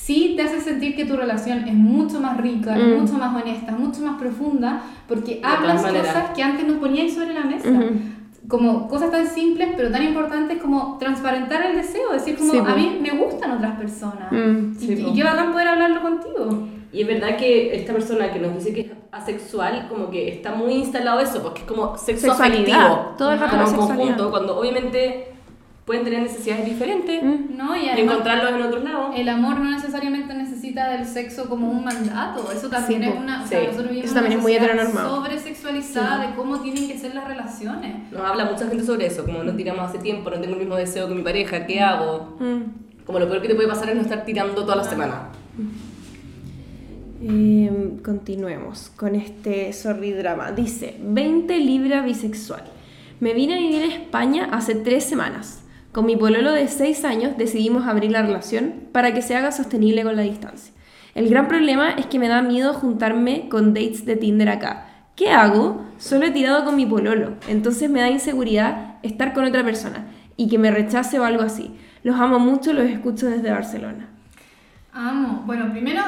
sí 0.00 0.34
te 0.36 0.42
hace 0.44 0.60
sentir 0.60 0.94
que 0.96 1.04
tu 1.04 1.16
relación 1.16 1.66
es 1.68 1.74
mucho 1.74 2.20
más 2.20 2.36
rica, 2.38 2.76
es 2.78 2.84
Mm. 2.84 3.00
mucho 3.00 3.14
más 3.14 3.34
honesta, 3.42 3.72
es 3.72 3.78
mucho 3.78 4.00
más 4.02 4.18
profunda, 4.18 4.80
porque 5.08 5.40
hablas 5.42 5.82
cosas 5.82 6.30
que 6.34 6.42
antes 6.42 6.66
no 6.66 6.74
poníais 6.80 7.14
sobre 7.14 7.34
la 7.34 7.42
mesa. 7.44 7.68
Como 8.46 8.88
cosas 8.88 9.10
tan 9.10 9.26
simples 9.26 9.68
pero 9.76 9.90
tan 9.90 10.02
importantes 10.04 10.56
como 10.62 10.96
transparentar 10.98 11.66
el 11.66 11.76
deseo, 11.76 12.12
decir 12.12 12.36
como 12.36 12.52
Sí, 12.52 12.58
a 12.58 12.74
mí 12.74 12.98
me 13.02 13.10
gustan 13.10 13.50
otras 13.50 13.76
personas. 13.78 14.32
Mm, 14.32 14.72
y, 14.80 14.86
sí, 14.86 15.04
y 15.06 15.12
qué 15.14 15.22
bacán 15.24 15.52
poder 15.52 15.68
hablarlo 15.68 16.00
contigo. 16.00 16.68
Y 16.90 17.02
es 17.02 17.06
verdad 17.06 17.36
que 17.36 17.76
esta 17.76 17.92
persona 17.92 18.32
que 18.32 18.38
nos 18.38 18.54
dice 18.54 18.72
que 18.72 18.80
es 18.82 18.90
asexual, 19.12 19.88
como 19.90 20.08
que 20.10 20.28
está 20.28 20.54
muy 20.54 20.72
instalado 20.74 21.20
eso, 21.20 21.42
porque 21.42 21.60
es 21.62 21.66
como 21.66 21.98
sexo 21.98 22.28
Sexualidad, 22.28 22.80
afectivo. 22.86 23.14
todo 23.18 23.32
el 23.32 23.40
rato 23.40 23.56
como 23.58 23.86
conjunto, 23.88 24.30
cuando 24.30 24.58
obviamente 24.58 25.34
pueden 25.88 26.04
tener 26.04 26.20
necesidades 26.22 26.64
diferentes 26.66 27.22
Mm. 27.22 27.56
¿no? 27.56 27.74
Y 27.74 27.86
y 27.86 27.88
además, 27.88 28.12
encontrarlos 28.12 28.52
en 28.52 28.62
otros 28.62 28.84
lados. 28.84 29.14
el 29.16 29.28
amor 29.28 29.58
no 29.58 29.70
necesariamente 29.70 30.34
necesita 30.34 30.90
del 30.90 31.06
sexo 31.06 31.48
como 31.48 31.68
un 31.70 31.82
mandato, 31.82 32.52
eso 32.52 32.68
también 32.68 33.02
Sí, 33.02 33.08
es 33.08 33.14
una... 33.16 33.42
O 33.42 33.46
sea, 33.46 33.58
Sí. 33.60 33.66
nosotros 33.66 33.88
vivimos 33.88 34.04
Eso 34.04 34.14
también 34.14 34.32
en 34.34 34.38
es 34.38 34.42
muy 34.44 34.56
una 34.56 35.08
sobresexualizada 35.08 36.26
de 36.28 36.34
cómo 36.36 36.60
tienen 36.60 36.86
que 36.88 36.98
ser 36.98 37.14
las 37.14 37.26
relaciones. 37.26 38.12
Nos 38.12 38.20
habla 38.20 38.44
mucha 38.44 38.68
gente 38.68 38.84
sobre 38.84 39.06
eso, 39.06 39.24
como 39.24 39.42
no 39.42 39.52
tiramos 39.56 39.88
hace 39.88 39.98
tiempo, 39.98 40.28
no 40.30 40.38
tengo 40.38 40.52
el 40.54 40.60
mismo 40.60 40.76
deseo 40.76 41.08
que 41.08 41.14
mi 41.14 41.22
pareja, 41.22 41.66
¿qué 41.66 41.80
hago? 41.80 42.36
Mm. 42.38 43.04
Como 43.06 43.18
lo 43.18 43.26
peor 43.26 43.40
que 43.40 43.48
te 43.48 43.54
puede 43.54 43.68
pasar 43.68 43.88
es 43.88 43.96
no 43.96 44.02
estar 44.02 44.24
tirando 44.26 44.54
toda 44.62 44.76
la 44.76 44.84
semana. 44.84 45.28
Eh, 47.22 47.98
continuemos 48.04 48.90
con 48.96 49.14
este 49.16 49.72
sorry 49.72 50.12
drama. 50.12 50.52
Dice, 50.52 50.96
20 51.02 51.58
libra 51.58 52.02
bisexual. 52.02 52.62
Me 53.20 53.34
vine 53.34 53.54
a 53.54 53.58
vivir 53.58 53.82
a 53.82 53.86
España 53.86 54.48
hace 54.52 54.76
tres 54.76 55.04
semanas. 55.04 55.62
Con 55.98 56.06
mi 56.06 56.14
pololo 56.14 56.52
de 56.52 56.68
6 56.68 57.04
años 57.04 57.32
decidimos 57.36 57.88
abrir 57.88 58.12
la 58.12 58.22
relación 58.22 58.84
para 58.92 59.12
que 59.12 59.20
se 59.20 59.34
haga 59.34 59.50
sostenible 59.50 60.04
con 60.04 60.14
la 60.14 60.22
distancia. 60.22 60.72
El 61.16 61.28
gran 61.28 61.48
problema 61.48 61.90
es 61.90 62.06
que 62.06 62.20
me 62.20 62.28
da 62.28 62.40
miedo 62.40 62.72
juntarme 62.72 63.48
con 63.48 63.74
dates 63.74 64.06
de 64.06 64.14
Tinder 64.14 64.48
acá. 64.48 64.86
¿Qué 65.16 65.30
hago? 65.32 65.84
Solo 65.98 66.26
he 66.26 66.30
tirado 66.30 66.64
con 66.64 66.76
mi 66.76 66.86
pololo, 66.86 67.32
entonces 67.48 67.90
me 67.90 67.98
da 67.98 68.08
inseguridad 68.10 68.98
estar 69.02 69.32
con 69.34 69.44
otra 69.44 69.64
persona 69.64 70.06
y 70.36 70.46
que 70.48 70.56
me 70.56 70.70
rechace 70.70 71.18
o 71.18 71.24
algo 71.24 71.42
así. 71.42 71.74
Los 72.04 72.14
amo 72.20 72.38
mucho, 72.38 72.72
los 72.72 72.84
escucho 72.84 73.26
desde 73.26 73.50
Barcelona. 73.50 74.08
Amo. 74.92 75.42
Bueno, 75.46 75.68
primero, 75.72 76.00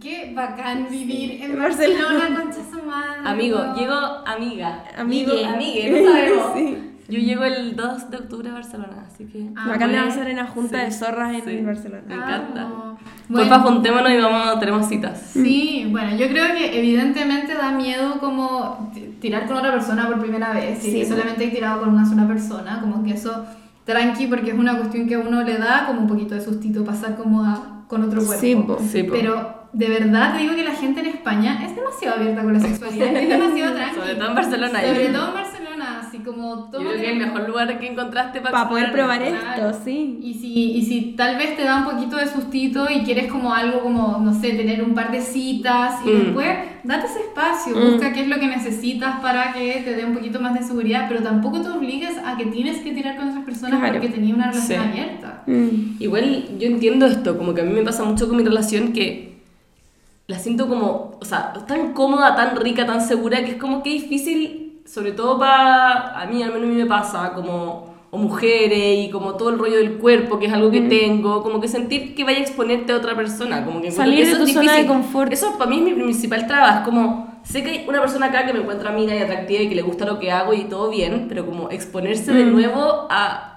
qué 0.00 0.32
bacán 0.34 0.86
vivir 0.90 1.42
en 1.42 1.50
En 1.50 1.58
Barcelona, 1.58 2.02
Barcelona. 2.02 2.40
concha 2.40 2.60
su 2.72 2.82
madre. 2.82 3.20
Amigo, 3.28 3.58
no. 3.62 3.76
llego 3.76 3.94
amiga. 3.94 4.84
Amigue. 4.96 5.36
Llego 5.36 5.48
amigue, 5.50 5.90
no 5.90 6.10
sabemos. 6.10 6.52
Sí. 6.54 6.95
Yo 7.08 7.18
llego 7.20 7.44
el 7.44 7.76
2 7.76 8.10
de 8.10 8.16
octubre 8.16 8.48
a 8.50 8.52
Barcelona, 8.54 9.04
así 9.06 9.24
que... 9.26 9.48
Ah, 9.56 9.66
Bacán 9.68 9.92
de 9.92 9.98
bueno. 9.98 10.12
hacer 10.12 10.32
una 10.32 10.46
junta 10.46 10.78
Sí, 10.80 10.84
de 10.86 10.90
zorras 10.92 11.34
en 11.34 11.44
sí. 11.44 11.64
Barcelona. 11.64 12.02
Me 12.06 12.14
encanta. 12.14 12.62
Amo. 12.62 12.98
Porfa, 13.32 13.58
juntémonos 13.60 14.10
y 14.10 14.16
vamos, 14.16 14.58
tenemos 14.60 14.88
citas. 14.88 15.20
Sí, 15.32 15.86
bueno, 15.90 16.16
yo 16.16 16.28
creo 16.28 16.54
que 16.56 16.78
evidentemente 16.78 17.54
da 17.54 17.70
miedo 17.72 18.18
como 18.20 18.92
tirar 19.20 19.46
con 19.46 19.56
otra 19.58 19.72
persona 19.72 20.06
por 20.08 20.20
primera 20.20 20.52
vez, 20.52 20.84
y 20.84 20.90
Sí, 20.90 20.98
que 21.00 21.06
solamente 21.06 21.44
hay 21.44 21.50
tirado 21.50 21.80
con 21.80 21.90
una 21.90 22.04
sola 22.08 22.26
persona, 22.26 22.80
como 22.80 23.04
que 23.04 23.12
eso 23.12 23.44
tranqui 23.84 24.26
porque 24.26 24.50
es 24.50 24.58
una 24.58 24.76
cuestión 24.76 25.06
que 25.08 25.14
a 25.14 25.20
uno 25.20 25.42
le 25.42 25.58
da 25.58 25.86
como 25.86 26.00
un 26.00 26.06
poquito 26.08 26.34
de 26.34 26.40
sustito 26.40 26.84
pasar 26.84 27.16
como 27.16 27.44
a- 27.44 27.84
con 27.88 28.02
otro 28.02 28.20
cuerpo. 28.24 28.40
Sí, 28.40 28.56
po. 28.56 28.78
Sí, 28.80 29.02
po. 29.04 29.12
Pero 29.12 29.68
de 29.72 29.88
verdad 29.88 30.34
te 30.34 30.40
digo 30.42 30.54
que 30.56 30.64
la 30.64 30.72
gente 30.74 31.00
en 31.00 31.06
España 31.06 31.60
es 31.64 31.76
demasiado 31.76 32.16
abierta 32.16 32.42
con 32.42 32.52
la 32.52 32.60
sexualidad, 32.60 33.14
es 33.14 33.28
demasiado 33.28 33.74
tranqui. 33.76 33.94
Sobre 34.00 34.14
todo 34.16 34.28
en 34.28 34.34
Barcelona. 34.34 34.80
Sobre 34.80 35.08
todo 35.08 35.28
en 35.28 35.34
Barcelona, 35.34 35.55
como 36.26 36.64
todo 36.70 36.82
Yo 36.82 36.88
creo 36.90 37.00
que 37.00 37.06
es 37.06 37.12
el 37.12 37.18
mejor 37.18 37.48
lugar 37.48 37.78
que 37.78 37.86
encontraste 37.90 38.40
para, 38.42 38.52
Para 38.52 38.68
poder 38.68 38.92
probar 38.92 39.22
esto, 39.22 39.80
sí. 39.84 40.18
Y 40.22 40.34
si, 40.34 40.52
y 40.72 40.82
si 40.84 41.00
tal 41.16 41.36
vez 41.38 41.56
te 41.56 41.62
da 41.64 41.78
un 41.78 41.84
poquito 41.84 42.16
de 42.16 42.26
sustito 42.26 42.86
y 42.90 43.04
quieres 43.04 43.32
como 43.32 43.54
algo 43.54 43.80
como, 43.80 44.18
no 44.18 44.34
sé, 44.38 44.50
tener 44.50 44.82
un 44.82 44.94
par 44.94 45.10
de 45.12 45.22
citas 45.22 46.00
y 46.04 46.10
Mm. 46.10 46.18
después 46.24 46.48
date 46.84 47.06
ese 47.06 47.20
espacio, 47.20 47.74
Mm. 47.74 47.92
busca 47.92 48.12
qué 48.12 48.20
es 48.20 48.28
lo 48.28 48.38
que 48.38 48.46
necesitas 48.48 49.20
para 49.20 49.52
que 49.54 49.80
te 49.84 49.94
dé 49.94 50.04
un 50.04 50.12
poquito 50.14 50.40
más 50.40 50.52
de 50.52 50.62
seguridad, 50.66 51.06
pero 51.08 51.22
tampoco 51.22 51.62
te 51.62 51.70
obligues 51.70 52.18
a 52.24 52.36
que 52.36 52.44
tienes 52.46 52.78
que 52.78 52.92
tirar 52.92 53.16
con 53.16 53.28
otras 53.30 53.44
personas 53.44 53.78
Claro. 53.80 53.94
porque 53.94 54.08
tenías 54.10 54.36
una 54.36 54.48
relación 54.50 54.82
Sí. 54.82 54.88
abierta. 54.90 55.42
Mm. 55.46 55.96
Igual 56.00 56.58
yo 56.58 56.66
entiendo 56.66 57.06
esto, 57.06 57.38
como 57.38 57.54
que 57.54 57.62
a 57.62 57.64
mí 57.64 57.72
me 57.72 57.82
pasa 57.82 58.04
mucho 58.04 58.28
con 58.28 58.36
mi 58.36 58.42
relación 58.44 58.92
que 58.92 59.36
la 60.28 60.38
siento 60.40 60.66
como, 60.68 61.18
o 61.20 61.24
sea, 61.24 61.52
tan 61.68 61.92
cómoda, 61.92 62.34
tan 62.34 62.56
rica, 62.56 62.84
tan 62.84 63.00
segura, 63.00 63.44
que 63.44 63.52
es 63.52 63.56
como 63.58 63.82
que 63.84 63.90
difícil, 63.90 64.65
sobre 64.86 65.12
todo 65.12 65.38
para, 65.38 66.20
a 66.20 66.26
mí, 66.26 66.42
al 66.42 66.52
menos 66.52 66.68
a 66.68 66.72
mí 66.72 66.76
me 66.76 66.86
pasa, 66.86 67.32
como, 67.34 67.94
o 68.10 68.18
mujeres 68.18 69.06
y 69.06 69.10
como 69.10 69.34
todo 69.34 69.50
el 69.50 69.58
rollo 69.58 69.76
del 69.76 69.98
cuerpo, 69.98 70.38
que 70.38 70.46
es 70.46 70.52
algo 70.52 70.70
que 70.70 70.82
tengo, 70.82 71.42
como 71.42 71.60
que 71.60 71.68
sentir 71.68 72.14
que 72.14 72.24
vaya 72.24 72.38
a 72.38 72.42
exponerte 72.42 72.92
a 72.92 72.96
otra 72.96 73.14
persona, 73.16 73.64
como 73.64 73.82
que 73.82 73.90
Salir 73.90 74.20
que 74.20 74.24
de 74.24 74.30
eso 74.30 74.38
tu 74.38 74.46
es 74.46 74.54
zona 74.54 74.74
de 74.74 74.86
confort. 74.86 75.32
Eso 75.32 75.58
para 75.58 75.68
mí 75.68 75.78
es 75.78 75.82
mi 75.82 75.92
principal 75.92 76.46
traba, 76.46 76.78
es 76.78 76.84
como, 76.84 77.40
sé 77.42 77.62
que 77.62 77.70
hay 77.70 77.84
una 77.88 78.00
persona 78.00 78.26
acá 78.26 78.46
que 78.46 78.52
me 78.52 78.60
encuentra 78.60 78.92
mina 78.92 79.14
y 79.14 79.18
atractiva 79.18 79.62
y 79.62 79.68
que 79.68 79.74
le 79.74 79.82
gusta 79.82 80.06
lo 80.06 80.18
que 80.18 80.30
hago 80.30 80.54
y 80.54 80.64
todo 80.64 80.88
bien, 80.88 81.26
pero 81.28 81.44
como 81.44 81.70
exponerse 81.70 82.32
de 82.32 82.44
nuevo 82.44 83.08
a 83.10 83.55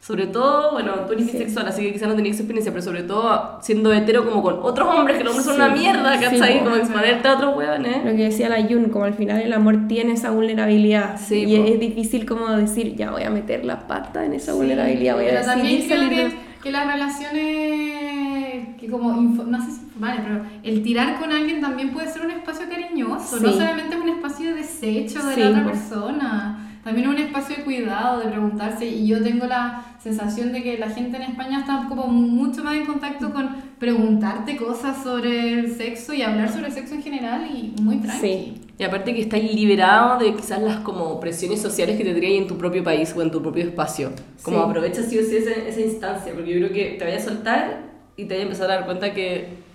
sobre 0.00 0.26
todo, 0.28 0.72
bueno, 0.72 0.92
tú 1.06 1.12
eres 1.12 1.26
bisexual, 1.30 1.66
así 1.68 1.82
que 1.82 1.92
quizás 1.92 2.08
no 2.08 2.14
tenías 2.14 2.36
experiencia, 2.38 2.72
pero 2.72 2.82
sobre 2.82 3.02
todo 3.02 3.58
siendo 3.60 3.92
hetero 3.92 4.24
como 4.26 4.42
con 4.42 4.58
otros 4.62 4.88
hombres 4.88 5.18
que 5.18 5.24
los 5.24 5.32
hombres 5.36 5.44
son 5.44 5.56
Sí. 5.56 5.60
una 5.62 5.68
mierda, 5.74 6.18
Sí, 6.18 6.24
¿cachai? 6.24 6.58
po. 6.58 6.64
como 6.64 6.76
exponerte 6.76 7.28
a 7.28 7.34
otros 7.34 7.56
hueones. 7.56 7.96
Lo 7.98 8.10
que 8.12 8.24
decía 8.24 8.48
la 8.48 8.60
Yun, 8.60 8.86
como 8.88 9.04
al 9.04 9.12
final 9.14 9.42
el 9.42 9.52
amor 9.52 9.86
tiene 9.88 10.12
esa 10.14 10.30
vulnerabilidad. 10.30 11.20
Sí, 11.20 11.44
y 11.46 11.56
po. 11.58 11.64
es 11.66 11.78
difícil 11.80 12.24
como 12.24 12.48
decir, 12.48 12.96
ya 12.96 13.10
voy 13.10 13.24
a 13.24 13.30
meter 13.30 13.64
la 13.66 13.86
pata 13.86 14.24
en 14.24 14.32
esa 14.32 14.52
Sí, 14.52 14.58
vulnerabilidad, 14.58 15.16
voy 15.16 15.26
a 15.26 15.28
pero 15.28 15.44
también 15.44 15.82
creo 15.86 16.08
que, 16.08 16.34
que 16.62 16.70
las 16.72 16.86
relaciones, 16.86 18.76
que 18.78 18.86
como, 18.90 19.10
info- 19.20 19.44
no 19.44 19.58
sé 19.64 19.70
si 19.70 19.80
informales, 19.82 20.20
pero 20.26 20.44
el 20.62 20.82
tirar 20.82 21.18
con 21.20 21.32
alguien 21.32 21.60
también 21.60 21.90
puede 21.92 22.08
ser 22.10 22.22
un 22.22 22.30
espacio 22.30 22.66
cariñoso, 22.68 23.36
no 23.38 23.48
Sí. 23.48 23.54
solamente 23.58 23.94
es 23.96 24.00
un 24.02 24.08
espacio 24.08 24.48
de 24.48 24.54
desecho 24.54 25.22
de 25.26 25.34
Sí, 25.34 25.40
la 25.40 25.48
otra 25.50 25.64
persona. 25.64 26.66
También 26.90 27.08
es 27.08 27.14
un 27.20 27.26
espacio 27.26 27.56
de 27.56 27.62
cuidado, 27.62 28.18
de 28.20 28.26
preguntarse. 28.30 28.84
Y 28.84 29.06
yo 29.06 29.22
tengo 29.22 29.46
la 29.46 29.84
sensación 30.02 30.52
de 30.52 30.60
que 30.62 30.76
la 30.76 30.90
gente 30.90 31.18
en 31.18 31.22
España 31.22 31.60
está 31.60 31.86
como 31.88 32.08
mucho 32.08 32.64
más 32.64 32.74
en 32.74 32.84
contacto 32.84 33.32
con 33.32 33.48
preguntarte 33.78 34.56
cosas 34.56 35.02
sobre 35.04 35.52
el 35.52 35.72
sexo 35.76 36.12
y 36.14 36.22
hablar 36.22 36.50
sobre 36.50 36.66
el 36.66 36.72
sexo 36.72 36.96
en 36.96 37.02
general 37.02 37.46
y 37.48 37.80
muy 37.80 37.98
tranqui. 37.98 38.20
Sí. 38.20 38.54
Y 38.76 38.82
aparte 38.82 39.14
que 39.14 39.20
estás 39.20 39.40
liberado 39.42 40.18
de 40.18 40.34
quizás 40.34 40.60
las 40.60 40.78
como 40.78 41.20
presiones 41.20 41.62
sociales 41.62 41.96
que 41.96 42.02
te 42.04 42.12
traen 42.14 42.42
en 42.42 42.48
tu 42.48 42.58
propio 42.58 42.82
país 42.82 43.14
o 43.16 43.22
en 43.22 43.30
tu 43.30 43.40
propio 43.40 43.62
espacio. 43.64 44.10
Como 44.42 44.56
Sí. 44.56 44.70
aprovecha 44.70 45.02
sí 45.04 45.16
o 45.18 45.22
sí 45.22 45.36
esa, 45.36 45.52
esa 45.52 45.80
instancia, 45.80 46.32
porque 46.34 46.50
yo 46.58 46.66
creo 46.66 46.72
que 46.72 46.96
te 46.98 47.04
vayas 47.04 47.22
a 47.24 47.28
soltar 47.28 47.82
y 48.16 48.24
te 48.24 48.30
vayas 48.34 48.40
a 48.40 48.46
empezar 48.46 48.70
a 48.70 48.74
dar 48.74 48.84
cuenta 48.86 49.14
que 49.14 49.70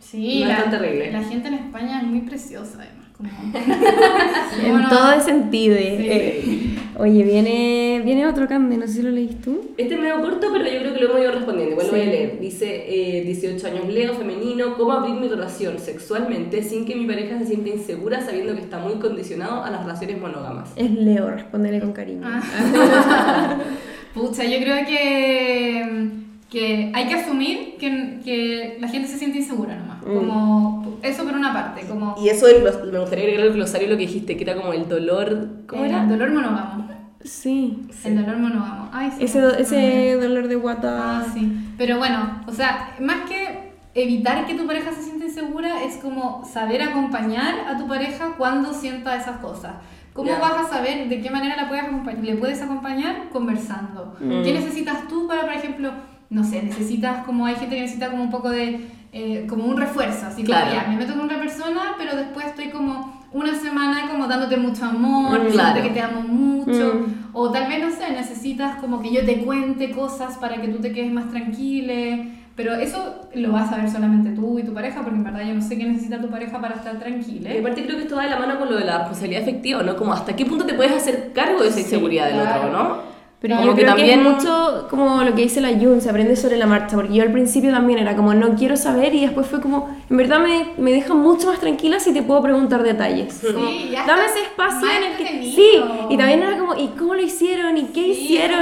Sí, 0.00 0.40
No 0.44 0.50
es 0.50 0.58
la, 0.58 0.62
tan 0.64 0.70
terrible. 0.72 1.12
la 1.12 1.22
gente 1.22 1.48
en 1.48 1.54
España 1.54 2.00
es 2.00 2.06
muy 2.08 2.20
preciosa 2.22 2.78
además. 2.80 3.01
Como... 3.30 3.52
En 4.62 4.72
Bueno, 4.72 4.88
todo 4.88 5.12
ese 5.12 5.24
sentido. 5.26 5.76
Sí. 5.76 5.82
eh. 5.84 6.78
Oye, 6.98 7.24
viene, 7.24 8.02
viene 8.04 8.26
otro 8.26 8.46
Cande, 8.46 8.76
no 8.76 8.86
sé 8.86 8.92
si 8.94 9.02
lo 9.02 9.10
leíste 9.10 9.36
tú. 9.42 9.60
Este 9.78 9.94
es 9.94 10.00
medio 10.00 10.20
corto, 10.20 10.48
pero 10.52 10.64
yo 10.64 10.78
creo 10.78 10.92
que 10.94 11.00
lo 11.00 11.06
hemos 11.08 11.20
ido 11.20 11.32
respondiendo. 11.32 11.72
Igual 11.72 11.86
lo 11.86 11.92
voy 11.92 12.02
a 12.02 12.04
leer. 12.04 12.38
Dice, 12.38 13.18
eh, 13.18 13.22
18 13.24 13.66
años, 13.66 13.88
Leo, 13.88 14.14
femenino, 14.14 14.76
¿cómo 14.76 14.92
abrir 14.92 15.14
mi 15.14 15.26
relación 15.26 15.78
sexualmente 15.78 16.62
sin 16.62 16.84
que 16.84 16.94
mi 16.94 17.06
pareja 17.06 17.38
se 17.38 17.46
sienta 17.46 17.70
insegura 17.70 18.20
sabiendo 18.20 18.54
que 18.54 18.60
está 18.60 18.78
muy 18.78 18.94
condicionado 18.96 19.64
a 19.64 19.70
las 19.70 19.80
relaciones 19.82 20.20
monógamas? 20.20 20.70
Es 20.76 20.90
Leo, 20.90 21.30
respóndele 21.30 21.80
con 21.80 21.92
cariño. 21.92 22.20
Ah. 22.24 23.58
Pucha, 24.14 24.44
yo 24.44 24.58
creo 24.58 24.86
que, 24.86 26.10
que 26.50 26.92
hay 26.94 27.06
que 27.08 27.14
asumir 27.14 27.76
que, 27.80 28.18
que 28.22 28.76
la 28.80 28.88
gente 28.88 29.08
se 29.08 29.18
siente 29.18 29.38
insegura 29.38 29.76
nomás. 29.76 30.02
Mm. 30.02 30.14
Como, 30.14 30.81
eso 31.02 31.24
por 31.24 31.34
una 31.34 31.52
parte, 31.52 31.82
como 31.86 32.14
Y 32.20 32.28
eso 32.28 32.46
del 32.46 32.62
me 32.92 32.98
gustaría 32.98 33.24
agregar 33.24 33.46
al 33.48 33.52
glosario 33.52 33.88
lo 33.88 33.96
que 33.96 34.02
dijiste, 34.06 34.36
que 34.36 34.44
era 34.44 34.54
como 34.54 34.72
el 34.72 34.88
dolor... 34.88 35.48
¿Cómo 35.66 35.84
el 35.84 35.90
era? 35.90 36.04
dolor 36.06 36.30
monógamo. 36.30 36.88
Sí. 37.24 37.82
El 38.04 38.16
dolor 38.24 38.38
monógamo. 38.38 38.88
Ay, 38.92 39.10
sí, 39.16 39.24
Ese, 39.24 39.40
do- 39.40 39.54
ese 39.54 40.16
dolor 40.20 40.48
de 40.48 40.56
guata. 40.56 41.20
Ah, 41.20 41.26
sí. 41.32 41.52
Pero 41.78 41.98
bueno, 41.98 42.40
o 42.46 42.52
sea, 42.52 42.94
más 43.00 43.28
que 43.28 43.72
evitar 43.94 44.46
que 44.46 44.54
tu 44.54 44.66
pareja 44.66 44.90
se 44.92 45.02
sienta 45.02 45.26
insegura, 45.26 45.84
es 45.84 45.96
como 45.98 46.44
saber 46.44 46.82
acompañar 46.82 47.60
a 47.68 47.76
tu 47.78 47.86
pareja 47.86 48.34
cuando 48.38 48.72
sienta 48.74 49.14
esas 49.16 49.36
cosas. 49.38 49.74
¿Cómo 50.14 50.30
Ya. 50.30 50.38
vas 50.40 50.66
a 50.66 50.68
saber 50.68 51.08
de 51.08 51.20
qué 51.20 51.30
manera 51.30 51.56
la 51.56 51.68
puedes 51.68 51.84
acompañar? 51.84 52.24
le 52.24 52.34
puedes 52.34 52.60
acompañar? 52.60 53.28
Conversando. 53.32 54.14
Mm. 54.20 54.42
¿Qué 54.42 54.52
necesitas 54.52 55.08
tú 55.08 55.26
para, 55.28 55.42
por 55.42 55.52
ejemplo, 55.52 55.90
no 56.28 56.42
sé, 56.44 56.62
necesitas 56.62 57.24
como 57.24 57.46
hay 57.46 57.54
gente 57.56 57.76
que 57.76 57.82
necesita 57.82 58.10
como 58.10 58.22
un 58.24 58.30
poco 58.30 58.50
de, 58.50 58.88
eh, 59.12 59.46
como 59.48 59.64
un 59.66 59.76
refuerzo, 59.76 60.26
así 60.26 60.42
como 60.42 60.46
Claro. 60.58 60.72
ya, 60.72 60.88
me 60.88 60.96
meto 60.96 61.12
con 61.14 61.24
otra 61.26 61.38
persona, 61.38 61.94
pero 61.98 62.16
después 62.16 62.46
estoy 62.46 62.70
como 62.70 63.20
una 63.32 63.54
semana 63.54 64.08
como 64.10 64.26
dándote 64.26 64.56
mucho 64.56 64.84
amor, 64.86 65.40
Mm, 65.40 65.44
diciéndote 65.46 65.52
claro. 65.80 65.82
que 65.82 65.90
te 65.90 66.00
amo 66.00 66.20
mucho, 66.22 66.94
Mm. 66.94 67.14
o 67.32 67.50
tal 67.50 67.68
vez, 67.68 67.80
no 67.82 67.90
sé, 67.90 68.10
necesitas 68.12 68.76
como 68.76 69.00
que 69.00 69.12
yo 69.12 69.24
te 69.24 69.42
cuente 69.44 69.90
cosas 69.90 70.36
para 70.38 70.60
que 70.60 70.68
tú 70.68 70.78
te 70.80 70.92
quedes 70.92 71.12
más 71.12 71.28
tranquila. 71.30 72.26
Pero 72.54 72.74
eso 72.74 73.30
lo 73.34 73.50
vas 73.52 73.72
a 73.72 73.76
ver 73.78 73.90
solamente 73.90 74.30
tú 74.32 74.58
y 74.58 74.62
tu 74.62 74.74
pareja, 74.74 75.00
porque 75.00 75.16
en 75.16 75.24
verdad 75.24 75.40
yo 75.46 75.54
no 75.54 75.62
sé 75.62 75.78
qué 75.78 75.84
necesita 75.86 76.20
tu 76.20 76.28
pareja 76.28 76.60
para 76.60 76.74
estar 76.74 76.98
tranquila. 76.98 77.54
Y 77.54 77.58
aparte 77.60 77.82
creo 77.82 77.96
que 77.96 78.02
esto 78.02 78.16
va 78.16 78.24
de 78.24 78.28
la 78.30 78.38
mano 78.38 78.58
con 78.58 78.68
lo 78.70 78.76
de 78.76 78.84
la 78.84 78.98
responsabilidad 78.98 79.42
afectiva, 79.42 79.82
¿no? 79.82 79.96
Como 79.96 80.12
hasta 80.12 80.36
qué 80.36 80.44
punto 80.44 80.66
te 80.66 80.74
puedes 80.74 80.92
hacer 80.92 81.32
cargo 81.34 81.62
de 81.62 81.68
esa 81.68 81.76
Sí, 81.78 81.82
inseguridad 81.84 82.26
del 82.26 82.40
claro. 82.42 82.66
otro, 82.66 82.72
¿no? 82.72 83.11
Pero 83.42 83.56
Como 83.56 83.66
yo 83.70 83.74
que 83.74 83.82
creo 83.82 83.96
que 83.96 84.02
es 84.04 84.10
también- 84.16 84.32
mucho 84.36 84.86
como 84.88 85.24
lo 85.24 85.34
que 85.34 85.42
dice 85.42 85.60
la 85.60 85.70
Jun, 85.70 86.00
se 86.00 86.08
aprende 86.08 86.36
sobre 86.36 86.56
la 86.56 86.66
marcha, 86.66 86.94
porque 86.94 87.12
yo 87.12 87.24
al 87.24 87.32
principio 87.32 87.72
también 87.72 87.98
era 87.98 88.14
como 88.14 88.32
no 88.34 88.54
quiero 88.54 88.76
saber 88.76 89.12
y 89.16 89.20
después 89.22 89.48
fue 89.48 89.60
como, 89.60 89.88
en 90.08 90.16
verdad 90.16 90.38
me, 90.38 90.68
me 90.78 90.92
deja 90.92 91.12
mucho 91.14 91.48
más 91.48 91.58
tranquila 91.58 91.98
si 91.98 92.12
te 92.14 92.22
puedo 92.22 92.40
preguntar 92.40 92.84
detalles. 92.84 93.34
Sí, 93.34 93.48
Como, 93.52 93.68
ya 93.90 94.06
dame 94.06 94.26
ese 94.26 94.42
espacio 94.42 94.88
en 94.88 95.10
el 95.10 95.16
que... 95.18 95.42
Sí, 95.56 95.72
y 96.08 96.16
también 96.16 96.40
era 96.40 96.56
como, 96.56 96.76
¿y 96.76 96.86
cómo 96.96 97.14
lo 97.16 97.20
hicieron? 97.20 97.76
¿Y 97.76 97.86
qué 97.86 98.14
Sí, 98.14 98.22
hicieron? 98.26 98.60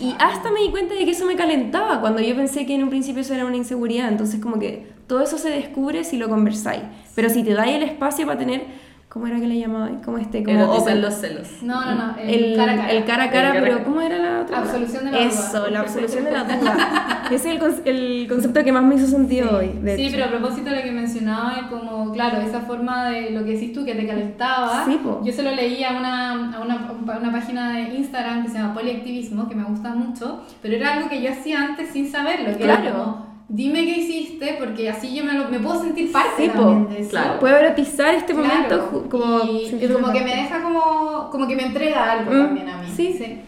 Y 0.00 0.12
hasta 0.18 0.50
me 0.50 0.62
di 0.62 0.70
cuenta 0.70 0.94
de 0.94 1.04
que 1.04 1.12
eso 1.12 1.24
me 1.24 1.36
calentaba, 1.36 2.00
cuando 2.00 2.20
yo 2.20 2.34
pensé 2.34 2.66
que 2.66 2.74
en 2.74 2.82
un 2.82 2.90
principio 2.90 3.22
eso 3.22 3.34
era 3.34 3.46
una 3.46 3.56
inseguridad, 3.56 4.08
entonces 4.08 4.40
como 4.40 4.58
que 4.58 4.84
todo 5.06 5.22
eso 5.22 5.38
se 5.38 5.48
descubre 5.50 6.02
si 6.02 6.16
lo 6.16 6.28
conversáis, 6.28 6.82
pero 7.14 7.30
si 7.30 7.44
te 7.44 7.54
dais 7.54 7.76
el 7.76 7.84
espacio 7.84 8.26
para 8.26 8.36
tener, 8.38 8.62
¿cómo 9.08 9.26
era 9.26 9.40
que 9.40 9.46
le 9.46 9.58
llamaban? 9.58 10.00
Como 10.02 10.18
este, 10.18 10.42
como 10.44 10.56
Erotizar 10.58 10.82
open. 10.82 11.00
los 11.02 11.14
celos. 11.14 11.48
No, 11.62 11.84
no, 11.84 11.94
no, 11.94 12.16
el, 12.18 12.44
El 12.44 12.56
cara 12.56 12.72
a 12.72 12.76
cara. 12.76 12.90
el 12.92 13.04
cara 13.04 13.24
a 13.24 13.30
cara, 13.30 13.52
pero. 13.60 13.84
¿cómo 13.84 14.00
era 14.00 14.18
la 14.18 14.40
otra? 14.40 14.58
Absolución 14.58 15.04
de 15.06 15.10
la 15.12 15.18
Eso, 15.20 15.58
duda. 15.60 15.70
la 15.70 15.80
absolución 15.80 16.24
de 16.24 16.30
la 16.32 16.44
duda. 16.44 17.22
Ese 17.30 17.34
es 17.34 17.44
el, 17.46 17.58
con- 17.58 17.82
el 17.84 18.26
concepto 18.28 18.64
que 18.64 18.72
más 18.72 18.82
me 18.84 18.94
hizo 18.94 19.06
sentido 19.06 19.58
hoy. 19.58 19.68
de 19.82 19.96
sí, 19.96 20.02
hecho. 20.06 20.12
pero 20.16 20.24
a 20.26 20.28
propósito 20.28 20.70
de 20.70 20.76
lo 20.76 20.82
que 20.82 20.92
mencionaba, 20.92 21.68
como, 21.68 22.12
claro, 22.12 22.40
esa 22.40 22.60
forma 22.60 23.10
de 23.10 23.30
lo 23.32 23.44
que 23.44 23.52
decís 23.52 23.72
tú, 23.72 23.84
que 23.84 23.94
te 23.94 24.06
calentaba, 24.06 24.84
Sí, 24.86 24.98
po. 25.02 25.20
yo 25.24 25.32
se 25.32 25.42
lo 25.42 25.50
leí 25.54 25.82
a 25.84 25.90
una, 25.92 26.54
a 26.56 26.60
una, 26.60 26.88
a 27.14 27.18
una 27.18 27.32
página 27.32 27.72
de 27.72 27.94
Instagram 27.94 28.44
que 28.44 28.48
se 28.50 28.58
llama 28.58 28.72
Poliactivismo, 28.74 29.48
que 29.48 29.54
me 29.54 29.64
gusta 29.64 29.90
mucho, 29.94 30.42
pero 30.62 30.76
era 30.76 30.94
algo 30.94 31.08
que 31.10 31.20
yo 31.22 31.30
hacía 31.30 31.62
antes 31.62 31.90
sin 31.90 32.10
saberlo, 32.10 32.56
que 32.56 32.64
era 32.64 32.80
Claro. 32.80 32.96
como, 32.96 33.27
dime 33.48 33.84
qué 33.84 33.98
hiciste, 33.98 34.56
porque 34.58 34.90
así 34.90 35.14
yo 35.14 35.24
me, 35.24 35.32
lo- 35.34 35.48
me 35.48 35.58
puedo 35.58 35.80
sentir 35.82 36.12
parte 36.12 36.44
Sí, 36.44 36.48
po. 36.50 36.60
también 36.60 36.88
de 36.90 37.00
eso. 37.00 37.10
Claro. 37.10 37.38
Puedo 37.40 37.56
erotizar 37.56 38.14
este 38.14 38.34
Claro. 38.34 38.48
momento 38.48 39.08
como 39.10 39.40
y, 39.44 39.70
como 39.92 40.12
que 40.12 40.20
me 40.20 40.36
deja 40.36 40.62
como, 40.62 41.28
como 41.30 41.46
que 41.48 41.56
me 41.56 41.64
entrega 41.66 42.12
algo 42.12 42.30
Mm, 42.32 42.46
también 42.46 42.68
a 42.68 42.82
mí. 42.82 42.88
sí. 42.94 43.40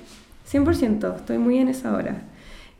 100%, 0.46 1.14
estoy 1.16 1.38
muy 1.38 1.58
en 1.58 1.68
esa 1.68 1.94
hora. 1.94 2.22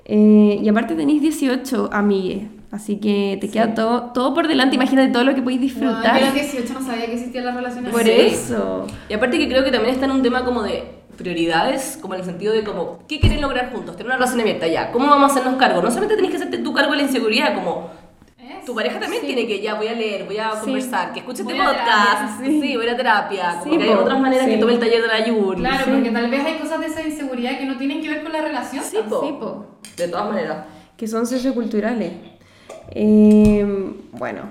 Eh, 0.05 0.59
y 0.61 0.69
aparte 0.69 0.95
tenéis 0.97 1.23
18, 1.23 1.91
amigue. 1.93 2.49
Así 2.73 2.97
que 2.99 3.37
te 3.41 3.49
queda 3.49 3.75
todo, 3.75 4.11
todo 4.13 4.33
por 4.35 4.49
delante. 4.49 4.75
Imagínate 4.77 5.13
todo 5.13 5.25
lo 5.25 5.35
que 5.35 5.43
podéis 5.43 5.61
No, 5.61 5.65
disfrutar. 5.67 6.19
yo 6.21 6.27
a 6.27 6.31
los 6.31 6.35
18 6.35 6.73
no 6.75 6.83
sabía 6.85 7.07
que 7.07 7.15
existían 7.15 7.45
las 7.45 7.55
relaciones 7.55 7.93
por 7.93 8.03
Sí. 8.03 8.11
eso. 8.13 8.87
Y 9.09 9.15
aparte 9.15 9.39
que 9.39 9.49
creo 9.49 9.63
que 9.65 9.71
también 9.73 9.95
está 9.95 10.07
en 10.07 10.13
un 10.13 10.23
tema 10.23 10.45
como 10.45 10.63
de 10.63 10.85
prioridades, 11.21 11.99
como 12.01 12.15
en 12.15 12.21
el 12.21 12.27
sentido 12.27 12.53
de 12.53 12.65
como, 12.65 12.99
¿qué 13.09 13.21
quieren 13.21 13.41
lograr 13.41 13.71
juntos? 13.73 13.95
Tener 13.97 14.07
una 14.07 14.17
relación 14.17 14.41
abierta 14.41 14.67
ya. 14.67 14.91
¿Cómo 14.91 15.07
vamos 15.09 15.31
a 15.31 15.35
hacernos 15.35 15.59
cargo? 15.59 15.83
No 15.83 15.89
solamente 15.91 16.17
tenés 16.17 16.31
que 16.31 16.37
hacerte 16.39 16.59
tu 16.59 16.73
cargo 16.73 16.93
de 16.93 16.97
la 16.99 17.03
inseguridad, 17.05 17.55
como 17.55 17.91
Eso. 18.39 18.67
tu 18.67 18.75
pareja 18.75 18.99
también 18.99 19.23
tiene 19.25 19.47
que 19.47 19.61
ya 19.61 19.75
voy 19.75 19.89
a 19.89 19.93
leer, 19.93 20.25
voy 20.25 20.39
a 20.39 20.53
Sí. 20.53 20.59
conversar, 20.65 21.13
que 21.13 21.21
escuche 21.21 21.43
este 21.43 21.53
Voy 21.55 21.63
a 21.63 21.67
podcast, 21.69 22.39
terapia, 22.41 22.61
sí. 22.61 22.77
voy 22.77 22.89
a 22.89 22.97
terapia, 22.97 23.57
como 23.61 23.73
Sí, 23.73 23.79
que 23.79 23.85
hay 23.85 23.91
otras 23.95 24.21
maneras 24.21 24.45
sí. 24.47 24.51
que 24.53 24.57
tome 24.59 24.73
el 24.73 24.79
taller 24.81 25.03
de 25.03 25.09
la 25.09 25.27
Yuri. 25.27 25.61
Claro, 25.61 25.85
Sí. 25.85 25.91
porque 25.93 26.11
tal 26.11 26.31
vez 26.31 26.45
hay 26.45 26.59
cosas 26.59 26.81
de 26.81 26.87
esa 26.87 27.03
inseguridad 27.07 27.59
que 27.59 27.67
no 27.67 27.77
tienen 27.77 28.01
que 28.01 28.09
ver 28.09 28.23
con 28.23 28.33
la 28.33 28.41
relación. 28.43 28.83
Sí, 28.85 28.99
po. 29.09 29.21
Sí, 29.21 29.35
po. 29.39 29.67
De 29.97 30.09
todas 30.09 30.27
maneras. 30.29 30.65
Que 30.97 31.07
son 31.07 31.27
socioculturales. 31.27 32.13
Eh, 32.93 33.65
bueno, 34.13 34.43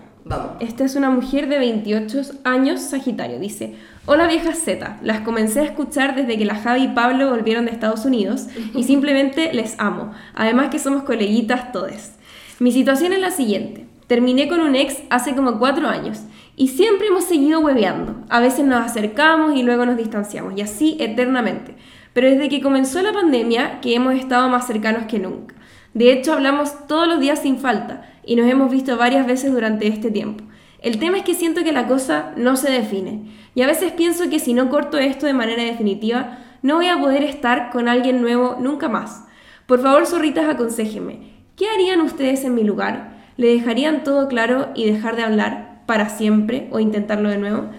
Esta 0.60 0.84
es 0.84 0.95
una 0.95 1.10
mujer 1.10 1.49
de 1.49 1.57
28 1.57 2.22
años, 2.43 2.81
Sagitario. 2.81 3.39
Dice, 3.39 3.76
hola 4.06 4.27
viejas 4.27 4.60
Z, 4.60 4.99
las 5.01 5.22
comencé 5.22 5.61
a 5.61 5.64
escuchar 5.64 6.15
desde 6.15 6.38
que 6.38 6.45
la 6.45 6.56
Javi 6.56 6.84
y 6.84 6.88
Pablo 6.89 7.30
volvieron 7.30 7.65
de 7.65 7.72
Estados 7.72 8.06
Unidos 8.06 8.47
y 8.76 8.84
simplemente 8.84 9.51
les 9.53 9.80
amo. 9.80 10.11
Además 10.35 10.69
que 10.69 10.77
somos 10.77 11.03
coleguitas 11.03 11.72
todes. 11.72 12.14
Mi 12.60 12.72
situación 12.72 13.14
es 13.14 13.19
la 13.19 13.31
siguiente. 13.31 13.88
Terminé 14.06 14.47
con 14.47 14.60
un 14.60 14.76
ex 14.76 14.97
hace 15.10 15.34
como 15.34 15.57
cuatro 15.57 15.88
años 15.88 16.19
y 16.56 16.68
siempre 16.68 17.07
hemos 17.07 17.23
seguido 17.23 17.61
hueveando. 17.61 18.15
A 18.30 18.39
veces 18.39 18.65
nos 18.65 18.85
acercamos 18.85 19.56
y 19.56 19.64
luego 19.64 19.85
nos 19.85 19.97
distanciamos 19.97 20.53
y 20.56 20.61
así 20.61 20.97
eternamente. 20.99 21.76
Pero 22.14 22.30
desde 22.30 22.49
que 22.49 22.61
comenzó 22.61 23.01
la 23.01 23.14
pandemia 23.14 23.81
que 23.81 23.95
hemos 23.95 24.14
estado 24.14 24.47
más 24.49 24.68
cercanos 24.68 25.06
que 25.07 25.18
nunca. 25.18 25.56
De 25.93 26.11
hecho, 26.11 26.34
hablamos 26.34 26.85
todos 26.88 27.07
los 27.07 27.19
días 27.19 27.39
sin 27.39 27.57
falta 27.57 28.06
y 28.30 28.35
nos 28.35 28.47
hemos 28.47 28.69
visto 28.69 28.95
varias 28.95 29.26
veces 29.26 29.51
durante 29.51 29.88
este 29.88 30.11
tiempo. 30.11 30.43
El 30.84 30.99
tema 30.99 31.18
es 31.18 31.23
que 31.23 31.34
siento 31.34 31.64
que 31.64 31.72
la 31.72 31.88
cosa 31.88 32.31
no 32.38 32.57
se 32.57 32.69
define 32.69 33.23
y 33.56 33.64
a 33.64 33.68
veces 33.68 33.91
pienso 33.91 34.30
que 34.30 34.38
si 34.38 34.53
no 34.53 34.69
corto 34.69 34.99
esto 34.99 35.26
de 35.26 35.34
manera 35.34 35.64
definitiva, 35.64 36.38
no 36.61 36.76
voy 36.76 36.89
a 36.89 36.99
poder 36.99 37.23
estar 37.23 37.72
con 37.72 37.88
alguien 37.88 38.22
nuevo 38.22 38.56
nunca 38.60 38.88
más. 38.88 39.26
Por 39.65 39.81
favor, 39.81 40.06
zorritas, 40.06 40.47
aconséjenme. 40.47 41.22
¿Qué 41.56 41.65
harían 41.69 42.01
ustedes 42.01 42.43
en 42.43 42.53
mi 42.53 42.64
lugar? 42.64 43.18
¿Le 43.35 43.47
dejarían 43.47 44.03
todo 44.03 44.27
claro 44.27 44.68
y 44.76 44.85
dejar 44.85 45.15
de 45.15 45.23
hablar 45.23 45.81
para 45.88 46.10
siempre 46.10 46.68
o 46.69 46.80
intentarlo 46.80 47.30
de 47.30 47.39
nuevo? 47.39 47.72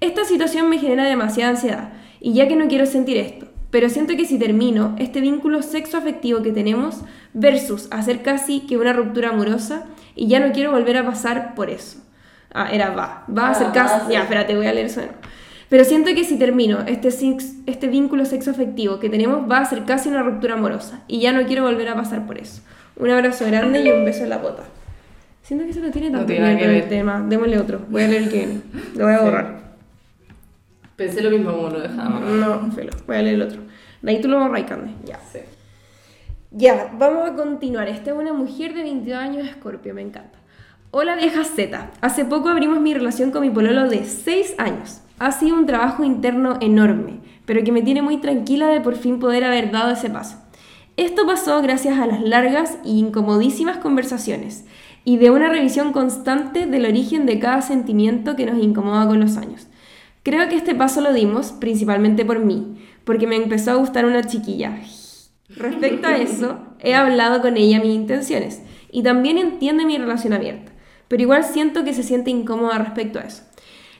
Esta 0.00 0.24
situación 0.24 0.70
me 0.70 0.78
genera 0.78 1.04
demasiada 1.04 1.50
ansiedad 1.50 1.92
y 2.18 2.32
ya 2.32 2.48
que 2.48 2.56
no 2.56 2.68
quiero 2.68 2.86
sentir 2.86 3.18
esto, 3.18 3.47
pero 3.70 3.88
siento 3.88 4.16
que 4.16 4.24
si 4.24 4.38
termino 4.38 4.94
este 4.98 5.20
vínculo 5.20 5.62
sexoafectivo 5.62 6.42
que 6.42 6.52
tenemos 6.52 7.02
versus 7.34 7.88
hacer 7.90 8.22
casi 8.22 8.60
que 8.60 8.76
una 8.76 8.92
ruptura 8.92 9.30
amorosa 9.30 9.84
y 10.14 10.26
ya 10.28 10.40
no 10.40 10.52
quiero 10.52 10.70
volver 10.72 10.96
a 10.96 11.04
pasar 11.06 11.54
por 11.54 11.68
eso. 11.70 11.98
Ah, 12.52 12.70
era 12.72 12.90
va. 12.90 13.24
Va 13.36 13.50
a 13.50 13.54
ser 13.54 13.68
Ah, 13.68 13.72
casi. 13.72 14.00
ser. 14.04 14.12
Ya, 14.12 14.22
espérate, 14.22 14.56
voy 14.56 14.66
a 14.66 14.72
leer 14.72 14.86
eso. 14.86 15.02
Pero 15.68 15.84
siento 15.84 16.14
que 16.14 16.24
si 16.24 16.38
termino 16.38 16.78
este, 16.86 17.10
sex- 17.10 17.56
este 17.66 17.88
vínculo 17.88 18.24
sexoafectivo 18.24 18.98
que 19.00 19.10
tenemos 19.10 19.50
va 19.50 19.58
a 19.58 19.64
ser 19.66 19.84
casi 19.84 20.08
una 20.08 20.22
ruptura 20.22 20.54
amorosa 20.54 21.02
y 21.08 21.20
ya 21.20 21.32
no 21.32 21.46
quiero 21.46 21.62
volver 21.64 21.88
a 21.90 21.94
pasar 21.94 22.26
por 22.26 22.38
eso. 22.38 22.62
Un 22.96 23.10
abrazo 23.10 23.44
grande 23.46 23.82
y 23.82 23.90
un 23.90 24.04
beso 24.06 24.24
en 24.24 24.30
la 24.30 24.38
bota. 24.38 24.62
Siento 25.42 25.64
que 25.66 25.70
eso 25.72 25.80
no 25.80 25.90
tiene 25.90 26.10
tanto 26.10 26.26
tiene 26.26 26.56
que 26.58 26.66
ver 26.66 26.76
el 26.84 26.88
tema. 26.88 27.24
Démosle 27.28 27.58
otro. 27.58 27.80
Voy 27.90 28.02
a 28.02 28.08
leer 28.08 28.22
el 28.24 28.28
que 28.30 28.36
viene. 28.38 28.60
Lo 28.96 29.04
voy 29.04 29.14
a 29.14 29.18
Sí. 29.18 29.24
Pensé 30.98 31.22
lo 31.22 31.30
mismo 31.30 31.52
como 31.52 31.68
lo 31.68 31.80
dejamos. 31.80 32.22
No, 32.22 32.72
felo. 32.72 32.90
Voy 33.06 33.16
a 33.16 33.22
leer 33.22 33.36
el 33.36 33.42
otro. 33.42 33.62
De 34.02 34.10
ahí 34.10 34.20
tú 34.20 34.26
lo 34.26 34.40
borras, 34.40 34.64
Cande. 34.64 34.90
Ya. 35.04 35.20
Sí. 35.32 35.38
Ya, 36.50 36.92
vamos 36.98 37.30
a 37.30 37.34
continuar. 37.34 37.86
Esta 37.86 38.10
es 38.10 38.16
una 38.16 38.32
mujer 38.32 38.74
de 38.74 38.82
22 38.82 39.16
años, 39.16 39.46
Escorpio, 39.46 39.94
me 39.94 40.02
encanta. 40.02 40.36
Hola 40.90 41.14
vieja 41.14 41.44
Z. 41.44 41.92
Hace 42.00 42.24
poco 42.24 42.48
abrimos 42.48 42.80
mi 42.80 42.94
relación 42.94 43.30
con 43.30 43.42
mi 43.42 43.50
pololo 43.50 43.88
de 43.88 44.04
6 44.04 44.56
años. 44.58 45.02
Ha 45.20 45.30
sido 45.30 45.54
un 45.54 45.66
trabajo 45.66 46.02
interno 46.02 46.58
enorme, 46.60 47.20
pero 47.46 47.62
que 47.62 47.70
me 47.70 47.82
tiene 47.82 48.02
muy 48.02 48.16
tranquila 48.16 48.66
de 48.66 48.80
por 48.80 48.96
fin 48.96 49.20
poder 49.20 49.44
haber 49.44 49.70
dado 49.70 49.92
ese 49.92 50.10
paso. 50.10 50.38
Esto 50.96 51.24
pasó 51.28 51.62
gracias 51.62 51.96
a 52.00 52.06
las 52.08 52.22
largas 52.22 52.78
y 52.84 52.98
incomodísimas 52.98 53.76
conversaciones 53.76 54.64
y 55.04 55.18
de 55.18 55.30
una 55.30 55.48
revisión 55.48 55.92
constante 55.92 56.66
del 56.66 56.86
origen 56.86 57.24
de 57.24 57.38
cada 57.38 57.62
sentimiento 57.62 58.34
que 58.34 58.46
nos 58.46 58.60
incomoda 58.60 59.06
con 59.06 59.20
los 59.20 59.36
años. 59.36 59.67
Creo 60.28 60.46
que 60.50 60.56
este 60.56 60.74
paso 60.74 61.00
lo 61.00 61.14
dimos 61.14 61.52
principalmente 61.52 62.22
por 62.22 62.40
mí, 62.40 62.76
porque 63.04 63.26
me 63.26 63.36
empezó 63.36 63.70
a 63.70 63.76
gustar 63.76 64.04
una 64.04 64.24
chiquilla. 64.24 64.78
Respecto 65.48 66.06
a 66.06 66.18
eso, 66.18 66.58
he 66.80 66.94
hablado 66.94 67.40
con 67.40 67.56
ella 67.56 67.80
mis 67.80 67.94
intenciones 67.94 68.60
y 68.92 69.02
también 69.02 69.38
entiende 69.38 69.86
mi 69.86 69.96
relación 69.96 70.34
abierta, 70.34 70.70
pero 71.08 71.22
igual 71.22 71.44
siento 71.44 71.82
que 71.82 71.94
se 71.94 72.02
siente 72.02 72.30
incómoda 72.30 72.76
respecto 72.76 73.18
a 73.18 73.22
eso. 73.22 73.44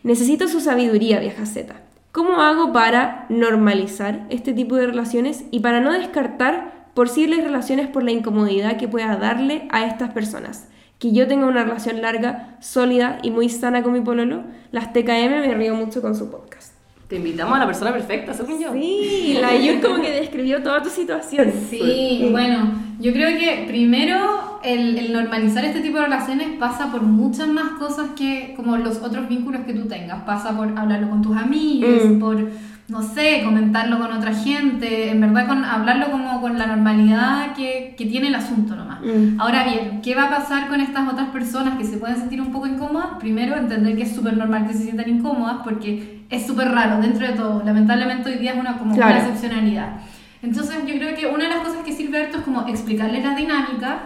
Necesito 0.03 0.49
su 0.49 0.61
sabiduría, 0.61 1.19
vieja 1.19 1.47
Z. 1.47 1.75
¿Cómo 2.13 2.43
hago 2.43 2.75
para 2.75 3.25
normalizar 3.31 4.27
este 4.29 4.53
tipo 4.53 4.77
de 4.77 4.89
relaciones 4.89 5.47
y 5.51 5.61
para 5.61 5.81
no 5.81 5.95
descartar 5.95 6.91
posibles 6.93 7.43
relaciones 7.43 7.87
por 7.87 8.03
la 8.03 8.11
incomodidad 8.11 8.77
que 8.77 8.87
pueda 8.87 9.17
darle 9.17 9.67
a 9.71 9.87
estas 9.87 10.13
personas? 10.13 10.69
Que 10.99 11.13
yo 11.13 11.27
tenga 11.29 11.47
una 11.47 11.63
relación 11.65 12.03
larga, 12.03 12.57
sólida 12.61 13.19
y 13.23 13.31
muy 13.31 13.49
sana 13.49 13.83
con 13.83 13.93
mi 13.93 14.01
pololo. 14.01 14.43
Las 14.73 14.93
TKM 14.93 15.41
me 15.47 15.55
río 15.55 15.75
mucho 15.75 16.03
con 16.03 16.17
su 16.17 16.31
podcast. 16.31 16.73
Te 17.09 17.17
invitamos 17.17 17.55
a 17.57 17.61
la 17.61 17.67
persona 17.67 17.93
perfecta, 17.93 18.35
según 18.35 18.61
yo. 18.61 18.73
Sí, 18.75 19.39
la 19.41 19.57
Yur 19.57 19.81
como 19.81 20.03
que 20.03 20.11
describió 20.11 20.63
toda 20.63 20.83
tu 20.83 20.91
situación. 20.91 21.51
Sí, 21.71 22.29
bueno, 22.33 22.73
yo 23.01 23.13
creo 23.15 23.29
que 23.39 23.65
primero 23.67 24.61
el, 24.63 24.99
el 24.99 25.13
normalizar 25.15 25.65
este 25.65 25.81
tipo 25.81 25.97
de 25.99 26.05
relaciones 26.05 26.49
pasa 26.59 26.91
por 26.93 27.01
muchas 27.03 27.49
más 27.49 27.71
cosas 27.79 28.09
que 28.17 28.53
como 28.57 28.77
los 28.77 28.99
otros 28.99 29.27
vínculos 29.29 29.63
que 29.65 29.73
tú 29.73 29.87
tengas. 29.89 30.23
Pasa 30.25 30.55
por 30.55 30.77
hablarlo 30.77 31.09
con 31.09 31.23
tus 31.23 31.35
amigos, 31.37 32.05
Mm. 32.05 32.19
por, 32.19 32.51
no 32.89 33.03
sé, 33.03 33.43
comentarlo 33.45 33.99
con 33.99 34.11
otra 34.13 34.35
gente, 34.35 35.11
en 35.11 35.21
verdad 35.21 35.47
con 35.47 35.63
hablarlo 35.63 36.11
como 36.11 36.41
con 36.41 36.59
la 36.59 36.67
normalidad 36.67 37.55
que, 37.55 37.95
que 37.99 38.07
tiene 38.07 38.29
el 38.29 38.35
asunto 38.35 38.75
nomás. 38.75 39.01
Mm. 39.03 39.39
Ahora 39.39 39.65
bien, 39.65 40.01
¿qué 40.03 40.15
va 40.15 40.25
a 40.25 40.31
pasar 40.31 40.69
con 40.69 40.81
estas 40.81 41.07
otras 41.07 41.29
personas 41.29 41.77
que 41.77 41.85
se 41.85 41.99
pueden 41.99 42.17
sentir 42.17 42.41
un 42.41 42.51
poco 42.51 42.67
incómodas? 42.67 43.19
Primero, 43.21 43.57
entender 43.57 43.95
que 43.95 44.05
es 44.05 44.15
súper 44.15 44.39
normal 44.39 44.67
que 44.67 44.73
se 44.73 44.85
sientan 44.85 45.09
incómodas 45.11 45.59
porque 45.65 46.23
es 46.31 46.47
súper 46.47 46.71
raro 46.71 46.99
dentro 47.03 47.27
de 47.27 47.35
todo. 47.35 47.63
Lamentablemente 47.63 48.31
hoy 48.31 48.39
día 48.39 48.53
es 48.55 48.59
una, 48.59 48.79
como 48.79 48.95
Claro. 48.95 49.11
una 49.17 49.21
excepcionalidad. 49.21 49.97
Entonces 50.43 50.77
yo 50.87 50.95
creo 50.95 51.15
que 51.15 51.27
una 51.27 51.45
de 51.45 51.51
las 51.51 51.59
cosas 51.59 51.85
que 51.85 51.93
sirve 51.93 52.23
harto 52.23 52.39
es 52.39 52.45
como 52.45 52.67
explicarles 52.69 53.23
la 53.23 53.35
dinámica, 53.35 53.99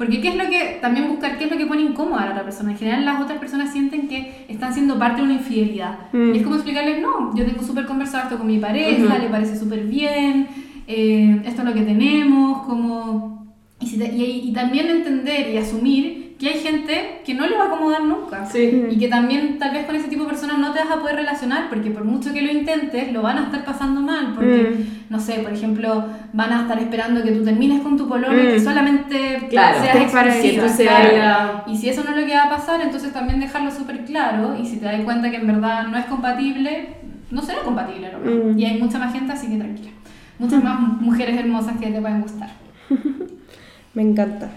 porque 0.00 0.20
qué 0.22 0.28
es 0.28 0.34
lo 0.36 0.48
que, 0.48 0.78
también 0.80 1.08
buscar 1.08 1.36
qué 1.36 1.44
es 1.44 1.50
lo 1.50 1.58
que 1.58 1.66
pone 1.66 1.82
incómoda 1.82 2.22
a 2.22 2.26
la 2.26 2.30
otra 2.32 2.44
persona. 2.44 2.70
En 2.72 2.78
general 2.78 3.04
las 3.04 3.20
otras 3.20 3.38
personas 3.38 3.70
sienten 3.70 4.08
que 4.08 4.46
están 4.48 4.72
siendo 4.72 4.98
parte 4.98 5.18
de 5.20 5.24
una 5.24 5.34
infidelidad. 5.34 5.98
Mm. 6.14 6.34
Y 6.34 6.38
es 6.38 6.42
como 6.42 6.54
explicarles, 6.56 7.02
no, 7.02 7.36
yo 7.36 7.44
tengo 7.44 7.62
súper 7.62 7.84
conversado 7.84 8.24
esto 8.24 8.38
con 8.38 8.46
mi 8.46 8.58
pareja, 8.58 9.04
Ujú. 9.04 9.22
le 9.22 9.28
parece 9.28 9.58
súper 9.58 9.84
bien, 9.84 10.48
eh, 10.88 11.42
esto 11.44 11.60
es 11.60 11.68
lo 11.68 11.74
que 11.74 11.82
tenemos, 11.82 12.62
como... 12.66 13.46
Y, 13.78 13.86
si 13.86 13.98
te- 13.98 14.10
y- 14.14 14.48
y 14.48 14.52
también 14.54 14.88
entender 14.88 15.50
y 15.52 15.58
asumir 15.58 16.29
que 16.40 16.48
hay 16.48 16.58
gente 16.60 17.20
que 17.24 17.34
no 17.34 17.46
le 17.46 17.54
va 17.54 17.64
a 17.64 17.66
acomodar 17.66 18.02
nunca. 18.02 18.46
Sí. 18.46 18.86
Y 18.90 18.98
que 18.98 19.08
también 19.08 19.58
tal 19.58 19.72
vez 19.74 19.84
con 19.84 19.94
ese 19.94 20.08
tipo 20.08 20.22
de 20.22 20.30
personas 20.30 20.58
no 20.58 20.72
te 20.72 20.78
vas 20.78 20.90
a 20.90 20.98
poder 21.00 21.16
relacionar 21.16 21.68
porque 21.68 21.90
por 21.90 22.04
mucho 22.04 22.32
que 22.32 22.40
lo 22.40 22.50
intentes, 22.50 23.12
lo 23.12 23.20
van 23.20 23.36
a 23.36 23.42
estar 23.44 23.62
pasando 23.62 24.00
mal. 24.00 24.32
Porque, 24.34 24.74
Mm. 24.78 25.12
no 25.12 25.20
sé, 25.20 25.34
por 25.40 25.52
ejemplo, 25.52 26.06
van 26.32 26.52
a 26.54 26.62
estar 26.62 26.78
esperando 26.78 27.22
que 27.22 27.32
tú 27.32 27.44
termines 27.44 27.82
con 27.82 27.98
tu 27.98 28.08
pololo 28.08 28.42
y 28.42 28.46
Mm. 28.46 28.50
que 28.52 28.60
solamente 28.60 29.46
Claro. 29.50 29.82
seas 29.82 29.92
tú 29.98 30.82
claro. 30.82 31.62
Y 31.66 31.76
si 31.76 31.90
eso 31.90 32.02
no 32.04 32.10
es 32.10 32.16
lo 32.16 32.26
que 32.26 32.34
va 32.34 32.44
a 32.44 32.48
pasar, 32.48 32.80
entonces 32.80 33.12
también 33.12 33.38
dejarlo 33.38 33.70
súper 33.70 34.06
claro. 34.06 34.56
Y 34.58 34.64
si 34.64 34.78
te 34.78 34.86
das 34.86 35.02
cuenta 35.02 35.30
que 35.30 35.36
en 35.36 35.46
verdad 35.46 35.88
no 35.88 35.98
es 35.98 36.06
compatible, 36.06 36.88
no 37.30 37.42
será 37.42 37.58
compatible. 37.60 38.10
¿no? 38.12 38.52
Mm. 38.52 38.58
Y 38.58 38.64
hay 38.64 38.78
mucha 38.80 38.98
más 38.98 39.12
gente, 39.12 39.30
así 39.34 39.46
que 39.46 39.56
tranquila. 39.58 39.90
Muchas 40.38 40.64
más 40.64 40.80
mujeres 41.02 41.38
hermosas 41.38 41.76
que 41.78 41.88
te 41.88 42.00
pueden 42.00 42.22
gustar. 42.22 42.48
Me 43.94 44.02
encanta. 44.02 44.48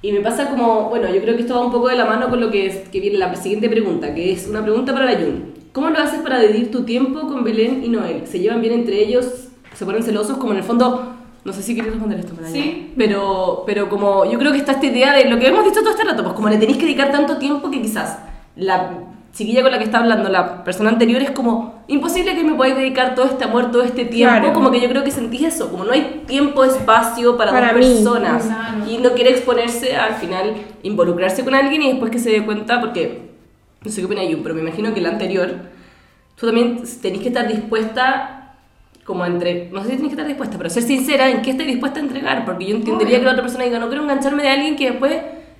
Y 0.00 0.12
me 0.12 0.20
pasa 0.20 0.48
como, 0.48 0.88
bueno, 0.88 1.12
yo 1.12 1.20
creo 1.20 1.34
que 1.34 1.42
esto 1.42 1.54
va 1.54 1.66
un 1.66 1.72
poco 1.72 1.88
de 1.88 1.96
la 1.96 2.04
mano 2.04 2.28
con 2.30 2.40
lo 2.40 2.50
que, 2.50 2.66
es, 2.66 2.88
que 2.88 3.00
viene 3.00 3.18
la 3.18 3.34
siguiente 3.34 3.68
pregunta, 3.68 4.14
que 4.14 4.32
es 4.32 4.46
una 4.46 4.62
pregunta 4.62 4.92
para 4.92 5.06
la 5.06 5.18
Jun. 5.18 5.54
¿Cómo 5.72 5.90
lo 5.90 5.98
haces 5.98 6.20
para 6.20 6.38
dividir 6.38 6.70
tu 6.70 6.84
tiempo 6.84 7.22
con 7.22 7.42
Belén 7.42 7.82
y 7.84 7.88
Noel? 7.88 8.26
¿Se 8.26 8.38
llevan 8.38 8.60
bien 8.60 8.74
entre 8.74 9.02
ellos? 9.02 9.48
¿Se 9.74 9.84
ponen 9.84 10.02
celosos? 10.02 10.38
Como 10.38 10.52
en 10.52 10.58
el 10.58 10.64
fondo, 10.64 11.14
no 11.44 11.52
sé 11.52 11.62
si 11.62 11.74
quieres 11.74 11.92
responder 11.92 12.20
esto, 12.20 12.34
para 12.34 12.48
Sí. 12.48 12.92
Pero, 12.96 13.64
pero 13.66 13.88
como 13.88 14.24
yo 14.30 14.38
creo 14.38 14.52
que 14.52 14.58
está 14.58 14.72
esta 14.72 14.86
idea 14.86 15.12
de 15.14 15.28
lo 15.28 15.38
que 15.38 15.48
hemos 15.48 15.64
dicho 15.64 15.80
todo 15.80 15.90
este 15.90 16.04
rato, 16.04 16.22
pues 16.22 16.34
como 16.34 16.48
le 16.48 16.58
tenéis 16.58 16.78
que 16.78 16.84
dedicar 16.84 17.10
tanto 17.10 17.38
tiempo 17.38 17.70
que 17.70 17.82
quizás 17.82 18.18
la 18.54 18.90
chiquilla 19.32 19.62
con 19.62 19.70
la 19.70 19.78
que 19.78 19.84
está 19.84 19.98
hablando, 19.98 20.28
la 20.28 20.64
persona 20.64 20.90
anterior, 20.90 21.22
es 21.22 21.30
como 21.30 21.82
imposible 21.86 22.34
que 22.34 22.42
me 22.42 22.54
podáis 22.54 22.74
dedicar 22.74 23.14
todo 23.14 23.26
este 23.26 23.44
amor, 23.44 23.70
todo 23.70 23.82
este 23.82 24.04
tiempo, 24.04 24.36
Claro. 24.38 24.52
como 24.52 24.70
que 24.70 24.80
yo 24.80 24.88
creo 24.88 25.04
que 25.04 25.10
sentís 25.10 25.42
eso, 25.42 25.70
como 25.70 25.84
no 25.84 25.92
hay 25.92 26.22
tiempo, 26.26 26.64
espacio 26.64 27.36
para, 27.36 27.52
Para 27.52 27.72
dos 27.72 27.78
mí. 27.78 27.94
personas 27.94 28.44
Claro. 28.46 28.90
y 28.90 28.98
no 28.98 29.12
quiere 29.12 29.30
exponerse 29.30 29.96
al 29.96 30.14
final, 30.14 30.54
involucrarse 30.82 31.44
con 31.44 31.54
alguien 31.54 31.82
y 31.82 31.88
después 31.90 32.10
que 32.10 32.18
se 32.18 32.30
dé 32.30 32.44
cuenta, 32.44 32.80
porque 32.80 33.28
no 33.84 33.90
sé 33.90 34.00
qué 34.00 34.06
opina 34.06 34.22
Jun, 34.22 34.42
pero 34.42 34.54
me 34.54 34.60
imagino 34.62 34.92
que 34.92 35.00
la 35.00 35.10
anterior, 35.10 35.50
tú 36.34 36.46
también 36.46 36.82
tenés 37.00 37.20
que 37.20 37.28
estar 37.28 37.46
dispuesta, 37.46 38.34
como 39.04 39.24
entre, 39.24 39.70
no 39.70 39.80
sé 39.82 39.90
si 39.90 39.96
tenés 39.96 40.08
que 40.08 40.14
estar 40.14 40.26
dispuesta, 40.26 40.56
pero 40.58 40.68
ser 40.68 40.82
sincera 40.82 41.30
en 41.30 41.42
qué 41.42 41.50
estás 41.52 41.66
dispuesta 41.66 42.00
a 42.00 42.02
entregar, 42.02 42.44
porque 42.44 42.66
yo 42.66 42.76
entendería 42.76 43.06
Obvio. 43.16 43.18
que 43.20 43.24
la 43.26 43.30
otra 43.32 43.42
persona 43.42 43.64
diga, 43.64 43.78
no 43.78 43.86
quiero 43.88 44.02
engancharme 44.02 44.42
de 44.42 44.48
alguien 44.50 44.76
que 44.76 44.90
después, 44.90 45.12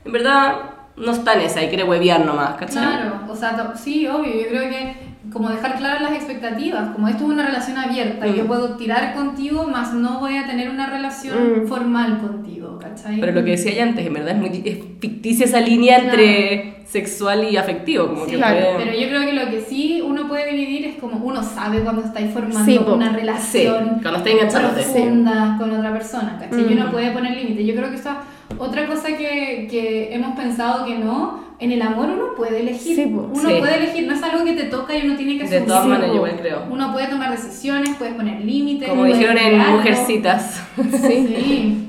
en 0.05 0.13
verdad, 0.13 0.57
no 1.01 1.13
está 1.13 1.35
en 1.35 1.41
esa 1.43 1.63
y 1.63 1.69
quiere 1.69 1.85
huevear 1.85 2.25
nomás, 2.25 2.57
¿cachai? 2.57 2.83
Claro, 2.85 3.21
o 3.29 3.37
sea, 3.37 3.73
sí, 3.77 4.07
obvio, 4.07 4.33
yo 4.35 4.49
creo 4.49 4.69
que 4.71 5.09
como 5.33 5.51
dejar 5.51 5.77
claras 5.77 6.01
las 6.01 6.13
expectativas, 6.13 6.91
como 6.95 7.07
esto 7.07 7.25
es 7.25 7.31
una 7.31 7.45
relación 7.47 7.77
abierta, 7.77 8.27
y 8.27 8.35
yo 8.37 8.45
Mm. 8.45 8.47
puedo 8.47 8.77
tirar 8.77 9.15
contigo, 9.15 9.67
más 9.67 9.93
no 9.93 10.21
voy 10.21 10.37
a 10.39 10.47
tener 10.47 10.71
una 10.71 10.87
relación 10.89 11.65
Mm. 11.65 11.69
formal 11.69 12.19
contigo, 12.19 12.79
¿cachai? 12.79 13.21
Pero 13.21 13.33
lo 13.33 13.45
que 13.45 13.51
decía 13.51 13.75
ya 13.75 13.83
antes, 13.83 14.07
en 14.07 14.15
verdad 14.15 14.31
es 14.31 14.39
muy 14.39 14.63
es 14.65 14.79
ficticia 15.01 15.45
esa 15.45 15.61
línea 15.61 15.99
entre 15.99 16.79
sexual 16.87 17.45
y 17.45 17.59
afectivo, 17.59 18.09
como 18.09 18.25
Sí, 18.25 18.31
que 18.31 18.37
claro, 18.39 18.57
puede- 18.59 18.85
Pero 18.87 18.99
yo 18.99 19.09
creo 19.09 19.21
que 19.21 19.33
lo 19.35 19.51
que 19.51 19.61
sí 19.61 20.01
uno 20.03 20.27
puede 20.27 20.51
dividir 20.51 20.87
es 20.87 20.97
como 20.97 21.23
uno 21.23 21.43
sabe 21.43 21.81
cuando 21.81 22.03
estáis 22.05 22.33
formando 22.33 22.65
Sí, 22.65 22.79
una 22.79 23.11
Sí, 23.11 23.17
relación 23.17 23.99
cuando 24.01 24.17
está 24.17 24.31
enganchándote. 24.31 24.83
profunda 24.83 25.57
con 25.59 25.71
otra 25.73 25.93
persona, 25.93 26.39
¿cachai? 26.41 26.61
Y 26.63 26.75
Mm. 26.75 26.81
uno 26.81 26.91
puede 26.91 27.11
poner 27.11 27.37
límites. 27.37 27.67
Yo 27.67 27.75
creo 27.75 27.91
que 27.91 27.97
esa 27.97 28.17
otra 28.57 28.87
cosa 28.87 29.09
que, 29.09 29.67
que 29.71 30.15
hemos 30.15 30.35
pensado 30.37 30.87
que 30.87 30.97
no, 30.99 31.47
en 31.59 31.73
el 31.73 31.83
amor 31.83 32.09
uno 32.09 32.35
puede 32.37 32.61
elegir. 32.61 32.97
Sí, 32.97 33.05
uno 33.05 33.35
Sí. 33.35 33.57
puede 33.59 33.77
elegir, 33.77 34.07
no 34.07 34.15
es 34.15 34.23
algo 34.23 34.45
que 34.45 34.53
te 34.55 34.65
toca 34.65 34.97
y 34.97 35.07
uno 35.07 35.17
tiene 35.17 35.33
que 35.39 35.45
De 35.45 35.57
asumir. 35.57 35.67
todas 35.67 35.87
maneras, 35.87 36.15
igual 36.15 36.37
creo. 36.41 36.65
Uno 36.71 36.93
puede 36.93 37.09
tomar 37.09 37.31
decisiones, 37.31 37.97
puedes 37.97 38.15
poner 38.15 38.41
límites. 38.45 38.89
Como 38.89 39.05
dijeron 39.05 39.37
en 39.37 39.49
crearlo. 39.55 39.77
Mujercitas. 39.77 40.63
Sí. 41.07 41.85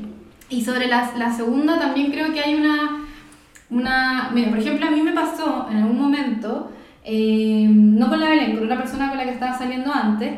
Y 0.49 0.63
sobre 0.65 0.87
la, 0.87 1.11
la 1.17 1.31
segunda 1.31 1.77
también 1.79 2.11
creo 2.11 2.33
que 2.33 2.39
hay 2.39 2.55
una... 2.55 3.05
una... 3.69 4.31
Mira, 4.33 4.49
por 4.49 4.57
ejemplo, 4.59 4.87
a 4.87 4.91
mí 4.91 5.01
me 5.01 5.11
pasó 5.13 5.67
en 5.69 5.77
algún 5.77 5.99
momento, 6.01 6.71
eh, 7.03 7.67
no 7.69 8.09
con 8.09 8.19
la 8.19 8.29
Belén, 8.29 8.55
con 8.55 8.65
una 8.65 8.77
persona 8.77 9.09
con 9.09 9.17
la 9.19 9.25
que 9.25 9.31
estaba 9.31 9.55
saliendo 9.57 9.93
antes, 9.93 10.31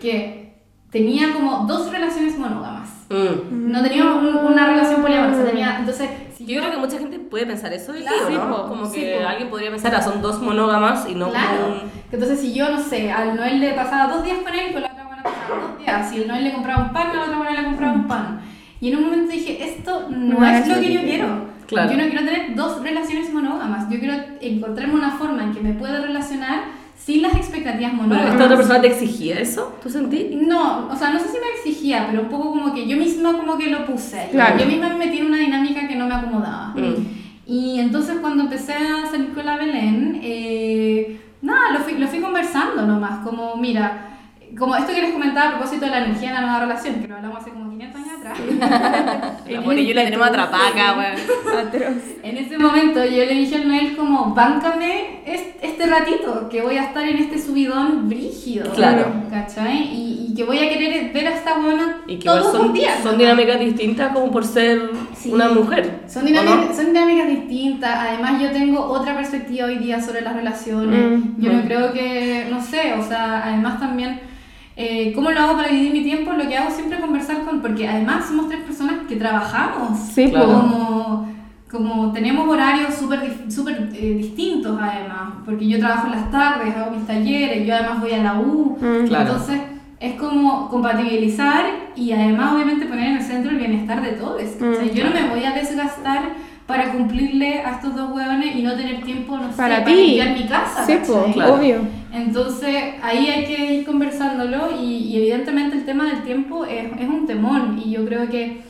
que 0.00 0.54
tenía 0.90 1.32
como 1.32 1.66
dos 1.66 1.90
relaciones 1.90 2.38
monógamas. 2.38 2.90
Mm. 3.08 3.70
No 3.72 3.82
tenía 3.82 4.04
un- 4.04 4.36
una 4.36 4.66
relación 4.66 5.00
poliamorosa, 5.02 5.44
tenía... 5.44 5.78
Entonces, 5.78 6.08
si 6.36 6.44
Yo 6.46 6.60
creo 6.60 6.72
que 6.72 6.78
mucha 6.78 6.98
gente 6.98 7.18
puede 7.18 7.46
pensar 7.46 7.72
eso 7.72 7.92
de 7.92 8.00
ti, 8.00 8.04
Claro, 8.06 8.24
¿o 8.24 8.28
sí, 8.28 8.34
¿no? 8.34 8.68
Como 8.68 8.86
sí, 8.86 9.00
que 9.00 9.18
po. 9.22 9.28
alguien 9.28 9.48
podría 9.50 9.70
pensar, 9.70 9.94
ah, 9.94 10.02
son 10.02 10.20
dos 10.22 10.40
monógamas 10.42 11.08
y 11.08 11.14
no 11.14 11.30
Claro. 11.30 11.48
como 11.62 11.74
un... 11.74 11.80
Entonces, 12.12 12.40
si 12.40 12.52
yo, 12.54 12.68
no 12.68 12.80
sé, 12.80 13.10
al 13.12 13.36
Noel 13.36 13.60
le 13.60 13.72
pasaba 13.74 14.12
dos 14.12 14.24
días 14.24 14.38
con 14.44 14.54
él, 14.54 14.72
con 14.72 14.82
la 14.82 14.88
otra 14.88 15.04
buena 15.06 15.22
pasaba 15.22 15.60
dos 15.60 15.78
días. 15.78 16.10
Si 16.10 16.22
el 16.22 16.28
Noel 16.28 16.44
le 16.44 16.52
compraba 16.52 16.82
un 16.84 16.92
pan, 16.92 17.08
a 17.10 17.14
la 17.14 17.22
otra 17.24 17.36
buena 17.38 17.52
le 17.60 17.64
compraba 17.64 17.92
un 17.94 18.06
pan. 18.08 18.40
Y 18.80 18.90
en 18.92 18.98
un 18.98 19.04
momento 19.04 19.32
dije, 19.32 19.64
esto 19.64 20.06
no, 20.10 20.38
No 20.40 20.46
es 20.46 20.60
es 20.62 20.68
lo 20.68 20.74
que 20.74 20.92
yo 20.92 21.00
quiero. 21.00 21.26
quiero. 21.26 21.56
Claro. 21.66 21.90
Yo 21.90 21.96
no 21.96 22.04
quiero 22.10 22.24
tener 22.24 22.54
dos 22.54 22.82
relaciones 22.82 23.32
monógamas. 23.32 23.88
Yo 23.90 23.98
quiero 23.98 24.14
encontrarme 24.40 24.94
una 24.94 25.12
forma 25.12 25.42
en 25.44 25.52
que 25.54 25.60
me 25.60 25.72
pueda 25.72 26.00
relacionar 26.00 26.60
sin 26.96 27.22
las 27.22 27.34
expectativas 27.34 27.92
monógamas. 27.92 28.32
esta 28.32 28.44
otra 28.44 28.56
persona 28.56 28.80
te 28.80 28.88
exigía 28.88 29.38
eso, 29.38 29.76
¿tú 29.82 29.88
sentí? 29.88 30.30
No, 30.34 30.88
o 30.88 30.96
sea, 30.96 31.10
no 31.10 31.18
sé 31.18 31.28
si 31.28 31.38
me 31.38 31.50
exigía, 31.56 32.08
pero 32.10 32.22
un 32.22 32.28
poco 32.28 32.50
como 32.50 32.74
que 32.74 32.86
yo 32.88 32.96
misma 32.96 33.32
como 33.36 33.56
que 33.56 33.70
lo 33.70 33.86
puse. 33.86 34.28
Claro. 34.30 34.58
Yo 34.58 34.66
misma 34.66 34.88
me 34.88 35.06
metí 35.06 35.18
en 35.18 35.26
una 35.26 35.38
dinámica 35.38 35.86
que 35.86 35.94
no 35.94 36.06
me 36.06 36.14
acomodaba. 36.14 36.74
Mm. 36.74 37.06
Y 37.46 37.78
entonces 37.78 38.16
cuando 38.20 38.44
empecé 38.44 38.74
a 38.74 39.06
salir 39.08 39.32
con 39.32 39.46
la 39.46 39.56
Belén, 39.56 40.20
eh, 40.22 41.20
nada, 41.42 41.72
lo 41.72 41.80
fui, 41.80 41.94
lo 41.94 42.08
fui 42.08 42.20
conversando 42.20 42.84
nomás, 42.86 43.24
como 43.24 43.56
mira, 43.56 44.18
como 44.58 44.74
esto 44.74 44.92
que 44.92 45.02
les 45.02 45.12
comentaba 45.12 45.48
a 45.48 45.52
propósito 45.52 45.84
de 45.84 45.90
la 45.92 46.04
energía 46.04 46.30
en 46.30 46.34
la 46.34 46.40
nueva 46.40 46.60
relación, 46.60 47.00
que 47.00 47.08
lo 47.08 47.16
hablamos 47.16 47.40
hace 47.40 47.50
como 47.50 47.70
500 47.70 48.00
años 48.00 48.05
yo 49.48 49.94
la 49.94 50.04
tenemos 50.04 50.26
atrapada 50.26 50.68
acá, 50.68 50.94
weón. 50.98 51.58
Atroz. 51.66 52.02
En 52.22 52.36
ese 52.38 52.58
momento 52.58 53.04
yo 53.04 53.24
le 53.24 53.34
dije 53.34 53.56
al 53.56 53.68
Noel 53.68 53.96
como, 53.96 54.34
báncame 54.34 55.20
es- 55.26 55.54
este 55.62 55.86
ratito, 55.86 56.48
que 56.48 56.62
voy 56.62 56.76
a 56.76 56.84
estar 56.84 57.06
en 57.06 57.16
este 57.18 57.38
subidón 57.38 58.08
brígido. 58.08 58.70
Claro. 58.72 59.06
¿Cachai? 59.30 59.82
Y, 59.92 60.26
y 60.30 60.34
que 60.34 60.44
voy 60.44 60.58
a 60.58 60.68
querer 60.68 61.12
ver 61.12 61.28
a 61.28 61.30
esta 61.36 61.58
buena 61.58 61.98
Y 62.06 62.16
que 62.18 62.24
igual 62.26 62.40
todos 62.40 62.52
son, 62.52 62.62
los 62.66 62.72
días. 62.74 62.98
son 63.02 63.18
dinámicas 63.18 63.58
distintas 63.60 64.12
como 64.12 64.30
por 64.30 64.44
ser 64.44 64.90
Sí. 65.16 65.30
una 65.32 65.48
mujer. 65.48 66.00
Son 66.08 66.22
¿o 66.22 66.26
dinámicas, 66.26 66.68
no? 66.70 66.74
son 66.74 66.86
dinámicas 66.86 67.28
distintas. 67.28 67.94
Además, 68.08 68.40
yo 68.42 68.50
tengo 68.50 68.80
otra 68.84 69.14
perspectiva 69.16 69.66
hoy 69.66 69.78
día 69.78 70.00
sobre 70.00 70.20
las 70.20 70.34
relaciones. 70.34 71.20
Mm, 71.20 71.40
yo 71.40 71.52
no 71.52 71.62
creo 71.62 71.92
que, 71.92 72.46
no 72.50 72.62
sé, 72.62 72.94
o 72.94 73.02
sea, 73.06 73.44
además 73.46 73.80
también, 73.80 74.20
eh, 74.76 75.12
¿cómo 75.14 75.30
lo 75.30 75.40
hago 75.40 75.56
para 75.56 75.68
dividir 75.68 75.92
mi 75.92 76.02
tiempo? 76.02 76.32
Lo 76.32 76.46
que 76.46 76.56
hago 76.56 76.70
siempre 76.70 76.98
es 76.98 77.02
conversar 77.02 77.44
con, 77.44 77.62
porque 77.62 77.88
además 77.88 78.26
somos 78.26 78.48
tres 78.48 78.62
personas 78.62 79.06
que 79.08 79.16
trabajamos. 79.16 79.98
Sí, 79.98 80.30
Claro. 80.30 80.46
Como, 80.46 81.28
como 81.70 82.12
tenemos 82.12 82.46
horarios 82.48 82.94
súper 82.94 83.50
súper, 83.50 83.90
eh, 83.94 84.14
distintos 84.18 84.78
además, 84.80 85.34
porque 85.44 85.66
yo 85.66 85.78
trabajo 85.78 86.06
en 86.06 86.12
las 86.12 86.30
tardes, 86.30 86.76
hago 86.76 86.90
mis 86.90 87.06
talleres, 87.06 87.66
yo 87.66 87.74
además 87.74 88.00
voy 88.00 88.12
a 88.12 88.22
la 88.22 88.38
U. 88.38 88.76
Mm. 88.80 89.06
Claro. 89.06 89.30
Entonces, 89.30 89.60
es 89.98 90.14
como 90.14 90.68
compatibilizar 90.68 91.64
y 91.96 92.12
además 92.12 92.52
obviamente 92.52 92.84
poner 92.84 93.08
en 93.08 93.16
el 93.16 93.22
centro 93.22 93.50
el 93.50 93.56
bienestar 93.56 94.02
de 94.02 94.12
todos. 94.12 94.42
Mm, 94.60 94.94
yo 94.94 95.04
no 95.04 95.10
me 95.10 95.28
voy 95.30 95.42
a 95.44 95.52
desgastar 95.52 96.34
para 96.66 96.90
cumplirle 96.92 97.60
a 97.60 97.72
estos 97.76 97.94
dos 97.94 98.10
hueones 98.12 98.56
y 98.56 98.62
no 98.62 98.74
tener 98.74 99.02
tiempo, 99.02 99.36
no 99.38 99.50
sé, 99.50 99.56
Para 99.56 99.84
para 99.84 99.94
limpiar 99.94 100.30
mi 100.36 100.44
casa. 100.46 100.84
Sí, 100.84 100.94
Claro. 101.32 101.54
obvio. 101.54 101.76
Entonces 102.12 102.94
ahí 103.02 103.28
hay 103.28 103.44
que 103.44 103.74
ir 103.74 103.86
conversándolo 103.86 104.70
y, 104.80 104.84
y 104.84 105.16
evidentemente 105.18 105.76
el 105.76 105.84
tema 105.84 106.04
del 106.04 106.22
tiempo 106.22 106.64
es, 106.64 106.86
es 107.00 107.08
un 107.08 107.26
temón 107.26 107.80
y 107.84 107.92
yo 107.92 108.04
creo 108.06 108.28
que, 108.28 108.62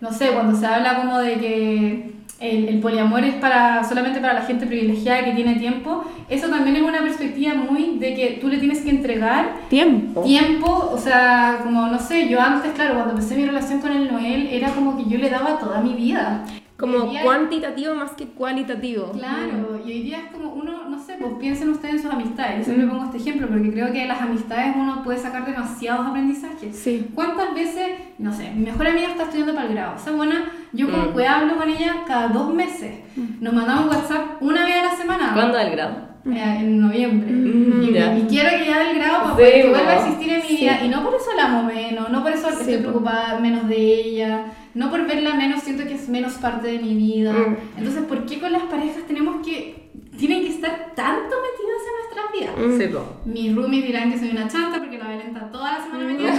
no 0.00 0.12
sé, 0.12 0.28
cuando 0.28 0.56
se 0.56 0.66
habla 0.66 0.96
como 0.96 1.18
de 1.18 1.34
que 1.34 2.10
el, 2.40 2.68
el 2.68 2.78
poliamor 2.80 3.24
es 3.24 3.34
para, 3.34 3.82
solamente 3.84 4.20
para 4.20 4.34
la 4.34 4.42
gente 4.42 4.66
privilegiada 4.66 5.24
que 5.24 5.32
tiene 5.32 5.56
tiempo, 5.56 6.04
eso 6.28 6.48
también 6.48 6.76
es 6.76 6.82
una 6.82 7.00
perspectiva 7.00 7.54
muy 7.54 7.98
de 7.98 8.14
que 8.14 8.38
tú 8.40 8.48
le 8.48 8.58
tienes 8.58 8.80
que 8.80 8.90
entregar 8.90 9.56
Tiempo. 9.68 10.22
tiempo, 10.22 10.90
o 10.92 10.96
sea, 10.98 11.58
como 11.64 11.86
no 11.88 11.98
sé, 11.98 12.28
yo 12.28 12.40
antes, 12.40 12.72
claro, 12.72 12.94
cuando 12.94 13.10
empecé 13.14 13.34
mi 13.36 13.44
relación 13.44 13.80
con 13.80 13.92
el 13.92 14.10
Noel, 14.10 14.48
era 14.52 14.68
como 14.70 14.96
que 14.96 15.04
yo 15.10 15.18
le 15.18 15.28
daba 15.30 15.58
toda 15.58 15.80
mi 15.80 15.94
vida. 15.94 16.44
Como 16.80 17.12
cuantitativo 17.22 17.94
más 17.94 18.12
que 18.12 18.24
cualitativo. 18.26 19.12
Claro, 19.12 19.80
y 19.84 19.90
hoy 19.92 20.02
día 20.02 20.18
es 20.24 20.32
como 20.32 20.54
uno, 20.54 20.88
no 20.88 20.98
sé, 20.98 21.16
pues 21.20 21.34
piensen 21.38 21.68
ustedes 21.68 21.96
en 21.96 22.02
sus 22.02 22.10
amistades. 22.10 22.58
Yo 22.58 22.64
siempre 22.64 22.86
pongo 22.86 23.04
este 23.04 23.18
ejemplo 23.18 23.46
porque 23.48 23.70
creo 23.70 23.92
que 23.92 23.98
de 24.00 24.06
las 24.06 24.22
amistades 24.22 24.74
uno 24.76 25.02
puede 25.04 25.18
sacar 25.18 25.44
demasiados 25.44 26.06
aprendizajes. 26.06 26.74
Sí. 26.76 27.06
¿Cuántas 27.14 27.54
veces, 27.54 27.90
no 28.18 28.32
sé, 28.32 28.50
mi 28.56 28.64
mejor 28.64 28.86
amiga 28.88 29.08
está 29.08 29.24
estudiando 29.24 29.54
para 29.54 29.66
el 29.68 29.74
grado? 29.74 29.96
Esa 29.96 30.10
buena, 30.12 30.50
yo 30.72 30.88
Mm. 30.88 30.90
como 30.90 31.14
que 31.14 31.26
hablo 31.26 31.56
con 31.56 31.68
ella 31.68 31.96
cada 32.06 32.28
dos 32.28 32.52
meses. 32.54 32.94
Nos 33.40 33.52
mandamos 33.52 33.94
WhatsApp 33.94 34.40
una 34.42 34.64
vez 34.64 34.76
a 34.76 34.84
la 34.84 34.96
semana. 34.96 35.30
¿Cuándo 35.34 35.58
del 35.58 35.70
grado? 35.72 36.10
Eh, 36.26 36.56
en 36.60 36.80
noviembre. 36.80 37.30
Mm, 37.32 37.82
y, 37.82 37.86
y 37.88 38.26
quiero 38.28 38.50
que 38.58 38.66
ya 38.66 38.90
el 38.90 38.98
grado 38.98 39.22
para 39.24 39.36
que 39.36 39.68
vuelva 39.70 39.90
a 39.90 39.96
existir 40.06 40.32
en 40.34 40.42
mi 40.42 40.48
Sí. 40.48 40.56
vida. 40.58 40.80
Y 40.84 40.88
no 40.88 41.02
por 41.02 41.14
eso 41.14 41.30
la 41.36 41.46
amo 41.46 41.62
menos, 41.62 42.10
no 42.10 42.22
por 42.22 42.32
eso 42.32 42.48
Sí, 42.50 42.56
estoy 42.60 42.76
preocupada 42.78 43.38
menos 43.40 43.66
de 43.68 43.76
ella, 43.76 44.44
no 44.74 44.90
por 44.90 45.06
verla 45.06 45.34
menos 45.34 45.62
siento 45.62 45.84
que 45.84 45.94
es 45.94 46.08
menos 46.08 46.34
parte 46.34 46.68
de 46.68 46.78
mi 46.78 46.94
vida. 46.94 47.32
Mm. 47.32 47.56
Entonces, 47.78 48.02
¿por 48.04 48.24
qué 48.26 48.38
con 48.40 48.52
las 48.52 48.62
parejas 48.64 49.02
tenemos 49.06 49.44
que, 49.44 49.90
tienen 50.18 50.42
que 50.42 50.48
estar 50.50 50.92
tanto 50.94 51.34
metidas 51.36 51.82
en 51.86 51.94
nuestras 51.98 52.32
vidas? 52.32 52.54
Mm. 52.56 52.78
Sí, 52.80 52.86
po. 52.94 53.20
Mis 53.24 53.54
roomies 53.54 53.84
dirán 53.84 54.12
que 54.12 54.18
soy 54.18 54.30
una 54.30 54.48
chanta 54.48 54.78
porque 54.78 54.98
la 54.98 55.08
Belén 55.08 55.28
está 55.28 55.50
toda 55.50 55.72
la 55.78 55.82
semana 55.84 56.04
Mm. 56.04 56.08
metida. 56.08 56.32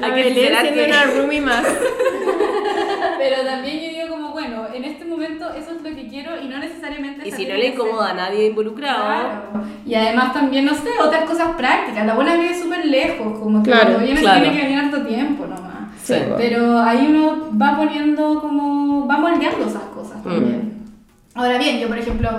La 0.00 0.06
Hay 0.08 0.12
que 0.14 0.22
Belén 0.28 0.52
siendo 0.60 0.82
que- 0.82 0.90
una 0.90 1.04
roomie 1.04 1.40
más. 1.40 1.64
Pero 3.18 3.42
también 3.44 3.80
yo 3.80 3.95
en 4.76 4.84
este 4.84 5.04
momento 5.04 5.48
eso 5.50 5.70
es 5.72 5.82
lo 5.82 5.94
que 5.96 6.08
quiero 6.08 6.40
y 6.40 6.48
no 6.48 6.58
necesariamente... 6.58 7.26
Y 7.28 7.32
si 7.32 7.46
no 7.46 7.54
le 7.54 7.68
incomoda 7.68 8.10
a 8.10 8.14
nadie 8.14 8.46
involucrado, 8.48 9.04
Claro. 9.04 9.66
Y 9.86 9.94
además 9.94 10.32
también, 10.32 10.64
no 10.64 10.74
sé, 10.74 10.88
otras 11.02 11.24
cosas 11.24 11.54
prácticas. 11.56 12.04
La 12.06 12.14
buena 12.14 12.34
vive 12.36 12.60
súper 12.60 12.84
lejos, 12.86 13.38
como 13.38 13.62
que 13.62 13.70
Claro, 13.70 13.84
cuando 13.92 14.04
viene 14.04 14.20
claro. 14.20 14.40
tiene 14.42 14.56
que 14.56 14.62
venir 14.66 14.78
harto 14.80 15.02
tiempo 15.06 15.46
nomás. 15.46 15.76
Sí. 16.02 16.14
Pero 16.36 16.78
ahí 16.80 17.06
uno 17.08 17.50
va 17.60 17.76
poniendo 17.76 18.40
como, 18.40 19.06
va 19.06 19.16
moldeando 19.18 19.66
esas 19.66 19.82
cosas 19.84 20.18
Mm. 20.24 20.28
también. 20.28 20.72
Ahora 21.34 21.58
bien, 21.58 21.78
yo 21.78 21.88
por 21.88 21.98
ejemplo, 21.98 22.30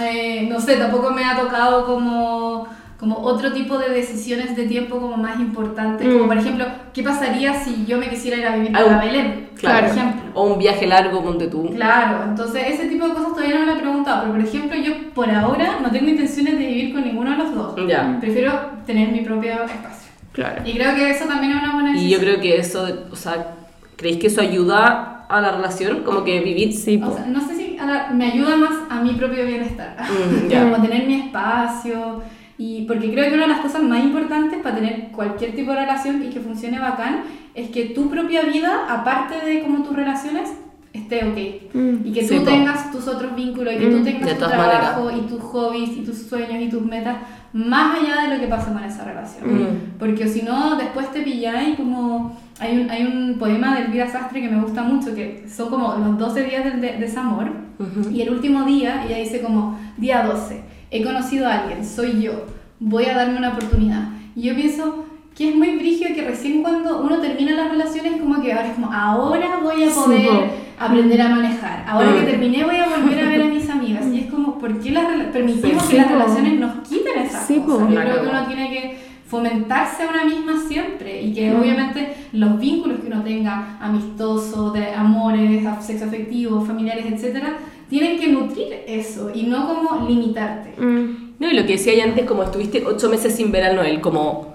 eh, 0.00 0.46
no 0.50 0.58
sé, 0.60 0.76
tampoco 0.76 1.10
me 1.10 1.24
ha 1.24 1.38
tocado 1.38 1.84
como, 1.86 2.66
como 3.04 3.18
otro 3.18 3.52
tipo 3.52 3.76
de 3.76 3.90
decisiones 3.90 4.56
de 4.56 4.64
tiempo 4.66 4.98
como 4.98 5.16
más 5.18 5.38
importantes. 5.38 6.06
Como 6.10 6.24
Mm. 6.24 6.28
por 6.28 6.38
ejemplo, 6.38 6.64
¿qué 6.94 7.02
pasaría 7.02 7.52
si 7.52 7.84
yo 7.86 7.98
me 7.98 8.08
quisiera 8.08 8.38
ir 8.38 8.46
a 8.46 8.56
vivir 8.56 8.74
a 8.76 8.98
Belén? 8.98 9.50
claro. 9.60 9.86
Por 9.88 9.96
ejemplo. 9.96 10.22
O 10.32 10.44
un 10.52 10.58
viaje 10.58 10.86
largo, 10.86 11.22
ponte 11.22 11.46
tú. 11.48 11.68
Claro, 11.74 12.24
entonces 12.24 12.62
ese 12.66 12.86
tipo 12.88 13.06
de 13.06 13.12
cosas 13.14 13.34
todavía 13.34 13.58
no 13.60 13.66
me 13.66 13.72
he 13.74 13.76
preguntado, 13.82 14.22
pero 14.22 14.32
por 14.34 14.42
ejemplo 14.42 14.76
yo 14.78 14.92
por 15.14 15.30
ahora 15.30 15.78
no 15.82 15.90
tengo 15.90 16.08
intenciones 16.08 16.58
de 16.58 16.66
vivir 16.66 16.92
con 16.94 17.04
ninguno 17.04 17.30
de 17.32 17.36
los 17.36 17.54
dos. 17.54 17.74
Ya. 17.88 18.16
Prefiero 18.20 18.52
tener 18.86 19.12
mi 19.12 19.20
propio 19.20 19.52
espacio. 19.64 20.08
Claro. 20.32 20.62
Y 20.64 20.72
creo 20.72 20.94
que 20.94 21.10
eso 21.10 21.26
también 21.26 21.52
es 21.52 21.62
una 21.62 21.74
buena 21.74 21.90
Y 21.90 21.92
decisión. 21.94 22.20
yo 22.20 22.26
creo 22.26 22.40
que 22.40 22.56
eso, 22.58 22.88
o 23.12 23.16
sea, 23.16 23.54
¿creéis 23.96 24.18
que 24.18 24.26
eso 24.28 24.40
ayuda 24.40 25.26
a 25.28 25.40
la 25.40 25.52
relación? 25.52 26.02
Como 26.04 26.24
que 26.24 26.40
vivir... 26.40 26.72
Sí, 26.72 27.00
O 27.04 27.14
sea, 27.14 27.26
no 27.26 27.40
sé 27.40 27.54
si 27.54 27.76
la- 27.76 28.08
me 28.12 28.32
ayuda 28.32 28.56
más 28.56 28.72
a 28.90 29.00
mi 29.02 29.10
propio 29.12 29.46
bienestar. 29.46 29.94
Mm, 30.02 30.48
ya. 30.50 30.62
Como 30.64 30.82
tener 30.82 31.06
mi 31.06 31.14
espacio. 31.26 32.22
Y 32.58 32.82
porque 32.86 33.10
creo 33.10 33.28
que 33.28 33.34
una 33.34 33.42
de 33.44 33.48
las 33.48 33.60
cosas 33.60 33.82
más 33.82 34.04
importantes 34.04 34.60
para 34.62 34.76
tener 34.76 35.08
cualquier 35.10 35.54
tipo 35.56 35.72
de 35.72 35.78
relación 35.80 36.22
y 36.22 36.30
que 36.30 36.40
funcione 36.40 36.78
bacán 36.78 37.22
es 37.54 37.70
que 37.70 37.86
tu 37.86 38.08
propia 38.08 38.42
vida, 38.42 38.86
aparte 38.88 39.44
de 39.44 39.62
como 39.62 39.82
tus 39.82 39.96
relaciones, 39.96 40.52
esté 40.92 41.24
ok. 41.24 41.74
Mm. 41.74 42.06
Y 42.06 42.12
que 42.12 42.22
Sí, 42.22 42.36
tú 42.36 42.44
po. 42.44 42.50
tengas 42.50 42.92
tus 42.92 43.08
otros 43.08 43.34
vínculos 43.34 43.74
y 43.74 43.78
que 43.78 43.86
tú 43.88 43.96
Mm, 43.98 44.04
tengas 44.04 44.26
de 44.26 44.34
tu 44.34 44.46
trabajo 44.48 45.10
y 45.10 45.20
tus 45.22 45.40
hobbies 45.42 45.90
y 45.96 46.02
tus 46.04 46.16
sueños 46.28 46.62
y 46.62 46.68
tus 46.68 46.82
metas 46.82 47.16
más 47.52 47.98
allá 47.98 48.22
de 48.28 48.34
lo 48.36 48.40
que 48.40 48.46
pasa 48.48 48.72
con 48.72 48.84
esa 48.84 49.04
relación. 49.04 49.52
Mm. 49.52 49.98
Porque 49.98 50.28
si 50.28 50.42
no, 50.42 50.76
después 50.76 51.10
te 51.12 51.22
pilláis 51.22 51.76
como... 51.76 52.36
Hay 52.60 52.78
un, 52.78 52.88
hay 52.88 53.04
un 53.04 53.36
poema 53.36 53.74
de 53.76 53.86
Elvira 53.86 54.08
Sastre 54.08 54.40
que 54.40 54.48
me 54.48 54.62
gusta 54.62 54.84
mucho, 54.84 55.12
que 55.12 55.44
son 55.52 55.70
como 55.70 55.92
los 55.96 56.16
12 56.16 56.44
días 56.44 56.64
del 56.64 56.80
de- 56.80 56.98
desamor. 56.98 57.50
Ujú. 57.80 58.10
Y 58.12 58.22
el 58.22 58.30
último 58.30 58.62
día, 58.62 59.04
ella 59.04 59.18
dice 59.18 59.40
como, 59.42 59.76
día 59.96 60.22
12, 60.24 60.62
he 60.96 61.02
conocido 61.02 61.46
a 61.48 61.60
alguien, 61.60 61.84
soy 61.84 62.22
yo, 62.22 62.46
voy 62.80 63.04
a 63.06 63.14
darme 63.16 63.38
una 63.38 63.50
oportunidad. 63.50 64.08
Y 64.36 64.42
yo 64.42 64.54
pienso 64.54 65.04
que 65.36 65.48
es 65.50 65.56
muy 65.56 65.76
brígido 65.76 66.14
que 66.14 66.22
recién 66.22 66.62
cuando 66.62 67.00
uno 67.02 67.18
termina 67.18 67.52
las 67.52 67.70
relaciones, 67.70 68.20
como 68.20 68.40
que 68.40 68.52
ahora 68.52 68.68
es 68.68 68.74
como, 68.74 68.92
ahora 68.92 69.58
voy 69.62 69.82
a 69.82 69.90
poder 69.90 70.26
po. 70.28 70.44
aprender 70.78 71.20
a 71.22 71.28
manejar, 71.30 71.84
ahora 71.88 72.14
que 72.14 72.22
terminé 72.30 72.64
voy 72.64 72.76
a 72.76 72.86
volver 72.88 73.18
a 73.24 73.28
ver 73.28 73.42
a 73.42 73.46
mis 73.46 73.68
amigas. 73.68 74.06
Y 74.12 74.20
es 74.20 74.30
como, 74.30 74.58
¿por 74.58 74.78
qué 74.80 74.92
las 74.92 75.06
permitimos 75.32 75.82
Sí, 75.82 75.90
que 75.90 75.96
las 75.96 76.06
po. 76.06 76.12
relaciones 76.14 76.60
nos 76.60 76.88
quiten 76.88 77.18
esas 77.24 77.46
Sí, 77.46 77.56
cosas? 77.66 77.86
po. 77.88 77.92
Yo 77.92 78.00
creo 78.00 78.22
que 78.22 78.28
uno 78.28 78.46
tiene 78.46 78.70
que 78.70 79.14
fomentarse 79.26 80.04
a 80.04 80.08
una 80.10 80.24
misma 80.24 80.52
siempre 80.68 81.20
y 81.22 81.32
que 81.34 81.50
Mm. 81.50 81.60
obviamente 81.60 82.14
los 82.32 82.60
vínculos 82.60 83.00
que 83.00 83.08
uno 83.08 83.22
tenga 83.24 83.78
amistosos, 83.80 84.72
de 84.72 84.92
amores, 84.94 85.64
sexo 85.80 86.04
afectivo, 86.04 86.60
familiares, 86.64 87.06
etcétera, 87.08 87.56
tienen 87.88 88.18
que 88.18 88.28
nutrir 88.28 88.72
eso 88.86 89.30
y 89.34 89.44
no 89.44 89.66
como 89.68 90.08
limitarte. 90.08 90.80
Mm. 90.80 91.34
No, 91.38 91.50
y 91.50 91.54
lo 91.54 91.66
que 91.66 91.72
decía 91.72 91.94
ya 91.94 92.04
antes, 92.04 92.24
como 92.26 92.42
estuviste 92.44 92.84
ocho 92.86 93.08
meses 93.08 93.34
sin 93.34 93.50
ver 93.52 93.64
al 93.64 93.76
Noel, 93.76 94.00
como 94.00 94.54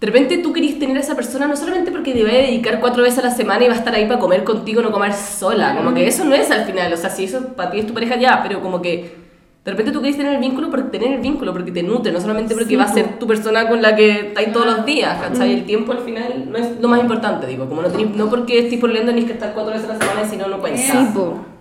de 0.00 0.06
repente 0.06 0.38
tú 0.38 0.52
querís 0.52 0.78
tener 0.78 0.96
a 0.96 1.00
esa 1.00 1.16
persona 1.16 1.48
no 1.48 1.56
solamente 1.56 1.90
porque 1.90 2.12
te 2.12 2.22
va 2.22 2.30
a 2.30 2.34
dedicar 2.34 2.78
cuatro 2.78 3.02
veces 3.02 3.18
a 3.18 3.22
la 3.22 3.30
semana 3.34 3.64
y 3.64 3.68
va 3.68 3.74
a 3.74 3.78
estar 3.78 3.92
ahí 3.94 4.06
para 4.06 4.20
comer 4.20 4.44
contigo, 4.44 4.80
no 4.80 4.92
comer 4.92 5.12
sola. 5.12 5.74
Como 5.76 5.92
que 5.92 6.06
eso 6.06 6.24
no 6.24 6.34
es 6.36 6.50
al 6.52 6.64
final. 6.66 6.92
O 6.92 6.96
sea, 6.96 7.10
si 7.10 7.24
eso 7.24 7.48
para 7.56 7.70
ti 7.72 7.80
es 7.80 7.86
tu 7.86 7.94
pareja 7.94 8.16
ya, 8.16 8.40
pero 8.44 8.60
como 8.60 8.80
que 8.80 9.10
de 9.64 9.70
repente 9.72 9.90
tú 9.90 10.00
querés 10.00 10.16
tener 10.16 10.34
el 10.34 10.40
vínculo 10.40 10.70
por 10.70 10.88
tener 10.90 11.12
el 11.12 11.18
vínculo, 11.20 11.52
porque 11.52 11.72
te 11.72 11.82
nutre, 11.82 12.12
no 12.12 12.20
solamente 12.20 12.54
porque 12.54 12.68
Sí, 12.70 12.76
va 12.76 12.84
a 12.84 12.94
ser 12.94 13.18
tu 13.18 13.26
persona 13.26 13.68
con 13.68 13.82
la 13.82 13.96
que 13.96 14.28
estáis 14.28 14.52
todos 14.52 14.66
los 14.66 14.86
días, 14.86 15.18
¿cachai? 15.20 15.52
El 15.52 15.64
tiempo 15.66 15.90
al 15.92 15.98
final 15.98 16.48
no 16.48 16.56
es 16.56 16.80
lo 16.80 16.88
más 16.88 17.00
importante, 17.00 17.48
digo. 17.48 17.68
Como 17.68 17.82
no, 17.82 17.88
tenés- 17.88 18.14
no 18.14 18.30
porque 18.30 18.60
estés 18.60 18.78
por 18.78 18.90
ni 18.90 19.24
que 19.24 19.32
estar 19.32 19.52
cuatro 19.52 19.72
veces 19.74 19.90
a 19.90 19.94
la 19.94 19.98
semana, 19.98 20.28
si 20.30 20.36
no, 20.36 20.46
no 20.46 20.60
puedes. 20.60 20.80
Sí, 20.80 20.96
po. 21.12 21.34
Sí. 21.34 21.57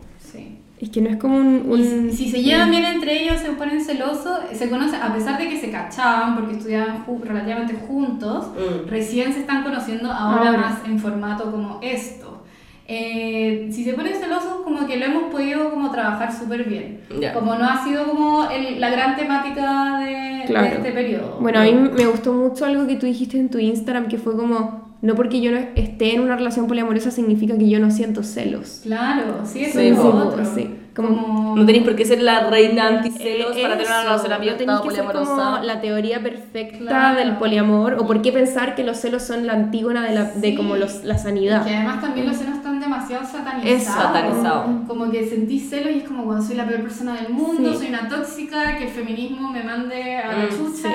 Es 0.80 0.90
que 0.92 1.02
no 1.02 1.10
es 1.10 1.18
como 1.18 1.38
un... 1.38 1.64
un- 1.70 2.10
Y 2.10 2.12
si 2.14 2.30
se 2.30 2.44
llevan 2.44 2.70
bien 2.70 2.86
entre 2.86 3.24
ellos, 3.24 3.40
se 3.42 3.50
ponen 3.54 3.82
celosos, 3.82 4.40
se 4.54 4.70
conocen, 4.70 5.02
a 5.02 5.12
pesar 5.14 5.38
de 5.40 5.50
que 5.50 5.60
se 5.60 5.72
cachaban 5.72 6.36
porque 6.36 6.54
estudiaban 6.58 7.04
ju- 7.06 7.22
relativamente 7.24 7.74
juntos, 7.88 8.48
Mm. 8.56 8.88
recién 8.88 9.34
se 9.34 9.40
están 9.40 9.64
conociendo 9.64 10.12
ahora 10.12 10.50
Ahora. 10.50 10.58
más 10.62 10.86
en 10.86 11.00
formato 11.00 11.50
como 11.52 11.80
esto. 11.82 12.44
Eh, 12.90 13.68
si 13.72 13.84
se 13.84 13.94
ponen 13.94 14.14
celosos, 14.16 14.62
como 14.64 14.88
que 14.88 14.96
lo 14.98 15.06
hemos 15.06 15.24
podido 15.24 15.70
como 15.72 15.92
trabajar 15.92 16.32
súper 16.34 16.64
bien. 16.64 17.02
Como 17.34 17.56
no 17.56 17.66
ha 17.66 17.84
sido 17.84 18.06
como 18.06 18.50
el- 18.50 18.80
la 18.80 18.90
gran 18.90 19.16
temática 19.18 20.00
de, 20.00 20.44
este 20.44 20.92
periodo. 20.94 21.38
Bueno, 21.42 21.60
a 21.60 21.64
mí 21.64 21.74
me 21.74 22.06
gustó 22.06 22.32
mucho 22.34 22.64
algo 22.66 22.88
que 22.88 22.96
tú 22.96 23.06
dijiste 23.06 23.38
en 23.38 23.50
tu 23.50 23.58
Instagram, 23.58 24.08
que 24.08 24.18
fue 24.18 24.38
como, 24.38 24.87
no 25.02 25.16
porque 25.16 25.42
yo 25.42 25.52
no 25.52 25.60
esté 25.76 26.16
en 26.16 26.22
una 26.22 26.36
relación 26.36 26.68
poliamorosa 26.68 27.12
significa 27.12 27.58
que 27.58 27.70
yo 27.70 27.80
no 27.80 27.92
siento 27.92 28.24
celos. 28.24 28.82
Claro, 28.84 29.42
sí, 29.46 29.64
eso 29.66 29.80
Sí, 29.80 29.88
es 29.88 29.98
lo 29.98 30.08
otro. 30.28 30.44
Sí, 30.46 30.64
como- 30.96 31.08
Como, 31.10 31.56
No 31.56 31.64
tenéis 31.66 31.84
por 31.84 31.96
qué 31.96 32.06
ser 32.06 32.22
la 32.24 32.50
reina 32.50 32.88
anticelos 32.88 33.56
Eh, 33.56 33.62
para 33.62 33.78
tener 33.78 33.88
una 33.92 34.02
relación 34.04 34.30
no 34.30 34.36
abierta 34.36 34.58
tenéis 34.58 34.80
o 34.80 34.84
que 34.84 34.90
ser 34.96 35.06
poliamorosa. 35.06 35.52
como 35.54 35.64
la 35.66 35.80
teoría 35.82 36.24
perfecta 36.24 36.78
Claro. 36.88 37.20
del 37.20 37.36
poliamor, 37.38 37.94
o 38.00 38.08
por 38.08 38.22
qué 38.24 38.32
pensar 38.32 38.74
que 38.74 38.84
los 38.84 38.98
celos 38.98 39.22
son 39.22 39.46
la 39.46 39.54
antígona 39.54 40.04
de, 40.08 40.16
la, 40.16 40.24
de 40.24 40.50
Sí. 40.50 40.56
como 40.56 40.76
los, 40.76 41.04
la 41.04 41.18
sanidad. 41.20 41.64
Que 41.66 41.76
además 41.76 42.02
también 42.02 42.26
los 42.28 42.38
celos 42.38 42.56
están 42.58 42.80
demasiado 42.80 43.24
satanizados. 43.26 43.82
Eso. 43.82 43.92
Satanizado. 43.94 44.66
Como 44.88 45.12
que 45.12 45.28
sentís 45.30 45.70
celos 45.70 45.92
y 45.96 46.00
es 46.00 46.04
como 46.04 46.26
cuando 46.26 46.44
soy 46.44 46.56
la 46.56 46.66
peor 46.68 46.82
persona 46.82 47.14
del 47.22 47.30
mundo, 47.32 47.72
Sí. 47.74 47.78
soy 47.78 47.88
una 47.90 48.08
tóxica, 48.10 48.78
que 48.78 48.86
el 48.86 48.90
feminismo 48.90 49.52
me 49.52 49.64
mande 49.64 50.18
a 50.18 50.32
la 50.36 50.46
Mm, 50.46 50.50
chucha. 50.50 50.90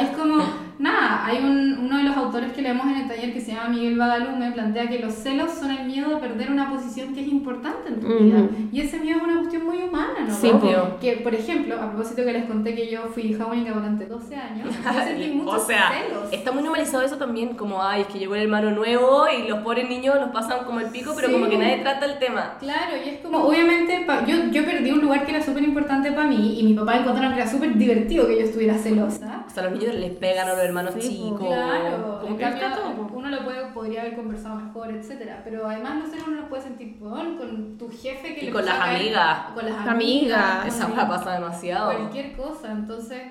Y 0.00 0.04
es 0.04 0.10
como, 0.16 0.42
nada, 0.78 1.24
hay 1.26 1.38
un, 1.38 1.78
uno 1.84 1.98
de 1.98 2.04
los 2.04 2.16
autores 2.16 2.52
que 2.52 2.62
leemos 2.62 2.86
en 2.86 2.96
el 3.02 3.08
taller 3.08 3.32
que 3.32 3.40
se 3.40 3.52
llama 3.52 3.68
Miguel 3.70 3.96
Badalume, 3.98 4.52
plantea 4.52 4.88
que 4.88 4.98
los 4.98 5.14
celos 5.14 5.50
son 5.52 5.70
el 5.70 5.86
miedo 5.86 6.16
a 6.16 6.20
perder 6.20 6.50
una 6.50 6.70
posición 6.70 7.14
que 7.14 7.22
es 7.22 7.28
importante 7.28 7.88
en 7.88 8.00
tu 8.00 8.06
vida. 8.18 8.38
Y 8.72 8.80
ese 8.80 8.98
miedo 8.98 9.18
es 9.18 9.24
una 9.24 9.36
cuestión 9.38 9.64
muy 9.64 9.78
humana, 9.82 10.26
¿no? 10.26 10.34
Sí, 10.34 10.50
po. 10.50 10.98
Que, 11.00 11.12
por 11.18 11.34
ejemplo, 11.34 11.76
a 11.80 11.90
propósito 11.90 12.24
que 12.24 12.32
les 12.32 12.44
conté 12.44 12.74
que 12.74 12.90
yo 12.90 13.02
fui 13.06 13.24
hija 13.24 13.46
única 13.46 13.72
durante 13.72 14.06
12 14.06 14.36
años, 14.36 14.68
yo 14.74 14.92
sentí 15.04 15.28
muchos 15.32 15.62
o 15.62 15.66
sea, 15.66 15.90
celos. 15.92 16.32
está 16.32 16.52
muy 16.52 16.62
normalizado 16.62 17.02
eso 17.04 17.16
también, 17.16 17.54
como, 17.54 17.82
ay, 17.82 18.02
es 18.02 18.06
que 18.08 18.18
llegó 18.18 18.34
el 18.34 18.42
hermano 18.42 18.70
nuevo 18.70 19.26
y 19.28 19.48
los 19.48 19.60
pobres 19.60 19.88
niños 19.88 20.14
los 20.16 20.30
pasan 20.30 20.64
como 20.64 20.80
el 20.80 20.86
pico, 20.88 21.12
pero 21.14 21.28
Sí. 21.28 21.32
como 21.34 21.48
que 21.48 21.58
nadie 21.58 21.78
trata 21.78 22.06
el 22.06 22.18
tema. 22.18 22.54
Claro, 22.60 22.92
y 23.04 23.08
es 23.08 23.20
como, 23.20 23.38
obviamente, 23.38 24.06
yo, 24.26 24.36
yo 24.52 24.64
perdí 24.64 24.90
un 24.92 25.00
lugar 25.00 25.24
que 25.26 25.32
era 25.32 25.42
súper 25.44 25.62
importante 25.64 26.12
para 26.12 26.26
mí 26.28 26.60
y 26.60 26.62
mi 26.62 26.74
papá 26.74 26.96
encontraron 26.98 27.34
que 27.34 27.40
era 27.40 27.50
súper 27.50 27.74
divertido 27.76 28.26
que 28.26 28.36
yo 28.38 28.42
estuviera 28.44 28.74
celosa. 28.74 29.44
O 29.46 29.50
sea, 29.50 29.64
los 29.64 29.72
niños 29.72 29.94
les 29.94 30.12
pegan 30.12 30.48
a 30.48 30.54
los 30.54 30.58
hermanos 30.66 30.94
Sí, 30.98 31.08
chicos. 31.08 31.46
Claro, 31.46 32.18
como 32.20 32.28
en 32.32 32.36
que 32.36 32.42
cambio, 32.42 32.66
todo, 32.74 33.08
uno 33.14 33.28
lo 33.30 33.44
puede, 33.44 33.66
podría 33.72 34.00
haber 34.02 34.16
conversado 34.16 34.56
mejor, 34.56 34.90
etcétera 34.92 35.40
Pero 35.44 35.66
además, 35.66 35.94
no 36.04 36.06
sé, 36.10 36.16
uno 36.26 36.42
lo 36.42 36.48
puede 36.48 36.62
sentir 36.62 36.98
con, 36.98 37.36
con 37.36 37.78
tu 37.78 37.88
jefe 37.90 38.34
que 38.34 38.42
Y 38.42 38.46
le 38.46 38.52
con 38.52 38.64
las 38.64 38.78
amigas. 38.80 39.38
Con 39.54 39.64
las 39.66 39.86
Amigas. 39.86 40.42
amigas. 40.60 40.66
Esa 40.66 40.86
weá 40.88 41.08
pasa 41.08 41.32
demasiado. 41.34 41.92
Cualquier 41.92 42.36
cosa, 42.36 42.70
entonces. 42.72 43.22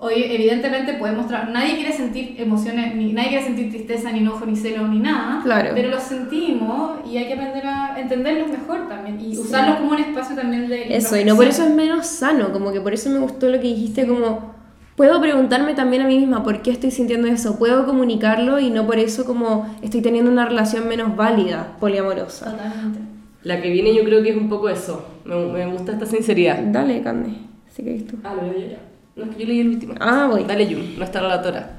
Hoy, 0.00 0.14
evidentemente, 0.16 0.94
podemos. 0.94 1.26
tra- 1.26 1.48
Nadie 1.50 1.74
quiere 1.74 1.92
sentir 1.92 2.40
emociones, 2.40 2.94
ni, 2.94 3.12
nadie 3.12 3.30
quiere 3.30 3.44
sentir 3.44 3.68
tristeza, 3.68 4.10
ni 4.12 4.20
enojo, 4.20 4.46
ni 4.46 4.56
celo, 4.56 4.86
ni 4.86 5.00
nada. 5.00 5.40
Claro. 5.42 5.70
Pero 5.74 5.90
los 5.90 6.02
sentimos 6.02 6.92
y 7.04 7.16
hay 7.18 7.26
que 7.26 7.34
aprender 7.34 7.66
a 7.66 7.98
entenderlos 7.98 8.48
mejor 8.48 8.88
también. 8.88 9.20
Y 9.20 9.36
usarlos 9.36 9.76
como 9.78 9.90
un 9.90 9.98
espacio 9.98 10.36
también 10.36 10.68
de. 10.68 10.96
Eso, 10.96 11.16
y 11.18 11.24
no 11.24 11.34
por 11.36 11.46
eso 11.46 11.64
es 11.64 11.70
menos 11.74 12.06
sano, 12.06 12.52
como 12.52 12.72
que 12.72 12.80
por 12.80 12.94
eso 12.94 13.10
me 13.10 13.18
gustó 13.18 13.48
lo 13.48 13.56
que 13.60 13.64
dijiste, 13.68 14.06
como 14.06 14.54
puedo 14.96 15.20
preguntarme 15.20 15.74
también 15.74 16.02
a 16.02 16.06
mí 16.06 16.18
misma 16.18 16.42
por 16.42 16.62
qué 16.62 16.70
estoy 16.70 16.90
sintiendo 16.90 17.28
eso, 17.28 17.58
puedo 17.58 17.86
comunicarlo 17.86 18.60
y 18.60 18.70
no 18.70 18.86
por 18.86 18.98
eso 18.98 19.24
como 19.24 19.74
estoy 19.82 20.00
teniendo 20.02 20.30
una 20.30 20.46
relación 20.46 20.88
menos 20.88 21.16
válida, 21.16 21.76
poliamorosa. 21.80 22.50
Totalmente. 22.50 23.00
La 23.42 23.60
que 23.60 23.70
viene 23.70 23.94
yo 23.94 24.04
creo 24.04 24.22
que 24.22 24.30
es 24.30 24.36
un 24.36 24.48
poco 24.48 24.68
eso. 24.68 25.04
Me, 25.24 25.34
me 25.34 25.66
gusta 25.66 25.92
esta 25.92 26.06
sinceridad. 26.06 26.58
Dale, 26.58 27.02
Cande, 27.02 27.34
si 27.70 27.82
querés 27.82 28.06
tú. 28.06 28.16
Ah, 28.22 28.34
lo 28.34 28.42
veo 28.42 28.52
yo 28.52 28.66
ya. 28.70 28.78
No, 29.16 29.24
es 29.24 29.36
que 29.36 29.42
yo 29.42 29.48
leí 29.48 29.60
el 29.60 29.68
último. 29.68 29.94
Ah, 30.00 30.28
voy. 30.30 30.44
Dale, 30.44 30.66
Jun, 30.66 30.96
nuestra 30.96 31.20
relatora. 31.20 31.72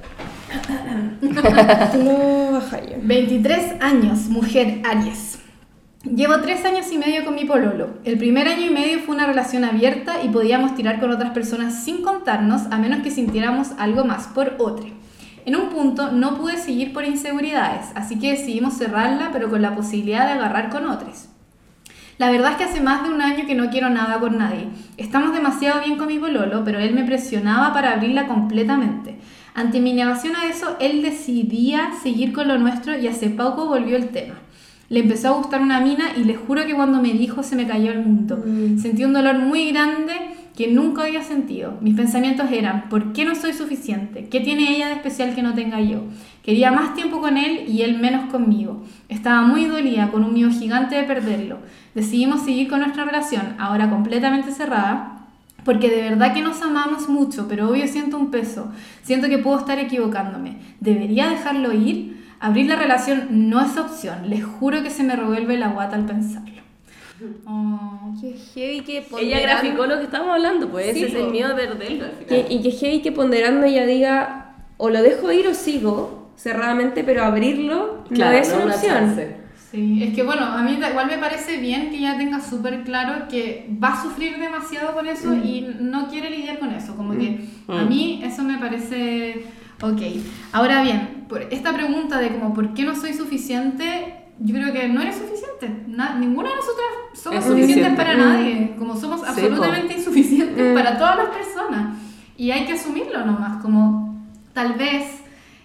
Lo 1.22 2.52
bajas 2.52 2.82
yo. 2.88 2.96
23 3.02 3.82
años, 3.82 4.20
mujer 4.30 4.82
Aries. 4.84 5.33
Llevo 6.04 6.42
3 6.42 6.66
años 6.66 6.92
y 6.92 6.98
medio 6.98 7.24
con 7.24 7.34
mi 7.34 7.46
pololo. 7.46 7.92
El 8.04 8.18
primer 8.18 8.50
año 8.50 8.66
y 8.66 8.70
medio 8.70 9.00
fue 9.00 9.16
una 9.16 9.26
relación 9.26 9.64
abierta 9.64 10.22
y 10.22 10.28
podíamos 10.28 10.76
tirar 10.76 11.00
con 11.00 11.12
otras 11.12 11.32
personas 11.32 11.86
sin 11.86 12.02
contarnos 12.02 12.64
a 12.72 12.78
menos 12.78 13.00
que 13.00 13.10
sintiéramos 13.10 13.70
algo 13.78 14.04
más 14.04 14.28
por 14.28 14.56
otro. 14.60 14.86
En 15.46 15.56
un 15.56 15.70
punto 15.70 16.12
no 16.12 16.38
pude 16.38 16.58
seguir 16.58 16.92
por 16.92 17.06
inseguridades, 17.06 17.86
así 17.96 18.20
que 18.20 18.32
decidimos 18.32 18.74
cerrarla 18.74 19.30
pero 19.32 19.50
con 19.50 19.62
la 19.62 19.76
posibilidad 19.76 20.26
de 20.26 20.34
agarrar 20.34 20.70
con 20.70 20.88
otros. 20.88 21.30
La 22.18 22.30
verdad 22.32 22.52
es 22.52 22.58
que 22.58 22.64
hace 22.66 22.82
más 22.82 23.04
de 23.04 23.10
un 23.10 23.22
año 23.22 23.48
que 23.48 23.56
no 23.56 23.70
quiero 23.70 23.90
nada 23.90 24.20
con 24.20 24.38
nadie. 24.38 24.68
Estamos 24.98 25.34
demasiado 25.34 25.80
bien 25.80 25.98
con 25.98 26.08
mi 26.08 26.20
pololo, 26.20 26.66
pero 26.66 26.80
él 26.80 26.94
me 26.94 27.06
presionaba 27.06 27.72
para 27.72 27.94
abrirla 27.94 28.28
completamente. 28.28 29.20
Ante 29.54 29.80
mi 29.80 29.94
negación 29.94 30.36
a 30.36 30.48
eso, 30.48 30.76
él 30.82 31.02
decidía 31.02 31.92
seguir 32.04 32.34
con 32.34 32.50
lo 32.50 32.58
nuestro 32.58 32.98
y 33.00 33.08
hace 33.08 33.30
poco 33.30 33.68
volvió 33.68 33.96
el 33.96 34.10
tema. 34.10 34.43
Le 34.94 35.00
empezó 35.00 35.30
a 35.30 35.32
gustar 35.32 35.60
una 35.60 35.80
mina 35.80 36.12
y 36.16 36.24
le 36.24 36.36
juro 36.36 36.68
que 36.68 36.76
cuando 36.76 37.02
me 37.02 37.14
dijo 37.14 37.42
se 37.42 37.56
me 37.56 37.66
cayó 37.66 37.92
el 37.92 38.06
mundo. 38.06 38.44
Sentí 38.78 39.04
un 39.04 39.14
dolor 39.14 39.40
muy 39.40 39.72
grande 39.72 40.14
que 40.56 40.68
nunca 40.68 41.02
había 41.02 41.24
sentido. 41.24 41.80
Mis 41.82 41.96
pensamientos 41.96 42.52
eran, 42.52 42.90
¿por 42.90 43.12
qué 43.12 43.26
no 43.26 43.34
soy 43.34 43.54
suficiente? 43.54 44.28
¿Qué 44.30 44.40
tiene 44.40 44.76
ella 44.76 44.90
de 44.90 44.94
especial 44.94 45.34
que 45.34 45.42
no 45.42 45.56
tenga 45.56 45.82
yo? 45.82 46.04
Quería 46.44 46.72
más 46.72 46.94
tiempo 46.94 47.22
con 47.22 47.38
él 47.38 47.64
y 47.68 47.82
él 47.82 47.98
menos 48.00 48.30
conmigo. 48.30 48.84
Estaba 49.10 49.42
muy 49.42 49.66
dolida, 49.66 50.12
con 50.12 50.24
un 50.24 50.32
miedo 50.32 50.52
gigante 50.52 50.94
de 50.94 51.06
perderlo. 51.06 51.58
Decidimos 51.96 52.42
seguir 52.42 52.70
con 52.70 52.82
nuestra 52.82 53.04
relación, 53.04 53.56
ahora 53.58 53.90
completamente 53.90 54.52
cerrada, 54.52 55.26
porque 55.66 55.90
de 55.90 56.04
verdad 56.04 56.36
que 56.36 56.44
nos 56.44 56.62
amamos 56.62 57.10
mucho, 57.10 57.48
pero 57.50 57.68
obvio 57.68 57.88
siento 57.88 58.20
un 58.20 58.30
peso. 58.30 58.72
Siento 59.02 59.28
que 59.28 59.40
puedo 59.40 59.58
estar 59.58 59.80
equivocándome. 59.80 60.58
¿Debería 60.80 61.30
dejarlo 61.30 61.74
ir? 61.74 62.22
Abrir 62.44 62.68
la 62.68 62.76
relación 62.76 63.28
no 63.50 63.62
es 63.62 63.78
opción. 63.78 64.30
Les 64.30 64.44
juro 64.44 64.84
que 64.84 64.90
se 64.90 65.04
me 65.04 65.16
revuelve 65.16 65.58
la 65.58 65.70
guata 65.70 65.96
al 65.96 66.06
pensarlo. 66.06 66.62
Oh. 67.46 68.14
Qué 68.20 68.36
heavy 68.54 68.82
que 68.82 68.98
Ella 68.98 69.08
ponderando- 69.10 69.48
graficó 69.48 69.86
lo 69.86 69.98
que 69.98 70.04
estábamos 70.04 70.36
hablando, 70.36 70.70
pues 70.70 70.94
Sí, 70.94 71.04
ese 71.04 71.08
es 71.08 71.24
el 71.24 71.32
miedo 71.32 71.50
de 71.50 71.56
perderlo 71.56 72.06
al 72.06 72.12
final. 72.12 72.28
que- 72.28 72.48
y 72.54 72.62
que 72.62 72.72
heavy 72.72 73.02
que 73.02 73.12
ponderando 73.14 73.66
ella 73.66 73.86
diga, 73.86 74.56
o 74.78 74.90
lo 74.90 75.02
dejo 75.02 75.32
ir 75.32 75.48
o 75.48 75.54
sigo, 75.54 76.32
cerradamente, 76.36 77.04
pero 77.06 77.24
abrirlo 77.24 78.04
Claro, 78.10 78.34
no 78.34 78.38
es 78.38 78.50
no 78.50 78.56
una 78.56 78.66
una 78.66 78.76
opción. 78.76 78.94
chance. 78.94 79.38
Sí, 79.72 80.04
es 80.04 80.14
que 80.14 80.24
bueno, 80.24 80.44
a 80.46 80.62
mí 80.64 80.76
da- 80.82 80.90
igual 80.90 81.08
me 81.08 81.18
parece 81.18 81.58
bien 81.58 81.90
que 81.92 81.98
ella 81.98 82.18
tenga 82.18 82.42
súper 82.42 82.84
claro 82.84 83.28
que 83.30 83.70
va 83.82 83.94
a 83.94 84.04
sufrir 84.04 84.38
demasiado 84.38 84.94
con 84.94 85.08
eso 85.08 85.34
y 85.34 85.76
no 85.80 86.10
quiere 86.10 86.30
lidiar 86.30 86.60
con 86.60 86.72
eso. 86.74 86.96
Como 86.96 87.14
que 87.18 87.40
a 87.70 87.84
Mm. 87.86 87.90
mí 87.90 88.22
eso 88.24 88.44
me 88.44 88.58
parece 88.60 89.46
ok. 89.92 90.02
Ahora 90.52 90.82
bien, 90.84 91.26
por 91.30 91.42
esta 91.44 91.74
pregunta 91.74 92.20
de 92.20 92.30
como 92.38 92.54
por 92.54 92.74
qué 92.74 92.84
no 92.84 92.96
soy 92.96 93.14
suficiente, 93.14 94.16
yo 94.40 94.56
creo 94.56 94.74
que 94.74 94.88
no 94.88 95.02
eres 95.02 95.16
suficiente. 95.16 95.84
Na- 95.88 96.16
ninguna 96.18 96.50
de 96.50 96.56
nosotras 96.56 96.88
somos 97.14 97.40
Es 97.40 97.46
suficientes 97.46 97.86
suficiente. 97.88 97.98
para 98.04 98.14
Mm. 98.16 98.20
nadie. 98.20 98.76
Como 98.78 98.96
somos 98.96 99.22
Sí, 99.22 99.28
absolutamente 99.28 99.94
insuficientes 99.98 100.72
Mm. 100.72 100.74
para 100.76 100.98
todas 100.98 101.18
las 101.18 101.28
personas. 101.28 101.98
Y 102.38 102.52
hay 102.52 102.66
que 102.66 102.74
asumirlo 102.74 103.26
nomás, 103.26 103.62
como 103.62 104.26
tal 104.54 104.74
vez 104.74 105.20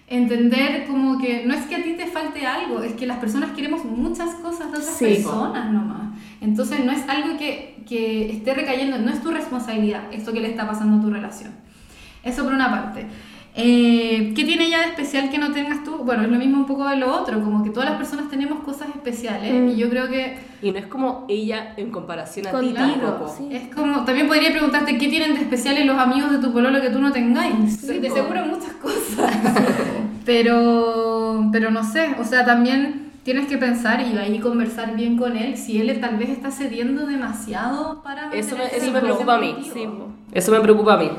entender 0.07 0.85
como 0.87 1.19
que 1.19 1.45
no 1.45 1.53
es 1.53 1.65
que 1.65 1.75
a 1.75 1.83
ti 1.83 1.93
te 1.93 2.07
falte 2.07 2.45
algo, 2.45 2.81
es 2.81 2.93
que 2.93 3.05
las 3.05 3.17
personas 3.19 3.51
queremos 3.51 3.85
muchas 3.85 4.35
cosas 4.35 4.71
de 4.71 4.77
otras 4.79 4.95
Sí. 4.97 5.05
personas 5.05 5.71
nomás. 5.71 6.09
Entonces 6.41 6.83
no 6.83 6.91
es 6.91 7.07
algo 7.07 7.37
que, 7.37 7.83
que 7.87 8.31
esté 8.31 8.53
recayendo, 8.55 8.97
no 8.97 9.11
es 9.11 9.21
tu 9.21 9.29
responsabilidad 9.31 10.03
esto 10.11 10.31
que 10.33 10.39
le 10.39 10.49
está 10.49 10.67
pasando 10.67 10.97
a 10.97 11.01
tu 11.01 11.09
relación. 11.11 11.51
Eso 12.23 12.43
por 12.43 12.53
una 12.53 12.69
parte. 12.71 13.07
Eh, 13.55 14.31
¿Qué 14.35 14.45
tiene 14.45 14.67
ella 14.67 14.79
de 14.79 14.85
especial 14.85 15.29
que 15.29 15.37
no 15.37 15.51
tengas 15.51 15.83
tú? 15.83 15.97
Bueno, 15.97 16.23
es 16.23 16.29
lo 16.29 16.37
mismo 16.37 16.57
un 16.57 16.65
poco 16.65 16.87
de 16.87 16.95
lo 16.95 17.13
otro, 17.13 17.41
como 17.43 17.63
que 17.63 17.71
todas 17.71 17.89
las 17.89 17.97
personas 17.97 18.29
tenemos 18.29 18.59
cosas 18.63 18.87
especiales 18.89 19.51
Mm. 19.53 19.69
y 19.69 19.75
yo 19.75 19.89
creo 19.89 20.07
que 20.07 20.37
Y 20.61 20.71
no 20.71 20.77
es 20.77 20.85
como 20.87 21.25
ella 21.27 21.73
en 21.77 21.89
comparación 21.91 22.47
a 22.47 22.59
ti 22.59 22.73
tampoco. 22.73 23.33
sí. 23.37 23.49
es 23.51 23.73
como, 23.75 24.05
también 24.05 24.27
podría 24.27 24.51
preguntarte 24.51 24.97
qué 24.97 25.07
tienen 25.07 25.33
de 25.33 25.41
especiales 25.41 25.85
los 25.85 25.97
amigos 25.97 26.31
de 26.31 26.37
tu 26.37 26.53
pololo 26.53 26.79
que 26.81 26.89
tú 26.89 26.99
no 26.99 27.11
tengáis. 27.11 27.77
Sí, 27.81 27.99
de 27.99 28.09
seguro 28.09 28.45
muchas 28.45 28.73
cosas. 28.73 29.31
pero, 30.25 31.49
pero 31.51 31.71
no 31.71 31.83
sé, 31.83 32.15
o 32.19 32.23
sea, 32.23 32.45
también 32.45 33.09
tienes 33.23 33.47
que 33.47 33.57
pensar 33.57 34.01
y 34.01 34.17
ahí 34.17 34.39
conversar 34.39 34.95
bien 34.95 35.17
con 35.17 35.35
él 35.37 35.57
si 35.57 35.79
él 35.81 35.99
tal 35.99 36.17
vez 36.17 36.29
está 36.29 36.51
cediendo 36.51 37.05
demasiado 37.05 38.01
para 38.03 38.31
Eso 38.33 38.55
me, 38.57 38.65
eso 38.65 38.91
me 38.91 39.01
preocupa 39.01 39.35
a 39.35 39.39
mí. 39.39 39.53
contigo. 39.53 40.07
Eso 40.31 40.51
me 40.51 40.59
preocupa 40.61 40.93
a 40.93 40.97
mí. 40.97 41.09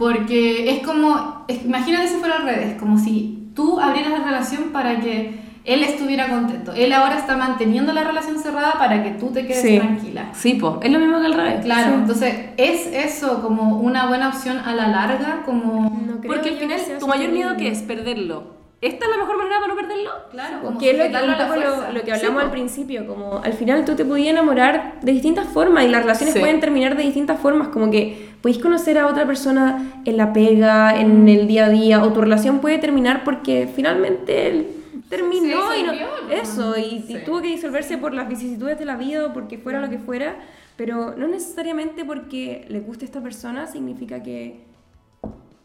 Porque 0.00 0.70
es 0.70 0.84
como, 0.84 1.44
es- 1.46 1.64
imagínate 1.64 2.08
si 2.08 2.16
fuera 2.16 2.36
al 2.38 2.44
revés, 2.44 2.76
como 2.80 2.98
si 2.98 3.50
tú 3.54 3.78
abrieras 3.78 4.10
la 4.18 4.24
relación 4.24 4.70
para 4.72 4.98
que 4.98 5.38
él 5.66 5.82
estuviera 5.84 6.28
contento. 6.30 6.72
Él 6.72 6.90
ahora 6.94 7.18
está 7.18 7.36
manteniendo 7.36 7.92
la 7.92 8.02
relación 8.02 8.38
cerrada 8.38 8.72
para 8.78 9.04
que 9.04 9.10
tú 9.10 9.26
te 9.28 9.46
quedes 9.46 9.60
Sí. 9.60 9.76
tranquila. 9.78 10.30
Sí, 10.32 10.54
po, 10.54 10.80
es 10.82 10.90
lo 10.90 10.98
mismo 10.98 11.20
que 11.20 11.26
al 11.26 11.34
revés. 11.34 11.64
Claro, 11.66 11.94
entonces 11.96 12.34
es 12.56 12.86
eso 12.86 13.42
como 13.42 13.78
una 13.78 14.06
buena 14.06 14.28
opción 14.28 14.56
a 14.64 14.74
la 14.74 14.88
larga, 14.88 15.42
como... 15.44 15.90
No 15.90 16.18
creo 16.18 16.32
Porque 16.32 16.48
al 16.48 16.56
final, 16.56 16.80
tu 16.98 17.06
mayor 17.06 17.30
miedo 17.32 17.56
que 17.58 17.68
es 17.68 17.82
perderlo. 17.82 18.58
¿Esta 18.80 19.04
es 19.04 19.10
la 19.10 19.18
mejor 19.18 19.36
manera 19.36 19.56
para 19.60 19.74
no 19.74 19.76
perderlo? 19.78 20.10
Claro, 20.30 20.60
como 20.62 20.78
Que 20.78 20.90
es 20.92 20.96
lo, 20.98 21.04
que, 21.10 21.16
a 21.16 21.22
lo, 21.56 21.92
lo 21.92 22.00
que 22.00 22.06
Sí, 22.06 22.10
hablamos 22.12 22.40
po. 22.42 22.46
al 22.46 22.50
principio, 22.50 23.06
como 23.06 23.38
al 23.44 23.52
final 23.52 23.84
tú 23.84 23.94
te 23.94 24.06
podías 24.06 24.30
enamorar 24.30 25.00
de 25.02 25.12
distintas 25.12 25.46
formas 25.48 25.84
y 25.84 25.88
las 25.88 26.00
relaciones 26.02 26.32
Sí. 26.34 26.40
pueden 26.40 26.60
terminar 26.60 26.96
de 26.96 27.02
distintas 27.02 27.38
formas, 27.38 27.68
como 27.68 27.90
que 27.90 28.30
podéis 28.40 28.62
conocer 28.62 28.96
a 28.98 29.06
otra 29.06 29.26
persona 29.26 30.00
en 30.06 30.16
la 30.16 30.32
pega, 30.32 30.98
en 30.98 31.28
el 31.28 31.46
día 31.46 31.66
a 31.66 31.68
día, 31.68 32.02
o 32.02 32.10
tu 32.12 32.22
relación 32.22 32.60
puede 32.60 32.78
terminar 32.78 33.22
porque 33.22 33.68
finalmente 33.74 34.48
él 34.48 34.66
terminó 35.10 35.76
y 35.76 35.82
no, 35.82 35.92
eso, 36.32 36.78
y, 36.78 36.80
y 36.80 37.02
Sí. 37.06 37.18
tuvo 37.26 37.42
que 37.42 37.48
disolverse 37.48 37.98
por 37.98 38.14
las 38.14 38.28
vicisitudes 38.28 38.78
de 38.78 38.84
la 38.86 38.96
vida 38.96 39.26
o 39.26 39.32
porque 39.34 39.58
fuera 39.58 39.80
lo 39.82 39.90
que 39.90 39.98
fuera, 39.98 40.36
pero 40.76 41.14
no 41.18 41.26
necesariamente 41.28 42.06
porque 42.06 42.64
le 42.70 42.80
guste 42.80 43.04
esta 43.04 43.20
persona 43.20 43.66
significa 43.66 44.22
que 44.22 44.60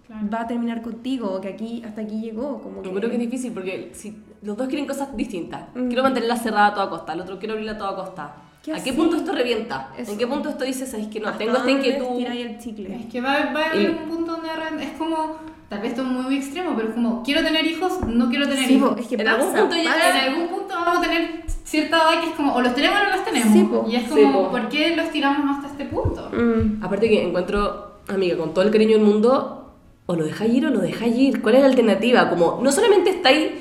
Claro. 0.07 0.27
va 0.31 0.41
a 0.41 0.47
terminar 0.47 0.81
contigo 0.81 1.31
o 1.33 1.41
que 1.41 1.47
aquí 1.49 1.81
hasta 1.85 2.01
aquí 2.01 2.21
llegó, 2.21 2.61
como 2.61 2.81
que... 2.81 2.89
Yo 2.89 2.95
creo 2.95 3.09
que 3.09 3.15
es 3.15 3.21
difícil 3.21 3.51
porque 3.53 3.89
si 3.93 4.15
los 4.43 4.55
dos 4.55 4.67
quieren 4.67 4.85
cosas 4.85 5.15
distintas. 5.17 5.63
Mm. 5.73 5.87
Quiero 5.87 6.03
mantenerla 6.03 6.37
cerrada 6.37 6.67
a 6.67 6.73
toda 6.75 6.89
costa, 6.89 7.13
el 7.13 7.21
otro 7.21 7.39
quiero 7.39 7.53
abrirla 7.53 7.73
a 7.73 7.77
toda 7.77 7.95
costa. 7.95 8.35
¿Qué 8.63 8.71
¿A 8.71 8.75
qué 8.83 8.89
así? 8.91 8.99
punto 8.99 9.15
esto 9.17 9.31
revienta? 9.31 9.89
Eso. 9.97 10.11
¿En 10.11 10.17
qué 10.17 10.27
punto 10.27 10.49
esto 10.49 10.63
dices, 10.63 10.89
sabes 10.89 11.07
que 11.07 11.19
no? 11.19 11.27
¿Hasta 11.27 11.39
Tengo 11.39 11.57
esta 11.57 11.69
inquietud. 11.71 12.19
el 12.19 12.57
chicle? 12.59 12.95
Es 12.95 13.05
que 13.11 13.21
va, 13.21 13.51
va 13.53 13.61
a 13.61 13.65
haber 13.71 13.81
Y- 13.81 13.87
un 13.87 14.09
punto 14.09 14.31
donde 14.37 14.83
es 14.83 14.91
como, 14.97 15.37
tal 15.69 15.81
vez 15.81 15.91
esto 15.91 16.01
es 16.03 16.07
muy 16.07 16.35
extremo, 16.35 16.73
pero 16.75 16.89
es 16.89 16.93
como, 16.95 17.21
quiero 17.23 17.43
tener 17.43 17.65
hijos, 17.65 17.99
no 18.07 18.29
quiero 18.29 18.47
tener 18.47 18.65
Sí, 18.67 18.75
hijos. 18.75 18.97
es 18.99 19.07
que 19.07 19.15
En 19.15 19.23
pasa, 19.25 19.35
algún 19.37 19.53
punto 19.59 19.75
llega- 19.75 19.91
pasa. 19.93 20.25
En 20.27 20.33
algún 20.33 20.47
punto 20.49 20.73
vamos 20.75 20.97
a 20.97 21.01
tener 21.01 21.43
cierta 21.63 21.97
edad 21.97 22.21
que 22.23 22.29
es 22.29 22.35
como, 22.35 22.53
o 22.55 22.61
los 22.61 22.73
tenemos 22.75 22.99
o 22.99 23.03
no 23.03 23.15
los 23.15 23.25
tenemos. 23.25 23.53
Sí, 23.53 23.63
po. 23.63 23.85
y 23.89 23.95
es 23.95 24.03
Sí, 24.03 24.09
como, 24.09 24.43
po. 24.45 24.49
¿por 24.51 24.69
qué 24.69 24.95
los 24.95 25.09
tiramos 25.11 25.57
hasta 25.57 25.67
este 25.71 25.85
punto? 25.85 26.29
Mm. 26.31 26.83
Aparte 26.83 27.07
que 27.09 27.23
encuentro, 27.27 27.97
amiga, 28.07 28.37
con 28.37 28.53
todo 28.53 28.63
el 28.65 28.71
cariño 28.71 28.97
del 28.97 29.05
mundo, 29.05 29.64
o 30.07 30.15
lo 30.15 30.25
dejáis 30.25 30.53
ir 30.53 30.65
o 30.67 30.69
lo 30.69 30.79
dejáis 30.79 31.15
ir. 31.15 31.41
¿Cuál 31.41 31.55
es 31.55 31.61
la 31.61 31.67
alternativa? 31.67 32.29
Como, 32.29 32.59
no 32.61 32.71
solamente 32.71 33.09
estáis 33.09 33.51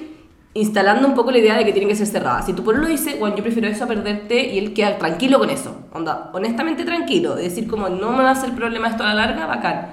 instalando 0.54 1.08
un 1.08 1.14
poco 1.14 1.30
la 1.32 1.38
idea 1.38 1.56
de 1.56 1.64
que 1.64 1.72
tiene 1.72 1.88
que 1.88 1.96
ser 1.96 2.06
cerrada. 2.06 2.42
Si 2.42 2.52
tu 2.52 2.62
pueblo 2.62 2.86
dice, 2.86 3.16
bueno, 3.18 3.36
yo 3.36 3.42
prefiero 3.42 3.66
eso 3.68 3.84
a 3.84 3.88
perderte, 3.88 4.54
y 4.54 4.58
él 4.58 4.72
queda 4.72 4.98
tranquilo 4.98 5.38
con 5.38 5.50
eso. 5.50 5.74
Onda, 5.92 6.30
honestamente 6.32 6.84
tranquilo. 6.84 7.34
De 7.34 7.44
decir 7.44 7.66
como, 7.66 7.88
no 7.88 8.12
me 8.12 8.22
va 8.22 8.28
a 8.28 8.32
hacer 8.32 8.52
problema 8.54 8.88
esto 8.88 9.02
a 9.02 9.08
la 9.08 9.14
larga, 9.14 9.46
bacán. 9.46 9.86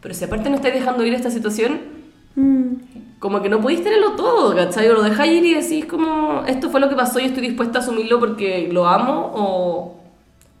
Pero 0.00 0.14
si 0.14 0.24
aparte 0.24 0.48
no 0.48 0.56
estáis 0.56 0.74
dejando 0.74 1.04
ir 1.04 1.14
esta 1.14 1.30
situación, 1.30 1.96
Mm. 2.38 2.74
como 3.18 3.40
que 3.40 3.48
no 3.48 3.62
podéis 3.62 3.82
tenerlo 3.82 4.12
todo, 4.12 4.54
¿cachai? 4.54 4.86
O 4.88 4.92
lo 4.92 5.02
dejáis 5.02 5.32
ir 5.38 5.44
y 5.46 5.54
decís 5.54 5.86
como, 5.86 6.42
esto 6.46 6.68
fue 6.68 6.80
lo 6.80 6.90
que 6.90 6.94
pasó 6.94 7.18
y 7.18 7.24
estoy 7.24 7.46
dispuesta 7.48 7.78
a 7.78 7.80
asumirlo 7.82 8.20
porque 8.20 8.68
lo 8.70 8.86
amo, 8.86 9.32
o 9.34 9.95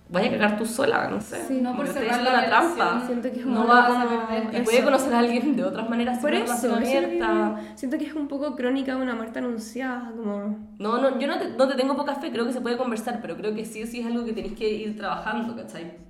vaya 0.08 0.28
a 0.28 0.30
cagar 0.32 0.58
tú 0.58 0.64
sola, 0.66 1.08
no 1.08 1.20
sé. 1.20 1.44
Sí. 1.48 1.60
No 1.60 1.76
por 1.76 1.86
cerrar 1.88 2.22
la 2.22 2.40
relación, 2.42 2.76
trampa. 2.76 3.06
siento 3.06 3.32
que 3.32 3.40
es 3.40 3.46
no 3.46 3.66
va 3.66 3.86
como- 3.88 4.06
y 4.52 4.60
puede 4.62 4.84
conocer 4.84 5.14
a 5.14 5.18
alguien 5.18 5.56
de 5.56 5.64
otras 5.64 5.88
maneras 5.90 6.18
Por 6.18 6.32
eso, 6.34 6.78
eso 6.78 7.56
siento 7.74 7.98
que 7.98 8.06
es 8.06 8.14
un 8.14 8.28
poco 8.28 8.54
crónica 8.54 8.94
de 8.94 9.02
una 9.02 9.14
muerte 9.14 9.38
anunciada, 9.38 10.12
como... 10.16 10.58
No, 10.78 10.98
no, 11.00 11.18
yo 11.18 11.26
no 11.26 11.38
te, 11.38 11.48
no 11.50 11.66
te 11.68 11.74
tengo 11.74 11.96
poca 11.96 12.14
fe, 12.14 12.30
creo 12.30 12.46
que 12.46 12.52
se 12.52 12.60
puede 12.60 12.76
conversar, 12.76 13.18
pero 13.20 13.36
creo 13.36 13.54
que 13.54 13.64
sí 13.64 13.82
o 13.82 13.86
sí 13.86 14.00
es 14.00 14.06
algo 14.06 14.24
que 14.24 14.32
tenéis 14.32 14.54
que 14.54 14.68
ir 14.70 14.96
trabajando, 14.96 15.56
¿cachai? 15.56 16.05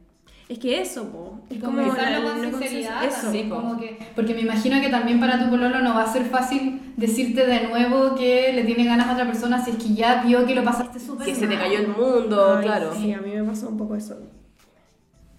Es 0.48 0.60
que 0.60 0.80
eso, 0.80 1.08
po, 1.08 1.40
es 1.50 1.60
como... 1.60 1.78
la- 1.80 2.22
con 2.22 2.40
sinceridad, 2.60 3.04
Eso. 3.04 3.22
también, 3.22 3.48
po. 3.48 3.56
como 3.56 3.76
que, 3.80 3.98
porque 4.14 4.32
me 4.32 4.42
imagino 4.42 4.80
que 4.80 4.88
también 4.90 5.18
para 5.18 5.42
tu 5.42 5.50
pololo 5.50 5.80
no 5.80 5.92
va 5.94 6.04
a 6.04 6.12
ser 6.12 6.24
fácil 6.24 6.92
decirte 6.96 7.44
de 7.46 7.66
nuevo 7.68 8.14
que 8.14 8.52
le 8.52 8.62
tiene 8.62 8.84
ganas 8.84 9.08
a 9.08 9.14
otra 9.14 9.26
persona 9.26 9.64
si 9.64 9.70
es 9.72 9.76
que 9.76 9.94
ya 9.94 10.22
vio 10.22 10.46
que 10.46 10.54
lo 10.54 10.62
pasaste 10.62 11.00
súper 11.00 11.26
Que 11.26 11.34
se 11.34 11.48
te 11.48 11.56
mal. 11.56 11.64
cayó 11.64 11.78
el 11.80 11.88
mundo, 11.88 12.56
Ay, 12.58 12.64
claro. 12.64 12.94
Sí, 12.94 13.12
a 13.12 13.18
mí 13.20 13.30
me 13.34 13.42
pasó 13.42 13.68
un 13.68 13.76
poco 13.76 13.96
eso. 13.96 14.16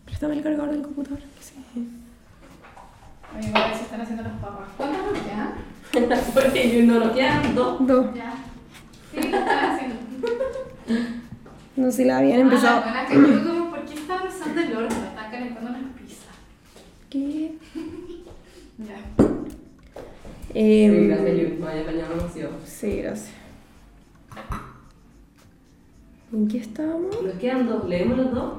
Préstame 0.04 0.34
el 0.36 0.44
cargador 0.44 0.72
del 0.72 0.82
computador. 0.82 1.20
sí. 1.40 1.54
Oye, 3.38 3.52
a 3.54 3.68
ver 3.68 3.76
si 3.78 3.84
están 3.84 4.02
haciendo 4.02 4.24
las 4.24 4.34
papas. 4.42 4.68
¿Cuántas 4.76 5.02
nos 5.04 5.20
quedan? 5.20 6.24
Porque 6.34 6.84
no 6.88 7.00
nos 7.00 7.12
quedan 7.14 7.56
dos. 7.56 7.88
Dos. 7.88 8.06
Ya. 8.14 8.34
Sí, 9.14 9.20
¿qué 9.22 9.28
están 9.28 9.72
haciendo? 9.76 9.98
No 11.78 11.86
sé 11.92 11.98
si 11.98 12.04
la 12.06 12.18
habían 12.18 12.40
empezado... 12.42 12.84
Ah, 12.86 13.04
la 13.04 13.67
buena 13.88 13.96
que 13.96 13.96
yo 13.96 14.08
como, 14.08 14.18
¿por 14.18 14.20
qué 14.20 14.24
estaba 14.24 14.24
usando 14.30 14.62
el 14.62 14.76
horno? 14.78 15.00
Me 15.02 15.08
están 15.08 15.32
calentando 15.32 15.70
las 15.72 15.82
pizzas. 16.00 16.36
¿Qué? 17.10 17.52
Ya. 18.80 19.00
Eh, 20.54 20.90
Sí, 20.92 21.08
gracias, 21.08 21.38
Yu. 21.38 21.66
Vaya, 21.66 21.84
mañana 21.84 22.30
sido. 22.32 22.50
Sí, 22.64 22.98
gracias. 22.98 23.32
¿En 26.32 26.48
qué 26.48 26.58
estábamos? 26.60 27.22
Nos 27.24 27.34
quedan 27.40 27.68
dos, 27.68 27.88
leemos 27.90 28.18
los 28.18 28.32
dos. 28.34 28.54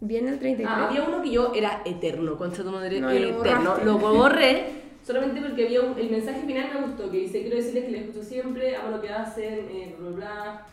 Viene 0.00 0.30
el 0.30 0.38
33. 0.38 0.68
Ah, 0.68 0.86
había 0.88 1.02
uno 1.02 1.22
que 1.22 1.30
yo 1.32 1.52
era 1.54 1.82
eterno, 1.84 2.36
concha 2.36 2.62
tu 2.62 2.70
madre, 2.70 3.00
No, 3.00 3.12
y 3.12 3.18
lo 3.18 3.40
eterno. 3.40 3.76
Lo 3.84 3.98
borré 3.98 4.66
solamente 5.04 5.40
porque 5.40 5.66
había 5.66 5.80
un- 5.82 5.98
el 5.98 6.10
mensaje 6.10 6.42
final 6.46 6.70
me 6.74 6.86
gustó, 6.86 7.10
que 7.10 7.18
dice, 7.18 7.40
quiero 7.42 7.56
decirles 7.56 7.84
que 7.86 7.90
les 7.90 8.02
escucho 8.02 8.22
siempre, 8.22 8.76
amo 8.76 8.90
lo 8.90 9.00
que 9.00 9.08
hacen, 9.08 9.66
eh, 9.70 9.96
bla, 9.98 10.10
bla, 10.10 10.16
bla. 10.16 10.66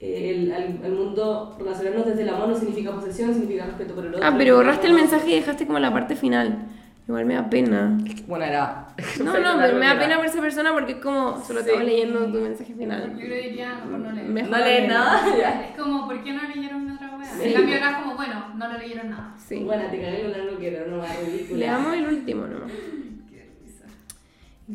El, 0.00 0.50
al, 0.50 0.80
al 0.82 0.92
mundo 0.92 1.56
relacionarnos 1.58 2.06
desde 2.06 2.22
el 2.22 2.28
amor 2.30 2.48
no 2.48 2.54
significa 2.56 2.90
posesión, 2.92 3.32
significa 3.34 3.66
respeto 3.66 3.94
por 3.94 4.06
el 4.06 4.14
otro. 4.14 4.26
Ah, 4.26 4.34
pero 4.36 4.56
borraste 4.56 4.86
el 4.86 4.94
mensaje 4.94 5.30
y 5.30 5.34
dejaste 5.34 5.66
como 5.66 5.78
la 5.78 5.92
parte 5.92 6.16
final. 6.16 6.66
Igual 7.06 7.26
me 7.26 7.34
da 7.34 7.50
pena. 7.50 7.98
Bueno, 8.28 8.44
era... 8.44 8.86
No, 9.22 9.38
no, 9.38 9.56
pero 9.60 9.76
me 9.78 9.86
da 9.86 9.98
pena 9.98 10.16
por 10.16 10.26
esa 10.26 10.40
persona 10.40 10.72
porque 10.72 10.92
es 10.92 10.98
como 10.98 11.42
solo 11.44 11.60
Sí. 11.60 11.66
estaba 11.68 11.82
leyendo 11.82 12.20
tu 12.26 12.38
mensaje 12.40 12.70
Yo 12.72 12.78
final. 12.78 13.12
creo 13.16 13.42
que 13.42 13.56
ya 13.56 13.74
mejor 13.84 13.98
no 13.98 14.12
leer. 14.12 14.28
Mejor 14.28 14.50
No 14.50 14.58
lees 14.58 14.88
nada. 14.88 15.20
Es 15.70 15.76
como, 15.78 16.06
¿por 16.06 16.22
qué 16.22 16.32
no 16.32 16.42
leyeron 16.48 16.86
mi 16.86 16.92
otra 16.92 17.16
wea? 17.16 17.24
Sí. 17.26 17.48
En 17.48 17.52
cambio 17.54 17.76
era 17.76 18.00
como, 18.00 18.16
bueno, 18.16 18.54
no 18.56 18.72
lo 18.72 18.78
leyeron 18.78 19.10
nada. 19.10 19.34
Sí. 19.36 19.62
Bueno, 19.64 19.82
te 19.90 20.00
cagué 20.00 20.22
lo 20.22 20.28
largo 20.30 20.58
que 20.58 20.68
era, 20.74 20.86
no 20.86 20.98
va 20.98 21.06
ridícula. 21.26 21.58
Leamos 21.58 21.94
el 21.94 22.06
último 22.06 22.46
nomás. 22.46 22.70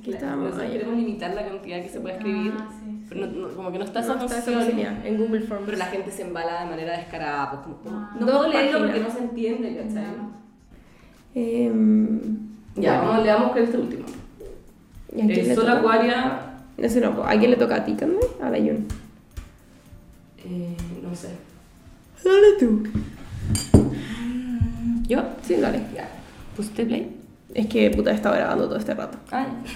Claro, 0.03 0.35
nosotros 0.37 0.63
Ah, 0.67 0.71
queremos 0.71 0.95
limitar 0.97 1.33
la 1.33 1.45
cantidad 1.47 1.81
que 1.81 1.89
se 1.89 1.99
puede 1.99 2.15
escribir, 2.15 2.53
Ah, 2.57 2.67
sí. 2.79 3.05
pero 3.07 3.27
no- 3.27 3.47
no- 3.47 3.55
como 3.55 3.71
que 3.71 3.77
no 3.79 3.85
está 3.85 4.01
No, 4.01 4.05
esa 4.15 4.25
está 4.25 4.39
esa 4.39 5.07
en 5.07 5.17
Google 5.17 5.41
Forms. 5.41 5.65
Pero 5.65 5.77
la 5.77 5.85
gente 5.85 6.11
se 6.11 6.23
embala 6.23 6.63
de 6.63 6.69
manera 6.69 6.97
descarada, 6.97 7.51
pues 7.51 7.61
como, 7.63 7.75
como- 7.77 7.97
Ah. 7.97 8.15
no 8.19 8.25
puedo 8.25 8.47
leerlo 8.49 8.79
porque 8.79 8.99
no 8.99 9.09
se 9.11 9.19
entiende, 9.19 9.75
¿cachai? 9.77 10.05
Em, 11.35 12.19
Ya, 12.75 13.01
vamos, 13.01 13.23
leamos 13.23 13.51
con 13.53 13.61
este 13.63 13.77
último. 13.77 14.05
¿y 15.15 15.21
a 15.21 15.25
quién 15.27 15.47
le 15.47 15.55
Sol? 15.55 15.69
Acuaria, 15.69 16.41
Ese 16.77 16.99
no, 16.99 17.23
¿a 17.23 17.29
quién 17.37 17.51
le 17.51 17.55
toca 17.57 17.75
a 17.75 17.85
ti, 17.85 17.93
Cande? 17.93 18.19
A 18.41 18.49
la 18.49 18.57
Yun. 18.59 18.85
eh, 20.43 20.75
no 21.01 21.15
sé. 21.15 21.29
Dale 22.23 22.57
tú. 22.59 22.83
¿Yo? 25.07 25.23
Sí, 25.43 25.55
dale. 25.55 25.81
Ya. 25.95 26.09
¿Pusiste 26.55 26.85
play? 26.85 27.14
Es 27.55 27.67
que 27.67 27.89
puta 27.89 28.11
estaba 28.11 28.35
grabando 28.35 28.65
todo 28.65 28.77
este 28.77 28.93
rato. 28.93 29.17
Ah, 29.31 29.47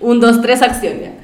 Un, 0.00 0.20
dos, 0.20 0.40
tres, 0.40 0.62
acción 0.62 0.94
ya. 1.00 1.14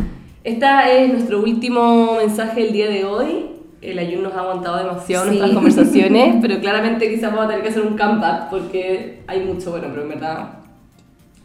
Este 0.42 0.66
es 1.04 1.12
nuestro 1.12 1.40
último 1.40 2.16
mensaje 2.18 2.62
del 2.64 2.72
día 2.72 2.88
de 2.88 3.04
hoy. 3.04 3.46
El 3.80 3.96
Ayun 3.98 4.24
nos 4.24 4.32
ha 4.34 4.40
aguantado 4.40 4.78
demasiado 4.78 5.24
Sí. 5.24 5.28
nuestras 5.30 5.52
conversaciones, 5.52 6.36
pero 6.42 6.58
claramente 6.58 7.08
quizás 7.08 7.30
vamos 7.30 7.44
a 7.44 7.48
tener 7.48 7.62
que 7.62 7.68
hacer 7.68 7.82
un 7.82 7.96
comeback 7.96 8.50
porque 8.50 9.22
hay 9.28 9.40
mucho, 9.44 9.70
bueno, 9.70 9.86
pero 9.90 10.02
en 10.02 10.08
verdad 10.08 10.48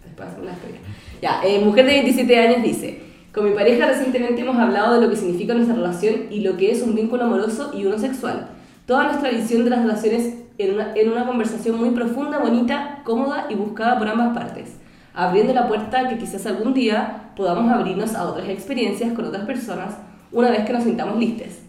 después 0.04 0.28
hacemos 0.28 0.48
la 0.48 0.54
historia. 0.54 0.80
Ya, 1.22 1.42
eh, 1.46 1.62
mujer 1.64 1.86
de 1.86 1.92
27 1.94 2.40
años 2.40 2.64
dice, 2.64 3.02
con 3.34 3.46
mi 3.46 3.52
pareja 3.52 3.86
recientemente 3.86 4.42
hemos 4.42 4.58
hablado 4.58 4.96
de 4.96 5.02
lo 5.06 5.10
que 5.12 5.16
significa 5.18 5.54
nuestra 5.54 5.76
relación 5.76 6.16
y 6.32 6.40
lo 6.40 6.58
que 6.58 6.72
es 6.72 6.82
un 6.82 6.96
vínculo 6.96 7.26
amoroso 7.26 7.72
y 7.78 7.86
uno 7.86 8.00
sexual. 8.00 8.48
Toda 8.88 9.04
nuestra 9.04 9.30
visión 9.30 9.64
de 9.66 9.70
las 9.70 9.82
relaciones 9.84 10.34
en 10.60 10.74
una, 10.76 10.94
en 10.94 11.10
una 11.10 11.26
conversación 11.26 11.78
muy 11.78 11.92
profunda, 11.92 12.38
bonita, 12.38 13.00
cómoda 13.06 13.48
y 13.50 13.56
buscada 13.56 13.98
por 13.98 14.10
ambas 14.10 14.38
partes, 14.38 14.76
abriendo 15.14 15.54
la 15.54 15.68
puerta 15.68 16.02
a 16.02 16.08
que 16.10 16.18
quizás 16.18 16.46
algún 16.46 16.74
día 16.74 17.32
podamos 17.36 17.72
abrirnos 17.72 18.14
a 18.14 18.26
otras 18.26 18.50
experiencias 18.50 19.14
con 19.14 19.26
otras 19.26 19.46
personas 19.46 19.98
una 20.34 20.52
vez 20.52 20.66
que 20.66 20.74
nos 20.74 20.84
sintamos 20.84 21.18
listes. 21.18 21.62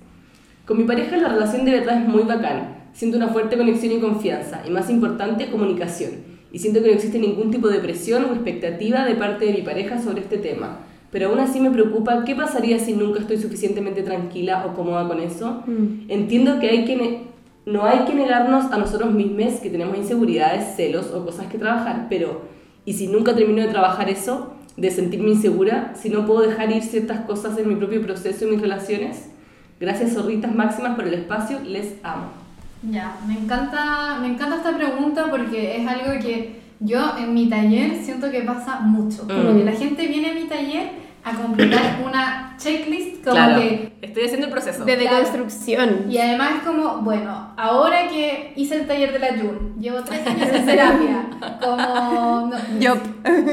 Con 0.66 0.76
mi 0.76 0.84
pareja 0.84 1.16
la 1.16 1.28
relación 1.28 1.64
de 1.64 1.70
verdad 1.70 2.02
es 2.02 2.08
muy 2.08 2.24
bacán. 2.24 2.80
Siento 2.92 3.16
una 3.16 3.28
fuerte 3.28 3.56
conexión 3.56 3.92
y 3.92 4.00
confianza, 4.00 4.62
y 4.66 4.70
más 4.70 4.90
importante, 4.90 5.48
comunicación. 5.50 6.10
Y 6.52 6.58
siento 6.58 6.82
que 6.82 6.88
no 6.88 6.94
existe 6.94 7.20
ningún 7.20 7.52
tipo 7.52 7.68
de 7.68 7.78
presión 7.78 8.24
o 8.24 8.34
expectativa 8.34 9.04
de 9.04 9.14
parte 9.14 9.46
de 9.46 9.52
mi 9.52 9.62
pareja 9.62 10.02
sobre 10.02 10.22
este 10.22 10.36
tema. 10.38 10.78
Pero 11.12 11.28
aún 11.28 11.38
así 11.38 11.60
me 11.60 11.70
preocupa 11.70 12.24
qué 12.24 12.34
pasaría 12.34 12.80
si 12.80 12.94
nunca 12.94 13.20
estoy 13.20 13.36
suficientemente 13.38 14.02
tranquila 14.02 14.66
o 14.66 14.74
cómoda 14.74 15.06
con 15.06 15.20
eso. 15.20 15.62
Mm. 15.66 16.08
Entiendo 16.10 16.58
que, 16.58 16.68
hay 16.70 16.84
que 16.84 16.96
ne- 16.96 17.30
no 17.66 17.84
hay 17.84 18.00
que 18.00 18.14
negarnos 18.14 18.72
a 18.72 18.78
nosotros 18.78 19.12
mismos 19.12 19.60
que 19.60 19.70
tenemos 19.70 19.96
inseguridades, 19.96 20.76
celos 20.76 21.10
o 21.12 21.24
cosas 21.24 21.46
que 21.46 21.58
trabajar, 21.58 22.06
pero 22.08 22.42
¿y 22.84 22.94
si 22.94 23.06
nunca 23.08 23.34
termino 23.34 23.62
de 23.62 23.68
trabajar 23.68 24.08
eso? 24.08 24.54
De 24.76 24.90
sentirme 24.90 25.30
insegura, 25.30 25.92
si 25.94 26.08
no 26.08 26.26
puedo 26.26 26.40
dejar 26.42 26.70
ir 26.72 26.82
ciertas 26.82 27.20
cosas 27.20 27.58
en 27.58 27.68
mi 27.68 27.74
propio 27.76 28.00
proceso 28.02 28.46
y 28.46 28.50
mis 28.52 28.60
relaciones. 28.60 29.28
Gracias, 29.78 30.12
zorritas 30.14 30.54
máximas, 30.54 30.94
por 30.96 31.06
el 31.06 31.14
espacio. 31.14 31.58
Les 31.64 31.94
amo. 32.02 32.26
Ya, 32.90 33.16
me 33.26 33.34
encanta, 33.34 34.18
me 34.20 34.28
encanta 34.28 34.56
esta 34.56 34.74
pregunta 34.76 35.26
porque 35.30 35.76
es 35.76 35.86
algo 35.86 36.18
que 36.22 36.60
Yo 36.82 36.98
en 37.18 37.34
mi 37.34 37.46
taller 37.46 37.94
siento 38.02 38.30
que 38.30 38.40
pasa 38.40 38.80
mucho. 38.80 39.26
Como 39.28 39.52
Mm. 39.52 39.58
que 39.58 39.64
la 39.66 39.72
gente 39.72 40.06
viene 40.06 40.30
a 40.30 40.34
mi 40.34 40.44
taller 40.44 40.88
a 41.24 41.32
completar 41.34 41.98
una 42.06 42.54
checklist 42.58 43.22
como 43.24 43.36
Claro, 43.36 43.60
que 43.60 43.92
estoy 44.02 44.24
haciendo 44.24 44.46
el 44.46 44.52
proceso. 44.52 44.84
De 44.84 44.96
Claro. 44.96 45.16
deconstrucción. 45.16 46.06
Y 46.10 46.18
además 46.18 46.50
es 46.58 46.62
como, 46.62 46.98
bueno, 46.98 47.52
ahora 47.56 48.08
que 48.08 48.52
hice 48.56 48.76
el 48.80 48.86
taller 48.86 49.12
de 49.12 49.18
la 49.18 49.28
Jun, 49.28 49.74
llevo 49.78 50.02
tres 50.02 50.26
años 50.26 50.48
en 50.48 50.66
terapia, 50.66 51.26
como... 51.60 52.46
no- 52.50 52.56
Yo. 52.78 52.94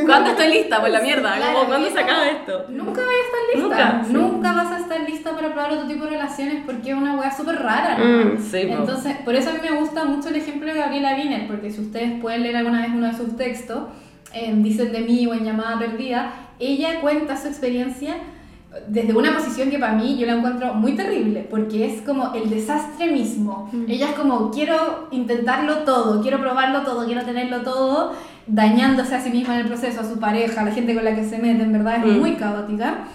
¿Cuándo 0.05 0.29
estoy 0.31 0.47
lista? 0.49 0.79
Pues 0.79 0.91
la 0.91 1.01
mierda. 1.01 1.35
Claro, 1.35 1.53
como, 1.53 1.67
¿Cuándo 1.67 1.89
se 1.89 1.99
acaba 1.99 2.27
esto? 2.27 2.65
Nunca 2.69 3.01
voy 3.01 3.13
a 3.15 3.25
estar 3.25 3.41
lista. 3.53 3.85
Nunca, 3.93 4.03
sí. 4.07 4.13
Nunca 4.13 4.53
vas 4.53 4.71
a 4.71 4.77
estar 4.79 4.99
lista 5.01 5.31
para 5.35 5.53
probar 5.53 5.71
otro 5.73 5.87
tipo 5.87 6.03
de 6.05 6.11
relaciones 6.11 6.63
porque 6.65 6.91
es 6.91 6.97
una 6.97 7.15
weá 7.15 7.35
súper 7.35 7.55
rara. 7.61 7.97
¿no? 7.97 8.05
Mm, 8.33 8.37
sí, 8.39 8.65
po. 8.67 8.73
Entonces, 8.75 9.15
por 9.25 9.35
eso 9.35 9.49
a 9.49 9.53
mí 9.53 9.59
me 9.69 9.77
gusta 9.77 10.05
mucho 10.05 10.29
el 10.29 10.35
ejemplo 10.37 10.71
de 10.73 10.79
Gabriela 10.79 11.15
Wiener, 11.15 11.47
porque 11.47 11.69
si 11.71 11.81
ustedes 11.81 12.19
pueden 12.21 12.43
leer 12.43 12.57
alguna 12.57 12.81
vez 12.81 12.91
uno 12.93 13.07
de 13.07 13.13
sus 13.13 13.35
textos, 13.35 13.79
en 14.33 14.63
Dicen 14.63 14.91
de 14.91 14.99
mí 15.01 15.25
o 15.27 15.33
en 15.33 15.43
Llamada 15.43 15.79
Perdida, 15.79 16.31
ella 16.59 17.01
cuenta 17.01 17.37
su 17.37 17.47
experiencia 17.47 18.15
desde 18.87 19.13
una 19.15 19.33
posición 19.33 19.69
que 19.71 19.79
para 19.79 19.93
mí 19.93 20.17
yo 20.19 20.27
la 20.27 20.33
encuentro 20.33 20.73
muy 20.73 20.93
terrible, 20.95 21.47
porque 21.49 21.85
es 21.85 22.01
como 22.01 22.33
el 22.35 22.49
desastre 22.49 23.11
mismo. 23.11 23.71
Ella 23.87 24.09
es 24.09 24.15
como, 24.15 24.51
quiero 24.51 25.07
intentarlo 25.11 25.79
todo, 25.79 26.21
quiero 26.21 26.39
probarlo 26.39 26.81
todo, 26.81 27.05
quiero 27.05 27.23
tenerlo 27.23 27.61
todo, 27.61 28.13
dañándose 28.45 29.15
a 29.15 29.21
sí 29.21 29.29
misma 29.31 29.55
en 29.55 29.61
el 29.61 29.67
proceso, 29.67 30.01
a 30.01 30.03
su 30.03 30.19
pareja, 30.19 30.61
a 30.61 30.65
la 30.65 30.71
gente 30.71 30.93
con 30.93 31.03
la 31.05 31.15
que 31.15 31.23
se 31.27 31.37
mete, 31.39 31.63
en 31.63 31.71
verdad 31.73 32.05
es 32.05 32.13
Mm. 32.13 32.19
muy 32.19 32.33
caótica. 32.35 33.05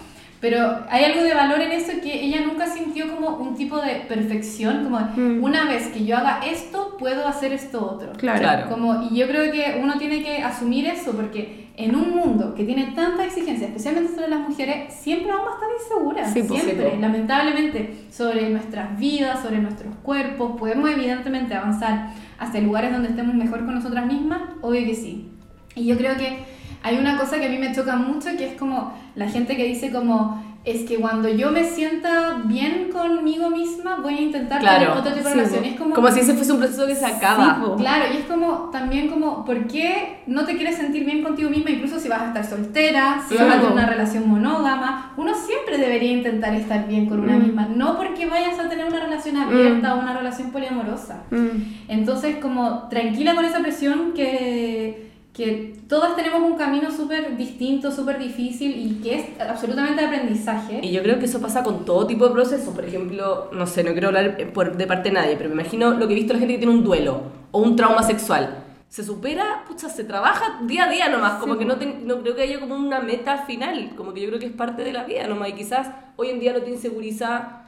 Pero 0.43 0.79
hay 0.89 1.05
algo 1.05 1.23
de 1.23 1.33
valor 1.33 1.61
en 1.61 1.71
eso 1.71 1.93
que 2.03 2.21
ella 2.25 2.41
nunca 2.45 2.67
sintió 2.67 3.07
como 3.15 3.37
un 3.37 3.55
tipo 3.55 3.77
de 3.79 4.01
perfección, 4.09 4.83
como 4.83 4.99
Mm. 5.15 5.41
una 5.41 5.69
vez 5.69 5.87
que 5.87 6.03
yo 6.03 6.17
haga 6.17 6.41
esto, 6.45 6.97
puedo 6.99 7.25
hacer 7.25 7.53
esto 7.53 7.81
otro. 7.95 8.11
Claro. 8.17 8.39
Claro. 8.39 8.69
Como, 8.69 9.07
y 9.09 9.15
yo 9.15 9.25
creo 9.29 9.49
que 9.53 9.79
uno 9.81 9.93
tiene 9.97 10.21
que 10.21 10.43
asumir 10.43 10.85
eso 10.87 11.13
porque 11.13 11.69
en 11.77 11.95
un 11.95 12.09
mundo 12.11 12.53
que 12.55 12.65
tiene 12.65 12.91
tanta 12.93 13.23
exigencia, 13.23 13.67
especialmente 13.67 14.13
sobre 14.13 14.27
las 14.27 14.41
mujeres, 14.41 14.93
siempre 14.93 15.31
vamos 15.31 15.47
a 15.47 15.53
estar 15.53 15.69
inseguras. 15.81 16.33
Sí, 16.33 16.43
po. 16.43 16.55
siempre, 16.55 16.89
Sí, 16.89 16.95
po. 16.95 17.01
lamentablemente, 17.01 17.93
sobre 18.11 18.49
nuestras 18.49 18.99
vidas, 18.99 19.41
sobre 19.41 19.59
nuestros 19.59 19.95
cuerpos. 20.03 20.59
Podemos 20.59 20.89
evidentemente 20.89 21.53
avanzar 21.55 22.09
hacia 22.37 22.59
lugares 22.59 22.91
donde 22.91 23.07
estemos 23.09 23.33
mejor 23.33 23.63
con 23.63 23.75
nosotras 23.75 24.05
mismas, 24.05 24.41
obvio 24.61 24.85
que 24.85 24.93
sí. 24.95 25.29
Y 25.75 25.85
yo 25.85 25.97
creo 25.97 26.17
que 26.17 26.51
hay 26.83 26.97
una 26.97 27.17
cosa 27.17 27.39
que 27.39 27.45
a 27.47 27.49
mí 27.49 27.57
me 27.57 27.73
choca 27.73 27.95
mucho, 27.95 28.29
que 28.37 28.47
es 28.51 28.57
como 28.59 28.93
la 29.15 29.27
gente 29.29 29.55
que 29.57 29.63
dice 29.65 29.91
como, 29.91 30.43
es 30.65 30.87
que 30.87 30.95
cuando 30.95 31.27
yo 31.27 31.51
me 31.51 31.65
sienta 31.65 32.41
bien 32.45 32.89
conmigo 32.91 33.49
misma, 33.49 33.97
voy 34.01 34.13
a 34.15 34.21
intentar 34.21 34.59
Claro, 34.61 34.79
tener 34.79 34.97
otro 34.97 35.13
tipo 35.13 35.27
de 35.27 35.33
sí, 35.33 35.39
relación. 35.39 35.65
Es 35.65 35.77
como, 35.79 35.93
Como 35.95 36.09
si 36.11 36.19
ese 36.21 36.33
fuese 36.33 36.53
un 36.53 36.59
proceso 36.59 36.87
que 36.87 36.95
se 36.95 37.05
acaba. 37.05 37.61
Sí. 37.65 37.71
Claro, 37.83 38.05
y 38.13 38.17
es 38.17 38.25
como 38.25 38.69
también 38.71 39.09
como, 39.09 39.43
¿por 39.43 39.67
qué 39.67 40.19
no 40.25 40.45
te 40.45 40.55
quieres 40.55 40.77
sentir 40.77 41.03
bien 41.05 41.21
contigo 41.21 41.49
misma 41.49 41.69
incluso 41.71 41.99
si 41.99 42.07
vas 42.07 42.21
a 42.21 42.27
estar 42.27 42.45
soltera, 42.45 43.21
si 43.27 43.35
vas 43.35 43.43
a 43.43 43.45
Claro. 43.47 43.59
tener 43.61 43.73
una 43.73 43.85
relación 43.87 44.29
monógama? 44.29 45.11
Uno 45.17 45.33
siempre 45.35 45.77
debería 45.77 46.13
intentar 46.13 46.55
estar 46.55 46.87
bien 46.87 47.07
con 47.07 47.19
una 47.19 47.37
Mm. 47.37 47.43
misma, 47.43 47.67
no 47.67 47.97
porque 47.97 48.25
vayas 48.25 48.57
a 48.57 48.69
tener 48.69 48.85
una 48.87 49.01
relación 49.01 49.35
abierta 49.37 49.95
o 49.95 49.99
una 49.99 50.17
relación 50.17 50.51
poliamorosa. 50.51 51.23
Mm. 51.29 51.47
Entonces, 51.89 52.37
como 52.37 52.87
tranquila 52.89 53.35
con 53.35 53.43
esa 53.45 53.59
presión 53.59 54.13
que, 54.13 55.12
que 55.33 55.73
todas 55.89 56.15
tenemos 56.15 56.41
un 56.41 56.55
camino 56.57 56.91
súper 56.91 57.35
distinto, 57.35 57.91
súper 57.91 58.19
difícil 58.19 58.71
y 58.77 59.01
que 59.01 59.15
es 59.15 59.25
absolutamente 59.41 60.01
de 60.01 60.07
aprendizaje. 60.07 60.79
Y 60.83 60.91
yo 60.91 61.01
creo 61.01 61.17
que 61.17 61.25
eso 61.25 61.41
pasa 61.41 61.63
con 61.63 61.85
todo 61.85 62.05
tipo 62.05 62.27
de 62.27 62.33
procesos. 62.33 62.73
Por 62.73 62.85
ejemplo, 62.85 63.49
no 63.51 63.65
sé, 63.65 63.83
no 63.83 63.93
quiero 63.93 64.09
hablar 64.09 64.37
por, 64.53 64.77
de 64.77 64.85
parte 64.85 65.09
de 65.09 65.15
nadie, 65.15 65.35
pero 65.35 65.49
me 65.49 65.55
imagino 65.61 65.91
lo 65.95 66.07
que 66.07 66.13
he 66.13 66.15
visto 66.17 66.33
la 66.33 66.39
gente 66.39 66.53
que 66.53 66.59
tiene 66.59 66.73
un 66.73 66.83
duelo 66.83 67.23
o 67.51 67.59
un 67.61 67.75
trauma 67.75 68.03
sexual. 68.03 68.59
Se 68.89 69.03
supera, 69.03 69.63
pucha, 69.67 69.89
se 69.89 70.03
trabaja 70.03 70.59
día 70.67 70.83
a 70.83 70.89
día 70.89 71.09
nomás. 71.09 71.39
Como 71.39 71.57
que 71.57 71.65
no, 71.65 71.77
ten- 71.77 72.05
no 72.05 72.21
creo 72.21 72.35
que 72.35 72.43
haya 72.43 72.59
como 72.59 72.75
una 72.75 72.99
meta 72.99 73.39
final. 73.39 73.93
Como 73.97 74.13
que 74.13 74.21
yo 74.21 74.27
creo 74.27 74.39
que 74.39 74.45
es 74.45 74.51
parte 74.51 74.83
de 74.83 74.93
la 74.93 75.03
vida 75.03 75.25
nomás. 75.27 75.49
Y 75.49 75.53
quizás 75.53 75.87
hoy 76.15 76.29
en 76.29 76.39
día 76.39 76.53
no 76.53 76.61
te 76.61 76.69
inseguriza, 76.69 77.62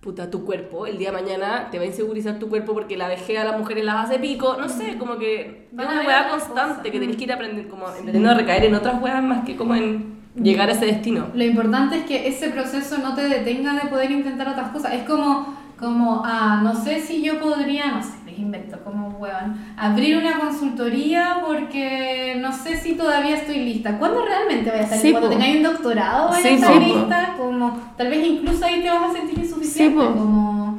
puta, 0.00 0.30
tu 0.30 0.44
cuerpo. 0.44 0.86
El 0.86 0.98
día 0.98 1.12
de 1.12 1.22
mañana 1.22 1.68
te 1.70 1.78
va 1.78 1.84
a 1.84 1.86
insegurizar 1.86 2.38
tu 2.38 2.48
cuerpo 2.48 2.72
porque 2.72 2.96
la 2.96 3.08
vejez 3.08 3.38
a 3.38 3.44
las 3.44 3.58
mujeres 3.58 3.84
las 3.84 4.06
hace 4.06 4.18
pico. 4.18 4.56
No 4.58 4.68
sé, 4.68 4.96
como 4.98 5.18
que 5.18 5.68
es 5.70 5.72
una 5.72 6.02
otras 6.02 6.28
constante 6.30 6.90
que 6.90 6.98
tenés 6.98 7.16
que 7.16 7.24
ir 7.24 7.32
aprendiendo, 7.32 7.70
como 7.70 7.86
aprendiendo 7.86 8.30
a 8.30 8.34
recaer 8.34 8.64
en 8.64 8.74
otras 8.74 9.00
weas 9.02 9.22
más 9.22 9.44
que 9.44 9.56
como 9.56 9.74
en 9.74 10.20
llegar 10.34 10.68
a 10.68 10.72
ese 10.72 10.86
destino. 10.86 11.28
Lo 11.34 11.44
importante 11.44 11.98
es 11.98 12.04
que 12.04 12.28
ese 12.28 12.48
proceso 12.48 12.98
no 12.98 13.14
te 13.14 13.28
detenga 13.28 13.74
de 13.74 13.88
poder 13.88 14.10
intentar 14.10 14.48
otras 14.48 14.70
cosas. 14.70 14.94
Es 14.94 15.02
como, 15.02 15.54
como 15.78 16.22
ah, 16.24 16.60
no 16.62 16.74
sé 16.74 17.00
si 17.00 17.22
yo 17.22 17.38
podría, 17.38 17.92
no 17.92 18.02
sé, 18.02 18.10
les 18.30 18.38
invento 18.38 18.78
como 18.84 19.08
huevan, 19.18 19.74
abrir 19.76 20.16
una 20.16 20.38
consultoría 20.38 21.38
porque 21.44 22.38
no 22.40 22.52
sé 22.52 22.76
si 22.76 22.94
todavía 22.94 23.36
estoy 23.36 23.64
lista. 23.64 23.98
¿Cuándo 23.98 24.24
realmente 24.24 24.70
voy 24.70 24.80
a 24.80 24.82
estar 24.82 24.98
Sí? 24.98 25.10
Cuando 25.12 25.30
tengáis 25.30 25.56
un 25.56 25.62
doctorado 25.62 26.28
vaya 26.28 26.42
Sí, 26.42 26.48
a 26.48 26.52
estar 26.54 26.82
lista. 26.82 27.34
Como, 27.36 27.78
tal 27.96 28.08
vez 28.08 28.26
incluso 28.26 28.64
ahí 28.64 28.80
te 28.80 28.90
vas 28.90 29.10
a 29.10 29.12
sentir 29.12 29.38
insuficiente. 29.38 29.96
Como, 29.96 30.78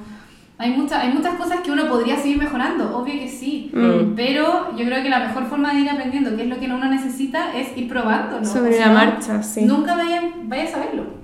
hay, 0.57 0.71
mucha, 0.71 1.01
hay 1.01 1.11
muchas 1.13 1.35
cosas 1.35 1.61
que 1.61 1.71
uno 1.71 1.87
podría 1.87 2.17
seguir 2.17 2.37
mejorando, 2.37 2.97
obvio 2.97 3.13
que 3.19 3.27
sí. 3.27 3.71
Mm. 3.73 4.13
Pero 4.15 4.75
yo 4.77 4.85
creo 4.85 5.03
que 5.03 5.09
la 5.09 5.19
mejor 5.19 5.45
forma 5.45 5.73
de 5.73 5.81
ir 5.81 5.89
aprendiendo 5.89 6.35
qué 6.35 6.43
es 6.43 6.49
lo 6.49 6.59
que 6.59 6.65
uno 6.65 6.85
necesita 6.85 7.55
es 7.55 7.75
ir 7.75 7.87
probándolo. 7.87 8.45
Sobre 8.45 8.75
O 8.75 8.79
la 8.79 8.91
marcha, 8.91 9.41
sí. 9.43 9.65
Nunca 9.65 9.95
vayan, 9.95 10.49
vaya 10.49 10.63
a 10.63 10.67
saberlo. 10.67 11.20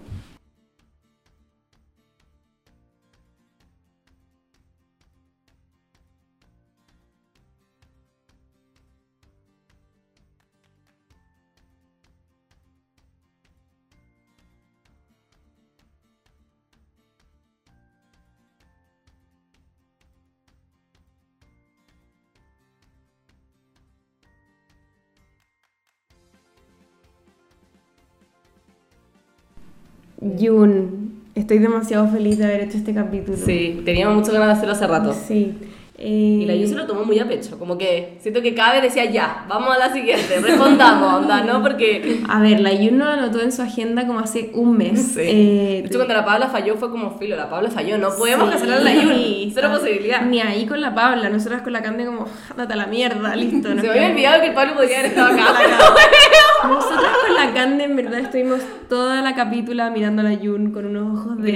Jun, 30.22 31.22
estoy 31.35 31.60
demasiado 31.60 32.07
feliz 32.10 32.38
de 32.38 32.45
haber 32.45 32.61
hecho 32.61 32.77
este 32.77 32.94
capítulo. 32.94 33.38
Sí, 33.38 33.81
teníamos 33.85 34.15
muchas 34.15 34.34
ganas 34.34 34.48
de 34.48 34.53
hacerlo 34.53 34.73
hace 34.73 34.88
rato. 34.88 35.14
Sí. 35.14 35.56
Eh, 35.99 36.41
Y 36.41 36.45
la 36.45 36.53
Yu 36.56 36.68
se 36.68 36.76
lo 36.76 36.85
tomó 36.85 37.06
muy 37.06 37.18
a 37.18 37.27
pecho, 37.27 37.57
como 37.57 37.76
que 37.76 38.19
siento 38.22 38.44
que 38.44 38.53
cada 38.53 38.73
vez 38.73 38.84
decía 38.84 39.06
ya, 39.06 39.45
vamos 39.49 39.76
a 39.76 39.80
la 39.80 39.91
siguiente, 39.91 40.39
respondamos, 40.44 41.11
onda, 41.22 41.41
¿no? 41.41 41.64
Porque 41.64 42.22
A 42.30 42.39
ver, 42.39 42.60
la 42.60 42.72
Yun 42.72 42.99
lo 42.99 43.06
anotó 43.06 43.41
en 43.41 43.52
su 43.52 43.64
agenda 43.64 44.06
como 44.06 44.19
hace 44.19 44.52
un 44.53 44.77
mes. 44.77 45.14
Sí. 45.15 45.22
Eh, 45.22 45.80
de 45.81 45.88
hecho, 45.88 45.98
cuando 45.98 46.14
la 46.14 46.23
Pabla 46.23 46.49
falló 46.49 46.76
fue 46.76 46.91
como 46.91 47.18
filo, 47.18 47.35
la 47.35 47.49
Pabla 47.49 47.72
falló, 47.72 47.98
no 47.98 48.10
podemos 48.15 48.48
cancelar 48.48 48.77
a 48.77 48.84
la 48.84 48.94
Yun, 48.94 49.52
cero 49.52 49.69
posibilidad. 49.73 50.22
Ni 50.22 50.39
ahí 50.39 50.68
con 50.68 50.81
la 50.81 50.94
Pabla, 50.94 51.30
nosotras 51.30 51.64
con 51.64 51.73
la 51.73 51.81
Cande 51.81 52.06
como, 52.06 52.27
ándate 52.52 52.73
a 52.73 52.76
la 52.76 52.85
mierda, 52.85 53.35
listo. 53.35 53.68
Se 53.69 53.73
me 53.76 53.89
había 53.89 54.10
olvidado 54.10 54.41
que 54.41 54.48
el 54.49 54.53
Pablo 54.53 54.76
podía 54.76 54.99
haber 54.99 55.10
estado 55.11 55.34
acá. 55.34 55.45
Nosotras 56.63 57.11
con 57.25 57.35
la 57.35 57.53
Cande 57.53 57.84
en 57.84 57.95
verdad 57.95 58.19
estuvimos 58.19 58.59
toda 58.89 59.21
la 59.21 59.35
capítula 59.35 59.89
mirando 59.91 60.21
a 60.21 60.25
la 60.25 60.34
Yun 60.34 60.71
con 60.71 60.85
unos 60.85 61.19
ojos 61.19 61.41
de... 61.41 61.51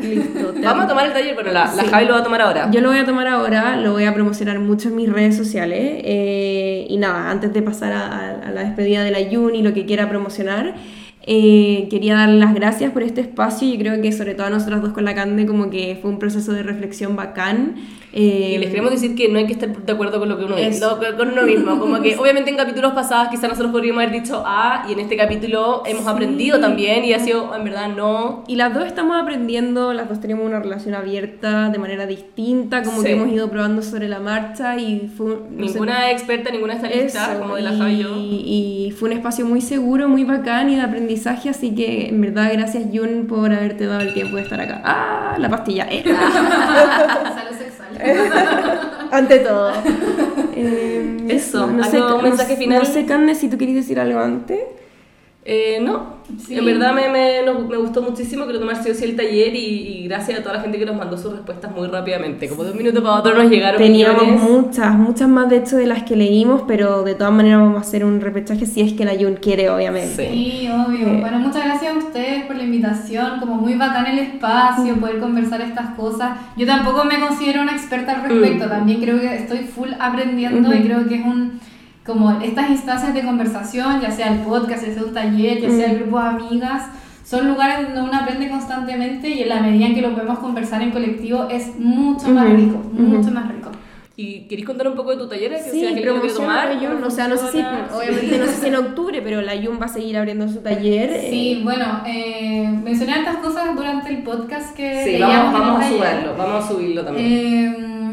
Listo. 0.00 0.48
te 0.54 0.60
Vamos 0.62 0.84
a 0.84 0.88
tomar 0.88 1.06
el 1.06 1.12
taller, 1.12 1.34
pero 1.36 1.52
la, 1.52 1.64
la 1.74 1.82
Sí. 1.82 1.86
Javi 1.90 2.06
lo 2.06 2.14
va 2.14 2.20
a 2.20 2.22
tomar 2.24 2.40
ahora. 2.40 2.70
Yo 2.70 2.80
lo 2.80 2.88
voy 2.88 2.98
a 2.98 3.04
tomar 3.04 3.26
ahora, 3.26 3.76
lo 3.76 3.92
voy 3.92 4.04
a 4.04 4.14
promocionar 4.14 4.58
mucho 4.58 4.88
en 4.88 4.96
mis 4.96 5.12
redes 5.12 5.36
sociales. 5.36 6.00
eh, 6.04 6.86
y 6.88 6.96
nada, 6.96 7.30
antes 7.30 7.52
de 7.52 7.62
pasar 7.62 7.92
a, 7.92 8.06
a- 8.06 8.48
a 8.48 8.50
la 8.50 8.62
despedida 8.64 9.02
de 9.04 9.10
la 9.10 9.20
Yun 9.20 9.54
y 9.54 9.62
lo 9.62 9.74
que 9.74 9.84
quiera 9.86 10.08
promocionar, 10.08 10.74
eh, 11.30 11.88
quería 11.90 12.14
dar 12.14 12.30
las 12.30 12.54
gracias 12.54 12.90
por 12.92 13.02
este 13.02 13.20
espacio. 13.20 13.68
Yo 13.68 13.78
creo 13.78 14.00
que 14.00 14.12
sobre 14.12 14.34
todo 14.34 14.46
a 14.46 14.50
nosotras 14.50 14.80
dos 14.80 14.92
con 14.94 15.04
la 15.04 15.14
Cande 15.14 15.44
como 15.46 15.68
que 15.68 15.98
fue 16.00 16.10
un 16.10 16.18
proceso 16.18 16.52
de 16.52 16.62
reflexión 16.62 17.16
bacán. 17.16 17.74
Eh, 18.12 18.52
Y 18.54 18.58
les 18.58 18.70
queremos 18.70 18.90
decir 18.90 19.14
que 19.14 19.28
no 19.28 19.38
hay 19.38 19.46
que 19.46 19.52
estar 19.52 19.68
de 19.76 19.92
acuerdo 19.92 20.18
con 20.18 20.28
lo 20.28 20.38
que 20.38 20.44
uno 20.44 20.56
dice, 20.56 20.68
Eso. 20.68 20.98
lo- 21.00 21.16
con 21.16 21.30
uno 21.32 21.42
mismo. 21.42 21.78
Como 21.78 22.00
que 22.00 22.16
obviamente 22.18 22.50
en 22.50 22.56
capítulos 22.56 22.92
pasados 22.92 23.28
quizás 23.28 23.48
nosotros 23.48 23.70
podríamos 23.72 24.02
haber 24.02 24.20
dicho 24.22 24.42
A 24.46 24.84
y 24.88 24.92
en 24.92 25.00
este 25.00 25.16
capítulo 25.16 25.82
hemos 25.86 26.04
Sí. 26.04 26.08
aprendido 26.10 26.58
también 26.60 27.04
y 27.04 27.12
ha 27.12 27.18
sido 27.20 27.54
en 27.54 27.64
verdad 27.64 27.88
no. 27.88 28.44
Y 28.48 28.56
las 28.56 28.72
dos 28.74 28.84
estamos 28.86 29.20
aprendiendo, 29.20 29.92
las 29.92 30.08
dos 30.08 30.20
tenemos 30.20 30.46
una 30.46 30.60
relación 30.60 30.94
abierta 30.94 31.68
de 31.68 31.78
manera 31.78 32.06
distinta, 32.06 32.82
como 32.82 32.98
Sí. 33.00 33.06
que 33.06 33.12
hemos 33.12 33.28
ido 33.28 33.48
probando 33.50 33.82
sobre 33.82 34.08
la 34.08 34.20
marcha 34.20 34.76
y 34.76 35.10
fue... 35.16 35.38
no 35.50 35.66
sé, 35.66 35.72
Ninguna 35.74 36.10
experta, 36.10 36.50
ninguna 36.50 36.74
está 36.74 36.88
lista, 36.88 37.32
Eso, 37.32 37.40
como 37.40 37.54
de 37.56 37.62
la 37.62 37.76
Javi 37.76 37.92
y 37.92 38.02
yo. 38.02 38.08
y 38.16 38.94
fue 38.98 39.10
un 39.10 39.16
espacio 39.16 39.44
muy 39.44 39.60
seguro, 39.60 40.08
muy 40.08 40.24
bacán 40.24 40.70
y 40.70 40.76
de 40.76 40.82
aprendizaje, 40.82 41.48
así 41.50 41.74
que 41.74 42.08
en 42.08 42.20
verdad 42.20 42.50
gracias 42.52 42.84
Jun 42.92 43.26
por 43.28 43.52
haberte 43.52 43.86
dado 43.86 44.00
el 44.00 44.14
tiempo 44.14 44.36
de 44.36 44.42
estar 44.42 44.60
acá. 44.60 44.80
¡Ah! 44.84 45.36
La 45.38 45.48
pastilla. 45.48 45.86
eh. 45.90 46.02
Ante 49.10 49.38
todo. 49.40 49.72
Eh, 50.54 51.16
Eso, 51.28 51.66
no 51.66 51.84
sé, 51.84 51.96
¿algo- 51.98 52.16
un 52.16 52.22
no- 52.22 52.28
mensaje 52.28 52.56
final? 52.56 52.78
No 52.80 52.84
sé, 52.84 53.06
Cande, 53.06 53.34
si 53.34 53.48
tú 53.48 53.56
querías 53.58 53.76
decir 53.76 53.98
algo 54.00 54.18
antes. 54.20 54.60
Eh, 55.50 55.78
no, 55.82 56.18
Sí. 56.46 56.58
en 56.58 56.64
verdad 56.66 56.92
me, 56.92 57.08
me, 57.08 57.42
no- 57.42 57.60
me 57.66 57.78
gustó 57.78 58.02
muchísimo, 58.02 58.44
quiero 58.44 58.60
tomar 58.60 58.82
sí 58.84 58.90
o 58.90 58.94
sí 58.94 59.04
el 59.06 59.16
taller 59.16 59.54
y, 59.54 59.58
y 60.00 60.04
gracias 60.08 60.38
a 60.38 60.42
toda 60.42 60.56
la 60.56 60.60
gente 60.60 60.78
que 60.78 60.84
nos 60.84 60.94
mandó 60.94 61.16
sus 61.16 61.32
respuestas 61.32 61.74
muy 61.74 61.88
rápidamente, 61.88 62.50
como 62.50 62.64
de 62.64 62.72
un 62.72 62.76
minuto 62.76 63.02
para 63.02 63.14
otro 63.14 63.34
nos 63.34 63.50
llegaron 63.50 63.80
Teníamos 63.80 64.22
millones. 64.26 64.42
muchas, 64.42 64.92
muchas 64.94 65.26
más 65.26 65.48
de 65.48 65.56
hecho 65.56 65.76
de 65.78 65.86
las 65.86 66.02
que 66.02 66.16
leímos, 66.16 66.64
pero 66.68 67.02
de 67.02 67.14
todas 67.14 67.32
maneras 67.32 67.60
vamos 67.60 67.78
a 67.78 67.80
hacer 67.80 68.04
un 68.04 68.20
repechaje 68.20 68.66
si 68.66 68.82
es 68.82 68.92
que 68.92 69.06
la 69.06 69.12
Jun 69.14 69.36
quiere, 69.40 69.70
obviamente. 69.70 70.28
Sí. 70.30 70.58
Sí, 70.60 70.68
obvio. 70.68 71.06
Eh. 71.08 71.18
Bueno, 71.22 71.38
muchas 71.38 71.64
gracias 71.64 71.94
a 71.94 71.98
ustedes 71.98 72.44
por 72.44 72.56
la 72.56 72.64
invitación. 72.64 73.40
Como 73.40 73.54
muy 73.54 73.72
bacán 73.72 74.04
el 74.04 74.18
espacio, 74.18 74.96
poder 74.96 75.18
conversar 75.20 75.62
estas 75.62 75.94
cosas. 75.96 76.32
Yo 76.58 76.66
tampoco 76.66 77.04
me 77.06 77.20
considero 77.20 77.62
una 77.62 77.72
experta 77.72 78.12
al 78.20 78.28
respecto. 78.28 78.66
Mm. 78.66 78.68
También 78.68 79.00
creo 79.00 79.18
que 79.18 79.34
estoy 79.34 79.60
full 79.60 79.88
aprendiendo 79.98 80.74
y 80.74 80.82
creo 80.82 81.08
que 81.08 81.14
es 81.14 81.24
un 81.24 81.58
como 82.08 82.40
estas 82.40 82.70
instancias 82.70 83.14
de 83.14 83.22
conversación, 83.22 84.00
ya 84.00 84.10
sea 84.10 84.32
el 84.32 84.40
podcast, 84.40 84.84
ya 84.84 84.94
sea 84.94 85.02
un 85.04 85.12
taller, 85.14 85.60
ya 85.60 85.70
sea 85.70 85.92
el 85.92 85.98
grupo 86.00 86.18
de 86.20 86.26
amigas, 86.26 86.82
son 87.24 87.46
lugares 87.46 87.86
donde 87.86 88.00
uno 88.02 88.18
aprende 88.18 88.48
constantemente 88.48 89.28
y 89.28 89.42
en 89.42 89.48
la 89.50 89.60
medida 89.60 89.86
en 89.86 89.94
que 89.94 90.00
lo 90.02 90.14
podemos 90.14 90.38
conversar 90.40 90.82
en 90.82 90.90
colectivo 90.90 91.46
es 91.50 91.78
mucho 91.78 92.28
más 92.30 92.48
rico, 92.50 92.78
mucho 92.92 93.30
más 93.30 93.46
rico. 93.48 93.70
¿Y 94.16 94.48
queréis 94.48 94.66
contar 94.66 94.88
un 94.88 94.96
poco 94.96 95.10
de 95.12 95.18
tu 95.18 95.28
taller? 95.28 95.52
Que 95.52 95.70
Sí, 95.70 95.80
lo 95.82 95.88
quiere 95.92 96.02
promociona 96.10 96.34
tomar, 96.34 96.68
la 96.74 96.80
Jun, 96.80 96.94
¿cómo 96.96 97.06
o 97.06 97.10
sea, 97.10 97.28
no 97.28 97.36
sé 97.36 97.52
si, 97.52 97.58
obviamente 97.94 98.38
no 98.38 98.46
sé 98.46 98.52
si 98.54 98.66
en 98.66 98.74
octubre, 98.74 99.22
pero 99.22 99.40
la 99.42 99.52
Jun 99.62 99.78
va 99.80 99.84
a 99.84 99.88
seguir 99.88 100.16
abriendo 100.16 100.48
su 100.48 100.58
taller. 100.60 101.10
eh, 101.12 101.26
Sí, 101.30 101.60
bueno, 101.62 102.00
eh, 102.04 102.68
mencioné 102.82 103.18
estas 103.20 103.36
cosas 103.36 103.76
durante 103.76 104.08
el 104.08 104.24
podcast 104.24 104.74
que 104.74 105.04
Sí, 105.04 105.10
leíamos 105.12 105.52
vamos, 105.52 105.54
en 105.54 105.62
el 105.62 105.62
vamos 105.62 105.76
a 105.76 105.80
taller. 106.00 106.14
subirlo, 106.16 106.36
vamos 106.36 106.64
a 106.64 106.68
subirlo 106.68 107.04
también. 107.04 107.26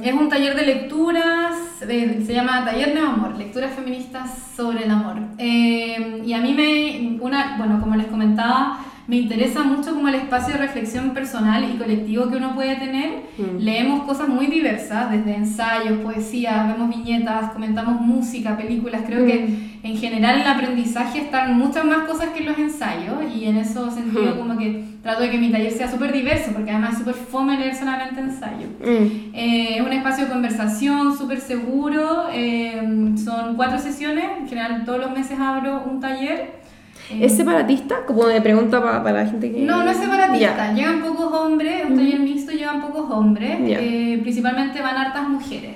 Eh, 0.04 0.10
es 0.10 0.14
un 0.14 0.30
taller 0.30 0.56
de 0.56 0.66
lecturas, 0.68 1.56
se 1.88 2.34
llama 2.34 2.66
Taller 2.66 2.94
Neo 2.94 3.08
Amor, 3.08 3.38
lecturas 3.38 3.74
feministas 3.74 4.32
sobre 4.56 4.86
el 4.86 4.92
amor. 4.92 5.18
Eh, 5.38 6.22
y 6.26 6.34
a 6.34 6.42
mí 6.42 6.54
me, 6.54 7.20
una, 7.22 7.58
bueno, 7.58 7.80
como 7.80 7.96
les 7.96 8.08
comentaba, 8.08 8.80
me 9.08 9.18
interesa 9.18 9.64
mucho 9.64 9.94
como 9.94 10.08
el 10.08 10.16
espacio 10.16 10.54
de 10.54 10.60
reflexión 10.60 11.12
personal 11.12 11.64
y 11.64 11.78
colectivo 11.78 12.30
que 12.30 12.38
uno 12.38 12.56
puede 12.56 12.76
tener. 12.78 13.26
Mm. 13.38 13.60
Leemos 13.60 14.04
cosas 14.04 14.28
muy 14.28 14.48
diversas, 14.48 15.12
desde 15.12 15.36
ensayos, 15.36 16.00
poesía, 16.00 16.74
vemos 16.74 16.90
viñetas, 16.90 17.52
comentamos 17.52 18.02
música, 18.02 18.58
películas. 18.58 19.04
Creo 19.06 19.26
que 19.26 19.75
en 19.86 19.98
general 19.98 20.42
el 20.42 20.48
aprendizaje 20.48 21.20
están 21.20 21.58
muchas 21.58 21.86
más 21.86 22.08
cosas 22.08 22.30
que 22.30 22.40
en 22.40 22.46
los 22.48 22.58
ensayos 22.58 23.16
y 23.36 23.46
en 23.46 23.58
eso 23.58 23.92
sentido 23.92 24.34
Mm. 24.34 24.38
como 24.40 24.58
que 24.58 24.84
trato 25.04 25.22
de 25.22 25.30
que 25.30 25.38
mi 25.38 25.52
taller 25.52 25.72
sea 25.72 25.90
súper 25.90 26.12
diverso, 26.12 26.52
porque 26.54 26.72
además 26.72 26.94
es 26.94 26.98
súper 27.00 27.14
fome 27.14 27.58
leer 27.60 27.76
solamente 27.76 28.20
ensayos. 28.20 28.70
mm, 28.82 29.34
Eh, 29.34 29.76
es 29.78 29.82
un 29.86 29.94
espacio 29.94 30.26
de 30.26 30.32
conversación 30.32 31.16
súper 31.18 31.40
seguro. 31.40 32.28
eh, 32.34 32.82
son 33.24 33.56
cuatro 33.56 33.78
sesiones. 33.78 34.26
En 34.40 34.48
general, 34.48 34.84
todos 34.86 35.00
los 35.00 35.12
meses 35.12 35.38
abro 35.40 35.84
un 35.90 36.00
taller. 36.00 36.66
Eh, 37.12 37.20
¿Es 37.26 37.38
separatista? 37.38 37.98
Como 38.08 38.26
de 38.26 38.42
pregunta 38.42 38.82
pa- 38.82 39.04
para 39.04 39.24
la 39.24 39.30
gente 39.30 39.52
que... 39.52 39.62
no, 39.62 39.84
no 39.84 39.92
es 39.92 39.98
separatista. 39.98 40.40
Ya. 40.40 40.74
Llegan 40.74 41.02
pocos 41.04 41.32
hombres. 41.32 41.84
Es 41.84 41.90
un 41.92 41.98
taller 41.98 42.20
mixto, 42.22 42.52
llegan 42.52 42.82
pocos 42.82 43.12
hombres. 43.12 43.60
Ya. 43.68 43.78
eh, 43.80 44.20
principalmente 44.24 44.82
van 44.82 44.98
hartas 44.98 45.30
mujeres. 45.30 45.76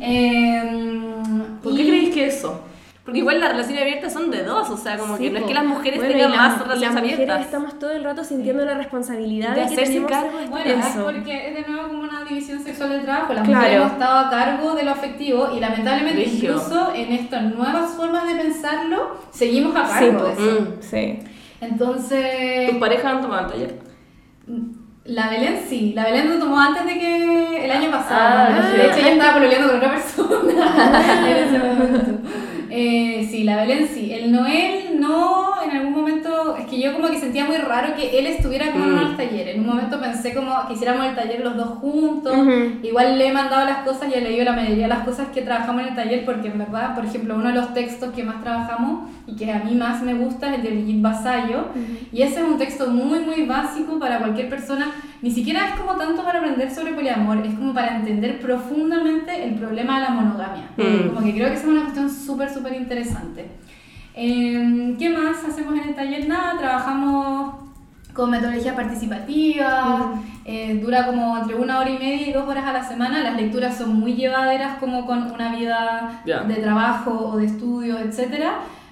Eh, 0.00 1.02
¿Por 1.62 1.76
qué 1.76 1.82
y- 1.82 1.86
creéis 1.86 2.14
que 2.14 2.26
eso? 2.26 2.62
Porque 3.10 3.18
igual 3.18 3.40
las 3.40 3.50
relaciones 3.50 3.82
abiertas 3.82 4.12
son 4.12 4.30
de 4.30 4.42
dos, 4.44 4.70
o 4.70 4.76
sea, 4.76 4.96
como 4.96 5.16
Sí, 5.16 5.24
que 5.24 5.30
no 5.30 5.38
es 5.40 5.44
que 5.46 5.54
las 5.54 5.64
mujeres 5.64 5.98
Bueno, 6.00 6.12
tengan 6.14 6.30
más 6.30 6.38
las- 6.38 6.54
y 6.56 6.62
relaciones 6.62 6.80
las 6.80 6.92
mujeres 7.02 7.14
abiertas. 7.20 7.40
estamos 7.46 7.78
todo 7.78 7.90
el 7.90 8.04
rato 8.04 8.22
sintiendo 8.24 8.64
la 8.64 8.74
responsabilidad 8.74 9.48
De 9.54 9.60
de, 9.62 9.66
que 9.66 9.72
hacerse 9.74 9.92
tenemos 9.94 10.10
cargo 10.12 10.38
de 10.38 10.46
Bueno, 10.46 10.70
es 10.70 10.86
eso. 10.86 11.04
porque 11.04 11.48
es 11.48 11.54
de 11.66 11.72
nuevo 11.72 11.88
como 11.88 12.02
una 12.04 12.24
división 12.24 12.60
sexual 12.62 12.90
del 12.90 13.02
trabajo. 13.02 13.32
Las 13.32 13.44
Claro. 13.44 13.58
mujeres 13.60 13.76
hemos 13.80 13.92
estado 13.92 14.18
a 14.26 14.30
cargo 14.30 14.74
de 14.74 14.82
lo 14.84 14.90
afectivo 14.92 15.48
y 15.56 15.60
lamentablemente 15.60 16.22
incluso 16.24 16.92
en 16.94 17.12
estas 17.12 17.42
nuevas 17.54 17.90
formas 17.96 18.28
de 18.28 18.34
pensarlo 18.36 19.16
seguimos 19.32 19.74
a 19.76 19.82
cargo 19.88 20.24
de 20.24 20.32
eso. 20.32 20.60
Mm. 20.60 20.66
Sí. 20.82 21.18
Entonces, 21.60 22.70
¿Tus 22.70 22.78
parejas 22.78 23.04
han 23.06 23.20
tomado 23.22 23.46
el 23.46 23.50
taller? 23.52 23.74
la 25.04 25.28
Belén 25.30 25.60
sí, 25.68 25.92
la 25.94 26.04
Belén 26.04 26.28
lo 26.28 26.38
tomó 26.38 26.60
antes 26.60 26.84
de 26.84 26.94
que 26.98 27.64
el 27.64 27.70
año 27.70 27.90
pasado. 27.90 28.54
Ah, 28.62 28.70
de 28.70 28.86
hecho, 28.86 28.98
ella 28.98 29.12
estaba 29.12 29.32
pololeando 29.34 29.68
con 29.68 29.76
otra 29.78 29.90
persona 29.92 31.26
en 31.30 31.36
ese 31.36 31.58
momento. 31.58 32.28
Eh, 32.70 33.26
sí, 33.30 33.44
la 33.44 33.56
Belén 33.56 33.88
sí. 33.92 34.12
El 34.12 34.30
Noel 34.32 34.98
no, 35.00 35.54
en 35.62 35.70
algún 35.76 35.92
momento, 35.92 36.56
es 36.56 36.66
que 36.66 36.80
yo 36.80 36.92
como 36.92 37.08
que 37.08 37.18
sentía 37.18 37.44
muy 37.44 37.56
raro 37.56 37.94
que 37.96 38.18
él 38.18 38.26
estuviera 38.26 38.70
con 38.72 38.94
Mm. 38.94 38.98
al 38.98 39.16
taller. 39.16 39.48
En 39.48 39.60
un 39.60 39.66
momento 39.66 40.00
pensé 40.00 40.34
como 40.34 40.52
que 40.66 40.74
hiciéramos 40.74 41.06
el 41.06 41.14
taller 41.14 41.40
los 41.40 41.56
dos 41.56 41.78
juntos. 41.80 42.34
Igual 42.82 43.18
le 43.18 43.28
he 43.28 43.32
mandado 43.32 43.64
las 43.66 43.78
cosas 43.78 44.08
y 44.10 44.14
he 44.18 44.20
leído 44.20 44.44
la 44.44 44.52
mayoría 44.52 44.84
de 44.84 44.88
las 44.88 45.04
cosas 45.04 45.28
que 45.34 45.42
trabajamos 45.42 45.82
en 45.82 45.88
el 45.88 45.94
taller 45.94 46.24
porque 46.24 46.48
en 46.48 46.58
verdad, 46.58 46.94
por 46.94 47.04
ejemplo, 47.04 47.34
uno 47.34 47.48
de 47.48 47.54
los 47.54 47.74
textos 47.74 48.12
que 48.14 48.22
más 48.22 48.42
trabajamos 48.42 49.08
y 49.26 49.34
que 49.36 49.50
a 49.50 49.58
mí 49.60 49.74
más 49.74 50.02
me 50.02 50.14
gusta 50.14 50.48
es 50.50 50.56
el 50.56 50.62
de 50.62 50.70
Brigitte 50.70 51.02
Vasallo. 51.02 51.64
Y 52.12 52.22
ese 52.22 52.36
es 52.40 52.42
un 52.46 52.58
texto 52.58 52.88
muy, 52.90 53.20
muy 53.20 53.46
básico 53.46 53.98
para 53.98 54.18
cualquier 54.18 54.48
persona. 54.48 54.92
Ni 55.22 55.30
siquiera 55.30 55.68
es 55.68 55.74
como 55.78 55.96
tanto 55.96 56.24
para 56.24 56.38
aprender 56.38 56.70
sobre 56.70 56.92
poliamor, 56.94 57.44
es 57.46 57.54
como 57.54 57.74
para 57.74 57.96
entender 57.96 58.40
profundamente 58.40 59.44
el 59.44 59.54
problema 59.56 59.96
de 60.00 60.04
la 60.06 60.10
monogamia. 60.10 60.70
Mm. 60.76 61.08
Como 61.08 61.24
que 61.26 61.34
creo 61.34 61.48
que 61.48 61.54
es 61.54 61.64
una 61.64 61.82
cuestión 61.82 62.08
súper, 62.10 62.52
súper 62.52 62.74
interesante. 62.74 63.50
Eh, 64.14 64.96
¿Qué 64.98 65.10
más 65.10 65.44
hacemos 65.46 65.74
en 65.78 65.88
el 65.90 65.94
taller? 65.94 66.26
Nada, 66.26 66.58
trabajamos 66.58 67.54
con 68.14 68.30
metodologías 68.30 68.74
participativas, 68.74 70.02
eh, 70.44 70.80
dura 70.82 71.06
como 71.06 71.36
entre 71.38 71.54
una 71.54 71.78
hora 71.78 71.90
y 71.90 71.98
media 71.98 72.28
y 72.28 72.32
dos 72.32 72.48
horas 72.48 72.64
a 72.66 72.72
la 72.72 72.82
semana. 72.82 73.22
Las 73.22 73.36
lecturas 73.36 73.76
son 73.76 74.00
muy 74.00 74.14
llevaderas, 74.14 74.78
como 74.78 75.06
con 75.06 75.30
una 75.30 75.54
vida 75.54 76.22
Ya. 76.26 76.40
de 76.42 76.54
trabajo 76.56 77.30
o 77.32 77.36
de 77.36 77.46
estudio, 77.46 77.98
etc. 77.98 78.44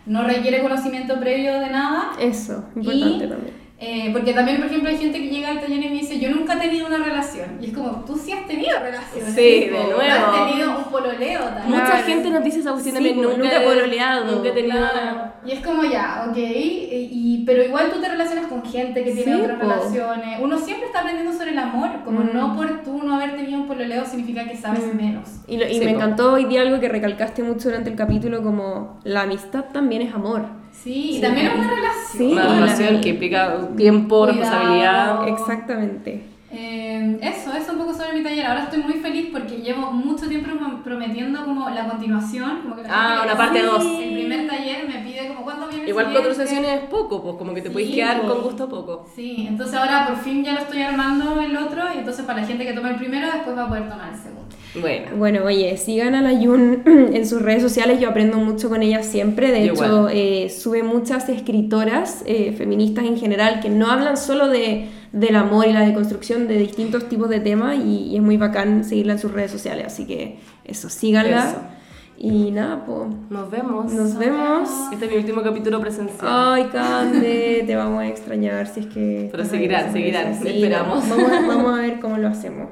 No 0.06 0.22
requiere 0.24 0.62
conocimiento 0.62 1.18
previo 1.18 1.58
de 1.58 1.70
nada. 1.70 2.10
Eso, 2.20 2.64
importante 2.76 3.24
Y, 3.24 3.28
también. 3.28 3.67
Eh, 3.80 4.10
porque 4.12 4.32
también, 4.32 4.56
por 4.56 4.66
ejemplo, 4.66 4.88
hay 4.90 4.98
gente 4.98 5.18
que 5.20 5.28
llega 5.28 5.50
al 5.50 5.60
taller 5.60 5.78
y 5.84 5.88
me 5.88 5.94
dice, 5.94 6.18
yo 6.18 6.30
nunca 6.30 6.54
he 6.54 6.58
tenido 6.58 6.88
una 6.88 6.98
relación. 6.98 7.58
Y 7.60 7.66
es 7.66 7.72
como, 7.72 8.04
tú 8.04 8.16
sí 8.16 8.32
has 8.32 8.44
tenido 8.46 8.76
relaciones. 8.80 9.34
Sí, 9.34 9.60
tipo, 9.66 9.78
de 9.78 9.84
nuevo. 9.84 10.00
Has 10.00 10.48
tenido 10.48 10.78
un 10.78 10.84
pololeo 10.84 11.40
también. 11.44 11.68
Mucha 11.70 11.86
Claro. 11.86 12.04
gente 12.06 12.30
nos 12.30 12.42
dice 12.42 12.58
esa 12.58 12.72
cuestión 12.72 12.96
Sí, 12.96 13.12
nunca, 13.14 13.36
nunca 13.38 13.62
he 13.62 13.64
pololeado. 13.64 14.24
Nunca 14.34 14.48
he 14.48 14.52
tenido 14.52 14.78
Claro. 14.78 15.32
Y 15.46 15.52
es 15.52 15.64
como 15.64 15.84
ya, 15.84 16.26
ok, 16.28 16.36
y, 16.36 16.88
y- 17.12 17.44
pero 17.46 17.62
igual 17.62 17.90
tú 17.92 18.00
te 18.00 18.08
relacionas 18.08 18.46
con 18.48 18.64
gente 18.64 19.04
que 19.04 19.12
tiene 19.12 19.36
Sí, 19.36 19.40
otras 19.40 19.58
po. 19.60 19.68
relaciones. 19.68 20.40
Uno 20.42 20.58
siempre 20.58 20.86
está 20.86 20.98
aprendiendo 21.00 21.32
sobre 21.32 21.52
el 21.52 21.58
amor, 21.58 21.90
como 22.04 22.20
Mm. 22.20 22.30
no 22.34 22.56
por 22.56 22.82
tú 22.82 23.00
no 23.02 23.14
haber 23.14 23.36
tenido 23.36 23.60
un 23.60 23.68
pololeo 23.68 24.04
significa 24.04 24.44
que 24.48 24.56
sabes 24.56 24.92
menos. 24.92 25.28
Y, 25.46 25.56
lo- 25.56 25.68
y 25.68 25.74
Sí, 25.74 25.80
me 25.80 25.92
po. 25.92 25.98
encantó 25.98 26.32
hoy 26.32 26.46
día 26.46 26.62
algo 26.62 26.80
que 26.80 26.88
recalcaste 26.88 27.44
mucho 27.44 27.68
durante 27.68 27.90
el 27.90 27.96
capítulo, 27.96 28.42
como 28.42 28.98
la 29.04 29.22
amistad 29.22 29.66
también 29.72 30.02
es 30.02 30.12
amor. 30.12 30.42
Sí, 30.82 31.16
y 31.16 31.20
también 31.20 31.48
es 31.48 31.54
una 31.54 31.74
relación. 31.74 31.96
Sí. 32.16 32.32
una 32.32 32.44
la- 32.44 32.54
relación 32.54 33.00
que 33.00 33.08
implica 33.10 33.58
tiempo, 33.76 34.24
Cuidado. 34.26 34.40
responsabilidad. 34.40 35.28
Exactamente. 35.28 36.22
Eh, 36.50 37.18
eso, 37.20 37.52
eso 37.52 37.72
un 37.72 37.78
poco 37.78 37.92
sobre 37.92 38.14
mi 38.14 38.22
taller. 38.22 38.46
Ahora 38.46 38.62
estoy 38.64 38.82
muy 38.82 38.94
feliz 38.94 39.28
porque 39.30 39.56
llevo 39.58 39.90
mucho 39.92 40.26
tiempo 40.28 40.48
prom- 40.50 40.82
prometiendo 40.82 41.44
como 41.44 41.68
la 41.68 41.86
continuación. 41.86 42.60
Como 42.62 42.74
que 42.76 42.84
la 42.84 42.88
Ah, 42.90 43.22
una 43.24 43.36
parte 43.36 43.60
sí, 43.60 43.66
dos. 43.66 43.84
El 43.84 44.14
primer 44.14 44.46
taller 44.48 44.88
me 44.88 45.00
pide 45.00 45.28
como 45.28 45.42
cuánto 45.42 45.66
viene 45.68 45.82
el 45.82 45.88
Igual 45.90 46.08
cuatro 46.12 46.32
sesiones 46.32 46.70
es 46.70 46.80
poco, 46.88 47.22
pues 47.22 47.36
como 47.36 47.52
que 47.52 47.60
te 47.60 47.68
Sí, 47.68 47.72
puedes 47.74 47.90
quedar 47.90 48.22
con 48.22 48.40
gusto 48.42 48.64
a 48.64 48.68
poco. 48.68 49.06
Sí, 49.14 49.44
entonces 49.46 49.76
ahora 49.76 50.06
por 50.06 50.16
fin 50.16 50.42
ya 50.42 50.52
lo 50.54 50.60
estoy 50.60 50.80
armando 50.82 51.38
el 51.40 51.54
otro 51.56 51.82
y 51.94 51.98
entonces 51.98 52.24
para 52.24 52.40
la 52.40 52.46
gente 52.46 52.64
que 52.64 52.72
tome 52.72 52.90
el 52.90 52.96
primero 52.96 53.26
después 53.30 53.54
va 53.56 53.64
a 53.64 53.68
poder 53.68 53.88
tomar 53.90 54.10
el 54.12 54.18
segundo. 54.18 54.37
Bueno. 54.74 55.16
Bueno, 55.16 55.44
oye, 55.44 55.76
sigan 55.76 56.14
a 56.14 56.20
la 56.20 56.32
Yun 56.32 56.82
en 57.12 57.26
sus 57.26 57.42
redes 57.42 57.62
sociales, 57.62 58.00
yo 58.00 58.08
aprendo 58.10 58.38
mucho 58.38 58.68
con 58.68 58.82
ella 58.82 59.02
siempre. 59.02 59.50
De 59.50 59.66
Yo 59.66 59.72
hecho, 59.72 60.08
eh, 60.10 60.50
sube 60.50 60.82
muchas 60.82 61.28
escritoras 61.28 62.22
eh, 62.26 62.54
feministas 62.56 63.04
en 63.04 63.18
general 63.18 63.60
que 63.60 63.70
no 63.70 63.90
hablan 63.90 64.16
solo 64.16 64.48
de, 64.48 64.88
del 65.12 65.36
amor 65.36 65.66
y 65.66 65.72
la 65.72 65.80
deconstrucción 65.80 66.48
de 66.48 66.58
distintos 66.58 67.08
tipos 67.08 67.28
de 67.28 67.40
temas 67.40 67.78
y, 67.78 68.08
y 68.08 68.16
es 68.16 68.22
muy 68.22 68.36
bacán 68.36 68.84
seguirla 68.84 69.14
en 69.14 69.18
sus 69.18 69.32
redes 69.32 69.50
sociales. 69.50 69.86
Así 69.86 70.06
que 70.06 70.38
eso, 70.64 70.88
síganla. 70.88 71.50
Eso. 71.50 71.78
Y 72.20 72.50
nada, 72.50 72.84
pues. 72.84 73.08
Nos 73.30 73.48
vemos. 73.48 73.92
Nos 73.92 74.18
vemos. 74.18 74.68
Este 74.92 75.04
es 75.04 75.10
mi 75.12 75.18
último 75.18 75.40
capítulo 75.42 75.80
presencial. 75.80 76.28
Ay, 76.28 76.64
Cande, 76.64 77.62
te 77.64 77.76
vamos 77.76 78.00
a 78.00 78.08
extrañar 78.08 78.66
si 78.66 78.80
es 78.80 78.86
que... 78.86 79.28
Pero 79.30 79.44
seguirán, 79.44 79.92
seguirán, 79.92 80.34
sí, 80.34 80.48
esperamos. 80.48 81.08
Vamos, 81.08 81.30
vamos 81.46 81.78
a 81.78 81.82
ver 81.82 82.00
cómo 82.00 82.18
lo 82.18 82.26
hacemos. 82.26 82.70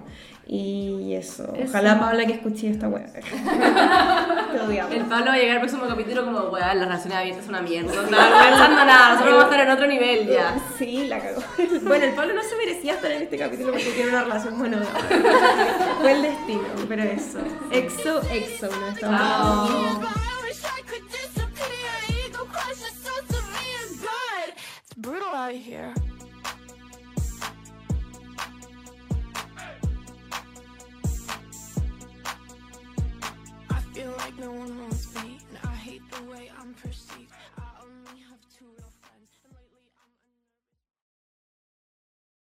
Y 0.49 1.13
eso. 1.15 1.53
Eso. 1.55 1.71
Ojalá 1.71 1.99
Paula 1.99 2.25
que 2.25 2.35
escuche 2.35 2.71
esta 2.71 2.89
weá. 2.89 3.07
Te 4.53 4.61
odiamos. 4.61 4.95
El 4.95 5.05
Pablo 5.07 5.27
va 5.27 5.33
a 5.33 5.39
llegar 5.39 5.57
al 5.57 5.61
próximo 5.61 5.89
capítulo 5.89 6.25
como, 6.25 6.39
weón, 6.51 6.79
las 6.79 6.87
relaciones 6.87 7.19
abiertas 7.19 7.45
son 7.47 7.55
una 7.55 7.63
mierda. 7.63 7.93
No 7.93 8.03
estaba 8.03 8.43
pensando 8.43 8.85
nada, 8.85 9.09
nosotros 9.11 9.35
vamos 9.35 9.45
a 9.45 9.51
estar 9.51 9.67
en 9.67 9.73
otro 9.73 9.87
nivel 9.89 10.27
ya. 10.29 10.57
Sí, 10.79 11.09
la 11.09 11.19
cagó. 11.19 11.43
Bueno, 11.83 12.05
el 12.05 12.15
Pablo 12.15 12.35
no 12.35 12.43
se 12.43 12.57
merecía 12.57 12.95
estar 12.95 13.11
en 13.11 13.23
este 13.23 13.39
capítulo 13.39 13.73
porque 13.73 13.91
tiene 13.91 14.11
una 14.11 14.23
relación 14.23 14.57
monógama. 14.59 14.87
Fue 16.01 16.13
el 16.13 16.23
destino, 16.23 16.63
pero 16.89 17.03
eso. 17.03 17.39
Exo, 17.73 18.23
exo. 18.31 18.69
No 18.69 18.89
estamos. 18.89 19.71
I 25.39 25.53
wish 25.53 25.73
I 25.75 26.16
like 34.27 34.39
no 34.41 34.51
one 34.51 34.81
wants 34.81 35.15
me 35.23 35.39
And 35.51 35.59
I 35.63 35.75
hate 35.75 36.03
the 36.11 36.23
way 36.29 36.51
I'm 36.59 36.75
perceived. 36.75 37.06